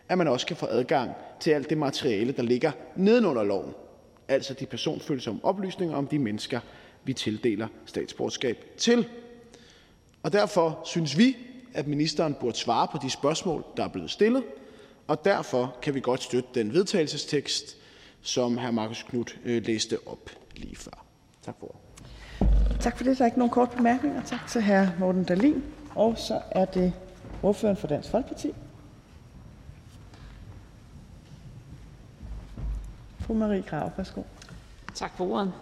at 0.08 0.18
man 0.18 0.28
også 0.28 0.46
kan 0.46 0.56
få 0.56 0.66
adgang 0.66 1.10
til 1.40 1.50
alt 1.50 1.70
det 1.70 1.78
materiale, 1.78 2.32
der 2.32 2.42
ligger 2.42 2.72
nedenunder 2.96 3.42
loven, 3.42 3.74
altså 4.28 4.54
de 4.54 4.66
personfølsomme 4.66 5.44
oplysninger 5.44 5.96
om 5.96 6.06
de 6.06 6.18
mennesker, 6.18 6.60
vi 7.04 7.12
tildeler 7.12 7.68
statsborgerskab 7.86 8.64
til. 8.76 9.08
Og 10.22 10.32
derfor 10.32 10.80
synes 10.84 11.18
vi, 11.18 11.36
at 11.74 11.86
ministeren 11.86 12.34
burde 12.34 12.56
svare 12.56 12.88
på 12.92 12.98
de 13.02 13.10
spørgsmål, 13.10 13.64
der 13.76 13.84
er 13.84 13.88
blevet 13.88 14.10
stillet, 14.10 14.42
og 15.06 15.24
derfor 15.24 15.76
kan 15.82 15.94
vi 15.94 16.00
godt 16.00 16.22
støtte 16.22 16.48
den 16.54 16.72
vedtagelsestekst, 16.72 17.76
som 18.22 18.58
hr. 18.58 18.70
Marcus 18.70 19.02
Knudt 19.02 19.38
øh, 19.44 19.66
læste 19.66 19.98
op 20.06 20.30
lige 20.56 20.76
før. 20.76 21.04
Tak 21.42 21.54
for 21.60 21.81
Tak 22.82 22.96
for 22.96 23.04
det. 23.04 23.18
Der 23.18 23.24
er 23.24 23.26
ikke 23.26 23.38
nogen 23.38 23.50
kort 23.50 23.70
bemærkninger. 23.70 24.22
Tak 24.22 24.46
til 24.48 24.62
hr. 24.62 24.98
Morten 24.98 25.24
Dalin. 25.24 25.64
Og 25.94 26.18
så 26.18 26.40
er 26.50 26.64
det 26.64 26.92
ordføreren 27.42 27.76
for 27.76 27.86
Dansk 27.86 28.10
Folkeparti. 28.10 28.52
Fru 33.20 33.34
Marie 33.34 33.62
Krav, 33.62 33.90
værsgo. 33.96 34.22
Tak 34.94 35.16
for 35.16 35.32
ordet. 35.32 35.52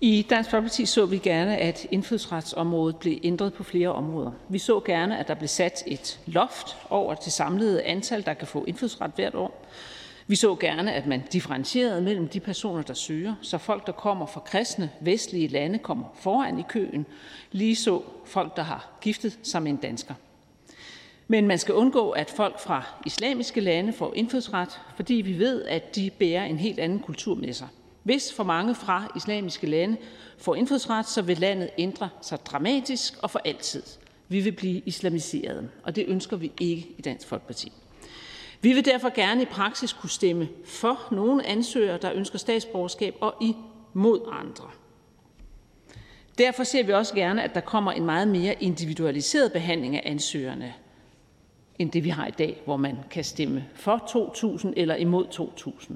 I 0.00 0.26
Dansk 0.30 0.50
Folkeparti 0.50 0.86
så 0.86 1.06
vi 1.06 1.18
gerne, 1.18 1.56
at 1.56 1.86
indfødsretsområdet 1.90 2.96
blev 2.96 3.18
ændret 3.22 3.54
på 3.54 3.62
flere 3.62 3.92
områder. 3.92 4.30
Vi 4.48 4.58
så 4.58 4.80
gerne, 4.80 5.18
at 5.18 5.28
der 5.28 5.34
blev 5.34 5.48
sat 5.48 5.82
et 5.86 6.20
loft 6.26 6.76
over 6.90 7.14
det 7.14 7.32
samlede 7.32 7.82
antal, 7.82 8.26
der 8.26 8.34
kan 8.34 8.46
få 8.46 8.64
indfødsret 8.64 9.10
hvert 9.16 9.34
år. 9.34 9.66
Vi 10.28 10.36
så 10.36 10.54
gerne, 10.54 10.92
at 10.92 11.06
man 11.06 11.22
differentierede 11.32 12.02
mellem 12.02 12.28
de 12.28 12.40
personer, 12.40 12.82
der 12.82 12.94
søger, 12.94 13.34
så 13.42 13.58
folk, 13.58 13.86
der 13.86 13.92
kommer 13.92 14.26
fra 14.26 14.40
kristne 14.40 14.90
vestlige 15.00 15.48
lande, 15.48 15.78
kommer 15.78 16.04
foran 16.14 16.58
i 16.58 16.64
køen, 16.68 17.06
lige 17.52 17.76
så 17.76 18.02
folk, 18.24 18.56
der 18.56 18.62
har 18.62 18.98
giftet 19.00 19.38
sig 19.42 19.62
med 19.62 19.70
en 19.70 19.76
dansker. 19.76 20.14
Men 21.28 21.46
man 21.46 21.58
skal 21.58 21.74
undgå, 21.74 22.10
at 22.10 22.30
folk 22.30 22.60
fra 22.60 22.82
islamiske 23.06 23.60
lande 23.60 23.92
får 23.92 24.14
indfødsret, 24.14 24.80
fordi 24.96 25.14
vi 25.14 25.38
ved, 25.38 25.64
at 25.64 25.96
de 25.96 26.10
bærer 26.18 26.44
en 26.44 26.58
helt 26.58 26.78
anden 26.78 26.98
kultur 26.98 27.34
med 27.34 27.52
sig. 27.52 27.68
Hvis 28.02 28.32
for 28.32 28.44
mange 28.44 28.74
fra 28.74 29.12
islamiske 29.16 29.66
lande 29.66 29.96
får 30.38 30.54
indfødsret, 30.54 31.06
så 31.06 31.22
vil 31.22 31.38
landet 31.38 31.70
ændre 31.78 32.08
sig 32.20 32.46
dramatisk 32.46 33.14
og 33.22 33.30
for 33.30 33.40
altid. 33.44 33.82
Vi 34.28 34.40
vil 34.40 34.52
blive 34.52 34.82
islamiseret, 34.86 35.70
og 35.82 35.96
det 35.96 36.04
ønsker 36.08 36.36
vi 36.36 36.52
ikke 36.60 36.86
i 36.98 37.02
Dansk 37.02 37.28
Folkeparti. 37.28 37.72
Vi 38.66 38.72
vil 38.72 38.84
derfor 38.84 39.14
gerne 39.14 39.42
i 39.42 39.44
praksis 39.44 39.92
kunne 39.92 40.10
stemme 40.10 40.48
for 40.64 41.08
nogle 41.10 41.46
ansøgere, 41.46 41.98
der 42.02 42.12
ønsker 42.12 42.38
statsborgerskab, 42.38 43.14
og 43.20 43.34
imod 43.40 44.20
andre. 44.32 44.64
Derfor 46.38 46.64
ser 46.64 46.82
vi 46.82 46.92
også 46.92 47.14
gerne, 47.14 47.42
at 47.42 47.54
der 47.54 47.60
kommer 47.60 47.92
en 47.92 48.06
meget 48.06 48.28
mere 48.28 48.62
individualiseret 48.62 49.52
behandling 49.52 49.96
af 49.96 50.02
ansøgerne, 50.04 50.74
end 51.78 51.90
det 51.90 52.04
vi 52.04 52.08
har 52.08 52.26
i 52.26 52.30
dag, 52.30 52.62
hvor 52.64 52.76
man 52.76 52.96
kan 53.10 53.24
stemme 53.24 53.64
for 53.74 53.96
2.000 54.66 54.72
eller 54.76 54.94
imod 54.94 55.26
2.000. 55.26 55.92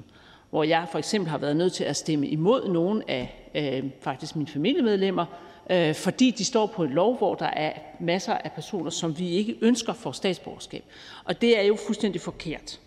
Hvor 0.49 0.63
jeg 0.63 0.87
for 0.91 0.97
eksempel 0.97 1.29
har 1.29 1.37
været 1.37 1.57
nødt 1.57 1.73
til 1.73 1.83
at 1.83 1.95
stemme 1.95 2.27
imod 2.27 2.69
nogle 2.69 3.03
af 3.07 3.51
øh, 3.55 3.89
faktisk 4.01 4.35
mine 4.35 4.47
familiemedlemmer, 4.47 5.25
Øh, 5.69 5.95
fordi 5.95 6.31
de 6.31 6.45
står 6.45 6.65
på 6.65 6.83
en 6.83 6.89
lov, 6.89 7.17
hvor 7.17 7.35
der 7.35 7.45
er 7.45 7.73
masser 7.99 8.33
af 8.33 8.51
personer, 8.51 8.89
som 8.89 9.19
vi 9.19 9.29
ikke 9.29 9.57
ønsker 9.61 9.93
for 9.93 10.11
statsborgerskab. 10.11 10.83
Og 11.25 11.41
det 11.41 11.59
er 11.59 11.63
jo 11.63 11.75
fuldstændig 11.75 12.21
forkert. 12.21 12.79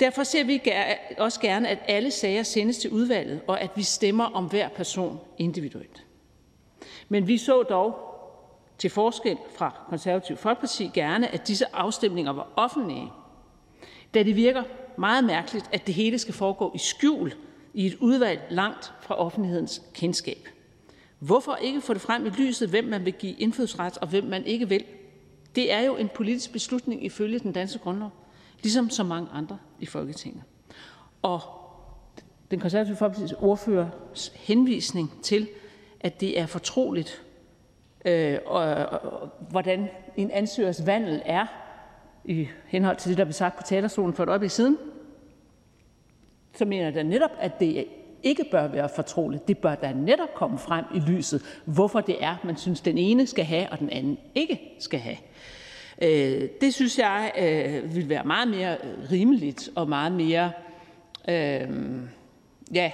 Derfor 0.00 0.22
ser 0.22 0.44
vi 0.44 0.62
også 1.18 1.40
gerne, 1.40 1.68
at 1.68 1.78
alle 1.88 2.10
sager 2.10 2.42
sendes 2.42 2.78
til 2.78 2.90
udvalget, 2.90 3.40
og 3.46 3.60
at 3.60 3.70
vi 3.76 3.82
stemmer 3.82 4.24
om 4.24 4.44
hver 4.44 4.68
person 4.68 5.20
individuelt. 5.38 6.04
Men 7.08 7.28
vi 7.28 7.38
så 7.38 7.62
dog 7.62 7.94
til 8.78 8.90
forskel 8.90 9.36
fra 9.54 9.80
Konservativ 9.88 10.36
Folkeparti 10.36 10.90
gerne, 10.94 11.34
at 11.34 11.48
disse 11.48 11.64
afstemninger 11.74 12.32
var 12.32 12.48
offentlige, 12.56 13.08
da 14.14 14.22
det 14.22 14.36
virker 14.36 14.62
meget 14.98 15.24
mærkeligt, 15.24 15.66
at 15.72 15.86
det 15.86 15.94
hele 15.94 16.18
skal 16.18 16.34
foregå 16.34 16.72
i 16.74 16.78
skjul 16.78 17.34
i 17.74 17.86
et 17.86 17.94
udvalg 18.00 18.40
langt 18.50 18.92
fra 19.00 19.14
offentlighedens 19.14 19.82
kendskab. 19.94 20.48
Hvorfor 21.18 21.56
ikke 21.56 21.80
få 21.80 21.94
det 21.94 22.02
frem 22.02 22.26
i 22.26 22.28
lyset, 22.28 22.68
hvem 22.68 22.84
man 22.84 23.04
vil 23.04 23.12
give 23.12 23.32
indfødsret, 23.32 23.98
og 23.98 24.08
hvem 24.08 24.24
man 24.24 24.44
ikke 24.44 24.68
vil? 24.68 24.84
Det 25.54 25.72
er 25.72 25.80
jo 25.80 25.96
en 25.96 26.08
politisk 26.14 26.52
beslutning 26.52 27.04
ifølge 27.04 27.38
den 27.38 27.52
danske 27.52 27.78
grundlov, 27.78 28.10
ligesom 28.62 28.90
så 28.90 29.04
mange 29.04 29.28
andre 29.32 29.58
i 29.80 29.86
Folketinget. 29.86 30.42
Og 31.22 31.40
den 32.50 32.60
konservative 32.60 32.96
folkepartis 32.96 33.32
ordførers 33.32 34.32
henvisning 34.34 35.22
til, 35.22 35.48
at 36.00 36.20
det 36.20 36.40
er 36.40 36.46
fortroligt, 36.46 37.22
øh, 38.04 38.38
og, 38.46 38.60
og, 38.60 39.28
hvordan 39.50 39.88
en 40.16 40.30
ansøgers 40.30 40.86
vandel 40.86 41.22
er, 41.24 41.46
i 42.24 42.48
henhold 42.66 42.96
til 42.96 43.08
det, 43.08 43.18
der 43.18 43.24
blev 43.24 43.32
sagt 43.32 43.56
på 43.56 43.62
talerstolen 43.62 44.14
for 44.14 44.22
et 44.22 44.28
øjeblik 44.28 44.50
siden, 44.50 44.78
så 46.54 46.64
mener 46.64 46.84
jeg 46.84 46.94
da 46.94 47.02
netop, 47.02 47.30
at 47.38 47.60
det 47.60 47.86
ikke 48.26 48.44
bør 48.50 48.66
være 48.66 48.88
fortroligt. 48.88 49.48
Det 49.48 49.58
bør 49.58 49.74
da 49.74 49.92
netop 49.92 50.34
komme 50.34 50.58
frem 50.58 50.84
i 50.94 50.98
lyset, 50.98 51.42
hvorfor 51.64 52.00
det 52.00 52.16
er, 52.20 52.36
man 52.44 52.56
synes, 52.56 52.80
den 52.80 52.98
ene 52.98 53.26
skal 53.26 53.44
have, 53.44 53.68
og 53.70 53.78
den 53.78 53.90
anden 53.90 54.18
ikke 54.34 54.60
skal 54.78 55.00
have. 55.00 55.16
Øh, 56.02 56.48
det 56.60 56.74
synes 56.74 56.98
jeg 56.98 57.32
øh, 57.38 57.94
vil 57.94 58.08
være 58.08 58.24
meget 58.24 58.48
mere 58.48 58.72
øh, 58.72 59.10
rimeligt 59.12 59.70
og 59.74 59.88
meget 59.88 60.12
mere, 60.12 60.52
øh, 61.28 61.68
ja, 62.74 62.90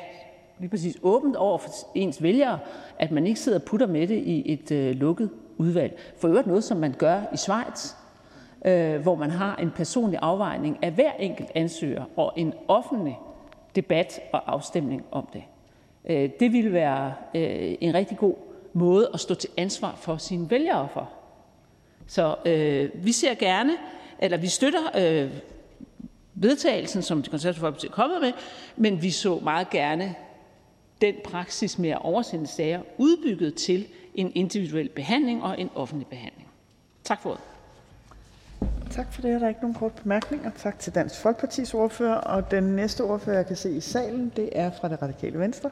lige 0.59 0.71
præcis 0.71 0.97
åbent 1.03 1.37
over 1.37 1.59
for 1.59 1.71
ens 1.95 2.23
vælgere, 2.23 2.59
at 2.99 3.11
man 3.11 3.27
ikke 3.27 3.41
sidder 3.41 3.59
og 3.59 3.65
putter 3.65 3.87
med 3.87 4.07
det 4.07 4.19
i 4.19 4.53
et 4.53 4.71
øh, 4.73 4.95
lukket 4.95 5.31
udvalg. 5.57 5.99
For 6.19 6.29
øvrigt 6.29 6.47
noget, 6.47 6.65
som 6.65 6.77
man 6.77 6.95
gør 6.99 7.21
i 7.35 7.37
Schweiz, 7.37 7.95
øh, 8.65 9.03
hvor 9.03 9.15
man 9.15 9.31
har 9.31 9.57
en 9.57 9.71
personlig 9.71 10.19
afvejning 10.23 10.79
af 10.83 10.93
hver 10.93 11.13
enkelt 11.13 11.49
ansøger 11.55 12.05
og 12.17 12.33
en 12.37 12.55
offentlig 12.69 13.19
debat 13.77 14.21
og 14.33 14.53
afstemning 14.53 15.05
om 15.11 15.29
det. 15.33 15.43
Øh, 16.05 16.31
det 16.41 16.53
ville 16.53 16.73
være 16.73 17.15
øh, 17.35 17.75
en 17.81 17.95
rigtig 17.95 18.19
god 18.19 18.35
måde 18.73 19.11
at 19.15 19.21
stå 19.21 19.35
til 19.35 19.51
ansvar 19.57 19.95
for 19.97 20.17
sine 20.17 20.51
vælgere 20.51 20.89
for. 20.93 21.11
Så 22.07 22.37
øh, 22.47 22.91
vi 22.95 23.13
ser 23.13 23.35
gerne, 23.35 23.73
eller 24.19 24.37
vi 24.37 24.47
støtter 24.47 24.81
øh, 24.97 25.31
vedtagelsen, 26.35 27.03
som 27.03 27.23
det 27.23 27.31
konservative 27.31 27.61
folkeparti 27.61 27.87
er 27.87 27.91
kommet 27.91 28.21
med, 28.21 28.33
men 28.77 29.03
vi 29.03 29.11
så 29.11 29.39
meget 29.43 29.71
gerne 29.71 30.15
den 31.01 31.15
praksis 31.25 31.79
med 31.79 31.91
at 31.91 32.03
oversende 32.03 32.47
sager 32.47 32.83
udbygget 32.99 33.55
til 33.55 33.87
en 34.15 34.33
individuel 34.35 34.89
behandling 34.89 35.43
og 35.43 35.61
en 35.61 35.71
offentlig 35.75 36.07
behandling. 36.07 36.49
Tak 37.05 37.23
for 37.23 37.31
ordet. 37.31 37.52
Tak 38.93 39.13
for 39.13 39.23
det. 39.23 39.41
Der 39.41 39.47
er 39.47 39.49
ikke 39.49 39.61
nogen 39.61 39.75
kort 39.75 39.93
bemærkninger. 40.03 40.51
Tak 40.57 40.79
til 40.79 40.95
Dansk 40.95 41.21
Folkepartis 41.21 41.75
ordfører. 41.75 42.15
Og 42.15 42.51
den 42.51 42.65
næste 42.65 43.01
ordfører, 43.05 43.37
jeg 43.37 43.47
kan 43.47 43.57
se 43.57 43.71
i 43.71 43.81
salen, 43.81 44.33
det 44.37 44.49
er 44.53 44.71
fra 44.81 44.89
det 44.89 45.03
radikale 45.03 45.39
venstre. 45.39 45.71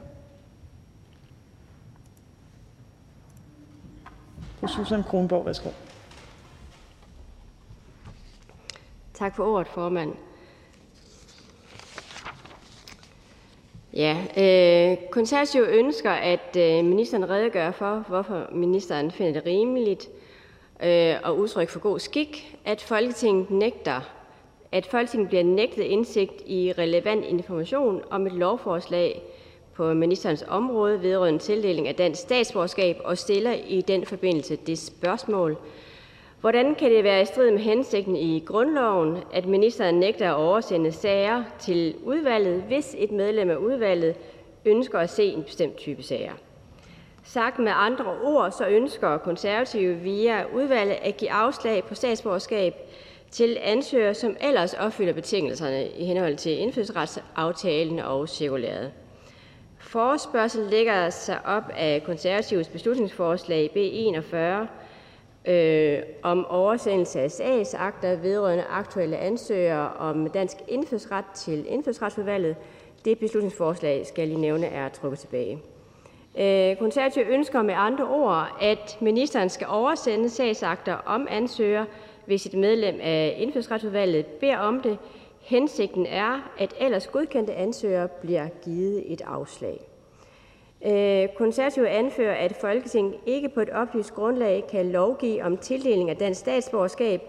Fru 4.60 4.66
Susan 4.66 5.02
Kronborg, 5.02 5.46
værsgo. 5.46 5.70
Tak 9.14 9.36
for 9.36 9.44
ordet, 9.44 9.68
formand. 9.68 10.12
Ja, 13.92 14.16
øh, 14.36 14.98
konservative 15.10 15.68
ønsker, 15.68 16.10
at 16.10 16.56
øh, 16.56 16.84
ministeren 16.84 17.30
redegør 17.30 17.70
for, 17.70 18.04
hvorfor 18.08 18.48
ministeren 18.52 19.10
finder 19.10 19.32
det 19.32 19.46
rimeligt 19.46 20.08
øh, 20.82 21.14
og 21.22 21.38
udtryk 21.38 21.68
for 21.68 21.80
god 21.80 21.98
skik, 21.98 22.56
at 22.64 22.80
Folketinget 22.80 23.50
nægter, 23.50 24.00
at 24.72 24.86
Folketinget 24.86 25.28
bliver 25.28 25.44
nægtet 25.44 25.82
indsigt 25.82 26.42
i 26.46 26.72
relevant 26.78 27.24
information 27.24 28.02
om 28.10 28.26
et 28.26 28.32
lovforslag 28.32 29.22
på 29.74 29.94
ministerens 29.94 30.44
område 30.48 31.02
vedrørende 31.02 31.38
tildeling 31.38 31.88
af 31.88 31.94
dansk 31.94 32.20
statsborgerskab 32.20 32.96
og 33.04 33.18
stiller 33.18 33.52
i 33.52 33.80
den 33.80 34.06
forbindelse 34.06 34.56
det 34.56 34.78
spørgsmål, 34.78 35.56
Hvordan 36.40 36.74
kan 36.74 36.90
det 36.90 37.04
være 37.04 37.22
i 37.22 37.24
strid 37.24 37.50
med 37.50 37.58
hensigten 37.58 38.16
i 38.16 38.42
grundloven, 38.46 39.16
at 39.32 39.46
ministeren 39.46 39.94
nægter 39.94 40.30
at 40.30 40.36
oversende 40.36 40.92
sager 40.92 41.44
til 41.58 41.94
udvalget, 42.04 42.62
hvis 42.62 42.96
et 42.98 43.10
medlem 43.10 43.50
af 43.50 43.56
udvalget 43.56 44.14
ønsker 44.64 44.98
at 44.98 45.10
se 45.10 45.24
en 45.24 45.42
bestemt 45.42 45.76
type 45.76 46.02
sager? 46.02 46.32
Sagt 47.32 47.58
med 47.58 47.72
andre 47.74 48.04
ord, 48.22 48.50
så 48.50 48.66
ønsker 48.66 49.18
konservative 49.18 49.94
via 49.94 50.44
udvalget 50.54 50.96
at 51.02 51.16
give 51.16 51.30
afslag 51.30 51.84
på 51.84 51.94
statsborgerskab 51.94 52.74
til 53.30 53.58
ansøgere, 53.62 54.14
som 54.14 54.36
ellers 54.40 54.74
opfylder 54.74 55.12
betingelserne 55.12 55.88
i 55.88 56.04
henhold 56.04 56.36
til 56.36 56.58
indfødsretsaftalen 56.58 57.98
og 57.98 58.28
cirkulæret. 58.28 58.92
Forespørgsel 59.78 60.66
lægger 60.66 61.10
sig 61.10 61.38
op 61.46 61.62
af 61.76 62.02
konservatives 62.06 62.68
beslutningsforslag 62.68 63.70
B 63.70 63.76
41, 63.76 64.68
øh, 65.44 65.98
om 66.22 66.46
oversendelse 66.46 67.20
af 67.20 67.30
sagsakter 67.30 68.16
vedrørende 68.16 68.64
aktuelle 68.64 69.16
ansøgere 69.16 69.92
om 69.92 70.30
dansk 70.30 70.56
indfødsret 70.68 71.24
til 71.34 71.64
indfødsretsudvalget. 71.68 72.56
Det 73.04 73.18
beslutningsforslag, 73.18 74.06
skal 74.06 74.22
jeg 74.22 74.28
lige 74.28 74.40
nævne, 74.40 74.66
er 74.66 74.88
trukket 74.88 75.18
tilbage. 75.18 75.58
Øh, 76.38 76.76
konservative 76.76 77.24
ønsker 77.26 77.62
med 77.62 77.74
andre 77.76 78.04
ord, 78.08 78.56
at 78.60 78.98
ministeren 79.00 79.48
skal 79.48 79.66
oversende 79.70 80.30
sagsakter 80.30 80.96
om 81.06 81.26
ansøger, 81.30 81.84
hvis 82.26 82.46
et 82.46 82.54
medlem 82.54 82.98
af 83.02 83.36
indfødsretsudvalget 83.38 84.26
beder 84.26 84.58
om 84.58 84.80
det. 84.80 84.98
Hensigten 85.40 86.06
er, 86.06 86.52
at 86.58 86.74
ellers 86.80 87.06
godkendte 87.06 87.54
ansøgere 87.54 88.08
bliver 88.08 88.48
givet 88.64 89.12
et 89.12 89.20
afslag. 89.20 89.80
Øh, 90.86 91.28
konservative 91.36 91.88
anfører, 91.88 92.34
at 92.34 92.56
Folketinget 92.60 93.14
ikke 93.26 93.48
på 93.48 93.60
et 93.60 93.70
oplyst 93.70 94.14
grundlag 94.14 94.64
kan 94.70 94.92
lovgive 94.92 95.44
om 95.44 95.56
tildeling 95.56 96.10
af 96.10 96.16
dansk 96.16 96.40
statsborgerskab, 96.40 97.20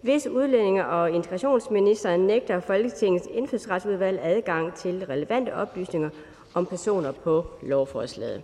hvis 0.00 0.26
udlændinge- 0.26 0.86
og 0.86 1.10
integrationsministeren 1.10 2.20
nægter 2.20 2.60
Folketingets 2.60 3.28
indfødsretsudvalg 3.32 4.20
adgang 4.22 4.74
til 4.74 5.06
relevante 5.08 5.54
oplysninger 5.54 6.10
om 6.54 6.66
personer 6.66 7.12
på 7.12 7.46
lovforslaget. 7.62 8.42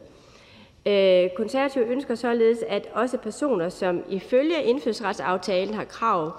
Øh, 0.87 1.31
konservative 1.37 1.85
ønsker 1.85 2.15
således, 2.15 2.59
at 2.69 2.89
også 2.93 3.19
personer, 3.19 3.69
som 3.69 4.03
ifølge 4.09 4.63
indfødsretsaftalen 4.63 5.75
har 5.75 5.85
krav 5.85 6.33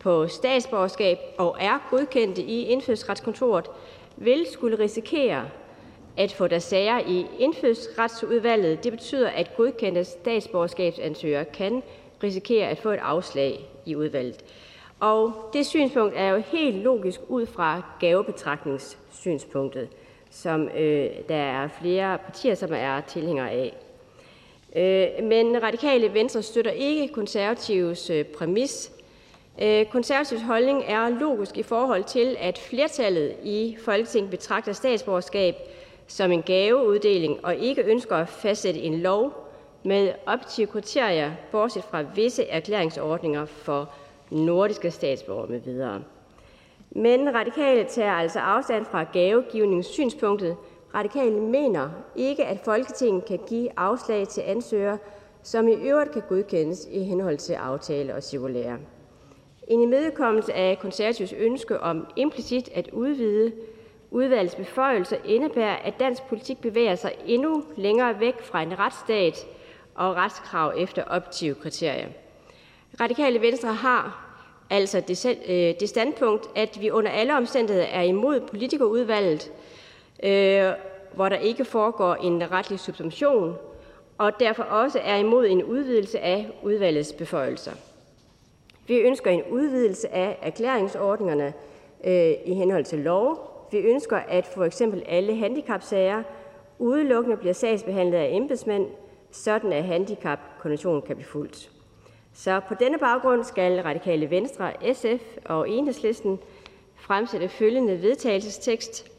på 0.00 0.28
statsborgerskab 0.28 1.18
og 1.38 1.56
er 1.60 1.88
godkendte 1.90 2.42
i 2.42 2.62
indfødsretskontoret, 2.62 3.66
vil 4.16 4.46
skulle 4.52 4.78
risikere 4.78 5.44
at 6.16 6.32
få 6.32 6.48
deres 6.48 6.64
sager 6.64 6.98
i 6.98 7.26
indfødsretsudvalget. 7.38 8.84
Det 8.84 8.92
betyder, 8.92 9.28
at 9.28 9.56
godkendte 9.56 10.04
statsborgerskabsansøgere 10.04 11.44
kan 11.44 11.82
risikere 12.22 12.68
at 12.68 12.78
få 12.78 12.90
et 12.90 12.98
afslag 13.02 13.68
i 13.86 13.96
udvalget. 13.96 14.44
Og 15.00 15.32
det 15.52 15.66
synspunkt 15.66 16.14
er 16.16 16.28
jo 16.28 16.38
helt 16.38 16.76
logisk 16.76 17.20
ud 17.28 17.46
fra 17.46 17.82
gavebetragtningssynspunktet, 18.00 19.88
som 20.30 20.68
øh, 20.68 21.10
der 21.28 21.34
er 21.34 21.68
flere 21.80 22.18
partier, 22.18 22.54
som 22.54 22.70
er 22.72 23.00
tilhængere 23.00 23.50
af. 23.50 23.74
Øh, 24.76 25.24
men 25.24 25.62
radikale 25.62 26.14
venstre 26.14 26.42
støtter 26.42 26.70
ikke 26.70 27.08
konservatives 27.08 28.10
øh, 28.10 28.24
præmis. 28.24 28.92
Øh, 29.62 29.86
konservativs 29.86 30.42
holdning 30.42 30.84
er 30.86 31.08
logisk 31.08 31.58
i 31.58 31.62
forhold 31.62 32.04
til, 32.04 32.36
at 32.40 32.58
flertallet 32.58 33.36
i 33.44 33.76
Folketinget 33.84 34.30
betragter 34.30 34.72
statsborgerskab 34.72 35.54
som 36.08 36.32
en 36.32 36.42
gaveuddeling 36.42 37.44
og 37.44 37.56
ikke 37.56 37.82
ønsker 37.82 38.16
at 38.16 38.28
fastsætte 38.28 38.80
en 38.80 38.98
lov 38.98 39.48
med 39.84 40.12
objektive 40.26 40.66
kriterier, 40.66 41.32
bortset 41.52 41.84
fra 41.84 42.02
visse 42.14 42.44
erklæringsordninger 42.44 43.44
for 43.44 43.90
nordiske 44.30 44.90
statsborgere 44.90 45.48
med 45.48 45.60
videre. 45.60 46.02
Men 46.90 47.34
radikale 47.34 47.84
tager 47.84 48.12
altså 48.12 48.38
afstand 48.38 48.84
fra 48.84 49.04
gavegivningssynspunktet. 49.04 50.56
Radikale 50.94 51.40
mener 51.40 51.90
ikke, 52.16 52.44
at 52.44 52.60
Folketinget 52.64 53.24
kan 53.24 53.38
give 53.48 53.68
afslag 53.76 54.28
til 54.28 54.40
ansøgere, 54.40 54.98
som 55.42 55.68
i 55.68 55.74
øvrigt 55.74 56.12
kan 56.12 56.22
godkendes 56.28 56.88
i 56.90 57.02
henhold 57.02 57.36
til 57.38 57.52
aftale 57.52 58.14
og 58.14 58.22
cirkulære. 58.22 58.78
En 59.68 59.80
imødekommelse 59.80 60.54
af 60.54 60.78
konservativs 60.78 61.32
ønske 61.32 61.80
om 61.80 62.06
implicit 62.16 62.68
at 62.74 62.88
udvide 62.92 63.52
udvalgets 64.10 64.54
beføjelser 64.54 65.16
indebærer, 65.24 65.76
at 65.76 66.00
dansk 66.00 66.22
politik 66.22 66.60
bevæger 66.60 66.94
sig 66.94 67.12
endnu 67.26 67.64
længere 67.76 68.20
væk 68.20 68.42
fra 68.42 68.62
en 68.62 68.78
retsstat 68.78 69.46
og 69.94 70.16
retskrav 70.16 70.72
efter 70.76 71.04
objektive 71.06 71.54
kriterier. 71.54 72.08
Radikale 73.00 73.40
Venstre 73.40 73.74
har 73.74 74.27
altså 74.70 75.00
det, 75.00 75.26
øh, 75.48 75.74
det 75.80 75.88
standpunkt, 75.88 76.46
at 76.54 76.80
vi 76.80 76.90
under 76.90 77.10
alle 77.10 77.36
omstændigheder 77.36 77.86
er 77.86 78.02
imod 78.02 78.40
politikerudvalget, 78.40 79.52
øh, 80.22 80.72
hvor 81.14 81.28
der 81.28 81.36
ikke 81.36 81.64
foregår 81.64 82.14
en 82.14 82.50
retlig 82.50 82.80
subsumption, 82.80 83.56
og 84.18 84.40
derfor 84.40 84.62
også 84.62 84.98
er 85.04 85.16
imod 85.16 85.46
en 85.46 85.64
udvidelse 85.64 86.20
af 86.20 86.50
udvalgets 86.62 87.12
beføjelser. 87.12 87.72
Vi 88.86 88.96
ønsker 88.96 89.30
en 89.30 89.42
udvidelse 89.50 90.14
af 90.14 90.38
erklæringsordningerne 90.42 91.52
øh, 92.04 92.32
i 92.44 92.54
henhold 92.54 92.84
til 92.84 92.98
lov. 92.98 93.50
Vi 93.72 93.78
ønsker, 93.78 94.16
at 94.16 94.46
for 94.46 94.64
eksempel 94.64 95.02
alle 95.06 95.36
handicapsager 95.36 96.22
udelukkende 96.78 97.36
bliver 97.36 97.52
sagsbehandlet 97.52 98.18
af 98.18 98.28
embedsmænd, 98.32 98.86
sådan 99.30 99.72
at 99.72 99.84
handicapkonventionen 99.84 101.02
kan 101.02 101.16
blive 101.16 101.28
fuldt. 101.28 101.70
Så 102.38 102.60
på 102.68 102.74
denne 102.80 102.98
baggrund 102.98 103.44
skal 103.44 103.80
Radikale 103.82 104.30
Venstre, 104.30 104.94
SF 104.94 105.36
og 105.44 105.70
Enhedslisten 105.70 106.38
fremsætte 106.96 107.48
følgende 107.48 108.02
vedtagelsestekst. 108.02 109.10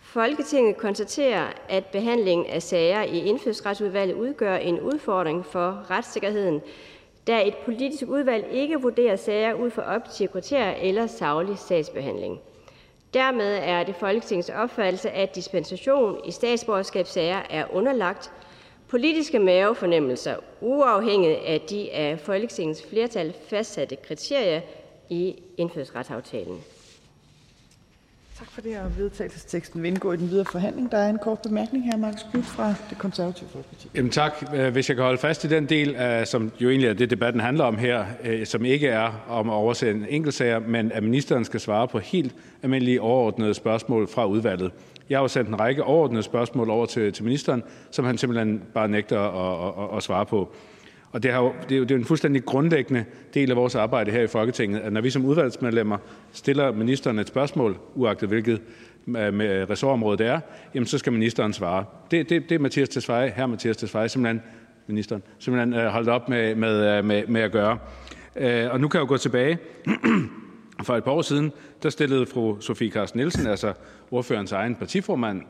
Folketinget 0.00 0.76
konstaterer, 0.76 1.46
at 1.68 1.86
behandlingen 1.86 2.46
af 2.46 2.62
sager 2.62 3.02
i 3.02 3.18
indfødsretsudvalget 3.18 4.14
udgør 4.14 4.56
en 4.56 4.80
udfordring 4.80 5.46
for 5.46 5.90
retssikkerheden, 5.90 6.62
da 7.26 7.46
et 7.46 7.54
politisk 7.64 8.04
udvalg 8.08 8.46
ikke 8.52 8.80
vurderer 8.80 9.16
sager 9.16 9.54
ud 9.54 9.70
fra 9.70 9.94
objektive 9.94 10.28
kriterier 10.28 10.74
eller 10.82 11.06
saglig 11.06 11.58
sagsbehandling. 11.58 12.40
Dermed 13.14 13.58
er 13.62 13.84
det 13.84 13.96
Folketingets 13.96 14.50
opfattelse, 14.50 15.10
at 15.10 15.34
dispensation 15.34 16.20
i 16.24 16.30
statsborgerskabssager 16.30 17.42
er 17.50 17.64
underlagt 17.72 18.32
politiske 18.88 19.38
mavefornemmelser, 19.38 20.36
uafhængigt 20.60 21.38
af 21.46 21.60
de 21.70 21.92
af 21.92 22.20
Folketingets 22.20 22.86
flertal 22.90 23.34
fastsatte 23.48 23.96
kriterier 23.96 24.60
i 25.10 25.34
indfødsretsaftalen. 25.56 26.60
Tak 28.38 28.50
for 28.50 28.60
det, 28.60 28.78
og 28.78 28.98
vedtagelsesteksten 28.98 29.82
vil 29.82 29.88
indgå 29.88 30.12
i 30.12 30.16
den 30.16 30.30
videre 30.30 30.44
forhandling. 30.44 30.90
Der 30.92 30.98
er 30.98 31.10
en 31.10 31.18
kort 31.18 31.38
bemærkning 31.42 31.84
her, 31.84 31.96
Markus 31.96 32.22
Knudt 32.30 32.46
fra 32.46 32.74
det 32.90 32.98
konservative 32.98 33.48
Folkeparti. 33.48 33.88
Jamen 33.94 34.10
tak. 34.10 34.32
Øh, 34.54 34.72
hvis 34.72 34.88
jeg 34.88 34.96
kan 34.96 35.04
holde 35.04 35.18
fast 35.18 35.44
i 35.44 35.48
den 35.48 35.66
del, 35.68 35.96
som 36.26 36.52
jo 36.60 36.70
egentlig 36.70 36.88
er 36.88 36.92
det, 36.92 37.10
debatten 37.10 37.40
handler 37.40 37.64
om 37.64 37.78
her, 37.78 38.04
øh, 38.24 38.46
som 38.46 38.64
ikke 38.64 38.88
er 38.88 39.24
om 39.28 39.50
at 39.50 39.54
oversende 39.54 40.10
enkeltsager, 40.10 40.58
men 40.58 40.92
at 40.92 41.02
ministeren 41.02 41.44
skal 41.44 41.60
svare 41.60 41.88
på 41.88 41.98
helt 41.98 42.34
almindelige 42.62 43.00
overordnede 43.00 43.54
spørgsmål 43.54 44.08
fra 44.08 44.26
udvalget. 44.26 44.72
Jeg 45.10 45.18
har 45.18 45.22
jo 45.22 45.28
sendt 45.28 45.48
en 45.48 45.60
række 45.60 45.84
overordnede 45.84 46.22
spørgsmål 46.22 46.70
over 46.70 46.86
til, 46.86 47.12
til 47.12 47.24
ministeren, 47.24 47.62
som 47.90 48.04
han 48.04 48.18
simpelthen 48.18 48.62
bare 48.74 48.88
nægter 48.88 49.20
at, 49.20 49.84
at, 49.84 49.96
at 49.96 50.02
svare 50.02 50.26
på. 50.26 50.52
Og 51.12 51.22
det, 51.22 51.32
har 51.32 51.42
jo, 51.42 51.52
det, 51.68 51.74
er 51.74 51.78
jo, 51.78 51.82
det 51.82 51.90
er 51.90 51.94
jo 51.94 52.00
en 52.00 52.04
fuldstændig 52.04 52.44
grundlæggende 52.44 53.04
del 53.34 53.50
af 53.50 53.56
vores 53.56 53.74
arbejde 53.74 54.10
her 54.10 54.22
i 54.22 54.26
Folketinget, 54.26 54.80
at 54.80 54.92
når 54.92 55.00
vi 55.00 55.10
som 55.10 55.24
udvalgsmedlemmer 55.24 55.98
stiller 56.32 56.72
ministeren 56.72 57.18
et 57.18 57.28
spørgsmål, 57.28 57.78
uagtet 57.94 58.28
hvilket 58.28 58.60
med 59.06 59.70
ressortområdet 59.70 60.18
det 60.18 60.26
er, 60.26 60.40
jamen 60.74 60.86
så 60.86 60.98
skal 60.98 61.12
ministeren 61.12 61.52
svare. 61.52 61.84
Det, 62.10 62.28
det, 62.28 62.48
det 62.48 62.54
er 62.54 62.58
Mathias 62.58 62.88
Tesfaye, 62.88 63.32
her 63.36 63.46
Mathias 63.46 63.76
Tesfaye, 63.76 64.08
simpelthen 64.08 64.42
ministeren, 64.86 65.22
simpelthen 65.38 65.74
øh, 65.74 65.86
holdt 65.86 66.08
op 66.08 66.28
med, 66.28 66.54
med, 66.54 66.98
øh, 66.98 67.04
med, 67.04 67.26
med 67.26 67.40
at 67.40 67.52
gøre. 67.52 67.78
Øh, 68.36 68.70
og 68.70 68.80
nu 68.80 68.88
kan 68.88 68.98
jeg 68.98 69.02
jo 69.04 69.08
gå 69.08 69.16
tilbage. 69.16 69.58
For 70.82 70.96
et 70.96 71.04
par 71.04 71.12
år 71.12 71.22
siden, 71.22 71.52
der 71.82 71.90
stillede 71.90 72.26
fru 72.26 72.60
Sofie 72.60 72.90
Carsten 72.90 73.18
Nielsen, 73.18 73.46
altså 73.46 73.72
ordførerens 74.10 74.52
egen 74.52 74.74
partiformand, 74.74 75.42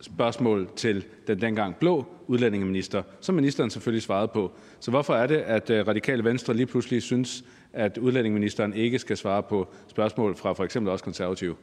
spørgsmål 0.00 0.68
til 0.76 1.04
den 1.26 1.40
dengang 1.40 1.76
blå 1.76 2.04
udlændingeminister, 2.26 3.02
som 3.20 3.34
ministeren 3.34 3.70
selvfølgelig 3.70 4.02
svarede 4.02 4.28
på. 4.28 4.52
Så 4.80 4.90
hvorfor 4.90 5.14
er 5.14 5.26
det, 5.26 5.36
at 5.36 5.70
øh, 5.70 5.86
Radikale 5.86 6.24
Venstre 6.24 6.54
lige 6.54 6.66
pludselig 6.66 7.02
synes, 7.02 7.44
at 7.72 7.98
udlændingeministeren 7.98 8.74
ikke 8.74 8.98
skal 8.98 9.16
svare 9.16 9.42
på 9.42 9.68
spørgsmål 9.88 10.36
fra 10.36 10.52
for 10.52 10.64
eksempel 10.64 10.92
også 10.92 11.04
konservative? 11.04 11.56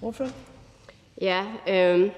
Hvorfor? 0.00 0.26
Ja, 1.20 1.44
øh, 1.68 2.10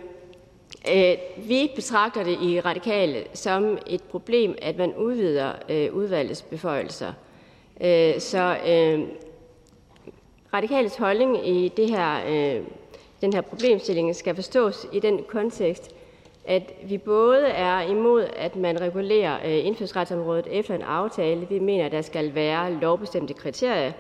øh, 0.93 1.17
vi 1.49 1.71
betragter 1.75 2.25
det 2.25 2.39
i 2.43 2.61
Radikale 2.61 3.25
som 3.35 3.79
et 3.87 4.03
problem, 4.03 4.55
at 4.63 4.77
man 4.77 4.95
udvider 4.95 5.53
øh, 5.69 5.95
udvalgets 5.95 6.43
beføjelser. 6.43 7.13
Øh, 7.81 8.21
så 8.21 8.57
øh, 8.67 9.01
Radikales 10.55 10.97
holdning 10.97 11.49
i 11.49 11.69
det 11.69 11.91
her 11.91 12.21
øh, 12.29 12.63
den 13.21 13.33
her 13.33 13.41
problemstilling 13.41 14.17
skal 14.17 14.35
forstås 14.35 14.87
i 14.93 15.01
den 15.01 15.25
kontekst, 15.29 15.91
at 16.45 16.73
vi 16.83 16.99
både 16.99 17.47
er 17.47 17.81
imod, 17.81 18.27
at 18.37 18.57
man 18.57 18.81
regulerer 18.81 19.39
øh, 19.45 19.67
indfødsretsområdet 19.67 20.47
efter 20.51 20.75
en 20.75 20.83
aftale. 20.83 21.47
Vi 21.49 21.59
mener, 21.59 21.87
at 21.87 21.93
der 21.93 22.03
skal 22.03 22.35
være 22.35 22.73
lovbestemte 22.73 23.35
kriterier, 23.35 23.93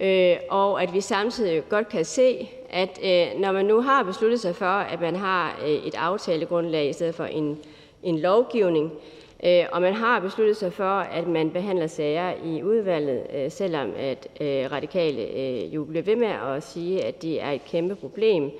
øh, 0.00 0.36
og 0.50 0.82
at 0.82 0.94
vi 0.94 1.00
samtidig 1.00 1.68
godt 1.68 1.88
kan 1.88 2.04
se, 2.04 2.48
at 2.70 3.00
øh, 3.04 3.40
når 3.40 3.52
man 3.52 3.64
nu 3.64 3.80
har 3.80 4.02
besluttet 4.02 4.40
sig 4.40 4.56
for, 4.56 4.64
at 4.64 5.00
man 5.00 5.16
har 5.16 5.60
øh, 5.64 5.70
et 5.70 5.94
aftalegrundlag 5.94 6.88
i 6.88 6.92
stedet 6.92 7.14
for 7.14 7.24
en, 7.24 7.58
en 8.02 8.18
lovgivning, 8.18 8.92
Øh, 8.92 9.23
Øh, 9.46 9.64
og 9.72 9.82
man 9.82 9.94
har 9.94 10.20
besluttet 10.20 10.56
sig 10.56 10.72
for, 10.72 10.98
at 10.98 11.26
man 11.26 11.50
behandler 11.50 11.86
sager 11.86 12.32
i 12.44 12.62
udvalget, 12.62 13.26
øh, 13.34 13.50
selvom 13.50 13.92
at 13.96 14.28
øh, 14.40 14.72
radikale 14.72 15.22
jo 15.66 15.84
bliver 15.84 16.02
ved 16.02 16.16
med 16.16 16.28
at 16.28 16.62
sige, 16.62 17.04
at 17.04 17.22
det 17.22 17.42
er 17.42 17.50
et 17.50 17.64
kæmpe 17.64 17.94
problem, 17.94 18.50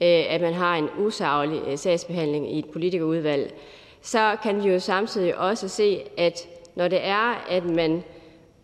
at 0.00 0.40
man 0.40 0.54
har 0.54 0.76
en 0.76 0.88
usaglig 0.98 1.78
sagsbehandling 1.78 2.52
i 2.52 2.58
et 2.58 2.70
politikerudvalg, 2.70 3.54
så 4.02 4.36
kan 4.42 4.64
vi 4.64 4.68
jo 4.68 4.78
samtidig 4.78 5.38
også 5.38 5.68
se, 5.68 6.00
at 6.16 6.48
når 6.74 6.88
det 6.88 6.98
er, 7.02 7.44
at 7.50 7.64
man 7.64 8.04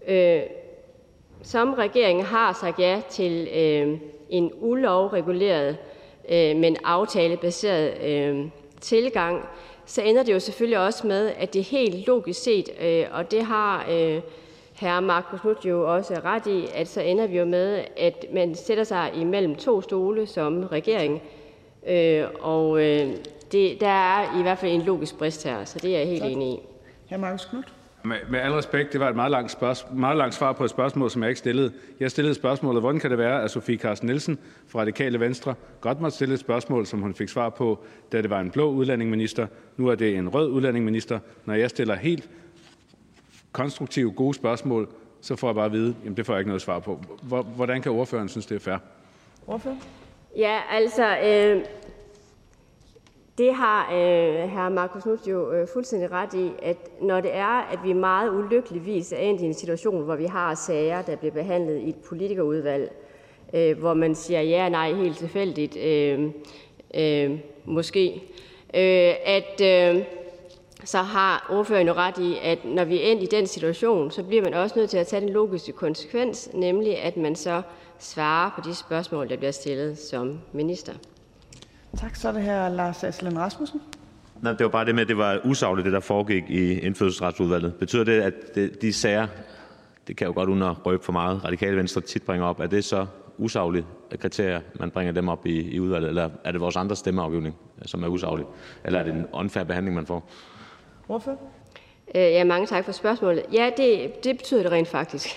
øh, 0.09 0.43
som 1.43 1.75
regering 1.75 2.27
har 2.27 2.53
sagt 2.53 2.79
ja 2.79 3.03
til 3.11 3.49
øh, 3.55 3.99
en 4.31 4.51
ulovreguleret, 4.55 5.77
øh, 6.29 6.57
men 6.57 6.77
aftalebaseret 6.85 8.05
øh, 8.05 8.47
tilgang, 8.81 9.49
så 9.86 10.02
ender 10.02 10.23
det 10.23 10.32
jo 10.32 10.40
selvfølgelig 10.40 10.78
også 10.78 11.06
med, 11.06 11.32
at 11.39 11.52
det 11.52 11.61
er 11.61 11.65
helt 11.65 12.06
logisk 12.06 12.43
set, 12.43 12.69
øh, 12.82 13.05
og 13.12 13.31
det 13.31 13.44
har 13.44 13.86
øh, 13.90 14.20
hr. 14.81 15.01
Markus 15.01 15.40
Knudt 15.40 15.65
jo 15.65 15.94
også 15.94 16.20
ret 16.24 16.47
i, 16.47 16.66
at 16.74 16.89
så 16.89 17.01
ender 17.01 17.27
vi 17.27 17.39
jo 17.39 17.44
med, 17.44 17.85
at 17.97 18.27
man 18.32 18.55
sætter 18.55 18.85
sig 18.85 19.11
imellem 19.16 19.55
to 19.56 19.82
stole 19.82 20.27
som 20.27 20.62
regering, 20.62 21.23
øh, 21.86 22.24
og 22.40 22.81
øh, 22.81 23.11
det, 23.52 23.81
der 23.81 23.89
er 23.89 24.39
i 24.39 24.43
hvert 24.43 24.59
fald 24.59 24.73
en 24.73 24.82
logisk 24.82 25.19
brist 25.19 25.44
her, 25.44 25.65
så 25.65 25.78
det 25.78 25.94
er 25.94 25.98
jeg 25.98 26.09
helt 26.09 26.23
Tak. 26.23 26.31
enig 26.32 26.48
i. 26.48 26.61
Hr. 27.11 27.16
Markus 27.16 27.44
Knudt. 27.44 27.74
Med, 28.05 28.16
med 28.28 28.40
al 28.40 28.52
respekt, 28.52 28.93
det 28.93 29.01
var 29.01 29.09
et 29.09 29.16
meget 29.16 29.31
langt, 29.31 29.51
spørgsmål, 29.51 29.98
meget 30.01 30.16
langt 30.16 30.35
svar 30.35 30.52
på 30.52 30.64
et 30.64 30.70
spørgsmål, 30.70 31.10
som 31.10 31.22
jeg 31.22 31.28
ikke 31.28 31.39
stillede. 31.39 31.72
Jeg 32.01 32.10
stillede 32.10 32.35
spørgsmålet, 32.35 32.82
hvordan 32.82 33.01
kan 33.01 33.10
det 33.10 33.18
være, 33.18 33.43
at 33.43 33.51
Sofie 33.51 33.78
Carsten 33.78 34.06
Nielsen 34.06 34.39
fra 34.68 34.81
Radikale 34.81 35.20
Venstre 35.20 35.55
godt 35.81 36.01
måtte 36.01 36.14
stille 36.14 36.35
et 36.35 36.40
spørgsmål, 36.40 36.86
som 36.86 37.01
hun 37.01 37.14
fik 37.14 37.28
svar 37.28 37.48
på, 37.48 37.85
da 38.12 38.22
det 38.22 38.31
var 38.31 38.40
en 38.40 38.51
blå 38.51 38.70
udlændingeminister. 38.70 39.47
Nu 39.76 39.89
er 39.89 39.94
det 39.94 40.16
en 40.16 40.28
rød 40.28 40.51
udlændingeminister. 40.51 41.18
Når 41.44 41.55
jeg 41.55 41.70
stiller 41.70 41.94
helt 41.94 42.28
konstruktive, 43.52 44.12
gode 44.12 44.35
spørgsmål, 44.35 44.89
så 45.20 45.36
får 45.36 45.48
jeg 45.48 45.55
bare 45.55 45.66
at 45.66 45.72
vide, 45.72 45.94
at 46.06 46.16
det 46.16 46.26
får 46.26 46.32
jeg 46.32 46.40
ikke 46.40 46.48
noget 46.48 46.62
svar 46.62 46.78
på. 46.78 47.01
Hvordan 47.56 47.82
kan 47.82 47.93
ordføreren 47.93 48.28
synes, 48.28 48.47
det 48.47 48.55
er 48.55 48.60
fair? 48.60 48.76
Ordfører? 49.47 49.76
Ja, 50.36 50.60
altså, 50.70 51.18
øh, 51.18 51.62
det 53.39 53.55
har 53.55 53.93
øh, 53.93 54.51
hr. 54.51 54.69
Markus 54.69 55.02
Knudt 55.02 55.27
jo 55.27 55.52
øh, 55.52 55.69
fuldstændig 55.73 56.12
ret 56.12 56.35
i, 56.35 56.51
at 56.62 56.77
når 57.01 57.20
det 57.20 57.35
er, 57.35 57.69
at 57.73 57.78
vi 57.85 57.93
meget 57.93 58.31
ulykkeligvis 58.31 59.12
er 59.12 59.16
endt 59.16 59.40
i 59.40 59.44
en 59.44 59.55
situation, 59.55 60.05
hvor 60.05 60.16
vi 60.16 60.24
har 60.24 60.55
sager, 60.55 61.02
der 61.02 61.16
bliver 61.16 61.32
behandlet 61.32 61.81
i 61.81 61.89
et 61.89 61.97
politikerudvalg, 61.97 62.93
øh, 63.55 63.78
hvor 63.78 63.94
man 63.94 64.15
siger 64.15 64.40
ja 64.40 64.65
og 64.65 64.70
nej 64.70 64.93
helt 64.93 65.19
tilfældigt, 65.19 65.77
øh, 65.77 66.31
øh, 66.94 67.39
måske, 67.65 68.23
øh, 68.74 69.15
at 69.27 69.61
øh, 69.62 70.05
så 70.85 70.98
har 70.98 71.47
ordføreren 71.51 71.86
jo 71.86 71.93
ret 71.93 72.19
i, 72.19 72.36
at 72.43 72.65
når 72.65 72.85
vi 72.85 73.02
er 73.02 73.06
endt 73.06 73.23
i 73.23 73.27
den 73.27 73.47
situation, 73.47 74.11
så 74.11 74.23
bliver 74.23 74.43
man 74.43 74.55
også 74.55 74.78
nødt 74.78 74.90
til 74.90 74.98
at 74.98 75.06
tage 75.06 75.20
den 75.20 75.28
logiske 75.28 75.73
konsekvens, 75.73 76.51
nemlig 76.55 76.98
at 76.98 77.16
man 77.16 77.36
så 77.36 77.62
svarer 77.98 78.51
på 78.55 78.69
de 78.69 78.74
spørgsmål, 78.74 79.28
der 79.28 79.36
bliver 79.36 79.51
stillet 79.51 79.98
som 79.98 80.40
minister. 80.52 80.93
Tak, 81.97 82.16
så 82.16 82.29
er 82.29 82.33
det 82.33 82.43
her 82.43 82.69
Lars 82.69 83.05
Aslan 83.05 83.39
Rasmussen. 83.39 83.81
Nej, 84.43 84.53
det 84.53 84.65
var 84.65 84.69
bare 84.69 84.85
det 84.85 84.95
med, 84.95 85.03
at 85.03 85.09
det 85.09 85.16
var 85.16 85.41
usagligt, 85.45 85.85
det 85.85 85.93
der 85.93 86.01
foregik 86.01 86.45
i 86.49 86.79
indfødsretsudvalget. 86.79 87.75
Betyder 87.75 88.05
det, 88.05 88.21
at 88.21 88.35
det, 88.55 88.83
de 88.83 88.93
sager, 88.93 89.27
det 90.09 90.16
kan 90.16 90.27
jo 90.27 90.33
godt 90.33 90.62
at 90.62 90.87
røbe 90.87 91.05
for 91.05 91.12
meget, 91.12 91.45
radikale 91.45 91.77
venstre 91.77 92.01
tit 92.01 92.23
bringer 92.23 92.47
op, 92.47 92.61
er 92.61 92.66
det 92.66 92.85
så 92.85 93.07
usaglige 93.39 93.87
kriterier, 94.21 94.61
man 94.81 94.91
bringer 94.91 95.12
dem 95.12 95.29
op 95.29 95.47
i, 95.47 95.61
i 95.61 95.81
udvalget, 95.81 96.09
eller 96.09 96.31
er 96.45 96.53
det 96.53 96.61
vores 96.61 96.77
andre 96.77 96.97
stemmeafgivning, 96.97 97.57
som 97.87 98.03
er 98.03 98.09
usaglig? 98.09 98.47
Eller 98.85 98.99
er 98.99 99.03
det 99.03 99.12
en 99.15 99.27
unfair 99.33 99.65
behandling, 99.65 99.97
man 99.97 100.07
får? 100.07 100.31
Ordfører? 101.09 101.37
Øh, 102.15 102.23
ja, 102.23 102.45
mange 102.45 102.66
tak 102.66 102.85
for 102.85 102.93
spørgsmålet. 102.93 103.45
Ja, 103.53 103.71
det, 103.77 104.25
det 104.25 104.37
betyder 104.37 104.62
det 104.62 104.73
rent 104.73 104.89
faktisk. 104.89 105.29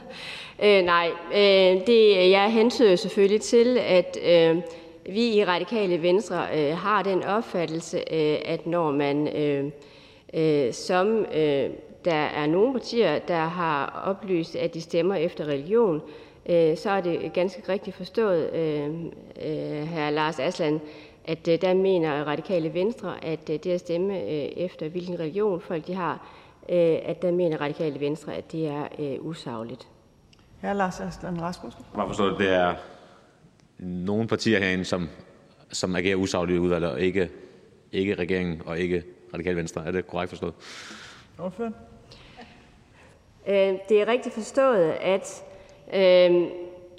øh, 0.64 0.82
nej, 0.84 1.10
øh, 1.34 1.86
det, 1.86 2.30
jeg 2.30 2.52
hentyder 2.52 2.96
selvfølgelig 2.96 3.40
til, 3.40 3.78
at 3.78 4.18
øh, 4.24 4.62
vi 5.08 5.34
i 5.34 5.44
Radikale 5.44 6.02
Venstre 6.02 6.46
øh, 6.54 6.76
har 6.76 7.02
den 7.02 7.22
opfattelse, 7.22 7.96
øh, 7.96 8.38
at 8.44 8.66
når 8.66 8.90
man 8.90 9.28
øh, 9.28 9.70
øh, 10.34 10.72
som 10.72 11.06
øh, 11.34 11.70
der 12.04 12.14
er 12.14 12.46
nogle 12.46 12.72
partier, 12.72 13.18
der 13.18 13.44
har 13.44 14.02
oplyst, 14.06 14.56
at 14.56 14.74
de 14.74 14.80
stemmer 14.80 15.14
efter 15.14 15.44
religion, 15.44 16.02
øh, 16.48 16.76
så 16.76 16.90
er 16.90 17.00
det 17.00 17.32
ganske 17.32 17.62
rigtigt 17.68 17.96
forstået, 17.96 18.50
øh, 18.54 18.90
øh, 19.44 19.88
hr. 19.88 20.10
Lars 20.10 20.38
Aslan, 20.38 20.80
at 21.24 21.48
øh, 21.48 21.60
der 21.60 21.74
mener 21.74 22.24
Radikale 22.24 22.74
Venstre, 22.74 23.24
at 23.24 23.50
øh, 23.50 23.58
det 23.64 23.70
at 23.70 23.80
stemme 23.80 24.20
øh, 24.20 24.28
efter, 24.56 24.88
hvilken 24.88 25.20
religion 25.20 25.60
folk 25.60 25.86
de 25.86 25.94
har, 25.94 26.28
øh, 26.68 26.98
at 27.02 27.22
der 27.22 27.32
mener 27.32 27.60
Radikale 27.60 28.00
Venstre, 28.00 28.34
at 28.34 28.52
det 28.52 28.66
er 28.66 28.88
øh, 28.98 29.16
usagligt. 29.20 29.88
Hr. 30.62 30.72
Lars 30.72 31.00
Aslan 31.00 31.42
Rasmussen. 31.42 31.84
Jeg 31.96 32.04
forstår, 32.06 32.26
det 32.26 32.48
er 32.48 32.74
nogle 33.78 34.28
partier 34.28 34.58
herinde, 34.58 34.84
som, 34.84 35.08
som 35.72 35.96
agerer 35.96 36.16
usagligt 36.16 36.56
i 36.56 36.60
udvalget, 36.60 36.90
og 36.90 37.00
ikke, 37.00 37.30
ikke 37.92 38.14
regeringen 38.14 38.62
og 38.66 38.78
ikke 38.78 39.02
radikale 39.34 39.56
venstre. 39.56 39.86
Er 39.86 39.90
det 39.90 40.06
korrekt 40.06 40.28
forstået? 40.30 40.54
Ordfører? 41.38 41.70
Øh, 43.48 43.74
Det 43.88 44.00
er 44.00 44.06
rigtigt 44.08 44.34
forstået, 44.34 44.90
at 45.00 45.44
øh, 45.94 46.46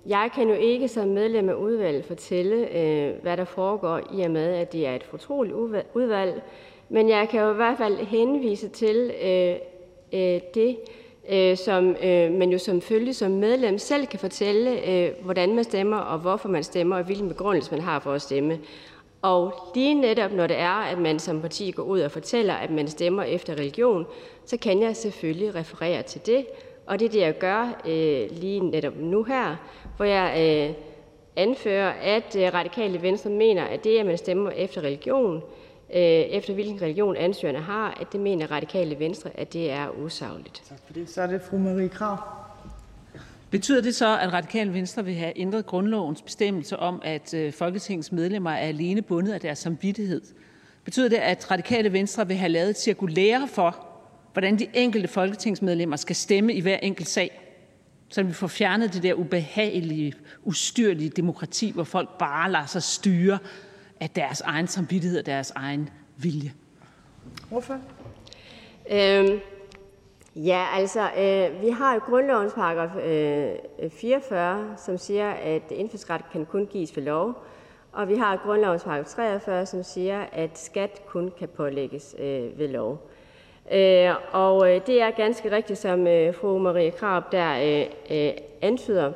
jeg 0.06 0.30
kan 0.36 0.48
jo 0.49 0.54
ikke 0.56 0.88
som 0.88 1.08
medlem 1.08 1.49
af 1.49 1.54
udvalget 1.54 2.06
fortælle, 2.06 2.56
øh, 2.78 3.22
hvad 3.22 3.38
der 3.38 3.45
foregår 3.45 4.02
i 4.14 4.22
og 4.22 4.32
med, 4.32 4.54
at 4.56 4.74
det 4.74 4.88
er 4.88 4.95
et 4.95 5.04
fortroligt 5.04 5.56
udva- 5.56 5.86
udvalg. 5.94 6.41
Men 6.90 7.10
jeg 7.10 7.30
kan 7.30 7.41
jo 7.41 7.52
i 7.52 7.56
hvert 7.56 7.78
fald 7.78 7.98
henvise 7.98 8.70
til 8.70 9.12
øh, 9.24 9.56
øh, 10.14 10.41
det, 10.54 10.78
øh, 11.30 11.58
som 11.58 11.95
øh, 12.04 12.32
man 12.32 12.49
jo 12.49 12.58
som 12.58 12.82
følge 12.82 13.14
som 13.14 13.32
medlem 13.32 13.78
selv 13.78 14.08
kan 14.08 14.20
fortælle, 14.20 14.90
øh, 14.90 15.12
hvordan 15.22 15.56
man 15.56 15.64
stemmer 15.64 15.98
og 15.98 16.20
hvorfor 16.20 16.49
man 16.49 16.64
stemmer 16.64 16.98
og 16.98 17.04
hvilken 17.04 17.28
begrundelse 17.28 17.72
man 17.72 17.82
har 17.82 17.99
for 17.99 18.14
at 18.14 18.22
stemme. 18.22 18.60
Og 19.22 19.54
lige 19.76 19.94
netop 19.94 20.32
når 20.32 20.48
det 20.48 20.58
er, 20.58 20.91
at 20.91 20.98
man 20.98 21.20
som 21.20 21.41
parti 21.41 21.72
går 21.72 21.84
ud 21.84 21.99
og 21.99 22.12
fortæller, 22.12 22.54
at 22.54 22.72
man 22.72 22.88
stemmer 22.88 23.24
efter 23.24 23.54
religion, 23.54 24.06
så 24.45 24.58
kan 24.58 24.82
jeg 24.82 24.95
selvfølgelig 24.95 25.56
referere 25.56 26.02
til 26.02 26.26
det. 26.26 26.45
Og 26.86 26.99
det 26.99 27.06
er 27.06 27.10
det, 27.10 27.20
jeg 27.20 27.38
gør 27.38 27.82
øh, 27.88 28.40
lige 28.40 28.60
netop 28.60 28.94
nu 28.98 29.24
her, 29.24 29.56
hvor 29.98 30.06
jeg 30.06 30.34
øh, 30.38 30.76
anfører, 31.36 31.94
at 32.02 32.36
øh, 32.36 32.54
radikale 32.54 33.02
venstre 33.02 33.30
mener, 33.30 33.64
at 33.64 33.84
det, 33.84 33.99
at 33.99 34.06
man 34.06 34.18
stemmer 34.18 34.52
efter 34.52 34.82
religion, 34.82 35.36
øh, 35.36 35.41
efter 35.90 36.54
hvilken 36.54 36.82
religion 36.82 37.16
ansøgerne 37.16 37.60
har, 37.60 37.98
at 38.02 38.08
det 38.12 38.20
mener 38.20 38.52
radikale 38.52 39.00
venstre, 39.00 39.30
at 39.36 39.54
det 39.54 39.72
er 39.72 39.90
usagligt. 39.90 40.64
Tak 40.70 40.78
for 40.86 40.94
det. 40.94 41.10
Så 41.10 41.22
er 41.22 41.28
det 41.28 41.42
fru 41.42 41.58
Marie 41.58 41.90
Krav. 41.90 42.18
Betyder 43.50 43.82
det 43.82 43.96
så, 43.96 44.20
at 44.20 44.34
Radikale 44.34 44.74
Venstre 44.74 45.06
vil 45.06 45.14
have 45.14 45.34
ændret 45.36 45.66
grundlovens 45.66 46.22
bestemmelse 46.22 46.80
om, 46.80 47.02
at 47.06 47.34
øh, 47.34 47.54
Folketingets 47.54 48.12
medlemmer 48.12 48.52
er 48.52 48.68
alene 48.68 49.02
bundet 49.02 49.34
af 49.34 49.42
deres 49.42 49.60
samvittighed? 49.60 50.22
Betyder 50.84 51.10
det, 51.10 51.16
at 51.16 51.52
Radikale 51.52 51.94
Venstre 51.94 52.28
vil 52.28 52.38
have 52.38 52.50
lavet 52.50 52.70
et 52.70 52.80
cirkulære 52.80 53.48
for, 53.48 53.86
hvordan 54.34 54.60
de 54.60 54.68
enkelte 54.74 55.07
folketingsmedlemmer 55.07 55.96
skal 55.96 56.16
stemme 56.16 56.54
i 56.54 56.60
hver 56.60 56.78
enkelt 56.78 57.07
sag? 57.07 57.41
Så 58.10 58.24
vi 58.24 58.34
får 58.34 58.48
fjernet 58.48 58.94
det 58.94 59.04
der 59.04 59.14
ubehagelige, 59.14 60.14
ustyrlige 60.44 61.10
demokrati, 61.10 61.72
hvor 61.72 61.84
folk 61.84 62.10
bare 62.20 62.52
lader 62.52 62.66
sig 62.66 62.84
styre 62.84 63.40
af 64.00 64.10
deres 64.10 64.42
egen 64.42 64.68
samvittighed 64.68 65.20
og 65.20 65.26
deres 65.26 65.52
egen 65.56 65.90
vilje. 66.18 66.54
Ordfører? 67.52 67.80
Øhm, 68.92 69.40
ja, 70.36 70.66
altså, 70.74 71.02
øh, 71.02 71.62
vi 71.62 71.70
har 71.70 71.94
jo 71.94 72.00
grundlovens 72.00 72.54
paragraf 72.54 72.96
øh, 73.84 73.90
44, 73.92 74.74
som 74.78 74.98
siger, 74.98 75.32
at 75.32 75.62
indfødsret 75.72 76.22
kan 76.32 76.46
kun 76.46 76.66
gives 76.66 76.96
ved 76.96 77.04
lov. 77.04 77.44
Og 77.92 78.08
vi 78.08 78.16
har 78.16 78.38
grundlovens 78.46 78.84
paragraf 78.84 79.06
43, 79.06 79.66
som 79.66 79.84
siger, 79.84 80.22
at 80.32 80.58
skat 80.58 81.02
kun 81.08 81.32
kan 81.40 81.48
pålægges 81.48 82.16
øh, 82.20 82.60
ved 82.60 82.68
lov. 82.68 83.10
Øh, 83.72 84.12
og 84.32 84.76
øh, 84.76 84.82
det 84.88 85.02
er 85.02 85.12
ganske 85.12 85.52
rigtigt, 85.52 85.80
som 85.80 86.08
øh, 86.08 86.36
fru 86.36 86.58
Marie 86.58 86.92
Krab 86.92 87.24
der 87.32 87.82
øh, 87.82 87.86
øh, 88.18 88.34
antyder 88.62 89.12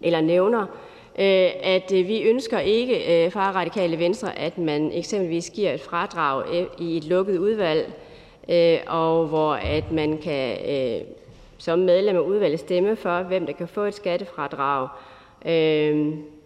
eller 0.00 0.20
nævner, 0.20 0.62
øh, 0.62 0.91
Øh, 1.18 1.50
at 1.62 1.92
øh, 1.94 2.08
vi 2.08 2.22
ønsker 2.22 2.58
ikke 2.58 3.24
øh, 3.24 3.32
fra 3.32 3.50
Radikale 3.50 3.98
Venstre, 3.98 4.38
at 4.38 4.58
man 4.58 4.92
eksempelvis 4.92 5.50
giver 5.50 5.72
et 5.72 5.80
fradrag 5.80 6.66
i 6.78 6.96
et 6.96 7.04
lukket 7.04 7.38
udvalg, 7.38 7.92
og 8.86 9.26
hvor 9.26 9.52
at 9.52 9.92
man 9.92 10.18
kan 10.18 10.56
som 11.58 11.78
medlem 11.78 12.16
af 12.16 12.20
udvalget 12.20 12.60
stemme 12.60 12.96
for, 12.96 13.22
hvem 13.22 13.46
der 13.46 13.52
kan 13.52 13.68
få 13.68 13.80
et 13.80 13.94
skattefradrag. 13.94 14.88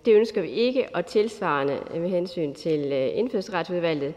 Det 0.06 0.14
ønsker 0.14 0.42
vi 0.42 0.48
ikke, 0.48 0.86
og 0.94 1.06
tilsvarende 1.06 1.78
med 1.94 2.08
hensyn 2.08 2.54
til 2.54 2.92
indfødsretsudvalget, 3.14 4.14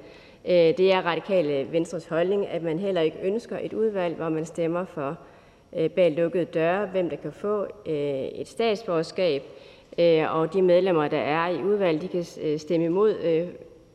det 0.47 0.91
er 0.91 1.01
radikale 1.05 1.67
Venstres 1.71 2.07
holdning, 2.07 2.47
at 2.47 2.63
man 2.63 2.79
heller 2.79 3.01
ikke 3.01 3.17
ønsker 3.23 3.57
et 3.61 3.73
udvalg, 3.73 4.15
hvor 4.15 4.29
man 4.29 4.45
stemmer 4.45 4.85
for 4.85 5.17
bag 5.95 6.11
lukkede 6.11 6.45
døre, 6.45 6.85
hvem 6.85 7.09
der 7.09 7.17
kan 7.17 7.31
få 7.31 7.65
et 7.85 8.47
statsborgerskab, 8.47 9.43
øh, 9.99 10.35
og 10.35 10.53
de 10.53 10.61
medlemmer, 10.61 11.07
der 11.07 11.17
er 11.17 11.47
i 11.47 11.63
udvalget, 11.63 12.01
de 12.01 12.07
kan 12.07 12.25
øh, 12.41 12.59
stemme 12.59 12.85
imod, 12.85 13.15
øh, 13.15 13.47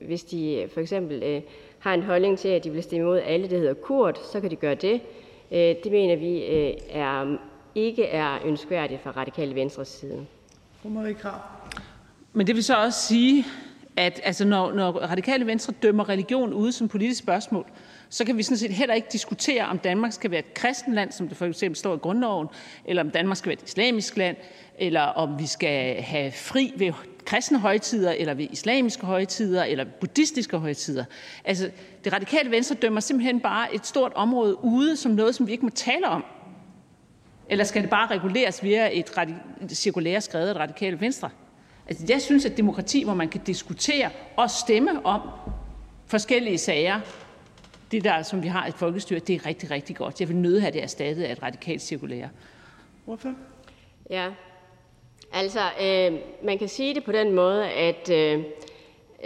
hvis 0.07 0.25
de 0.25 0.55
øh, 0.55 0.71
for 0.71 0.81
eksempel 0.81 1.23
øh, 1.23 1.43
har 1.79 1.95
en 1.95 2.03
holdning 2.03 2.39
til, 2.39 2.49
at 2.49 2.65
de 2.65 2.71
vil 2.71 2.83
stemme 2.83 3.07
imod 3.07 3.21
alle, 3.21 3.51
der 3.51 3.59
hedder 3.59 3.75
Kurt, 3.75 4.19
så 4.33 4.41
kan 4.41 4.51
de 4.51 4.57
gøre 4.57 4.75
det. 4.75 5.01
Øh, 5.53 5.59
det 5.59 5.93
mener 5.93 6.17
vi 6.17 6.45
øh, 6.45 6.75
er, 6.91 7.37
ikke 7.75 8.07
er 8.07 8.39
ønskværdigt 8.45 9.03
fra 9.03 9.11
radikale 9.11 9.55
Venstres 9.55 9.89
side. 9.89 10.27
Fru 10.83 10.89
Marie 10.89 11.15
Krav. 11.15 11.41
Men 12.33 12.47
det 12.47 12.55
vil 12.55 12.65
så 12.65 12.77
også 12.77 13.01
sige, 13.01 13.45
at 13.97 14.21
altså, 14.25 14.45
når, 14.45 14.73
når 14.73 14.91
radikale 14.93 15.47
venstre 15.47 15.75
dømmer 15.83 16.09
religion 16.09 16.53
ude 16.53 16.73
som 16.73 16.89
politisk 16.89 17.19
spørgsmål, 17.19 17.67
så 18.09 18.25
kan 18.25 18.37
vi 18.37 18.43
sådan 18.43 18.59
set 18.59 18.71
heller 18.71 18.95
ikke 18.95 19.09
diskutere, 19.13 19.67
om 19.67 19.79
Danmark 19.79 20.13
skal 20.13 20.31
være 20.31 20.39
et 20.41 20.55
kristen 20.55 20.95
land, 20.95 21.13
som 21.13 21.29
det 21.29 21.37
for 21.37 21.47
eksempel 21.47 21.77
står 21.77 21.95
i 21.95 21.99
grundloven, 21.99 22.49
eller 22.85 23.03
om 23.03 23.11
Danmark 23.11 23.37
skal 23.37 23.49
være 23.49 23.59
et 23.63 23.69
islamisk 23.69 24.17
land, 24.17 24.37
eller 24.79 25.01
om 25.01 25.39
vi 25.39 25.47
skal 25.47 26.03
have 26.03 26.33
fri 26.33 26.73
ved 26.77 26.93
kristne 27.25 27.59
højtider, 27.59 28.13
eller 28.13 28.35
ved 28.35 28.47
islamiske 28.51 29.07
højtider, 29.07 29.65
eller 29.65 29.85
buddhistiske 30.01 30.59
højtider. 30.59 31.05
Altså, 31.45 31.71
det 32.05 32.13
radikale 32.13 32.51
venstre 32.51 32.75
dømmer 32.75 33.01
simpelthen 33.01 33.41
bare 33.41 33.75
et 33.75 33.87
stort 33.87 34.13
område 34.15 34.65
ude 34.65 34.97
som 34.97 35.13
noget, 35.13 35.35
som 35.35 35.47
vi 35.47 35.53
ikke 35.53 35.65
må 35.65 35.71
tale 35.71 36.09
om. 36.09 36.25
Eller 37.49 37.65
skal 37.65 37.83
det 37.83 37.91
bare 37.91 38.07
reguleres 38.07 38.63
via 38.63 38.99
et, 38.99 39.13
cirkulære 39.69 40.21
skrevet 40.21 40.49
af 40.49 40.55
det 40.55 40.61
radikale 40.61 41.01
venstre? 41.01 41.31
Altså, 41.89 42.05
jeg 42.09 42.23
synes, 42.23 42.45
at 42.45 42.57
demokrati, 42.57 43.05
hvor 43.05 43.15
man 43.15 43.29
kan 43.29 43.41
diskutere 43.47 44.11
og 44.37 44.51
stemme 44.51 45.07
om 45.07 45.21
forskellige 46.07 46.59
sager, 46.59 47.01
det 47.91 48.05
der, 48.05 48.23
som 48.23 48.43
vi 48.43 48.49
har 48.49 48.67
i 48.67 48.69
et 48.69 48.75
folkestyre, 48.75 49.19
det 49.19 49.35
er 49.35 49.47
rigtig, 49.47 49.71
rigtig 49.71 49.97
godt. 49.97 50.21
Jeg 50.21 50.29
vil 50.29 50.37
nøde 50.37 50.61
have 50.61 50.73
det 50.73 50.83
erstattet 50.83 51.23
af 51.23 51.33
et 51.33 51.43
radikalt 51.43 51.83
cirkulære. 51.83 52.29
Hvorfor? 53.05 53.35
Ja, 54.11 54.31
altså 55.35 55.61
øh, 55.83 56.19
man 56.43 56.59
kan 56.59 56.69
sige 56.69 56.95
det 56.95 57.05
på 57.05 57.13
den 57.13 57.33
måde, 57.33 57.69
at 57.69 58.11
øh, 58.11 58.45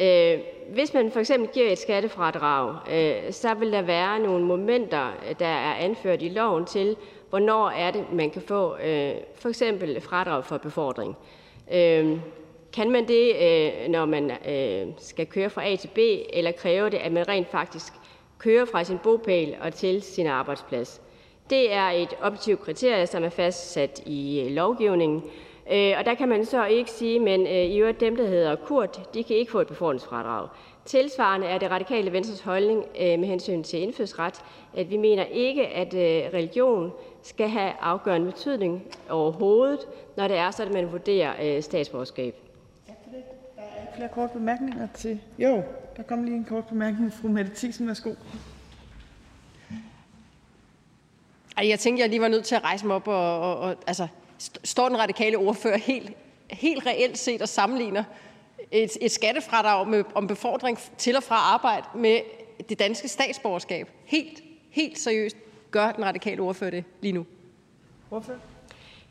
øh, 0.01 0.41
hvis 0.75 0.95
man 0.95 1.11
for 1.11 1.21
eksempel 1.21 1.49
giver 1.49 1.71
et 1.71 1.79
skattefradrag, 1.79 2.77
øh, 2.93 3.33
så 3.33 3.55
vil 3.55 3.73
der 3.73 3.83
være 3.83 4.19
nogle 4.19 4.45
momenter, 4.45 5.13
der 5.39 5.47
er 5.47 5.75
anført 5.75 6.23
i 6.23 6.29
loven 6.29 6.65
til, 6.65 6.97
hvornår 7.31 7.69
er 7.69 7.91
det, 7.91 8.13
man 8.13 8.31
kan 8.31 8.43
få 8.43 8.77
øh, 8.77 9.15
for 9.35 9.49
eksempel 9.49 10.01
fradrag 10.01 10.45
for 10.45 10.59
befordring. 10.59 11.17
Øh, 11.73 12.19
kan 12.73 12.91
man 12.91 13.09
det, 13.09 13.33
øh, 13.43 13.89
når 13.89 14.05
man 14.05 14.31
øh, 14.31 14.87
skal 14.99 15.27
køre 15.27 15.51
fra 15.51 15.69
A 15.69 15.77
til 15.77 15.89
B, 15.89 15.99
eller 16.33 16.53
kræver 16.53 16.89
det, 16.89 16.99
at 16.99 17.13
man 17.13 17.29
rent 17.29 17.51
faktisk 17.51 17.93
kører 18.39 18.65
fra 18.65 18.85
sin 18.85 18.99
bopæl 18.99 19.57
og 19.61 19.75
til 19.75 20.03
sin 20.03 20.27
arbejdsplads? 20.27 21.01
Det 21.51 21.73
er 21.73 21.89
et 21.89 22.17
objektivt 22.23 22.61
kriterie, 22.61 23.07
som 23.07 23.25
er 23.25 23.29
fastsat 23.29 24.03
i 24.07 24.41
øh, 24.41 24.51
lovgivningen, 24.51 25.23
øh, 25.73 25.95
og 25.99 26.05
der 26.05 26.15
kan 26.15 26.29
man 26.29 26.45
så 26.45 26.65
ikke 26.65 26.91
sige, 26.91 27.21
men 27.21 27.47
i 27.47 27.79
øvrigt 27.79 28.01
dem, 28.01 28.17
der 28.17 28.27
hedder 28.27 28.57
Kurt, 28.57 29.15
de 29.15 29.25
kan 29.25 29.37
ikke 29.37 29.53
få 29.53 29.61
et 29.61 29.67
befordringsfradrag. 29.67 30.49
Tilsvarende 30.85 31.47
er 31.47 31.59
det 31.59 31.71
radikale 31.71 32.13
venstres 32.13 32.41
holdning 32.41 32.85
med 32.99 33.25
hensyn 33.25 33.63
til 33.63 33.83
indfødsret, 33.83 34.35
at 34.77 34.91
vi 34.91 34.97
mener 34.97 35.25
ikke, 35.25 35.67
at 35.67 35.95
religion 36.35 36.93
skal 37.23 37.49
have 37.49 37.73
afgørende 37.81 38.33
betydning 38.33 38.83
overhovedet, 39.11 39.81
når 40.17 40.29
det 40.29 40.37
er 40.37 40.51
sådan, 40.51 40.77
at 40.77 40.83
man 40.83 40.93
vurderer 40.93 41.61
statsborgerskab 41.61 42.35
flere 43.99 44.11
korte 44.15 44.33
bemærkninger 44.33 44.89
til... 44.95 45.21
Jo, 45.39 45.63
der 45.97 46.03
kom 46.03 46.25
lige 46.25 46.37
en 46.37 46.45
kort 46.45 46.67
bemærkning. 46.67 47.13
Fru 47.13 47.29
Mette 47.29 47.51
Thiesen, 47.55 47.87
værsgo. 47.87 48.15
Ej, 51.57 51.69
jeg 51.69 51.79
tænkte, 51.79 52.03
jeg 52.03 52.11
lige 52.11 52.21
var 52.21 52.29
nødt 52.29 52.45
til 52.45 52.55
at 52.55 52.65
rejse 52.65 52.87
mig 52.87 52.97
op 52.97 53.09
og, 53.09 53.41
og, 53.41 53.59
og 53.59 53.77
altså, 53.87 54.09
står 54.65 54.89
den 54.89 54.99
radikale 54.99 55.37
ordfører 55.37 55.79
helt, 55.79 56.13
helt 56.51 56.87
reelt 56.87 57.19
set 57.19 57.43
og 57.43 57.49
sammenligner 57.49 58.05
et, 58.71 58.97
et 59.01 59.11
skattefradrag 59.11 59.89
med, 59.89 60.05
om 60.15 60.27
befordring 60.27 60.79
til 60.99 61.17
og 61.17 61.23
fra 61.23 61.35
arbejde 61.35 61.87
med 61.95 62.21
det 62.69 62.79
danske 62.79 63.09
statsborgerskab. 63.09 63.91
Helt, 64.05 64.43
helt 64.71 64.99
seriøst 64.99 65.37
gør 65.71 65.93
den 65.93 66.05
radikale 66.05 66.43
ordfører 66.43 66.71
det 66.71 66.85
lige 67.01 67.13
nu. 67.13 67.27
Hvorfor? 68.09 68.33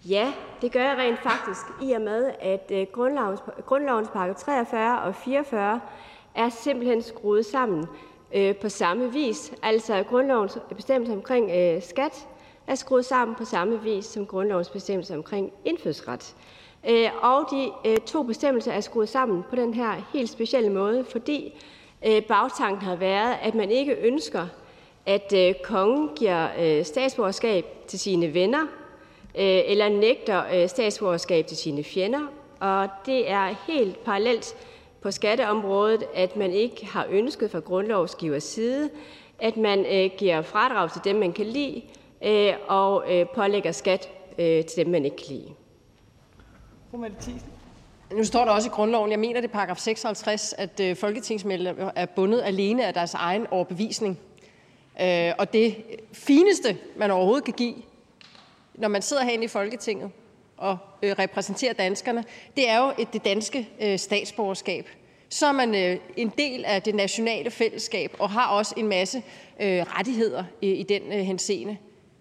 Ja, 0.10 0.34
det 0.62 0.72
gør 0.72 0.84
jeg 0.84 0.98
rent 0.98 1.20
faktisk, 1.20 1.62
i 1.84 1.92
og 1.92 2.02
med 2.02 2.32
at 2.40 2.72
øh, 2.72 2.88
grundlovens, 2.94 3.40
grundlovens 3.66 4.10
paragraf 4.14 4.36
43 4.36 5.02
og 5.02 5.16
44 5.16 5.82
er 6.36 6.50
simpelthen 6.50 7.02
skruet 7.02 7.46
sammen 7.46 7.86
øh, 8.34 8.56
på 8.56 8.70
samme 8.70 9.14
vis. 9.14 9.54
Altså 9.64 10.04
grundlovens 10.04 10.58
bestemmelse 10.76 11.14
omkring 11.14 11.52
øh, 11.52 11.84
skat 11.84 12.28
er 12.68 12.76
skruet 12.76 13.06
sammen 13.06 13.36
på 13.36 13.46
samme 13.46 13.84
vis 13.84 14.06
som 14.06 14.26
grundlovens 14.26 14.70
bestemmelse 14.70 15.16
omkring 15.16 15.52
indfødsret. 15.66 16.36
Øh, 16.90 17.10
og 17.22 17.48
de 17.52 17.72
øh, 17.86 17.98
to 17.98 18.24
bestemmelser 18.24 18.72
er 18.72 18.82
skruet 18.82 19.10
sammen 19.10 19.44
på 19.50 19.56
den 19.56 19.74
her 19.74 19.92
helt 20.14 20.30
specielle 20.30 20.70
måde, 20.70 21.06
fordi 21.12 21.54
øh, 22.08 22.22
bagtanken 22.22 22.82
har 22.82 22.96
været, 22.96 23.36
at 23.42 23.56
man 23.56 23.72
ikke 23.72 23.94
ønsker, 23.94 24.48
at 25.06 25.34
kongen 25.64 26.10
giver 26.16 26.84
statsborgerskab 26.84 27.66
til 27.88 28.00
sine 28.00 28.34
venner, 28.34 28.68
eller 29.36 29.90
nægter 29.90 30.68
statsborgerskab 30.68 31.48
til 31.48 31.58
sine 31.58 31.84
fjender. 31.84 32.20
Og 32.60 32.90
det 33.06 33.30
er 33.30 33.56
helt 33.68 34.04
parallelt 34.04 34.56
på 35.02 35.12
skatteområdet, 35.12 36.04
at 36.14 36.36
man 36.36 36.52
ikke 36.52 36.86
har 36.86 37.06
ønsket 37.10 37.52
fra 37.52 37.60
grundlovsgivers 37.60 38.44
side, 38.44 38.90
at 39.40 39.58
man 39.58 40.12
giver 40.18 40.42
fradrag 40.42 40.92
til 40.92 41.02
dem, 41.04 41.16
man 41.16 41.34
kan 41.34 41.46
lide, 41.46 41.82
Øh, 42.22 42.54
og 42.68 43.14
øh, 43.14 43.26
pålægger 43.36 43.72
skat 43.72 44.10
øh, 44.38 44.66
til 44.66 44.86
dem, 44.86 44.90
man 44.92 45.06
ikke 45.06 45.18
kan 45.18 45.36
lide. 45.36 45.54
Nu 48.12 48.24
står 48.24 48.46
der 48.46 48.52
også 48.52 48.70
i 48.70 48.72
grundloven, 48.72 49.12
jeg 49.12 49.20
mener 49.20 49.42
det 49.42 49.48
er 49.48 49.54
paragraf 49.54 49.78
56, 49.78 50.56
at 50.58 50.98
folketingsmedlemmer 50.98 51.92
er 51.96 52.06
bundet 52.06 52.42
alene 52.46 52.86
af 52.86 52.94
deres 52.94 53.14
egen 53.14 53.48
overbevisning. 53.52 54.20
Og 55.38 55.54
det 55.54 55.76
fineste, 56.14 56.78
man 56.96 57.12
overhovedet 57.12 57.44
kan 57.44 57.54
give 57.54 57.74
når 58.78 58.88
man 58.88 59.02
sidder 59.02 59.24
herinde 59.24 59.44
i 59.44 59.48
Folketinget 59.48 60.12
og 60.58 60.78
øh, 61.04 61.16
repræsenterer 61.20 61.74
danskerne, 61.74 62.24
det 62.58 62.70
er 62.70 62.86
jo 62.86 62.94
et, 63.00 63.14
det 63.14 63.26
danske 63.26 63.70
øh, 63.82 64.00
statsborgerskab. 64.00 64.90
Så 65.30 65.48
er 65.48 65.52
man 65.52 65.76
øh, 65.76 65.98
en 66.18 66.32
del 66.38 66.66
af 66.66 66.82
det 66.82 66.96
nationale 66.96 67.52
fællesskab 67.52 68.16
og 68.20 68.30
har 68.30 68.48
også 68.48 68.74
en 68.78 68.88
masse 68.88 69.24
øh, 69.60 69.82
rettigheder 69.82 70.44
i, 70.62 70.72
i 70.72 70.84
den 70.84 71.02
øh, 71.02 71.20
henseende. 71.20 71.78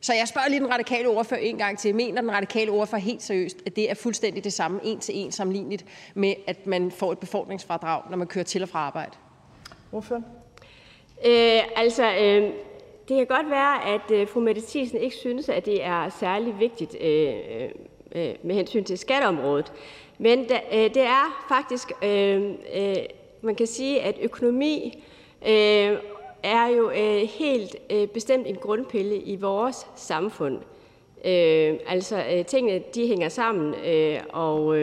Så 0.06 0.14
jeg 0.14 0.28
spørger 0.28 0.48
lige 0.48 0.60
den 0.60 0.70
radikale 0.70 1.08
ordfører 1.08 1.40
en 1.40 1.58
gang 1.58 1.78
til. 1.78 1.94
Mener 1.94 2.20
den 2.20 2.32
radikale 2.32 2.70
ordfører 2.70 3.00
helt 3.00 3.22
seriøst, 3.22 3.56
at 3.66 3.76
det 3.76 3.90
er 3.90 3.94
fuldstændig 3.94 4.44
det 4.44 4.52
samme, 4.52 4.80
en 4.84 5.00
til 5.00 5.18
en 5.18 5.32
sammenligneligt 5.32 5.84
med, 6.14 6.34
at 6.46 6.66
man 6.66 6.90
får 6.90 7.12
et 7.12 7.18
befordringsfradrag, 7.18 8.10
når 8.10 8.16
man 8.16 8.26
kører 8.26 8.44
til 8.44 8.62
og 8.62 8.68
fra 8.68 8.78
arbejde? 8.78 9.10
Ordfører? 9.92 10.20
Øh, 11.26 11.60
altså, 11.76 12.16
øh, 12.20 12.42
det 13.08 13.16
kan 13.16 13.26
godt 13.26 13.50
være, 13.50 13.94
at 13.94 14.10
øh, 14.10 14.28
fru 14.28 14.40
Mette 14.40 14.62
Thiesen 14.68 14.98
ikke 14.98 15.16
synes, 15.16 15.48
at 15.48 15.66
det 15.66 15.84
er 15.84 16.08
særlig 16.20 16.58
vigtigt 16.58 16.96
øh, 17.00 17.34
øh, 18.12 18.34
med 18.42 18.54
hensyn 18.54 18.84
til 18.84 18.98
skatteområdet. 18.98 19.72
Men 20.18 20.38
det 20.68 21.02
er 21.02 21.44
faktisk, 21.48 21.92
man 23.42 23.54
kan 23.54 23.66
sige, 23.66 24.02
at 24.02 24.16
økonomi 24.22 25.04
er 26.46 26.66
jo 26.66 26.90
øh, 26.90 27.28
helt 27.38 27.76
øh, 27.90 28.08
bestemt 28.08 28.46
en 28.46 28.56
grundpille 28.56 29.16
i 29.16 29.36
vores 29.36 29.86
samfund. 29.96 30.58
Øh, 31.24 31.74
altså 31.86 32.44
tingene 32.46 32.82
de 32.94 33.06
hænger 33.06 33.28
sammen, 33.28 33.74
og 34.32 34.76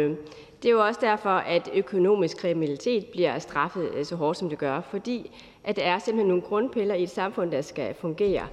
det 0.64 0.70
er 0.70 0.74
jo 0.74 0.86
også 0.86 1.00
derfor, 1.04 1.30
at 1.30 1.70
økonomisk 1.74 2.38
kriminalitet 2.38 3.06
bliver 3.06 3.40
straffet 3.40 4.08
så 4.08 4.16
hårdt, 4.16 4.38
som 4.38 4.50
det 4.50 4.58
gør, 4.58 4.82
fordi 4.82 5.32
at 5.64 5.76
der 5.76 5.84
er 5.84 6.00
simpelthen 6.00 6.28
nogle 6.28 6.42
grundpiller 6.42 6.96
i 6.96 7.04
et 7.04 7.10
samfund, 7.10 7.52
der 7.52 7.62
skal 7.62 7.94
fungere. 7.94 8.48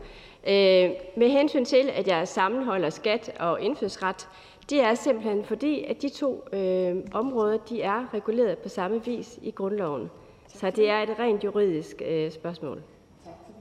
Øh, 0.47 0.91
med 1.17 1.29
hensyn 1.29 1.65
til, 1.65 1.91
at 1.95 2.09
jeg 2.09 2.29
sammenholder 2.29 2.91
skat 2.91 3.33
og 3.41 3.61
indfødsret, 3.61 4.29
det 4.71 4.81
er 4.81 4.95
simpelthen 4.95 5.45
fordi, 5.45 5.85
at 5.85 6.03
de 6.03 6.09
to 6.09 6.45
øh, 6.53 6.97
områder 7.13 7.57
de 7.57 7.83
er 7.83 8.15
reguleret 8.15 8.59
på 8.59 8.69
samme 8.69 9.05
vis 9.05 9.39
i 9.43 9.51
grundloven. 9.51 10.11
Så 10.49 10.71
det 10.71 10.91
er 10.91 10.99
et 11.03 11.19
rent 11.19 11.45
juridisk 11.45 12.03
øh, 12.07 12.31
spørgsmål. 12.31 12.83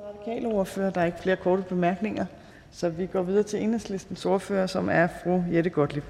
Radikale 0.10 0.48
ordfører. 0.48 0.90
Der 0.90 1.02
er 1.02 1.06
ikke 1.06 1.20
flere 1.22 1.36
korte 1.36 1.62
bemærkninger, 1.62 2.26
så 2.72 2.90
vi 2.90 3.06
går 3.06 3.22
videre 3.22 3.44
til 3.44 3.64
enhedslistens 3.64 4.26
ordfører, 4.26 4.68
som 4.68 4.90
er 4.92 5.08
fru 5.24 5.44
Jette 5.54 5.70
Gottlieb. 5.70 6.04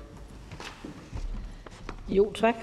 Jo, 2.10 2.32
tak. 2.32 2.56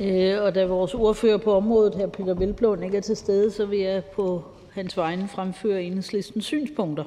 Øh, 0.00 0.42
og 0.42 0.54
da 0.54 0.66
vores 0.66 0.94
ordfører 0.94 1.38
på 1.38 1.52
området, 1.52 1.94
her 1.94 2.06
Peter 2.06 2.34
Velblom, 2.34 2.82
ikke 2.82 2.96
er 2.96 3.00
til 3.00 3.16
stede, 3.16 3.50
så 3.50 3.66
vil 3.66 3.78
jeg 3.78 4.04
på 4.04 4.44
hans 4.72 4.96
vegne 4.96 5.28
fremføre 5.28 5.82
enhedslistens 5.82 6.44
synspunkter. 6.44 7.04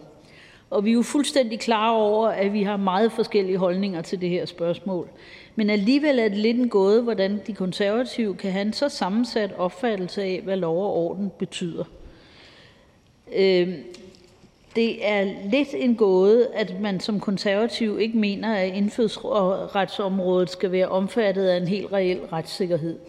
Og 0.70 0.86
vi 0.86 0.90
er 0.90 0.94
jo 0.94 1.02
fuldstændig 1.02 1.60
klar 1.60 1.90
over, 1.92 2.28
at 2.28 2.54
vi 2.54 2.64
har 2.64 2.78
meget 2.78 3.12
forskellige 3.12 3.58
holdninger 3.58 4.02
til 4.02 4.22
det 4.22 4.30
her 4.30 4.46
spørgsmål. 4.46 5.10
Men 5.56 5.70
alligevel 5.70 6.20
er 6.20 6.28
det 6.28 6.38
lidt 6.38 6.58
en 6.58 6.70
gåde, 6.70 7.02
hvordan 7.02 7.42
de 7.48 7.54
konservative 7.54 8.36
kan 8.36 8.52
have 8.52 8.62
en 8.62 8.74
så 8.74 8.90
sammensat 8.90 9.54
opfattelse 9.58 10.24
af, 10.24 10.42
hvad 10.44 10.58
lov 10.58 10.84
og 10.84 10.94
orden 10.94 11.32
betyder. 11.40 11.84
Øh, 13.34 13.74
det 14.76 15.08
er 15.08 15.24
lidt 15.52 15.70
en 15.74 15.96
gåde, 15.96 16.48
at 16.54 16.82
man 16.82 17.00
som 17.00 17.20
konservativ 17.20 18.00
ikke 18.00 18.18
mener, 18.18 18.56
at 18.56 18.74
indfødsretsområdet 18.74 20.50
skal 20.50 20.72
være 20.72 20.88
omfattet 20.88 21.48
af 21.48 21.58
en 21.58 21.68
helt 21.68 21.94
reel 21.94 22.20
retssikkerhed. 22.20 23.00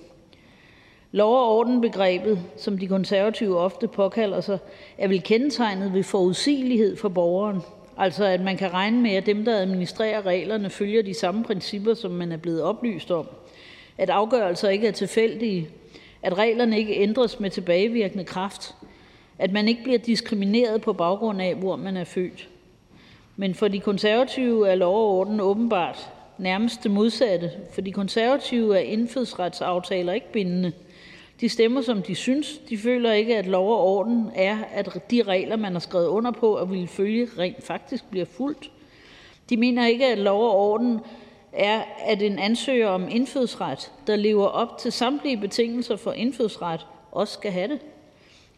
Lov- 1.13 1.37
og 1.37 1.57
ordenbegrebet, 1.57 2.41
som 2.57 2.79
de 2.79 2.89
konservative 2.89 3.59
ofte 3.59 3.89
påkalder 3.89 4.41
sig, 4.41 4.59
er 4.99 5.09
vel 5.09 5.23
kendetegnet 5.23 5.95
ved 5.95 6.03
forudsigelighed 6.03 6.97
for 6.97 7.09
borgeren. 7.09 7.61
Altså 7.99 8.25
at 8.25 8.41
man 8.41 8.57
kan 8.57 8.73
regne 8.73 9.01
med, 9.01 9.11
at 9.11 9.27
dem, 9.27 9.45
der 9.45 9.57
administrerer 9.57 10.27
reglerne, 10.27 10.71
følger 10.71 11.03
de 11.03 11.15
samme 11.15 11.45
principper, 11.45 11.95
som 11.95 12.11
man 12.11 12.33
er 12.33 12.37
blevet 12.37 12.63
oplyst 12.63 13.11
om. 13.11 13.27
At 13.99 14.11
afgørelser 14.11 14.69
ikke 14.69 14.87
er 14.87 14.93
tilfældige, 14.93 15.69
at 16.23 16.39
reglerne 16.39 16.79
ikke 16.79 16.97
ændres 16.97 17.41
med 17.41 17.51
tilbagevirkende 17.51 18.25
kraft, 18.25 18.75
at 19.39 19.53
man 19.53 19.69
ikke 19.69 19.83
bliver 19.83 19.99
diskrimineret 19.99 20.83
på 20.83 20.93
baggrund 20.93 21.43
af, 21.43 21.55
hvor 21.55 21.77
man 21.77 21.97
er 21.97 22.05
født. 22.05 22.49
Men 23.37 23.55
for 23.55 23.69
de 23.69 23.81
konservative 23.81 24.69
er 24.69 24.75
lov 24.75 24.97
og 24.97 25.19
orden 25.19 25.41
åbenbart 25.41 26.11
nærmest 26.39 26.83
det 26.83 26.91
modsatte. 26.91 27.51
For 27.73 27.81
de 27.81 27.93
konservative 27.93 28.77
er 28.77 28.81
indfødsretsaftaler 28.81 30.13
ikke 30.13 30.33
bindende. 30.33 30.73
De 31.41 31.49
stemmer, 31.49 31.81
som 31.81 32.03
de 32.03 32.15
synes. 32.15 32.59
De 32.69 32.79
føler 32.79 33.13
ikke, 33.13 33.37
at 33.37 33.47
lov 33.47 33.73
og 33.73 33.81
orden 33.81 34.31
er, 34.35 34.59
at 34.73 35.11
de 35.11 35.23
regler, 35.23 35.57
man 35.57 35.73
har 35.73 35.81
skrevet 35.81 36.07
under 36.07 36.31
på 36.31 36.57
og 36.57 36.71
vil 36.71 36.89
følge, 36.89 37.29
rent 37.39 37.65
faktisk 37.65 38.11
bliver 38.11 38.27
fuldt. 38.27 38.71
De 39.51 39.57
mener 39.57 39.87
ikke, 39.87 40.07
at 40.07 40.19
lov 40.19 40.45
og 40.45 40.57
orden 40.57 41.01
er, 41.53 41.83
at 42.07 42.23
en 42.23 42.39
ansøger 42.39 42.89
om 42.89 43.09
indfødsret, 43.11 43.93
der 44.07 44.17
lever 44.17 44.47
op 44.47 44.79
til 44.79 44.93
samtlige 44.93 45.37
betingelser 45.37 45.97
for 45.97 46.13
indfødsret, 46.13 46.87
også 47.13 47.35
skal 47.35 47.53
have 47.53 47.69
det. 47.69 47.81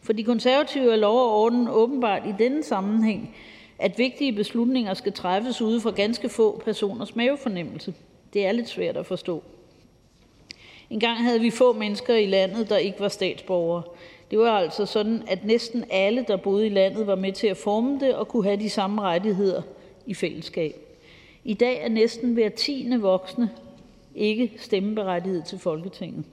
For 0.01 0.13
de 0.13 0.23
konservative 0.23 0.91
er 0.91 0.95
lov 0.95 1.19
og 1.19 1.41
orden 1.41 1.67
åbenbart 1.67 2.21
i 2.27 2.33
denne 2.39 2.63
sammenhæng, 2.63 3.35
at 3.79 3.97
vigtige 3.97 4.33
beslutninger 4.33 4.93
skal 4.93 5.13
træffes 5.13 5.61
ude 5.61 5.81
fra 5.81 5.91
ganske 5.91 6.29
få 6.29 6.61
personers 6.65 7.15
mavefornemmelse. 7.15 7.93
Det 8.33 8.45
er 8.45 8.51
lidt 8.51 8.69
svært 8.69 8.97
at 8.97 9.05
forstå. 9.05 9.43
En 10.89 10.99
gang 10.99 11.17
havde 11.23 11.39
vi 11.39 11.49
få 11.49 11.73
mennesker 11.73 12.15
i 12.15 12.25
landet, 12.25 12.69
der 12.69 12.77
ikke 12.77 12.99
var 12.99 13.07
statsborgere. 13.07 13.83
Det 14.31 14.39
var 14.39 14.57
altså 14.57 14.85
sådan, 14.85 15.23
at 15.27 15.45
næsten 15.45 15.83
alle, 15.89 16.25
der 16.27 16.37
boede 16.37 16.65
i 16.65 16.69
landet, 16.69 17.07
var 17.07 17.15
med 17.15 17.33
til 17.33 17.47
at 17.47 17.57
forme 17.57 17.99
det 17.99 18.15
og 18.15 18.27
kunne 18.27 18.43
have 18.43 18.59
de 18.59 18.69
samme 18.69 19.01
rettigheder 19.01 19.61
i 20.05 20.13
fællesskab. 20.13 20.75
I 21.43 21.53
dag 21.53 21.81
er 21.81 21.89
næsten 21.89 22.33
hver 22.33 22.49
tiende 22.49 23.01
voksne 23.01 23.49
ikke 24.15 24.51
stemmeberettiget 24.57 25.45
til 25.45 25.59
Folketinget. 25.59 26.25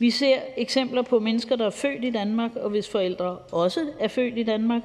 Vi 0.00 0.10
ser 0.10 0.36
eksempler 0.56 1.02
på 1.02 1.18
mennesker, 1.18 1.56
der 1.56 1.66
er 1.66 1.70
født 1.70 2.04
i 2.04 2.10
Danmark, 2.10 2.56
og 2.56 2.70
hvis 2.70 2.88
forældre 2.88 3.36
også 3.52 3.80
er 3.98 4.08
født 4.08 4.38
i 4.38 4.42
Danmark, 4.42 4.82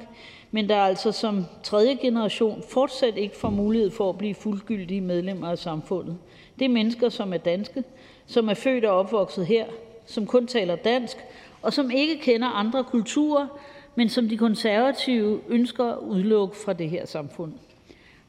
men 0.50 0.68
der 0.68 0.76
altså 0.76 1.12
som 1.12 1.44
tredje 1.62 1.94
generation 1.94 2.62
fortsat 2.68 3.16
ikke 3.16 3.36
får 3.36 3.50
mulighed 3.50 3.90
for 3.90 4.08
at 4.10 4.18
blive 4.18 4.34
fuldgyldige 4.34 5.00
medlemmer 5.00 5.48
af 5.48 5.58
samfundet. 5.58 6.18
Det 6.58 6.64
er 6.64 6.68
mennesker, 6.68 7.08
som 7.08 7.32
er 7.32 7.36
danske, 7.36 7.84
som 8.26 8.48
er 8.48 8.54
født 8.54 8.84
og 8.84 8.98
opvokset 8.98 9.46
her, 9.46 9.64
som 10.06 10.26
kun 10.26 10.46
taler 10.46 10.76
dansk, 10.76 11.16
og 11.62 11.72
som 11.72 11.90
ikke 11.90 12.18
kender 12.18 12.48
andre 12.48 12.84
kulturer, 12.84 13.46
men 13.94 14.08
som 14.08 14.28
de 14.28 14.36
konservative 14.36 15.40
ønsker 15.48 15.84
at 15.84 15.98
udelukke 15.98 16.56
fra 16.56 16.72
det 16.72 16.90
her 16.90 17.06
samfund. 17.06 17.52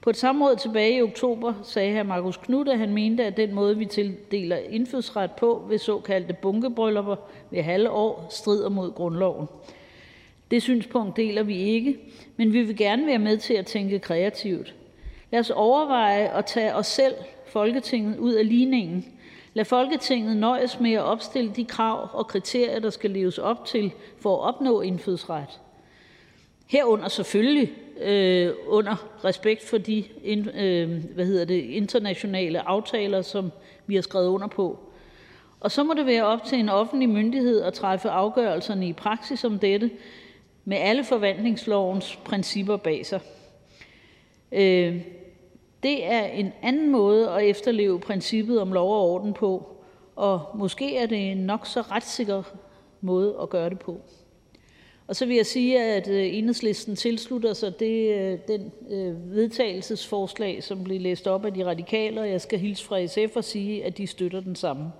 På 0.07 0.11
et 0.11 0.17
samråd 0.17 0.55
tilbage 0.55 0.97
i 0.97 1.01
oktober 1.01 1.53
sagde 1.63 1.99
hr. 1.99 2.03
Markus 2.03 2.37
Knudt, 2.37 2.69
at 2.69 2.79
han 2.79 2.93
mente, 2.93 3.25
at 3.25 3.37
den 3.37 3.53
måde, 3.53 3.77
vi 3.77 3.85
tildeler 3.85 4.57
indfødsret 4.57 5.31
på 5.31 5.65
ved 5.69 5.77
såkaldte 5.77 6.33
bunkebryllupper 6.33 7.15
ved 7.51 7.61
halve 7.61 7.89
år, 7.89 8.27
strider 8.29 8.69
mod 8.69 8.91
grundloven. 8.91 9.47
Det 10.51 10.63
synspunkt 10.63 11.17
deler 11.17 11.43
vi 11.43 11.57
ikke, 11.57 11.99
men 12.37 12.53
vi 12.53 12.63
vil 12.63 12.77
gerne 12.77 13.07
være 13.07 13.19
med 13.19 13.37
til 13.37 13.53
at 13.53 13.65
tænke 13.65 13.99
kreativt. 13.99 14.75
Lad 15.31 15.39
os 15.39 15.49
overveje 15.49 16.37
at 16.37 16.45
tage 16.45 16.75
os 16.75 16.87
selv, 16.87 17.15
Folketinget, 17.45 18.17
ud 18.17 18.33
af 18.33 18.47
ligningen. 18.47 19.05
Lad 19.53 19.65
Folketinget 19.65 20.37
nøjes 20.37 20.79
med 20.79 20.93
at 20.93 21.03
opstille 21.03 21.51
de 21.55 21.65
krav 21.65 22.09
og 22.13 22.27
kriterier, 22.27 22.79
der 22.79 22.89
skal 22.89 23.11
leves 23.11 23.37
op 23.37 23.65
til 23.65 23.91
for 24.19 24.35
at 24.35 24.55
opnå 24.55 24.81
indfødsret. 24.81 25.59
Herunder 26.67 27.07
selvfølgelig 27.07 27.71
øh, 28.01 28.53
under 28.67 29.07
respekt 29.25 29.63
for 29.63 29.77
de 29.77 30.03
in, 30.23 30.47
øh, 30.49 31.03
hvad 31.15 31.25
hedder 31.25 31.45
det, 31.45 31.63
internationale 31.63 32.67
aftaler, 32.67 33.21
som 33.21 33.51
vi 33.87 33.95
har 33.95 34.01
skrevet 34.01 34.27
under 34.27 34.47
på. 34.47 34.79
Og 35.59 35.71
så 35.71 35.83
må 35.83 35.93
det 35.93 36.05
være 36.05 36.25
op 36.25 36.43
til 36.43 36.59
en 36.59 36.69
offentlig 36.69 37.09
myndighed 37.09 37.61
at 37.61 37.73
træffe 37.73 38.09
afgørelserne 38.09 38.87
i 38.87 38.93
praksis 38.93 39.43
om 39.43 39.59
dette, 39.59 39.91
med 40.65 40.77
alle 40.77 41.03
forvaltningslovens 41.03 42.15
principper 42.25 42.77
bag 42.77 43.05
sig. 43.05 43.19
Øh, 44.51 45.01
det 45.83 46.05
er 46.05 46.25
en 46.25 46.53
anden 46.61 46.91
måde 46.91 47.29
at 47.29 47.43
efterleve 47.43 47.99
princippet 47.99 48.61
om 48.61 48.73
lov 48.73 48.93
og 48.93 49.01
orden 49.01 49.33
på, 49.33 49.77
og 50.15 50.41
måske 50.55 50.97
er 50.97 51.05
det 51.05 51.31
en 51.31 51.37
nok 51.37 51.65
så 51.65 51.81
retssikker 51.81 52.43
måde 53.01 53.35
at 53.41 53.49
gøre 53.49 53.69
det 53.69 53.79
på. 53.79 54.01
Og 55.07 55.15
så 55.15 55.25
vil 55.25 55.35
jeg 55.35 55.45
sige, 55.45 55.83
at 55.83 56.07
øh, 56.07 56.37
enhedslisten 56.37 56.95
tilslutter 56.95 57.53
sig 57.53 57.79
det, 57.79 58.15
øh, 58.15 58.39
den 58.47 58.71
vedtagelsesforslag, 59.35 60.63
som 60.63 60.83
blev 60.83 61.01
læst 61.01 61.27
op 61.27 61.45
af 61.45 61.53
de 61.53 61.65
radikale, 61.65 62.21
og 62.21 62.29
jeg 62.29 62.41
skal 62.41 62.59
hilse 62.59 62.85
fra 62.85 63.07
SF 63.07 63.35
og 63.35 63.43
sige, 63.43 63.85
at 63.85 63.97
de 63.97 64.07
støtter 64.07 64.39
den 64.39 64.55
samme. 64.55 64.91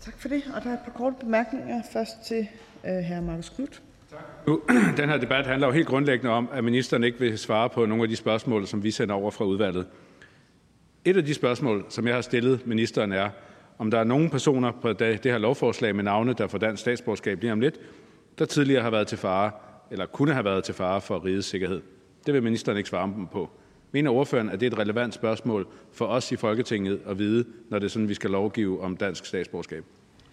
Tak 0.00 0.18
for 0.18 0.28
det. 0.28 0.42
Og 0.56 0.62
der 0.62 0.70
er 0.70 0.74
et 0.74 0.80
par 0.84 0.92
korte 0.92 1.16
bemærkninger. 1.20 1.82
Først 1.92 2.12
til 2.26 2.46
hr. 2.84 3.20
Marcus 3.20 3.48
Knudt. 3.48 3.82
Nu, 4.46 4.60
den 4.96 5.08
her 5.08 5.16
debat 5.16 5.46
handler 5.46 5.66
jo 5.66 5.72
helt 5.72 5.86
grundlæggende 5.86 6.32
om, 6.32 6.48
at 6.52 6.64
ministeren 6.64 7.04
ikke 7.04 7.18
vil 7.18 7.38
svare 7.38 7.70
på 7.70 7.86
nogle 7.86 8.02
af 8.02 8.08
de 8.08 8.16
spørgsmål, 8.16 8.66
som 8.66 8.82
vi 8.82 8.90
sender 8.90 9.14
over 9.14 9.30
fra 9.30 9.44
udvalget. 9.44 9.86
Et 11.04 11.16
af 11.16 11.24
de 11.24 11.34
spørgsmål, 11.34 11.86
som 11.88 12.06
jeg 12.06 12.14
har 12.14 12.22
stillet 12.22 12.66
ministeren, 12.66 13.12
er, 13.12 13.30
om 13.78 13.90
der 13.90 13.98
er 13.98 14.04
nogle 14.04 14.30
personer 14.30 14.72
på 14.72 14.92
det 14.92 15.20
her 15.24 15.38
lovforslag 15.38 15.96
med 15.96 16.04
navne, 16.04 16.32
der 16.32 16.46
får 16.46 16.58
dansk 16.58 16.80
statsborgerskab 16.80 17.40
lige 17.40 17.52
om 17.52 17.60
lidt, 17.60 17.80
der 18.38 18.44
tidligere 18.44 18.82
har 18.82 18.90
været 18.90 19.06
til 19.06 19.18
fare, 19.18 19.50
eller 19.90 20.06
kunne 20.06 20.32
have 20.32 20.44
været 20.44 20.64
til 20.64 20.74
fare 20.74 21.00
for 21.00 21.24
rigets 21.24 21.46
sikkerhed. 21.46 21.82
Det 22.26 22.34
vil 22.34 22.42
ministeren 22.42 22.78
ikke 22.78 22.90
svare 22.90 23.28
på. 23.32 23.50
Mener 23.92 24.10
ordføreren, 24.10 24.50
at 24.50 24.60
det 24.60 24.66
er 24.66 24.70
et 24.70 24.78
relevant 24.78 25.14
spørgsmål 25.14 25.66
for 25.92 26.06
os 26.06 26.32
i 26.32 26.36
Folketinget 26.36 27.00
at 27.06 27.18
vide, 27.18 27.44
når 27.70 27.78
det 27.78 27.86
er 27.86 27.90
sådan, 27.90 28.08
vi 28.08 28.14
skal 28.14 28.30
lovgive 28.30 28.82
om 28.82 28.96
dansk 28.96 29.26
statsborgerskab? 29.26 29.84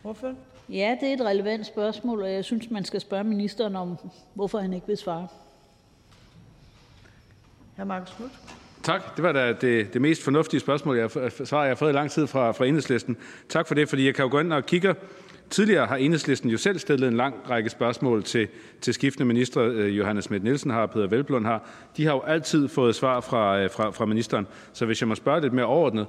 Hvorfor? 0.02 0.34
Ja, 0.70 0.98
det 1.02 1.10
er 1.10 1.14
et 1.14 1.22
relevant 1.22 1.66
spørgsmål, 1.66 2.22
og 2.22 2.32
jeg 2.32 2.46
synes, 2.46 2.72
man 2.72 2.86
skal 2.86 3.02
spørge 3.02 3.24
ministeren 3.24 3.76
om, 3.76 3.98
hvorfor 4.34 4.60
han 4.60 4.74
ikke 4.74 4.88
vil 4.88 4.98
svare. 4.98 5.28
Hr. 7.78 7.84
Marcus 7.84 8.14
Knudt. 8.18 8.32
Tak. 8.84 9.16
Det 9.16 9.24
var 9.24 9.32
da 9.32 9.54
det, 9.54 9.94
det 9.94 10.02
mest 10.02 10.24
fornuftige 10.24 10.60
spørgsmål, 10.60 10.98
jeg, 10.98 11.12
svar, 11.46 11.62
jeg 11.62 11.70
har 11.70 11.76
fået 11.76 11.90
i 11.90 11.94
lang 11.94 12.12
tid 12.12 12.28
fra, 12.28 12.52
fra 12.52 12.66
enhedslisten. 12.66 13.18
Tak 13.50 13.68
for 13.68 13.76
det, 13.76 13.90
fordi 13.90 14.06
jeg 14.06 14.16
kan 14.16 14.24
jo 14.24 14.32
gå 14.32 14.40
ind 14.40 14.54
og 14.54 14.66
kigge. 14.66 14.96
Tidligere 15.50 15.86
har 15.86 15.96
enhedslisten 15.96 16.50
jo 16.50 16.58
selv 16.58 16.80
stillet 16.80 17.08
en 17.08 17.18
lang 17.18 17.36
række 17.50 17.70
spørgsmål 17.70 18.24
til, 18.24 18.48
til 18.82 18.94
skiftende 18.94 19.26
ministre. 19.26 19.62
Øh, 19.62 19.98
Johannes 19.98 20.26
Schmidt 20.26 20.44
Nielsen 20.44 20.72
har, 20.72 20.86
Peter 20.86 21.08
Velblund 21.08 21.46
har. 21.46 21.70
De 21.98 22.06
har 22.06 22.14
jo 22.14 22.22
altid 22.22 22.68
fået 22.68 22.96
svar 22.96 23.22
fra, 23.22 23.60
øh, 23.60 23.70
fra, 23.70 23.90
fra 23.90 24.06
ministeren. 24.06 24.48
Så 24.74 24.86
hvis 24.86 25.02
jeg 25.02 25.08
må 25.08 25.16
spørge 25.16 25.42
lidt 25.42 25.54
mere 25.54 25.66
overordnet, 25.66 26.08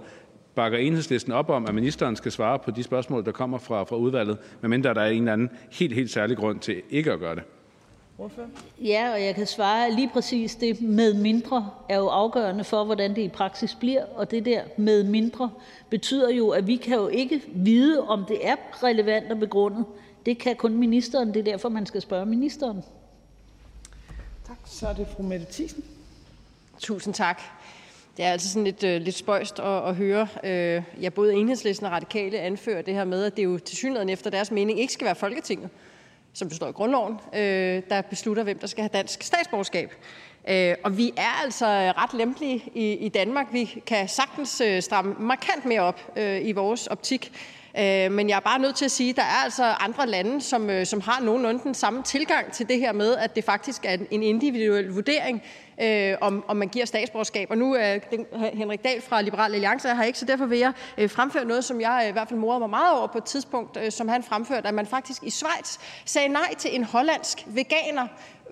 Bakker 0.54 0.78
Enhedslisten 0.78 1.32
op 1.32 1.50
om, 1.50 1.66
at 1.66 1.74
ministeren 1.74 2.16
skal 2.16 2.32
svare 2.32 2.58
på 2.58 2.70
de 2.70 2.82
spørgsmål, 2.82 3.24
der 3.24 3.32
kommer 3.32 3.58
fra, 3.58 3.82
fra 3.82 3.96
udvalget, 3.96 4.38
medmindre 4.60 4.94
der 4.94 5.00
er 5.00 5.10
en 5.10 5.22
eller 5.22 5.32
anden 5.32 5.50
helt, 5.72 5.94
helt 5.94 6.10
særlig 6.10 6.36
grund 6.36 6.60
til 6.60 6.82
ikke 6.90 7.12
at 7.12 7.18
gøre 7.18 7.34
det? 7.34 7.42
Ja, 8.82 9.12
og 9.12 9.24
jeg 9.24 9.34
kan 9.34 9.46
svare 9.46 9.92
lige 9.92 10.10
præcis 10.12 10.54
det 10.54 10.80
med 10.80 11.14
mindre 11.14 11.70
er 11.88 11.96
jo 11.96 12.06
afgørende 12.06 12.64
for, 12.64 12.84
hvordan 12.84 13.14
det 13.16 13.22
i 13.22 13.28
praksis 13.28 13.74
bliver, 13.74 14.04
og 14.04 14.30
det 14.30 14.44
der 14.44 14.62
med 14.76 15.04
mindre 15.04 15.50
betyder 15.90 16.30
jo, 16.30 16.50
at 16.50 16.66
vi 16.66 16.76
kan 16.76 16.96
jo 16.96 17.08
ikke 17.08 17.42
vide, 17.54 18.08
om 18.08 18.24
det 18.28 18.46
er 18.46 18.56
relevant 18.82 19.32
og 19.32 19.38
begrundet. 19.38 19.84
Det 20.26 20.38
kan 20.38 20.56
kun 20.56 20.76
ministeren. 20.76 21.28
Det 21.28 21.36
er 21.36 21.44
derfor, 21.44 21.68
man 21.68 21.86
skal 21.86 22.00
spørge 22.00 22.26
ministeren. 22.26 22.82
Tak. 24.46 24.56
Så 24.66 24.88
er 24.88 24.92
det 24.92 25.06
fru 25.16 25.22
Mette 25.22 25.46
Thiesen. 25.50 25.84
Tusind 26.78 27.14
tak. 27.14 27.42
Det 28.16 28.24
er 28.24 28.30
altså 28.30 28.48
sådan 28.48 28.64
lidt, 28.64 28.84
øh, 28.84 29.00
lidt 29.00 29.14
spøjst 29.14 29.58
at, 29.58 29.88
at 29.88 29.94
høre. 29.94 30.28
Øh, 30.44 30.82
ja, 31.02 31.08
både 31.08 31.34
enhedslisten 31.34 31.86
og 31.86 31.92
radikale 31.92 32.38
anfører 32.38 32.82
det 32.82 32.94
her 32.94 33.04
med, 33.04 33.24
at 33.24 33.36
det 33.36 33.44
jo 33.44 33.58
til 33.58 33.76
synligheden 33.76 34.08
efter 34.08 34.30
deres 34.30 34.50
mening 34.50 34.80
ikke 34.80 34.92
skal 34.92 35.04
være 35.04 35.14
Folketinget, 35.14 35.70
som 36.36 36.48
består 36.48 36.68
i 36.68 36.72
grundloven, 36.72 37.14
øh, 37.34 37.82
der 37.90 38.02
beslutter, 38.02 38.42
hvem 38.42 38.58
der 38.58 38.66
skal 38.66 38.82
have 38.82 38.90
dansk 38.92 39.22
statsborgerskab. 39.22 39.92
Øh, 40.48 40.74
og 40.84 40.98
vi 40.98 41.12
er 41.16 41.42
altså 41.44 41.66
ret 41.66 42.14
lempelige 42.14 42.62
i, 42.74 42.92
i 42.92 43.08
Danmark. 43.08 43.46
Vi 43.52 43.82
kan 43.86 44.08
sagtens 44.08 44.60
øh, 44.60 44.82
stramme 44.82 45.14
markant 45.18 45.64
mere 45.64 45.80
op 45.80 46.00
øh, 46.16 46.48
i 46.48 46.52
vores 46.52 46.86
optik. 46.86 47.32
Øh, 47.78 48.12
men 48.12 48.28
jeg 48.28 48.36
er 48.36 48.40
bare 48.40 48.58
nødt 48.58 48.76
til 48.76 48.84
at 48.84 48.90
sige, 48.90 49.10
at 49.10 49.16
der 49.16 49.22
er 49.22 49.44
altså 49.44 49.64
andre 49.64 50.06
lande, 50.06 50.40
som, 50.40 50.70
øh, 50.70 50.86
som 50.86 51.00
har 51.00 51.20
nogenlunde 51.20 51.62
den 51.62 51.74
samme 51.74 52.02
tilgang 52.02 52.52
til 52.52 52.68
det 52.68 52.78
her 52.78 52.92
med, 52.92 53.16
at 53.16 53.36
det 53.36 53.44
faktisk 53.44 53.84
er 53.84 53.96
en 54.10 54.22
individuel 54.22 54.88
vurdering, 54.88 55.42
øh, 55.80 56.16
om, 56.20 56.44
om 56.48 56.56
man 56.56 56.68
giver 56.68 56.84
statsborgerskab. 56.84 57.50
Og 57.50 57.58
nu 57.58 57.74
er 57.74 57.98
Henrik 58.54 58.84
Dahl 58.84 59.02
fra 59.02 59.22
Liberal 59.22 59.54
Alliance 59.54 59.88
her 59.94 60.02
ikke, 60.02 60.18
så 60.18 60.24
derfor 60.24 60.46
vil 60.46 60.58
jeg 60.58 60.72
øh, 60.98 61.10
fremføre 61.10 61.44
noget, 61.44 61.64
som 61.64 61.80
jeg 61.80 62.00
øh, 62.02 62.08
i 62.08 62.12
hvert 62.12 62.28
fald 62.28 62.40
morede 62.40 62.60
mig 62.60 62.70
meget 62.70 62.98
over 62.98 63.06
på 63.06 63.18
et 63.18 63.24
tidspunkt, 63.24 63.76
øh, 63.76 63.92
som 63.92 64.08
han 64.08 64.22
fremførte, 64.22 64.68
at 64.68 64.74
man 64.74 64.86
faktisk 64.86 65.22
i 65.22 65.30
Schweiz 65.30 65.78
sagde 66.04 66.28
nej 66.28 66.54
til 66.58 66.74
en 66.74 66.84
hollandsk 66.84 67.44
veganer 67.46 68.06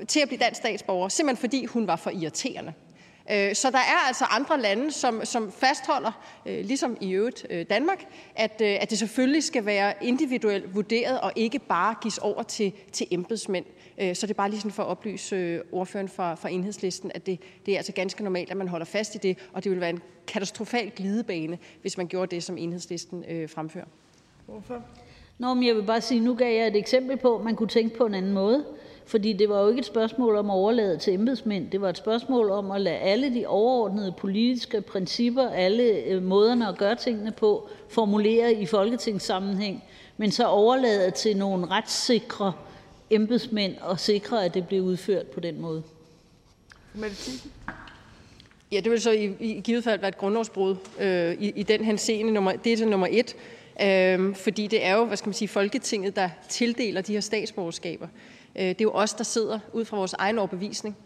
til 0.09 0.21
at 0.21 0.29
blive 0.29 0.39
dansk 0.39 0.59
statsborger, 0.59 1.09
simpelthen 1.09 1.41
fordi 1.41 1.65
hun 1.65 1.87
var 1.87 1.97
for 1.97 2.11
irriterende. 2.11 2.73
Øh, 3.31 3.55
så 3.55 3.71
der 3.71 3.79
er 3.79 4.07
altså 4.07 4.25
andre 4.25 4.61
lande, 4.61 4.93
som, 4.93 5.25
som 5.25 5.53
fastholder, 5.53 6.13
ligesom 6.47 6.97
i 7.01 7.11
øvrigt 7.11 7.47
Danmark, 7.71 8.05
at, 8.37 8.61
at 8.61 8.91
det 8.91 8.99
selvfølgelig 8.99 9.45
skal 9.45 9.67
være 9.67 9.93
individuelt 10.01 10.75
vurderet 10.75 11.21
og 11.21 11.33
ikke 11.37 11.59
bare 11.59 11.95
gives 12.03 12.19
over 12.19 12.43
til, 12.43 12.73
til 12.93 13.07
embedsmænd. 13.11 13.65
Så 13.99 14.27
det 14.27 14.31
er 14.31 14.35
bare 14.35 14.51
lige 14.51 14.61
sådan 14.61 14.73
for 14.73 14.83
at 14.83 14.89
oplyse 14.89 15.63
ordføreren 15.73 16.09
fra, 16.09 16.35
fra 16.35 16.49
enhedslisten, 16.49 17.11
at 17.15 17.27
det, 17.27 17.41
det 17.67 17.75
er 17.75 17.79
altså 17.79 17.93
ganske 17.93 18.25
normalt, 18.25 18.51
at 18.51 18.57
man 18.57 18.69
holder 18.69 18.87
fast 18.87 19.15
i 19.15 19.19
det, 19.19 19.39
og 19.53 19.65
det 19.65 19.73
vil 19.73 19.81
være 19.81 19.91
en 19.91 20.03
katastrofal 20.27 20.93
glidebane, 20.97 21.59
hvis 21.81 21.97
man 21.97 22.07
gjorde 22.07 22.35
det, 22.35 22.43
som 22.43 22.59
enhedslisten 22.59 23.25
øh, 23.29 23.49
fremfører. 23.49 23.85
Hvorfor? 24.47 24.83
Nå, 25.39 25.55
men 25.55 25.67
jeg 25.67 25.77
vil 25.77 25.83
bare 25.83 26.01
sige, 26.01 26.21
nu 26.21 26.35
gav 26.35 26.57
jeg 26.57 26.67
et 26.67 26.77
eksempel 26.77 27.17
på, 27.17 27.37
at 27.37 27.45
man 27.45 27.57
kunne 27.57 27.69
tænke 27.69 27.97
på 27.97 28.07
en 28.07 28.15
anden 28.15 28.33
måde. 28.33 28.65
Fordi 29.07 29.33
det 29.33 29.49
var 29.49 29.61
jo 29.63 29.69
ikke 29.69 29.79
et 29.79 29.87
spørgsmål 29.87 30.37
om 30.37 30.51
at 30.51 30.55
overlade 30.55 30.99
til 30.99 31.15
embedsmænd. 31.15 31.71
Det 31.71 31.81
var 31.81 31.89
et 31.89 31.97
spørgsmål 31.97 32.51
om 32.51 32.71
at 32.71 32.81
lade 32.81 32.97
alle 32.97 33.35
de 33.35 33.47
overordnede 33.47 34.15
politiske 34.19 34.81
principper, 34.81 35.49
alle 35.49 35.83
øh, 35.83 36.23
måderne 36.23 36.69
at 36.69 36.79
gøre 36.79 36.95
tingene 36.95 37.33
på, 37.33 37.69
formulere 37.89 38.53
i 38.53 38.67
folketingssammenhæng, 38.67 39.85
men 40.17 40.31
så 40.31 40.47
overlade 40.47 41.11
til 41.11 41.37
nogle 41.37 41.67
retssikre 41.67 42.53
embedsmænd 43.15 43.77
og 43.81 44.01
sikre, 44.01 44.45
at 44.45 44.55
det 44.55 44.69
blev 44.69 44.83
udført 44.83 45.27
på 45.27 45.41
den 45.41 45.61
måde. 45.61 45.83
Ja, 48.73 48.81
det 48.81 48.91
vil 48.91 49.01
så 49.01 49.11
i, 49.11 49.35
i 49.41 49.61
givet 49.61 49.85
fald 49.85 50.01
være 50.01 50.09
et 50.09 50.19
grundlovsbrud 50.19 50.77
øh, 51.01 51.33
i, 51.33 51.53
i 51.57 51.63
den 51.63 51.85
henseende. 51.85 52.33
Nummer, 52.33 52.53
det 52.53 52.73
er 52.73 52.77
så 52.77 52.87
nummer 52.87 53.09
et. 53.11 53.37
Øh, 53.83 54.37
fordi 54.37 54.67
det 54.67 54.85
er 54.85 54.95
jo, 54.95 55.05
hvad 55.05 55.17
skal 55.17 55.29
man 55.29 55.35
sige, 55.35 55.49
Folketinget, 55.49 56.17
der 56.17 56.29
tildeler 56.49 57.01
de 57.01 57.13
her 57.13 57.21
statsborgerskaber. 57.21 58.09
Øh, 58.57 58.63
det 58.63 58.81
er 58.81 58.85
jo 58.85 58.91
os, 58.91 59.15
der 59.15 59.25
sidder 59.25 59.59
ud 59.73 59.85
fra 59.85 59.97
vores 59.97 60.13
egen 60.13 60.39
overbevisning 60.39 60.97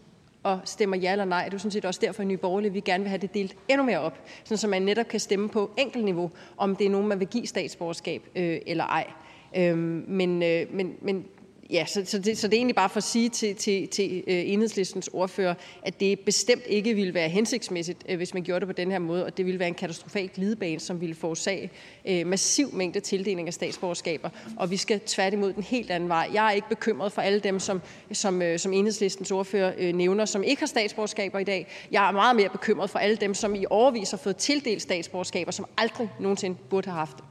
og 0.43 0.59
stemmer 0.65 0.97
ja 0.97 1.11
eller 1.11 1.25
nej. 1.25 1.43
Det 1.43 1.51
er 1.51 1.55
jo 1.55 1.59
sådan 1.59 1.71
set 1.71 1.85
også 1.85 1.99
derfor 2.03 2.23
i 2.23 2.25
Nye 2.25 2.37
Borgerlige, 2.37 2.73
vi 2.73 2.79
gerne 2.79 3.03
vil 3.03 3.09
have 3.09 3.21
det 3.21 3.33
delt 3.33 3.55
endnu 3.67 3.85
mere 3.85 3.99
op, 3.99 4.19
sådan 4.43 4.57
så 4.57 4.67
man 4.67 4.81
netop 4.81 5.07
kan 5.07 5.19
stemme 5.19 5.49
på 5.49 5.71
enkeltniveau, 5.77 6.31
om 6.57 6.75
det 6.75 6.85
er 6.85 6.89
nogen, 6.89 7.07
man 7.07 7.19
vil 7.19 7.27
give 7.27 7.47
statsborgerskab 7.47 8.21
øh, 8.35 8.59
eller 8.65 8.83
ej. 8.83 9.07
Øh, 9.55 9.77
men, 9.77 10.43
øh, 10.43 10.65
men, 10.73 10.95
men 11.01 11.25
Ja, 11.69 11.85
så, 11.85 12.01
så, 12.05 12.19
det, 12.19 12.37
så 12.37 12.47
det 12.47 12.53
er 12.53 12.57
egentlig 12.57 12.75
bare 12.75 12.89
for 12.89 12.97
at 12.97 13.03
sige 13.03 13.29
til, 13.29 13.55
til, 13.55 13.87
til 13.87 14.23
øh, 14.27 14.49
enhedslistens 14.49 15.09
ordfører, 15.13 15.53
at 15.83 15.99
det 15.99 16.19
bestemt 16.19 16.63
ikke 16.67 16.93
ville 16.93 17.13
være 17.13 17.29
hensigtsmæssigt, 17.29 18.03
øh, 18.09 18.17
hvis 18.17 18.33
man 18.33 18.43
gjorde 18.43 18.59
det 18.59 18.67
på 18.67 18.73
den 18.73 18.91
her 18.91 18.99
måde, 18.99 19.25
og 19.25 19.37
det 19.37 19.45
ville 19.45 19.59
være 19.59 19.67
en 19.67 19.73
katastrofal 19.73 20.29
glidebane, 20.29 20.79
som 20.79 21.01
ville 21.01 21.15
forårsage 21.15 21.71
øh, 22.07 22.27
massiv 22.27 22.73
mængde 22.73 22.99
tildeling 22.99 23.47
af 23.47 23.53
statsborgerskaber, 23.53 24.29
og 24.57 24.71
vi 24.71 24.77
skal 24.77 24.99
tværtimod 24.99 25.53
den 25.53 25.63
helt 25.63 25.91
anden 25.91 26.09
vej. 26.09 26.29
Jeg 26.33 26.47
er 26.47 26.51
ikke 26.51 26.69
bekymret 26.69 27.11
for 27.11 27.21
alle 27.21 27.39
dem, 27.39 27.59
som, 27.59 27.81
som, 28.11 28.41
øh, 28.41 28.59
som 28.59 28.73
enhedslistens 28.73 29.31
ordfører 29.31 29.73
øh, 29.77 29.93
nævner, 29.93 30.25
som 30.25 30.43
ikke 30.43 30.61
har 30.61 30.67
statsborgerskaber 30.67 31.39
i 31.39 31.43
dag. 31.43 31.67
Jeg 31.91 32.07
er 32.07 32.11
meget 32.11 32.35
mere 32.35 32.49
bekymret 32.49 32.89
for 32.89 32.99
alle 32.99 33.15
dem, 33.15 33.33
som 33.33 33.55
i 33.55 33.65
overvis 33.69 34.11
har 34.11 34.17
fået 34.17 34.37
tildelt 34.37 34.81
statsborgerskaber, 34.81 35.51
som 35.51 35.65
aldrig 35.77 36.09
nogensinde 36.19 36.57
burde 36.69 36.89
have 36.89 36.97
haft 36.97 37.17
det. 37.17 37.28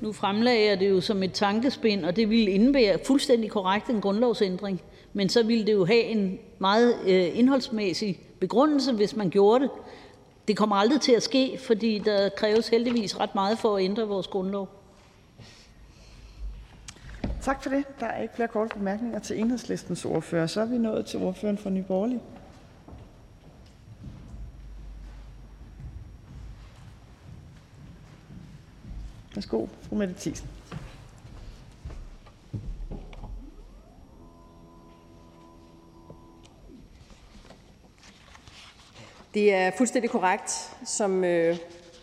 Nu 0.00 0.12
fremlagde 0.12 0.68
jeg 0.68 0.80
det 0.80 0.90
jo 0.90 1.00
som 1.00 1.22
et 1.22 1.32
tankespind, 1.32 2.04
og 2.04 2.16
det 2.16 2.30
ville 2.30 2.50
indebære 2.50 2.98
fuldstændig 3.06 3.50
korrekt 3.50 3.90
en 3.90 4.00
grundlovsændring. 4.00 4.80
Men 5.12 5.28
så 5.28 5.42
ville 5.42 5.66
det 5.66 5.72
jo 5.72 5.84
have 5.84 6.02
en 6.02 6.38
meget 6.58 6.94
øh, 7.06 7.38
indholdsmæssig 7.38 8.20
begrundelse, 8.40 8.92
hvis 8.92 9.16
man 9.16 9.30
gjorde 9.30 9.64
det. 9.64 9.70
Det 10.48 10.56
kommer 10.56 10.76
aldrig 10.76 11.00
til 11.00 11.12
at 11.12 11.22
ske, 11.22 11.58
fordi 11.66 11.98
der 11.98 12.28
kræves 12.28 12.68
heldigvis 12.68 13.20
ret 13.20 13.34
meget 13.34 13.58
for 13.58 13.76
at 13.76 13.84
ændre 13.84 14.08
vores 14.08 14.26
grundlov. 14.26 14.68
Tak 17.42 17.62
for 17.62 17.70
det. 17.70 17.84
Der 18.00 18.06
er 18.06 18.22
ikke 18.22 18.34
flere 18.34 18.48
korte 18.48 18.78
bemærkninger 18.78 19.18
til 19.18 19.40
enhedslistens 19.40 20.04
ordfører. 20.04 20.46
Så 20.46 20.60
er 20.60 20.64
vi 20.66 20.78
nået 20.78 21.06
til 21.06 21.20
ordføreren 21.20 21.58
for 21.58 21.70
Nye 21.70 21.82
Borgerlige. 21.82 22.20
Værsgo, 29.34 29.66
fru 29.88 29.96
Mette 29.96 30.14
Thiesen. 30.18 30.48
Det 39.34 39.54
er 39.54 39.70
fuldstændig 39.78 40.10
korrekt, 40.10 40.76
som 40.84 41.24
øh, 41.24 41.56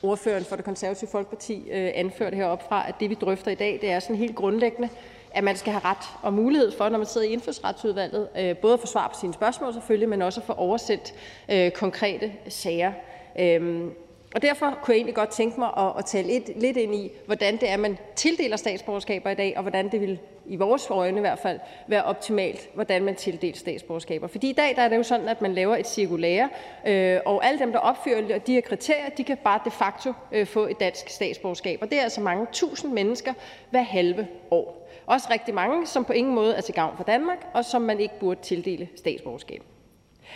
ordføreren 0.04 0.46
for 0.46 0.56
det 0.56 0.66
konservative 0.66 1.10
Folkeparti 1.10 1.70
øh, 1.72 1.92
anførte 1.96 2.36
heroppe 2.36 2.66
fra, 2.68 2.88
at 2.88 2.96
det 3.00 3.10
vi 3.10 3.16
drøfter 3.22 3.52
i 3.52 3.56
dag, 3.56 3.80
det 3.82 3.92
er 3.92 4.00
sådan 4.00 4.16
helt 4.16 4.36
grundlæggende, 4.36 4.90
at 5.34 5.44
man 5.44 5.58
skal 5.58 5.74
have 5.74 5.86
ret 5.86 6.06
og 6.22 6.34
mulighed 6.34 6.72
for, 6.78 6.90
når 6.90 6.98
man 6.98 7.08
sidder 7.08 7.28
i 7.28 7.32
indfødsretsudvalget, 7.32 8.28
øh, 8.38 8.58
både 8.58 8.74
at 8.74 8.80
få 8.80 8.88
svar 8.88 9.08
på 9.08 9.20
sine 9.20 9.34
spørgsmål 9.34 9.74
selvfølgelig, 9.74 10.10
men 10.10 10.22
også 10.22 10.40
at 10.40 10.46
få 10.46 10.54
oversendt 10.54 11.14
øh, 11.52 11.72
konkrete 11.72 12.32
sager. 12.48 12.94
Øh, 13.40 13.92
derfor 14.40 14.66
kunne 14.66 14.94
jeg 14.94 14.98
egentlig 14.98 15.16
godt 15.16 15.30
tænke 15.30 15.60
mig 15.60 15.70
at, 15.78 15.94
at 15.98 16.06
tale 16.06 16.28
lidt, 16.28 16.62
lidt 16.62 16.78
ind 16.78 16.96
i, 16.96 17.12
hvordan 17.26 17.58
det 17.58 17.70
er, 17.70 17.78
man 17.78 17.98
tildeler 18.16 18.58
statsborgerskaber 18.58 19.30
i 19.30 19.36
dag, 19.36 19.54
og 19.56 19.62
hvordan 19.62 19.92
det 19.92 20.02
vil, 20.02 20.20
i 20.46 20.56
vores 20.56 20.90
øjne 20.90 21.18
i 21.18 21.20
hvert 21.20 21.40
fald, 21.40 21.60
være 21.88 22.04
optimalt, 22.04 22.70
hvordan 22.74 23.04
man 23.04 23.16
tildeler 23.16 23.58
statsborgerskaber. 23.58 24.28
Fordi 24.28 24.50
i 24.50 24.54
dag 24.54 24.76
der 24.76 24.82
er 24.82 24.90
det 24.90 24.98
jo 24.98 25.04
sådan, 25.04 25.30
at 25.30 25.42
man 25.42 25.54
laver 25.54 25.76
et 25.76 25.88
cirkulære, 25.88 26.50
øh, 26.88 27.20
og 27.26 27.46
alle 27.46 27.60
dem, 27.60 27.72
der 27.72 27.80
opfylder 27.80 28.38
de 28.38 28.54
her 28.54 28.62
kriterier, 28.62 29.10
de 29.10 29.24
kan 29.24 29.38
bare 29.38 29.60
de 29.66 29.72
facto 29.72 30.14
øh, 30.32 30.48
få 30.48 30.68
et 30.68 30.80
dansk 30.80 31.10
statsborgerskab. 31.10 31.80
Og 31.82 31.90
det 31.90 32.00
er 32.00 32.04
altså 32.04 32.22
mange 32.22 32.48
tusind 32.52 32.94
mennesker 32.94 33.34
hver 33.70 33.82
halve 33.82 34.28
år. 34.52 34.90
Også 35.06 35.28
rigtig 35.32 35.54
mange, 35.54 35.88
som 35.88 36.06
på 36.06 36.14
ingen 36.14 36.36
måde 36.36 36.56
er 36.56 36.62
til 36.62 36.74
gavn 36.74 36.98
for 36.98 37.04
Danmark, 37.04 37.48
og 37.54 37.66
som 37.66 37.82
man 37.82 38.00
ikke 38.00 38.20
burde 38.20 38.42
tildele 38.42 38.90
statsborgerskab. 38.96 39.64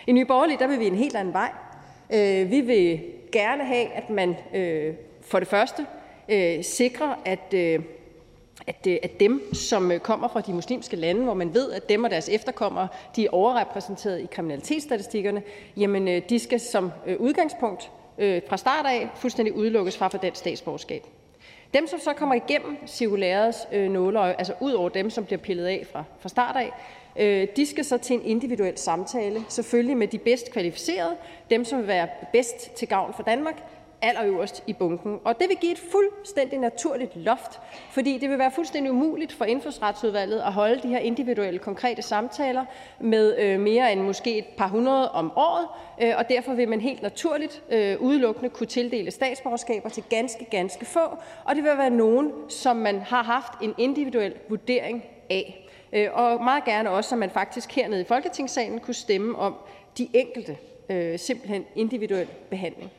I 0.08 0.12
Nye 0.12 0.26
Borgerlige, 0.26 0.60
der 0.60 0.68
vil 0.68 0.80
vi 0.80 0.88
en 0.88 0.96
helt 0.96 1.16
anden 1.16 1.34
vej. 1.34 1.52
Øh, 2.14 2.52
vi 2.52 2.62
vil 2.62 3.02
gerne 3.40 3.66
have, 3.66 3.88
at 3.92 4.10
man 4.10 4.36
øh, 4.54 4.94
for 5.22 5.40
det 5.40 5.48
første 5.48 5.86
øh, 6.30 6.64
sikrer, 6.64 7.16
at, 7.26 7.54
øh, 7.54 7.80
at, 8.68 8.88
øh, 8.88 8.98
at 9.04 9.20
dem, 9.20 9.54
som 9.54 9.92
øh, 9.92 10.00
kommer 10.00 10.28
fra 10.28 10.42
de 10.42 10.54
muslimske 10.54 10.96
lande, 10.96 11.24
hvor 11.24 11.34
man 11.34 11.54
ved, 11.54 11.72
at 11.72 11.90
dem 11.90 12.04
og 12.04 12.10
deres 12.10 12.30
efterkommere 12.30 12.88
de 13.16 13.26
er 13.26 13.30
overrepræsenteret 13.30 14.22
i 14.22 14.26
kriminalitetsstatistikkerne, 14.32 15.42
jamen 15.78 16.08
øh, 16.08 16.22
de 16.30 16.40
skal 16.40 16.60
som 16.60 16.92
øh, 17.06 17.18
udgangspunkt 17.20 17.92
øh, 18.18 18.42
fra 18.48 18.58
start 18.58 18.86
af 18.86 19.10
fuldstændig 19.16 19.56
udelukkes 19.56 19.98
fra 19.98 20.08
for 20.08 20.18
dansk 20.18 20.40
statsborgerskab. 20.40 21.04
Dem, 21.74 21.88
som 21.88 22.00
så 22.00 22.14
kommer 22.14 22.36
igennem 22.36 22.78
cirkulærets 22.88 23.68
øh, 23.72 23.92
nåløje, 23.92 24.36
altså 24.38 24.54
ud 24.60 24.72
over 24.72 24.90
dem, 24.90 25.10
som 25.10 25.26
bliver 25.26 25.40
pillet 25.40 25.66
af 25.66 25.86
fra, 25.92 26.04
fra 26.20 26.30
start 26.30 26.56
af, 26.56 26.72
Øh, 27.20 27.48
de 27.56 27.66
skal 27.66 27.86
så 27.86 27.98
til 27.98 28.16
en 28.16 28.26
individuel 28.26 28.78
samtale, 28.78 29.46
selvfølgelig 29.50 29.98
med 29.98 30.08
de 30.08 30.18
bedst 30.18 30.52
kvalificerede, 30.52 31.16
dem, 31.50 31.66
som 31.66 31.80
vil 31.80 31.88
være 31.88 32.08
bedst 32.34 32.76
til 32.76 32.88
gavn 32.88 33.14
for 33.14 33.24
Danmark, 33.24 33.64
allerøverst 34.02 34.64
i 34.68 34.74
bunken. 34.74 35.20
Og 35.24 35.40
det 35.40 35.50
vil 35.50 35.58
give 35.58 35.72
et 35.72 35.80
fuldstændig 35.92 36.60
naturligt 36.60 37.16
loft, 37.16 37.60
fordi 37.92 38.18
det 38.18 38.30
vil 38.30 38.40
være 38.40 38.52
fuldstændig 38.52 38.92
umuligt 38.92 39.34
for 39.34 39.46
indfødsretsudvalget 39.46 40.40
at 40.40 40.54
holde 40.54 40.80
de 40.84 40.88
her 40.88 41.00
individuelle, 41.00 41.60
konkrete 41.60 42.02
samtaler 42.02 42.66
med 43.00 43.40
øh, 43.40 43.60
mere 43.60 43.94
end 43.94 44.02
måske 44.02 44.38
et 44.38 44.46
par 44.58 44.68
hundrede 44.68 45.12
om 45.12 45.32
året, 45.36 45.68
øh, 46.02 46.14
og 46.18 46.30
derfor 46.30 46.54
vil 46.54 46.70
man 46.70 46.82
helt 46.82 47.02
naturligt 47.02 47.64
øh, 47.70 48.02
udelukkende 48.02 48.50
kunne 48.50 48.68
tildele 48.68 49.12
statsborgerskaber 49.12 49.90
til 49.90 50.04
ganske, 50.10 50.46
ganske 50.46 50.86
få, 50.86 51.18
og 51.46 51.56
det 51.56 51.64
vil 51.64 51.72
være 51.78 51.90
nogen, 51.90 52.32
som 52.50 52.76
man 52.76 53.00
har 53.00 53.24
haft 53.24 53.54
en 53.62 53.74
individuel 53.78 54.34
vurdering 54.50 55.04
af. 55.30 55.65
Øh, 55.96 56.10
og 56.14 56.44
meget 56.44 56.66
gerne 56.66 56.90
også, 56.90 57.16
at 57.16 57.20
man 57.20 57.30
faktisk 57.30 57.72
hernede 57.72 58.02
i 58.02 58.04
Folketingssalen 58.04 58.80
kunne 58.80 58.94
stemme 58.94 59.38
om 59.38 59.56
de 59.98 60.08
enkelte 60.14 60.58
øh, 60.90 61.20
simpelthen 61.20 61.66
individuel 61.76 62.28
behandling. 62.50 62.92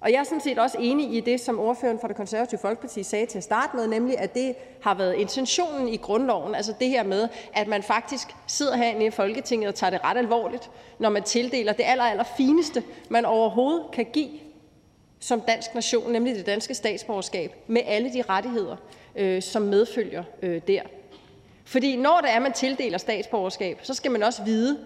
Og 0.00 0.12
jeg 0.12 0.18
er 0.18 0.24
sådan 0.24 0.40
set 0.40 0.58
også 0.58 0.76
enig 0.80 1.14
i 1.14 1.20
det, 1.20 1.40
som 1.40 1.58
ordføreren 1.58 1.98
for 2.00 2.06
det 2.06 2.16
konservative 2.16 2.60
Folkeparti 2.60 3.02
sagde 3.02 3.26
til 3.26 3.38
at 3.38 3.44
starte 3.44 3.76
med, 3.76 3.86
nemlig 3.86 4.18
at 4.18 4.34
det 4.34 4.54
har 4.82 4.94
været 4.94 5.14
intentionen 5.14 5.88
i 5.88 5.96
grundloven, 5.96 6.54
altså 6.54 6.74
det 6.80 6.88
her 6.88 7.02
med, 7.02 7.28
at 7.54 7.68
man 7.68 7.82
faktisk 7.82 8.28
sidder 8.46 8.76
herinde 8.76 9.06
i 9.06 9.10
Folketinget 9.10 9.68
og 9.68 9.74
tager 9.74 9.90
det 9.90 10.04
ret 10.04 10.16
alvorligt, 10.16 10.70
når 10.98 11.10
man 11.10 11.22
tildeler 11.22 11.72
det 11.72 11.84
aller, 11.86 12.04
aller 12.04 12.24
fineste, 12.36 12.82
man 13.08 13.24
overhovedet 13.24 13.84
kan 13.92 14.06
give 14.12 14.30
som 15.20 15.40
dansk 15.40 15.74
nation, 15.74 16.12
nemlig 16.12 16.34
det 16.34 16.46
danske 16.46 16.74
statsborgerskab, 16.74 17.54
med 17.66 17.82
alle 17.86 18.12
de 18.12 18.22
rettigheder, 18.22 18.76
øh, 19.16 19.42
som 19.42 19.62
medfølger 19.62 20.24
øh, 20.42 20.60
der. 20.66 20.82
Fordi 21.72 21.96
når 21.96 22.20
der 22.20 22.28
er, 22.28 22.40
man 22.40 22.52
tildeler 22.52 22.98
statsborgerskab, 22.98 23.78
så 23.82 23.94
skal 23.94 24.10
man 24.10 24.22
også 24.22 24.42
vide, 24.44 24.78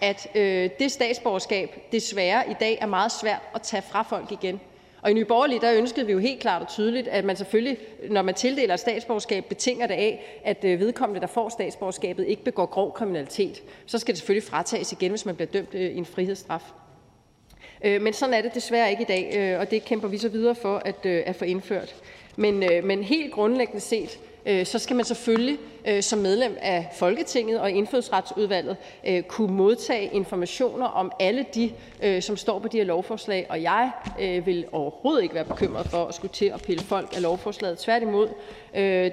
at 0.00 0.28
øh, 0.34 0.70
det 0.78 0.92
statsborgerskab 0.92 1.70
desværre 1.92 2.50
i 2.50 2.54
dag 2.60 2.78
er 2.80 2.86
meget 2.86 3.12
svært 3.12 3.40
at 3.54 3.62
tage 3.62 3.82
fra 3.82 4.02
folk 4.02 4.32
igen. 4.32 4.60
Og 5.02 5.10
i 5.10 5.14
Nye 5.14 5.24
Borgerlige, 5.24 5.60
der 5.60 5.74
ønskede 5.74 6.06
vi 6.06 6.12
jo 6.12 6.18
helt 6.18 6.40
klart 6.40 6.62
og 6.62 6.68
tydeligt, 6.68 7.08
at 7.08 7.24
man 7.24 7.36
selvfølgelig, 7.36 7.78
når 8.10 8.22
man 8.22 8.34
tildeler 8.34 8.74
et 8.74 8.80
statsborgerskab, 8.80 9.44
betinger 9.44 9.86
det 9.86 9.94
af, 9.94 10.40
at 10.44 10.64
øh, 10.64 10.80
vedkommende, 10.80 11.20
der 11.20 11.26
får 11.26 11.48
statsborgerskabet, 11.48 12.26
ikke 12.26 12.44
begår 12.44 12.66
grov 12.66 12.92
kriminalitet. 12.92 13.62
Så 13.86 13.98
skal 13.98 14.14
det 14.14 14.18
selvfølgelig 14.18 14.48
fratages 14.48 14.92
igen, 14.92 15.10
hvis 15.10 15.26
man 15.26 15.34
bliver 15.34 15.50
dømt 15.50 15.74
øh, 15.74 15.80
i 15.80 15.96
en 15.96 16.06
frihedsstraf. 16.06 16.62
Øh, 17.84 18.02
men 18.02 18.12
sådan 18.12 18.34
er 18.34 18.42
det 18.42 18.54
desværre 18.54 18.90
ikke 18.90 19.02
i 19.02 19.06
dag, 19.06 19.58
og 19.58 19.70
det 19.70 19.84
kæmper 19.84 20.08
vi 20.08 20.18
så 20.18 20.28
videre 20.28 20.54
for 20.54 20.82
at, 20.84 21.06
at 21.06 21.36
få 21.36 21.44
indført. 21.44 21.94
Men, 22.36 22.58
men 22.84 23.02
helt 23.02 23.32
grundlæggende 23.32 23.80
set, 23.80 24.18
Øh, 24.46 24.66
skal 24.66 24.96
man 24.96 25.04
selvfølgelig 25.04 25.58
øh, 25.86 26.02
som 26.02 26.18
medlem 26.18 26.56
af 26.60 26.88
Folketinget 26.94 27.60
og 27.60 27.70
Indfødsretsudvalget 27.70 28.76
øh, 29.06 29.22
kunne 29.22 29.54
modtage 29.54 30.14
informationer 30.14 30.86
om 30.86 31.12
alle 31.20 31.46
de, 31.54 31.72
som 32.20 32.36
står 32.36 32.58
på 32.58 32.68
de 32.68 32.76
her 32.76 32.84
lovforslag. 32.84 33.46
Og 33.48 33.62
jeg 33.62 33.90
vil 34.44 34.66
overhovedet 34.72 35.22
ikke 35.22 35.34
være 35.34 35.44
bekymret 35.44 35.86
for 35.86 36.04
at 36.04 36.14
skulle 36.14 36.32
til 36.32 36.46
at 36.46 36.62
pille 36.62 36.84
folk 36.84 37.16
af 37.16 37.22
lovforslaget. 37.22 37.78
Tværtimod, 37.78 38.28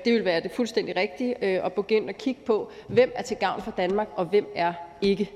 det 0.05 0.13
vil 0.13 0.25
være 0.25 0.41
det 0.41 0.51
fuldstændig 0.51 0.95
rigtige 0.95 1.43
at 1.43 1.73
begynde 1.73 2.09
at 2.09 2.17
kigge 2.17 2.41
på, 2.45 2.71
hvem 2.87 3.11
er 3.15 3.21
til 3.21 3.37
gavn 3.37 3.61
for 3.61 3.71
Danmark, 3.71 4.07
og 4.15 4.25
hvem 4.25 4.51
er 4.55 4.73
ikke. 5.01 5.31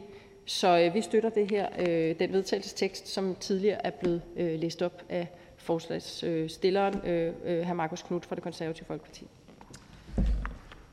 Så 0.46 0.92
vi 0.94 1.02
støtter 1.02 1.30
det 1.30 1.52
her, 1.52 1.68
den 2.14 2.34
vedtagelsestekst, 2.34 3.08
som 3.08 3.36
tidligere 3.40 3.86
er 3.86 3.90
blevet 3.90 4.22
læst 4.36 4.82
op 4.82 5.04
af 5.10 5.28
forslagsstilleren, 5.58 6.94
hr. 7.66 7.74
Markus 7.74 8.02
Knudt 8.02 8.26
fra 8.26 8.36
Det 8.36 8.44
Konservative 8.44 8.86
Folkeparti. 8.86 9.28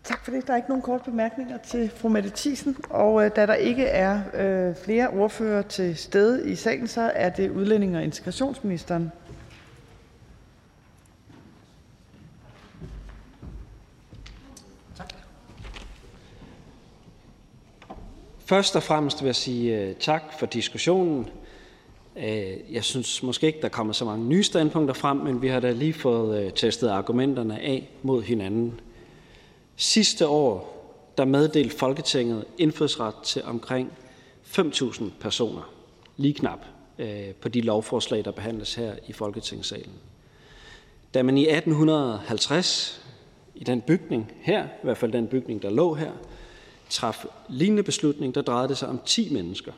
Tak 0.05 0.25
for 0.25 0.31
det. 0.31 0.47
Der 0.47 0.53
er 0.53 0.57
ikke 0.57 0.69
nogen 0.69 0.83
korte 0.83 1.05
bemærkninger 1.05 1.59
til 1.59 1.91
fru 1.97 2.09
Mette 2.09 2.33
Thiesen. 2.37 2.77
Og 2.91 3.25
øh, 3.25 3.31
da 3.37 3.47
der 3.47 3.55
ikke 3.55 3.85
er 3.85 4.21
øh, 4.35 4.77
flere 4.77 5.09
ordfører 5.09 5.63
til 5.63 5.97
stede 5.97 6.51
i 6.51 6.55
salen, 6.55 6.87
så 6.87 7.01
er 7.15 7.29
det 7.29 7.51
udlænding- 7.51 7.97
og 7.97 8.05
integrationsministeren. 8.05 9.13
Først 18.49 18.77
og 18.77 18.83
fremmest 18.83 19.23
vil 19.23 19.27
jeg 19.27 19.37
sige 19.37 19.81
øh, 19.81 19.95
tak 19.95 20.23
for 20.39 20.47
diskussionen. 20.47 21.29
Øh, 22.17 22.75
jeg 22.75 22.85
synes 22.85 23.23
måske 23.23 23.47
ikke, 23.47 23.61
der 23.63 23.69
kommer 23.69 23.93
så 23.93 24.05
mange 24.05 24.27
nye 24.27 24.43
standpunkter 24.43 24.95
frem, 24.95 25.17
men 25.17 25.43
vi 25.43 25.49
har 25.49 25.61
da 25.61 25.71
lige 25.71 25.93
fået 25.93 26.45
øh, 26.45 26.53
testet 26.53 26.89
argumenterne 26.89 27.61
af 27.61 27.91
mod 28.03 28.23
hinanden. 28.23 28.81
Sidste 29.81 30.29
år 30.29 30.75
der 31.19 31.25
meddelte 31.25 31.77
Folketinget 31.77 32.45
indfødsret 32.59 33.15
til 33.25 33.43
omkring 33.45 33.93
5.000 34.45 35.05
personer, 35.21 35.73
lige 36.17 36.35
knap, 36.35 36.59
øh, 36.99 37.35
på 37.41 37.49
de 37.49 37.61
lovforslag, 37.61 38.25
der 38.25 38.31
behandles 38.31 38.75
her 38.75 38.95
i 39.09 39.13
Folketingssalen. 39.13 39.93
Da 41.15 41.23
man 41.23 41.39
i 41.39 41.49
1850 41.49 43.05
i 43.55 43.65
den 43.65 43.81
bygning 43.81 44.33
her, 44.41 44.65
i 44.65 44.83
hvert 44.83 44.97
fald 44.97 45.13
den 45.13 45.27
bygning, 45.27 45.63
der 45.63 45.71
lå 45.71 45.95
her, 45.95 46.13
traf 46.91 47.25
lignende 47.49 47.83
beslutning, 47.83 48.35
der 48.35 48.43
drejede 48.43 48.69
det 48.69 48.79
sig 48.79 48.89
om 48.89 49.01
10 49.07 49.33
mennesker. 49.33 49.73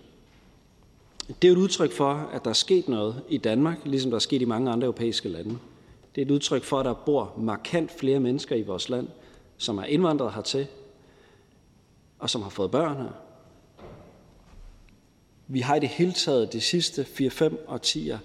Det 1.43 1.49
er 1.49 1.53
et 1.53 1.59
udtryk 1.59 1.93
for, 1.93 2.31
at 2.33 2.45
der 2.45 2.51
er 2.51 2.55
sket 2.55 2.89
noget 2.89 3.23
i 3.29 3.39
Danmark, 3.39 3.79
ligesom 3.85 4.11
der 4.11 4.17
er 4.17 4.21
sket 4.21 4.43
i 4.43 4.45
mange 4.45 4.71
andre 4.71 4.85
europæiske 4.85 5.29
lande. 5.29 5.59
Det 6.15 6.21
er 6.21 6.27
et 6.27 6.31
udtryk 6.31 6.65
for, 6.65 6.79
at 6.79 6.85
der 6.85 6.95
bor 6.95 7.35
markant 7.39 7.99
flere 7.99 8.21
mennesker 8.21 8.57
i 8.57 8.63
vores 8.63 8.89
land, 8.89 9.09
som 9.61 9.79
er 9.79 9.85
indvandret 9.85 10.33
hertil, 10.33 10.67
og 12.19 12.31
som 12.31 12.43
har 12.43 12.51
fået 12.51 12.71
børn 12.71 12.97
her. 12.97 13.11
Vi 15.47 15.61
har 15.61 15.75
i 15.75 15.81
det 15.81 15.89
hele 15.89 16.13
taget 16.13 16.53
de 16.53 16.61
sidste 16.61 17.03
4-5 17.03 17.73
årtier 17.73 18.19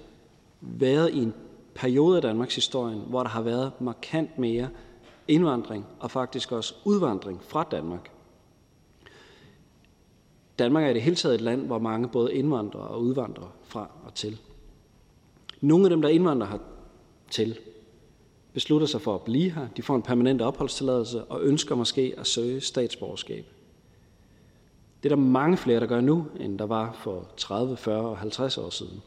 været 0.62 1.14
i 1.14 1.18
en 1.18 1.34
periode 1.74 2.16
af 2.16 2.22
Danmarks 2.22 2.56
historie, 2.56 2.96
hvor 2.96 3.24
der 3.24 3.30
har 3.30 3.42
været 3.42 3.72
markant 3.82 4.38
mere 4.38 4.70
indvandring 5.28 5.86
og 6.00 6.12
faktisk 6.12 6.52
også 6.52 6.74
udvandring 6.86 7.44
fra 7.44 7.64
Danmark. 7.72 8.12
Danmark 10.60 10.84
er 10.84 10.90
i 10.90 10.94
det 10.94 11.02
hele 11.02 11.16
taget 11.16 11.36
et 11.36 11.42
land, 11.42 11.66
hvor 11.66 11.80
mange 11.80 12.08
både 12.10 12.34
indvandrer 12.34 12.82
og 12.82 13.02
udvandrer 13.02 13.56
fra 13.64 13.90
og 14.06 14.14
til. 14.14 14.40
Nogle 15.62 15.86
af 15.86 15.90
dem, 15.90 16.02
der 16.02 16.10
indvandrer 16.10 16.48
hertil, 16.48 17.60
beslutter 18.56 18.88
sig 18.88 19.02
for 19.02 19.16
at 19.16 19.22
blive 19.22 19.52
her. 19.52 19.68
De 19.78 19.82
får 19.82 19.96
en 19.96 20.02
permanent 20.02 20.42
opholdstilladelse 20.42 21.24
og 21.24 21.42
ønsker 21.42 21.76
måske 21.76 22.14
at 22.18 22.28
søge 22.28 22.62
statsborgerskab. 22.62 23.46
Det 25.04 25.12
er 25.12 25.16
der 25.16 25.22
mange 25.22 25.58
flere, 25.58 25.80
der 25.80 25.86
gør 25.86 26.02
nu, 26.02 26.26
end 26.40 26.60
der 26.60 26.66
var 26.66 26.92
for 26.94 27.28
30, 27.38 27.78
40 27.78 28.10
og 28.10 28.18
50 28.18 28.58
år 28.58 28.70
siden. 28.70 29.02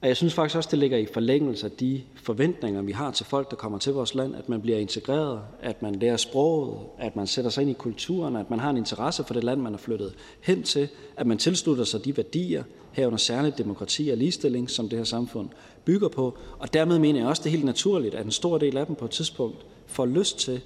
Og 0.00 0.08
jeg 0.08 0.16
synes 0.16 0.34
faktisk 0.34 0.56
også, 0.56 0.68
det 0.70 0.78
ligger 0.78 0.98
i 0.98 1.06
forlængelse 1.06 1.66
af 1.66 1.72
de 1.72 2.02
forventninger, 2.14 2.82
vi 2.82 2.92
har 2.92 3.10
til 3.10 3.26
folk, 3.26 3.50
der 3.50 3.56
kommer 3.56 3.78
til 3.78 3.92
vores 3.92 4.14
land, 4.14 4.36
at 4.36 4.48
man 4.48 4.60
bliver 4.60 4.78
integreret, 4.78 5.40
at 5.60 5.82
man 5.82 5.94
lærer 5.94 6.16
sproget, 6.16 6.78
at 6.98 7.16
man 7.16 7.26
sætter 7.26 7.50
sig 7.50 7.62
ind 7.62 7.70
i 7.70 7.74
kulturen, 7.74 8.36
at 8.36 8.50
man 8.50 8.58
har 8.58 8.70
en 8.70 8.76
interesse 8.76 9.24
for 9.24 9.34
det 9.34 9.44
land, 9.44 9.60
man 9.60 9.74
er 9.74 9.78
flyttet 9.78 10.14
hen 10.40 10.62
til, 10.62 10.88
at 11.16 11.26
man 11.26 11.38
tilslutter 11.38 11.84
sig 11.84 12.04
de 12.04 12.16
værdier, 12.16 12.64
herunder 12.92 13.18
særligt 13.18 13.58
demokrati 13.58 14.08
og 14.08 14.16
ligestilling, 14.16 14.70
som 14.70 14.88
det 14.88 14.98
her 14.98 15.04
samfund 15.04 15.48
bygger 15.84 16.08
på. 16.08 16.38
Og 16.58 16.72
dermed 16.72 16.98
mener 16.98 17.20
jeg 17.20 17.28
også, 17.28 17.42
det 17.42 17.48
er 17.48 17.52
helt 17.52 17.64
naturligt, 17.64 18.14
at 18.14 18.24
en 18.24 18.30
stor 18.30 18.58
del 18.58 18.76
af 18.76 18.86
dem 18.86 18.94
på 18.94 19.04
et 19.04 19.10
tidspunkt 19.10 19.66
får 19.86 20.06
lyst 20.06 20.38
til 20.38 20.60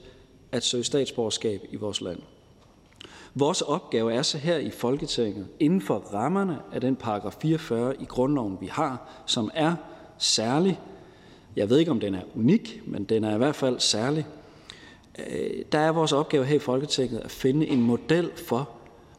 at 0.53 0.65
søge 0.65 0.85
statsborgerskab 0.85 1.61
i 1.71 1.77
vores 1.77 2.01
land. 2.01 2.19
Vores 3.35 3.63
opgave 3.63 4.13
er 4.13 4.23
så 4.23 4.39
her 4.39 4.57
i 4.57 4.71
Folketinget, 4.71 5.47
inden 5.61 5.81
for 5.81 5.99
rammerne 5.99 6.59
af 6.73 6.81
den 6.81 6.97
paragraf 6.97 7.35
44 7.41 8.03
i 8.03 8.05
grundloven, 8.05 8.59
vi 8.61 8.67
har, 8.67 9.23
som 9.27 9.51
er 9.55 9.75
særlig. 10.19 10.81
Jeg 11.57 11.71
ved 11.71 11.79
ikke, 11.79 11.91
om 11.91 12.01
den 12.01 12.15
er 12.15 12.23
unik, 12.37 12.83
men 12.87 13.05
den 13.05 13.25
er 13.25 13.35
i 13.35 13.39
hvert 13.39 13.57
fald 13.57 13.81
særlig. 13.81 14.27
Øh, 15.19 15.65
der 15.73 15.79
er 15.79 15.93
vores 15.93 16.13
opgave 16.13 16.45
her 16.45 16.57
i 16.57 16.59
Folketinget 16.59 17.19
at 17.19 17.31
finde 17.31 17.67
en 17.67 17.83
model 17.83 18.31
for, 18.37 18.69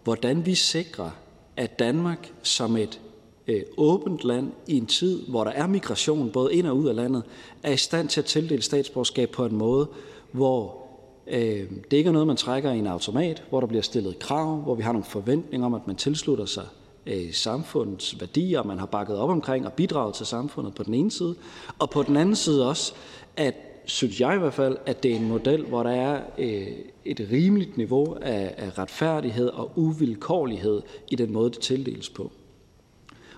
hvordan 0.04 0.46
vi 0.46 0.56
sikrer, 0.56 1.10
at 1.58 1.80
Danmark 1.80 2.32
som 2.44 2.78
et 2.78 3.02
øh, 3.48 3.62
åbent 3.78 4.24
land 4.24 4.52
i 4.68 4.78
en 4.78 4.86
tid, 4.86 5.28
hvor 5.28 5.44
der 5.44 5.52
er 5.52 5.68
migration 5.68 6.32
både 6.32 6.54
ind 6.54 6.68
og 6.68 6.78
ud 6.78 6.88
af 6.88 6.96
landet, 6.96 7.24
er 7.64 7.72
i 7.72 7.78
stand 7.78 8.08
til 8.08 8.22
at 8.22 8.26
tildele 8.26 8.62
statsborgerskab 8.62 9.30
på 9.30 9.46
en 9.46 9.56
måde, 9.56 9.88
hvor 10.32 10.89
Øh, 11.30 11.72
det 11.91 11.98
ikke 11.98 12.11
noget, 12.11 12.27
man 12.27 12.38
trækker 12.38 12.72
i 12.72 12.80
en 12.80 12.88
automat, 12.88 13.43
hvor 13.49 13.59
der 13.59 13.67
bliver 13.67 13.82
stillet 13.82 14.19
krav, 14.19 14.56
hvor 14.56 14.75
vi 14.75 14.83
har 14.83 14.91
nogle 14.91 15.06
forventninger 15.06 15.66
om, 15.66 15.74
at 15.74 15.88
man 15.88 15.95
tilslutter 15.95 16.45
sig 16.45 16.66
øh, 17.06 17.33
samfundets 17.33 18.19
værdier, 18.19 18.64
man 18.64 18.80
har 18.80 18.85
bakket 18.85 19.17
op 19.17 19.30
omkring 19.30 19.66
og 19.66 19.74
bidraget 19.74 20.16
til 20.16 20.25
samfundet 20.25 20.75
på 20.75 20.83
den 20.83 20.93
ene 20.93 21.11
side, 21.11 21.35
og 21.80 21.90
på 21.90 22.03
den 22.03 22.17
anden 22.17 22.35
side 22.35 22.69
også, 22.69 22.93
at 23.38 23.56
synes 23.85 24.22
jeg 24.22 24.35
i 24.35 24.40
hvert 24.40 24.53
fald, 24.53 24.77
at 24.85 25.03
det 25.03 25.11
er 25.11 25.16
en 25.16 25.27
model, 25.27 25.66
hvor 25.66 25.83
der 25.83 25.91
er 25.91 26.22
øh, 26.38 26.67
et 27.06 27.27
rimeligt 27.32 27.77
niveau 27.77 28.17
af 28.22 28.77
retfærdighed 28.77 29.48
og 29.48 29.72
uvilkårlighed 29.75 30.82
i 31.11 31.16
den 31.16 31.33
måde, 31.33 31.49
det 31.49 31.59
tildeles 31.59 32.09
på. 32.09 32.32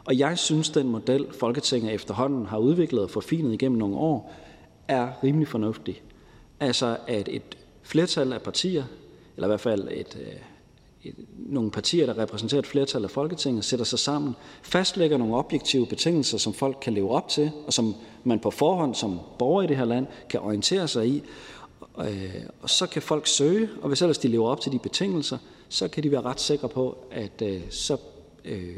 Og 0.05 0.17
jeg 0.17 0.37
synes, 0.37 0.69
den 0.69 0.87
model, 0.87 1.25
Folketinget 1.31 1.93
efterhånden 1.93 2.45
har 2.45 2.57
udviklet 2.57 3.03
og 3.03 3.09
forfinet 3.09 3.53
igennem 3.53 3.77
nogle 3.77 3.95
år, 3.95 4.33
er 4.87 5.23
rimelig 5.23 5.47
fornuftig. 5.47 6.01
Altså, 6.59 6.97
at 7.07 7.29
et 7.31 7.57
flertal 7.91 8.33
af 8.33 8.41
partier, 8.41 8.83
eller 9.35 9.47
i 9.47 9.49
hvert 9.49 9.59
fald 9.59 9.87
et, 9.91 10.17
øh, 10.21 10.33
et, 11.03 11.15
nogle 11.37 11.71
partier, 11.71 12.05
der 12.05 12.17
repræsenterer 12.17 12.59
et 12.59 12.67
flertal 12.67 13.03
af 13.03 13.09
Folketinget, 13.09 13.65
sætter 13.65 13.85
sig 13.85 13.99
sammen, 13.99 14.35
fastlægger 14.61 15.17
nogle 15.17 15.35
objektive 15.35 15.87
betingelser, 15.87 16.37
som 16.37 16.53
folk 16.53 16.77
kan 16.81 16.93
leve 16.93 17.11
op 17.11 17.29
til, 17.29 17.51
og 17.67 17.73
som 17.73 17.95
man 18.23 18.39
på 18.39 18.51
forhånd 18.51 18.95
som 18.95 19.19
borger 19.39 19.63
i 19.63 19.67
det 19.67 19.77
her 19.77 19.85
land 19.85 20.07
kan 20.29 20.39
orientere 20.39 20.87
sig 20.87 21.07
i. 21.07 21.23
Og, 21.93 22.11
øh, 22.11 22.35
og 22.61 22.69
så 22.69 22.87
kan 22.87 23.01
folk 23.01 23.27
søge, 23.27 23.69
og 23.81 23.87
hvis 23.87 24.01
ellers 24.01 24.17
de 24.17 24.27
lever 24.27 24.47
op 24.47 24.61
til 24.61 24.71
de 24.71 24.79
betingelser, 24.79 25.37
så 25.69 25.87
kan 25.87 26.03
de 26.03 26.11
være 26.11 26.21
ret 26.21 26.41
sikre 26.41 26.69
på, 26.69 26.97
at 27.11 27.41
øh, 27.41 27.61
så 27.69 27.97
øh, 28.45 28.75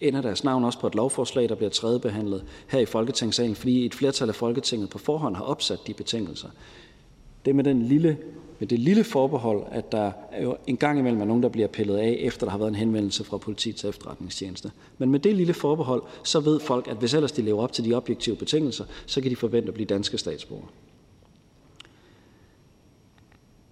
ender 0.00 0.22
deres 0.22 0.44
navn 0.44 0.64
også 0.64 0.78
på 0.78 0.86
et 0.86 0.94
lovforslag, 0.94 1.48
der 1.48 1.54
bliver 1.54 1.70
tredjebehandlet 1.70 2.44
her 2.68 2.78
i 2.78 2.86
Folketingssalen, 2.86 3.54
fordi 3.54 3.86
et 3.86 3.94
flertal 3.94 4.28
af 4.28 4.34
Folketinget 4.34 4.90
på 4.90 4.98
forhånd 4.98 5.36
har 5.36 5.44
opsat 5.44 5.78
de 5.86 5.94
betingelser. 5.94 6.48
Det 7.44 7.50
er 7.50 7.54
med, 7.54 7.64
den 7.64 7.82
lille, 7.82 8.18
med 8.58 8.68
det 8.68 8.78
lille 8.78 9.04
forbehold, 9.04 9.62
at 9.70 9.92
der 9.92 10.12
jo 10.42 10.56
en 10.66 10.76
gang 10.76 10.98
imellem 10.98 11.20
er 11.20 11.24
nogen, 11.24 11.42
der 11.42 11.48
bliver 11.48 11.68
pillet 11.68 11.96
af, 11.96 12.16
efter 12.20 12.46
der 12.46 12.50
har 12.50 12.58
været 12.58 12.68
en 12.68 12.74
henvendelse 12.74 13.24
fra 13.24 13.38
politiets 13.38 13.84
efterretningstjeneste. 13.84 14.70
Men 14.98 15.10
med 15.10 15.20
det 15.20 15.36
lille 15.36 15.54
forbehold, 15.54 16.02
så 16.22 16.40
ved 16.40 16.60
folk, 16.60 16.88
at 16.88 16.96
hvis 16.96 17.14
ellers 17.14 17.32
de 17.32 17.42
lever 17.42 17.62
op 17.62 17.72
til 17.72 17.84
de 17.84 17.94
objektive 17.94 18.36
betingelser, 18.36 18.84
så 19.06 19.20
kan 19.20 19.30
de 19.30 19.36
forvente 19.36 19.68
at 19.68 19.74
blive 19.74 19.86
danske 19.86 20.18
statsborgere. 20.18 20.68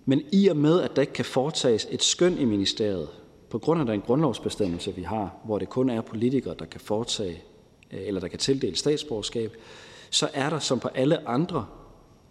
Men 0.05 0.23
i 0.33 0.49
og 0.49 0.57
med, 0.57 0.81
at 0.81 0.97
der 0.97 1.03
ikke 1.03 1.13
kan 1.13 1.25
foretages 1.25 1.89
et 1.91 2.03
skøn 2.03 2.39
i 2.39 2.45
ministeriet, 2.45 3.09
på 3.51 3.59
grund 3.59 3.81
af 3.81 3.87
den 3.87 4.01
grundlovsbestemmelse, 4.01 4.95
vi 4.95 5.03
har, 5.03 5.37
hvor 5.45 5.59
det 5.59 5.69
kun 5.69 5.91
er 5.91 6.01
politikere, 6.01 6.55
der 6.59 6.65
kan 6.65 6.81
foretage 6.81 7.43
eller 7.91 8.21
der 8.21 8.29
kan 8.29 8.39
tildele 8.39 8.77
statsborgerskab, 8.77 9.57
så 10.11 10.29
er 10.35 10.51
der 10.51 10.59
som 10.59 10.81
på 10.81 10.89
alle 10.89 11.29
andre 11.29 11.67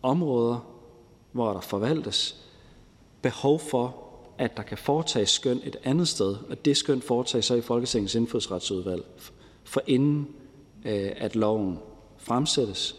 områder 0.02 0.81
hvor 1.32 1.54
der 1.54 1.62
forvaltes, 1.62 2.36
behov 3.22 3.60
for, 3.60 3.96
at 4.38 4.58
der 4.58 4.64
kan 4.64 4.78
foretages 4.78 5.30
skøn 5.30 5.62
et 5.64 5.78
andet 5.84 6.08
sted, 6.08 6.36
og 6.50 6.66
det 6.66 6.78
skøn 6.78 7.02
foretages 7.02 7.46
så 7.46 7.56
i 7.56 7.62
Folketingets 7.62 8.16
indfødsretsudvalg, 8.16 9.04
for 9.64 9.82
inden 9.88 10.28
øh, 10.86 11.12
at 11.16 11.36
loven 11.36 11.80
fremsættes. 12.18 12.96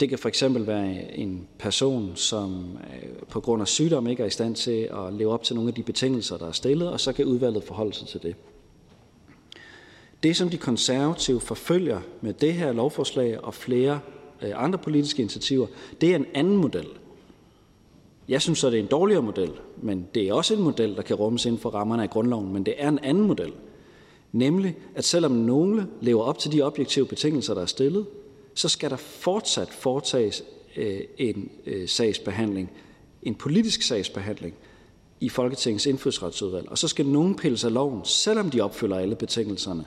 Det 0.00 0.08
kan 0.08 0.18
for 0.18 0.28
eksempel 0.28 0.66
være 0.66 1.16
en 1.18 1.48
person, 1.58 2.12
som 2.14 2.78
øh, 2.94 3.08
på 3.28 3.40
grund 3.40 3.62
af 3.62 3.68
sygdom 3.68 4.06
ikke 4.06 4.22
er 4.22 4.26
i 4.26 4.30
stand 4.30 4.56
til 4.56 4.88
at 4.92 5.12
leve 5.12 5.32
op 5.32 5.42
til 5.42 5.54
nogle 5.54 5.68
af 5.68 5.74
de 5.74 5.82
betingelser, 5.82 6.36
der 6.36 6.48
er 6.48 6.52
stillet, 6.52 6.88
og 6.88 7.00
så 7.00 7.12
kan 7.12 7.24
udvalget 7.24 7.64
forholde 7.64 7.92
sig 7.92 8.08
til 8.08 8.22
det. 8.22 8.36
Det, 10.22 10.36
som 10.36 10.50
de 10.50 10.56
konservative 10.56 11.40
forfølger 11.40 12.00
med 12.20 12.32
det 12.32 12.54
her 12.54 12.72
lovforslag 12.72 13.44
og 13.44 13.54
flere 13.54 14.00
øh, 14.42 14.50
andre 14.54 14.78
politiske 14.78 15.22
initiativer, 15.22 15.66
det 16.00 16.10
er 16.10 16.16
en 16.16 16.26
anden 16.34 16.56
model– 16.56 16.86
jeg 18.32 18.42
synes 18.42 18.58
så, 18.58 18.70
det 18.70 18.78
er 18.78 18.82
en 18.82 18.88
dårligere 18.88 19.22
model, 19.22 19.52
men 19.82 20.08
det 20.14 20.28
er 20.28 20.32
også 20.32 20.54
en 20.54 20.62
model, 20.62 20.96
der 20.96 21.02
kan 21.02 21.16
rummes 21.16 21.46
inden 21.46 21.60
for 21.60 21.70
rammerne 21.70 22.02
af 22.02 22.10
grundloven, 22.10 22.52
men 22.52 22.66
det 22.66 22.74
er 22.78 22.88
en 22.88 22.98
anden 22.98 23.26
model. 23.26 23.52
Nemlig, 24.32 24.76
at 24.94 25.04
selvom 25.04 25.32
nogle 25.32 25.86
lever 26.00 26.22
op 26.22 26.38
til 26.38 26.52
de 26.52 26.62
objektive 26.62 27.06
betingelser, 27.06 27.54
der 27.54 27.62
er 27.62 27.66
stillet, 27.66 28.06
så 28.54 28.68
skal 28.68 28.90
der 28.90 28.96
fortsat 28.96 29.68
foretages 29.68 30.44
øh, 30.76 31.00
en 31.18 31.50
øh, 31.66 31.88
sagsbehandling, 31.88 32.70
en 33.22 33.34
politisk 33.34 33.82
sagsbehandling 33.82 34.54
i 35.20 35.28
Folketingets 35.28 35.86
indfødsretsudvalg. 35.86 36.68
Og 36.68 36.78
så 36.78 36.88
skal 36.88 37.06
nogen 37.06 37.36
pille 37.36 37.58
sig 37.58 37.72
loven, 37.72 38.00
selvom 38.04 38.50
de 38.50 38.60
opfylder 38.60 38.98
alle 38.98 39.16
betingelserne. 39.16 39.84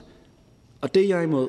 Og 0.80 0.94
det 0.94 1.02
er 1.02 1.08
jeg 1.08 1.24
imod. 1.24 1.48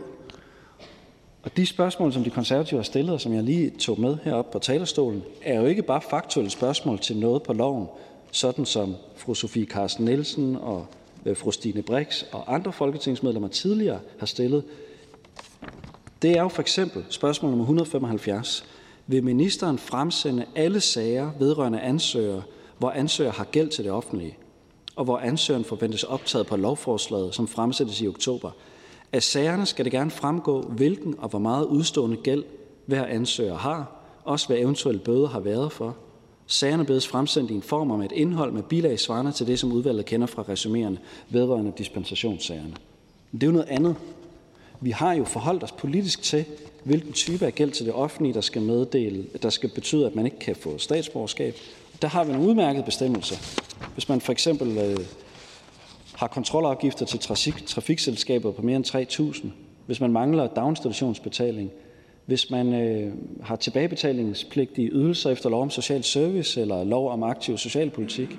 Og 1.47 1.57
de 1.57 1.65
spørgsmål, 1.65 2.13
som 2.13 2.23
de 2.23 2.29
konservative 2.29 2.77
har 2.77 2.83
stillet, 2.83 3.13
og 3.13 3.21
som 3.21 3.33
jeg 3.33 3.43
lige 3.43 3.69
tog 3.69 3.99
med 3.99 4.17
heroppe 4.23 4.51
på 4.51 4.59
talerstolen, 4.59 5.23
er 5.41 5.59
jo 5.59 5.65
ikke 5.65 5.81
bare 5.81 6.01
faktuelle 6.09 6.49
spørgsmål 6.49 6.99
til 6.99 7.17
noget 7.17 7.43
på 7.43 7.53
loven, 7.53 7.87
sådan 8.31 8.65
som 8.65 8.95
fru 9.15 9.33
Sofie 9.33 9.65
Carsten 9.65 10.05
Nielsen 10.05 10.55
og 10.55 10.85
øh, 11.25 11.37
fru 11.37 11.51
Stine 11.51 11.81
Brix 11.81 12.23
og 12.31 12.53
andre 12.55 12.73
folketingsmedlemmer 12.73 13.47
tidligere 13.47 13.99
har 14.19 14.25
stillet. 14.25 14.63
Det 16.21 16.31
er 16.31 16.41
jo 16.41 16.47
for 16.47 16.61
eksempel 16.61 17.05
spørgsmål 17.09 17.51
nummer 17.51 17.65
175. 17.65 18.65
Vil 19.07 19.23
ministeren 19.23 19.77
fremsende 19.77 20.45
alle 20.55 20.81
sager 20.81 21.31
vedrørende 21.39 21.79
ansøgere, 21.79 22.43
hvor 22.77 22.91
ansøger 22.91 23.31
har 23.31 23.45
gæld 23.45 23.69
til 23.69 23.83
det 23.83 23.91
offentlige, 23.91 24.37
og 24.95 25.05
hvor 25.05 25.17
ansøgeren 25.17 25.65
forventes 25.65 26.03
optaget 26.03 26.47
på 26.47 26.55
lovforslaget, 26.55 27.35
som 27.35 27.47
fremsættes 27.47 28.01
i 28.01 28.07
oktober? 28.07 28.51
Af 29.13 29.23
sagerne 29.23 29.65
skal 29.65 29.85
det 29.85 29.91
gerne 29.91 30.11
fremgå, 30.11 30.61
hvilken 30.61 31.15
og 31.17 31.29
hvor 31.29 31.39
meget 31.39 31.65
udstående 31.65 32.17
gæld 32.17 32.43
hver 32.85 33.05
ansøger 33.05 33.57
har, 33.57 33.91
også 34.23 34.47
hvad 34.47 34.57
eventuelle 34.57 35.01
bøder 35.01 35.27
har 35.27 35.39
været 35.39 35.71
for. 35.71 35.95
Sagerne 36.47 36.85
bedes 36.85 37.07
fremsendt 37.07 37.51
i 37.51 37.53
en 37.53 37.61
form 37.61 37.91
om 37.91 38.01
et 38.01 38.11
indhold 38.11 38.51
med 38.51 38.63
bilag 38.63 38.99
svarende 38.99 39.31
til 39.31 39.47
det, 39.47 39.59
som 39.59 39.71
udvalget 39.71 40.05
kender 40.05 40.27
fra 40.27 40.43
resumerende 40.49 40.97
vedrørende 41.29 41.73
dispensationssagerne. 41.77 42.73
Men 43.31 43.41
Det 43.41 43.47
er 43.47 43.51
jo 43.51 43.53
noget 43.53 43.69
andet. 43.69 43.95
Vi 44.81 44.91
har 44.91 45.13
jo 45.13 45.23
forholdt 45.23 45.63
os 45.63 45.71
politisk 45.71 46.21
til, 46.21 46.45
hvilken 46.83 47.13
type 47.13 47.45
af 47.45 47.55
gæld 47.55 47.71
til 47.71 47.85
det 47.85 47.93
offentlige, 47.93 48.33
der 48.33 48.41
skal, 48.41 48.61
meddele, 48.61 49.25
der 49.41 49.49
skal 49.49 49.69
betyde, 49.69 50.05
at 50.05 50.15
man 50.15 50.25
ikke 50.25 50.39
kan 50.39 50.55
få 50.55 50.77
statsborgerskab. 50.77 51.55
Der 52.01 52.07
har 52.07 52.23
vi 52.23 52.31
nogle 52.31 52.47
udmærkede 52.47 52.83
bestemmelser. 52.83 53.35
Hvis 53.93 54.09
man 54.09 54.21
for 54.21 54.31
eksempel 54.31 54.77
øh, 54.77 54.99
har 56.17 56.27
kontrolafgifter 56.27 57.05
til 57.05 57.19
trafik, 57.19 57.65
trafikselskaber 57.65 58.51
på 58.51 58.61
mere 58.61 58.75
end 58.75 58.85
3.000, 59.35 59.47
hvis 59.85 59.99
man 59.99 60.11
mangler 60.11 60.47
daginstitutionsbetaling, 60.47 61.71
hvis 62.25 62.51
man 62.51 62.73
øh, 62.73 63.13
har 63.43 63.55
tilbagebetalingspligtige 63.55 64.89
ydelser 64.91 65.29
efter 65.29 65.49
lov 65.49 65.61
om 65.61 65.69
social 65.69 66.03
service 66.03 66.61
eller 66.61 66.83
lov 66.83 67.11
om 67.11 67.23
aktiv 67.23 67.57
socialpolitik, 67.57 68.29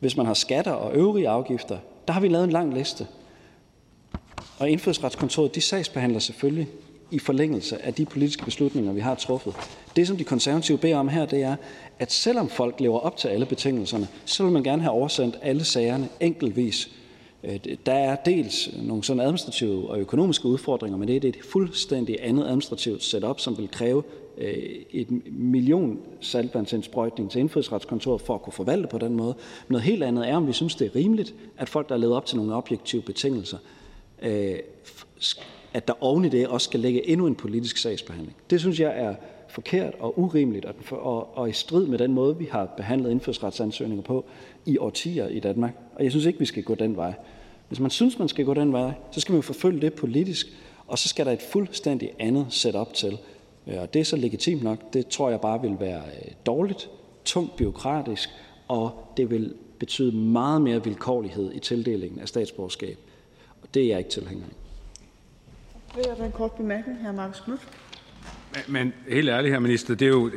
hvis 0.00 0.16
man 0.16 0.26
har 0.26 0.34
skatter 0.34 0.72
og 0.72 0.94
øvrige 0.94 1.28
afgifter, 1.28 1.78
der 2.06 2.12
har 2.12 2.20
vi 2.20 2.28
lavet 2.28 2.44
en 2.44 2.50
lang 2.50 2.74
liste. 2.74 3.06
Og 4.58 4.70
indfødsretskontoret, 4.70 5.54
de 5.54 5.60
sagsbehandler 5.60 6.18
selvfølgelig 6.18 6.68
i 7.10 7.18
forlængelse 7.18 7.84
af 7.84 7.94
de 7.94 8.04
politiske 8.04 8.44
beslutninger, 8.44 8.92
vi 8.92 9.00
har 9.00 9.14
truffet. 9.14 9.54
Det, 9.96 10.06
som 10.06 10.16
de 10.16 10.24
konservative 10.24 10.78
beder 10.78 10.96
om 10.96 11.08
her, 11.08 11.26
det 11.26 11.42
er, 11.42 11.56
at 11.98 12.12
selvom 12.12 12.48
folk 12.48 12.80
lever 12.80 12.98
op 12.98 13.16
til 13.16 13.28
alle 13.28 13.46
betingelserne, 13.46 14.08
så 14.24 14.44
vil 14.44 14.52
man 14.52 14.62
gerne 14.62 14.82
have 14.82 14.92
oversendt 14.92 15.38
alle 15.42 15.64
sagerne 15.64 16.08
enkeltvis. 16.20 16.90
Øh, 17.46 17.58
der 17.86 17.92
er 17.92 18.16
dels 18.16 18.70
nogle 18.82 19.04
sådan 19.04 19.20
administrative 19.20 19.90
og 19.90 19.98
økonomiske 19.98 20.46
udfordringer, 20.46 20.98
men 20.98 21.08
det 21.08 21.24
er 21.24 21.28
et 21.28 21.38
fuldstændig 21.44 22.18
andet 22.20 22.44
administrativt 22.44 23.02
setup, 23.02 23.40
som 23.40 23.58
vil 23.58 23.70
kræve 23.70 24.02
øh, 24.38 24.54
et 24.90 25.08
million 25.26 25.98
saltvandsindsprøjtning 26.20 27.30
til 27.30 27.40
indfødsretskontoret 27.40 28.20
for 28.20 28.34
at 28.34 28.42
kunne 28.42 28.52
forvalte 28.52 28.88
på 28.88 28.98
den 28.98 29.14
måde. 29.14 29.34
Noget 29.68 29.84
helt 29.84 30.02
andet 30.02 30.28
er, 30.28 30.36
om 30.36 30.46
vi 30.46 30.52
synes, 30.52 30.74
det 30.74 30.86
er 30.86 30.96
rimeligt, 30.96 31.34
at 31.56 31.68
folk, 31.68 31.88
der 31.88 31.94
er 31.94 31.98
levet 31.98 32.14
op 32.16 32.26
til 32.26 32.36
nogle 32.36 32.54
objektive 32.54 33.02
betingelser, 33.02 33.58
øh, 34.22 34.58
at 35.74 35.88
der 35.88 35.94
oven 36.00 36.24
i 36.24 36.28
det 36.28 36.48
også 36.48 36.64
skal 36.64 36.80
lægge 36.80 37.08
endnu 37.08 37.26
en 37.26 37.34
politisk 37.34 37.76
sagsbehandling. 37.76 38.36
Det 38.50 38.60
synes 38.60 38.80
jeg 38.80 38.92
er 38.96 39.14
forkert 39.48 39.94
og 40.00 40.18
urimeligt 40.18 40.64
og, 40.64 40.74
og, 40.90 41.38
og 41.38 41.48
i 41.48 41.52
strid 41.52 41.86
med 41.86 41.98
den 41.98 42.12
måde, 42.12 42.38
vi 42.38 42.48
har 42.50 42.66
behandlet 42.76 43.10
indfødsretsansøgninger 43.10 44.02
på 44.02 44.24
i 44.66 44.78
årtier 44.78 45.28
i 45.28 45.40
Danmark. 45.40 45.72
Og 45.94 46.04
jeg 46.04 46.10
synes 46.10 46.26
ikke, 46.26 46.38
vi 46.38 46.44
skal 46.44 46.62
gå 46.62 46.74
den 46.74 46.96
vej. 46.96 47.14
Hvis 47.68 47.80
man 47.80 47.90
synes, 47.90 48.18
man 48.18 48.28
skal 48.28 48.44
gå 48.44 48.54
den 48.54 48.72
vej, 48.72 48.92
så 49.12 49.20
skal 49.20 49.32
man 49.32 49.42
forfølge 49.42 49.80
det 49.80 49.94
politisk, 49.94 50.46
og 50.86 50.98
så 50.98 51.08
skal 51.08 51.26
der 51.26 51.32
et 51.32 51.42
fuldstændig 51.52 52.10
andet 52.18 52.46
setup 52.50 52.94
til. 52.94 53.18
Øh, 53.66 53.80
og 53.80 53.94
det 53.94 54.00
er 54.00 54.04
så 54.04 54.16
legitimt 54.16 54.62
nok. 54.62 54.92
Det 54.92 55.08
tror 55.08 55.30
jeg 55.30 55.40
bare 55.40 55.60
vil 55.62 55.76
være 55.80 56.02
øh, 56.02 56.32
dårligt, 56.46 56.90
tungt 57.24 57.56
byråkratisk, 57.56 58.28
og 58.68 59.12
det 59.16 59.30
vil 59.30 59.54
betyde 59.78 60.16
meget 60.16 60.62
mere 60.62 60.84
vilkårlighed 60.84 61.52
i 61.54 61.58
tildelingen 61.58 62.20
af 62.20 62.28
statsborgerskab. 62.28 62.98
Og 63.62 63.68
det 63.74 63.82
er 63.82 63.86
jeg 63.86 63.98
ikke 63.98 64.10
tilhænger 64.10 64.44
af. 64.44 64.52
Vil 65.96 66.04
jeg 66.18 66.26
en 66.26 66.32
kort 66.32 66.52
bemærkning, 66.52 66.98
hr. 67.08 67.12
Marcus 67.12 67.40
Knudt? 67.40 67.68
Men 68.68 68.92
helt 69.08 69.28
ærligt, 69.28 69.52
her 69.52 69.60
minister, 69.60 69.94
det 69.94 70.04
er 70.04 70.08
jo 70.08 70.30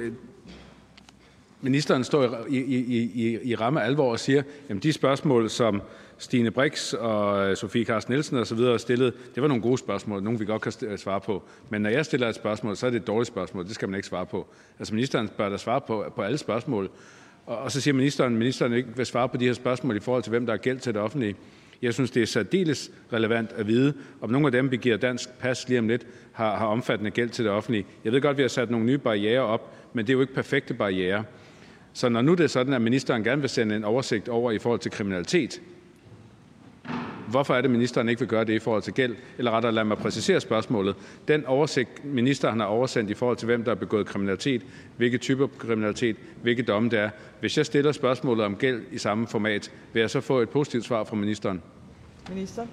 ministeren 1.62 2.04
står 2.04 2.46
i, 2.50 2.58
i, 2.58 2.98
i, 2.98 3.40
i 3.44 3.56
ramme 3.56 3.84
alvor 3.84 4.12
og 4.12 4.20
siger, 4.20 4.44
at 4.70 4.84
de 4.84 4.94
spørgsmål, 4.94 5.50
som 5.50 5.82
Stine 6.20 6.52
Brix 6.52 6.94
og 6.94 7.50
øh, 7.50 7.58
Sofie 7.58 7.86
Carsten 7.86 8.12
Nielsen 8.12 8.38
og 8.38 8.48
så 8.48 8.56
videre 8.56 8.80
stillede, 8.80 9.12
det 9.36 9.42
var 9.42 9.48
nogle 9.48 9.64
gode 9.64 9.78
spørgsmål, 9.78 10.24
nogle 10.24 10.40
vi 10.40 10.46
godt 10.46 10.62
kan 10.62 10.74
øh, 10.88 10.98
svare 10.98 11.22
på. 11.22 11.44
Men 11.70 11.82
når 11.82 11.90
jeg 11.90 12.06
stiller 12.06 12.30
et 12.30 12.36
spørgsmål, 12.36 12.76
så 12.76 12.86
er 12.86 12.90
det 12.90 12.98
et 12.98 13.08
dårligt 13.08 13.28
spørgsmål. 13.28 13.66
Det 13.66 13.76
skal 13.76 13.90
man 13.90 13.96
ikke 13.96 14.08
svare 14.08 14.26
på. 14.26 14.48
Altså 14.80 14.94
ministeren 14.94 15.30
bør 15.38 15.50
da 15.50 15.58
svare 15.58 15.82
på, 15.82 16.06
på 16.16 16.22
alle 16.22 16.38
spørgsmål. 16.38 16.90
Og, 17.46 17.58
og 17.58 17.72
så 17.72 17.82
siger 17.82 17.94
ministeren, 17.94 18.34
at 18.34 18.40
ministeren 18.40 18.74
ikke 18.74 18.90
vil 18.96 19.06
svare 19.06 19.30
på 19.30 19.38
de 19.38 19.46
her 19.46 19.54
spørgsmål 19.54 19.96
i 19.96 20.00
forhold 20.00 20.24
til, 20.24 20.30
hvem 20.30 20.46
der 20.46 20.54
er 20.54 20.58
gæld 20.58 20.80
til 20.80 20.94
det 20.94 21.02
offentlige. 21.02 21.36
Jeg 21.82 21.94
synes, 21.94 22.12
det 22.12 22.22
er 22.22 22.28
særdeles 22.28 22.92
relevant 23.14 23.52
at 23.52 23.68
vide, 23.68 23.94
om 24.22 24.30
nogle 24.30 24.48
af 24.48 24.52
dem, 24.52 24.72
vi 24.72 24.78
giver 24.78 24.98
dansk 24.98 25.30
pas 25.30 25.68
lige 25.68 25.80
om 25.80 25.88
lidt, 25.88 26.08
har, 26.32 26.58
har 26.58 26.66
omfattende 26.66 27.12
gæld 27.12 27.30
til 27.30 27.46
det 27.46 27.52
offentlige. 27.52 27.86
Jeg 28.04 28.12
ved 28.12 28.22
godt, 28.22 28.32
at 28.32 28.38
vi 28.38 28.42
har 28.42 28.50
sat 28.50 28.70
nogle 28.70 28.86
nye 28.86 28.98
barriere 28.98 29.42
op, 29.42 29.76
men 29.94 30.08
det 30.08 30.14
er 30.14 30.16
jo 30.16 30.22
ikke 30.22 30.34
perfekte 30.34 30.74
barriere. 30.74 31.24
Så 31.94 32.10
når 32.10 32.22
nu 32.22 32.34
det 32.34 32.44
er 32.44 32.48
sådan, 32.48 32.74
at 32.74 32.82
ministeren 32.82 33.24
gerne 33.24 33.42
vil 33.42 33.50
sende 33.50 33.76
en 33.76 33.84
oversigt 33.84 34.30
over 34.30 34.52
i 34.52 34.60
forhold 34.60 34.80
til 34.80 34.92
kriminalitet, 34.92 35.62
hvorfor 37.30 37.56
er 37.56 37.62
det, 37.62 37.72
ministeren 37.72 38.10
ikke 38.10 38.20
vil 38.20 38.30
gøre 38.30 38.44
det 38.44 38.54
i 38.54 38.60
forhold 38.60 38.84
til 38.84 38.94
gæld? 38.94 39.16
Eller 39.38 39.52
rettere, 39.52 39.72
lad 39.72 39.84
mig 39.84 39.98
præcisere 39.98 40.40
spørgsmålet. 40.40 40.96
Den 41.28 41.46
oversigt, 41.46 42.06
ministeren 42.06 42.60
har 42.60 42.68
oversendt 42.68 43.10
i 43.10 43.14
forhold 43.14 43.38
til, 43.38 43.46
hvem 43.46 43.64
der 43.64 43.72
har 43.72 43.76
begået 43.76 44.06
kriminalitet, 44.06 44.62
hvilke 44.98 45.18
typer 45.18 45.48
kriminalitet, 45.58 46.16
hvilke 46.42 46.64
domme 46.64 46.90
det 46.90 47.00
er. 47.00 47.10
Hvis 47.40 47.58
jeg 47.58 47.66
stiller 47.66 47.92
spørgsmålet 47.92 48.46
om 48.46 48.56
gæld 48.56 48.82
i 48.92 48.98
samme 48.98 49.28
format, 49.28 49.72
vil 49.94 50.00
jeg 50.00 50.10
så 50.10 50.22
få 50.22 50.40
et 50.40 50.50
positivt 50.50 50.86
svar 50.86 51.04
fra 51.04 51.16
ministeren? 51.16 51.62
Minister? 52.30 52.66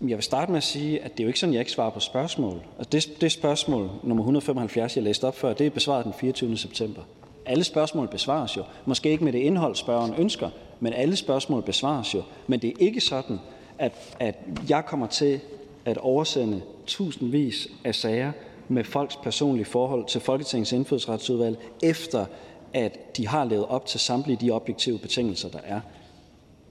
Jeg 0.00 0.16
vil 0.16 0.22
starte 0.22 0.50
med 0.50 0.56
at 0.56 0.64
sige, 0.64 1.04
at 1.04 1.12
det 1.12 1.20
er 1.20 1.24
jo 1.24 1.28
ikke 1.28 1.40
sådan, 1.40 1.52
at 1.52 1.54
jeg 1.54 1.60
ikke 1.60 1.72
svarer 1.72 1.90
på 1.90 2.00
spørgsmål. 2.00 2.60
Altså 2.78 2.90
det, 2.92 3.20
det 3.20 3.32
spørgsmål, 3.32 3.90
nummer 4.02 4.22
175, 4.22 4.96
jeg 4.96 5.04
læste 5.04 5.24
op 5.24 5.38
før, 5.38 5.52
det 5.52 5.66
er 5.66 5.70
besvaret 5.70 6.04
den 6.04 6.12
24. 6.20 6.56
september. 6.56 7.02
Alle 7.46 7.64
spørgsmål 7.64 8.08
besvares 8.08 8.56
jo. 8.56 8.62
Måske 8.84 9.10
ikke 9.10 9.24
med 9.24 9.32
det 9.32 9.38
indhold, 9.38 9.74
spørgeren 9.74 10.14
ønsker, 10.18 10.50
men 10.80 10.92
alle 10.92 11.16
spørgsmål 11.16 11.62
besvares 11.62 12.14
jo. 12.14 12.22
Men 12.46 12.60
det 12.60 12.70
er 12.70 12.74
ikke 12.78 13.00
sådan, 13.00 13.38
at, 13.78 14.16
at 14.20 14.38
jeg 14.68 14.84
kommer 14.86 15.06
til 15.06 15.40
at 15.84 15.98
oversende 15.98 16.62
tusindvis 16.86 17.68
af 17.84 17.94
sager 17.94 18.32
med 18.68 18.84
folks 18.84 19.16
personlige 19.16 19.64
forhold 19.64 20.06
til 20.06 20.20
Folketingets 20.20 20.72
indfødsretsudvalg, 20.72 21.58
efter 21.82 22.26
at 22.72 23.16
de 23.16 23.28
har 23.28 23.44
levet 23.44 23.66
op 23.66 23.86
til 23.86 24.00
samtlige 24.00 24.38
de 24.40 24.50
objektive 24.50 24.98
betingelser, 24.98 25.48
der 25.48 25.58
er. 25.64 25.80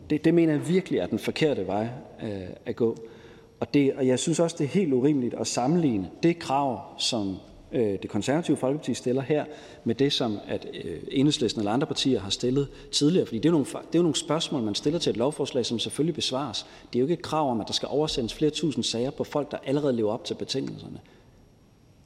Det, 0.09 0.25
det 0.25 0.33
mener 0.33 0.53
jeg 0.53 0.67
virkelig 0.67 0.99
er 0.99 1.07
den 1.07 1.19
forkerte 1.19 1.67
vej 1.67 1.87
øh, 2.23 2.41
at 2.65 2.75
gå. 2.75 2.97
Og, 3.59 3.73
det, 3.73 3.93
og 3.93 4.07
jeg 4.07 4.19
synes 4.19 4.39
også, 4.39 4.55
det 4.59 4.63
er 4.63 4.69
helt 4.69 4.93
urimeligt 4.93 5.33
at 5.33 5.47
sammenligne 5.47 6.09
det 6.23 6.39
krav, 6.39 6.81
som 6.97 7.37
Øh, 7.73 7.97
det 8.01 8.09
konservative 8.09 8.57
Folkeparti 8.57 8.93
stiller 8.93 9.21
her, 9.21 9.45
med 9.83 9.95
det, 9.95 10.13
som 10.13 10.39
at 10.47 10.67
øh, 10.83 10.97
enhedslisten 11.11 11.59
eller 11.59 11.71
andre 11.71 11.87
partier 11.87 12.19
har 12.19 12.29
stillet 12.29 12.67
tidligere. 12.91 13.25
Fordi 13.25 13.37
det 13.37 13.45
er, 13.45 13.49
jo 13.49 13.51
nogle, 13.51 13.65
det 13.65 13.75
er 13.75 13.99
jo 13.99 14.01
nogle 14.01 14.15
spørgsmål, 14.15 14.63
man 14.63 14.75
stiller 14.75 14.99
til 14.99 15.09
et 15.09 15.17
lovforslag, 15.17 15.65
som 15.65 15.79
selvfølgelig 15.79 16.15
besvares. 16.15 16.65
Det 16.93 16.99
er 16.99 16.99
jo 16.99 17.05
ikke 17.05 17.13
et 17.13 17.21
krav 17.21 17.51
om, 17.51 17.61
at 17.61 17.67
der 17.67 17.73
skal 17.73 17.87
oversendes 17.91 18.33
flere 18.33 18.51
tusind 18.51 18.83
sager 18.83 19.11
på 19.11 19.23
folk, 19.23 19.51
der 19.51 19.57
allerede 19.65 19.93
lever 19.93 20.11
op 20.11 20.25
til 20.25 20.33
betingelserne. 20.33 20.99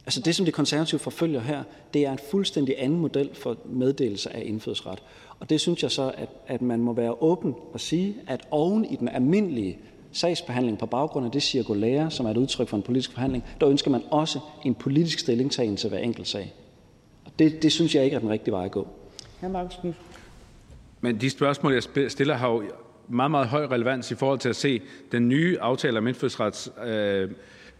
Altså 0.05 0.21
det, 0.21 0.35
som 0.35 0.45
det 0.45 0.53
konservative 0.53 0.99
forfølger 0.99 1.39
her, 1.39 1.63
det 1.93 2.05
er 2.05 2.11
en 2.11 2.19
fuldstændig 2.31 2.75
anden 2.77 2.99
model 2.99 3.29
for 3.33 3.57
meddelelse 3.65 4.35
af 4.35 4.43
indfødsret. 4.45 5.03
Og 5.39 5.49
det 5.49 5.61
synes 5.61 5.83
jeg 5.83 5.91
så, 5.91 6.11
at, 6.17 6.29
at 6.47 6.61
man 6.61 6.79
må 6.79 6.93
være 6.93 7.21
åben 7.21 7.55
og 7.73 7.79
sige, 7.79 8.15
at 8.27 8.47
oven 8.51 8.85
i 8.85 8.95
den 8.95 9.07
almindelige 9.07 9.77
sagsbehandling 10.11 10.77
på 10.77 10.85
baggrund 10.85 11.25
af 11.25 11.31
det 11.31 11.43
cirkulære, 11.43 12.11
som 12.11 12.25
er 12.25 12.29
et 12.31 12.37
udtryk 12.37 12.67
for 12.67 12.77
en 12.77 12.83
politisk 12.83 13.11
forhandling, 13.11 13.43
der 13.61 13.69
ønsker 13.69 13.91
man 13.91 14.01
også 14.11 14.39
en 14.65 14.75
politisk 14.75 15.19
stillingtagen 15.19 15.77
til 15.77 15.89
hver 15.89 15.97
enkelt 15.97 16.27
sag. 16.27 16.53
Og 17.25 17.31
det, 17.39 17.63
det 17.63 17.71
synes 17.71 17.95
jeg 17.95 18.03
ikke 18.03 18.15
er 18.15 18.19
den 18.19 18.29
rigtige 18.29 18.51
vej 18.51 18.65
at 18.65 18.71
gå. 18.71 18.87
Men 21.01 21.21
de 21.21 21.29
spørgsmål, 21.29 21.73
jeg 21.73 22.11
stiller, 22.11 22.35
har 22.35 22.49
jo 22.49 22.63
meget, 23.07 23.31
meget 23.31 23.47
høj 23.47 23.65
relevans 23.65 24.11
i 24.11 24.15
forhold 24.15 24.39
til 24.39 24.49
at 24.49 24.55
se 24.55 24.81
den 25.11 25.29
nye 25.29 25.57
aftale 25.59 25.97
om 25.97 26.07
indfødsrets 26.07 26.71
øh, 26.85 27.31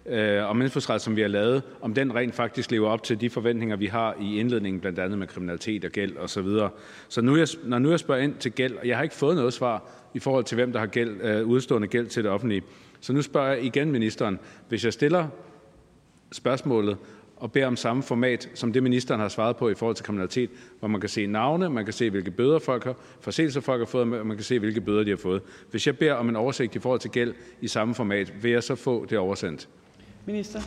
øh, 0.08 0.50
om 0.50 0.62
indfødsret, 0.62 1.02
som 1.02 1.16
vi 1.16 1.22
har 1.22 1.28
lavet, 1.28 1.64
om 1.82 1.94
den 1.94 2.16
rent 2.16 2.36
faktisk 2.36 2.72
lever 2.72 2.90
op 2.90 3.04
til 3.04 3.22
de 3.22 3.30
forventninger, 3.30 3.76
vi 3.76 3.86
har 3.86 4.16
i 4.22 4.40
indledningen, 4.40 4.82
blandt 4.82 5.00
andet 5.00 5.20
med 5.20 5.28
kriminalitet 5.28 5.86
og 5.86 5.92
gæld 5.92 6.18
osv. 6.18 6.28
Så, 6.28 6.42
videre. 6.42 6.70
så 7.08 7.22
nu 7.22 7.38
jeg, 7.38 7.48
når 7.64 7.80
nu 7.80 7.90
jeg 7.90 8.00
spørger 8.00 8.22
ind 8.22 8.36
til 8.36 8.52
gæld, 8.52 8.76
og 8.76 8.88
jeg 8.88 8.98
har 8.98 9.04
ikke 9.04 9.16
fået 9.16 9.36
noget 9.36 9.54
svar 9.54 9.90
i 10.18 10.20
forhold 10.20 10.44
til, 10.44 10.56
hvem 10.56 10.72
der 10.72 10.80
har 10.80 10.88
gæld, 10.88 11.22
øh, 11.22 11.48
udstående 11.48 11.88
gæld 11.88 12.08
til 12.08 12.24
det 12.24 12.32
offentlige, 12.32 12.62
så 13.00 13.14
nu 13.14 13.22
spørger 13.22 13.54
jeg 13.54 13.64
igen 13.64 13.92
ministeren, 13.92 14.40
hvis 14.70 14.86
jeg 14.86 14.94
stiller 14.94 15.28
spørgsmålet 16.32 16.98
og 17.36 17.52
beder 17.52 17.68
om 17.68 17.76
samme 17.76 18.04
format, 18.04 18.50
som 18.54 18.74
det 18.74 18.84
ministeren 18.84 19.22
har 19.22 19.28
svaret 19.30 19.56
på 19.56 19.70
i 19.70 19.76
forhold 19.76 19.96
til 19.96 20.06
kriminalitet, 20.06 20.50
hvor 20.80 20.88
man 20.88 21.02
kan 21.02 21.10
se 21.10 21.26
navne, 21.26 21.70
man 21.70 21.86
kan 21.86 21.94
se, 21.94 22.10
hvilke 22.10 22.32
bøder 22.32 22.60
folk 22.60 22.84
har, 22.84 22.96
forseelser 23.20 23.62
folk 23.62 23.82
har 23.82 23.86
fået, 23.86 24.14
og 24.20 24.28
man 24.28 24.38
kan 24.38 24.44
se, 24.44 24.60
hvilke 24.60 24.82
bøder 24.82 25.04
de 25.04 25.10
har 25.10 25.18
fået. 25.18 25.42
Hvis 25.72 25.88
jeg 25.88 25.98
beder 25.98 26.14
om 26.14 26.30
en 26.30 26.36
oversigt 26.36 26.76
i 26.76 26.80
forhold 26.80 27.00
til 27.00 27.12
gæld 27.12 27.34
i 27.62 27.68
samme 27.68 27.96
format, 27.96 28.44
vil 28.44 28.52
jeg 28.52 28.64
så 28.64 28.76
få 28.76 29.06
det 29.06 29.18
oversendt? 29.18 29.68
Minister. 30.26 30.62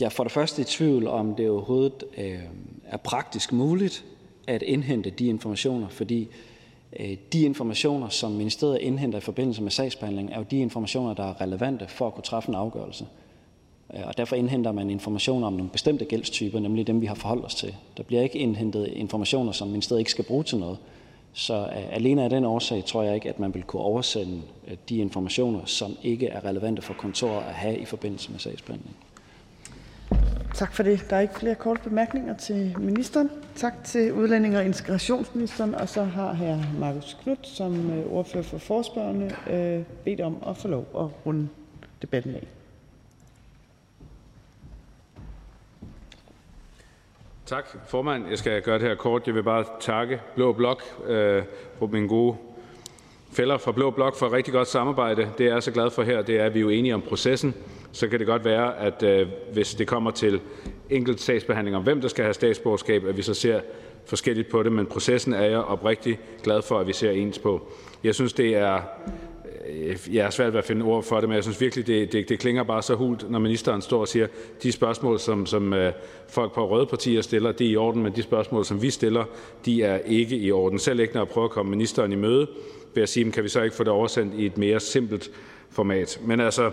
Jeg 0.00 0.06
er 0.06 0.08
for 0.08 0.22
det 0.22 0.32
første 0.32 0.62
i 0.62 0.64
tvivl 0.64 1.06
om, 1.06 1.34
det 1.34 1.50
overhovedet 1.50 2.04
er 2.84 2.96
praktisk 2.96 3.52
muligt 3.52 4.04
at 4.46 4.62
indhente 4.62 5.10
de 5.10 5.26
informationer, 5.26 5.88
fordi 5.88 6.28
Øh, 7.00 7.16
de 7.32 7.42
informationer, 7.42 8.08
som 8.08 8.32
ministeriet 8.32 8.78
indhenter 8.80 9.18
i 9.18 9.20
forbindelse 9.20 9.62
med 9.62 9.70
sagsbehandling, 9.70 10.32
er 10.32 10.38
jo 10.38 10.44
de 10.50 10.58
informationer, 10.58 11.14
der 11.14 11.24
er 11.24 11.40
relevante 11.40 11.88
for 11.88 12.06
at 12.06 12.14
kunne 12.14 12.24
træffe 12.24 12.48
en 12.48 12.54
afgørelse. 12.54 13.06
Øh, 13.94 14.00
og 14.06 14.16
derfor 14.16 14.36
indhenter 14.36 14.72
man 14.72 14.90
informationer 14.90 15.46
om 15.46 15.52
nogle 15.52 15.70
bestemte 15.70 16.04
gældstyper, 16.04 16.60
nemlig 16.60 16.86
dem, 16.86 17.00
vi 17.00 17.06
har 17.06 17.14
forholdt 17.14 17.44
os 17.44 17.54
til. 17.54 17.74
Der 17.96 18.02
bliver 18.02 18.22
ikke 18.22 18.38
indhentet 18.38 18.86
informationer, 18.86 19.52
som 19.52 19.68
ministeriet 19.68 20.00
ikke 20.00 20.10
skal 20.10 20.24
bruge 20.24 20.44
til 20.44 20.58
noget. 20.58 20.78
Så 21.32 21.54
øh, 21.54 21.94
alene 21.96 22.24
af 22.24 22.30
den 22.30 22.44
årsag 22.44 22.84
tror 22.84 23.02
jeg 23.02 23.14
ikke, 23.14 23.28
at 23.28 23.38
man 23.38 23.54
vil 23.54 23.62
kunne 23.62 23.82
oversende 23.82 24.42
de 24.88 24.96
informationer, 24.96 25.64
som 25.64 25.96
ikke 26.02 26.26
er 26.26 26.44
relevante 26.44 26.82
for 26.82 26.94
kontoret 26.94 27.44
at 27.44 27.54
have 27.54 27.78
i 27.78 27.84
forbindelse 27.84 28.30
med 28.30 28.38
sagsbehandling. 28.38 28.96
Tak 30.54 30.74
for 30.74 30.82
det. 30.82 31.06
Der 31.10 31.16
er 31.16 31.20
ikke 31.20 31.34
flere 31.34 31.54
korte 31.54 31.80
bemærkninger 31.82 32.36
til 32.36 32.74
ministeren. 32.78 33.30
Tak 33.56 33.84
til 33.84 34.12
udlænding- 34.12 34.56
og 34.56 34.64
integrationsministeren. 34.64 35.74
Og 35.74 35.88
så 35.88 36.04
har 36.04 36.32
hr. 36.32 36.78
Marcus 36.78 37.16
Knudt 37.22 37.46
som 37.46 37.90
øh, 37.90 38.12
ordfører 38.12 38.42
for 38.42 38.58
forespørgerne 38.58 39.30
øh, 39.50 39.84
bedt 40.04 40.20
om 40.20 40.42
at 40.46 40.56
få 40.56 40.68
lov 40.68 40.80
at 40.80 41.26
runde 41.26 41.48
debatten 42.02 42.34
af. 42.34 42.46
Tak, 47.46 47.64
formand. 47.86 48.28
Jeg 48.28 48.38
skal 48.38 48.62
gøre 48.62 48.78
det 48.78 48.88
her 48.88 48.94
kort. 48.94 49.26
Jeg 49.26 49.34
vil 49.34 49.42
bare 49.42 49.64
takke 49.80 50.20
Blå 50.34 50.52
Blok 50.52 50.82
øh, 51.06 51.42
for 51.78 51.86
mine 51.86 52.08
gode 52.08 52.36
fælder 53.32 53.58
fra 53.58 53.72
Blå 53.72 53.90
Blok 53.90 54.16
for 54.16 54.26
et 54.26 54.32
rigtig 54.32 54.52
godt 54.54 54.68
samarbejde. 54.68 55.28
Det 55.38 55.44
jeg 55.44 55.56
er 55.56 55.60
så 55.60 55.70
glad 55.70 55.90
for 55.90 56.02
her, 56.02 56.22
det 56.22 56.40
er, 56.40 56.44
at 56.44 56.54
vi 56.54 56.60
er 56.60 56.68
enige 56.68 56.94
om 56.94 57.02
processen. 57.02 57.54
Så 57.92 58.08
kan 58.08 58.18
det 58.18 58.26
godt 58.26 58.44
være, 58.44 58.78
at 58.78 59.02
øh, 59.02 59.26
hvis 59.52 59.74
det 59.74 59.86
kommer 59.86 60.10
til 60.10 60.40
enkelt 60.90 61.20
sagsbehandling 61.20 61.76
om, 61.76 61.82
hvem 61.82 62.00
der 62.00 62.08
skal 62.08 62.24
have 62.24 62.34
statsborgerskab, 62.34 63.04
at 63.04 63.16
vi 63.16 63.22
så 63.22 63.34
ser 63.34 63.60
forskelligt 64.06 64.48
på 64.48 64.62
det. 64.62 64.72
Men 64.72 64.86
processen 64.86 65.32
er 65.32 65.44
jeg 65.44 65.58
oprigtig 65.58 66.18
glad 66.42 66.62
for, 66.62 66.78
at 66.78 66.86
vi 66.86 66.92
ser 66.92 67.10
ens 67.10 67.38
på. 67.38 67.68
Jeg 68.04 68.14
synes, 68.14 68.32
det 68.32 68.56
er 68.56 68.80
øh, 69.68 69.96
jeg 70.12 70.26
er 70.26 70.30
svært 70.30 70.52
ved 70.52 70.58
at 70.58 70.64
finde 70.64 70.84
ord 70.84 71.02
for 71.02 71.20
det, 71.20 71.28
men 71.28 71.36
jeg 71.36 71.42
synes 71.42 71.60
virkelig, 71.60 71.86
det, 71.86 72.12
det, 72.12 72.28
det 72.28 72.38
klinger 72.38 72.62
bare 72.62 72.82
så 72.82 72.94
hult, 72.94 73.30
når 73.30 73.38
ministeren 73.38 73.82
står 73.82 74.00
og 74.00 74.08
siger, 74.08 74.26
de 74.62 74.72
spørgsmål, 74.72 75.18
som, 75.18 75.46
som 75.46 75.72
øh, 75.72 75.92
folk 76.28 76.54
på 76.54 76.68
røde 76.68 76.86
partier 76.86 77.22
stiller, 77.22 77.52
de 77.52 77.66
er 77.66 77.70
i 77.70 77.76
orden, 77.76 78.02
men 78.02 78.16
de 78.16 78.22
spørgsmål, 78.22 78.64
som 78.64 78.82
vi 78.82 78.90
stiller, 78.90 79.24
de 79.64 79.82
er 79.82 79.98
ikke 79.98 80.36
i 80.36 80.52
orden. 80.52 80.78
Selv 80.78 81.00
ikke, 81.00 81.14
når 81.14 81.20
jeg 81.20 81.28
prøver 81.28 81.48
at 81.48 81.52
komme 81.52 81.70
ministeren 81.70 82.12
i 82.12 82.16
møde, 82.16 82.46
vil 82.94 83.00
jeg 83.00 83.08
sige, 83.08 83.32
kan 83.32 83.44
vi 83.44 83.48
så 83.48 83.62
ikke 83.62 83.76
få 83.76 83.84
det 83.84 83.92
oversendt 83.92 84.34
i 84.34 84.46
et 84.46 84.58
mere 84.58 84.80
simpelt 84.80 85.30
format. 85.70 86.20
Men 86.24 86.40
altså, 86.40 86.70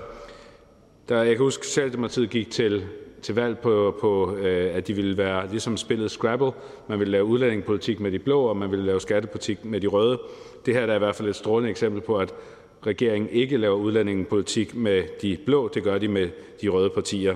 der, 1.10 1.24
jeg 1.24 1.36
kan 1.36 1.44
huske, 1.44 1.62
at 1.62 1.66
Socialdemokratiet 1.66 2.30
gik 2.30 2.52
til, 2.52 2.84
til 3.22 3.36
valg 3.36 3.58
på, 3.58 3.98
på 4.02 4.36
øh, 4.36 4.76
at 4.76 4.88
de 4.88 4.94
ville 4.94 5.18
være 5.18 5.48
ligesom 5.50 5.78
spillet 5.78 6.12
Scrabble. 6.12 6.52
Man 6.90 7.00
ville 7.00 7.12
lave 7.12 7.26
udlændingepolitik 7.26 8.00
med 8.00 8.12
de 8.12 8.20
blå, 8.20 8.42
og 8.42 8.58
man 8.58 8.72
ville 8.72 8.86
lave 8.86 9.02
skattepolitik 9.02 9.66
med 9.66 9.82
de 9.82 9.88
røde. 9.88 10.20
Det 10.66 10.74
her 10.74 10.82
er 10.82 10.96
i 10.96 11.00
hvert 11.00 11.16
fald 11.16 11.30
et 11.30 11.36
strålende 11.36 11.70
eksempel 11.70 12.02
på, 12.02 12.18
at 12.18 12.34
regeringen 12.86 13.30
ikke 13.30 13.58
laver 13.58 13.76
udlændingepolitik 13.76 14.76
med 14.76 15.04
de 15.22 15.38
blå. 15.46 15.68
Det 15.68 15.84
gør 15.84 15.98
de 15.98 16.08
med 16.08 16.30
de 16.62 16.68
røde 16.68 16.90
partier. 16.90 17.36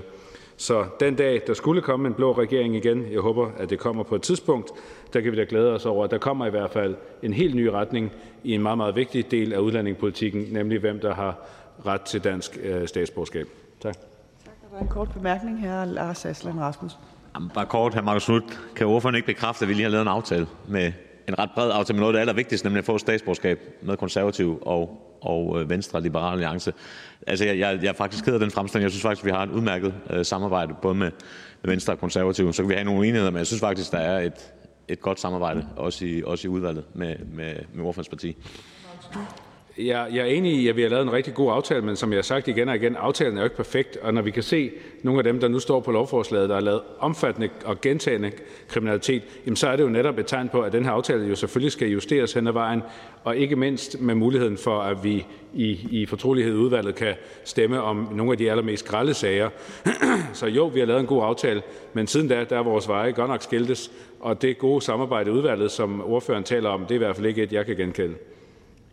Så 0.56 0.84
den 1.00 1.14
dag, 1.14 1.42
der 1.46 1.54
skulle 1.54 1.82
komme 1.82 2.08
en 2.08 2.14
blå 2.14 2.32
regering 2.32 2.76
igen, 2.76 3.12
jeg 3.12 3.20
håber, 3.20 3.50
at 3.58 3.70
det 3.70 3.78
kommer 3.78 4.02
på 4.02 4.14
et 4.14 4.22
tidspunkt, 4.22 4.70
der 5.12 5.20
kan 5.20 5.32
vi 5.32 5.36
da 5.36 5.44
glæde 5.48 5.74
os 5.74 5.86
over, 5.86 6.04
at 6.04 6.10
der 6.10 6.18
kommer 6.18 6.46
i 6.46 6.50
hvert 6.50 6.70
fald 6.70 6.96
en 7.22 7.32
helt 7.32 7.54
ny 7.54 7.66
retning 7.66 8.12
i 8.44 8.54
en 8.54 8.62
meget, 8.62 8.78
meget 8.78 8.96
vigtig 8.96 9.30
del 9.30 9.52
af 9.52 9.58
udlændingepolitikken, 9.58 10.46
nemlig 10.50 10.78
hvem 10.78 11.00
der 11.00 11.14
har 11.14 11.36
ret 11.86 12.00
til 12.00 12.24
dansk 12.24 12.58
øh, 12.62 12.88
statsborgerskab. 12.88 13.46
Tak. 13.80 13.96
Der 14.70 14.78
er 14.78 14.82
en 14.82 14.88
kort 14.88 15.08
bemærkning 15.12 15.60
her, 15.60 15.84
Lars 15.84 16.24
Aslan 16.24 16.60
Rasmussen. 16.60 17.00
Jamen, 17.34 17.50
bare 17.54 17.66
kort, 17.66 17.94
her 17.94 18.02
Marcus 18.02 18.24
Knudt. 18.24 18.44
Kan 18.76 18.86
ordføreren 18.86 19.16
ikke 19.16 19.26
bekræfte, 19.26 19.64
at 19.64 19.68
vi 19.68 19.74
lige 19.74 19.82
har 19.82 19.90
lavet 19.90 20.02
en 20.02 20.08
aftale 20.08 20.46
med 20.68 20.92
en 21.28 21.38
ret 21.38 21.50
bred 21.54 21.70
aftale 21.70 21.94
med 21.96 22.00
noget 22.00 22.12
af 22.12 22.16
det 22.16 22.20
allervigtigste, 22.20 22.66
nemlig 22.66 22.78
at 22.78 22.84
få 22.84 22.98
statsborgerskab 22.98 23.60
med 23.82 23.96
konservativ 23.96 24.58
og 24.62 25.00
og 25.24 25.60
øh, 25.60 25.70
Venstre 25.70 25.98
og 25.98 26.02
Liberal 26.02 26.32
Alliance. 26.32 26.72
Altså, 27.26 27.44
jeg, 27.44 27.58
jeg, 27.58 27.78
jeg 27.82 27.88
er 27.88 27.92
faktisk 27.92 28.24
ked 28.24 28.34
af 28.34 28.40
den 28.40 28.50
fremstilling. 28.50 28.82
Jeg 28.82 28.90
synes 28.90 29.02
faktisk, 29.02 29.24
vi 29.24 29.30
har 29.30 29.42
et 29.42 29.50
udmærket 29.50 29.94
øh, 30.10 30.24
samarbejde, 30.24 30.74
både 30.82 30.94
med, 30.94 31.10
med 31.62 31.70
Venstre 31.70 31.92
og 31.92 31.98
Konservative. 31.98 32.52
Så 32.52 32.62
kan 32.62 32.68
vi 32.68 32.74
have 32.74 32.84
nogle 32.84 33.00
uenigheder, 33.00 33.30
men 33.30 33.38
jeg 33.38 33.46
synes 33.46 33.60
faktisk, 33.60 33.92
der 33.92 33.98
er 33.98 34.18
et, 34.18 34.52
et 34.88 35.00
godt 35.00 35.20
samarbejde, 35.20 35.66
også 35.76 36.04
i, 36.04 36.22
også 36.26 36.48
i 36.48 36.50
udvalget 36.50 36.84
med, 36.94 37.16
med, 37.32 37.54
med 37.74 37.84
ordførens 37.84 38.08
parti. 38.08 38.36
Jeg, 39.78 40.08
jeg 40.12 40.20
er 40.20 40.24
enig 40.24 40.52
i, 40.52 40.68
at 40.68 40.76
vi 40.76 40.82
har 40.82 40.88
lavet 40.88 41.02
en 41.02 41.12
rigtig 41.12 41.34
god 41.34 41.52
aftale, 41.52 41.82
men 41.82 41.96
som 41.96 42.10
jeg 42.12 42.16
har 42.16 42.22
sagt 42.22 42.48
igen 42.48 42.68
og 42.68 42.76
igen, 42.76 42.96
aftalen 42.96 43.36
er 43.36 43.40
jo 43.40 43.44
ikke 43.44 43.56
perfekt. 43.56 43.96
Og 43.96 44.14
når 44.14 44.22
vi 44.22 44.30
kan 44.30 44.42
se 44.42 44.70
nogle 45.02 45.20
af 45.20 45.24
dem, 45.24 45.40
der 45.40 45.48
nu 45.48 45.58
står 45.58 45.80
på 45.80 45.92
lovforslaget, 45.92 46.48
der 46.48 46.54
har 46.54 46.62
lavet 46.62 46.80
omfattende 46.98 47.48
og 47.64 47.80
gentagende 47.80 48.32
kriminalitet, 48.68 49.22
jamen 49.46 49.56
så 49.56 49.68
er 49.68 49.76
det 49.76 49.82
jo 49.82 49.88
netop 49.88 50.18
et 50.18 50.26
tegn 50.26 50.48
på, 50.48 50.60
at 50.60 50.72
den 50.72 50.84
her 50.84 50.90
aftale 50.90 51.26
jo 51.28 51.34
selvfølgelig 51.34 51.72
skal 51.72 51.88
justeres 51.88 52.32
hen 52.32 52.46
ad 52.46 52.52
vejen, 52.52 52.82
og 53.24 53.36
ikke 53.36 53.56
mindst 53.56 54.00
med 54.00 54.14
muligheden 54.14 54.58
for, 54.58 54.78
at 54.80 55.04
vi 55.04 55.26
i, 55.54 55.88
i 55.90 56.06
fortrolighed 56.06 56.54
i 56.54 56.56
udvalget 56.56 56.94
kan 56.94 57.14
stemme 57.44 57.82
om 57.82 58.08
nogle 58.12 58.32
af 58.32 58.38
de 58.38 58.50
allermest 58.50 58.88
grælde 58.88 59.14
sager. 59.14 59.50
så 60.32 60.46
jo, 60.46 60.66
vi 60.66 60.80
har 60.80 60.86
lavet 60.86 61.00
en 61.00 61.06
god 61.06 61.22
aftale, 61.24 61.62
men 61.92 62.06
siden 62.06 62.28
da, 62.28 62.44
der 62.50 62.58
er 62.58 62.62
vores 62.62 62.88
veje 62.88 63.12
godt 63.12 63.30
nok 63.30 63.42
skiltes, 63.42 63.90
og 64.20 64.42
det 64.42 64.58
gode 64.58 64.82
samarbejde 64.82 65.30
i 65.30 65.32
udvalget, 65.32 65.70
som 65.70 66.04
ordføreren 66.04 66.44
taler 66.44 66.70
om, 66.70 66.80
det 66.80 66.90
er 66.90 66.94
i 66.94 66.98
hvert 66.98 67.16
fald 67.16 67.26
ikke 67.26 67.42
et, 67.42 67.52
jeg 67.52 67.66
kan 67.66 67.76
genkende. 67.76 68.14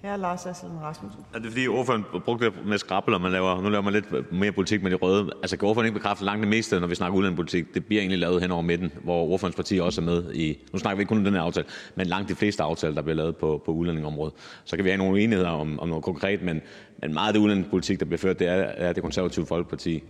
Hr. 0.04 0.16
Lars 0.16 0.46
Aslan 0.46 0.72
Rasmussen. 0.82 1.26
Er 1.34 1.40
det 1.40 1.48
fordi, 1.52 1.68
ordføreren 1.68 2.06
brugte 2.26 2.46
det 2.46 2.54
med 2.66 2.78
skrabbel, 2.78 3.14
og 3.14 3.22
man 3.22 3.32
laver, 3.32 3.62
nu 3.62 3.70
laver 3.70 3.82
man 3.82 3.94
lidt 3.94 4.32
mere 4.34 4.52
politik 4.52 4.84
med 4.84 4.92
de 4.92 4.96
røde? 4.96 5.30
Altså, 5.42 5.58
kan 5.58 5.68
ordføreren 5.68 5.88
ikke 5.88 6.00
bekræfte 6.00 6.26
langt 6.26 6.42
det 6.42 6.48
meste, 6.50 6.80
når 6.80 6.88
vi 6.88 6.96
snakker 6.96 7.18
udlandspolitik? 7.18 7.74
Det 7.74 7.86
bliver 7.86 8.02
egentlig 8.02 8.20
lavet 8.20 8.42
hen 8.42 8.52
over 8.52 8.62
midten, 8.62 8.92
hvor 9.04 9.24
ordførens 9.24 9.56
parti 9.56 9.80
også 9.80 10.02
er 10.02 10.06
med 10.06 10.34
i... 10.34 10.58
Nu 10.74 10.80
snakker 10.80 10.96
vi 10.96 11.02
ikke 11.02 11.10
kun 11.10 11.18
om 11.18 11.24
den 11.24 11.34
her 11.34 11.42
aftale, 11.42 11.68
men 11.96 12.08
langt 12.08 12.30
de 12.30 12.36
fleste 12.36 12.64
aftaler, 12.64 12.96
der 12.96 13.02
bliver 13.02 13.16
lavet 13.16 13.36
på, 13.38 13.62
på 13.66 13.72
udlændingområdet. 13.72 14.34
Så 14.64 14.76
kan 14.76 14.86
vi 14.86 14.90
have 14.90 14.98
nogle 14.98 15.14
uenigheder 15.14 15.50
om, 15.50 15.80
om 15.80 15.90
noget 15.90 16.04
konkret, 16.04 16.42
men, 16.42 16.62
men 17.02 17.14
meget 17.14 17.28
af 17.28 17.34
det 17.34 17.40
udlændingepolitik, 17.40 18.00
der 18.00 18.06
bliver 18.06 18.18
ført, 18.20 18.40
det 18.40 18.48
er, 18.48 18.54
er 18.54 18.94
det 18.94 19.04
konservative 19.04 19.46
folkeparti, 19.46 20.04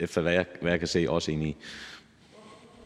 efter 0.00 0.20
hvad 0.20 0.32
jeg, 0.32 0.44
hvad 0.60 0.72
jeg 0.72 0.78
kan 0.78 0.88
se, 0.88 1.06
også 1.08 1.32
enige 1.32 1.50
i. 1.50 1.56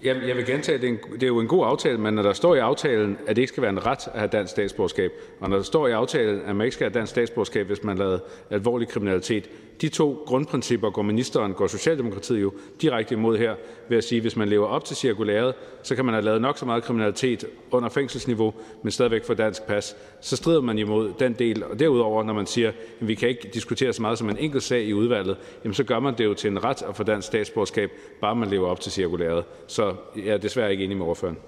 Jeg 0.05 0.37
vil 0.37 0.47
gentage, 0.47 0.77
at 0.77 0.99
det 1.13 1.23
er 1.23 1.27
jo 1.27 1.41
en 1.41 1.47
god 1.47 1.67
aftale, 1.67 1.99
men 1.99 2.15
når 2.15 2.23
der 2.23 2.33
står 2.33 2.55
i 2.55 2.59
aftalen, 2.59 3.19
at 3.27 3.37
det 3.37 3.43
ikke 3.43 3.49
skal 3.49 3.63
være 3.63 3.71
en 3.71 3.87
ret 3.87 4.09
at 4.15 4.19
have 4.19 4.29
dansk 4.29 4.51
statsborgerskab, 4.51 5.13
og 5.41 5.51
når 5.51 5.57
der 5.57 5.63
står 5.63 5.87
i 5.87 5.93
aftalen, 5.93 6.41
at 6.47 6.57
man 6.57 6.65
ikke 6.65 6.75
skal 6.75 6.85
have 6.85 6.99
dansk 6.99 7.11
statsborgerskab, 7.11 7.67
hvis 7.67 7.85
man 7.85 7.97
har 7.97 8.05
lavet 8.05 8.21
alvorlig 8.51 8.89
kriminalitet, 8.89 9.51
de 9.81 9.89
to 9.89 10.23
grundprincipper 10.27 10.91
går 10.91 11.03
ministeren, 11.03 11.53
går 11.53 11.67
Socialdemokratiet 11.67 12.43
jo 12.43 12.53
direkte 12.83 13.15
imod 13.15 13.39
her 13.39 13.55
ved 13.89 13.99
at 13.99 14.05
sige, 14.05 14.17
at 14.17 14.23
hvis 14.23 14.37
man 14.37 14.49
lever 14.49 14.67
op 14.67 14.85
til 14.85 14.97
cirkulæret, 14.97 15.55
så 15.83 15.97
kan 15.97 16.05
man 16.05 16.15
have 16.15 16.25
lavet 16.25 16.41
nok 16.41 16.59
så 16.59 16.67
meget 16.67 16.85
kriminalitet 16.85 17.45
under 17.71 17.89
fængselsniveau, 17.89 18.55
men 18.83 18.91
stadigvæk 18.91 19.25
få 19.25 19.35
dansk 19.35 19.63
pas. 19.63 19.97
Så 20.21 20.37
strider 20.37 20.61
man 20.61 20.79
imod 20.79 21.13
den 21.19 21.33
del. 21.33 21.65
Og 21.65 21.79
derudover, 21.79 22.23
når 22.23 22.33
man 22.33 22.47
siger, 22.47 22.69
at 22.69 22.75
vi 23.01 23.15
kan 23.15 23.29
ikke 23.29 23.51
diskutere 23.55 23.93
så 23.93 24.03
meget 24.03 24.19
som 24.19 24.29
en 24.31 24.39
enkelt 24.39 24.63
sag 24.63 24.85
i 24.85 24.95
udvalget, 24.95 25.37
jamen 25.65 25.75
så 25.75 25.85
gør 25.85 26.01
man 26.01 26.15
det 26.19 26.25
jo 26.25 26.35
til 26.35 26.51
en 26.51 26.65
ret 26.65 26.83
at 26.83 26.97
få 26.97 27.03
dansk 27.03 27.27
statsborgerskab, 27.27 27.91
bare 28.21 28.37
man 28.37 28.49
lever 28.49 28.69
op 28.69 28.81
til 28.81 28.93
cirkulæret. 28.93 29.45
Så 29.67 29.88
jeg 30.17 30.27
er 30.27 30.39
desværre 30.39 30.73
ikke 30.73 30.85
enig 30.85 30.97
med 30.97 31.07
ordføreren. 31.07 31.39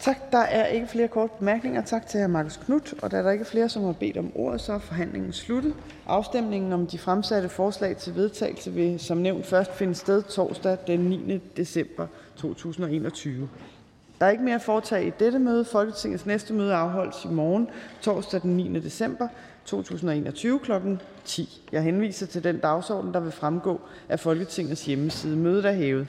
Tak. 0.00 0.16
Der 0.32 0.38
er 0.38 0.66
ikke 0.66 0.86
flere 0.86 1.08
korte 1.08 1.32
bemærkninger. 1.38 1.82
Tak 1.82 2.06
til 2.06 2.20
hr. 2.20 2.26
Marcus 2.26 2.56
Knudt. 2.56 2.94
Og 3.02 3.10
da 3.10 3.22
der 3.22 3.30
ikke 3.30 3.42
er 3.42 3.46
flere, 3.46 3.68
som 3.68 3.84
har 3.84 3.92
bedt 3.92 4.16
om 4.16 4.32
ordet, 4.34 4.60
så 4.60 4.72
er 4.72 4.78
forhandlingen 4.78 5.32
sluttet. 5.32 5.74
Afstemningen 6.06 6.72
om 6.72 6.86
de 6.86 6.98
fremsatte 6.98 7.48
forslag 7.48 7.96
til 7.96 8.14
vedtagelse 8.14 8.72
vil 8.72 9.00
som 9.00 9.18
nævnt 9.18 9.46
først 9.46 9.74
finde 9.74 9.94
sted 9.94 10.22
torsdag 10.22 10.78
den 10.86 11.00
9. 11.00 11.40
december 11.56 12.06
2021. 12.36 13.48
Der 14.20 14.26
er 14.26 14.30
ikke 14.30 14.44
mere 14.44 14.54
at 14.54 14.62
foretage 14.62 15.06
i 15.06 15.12
dette 15.18 15.38
møde. 15.38 15.64
Folketingets 15.64 16.26
næste 16.26 16.52
møde 16.52 16.74
afholdes 16.74 17.24
i 17.24 17.28
morgen, 17.28 17.68
torsdag 18.00 18.42
den 18.42 18.56
9. 18.56 18.80
december 18.80 19.28
2021 19.64 20.58
kl. 20.58 20.72
10. 21.24 21.62
Jeg 21.72 21.82
henviser 21.82 22.26
til 22.26 22.44
den 22.44 22.58
dagsorden, 22.58 23.14
der 23.14 23.20
vil 23.20 23.32
fremgå 23.32 23.80
af 24.08 24.20
Folketingets 24.20 24.86
hjemmeside. 24.86 25.36
Mødet 25.36 25.64
er 25.64 25.72
hævet. 25.72 26.06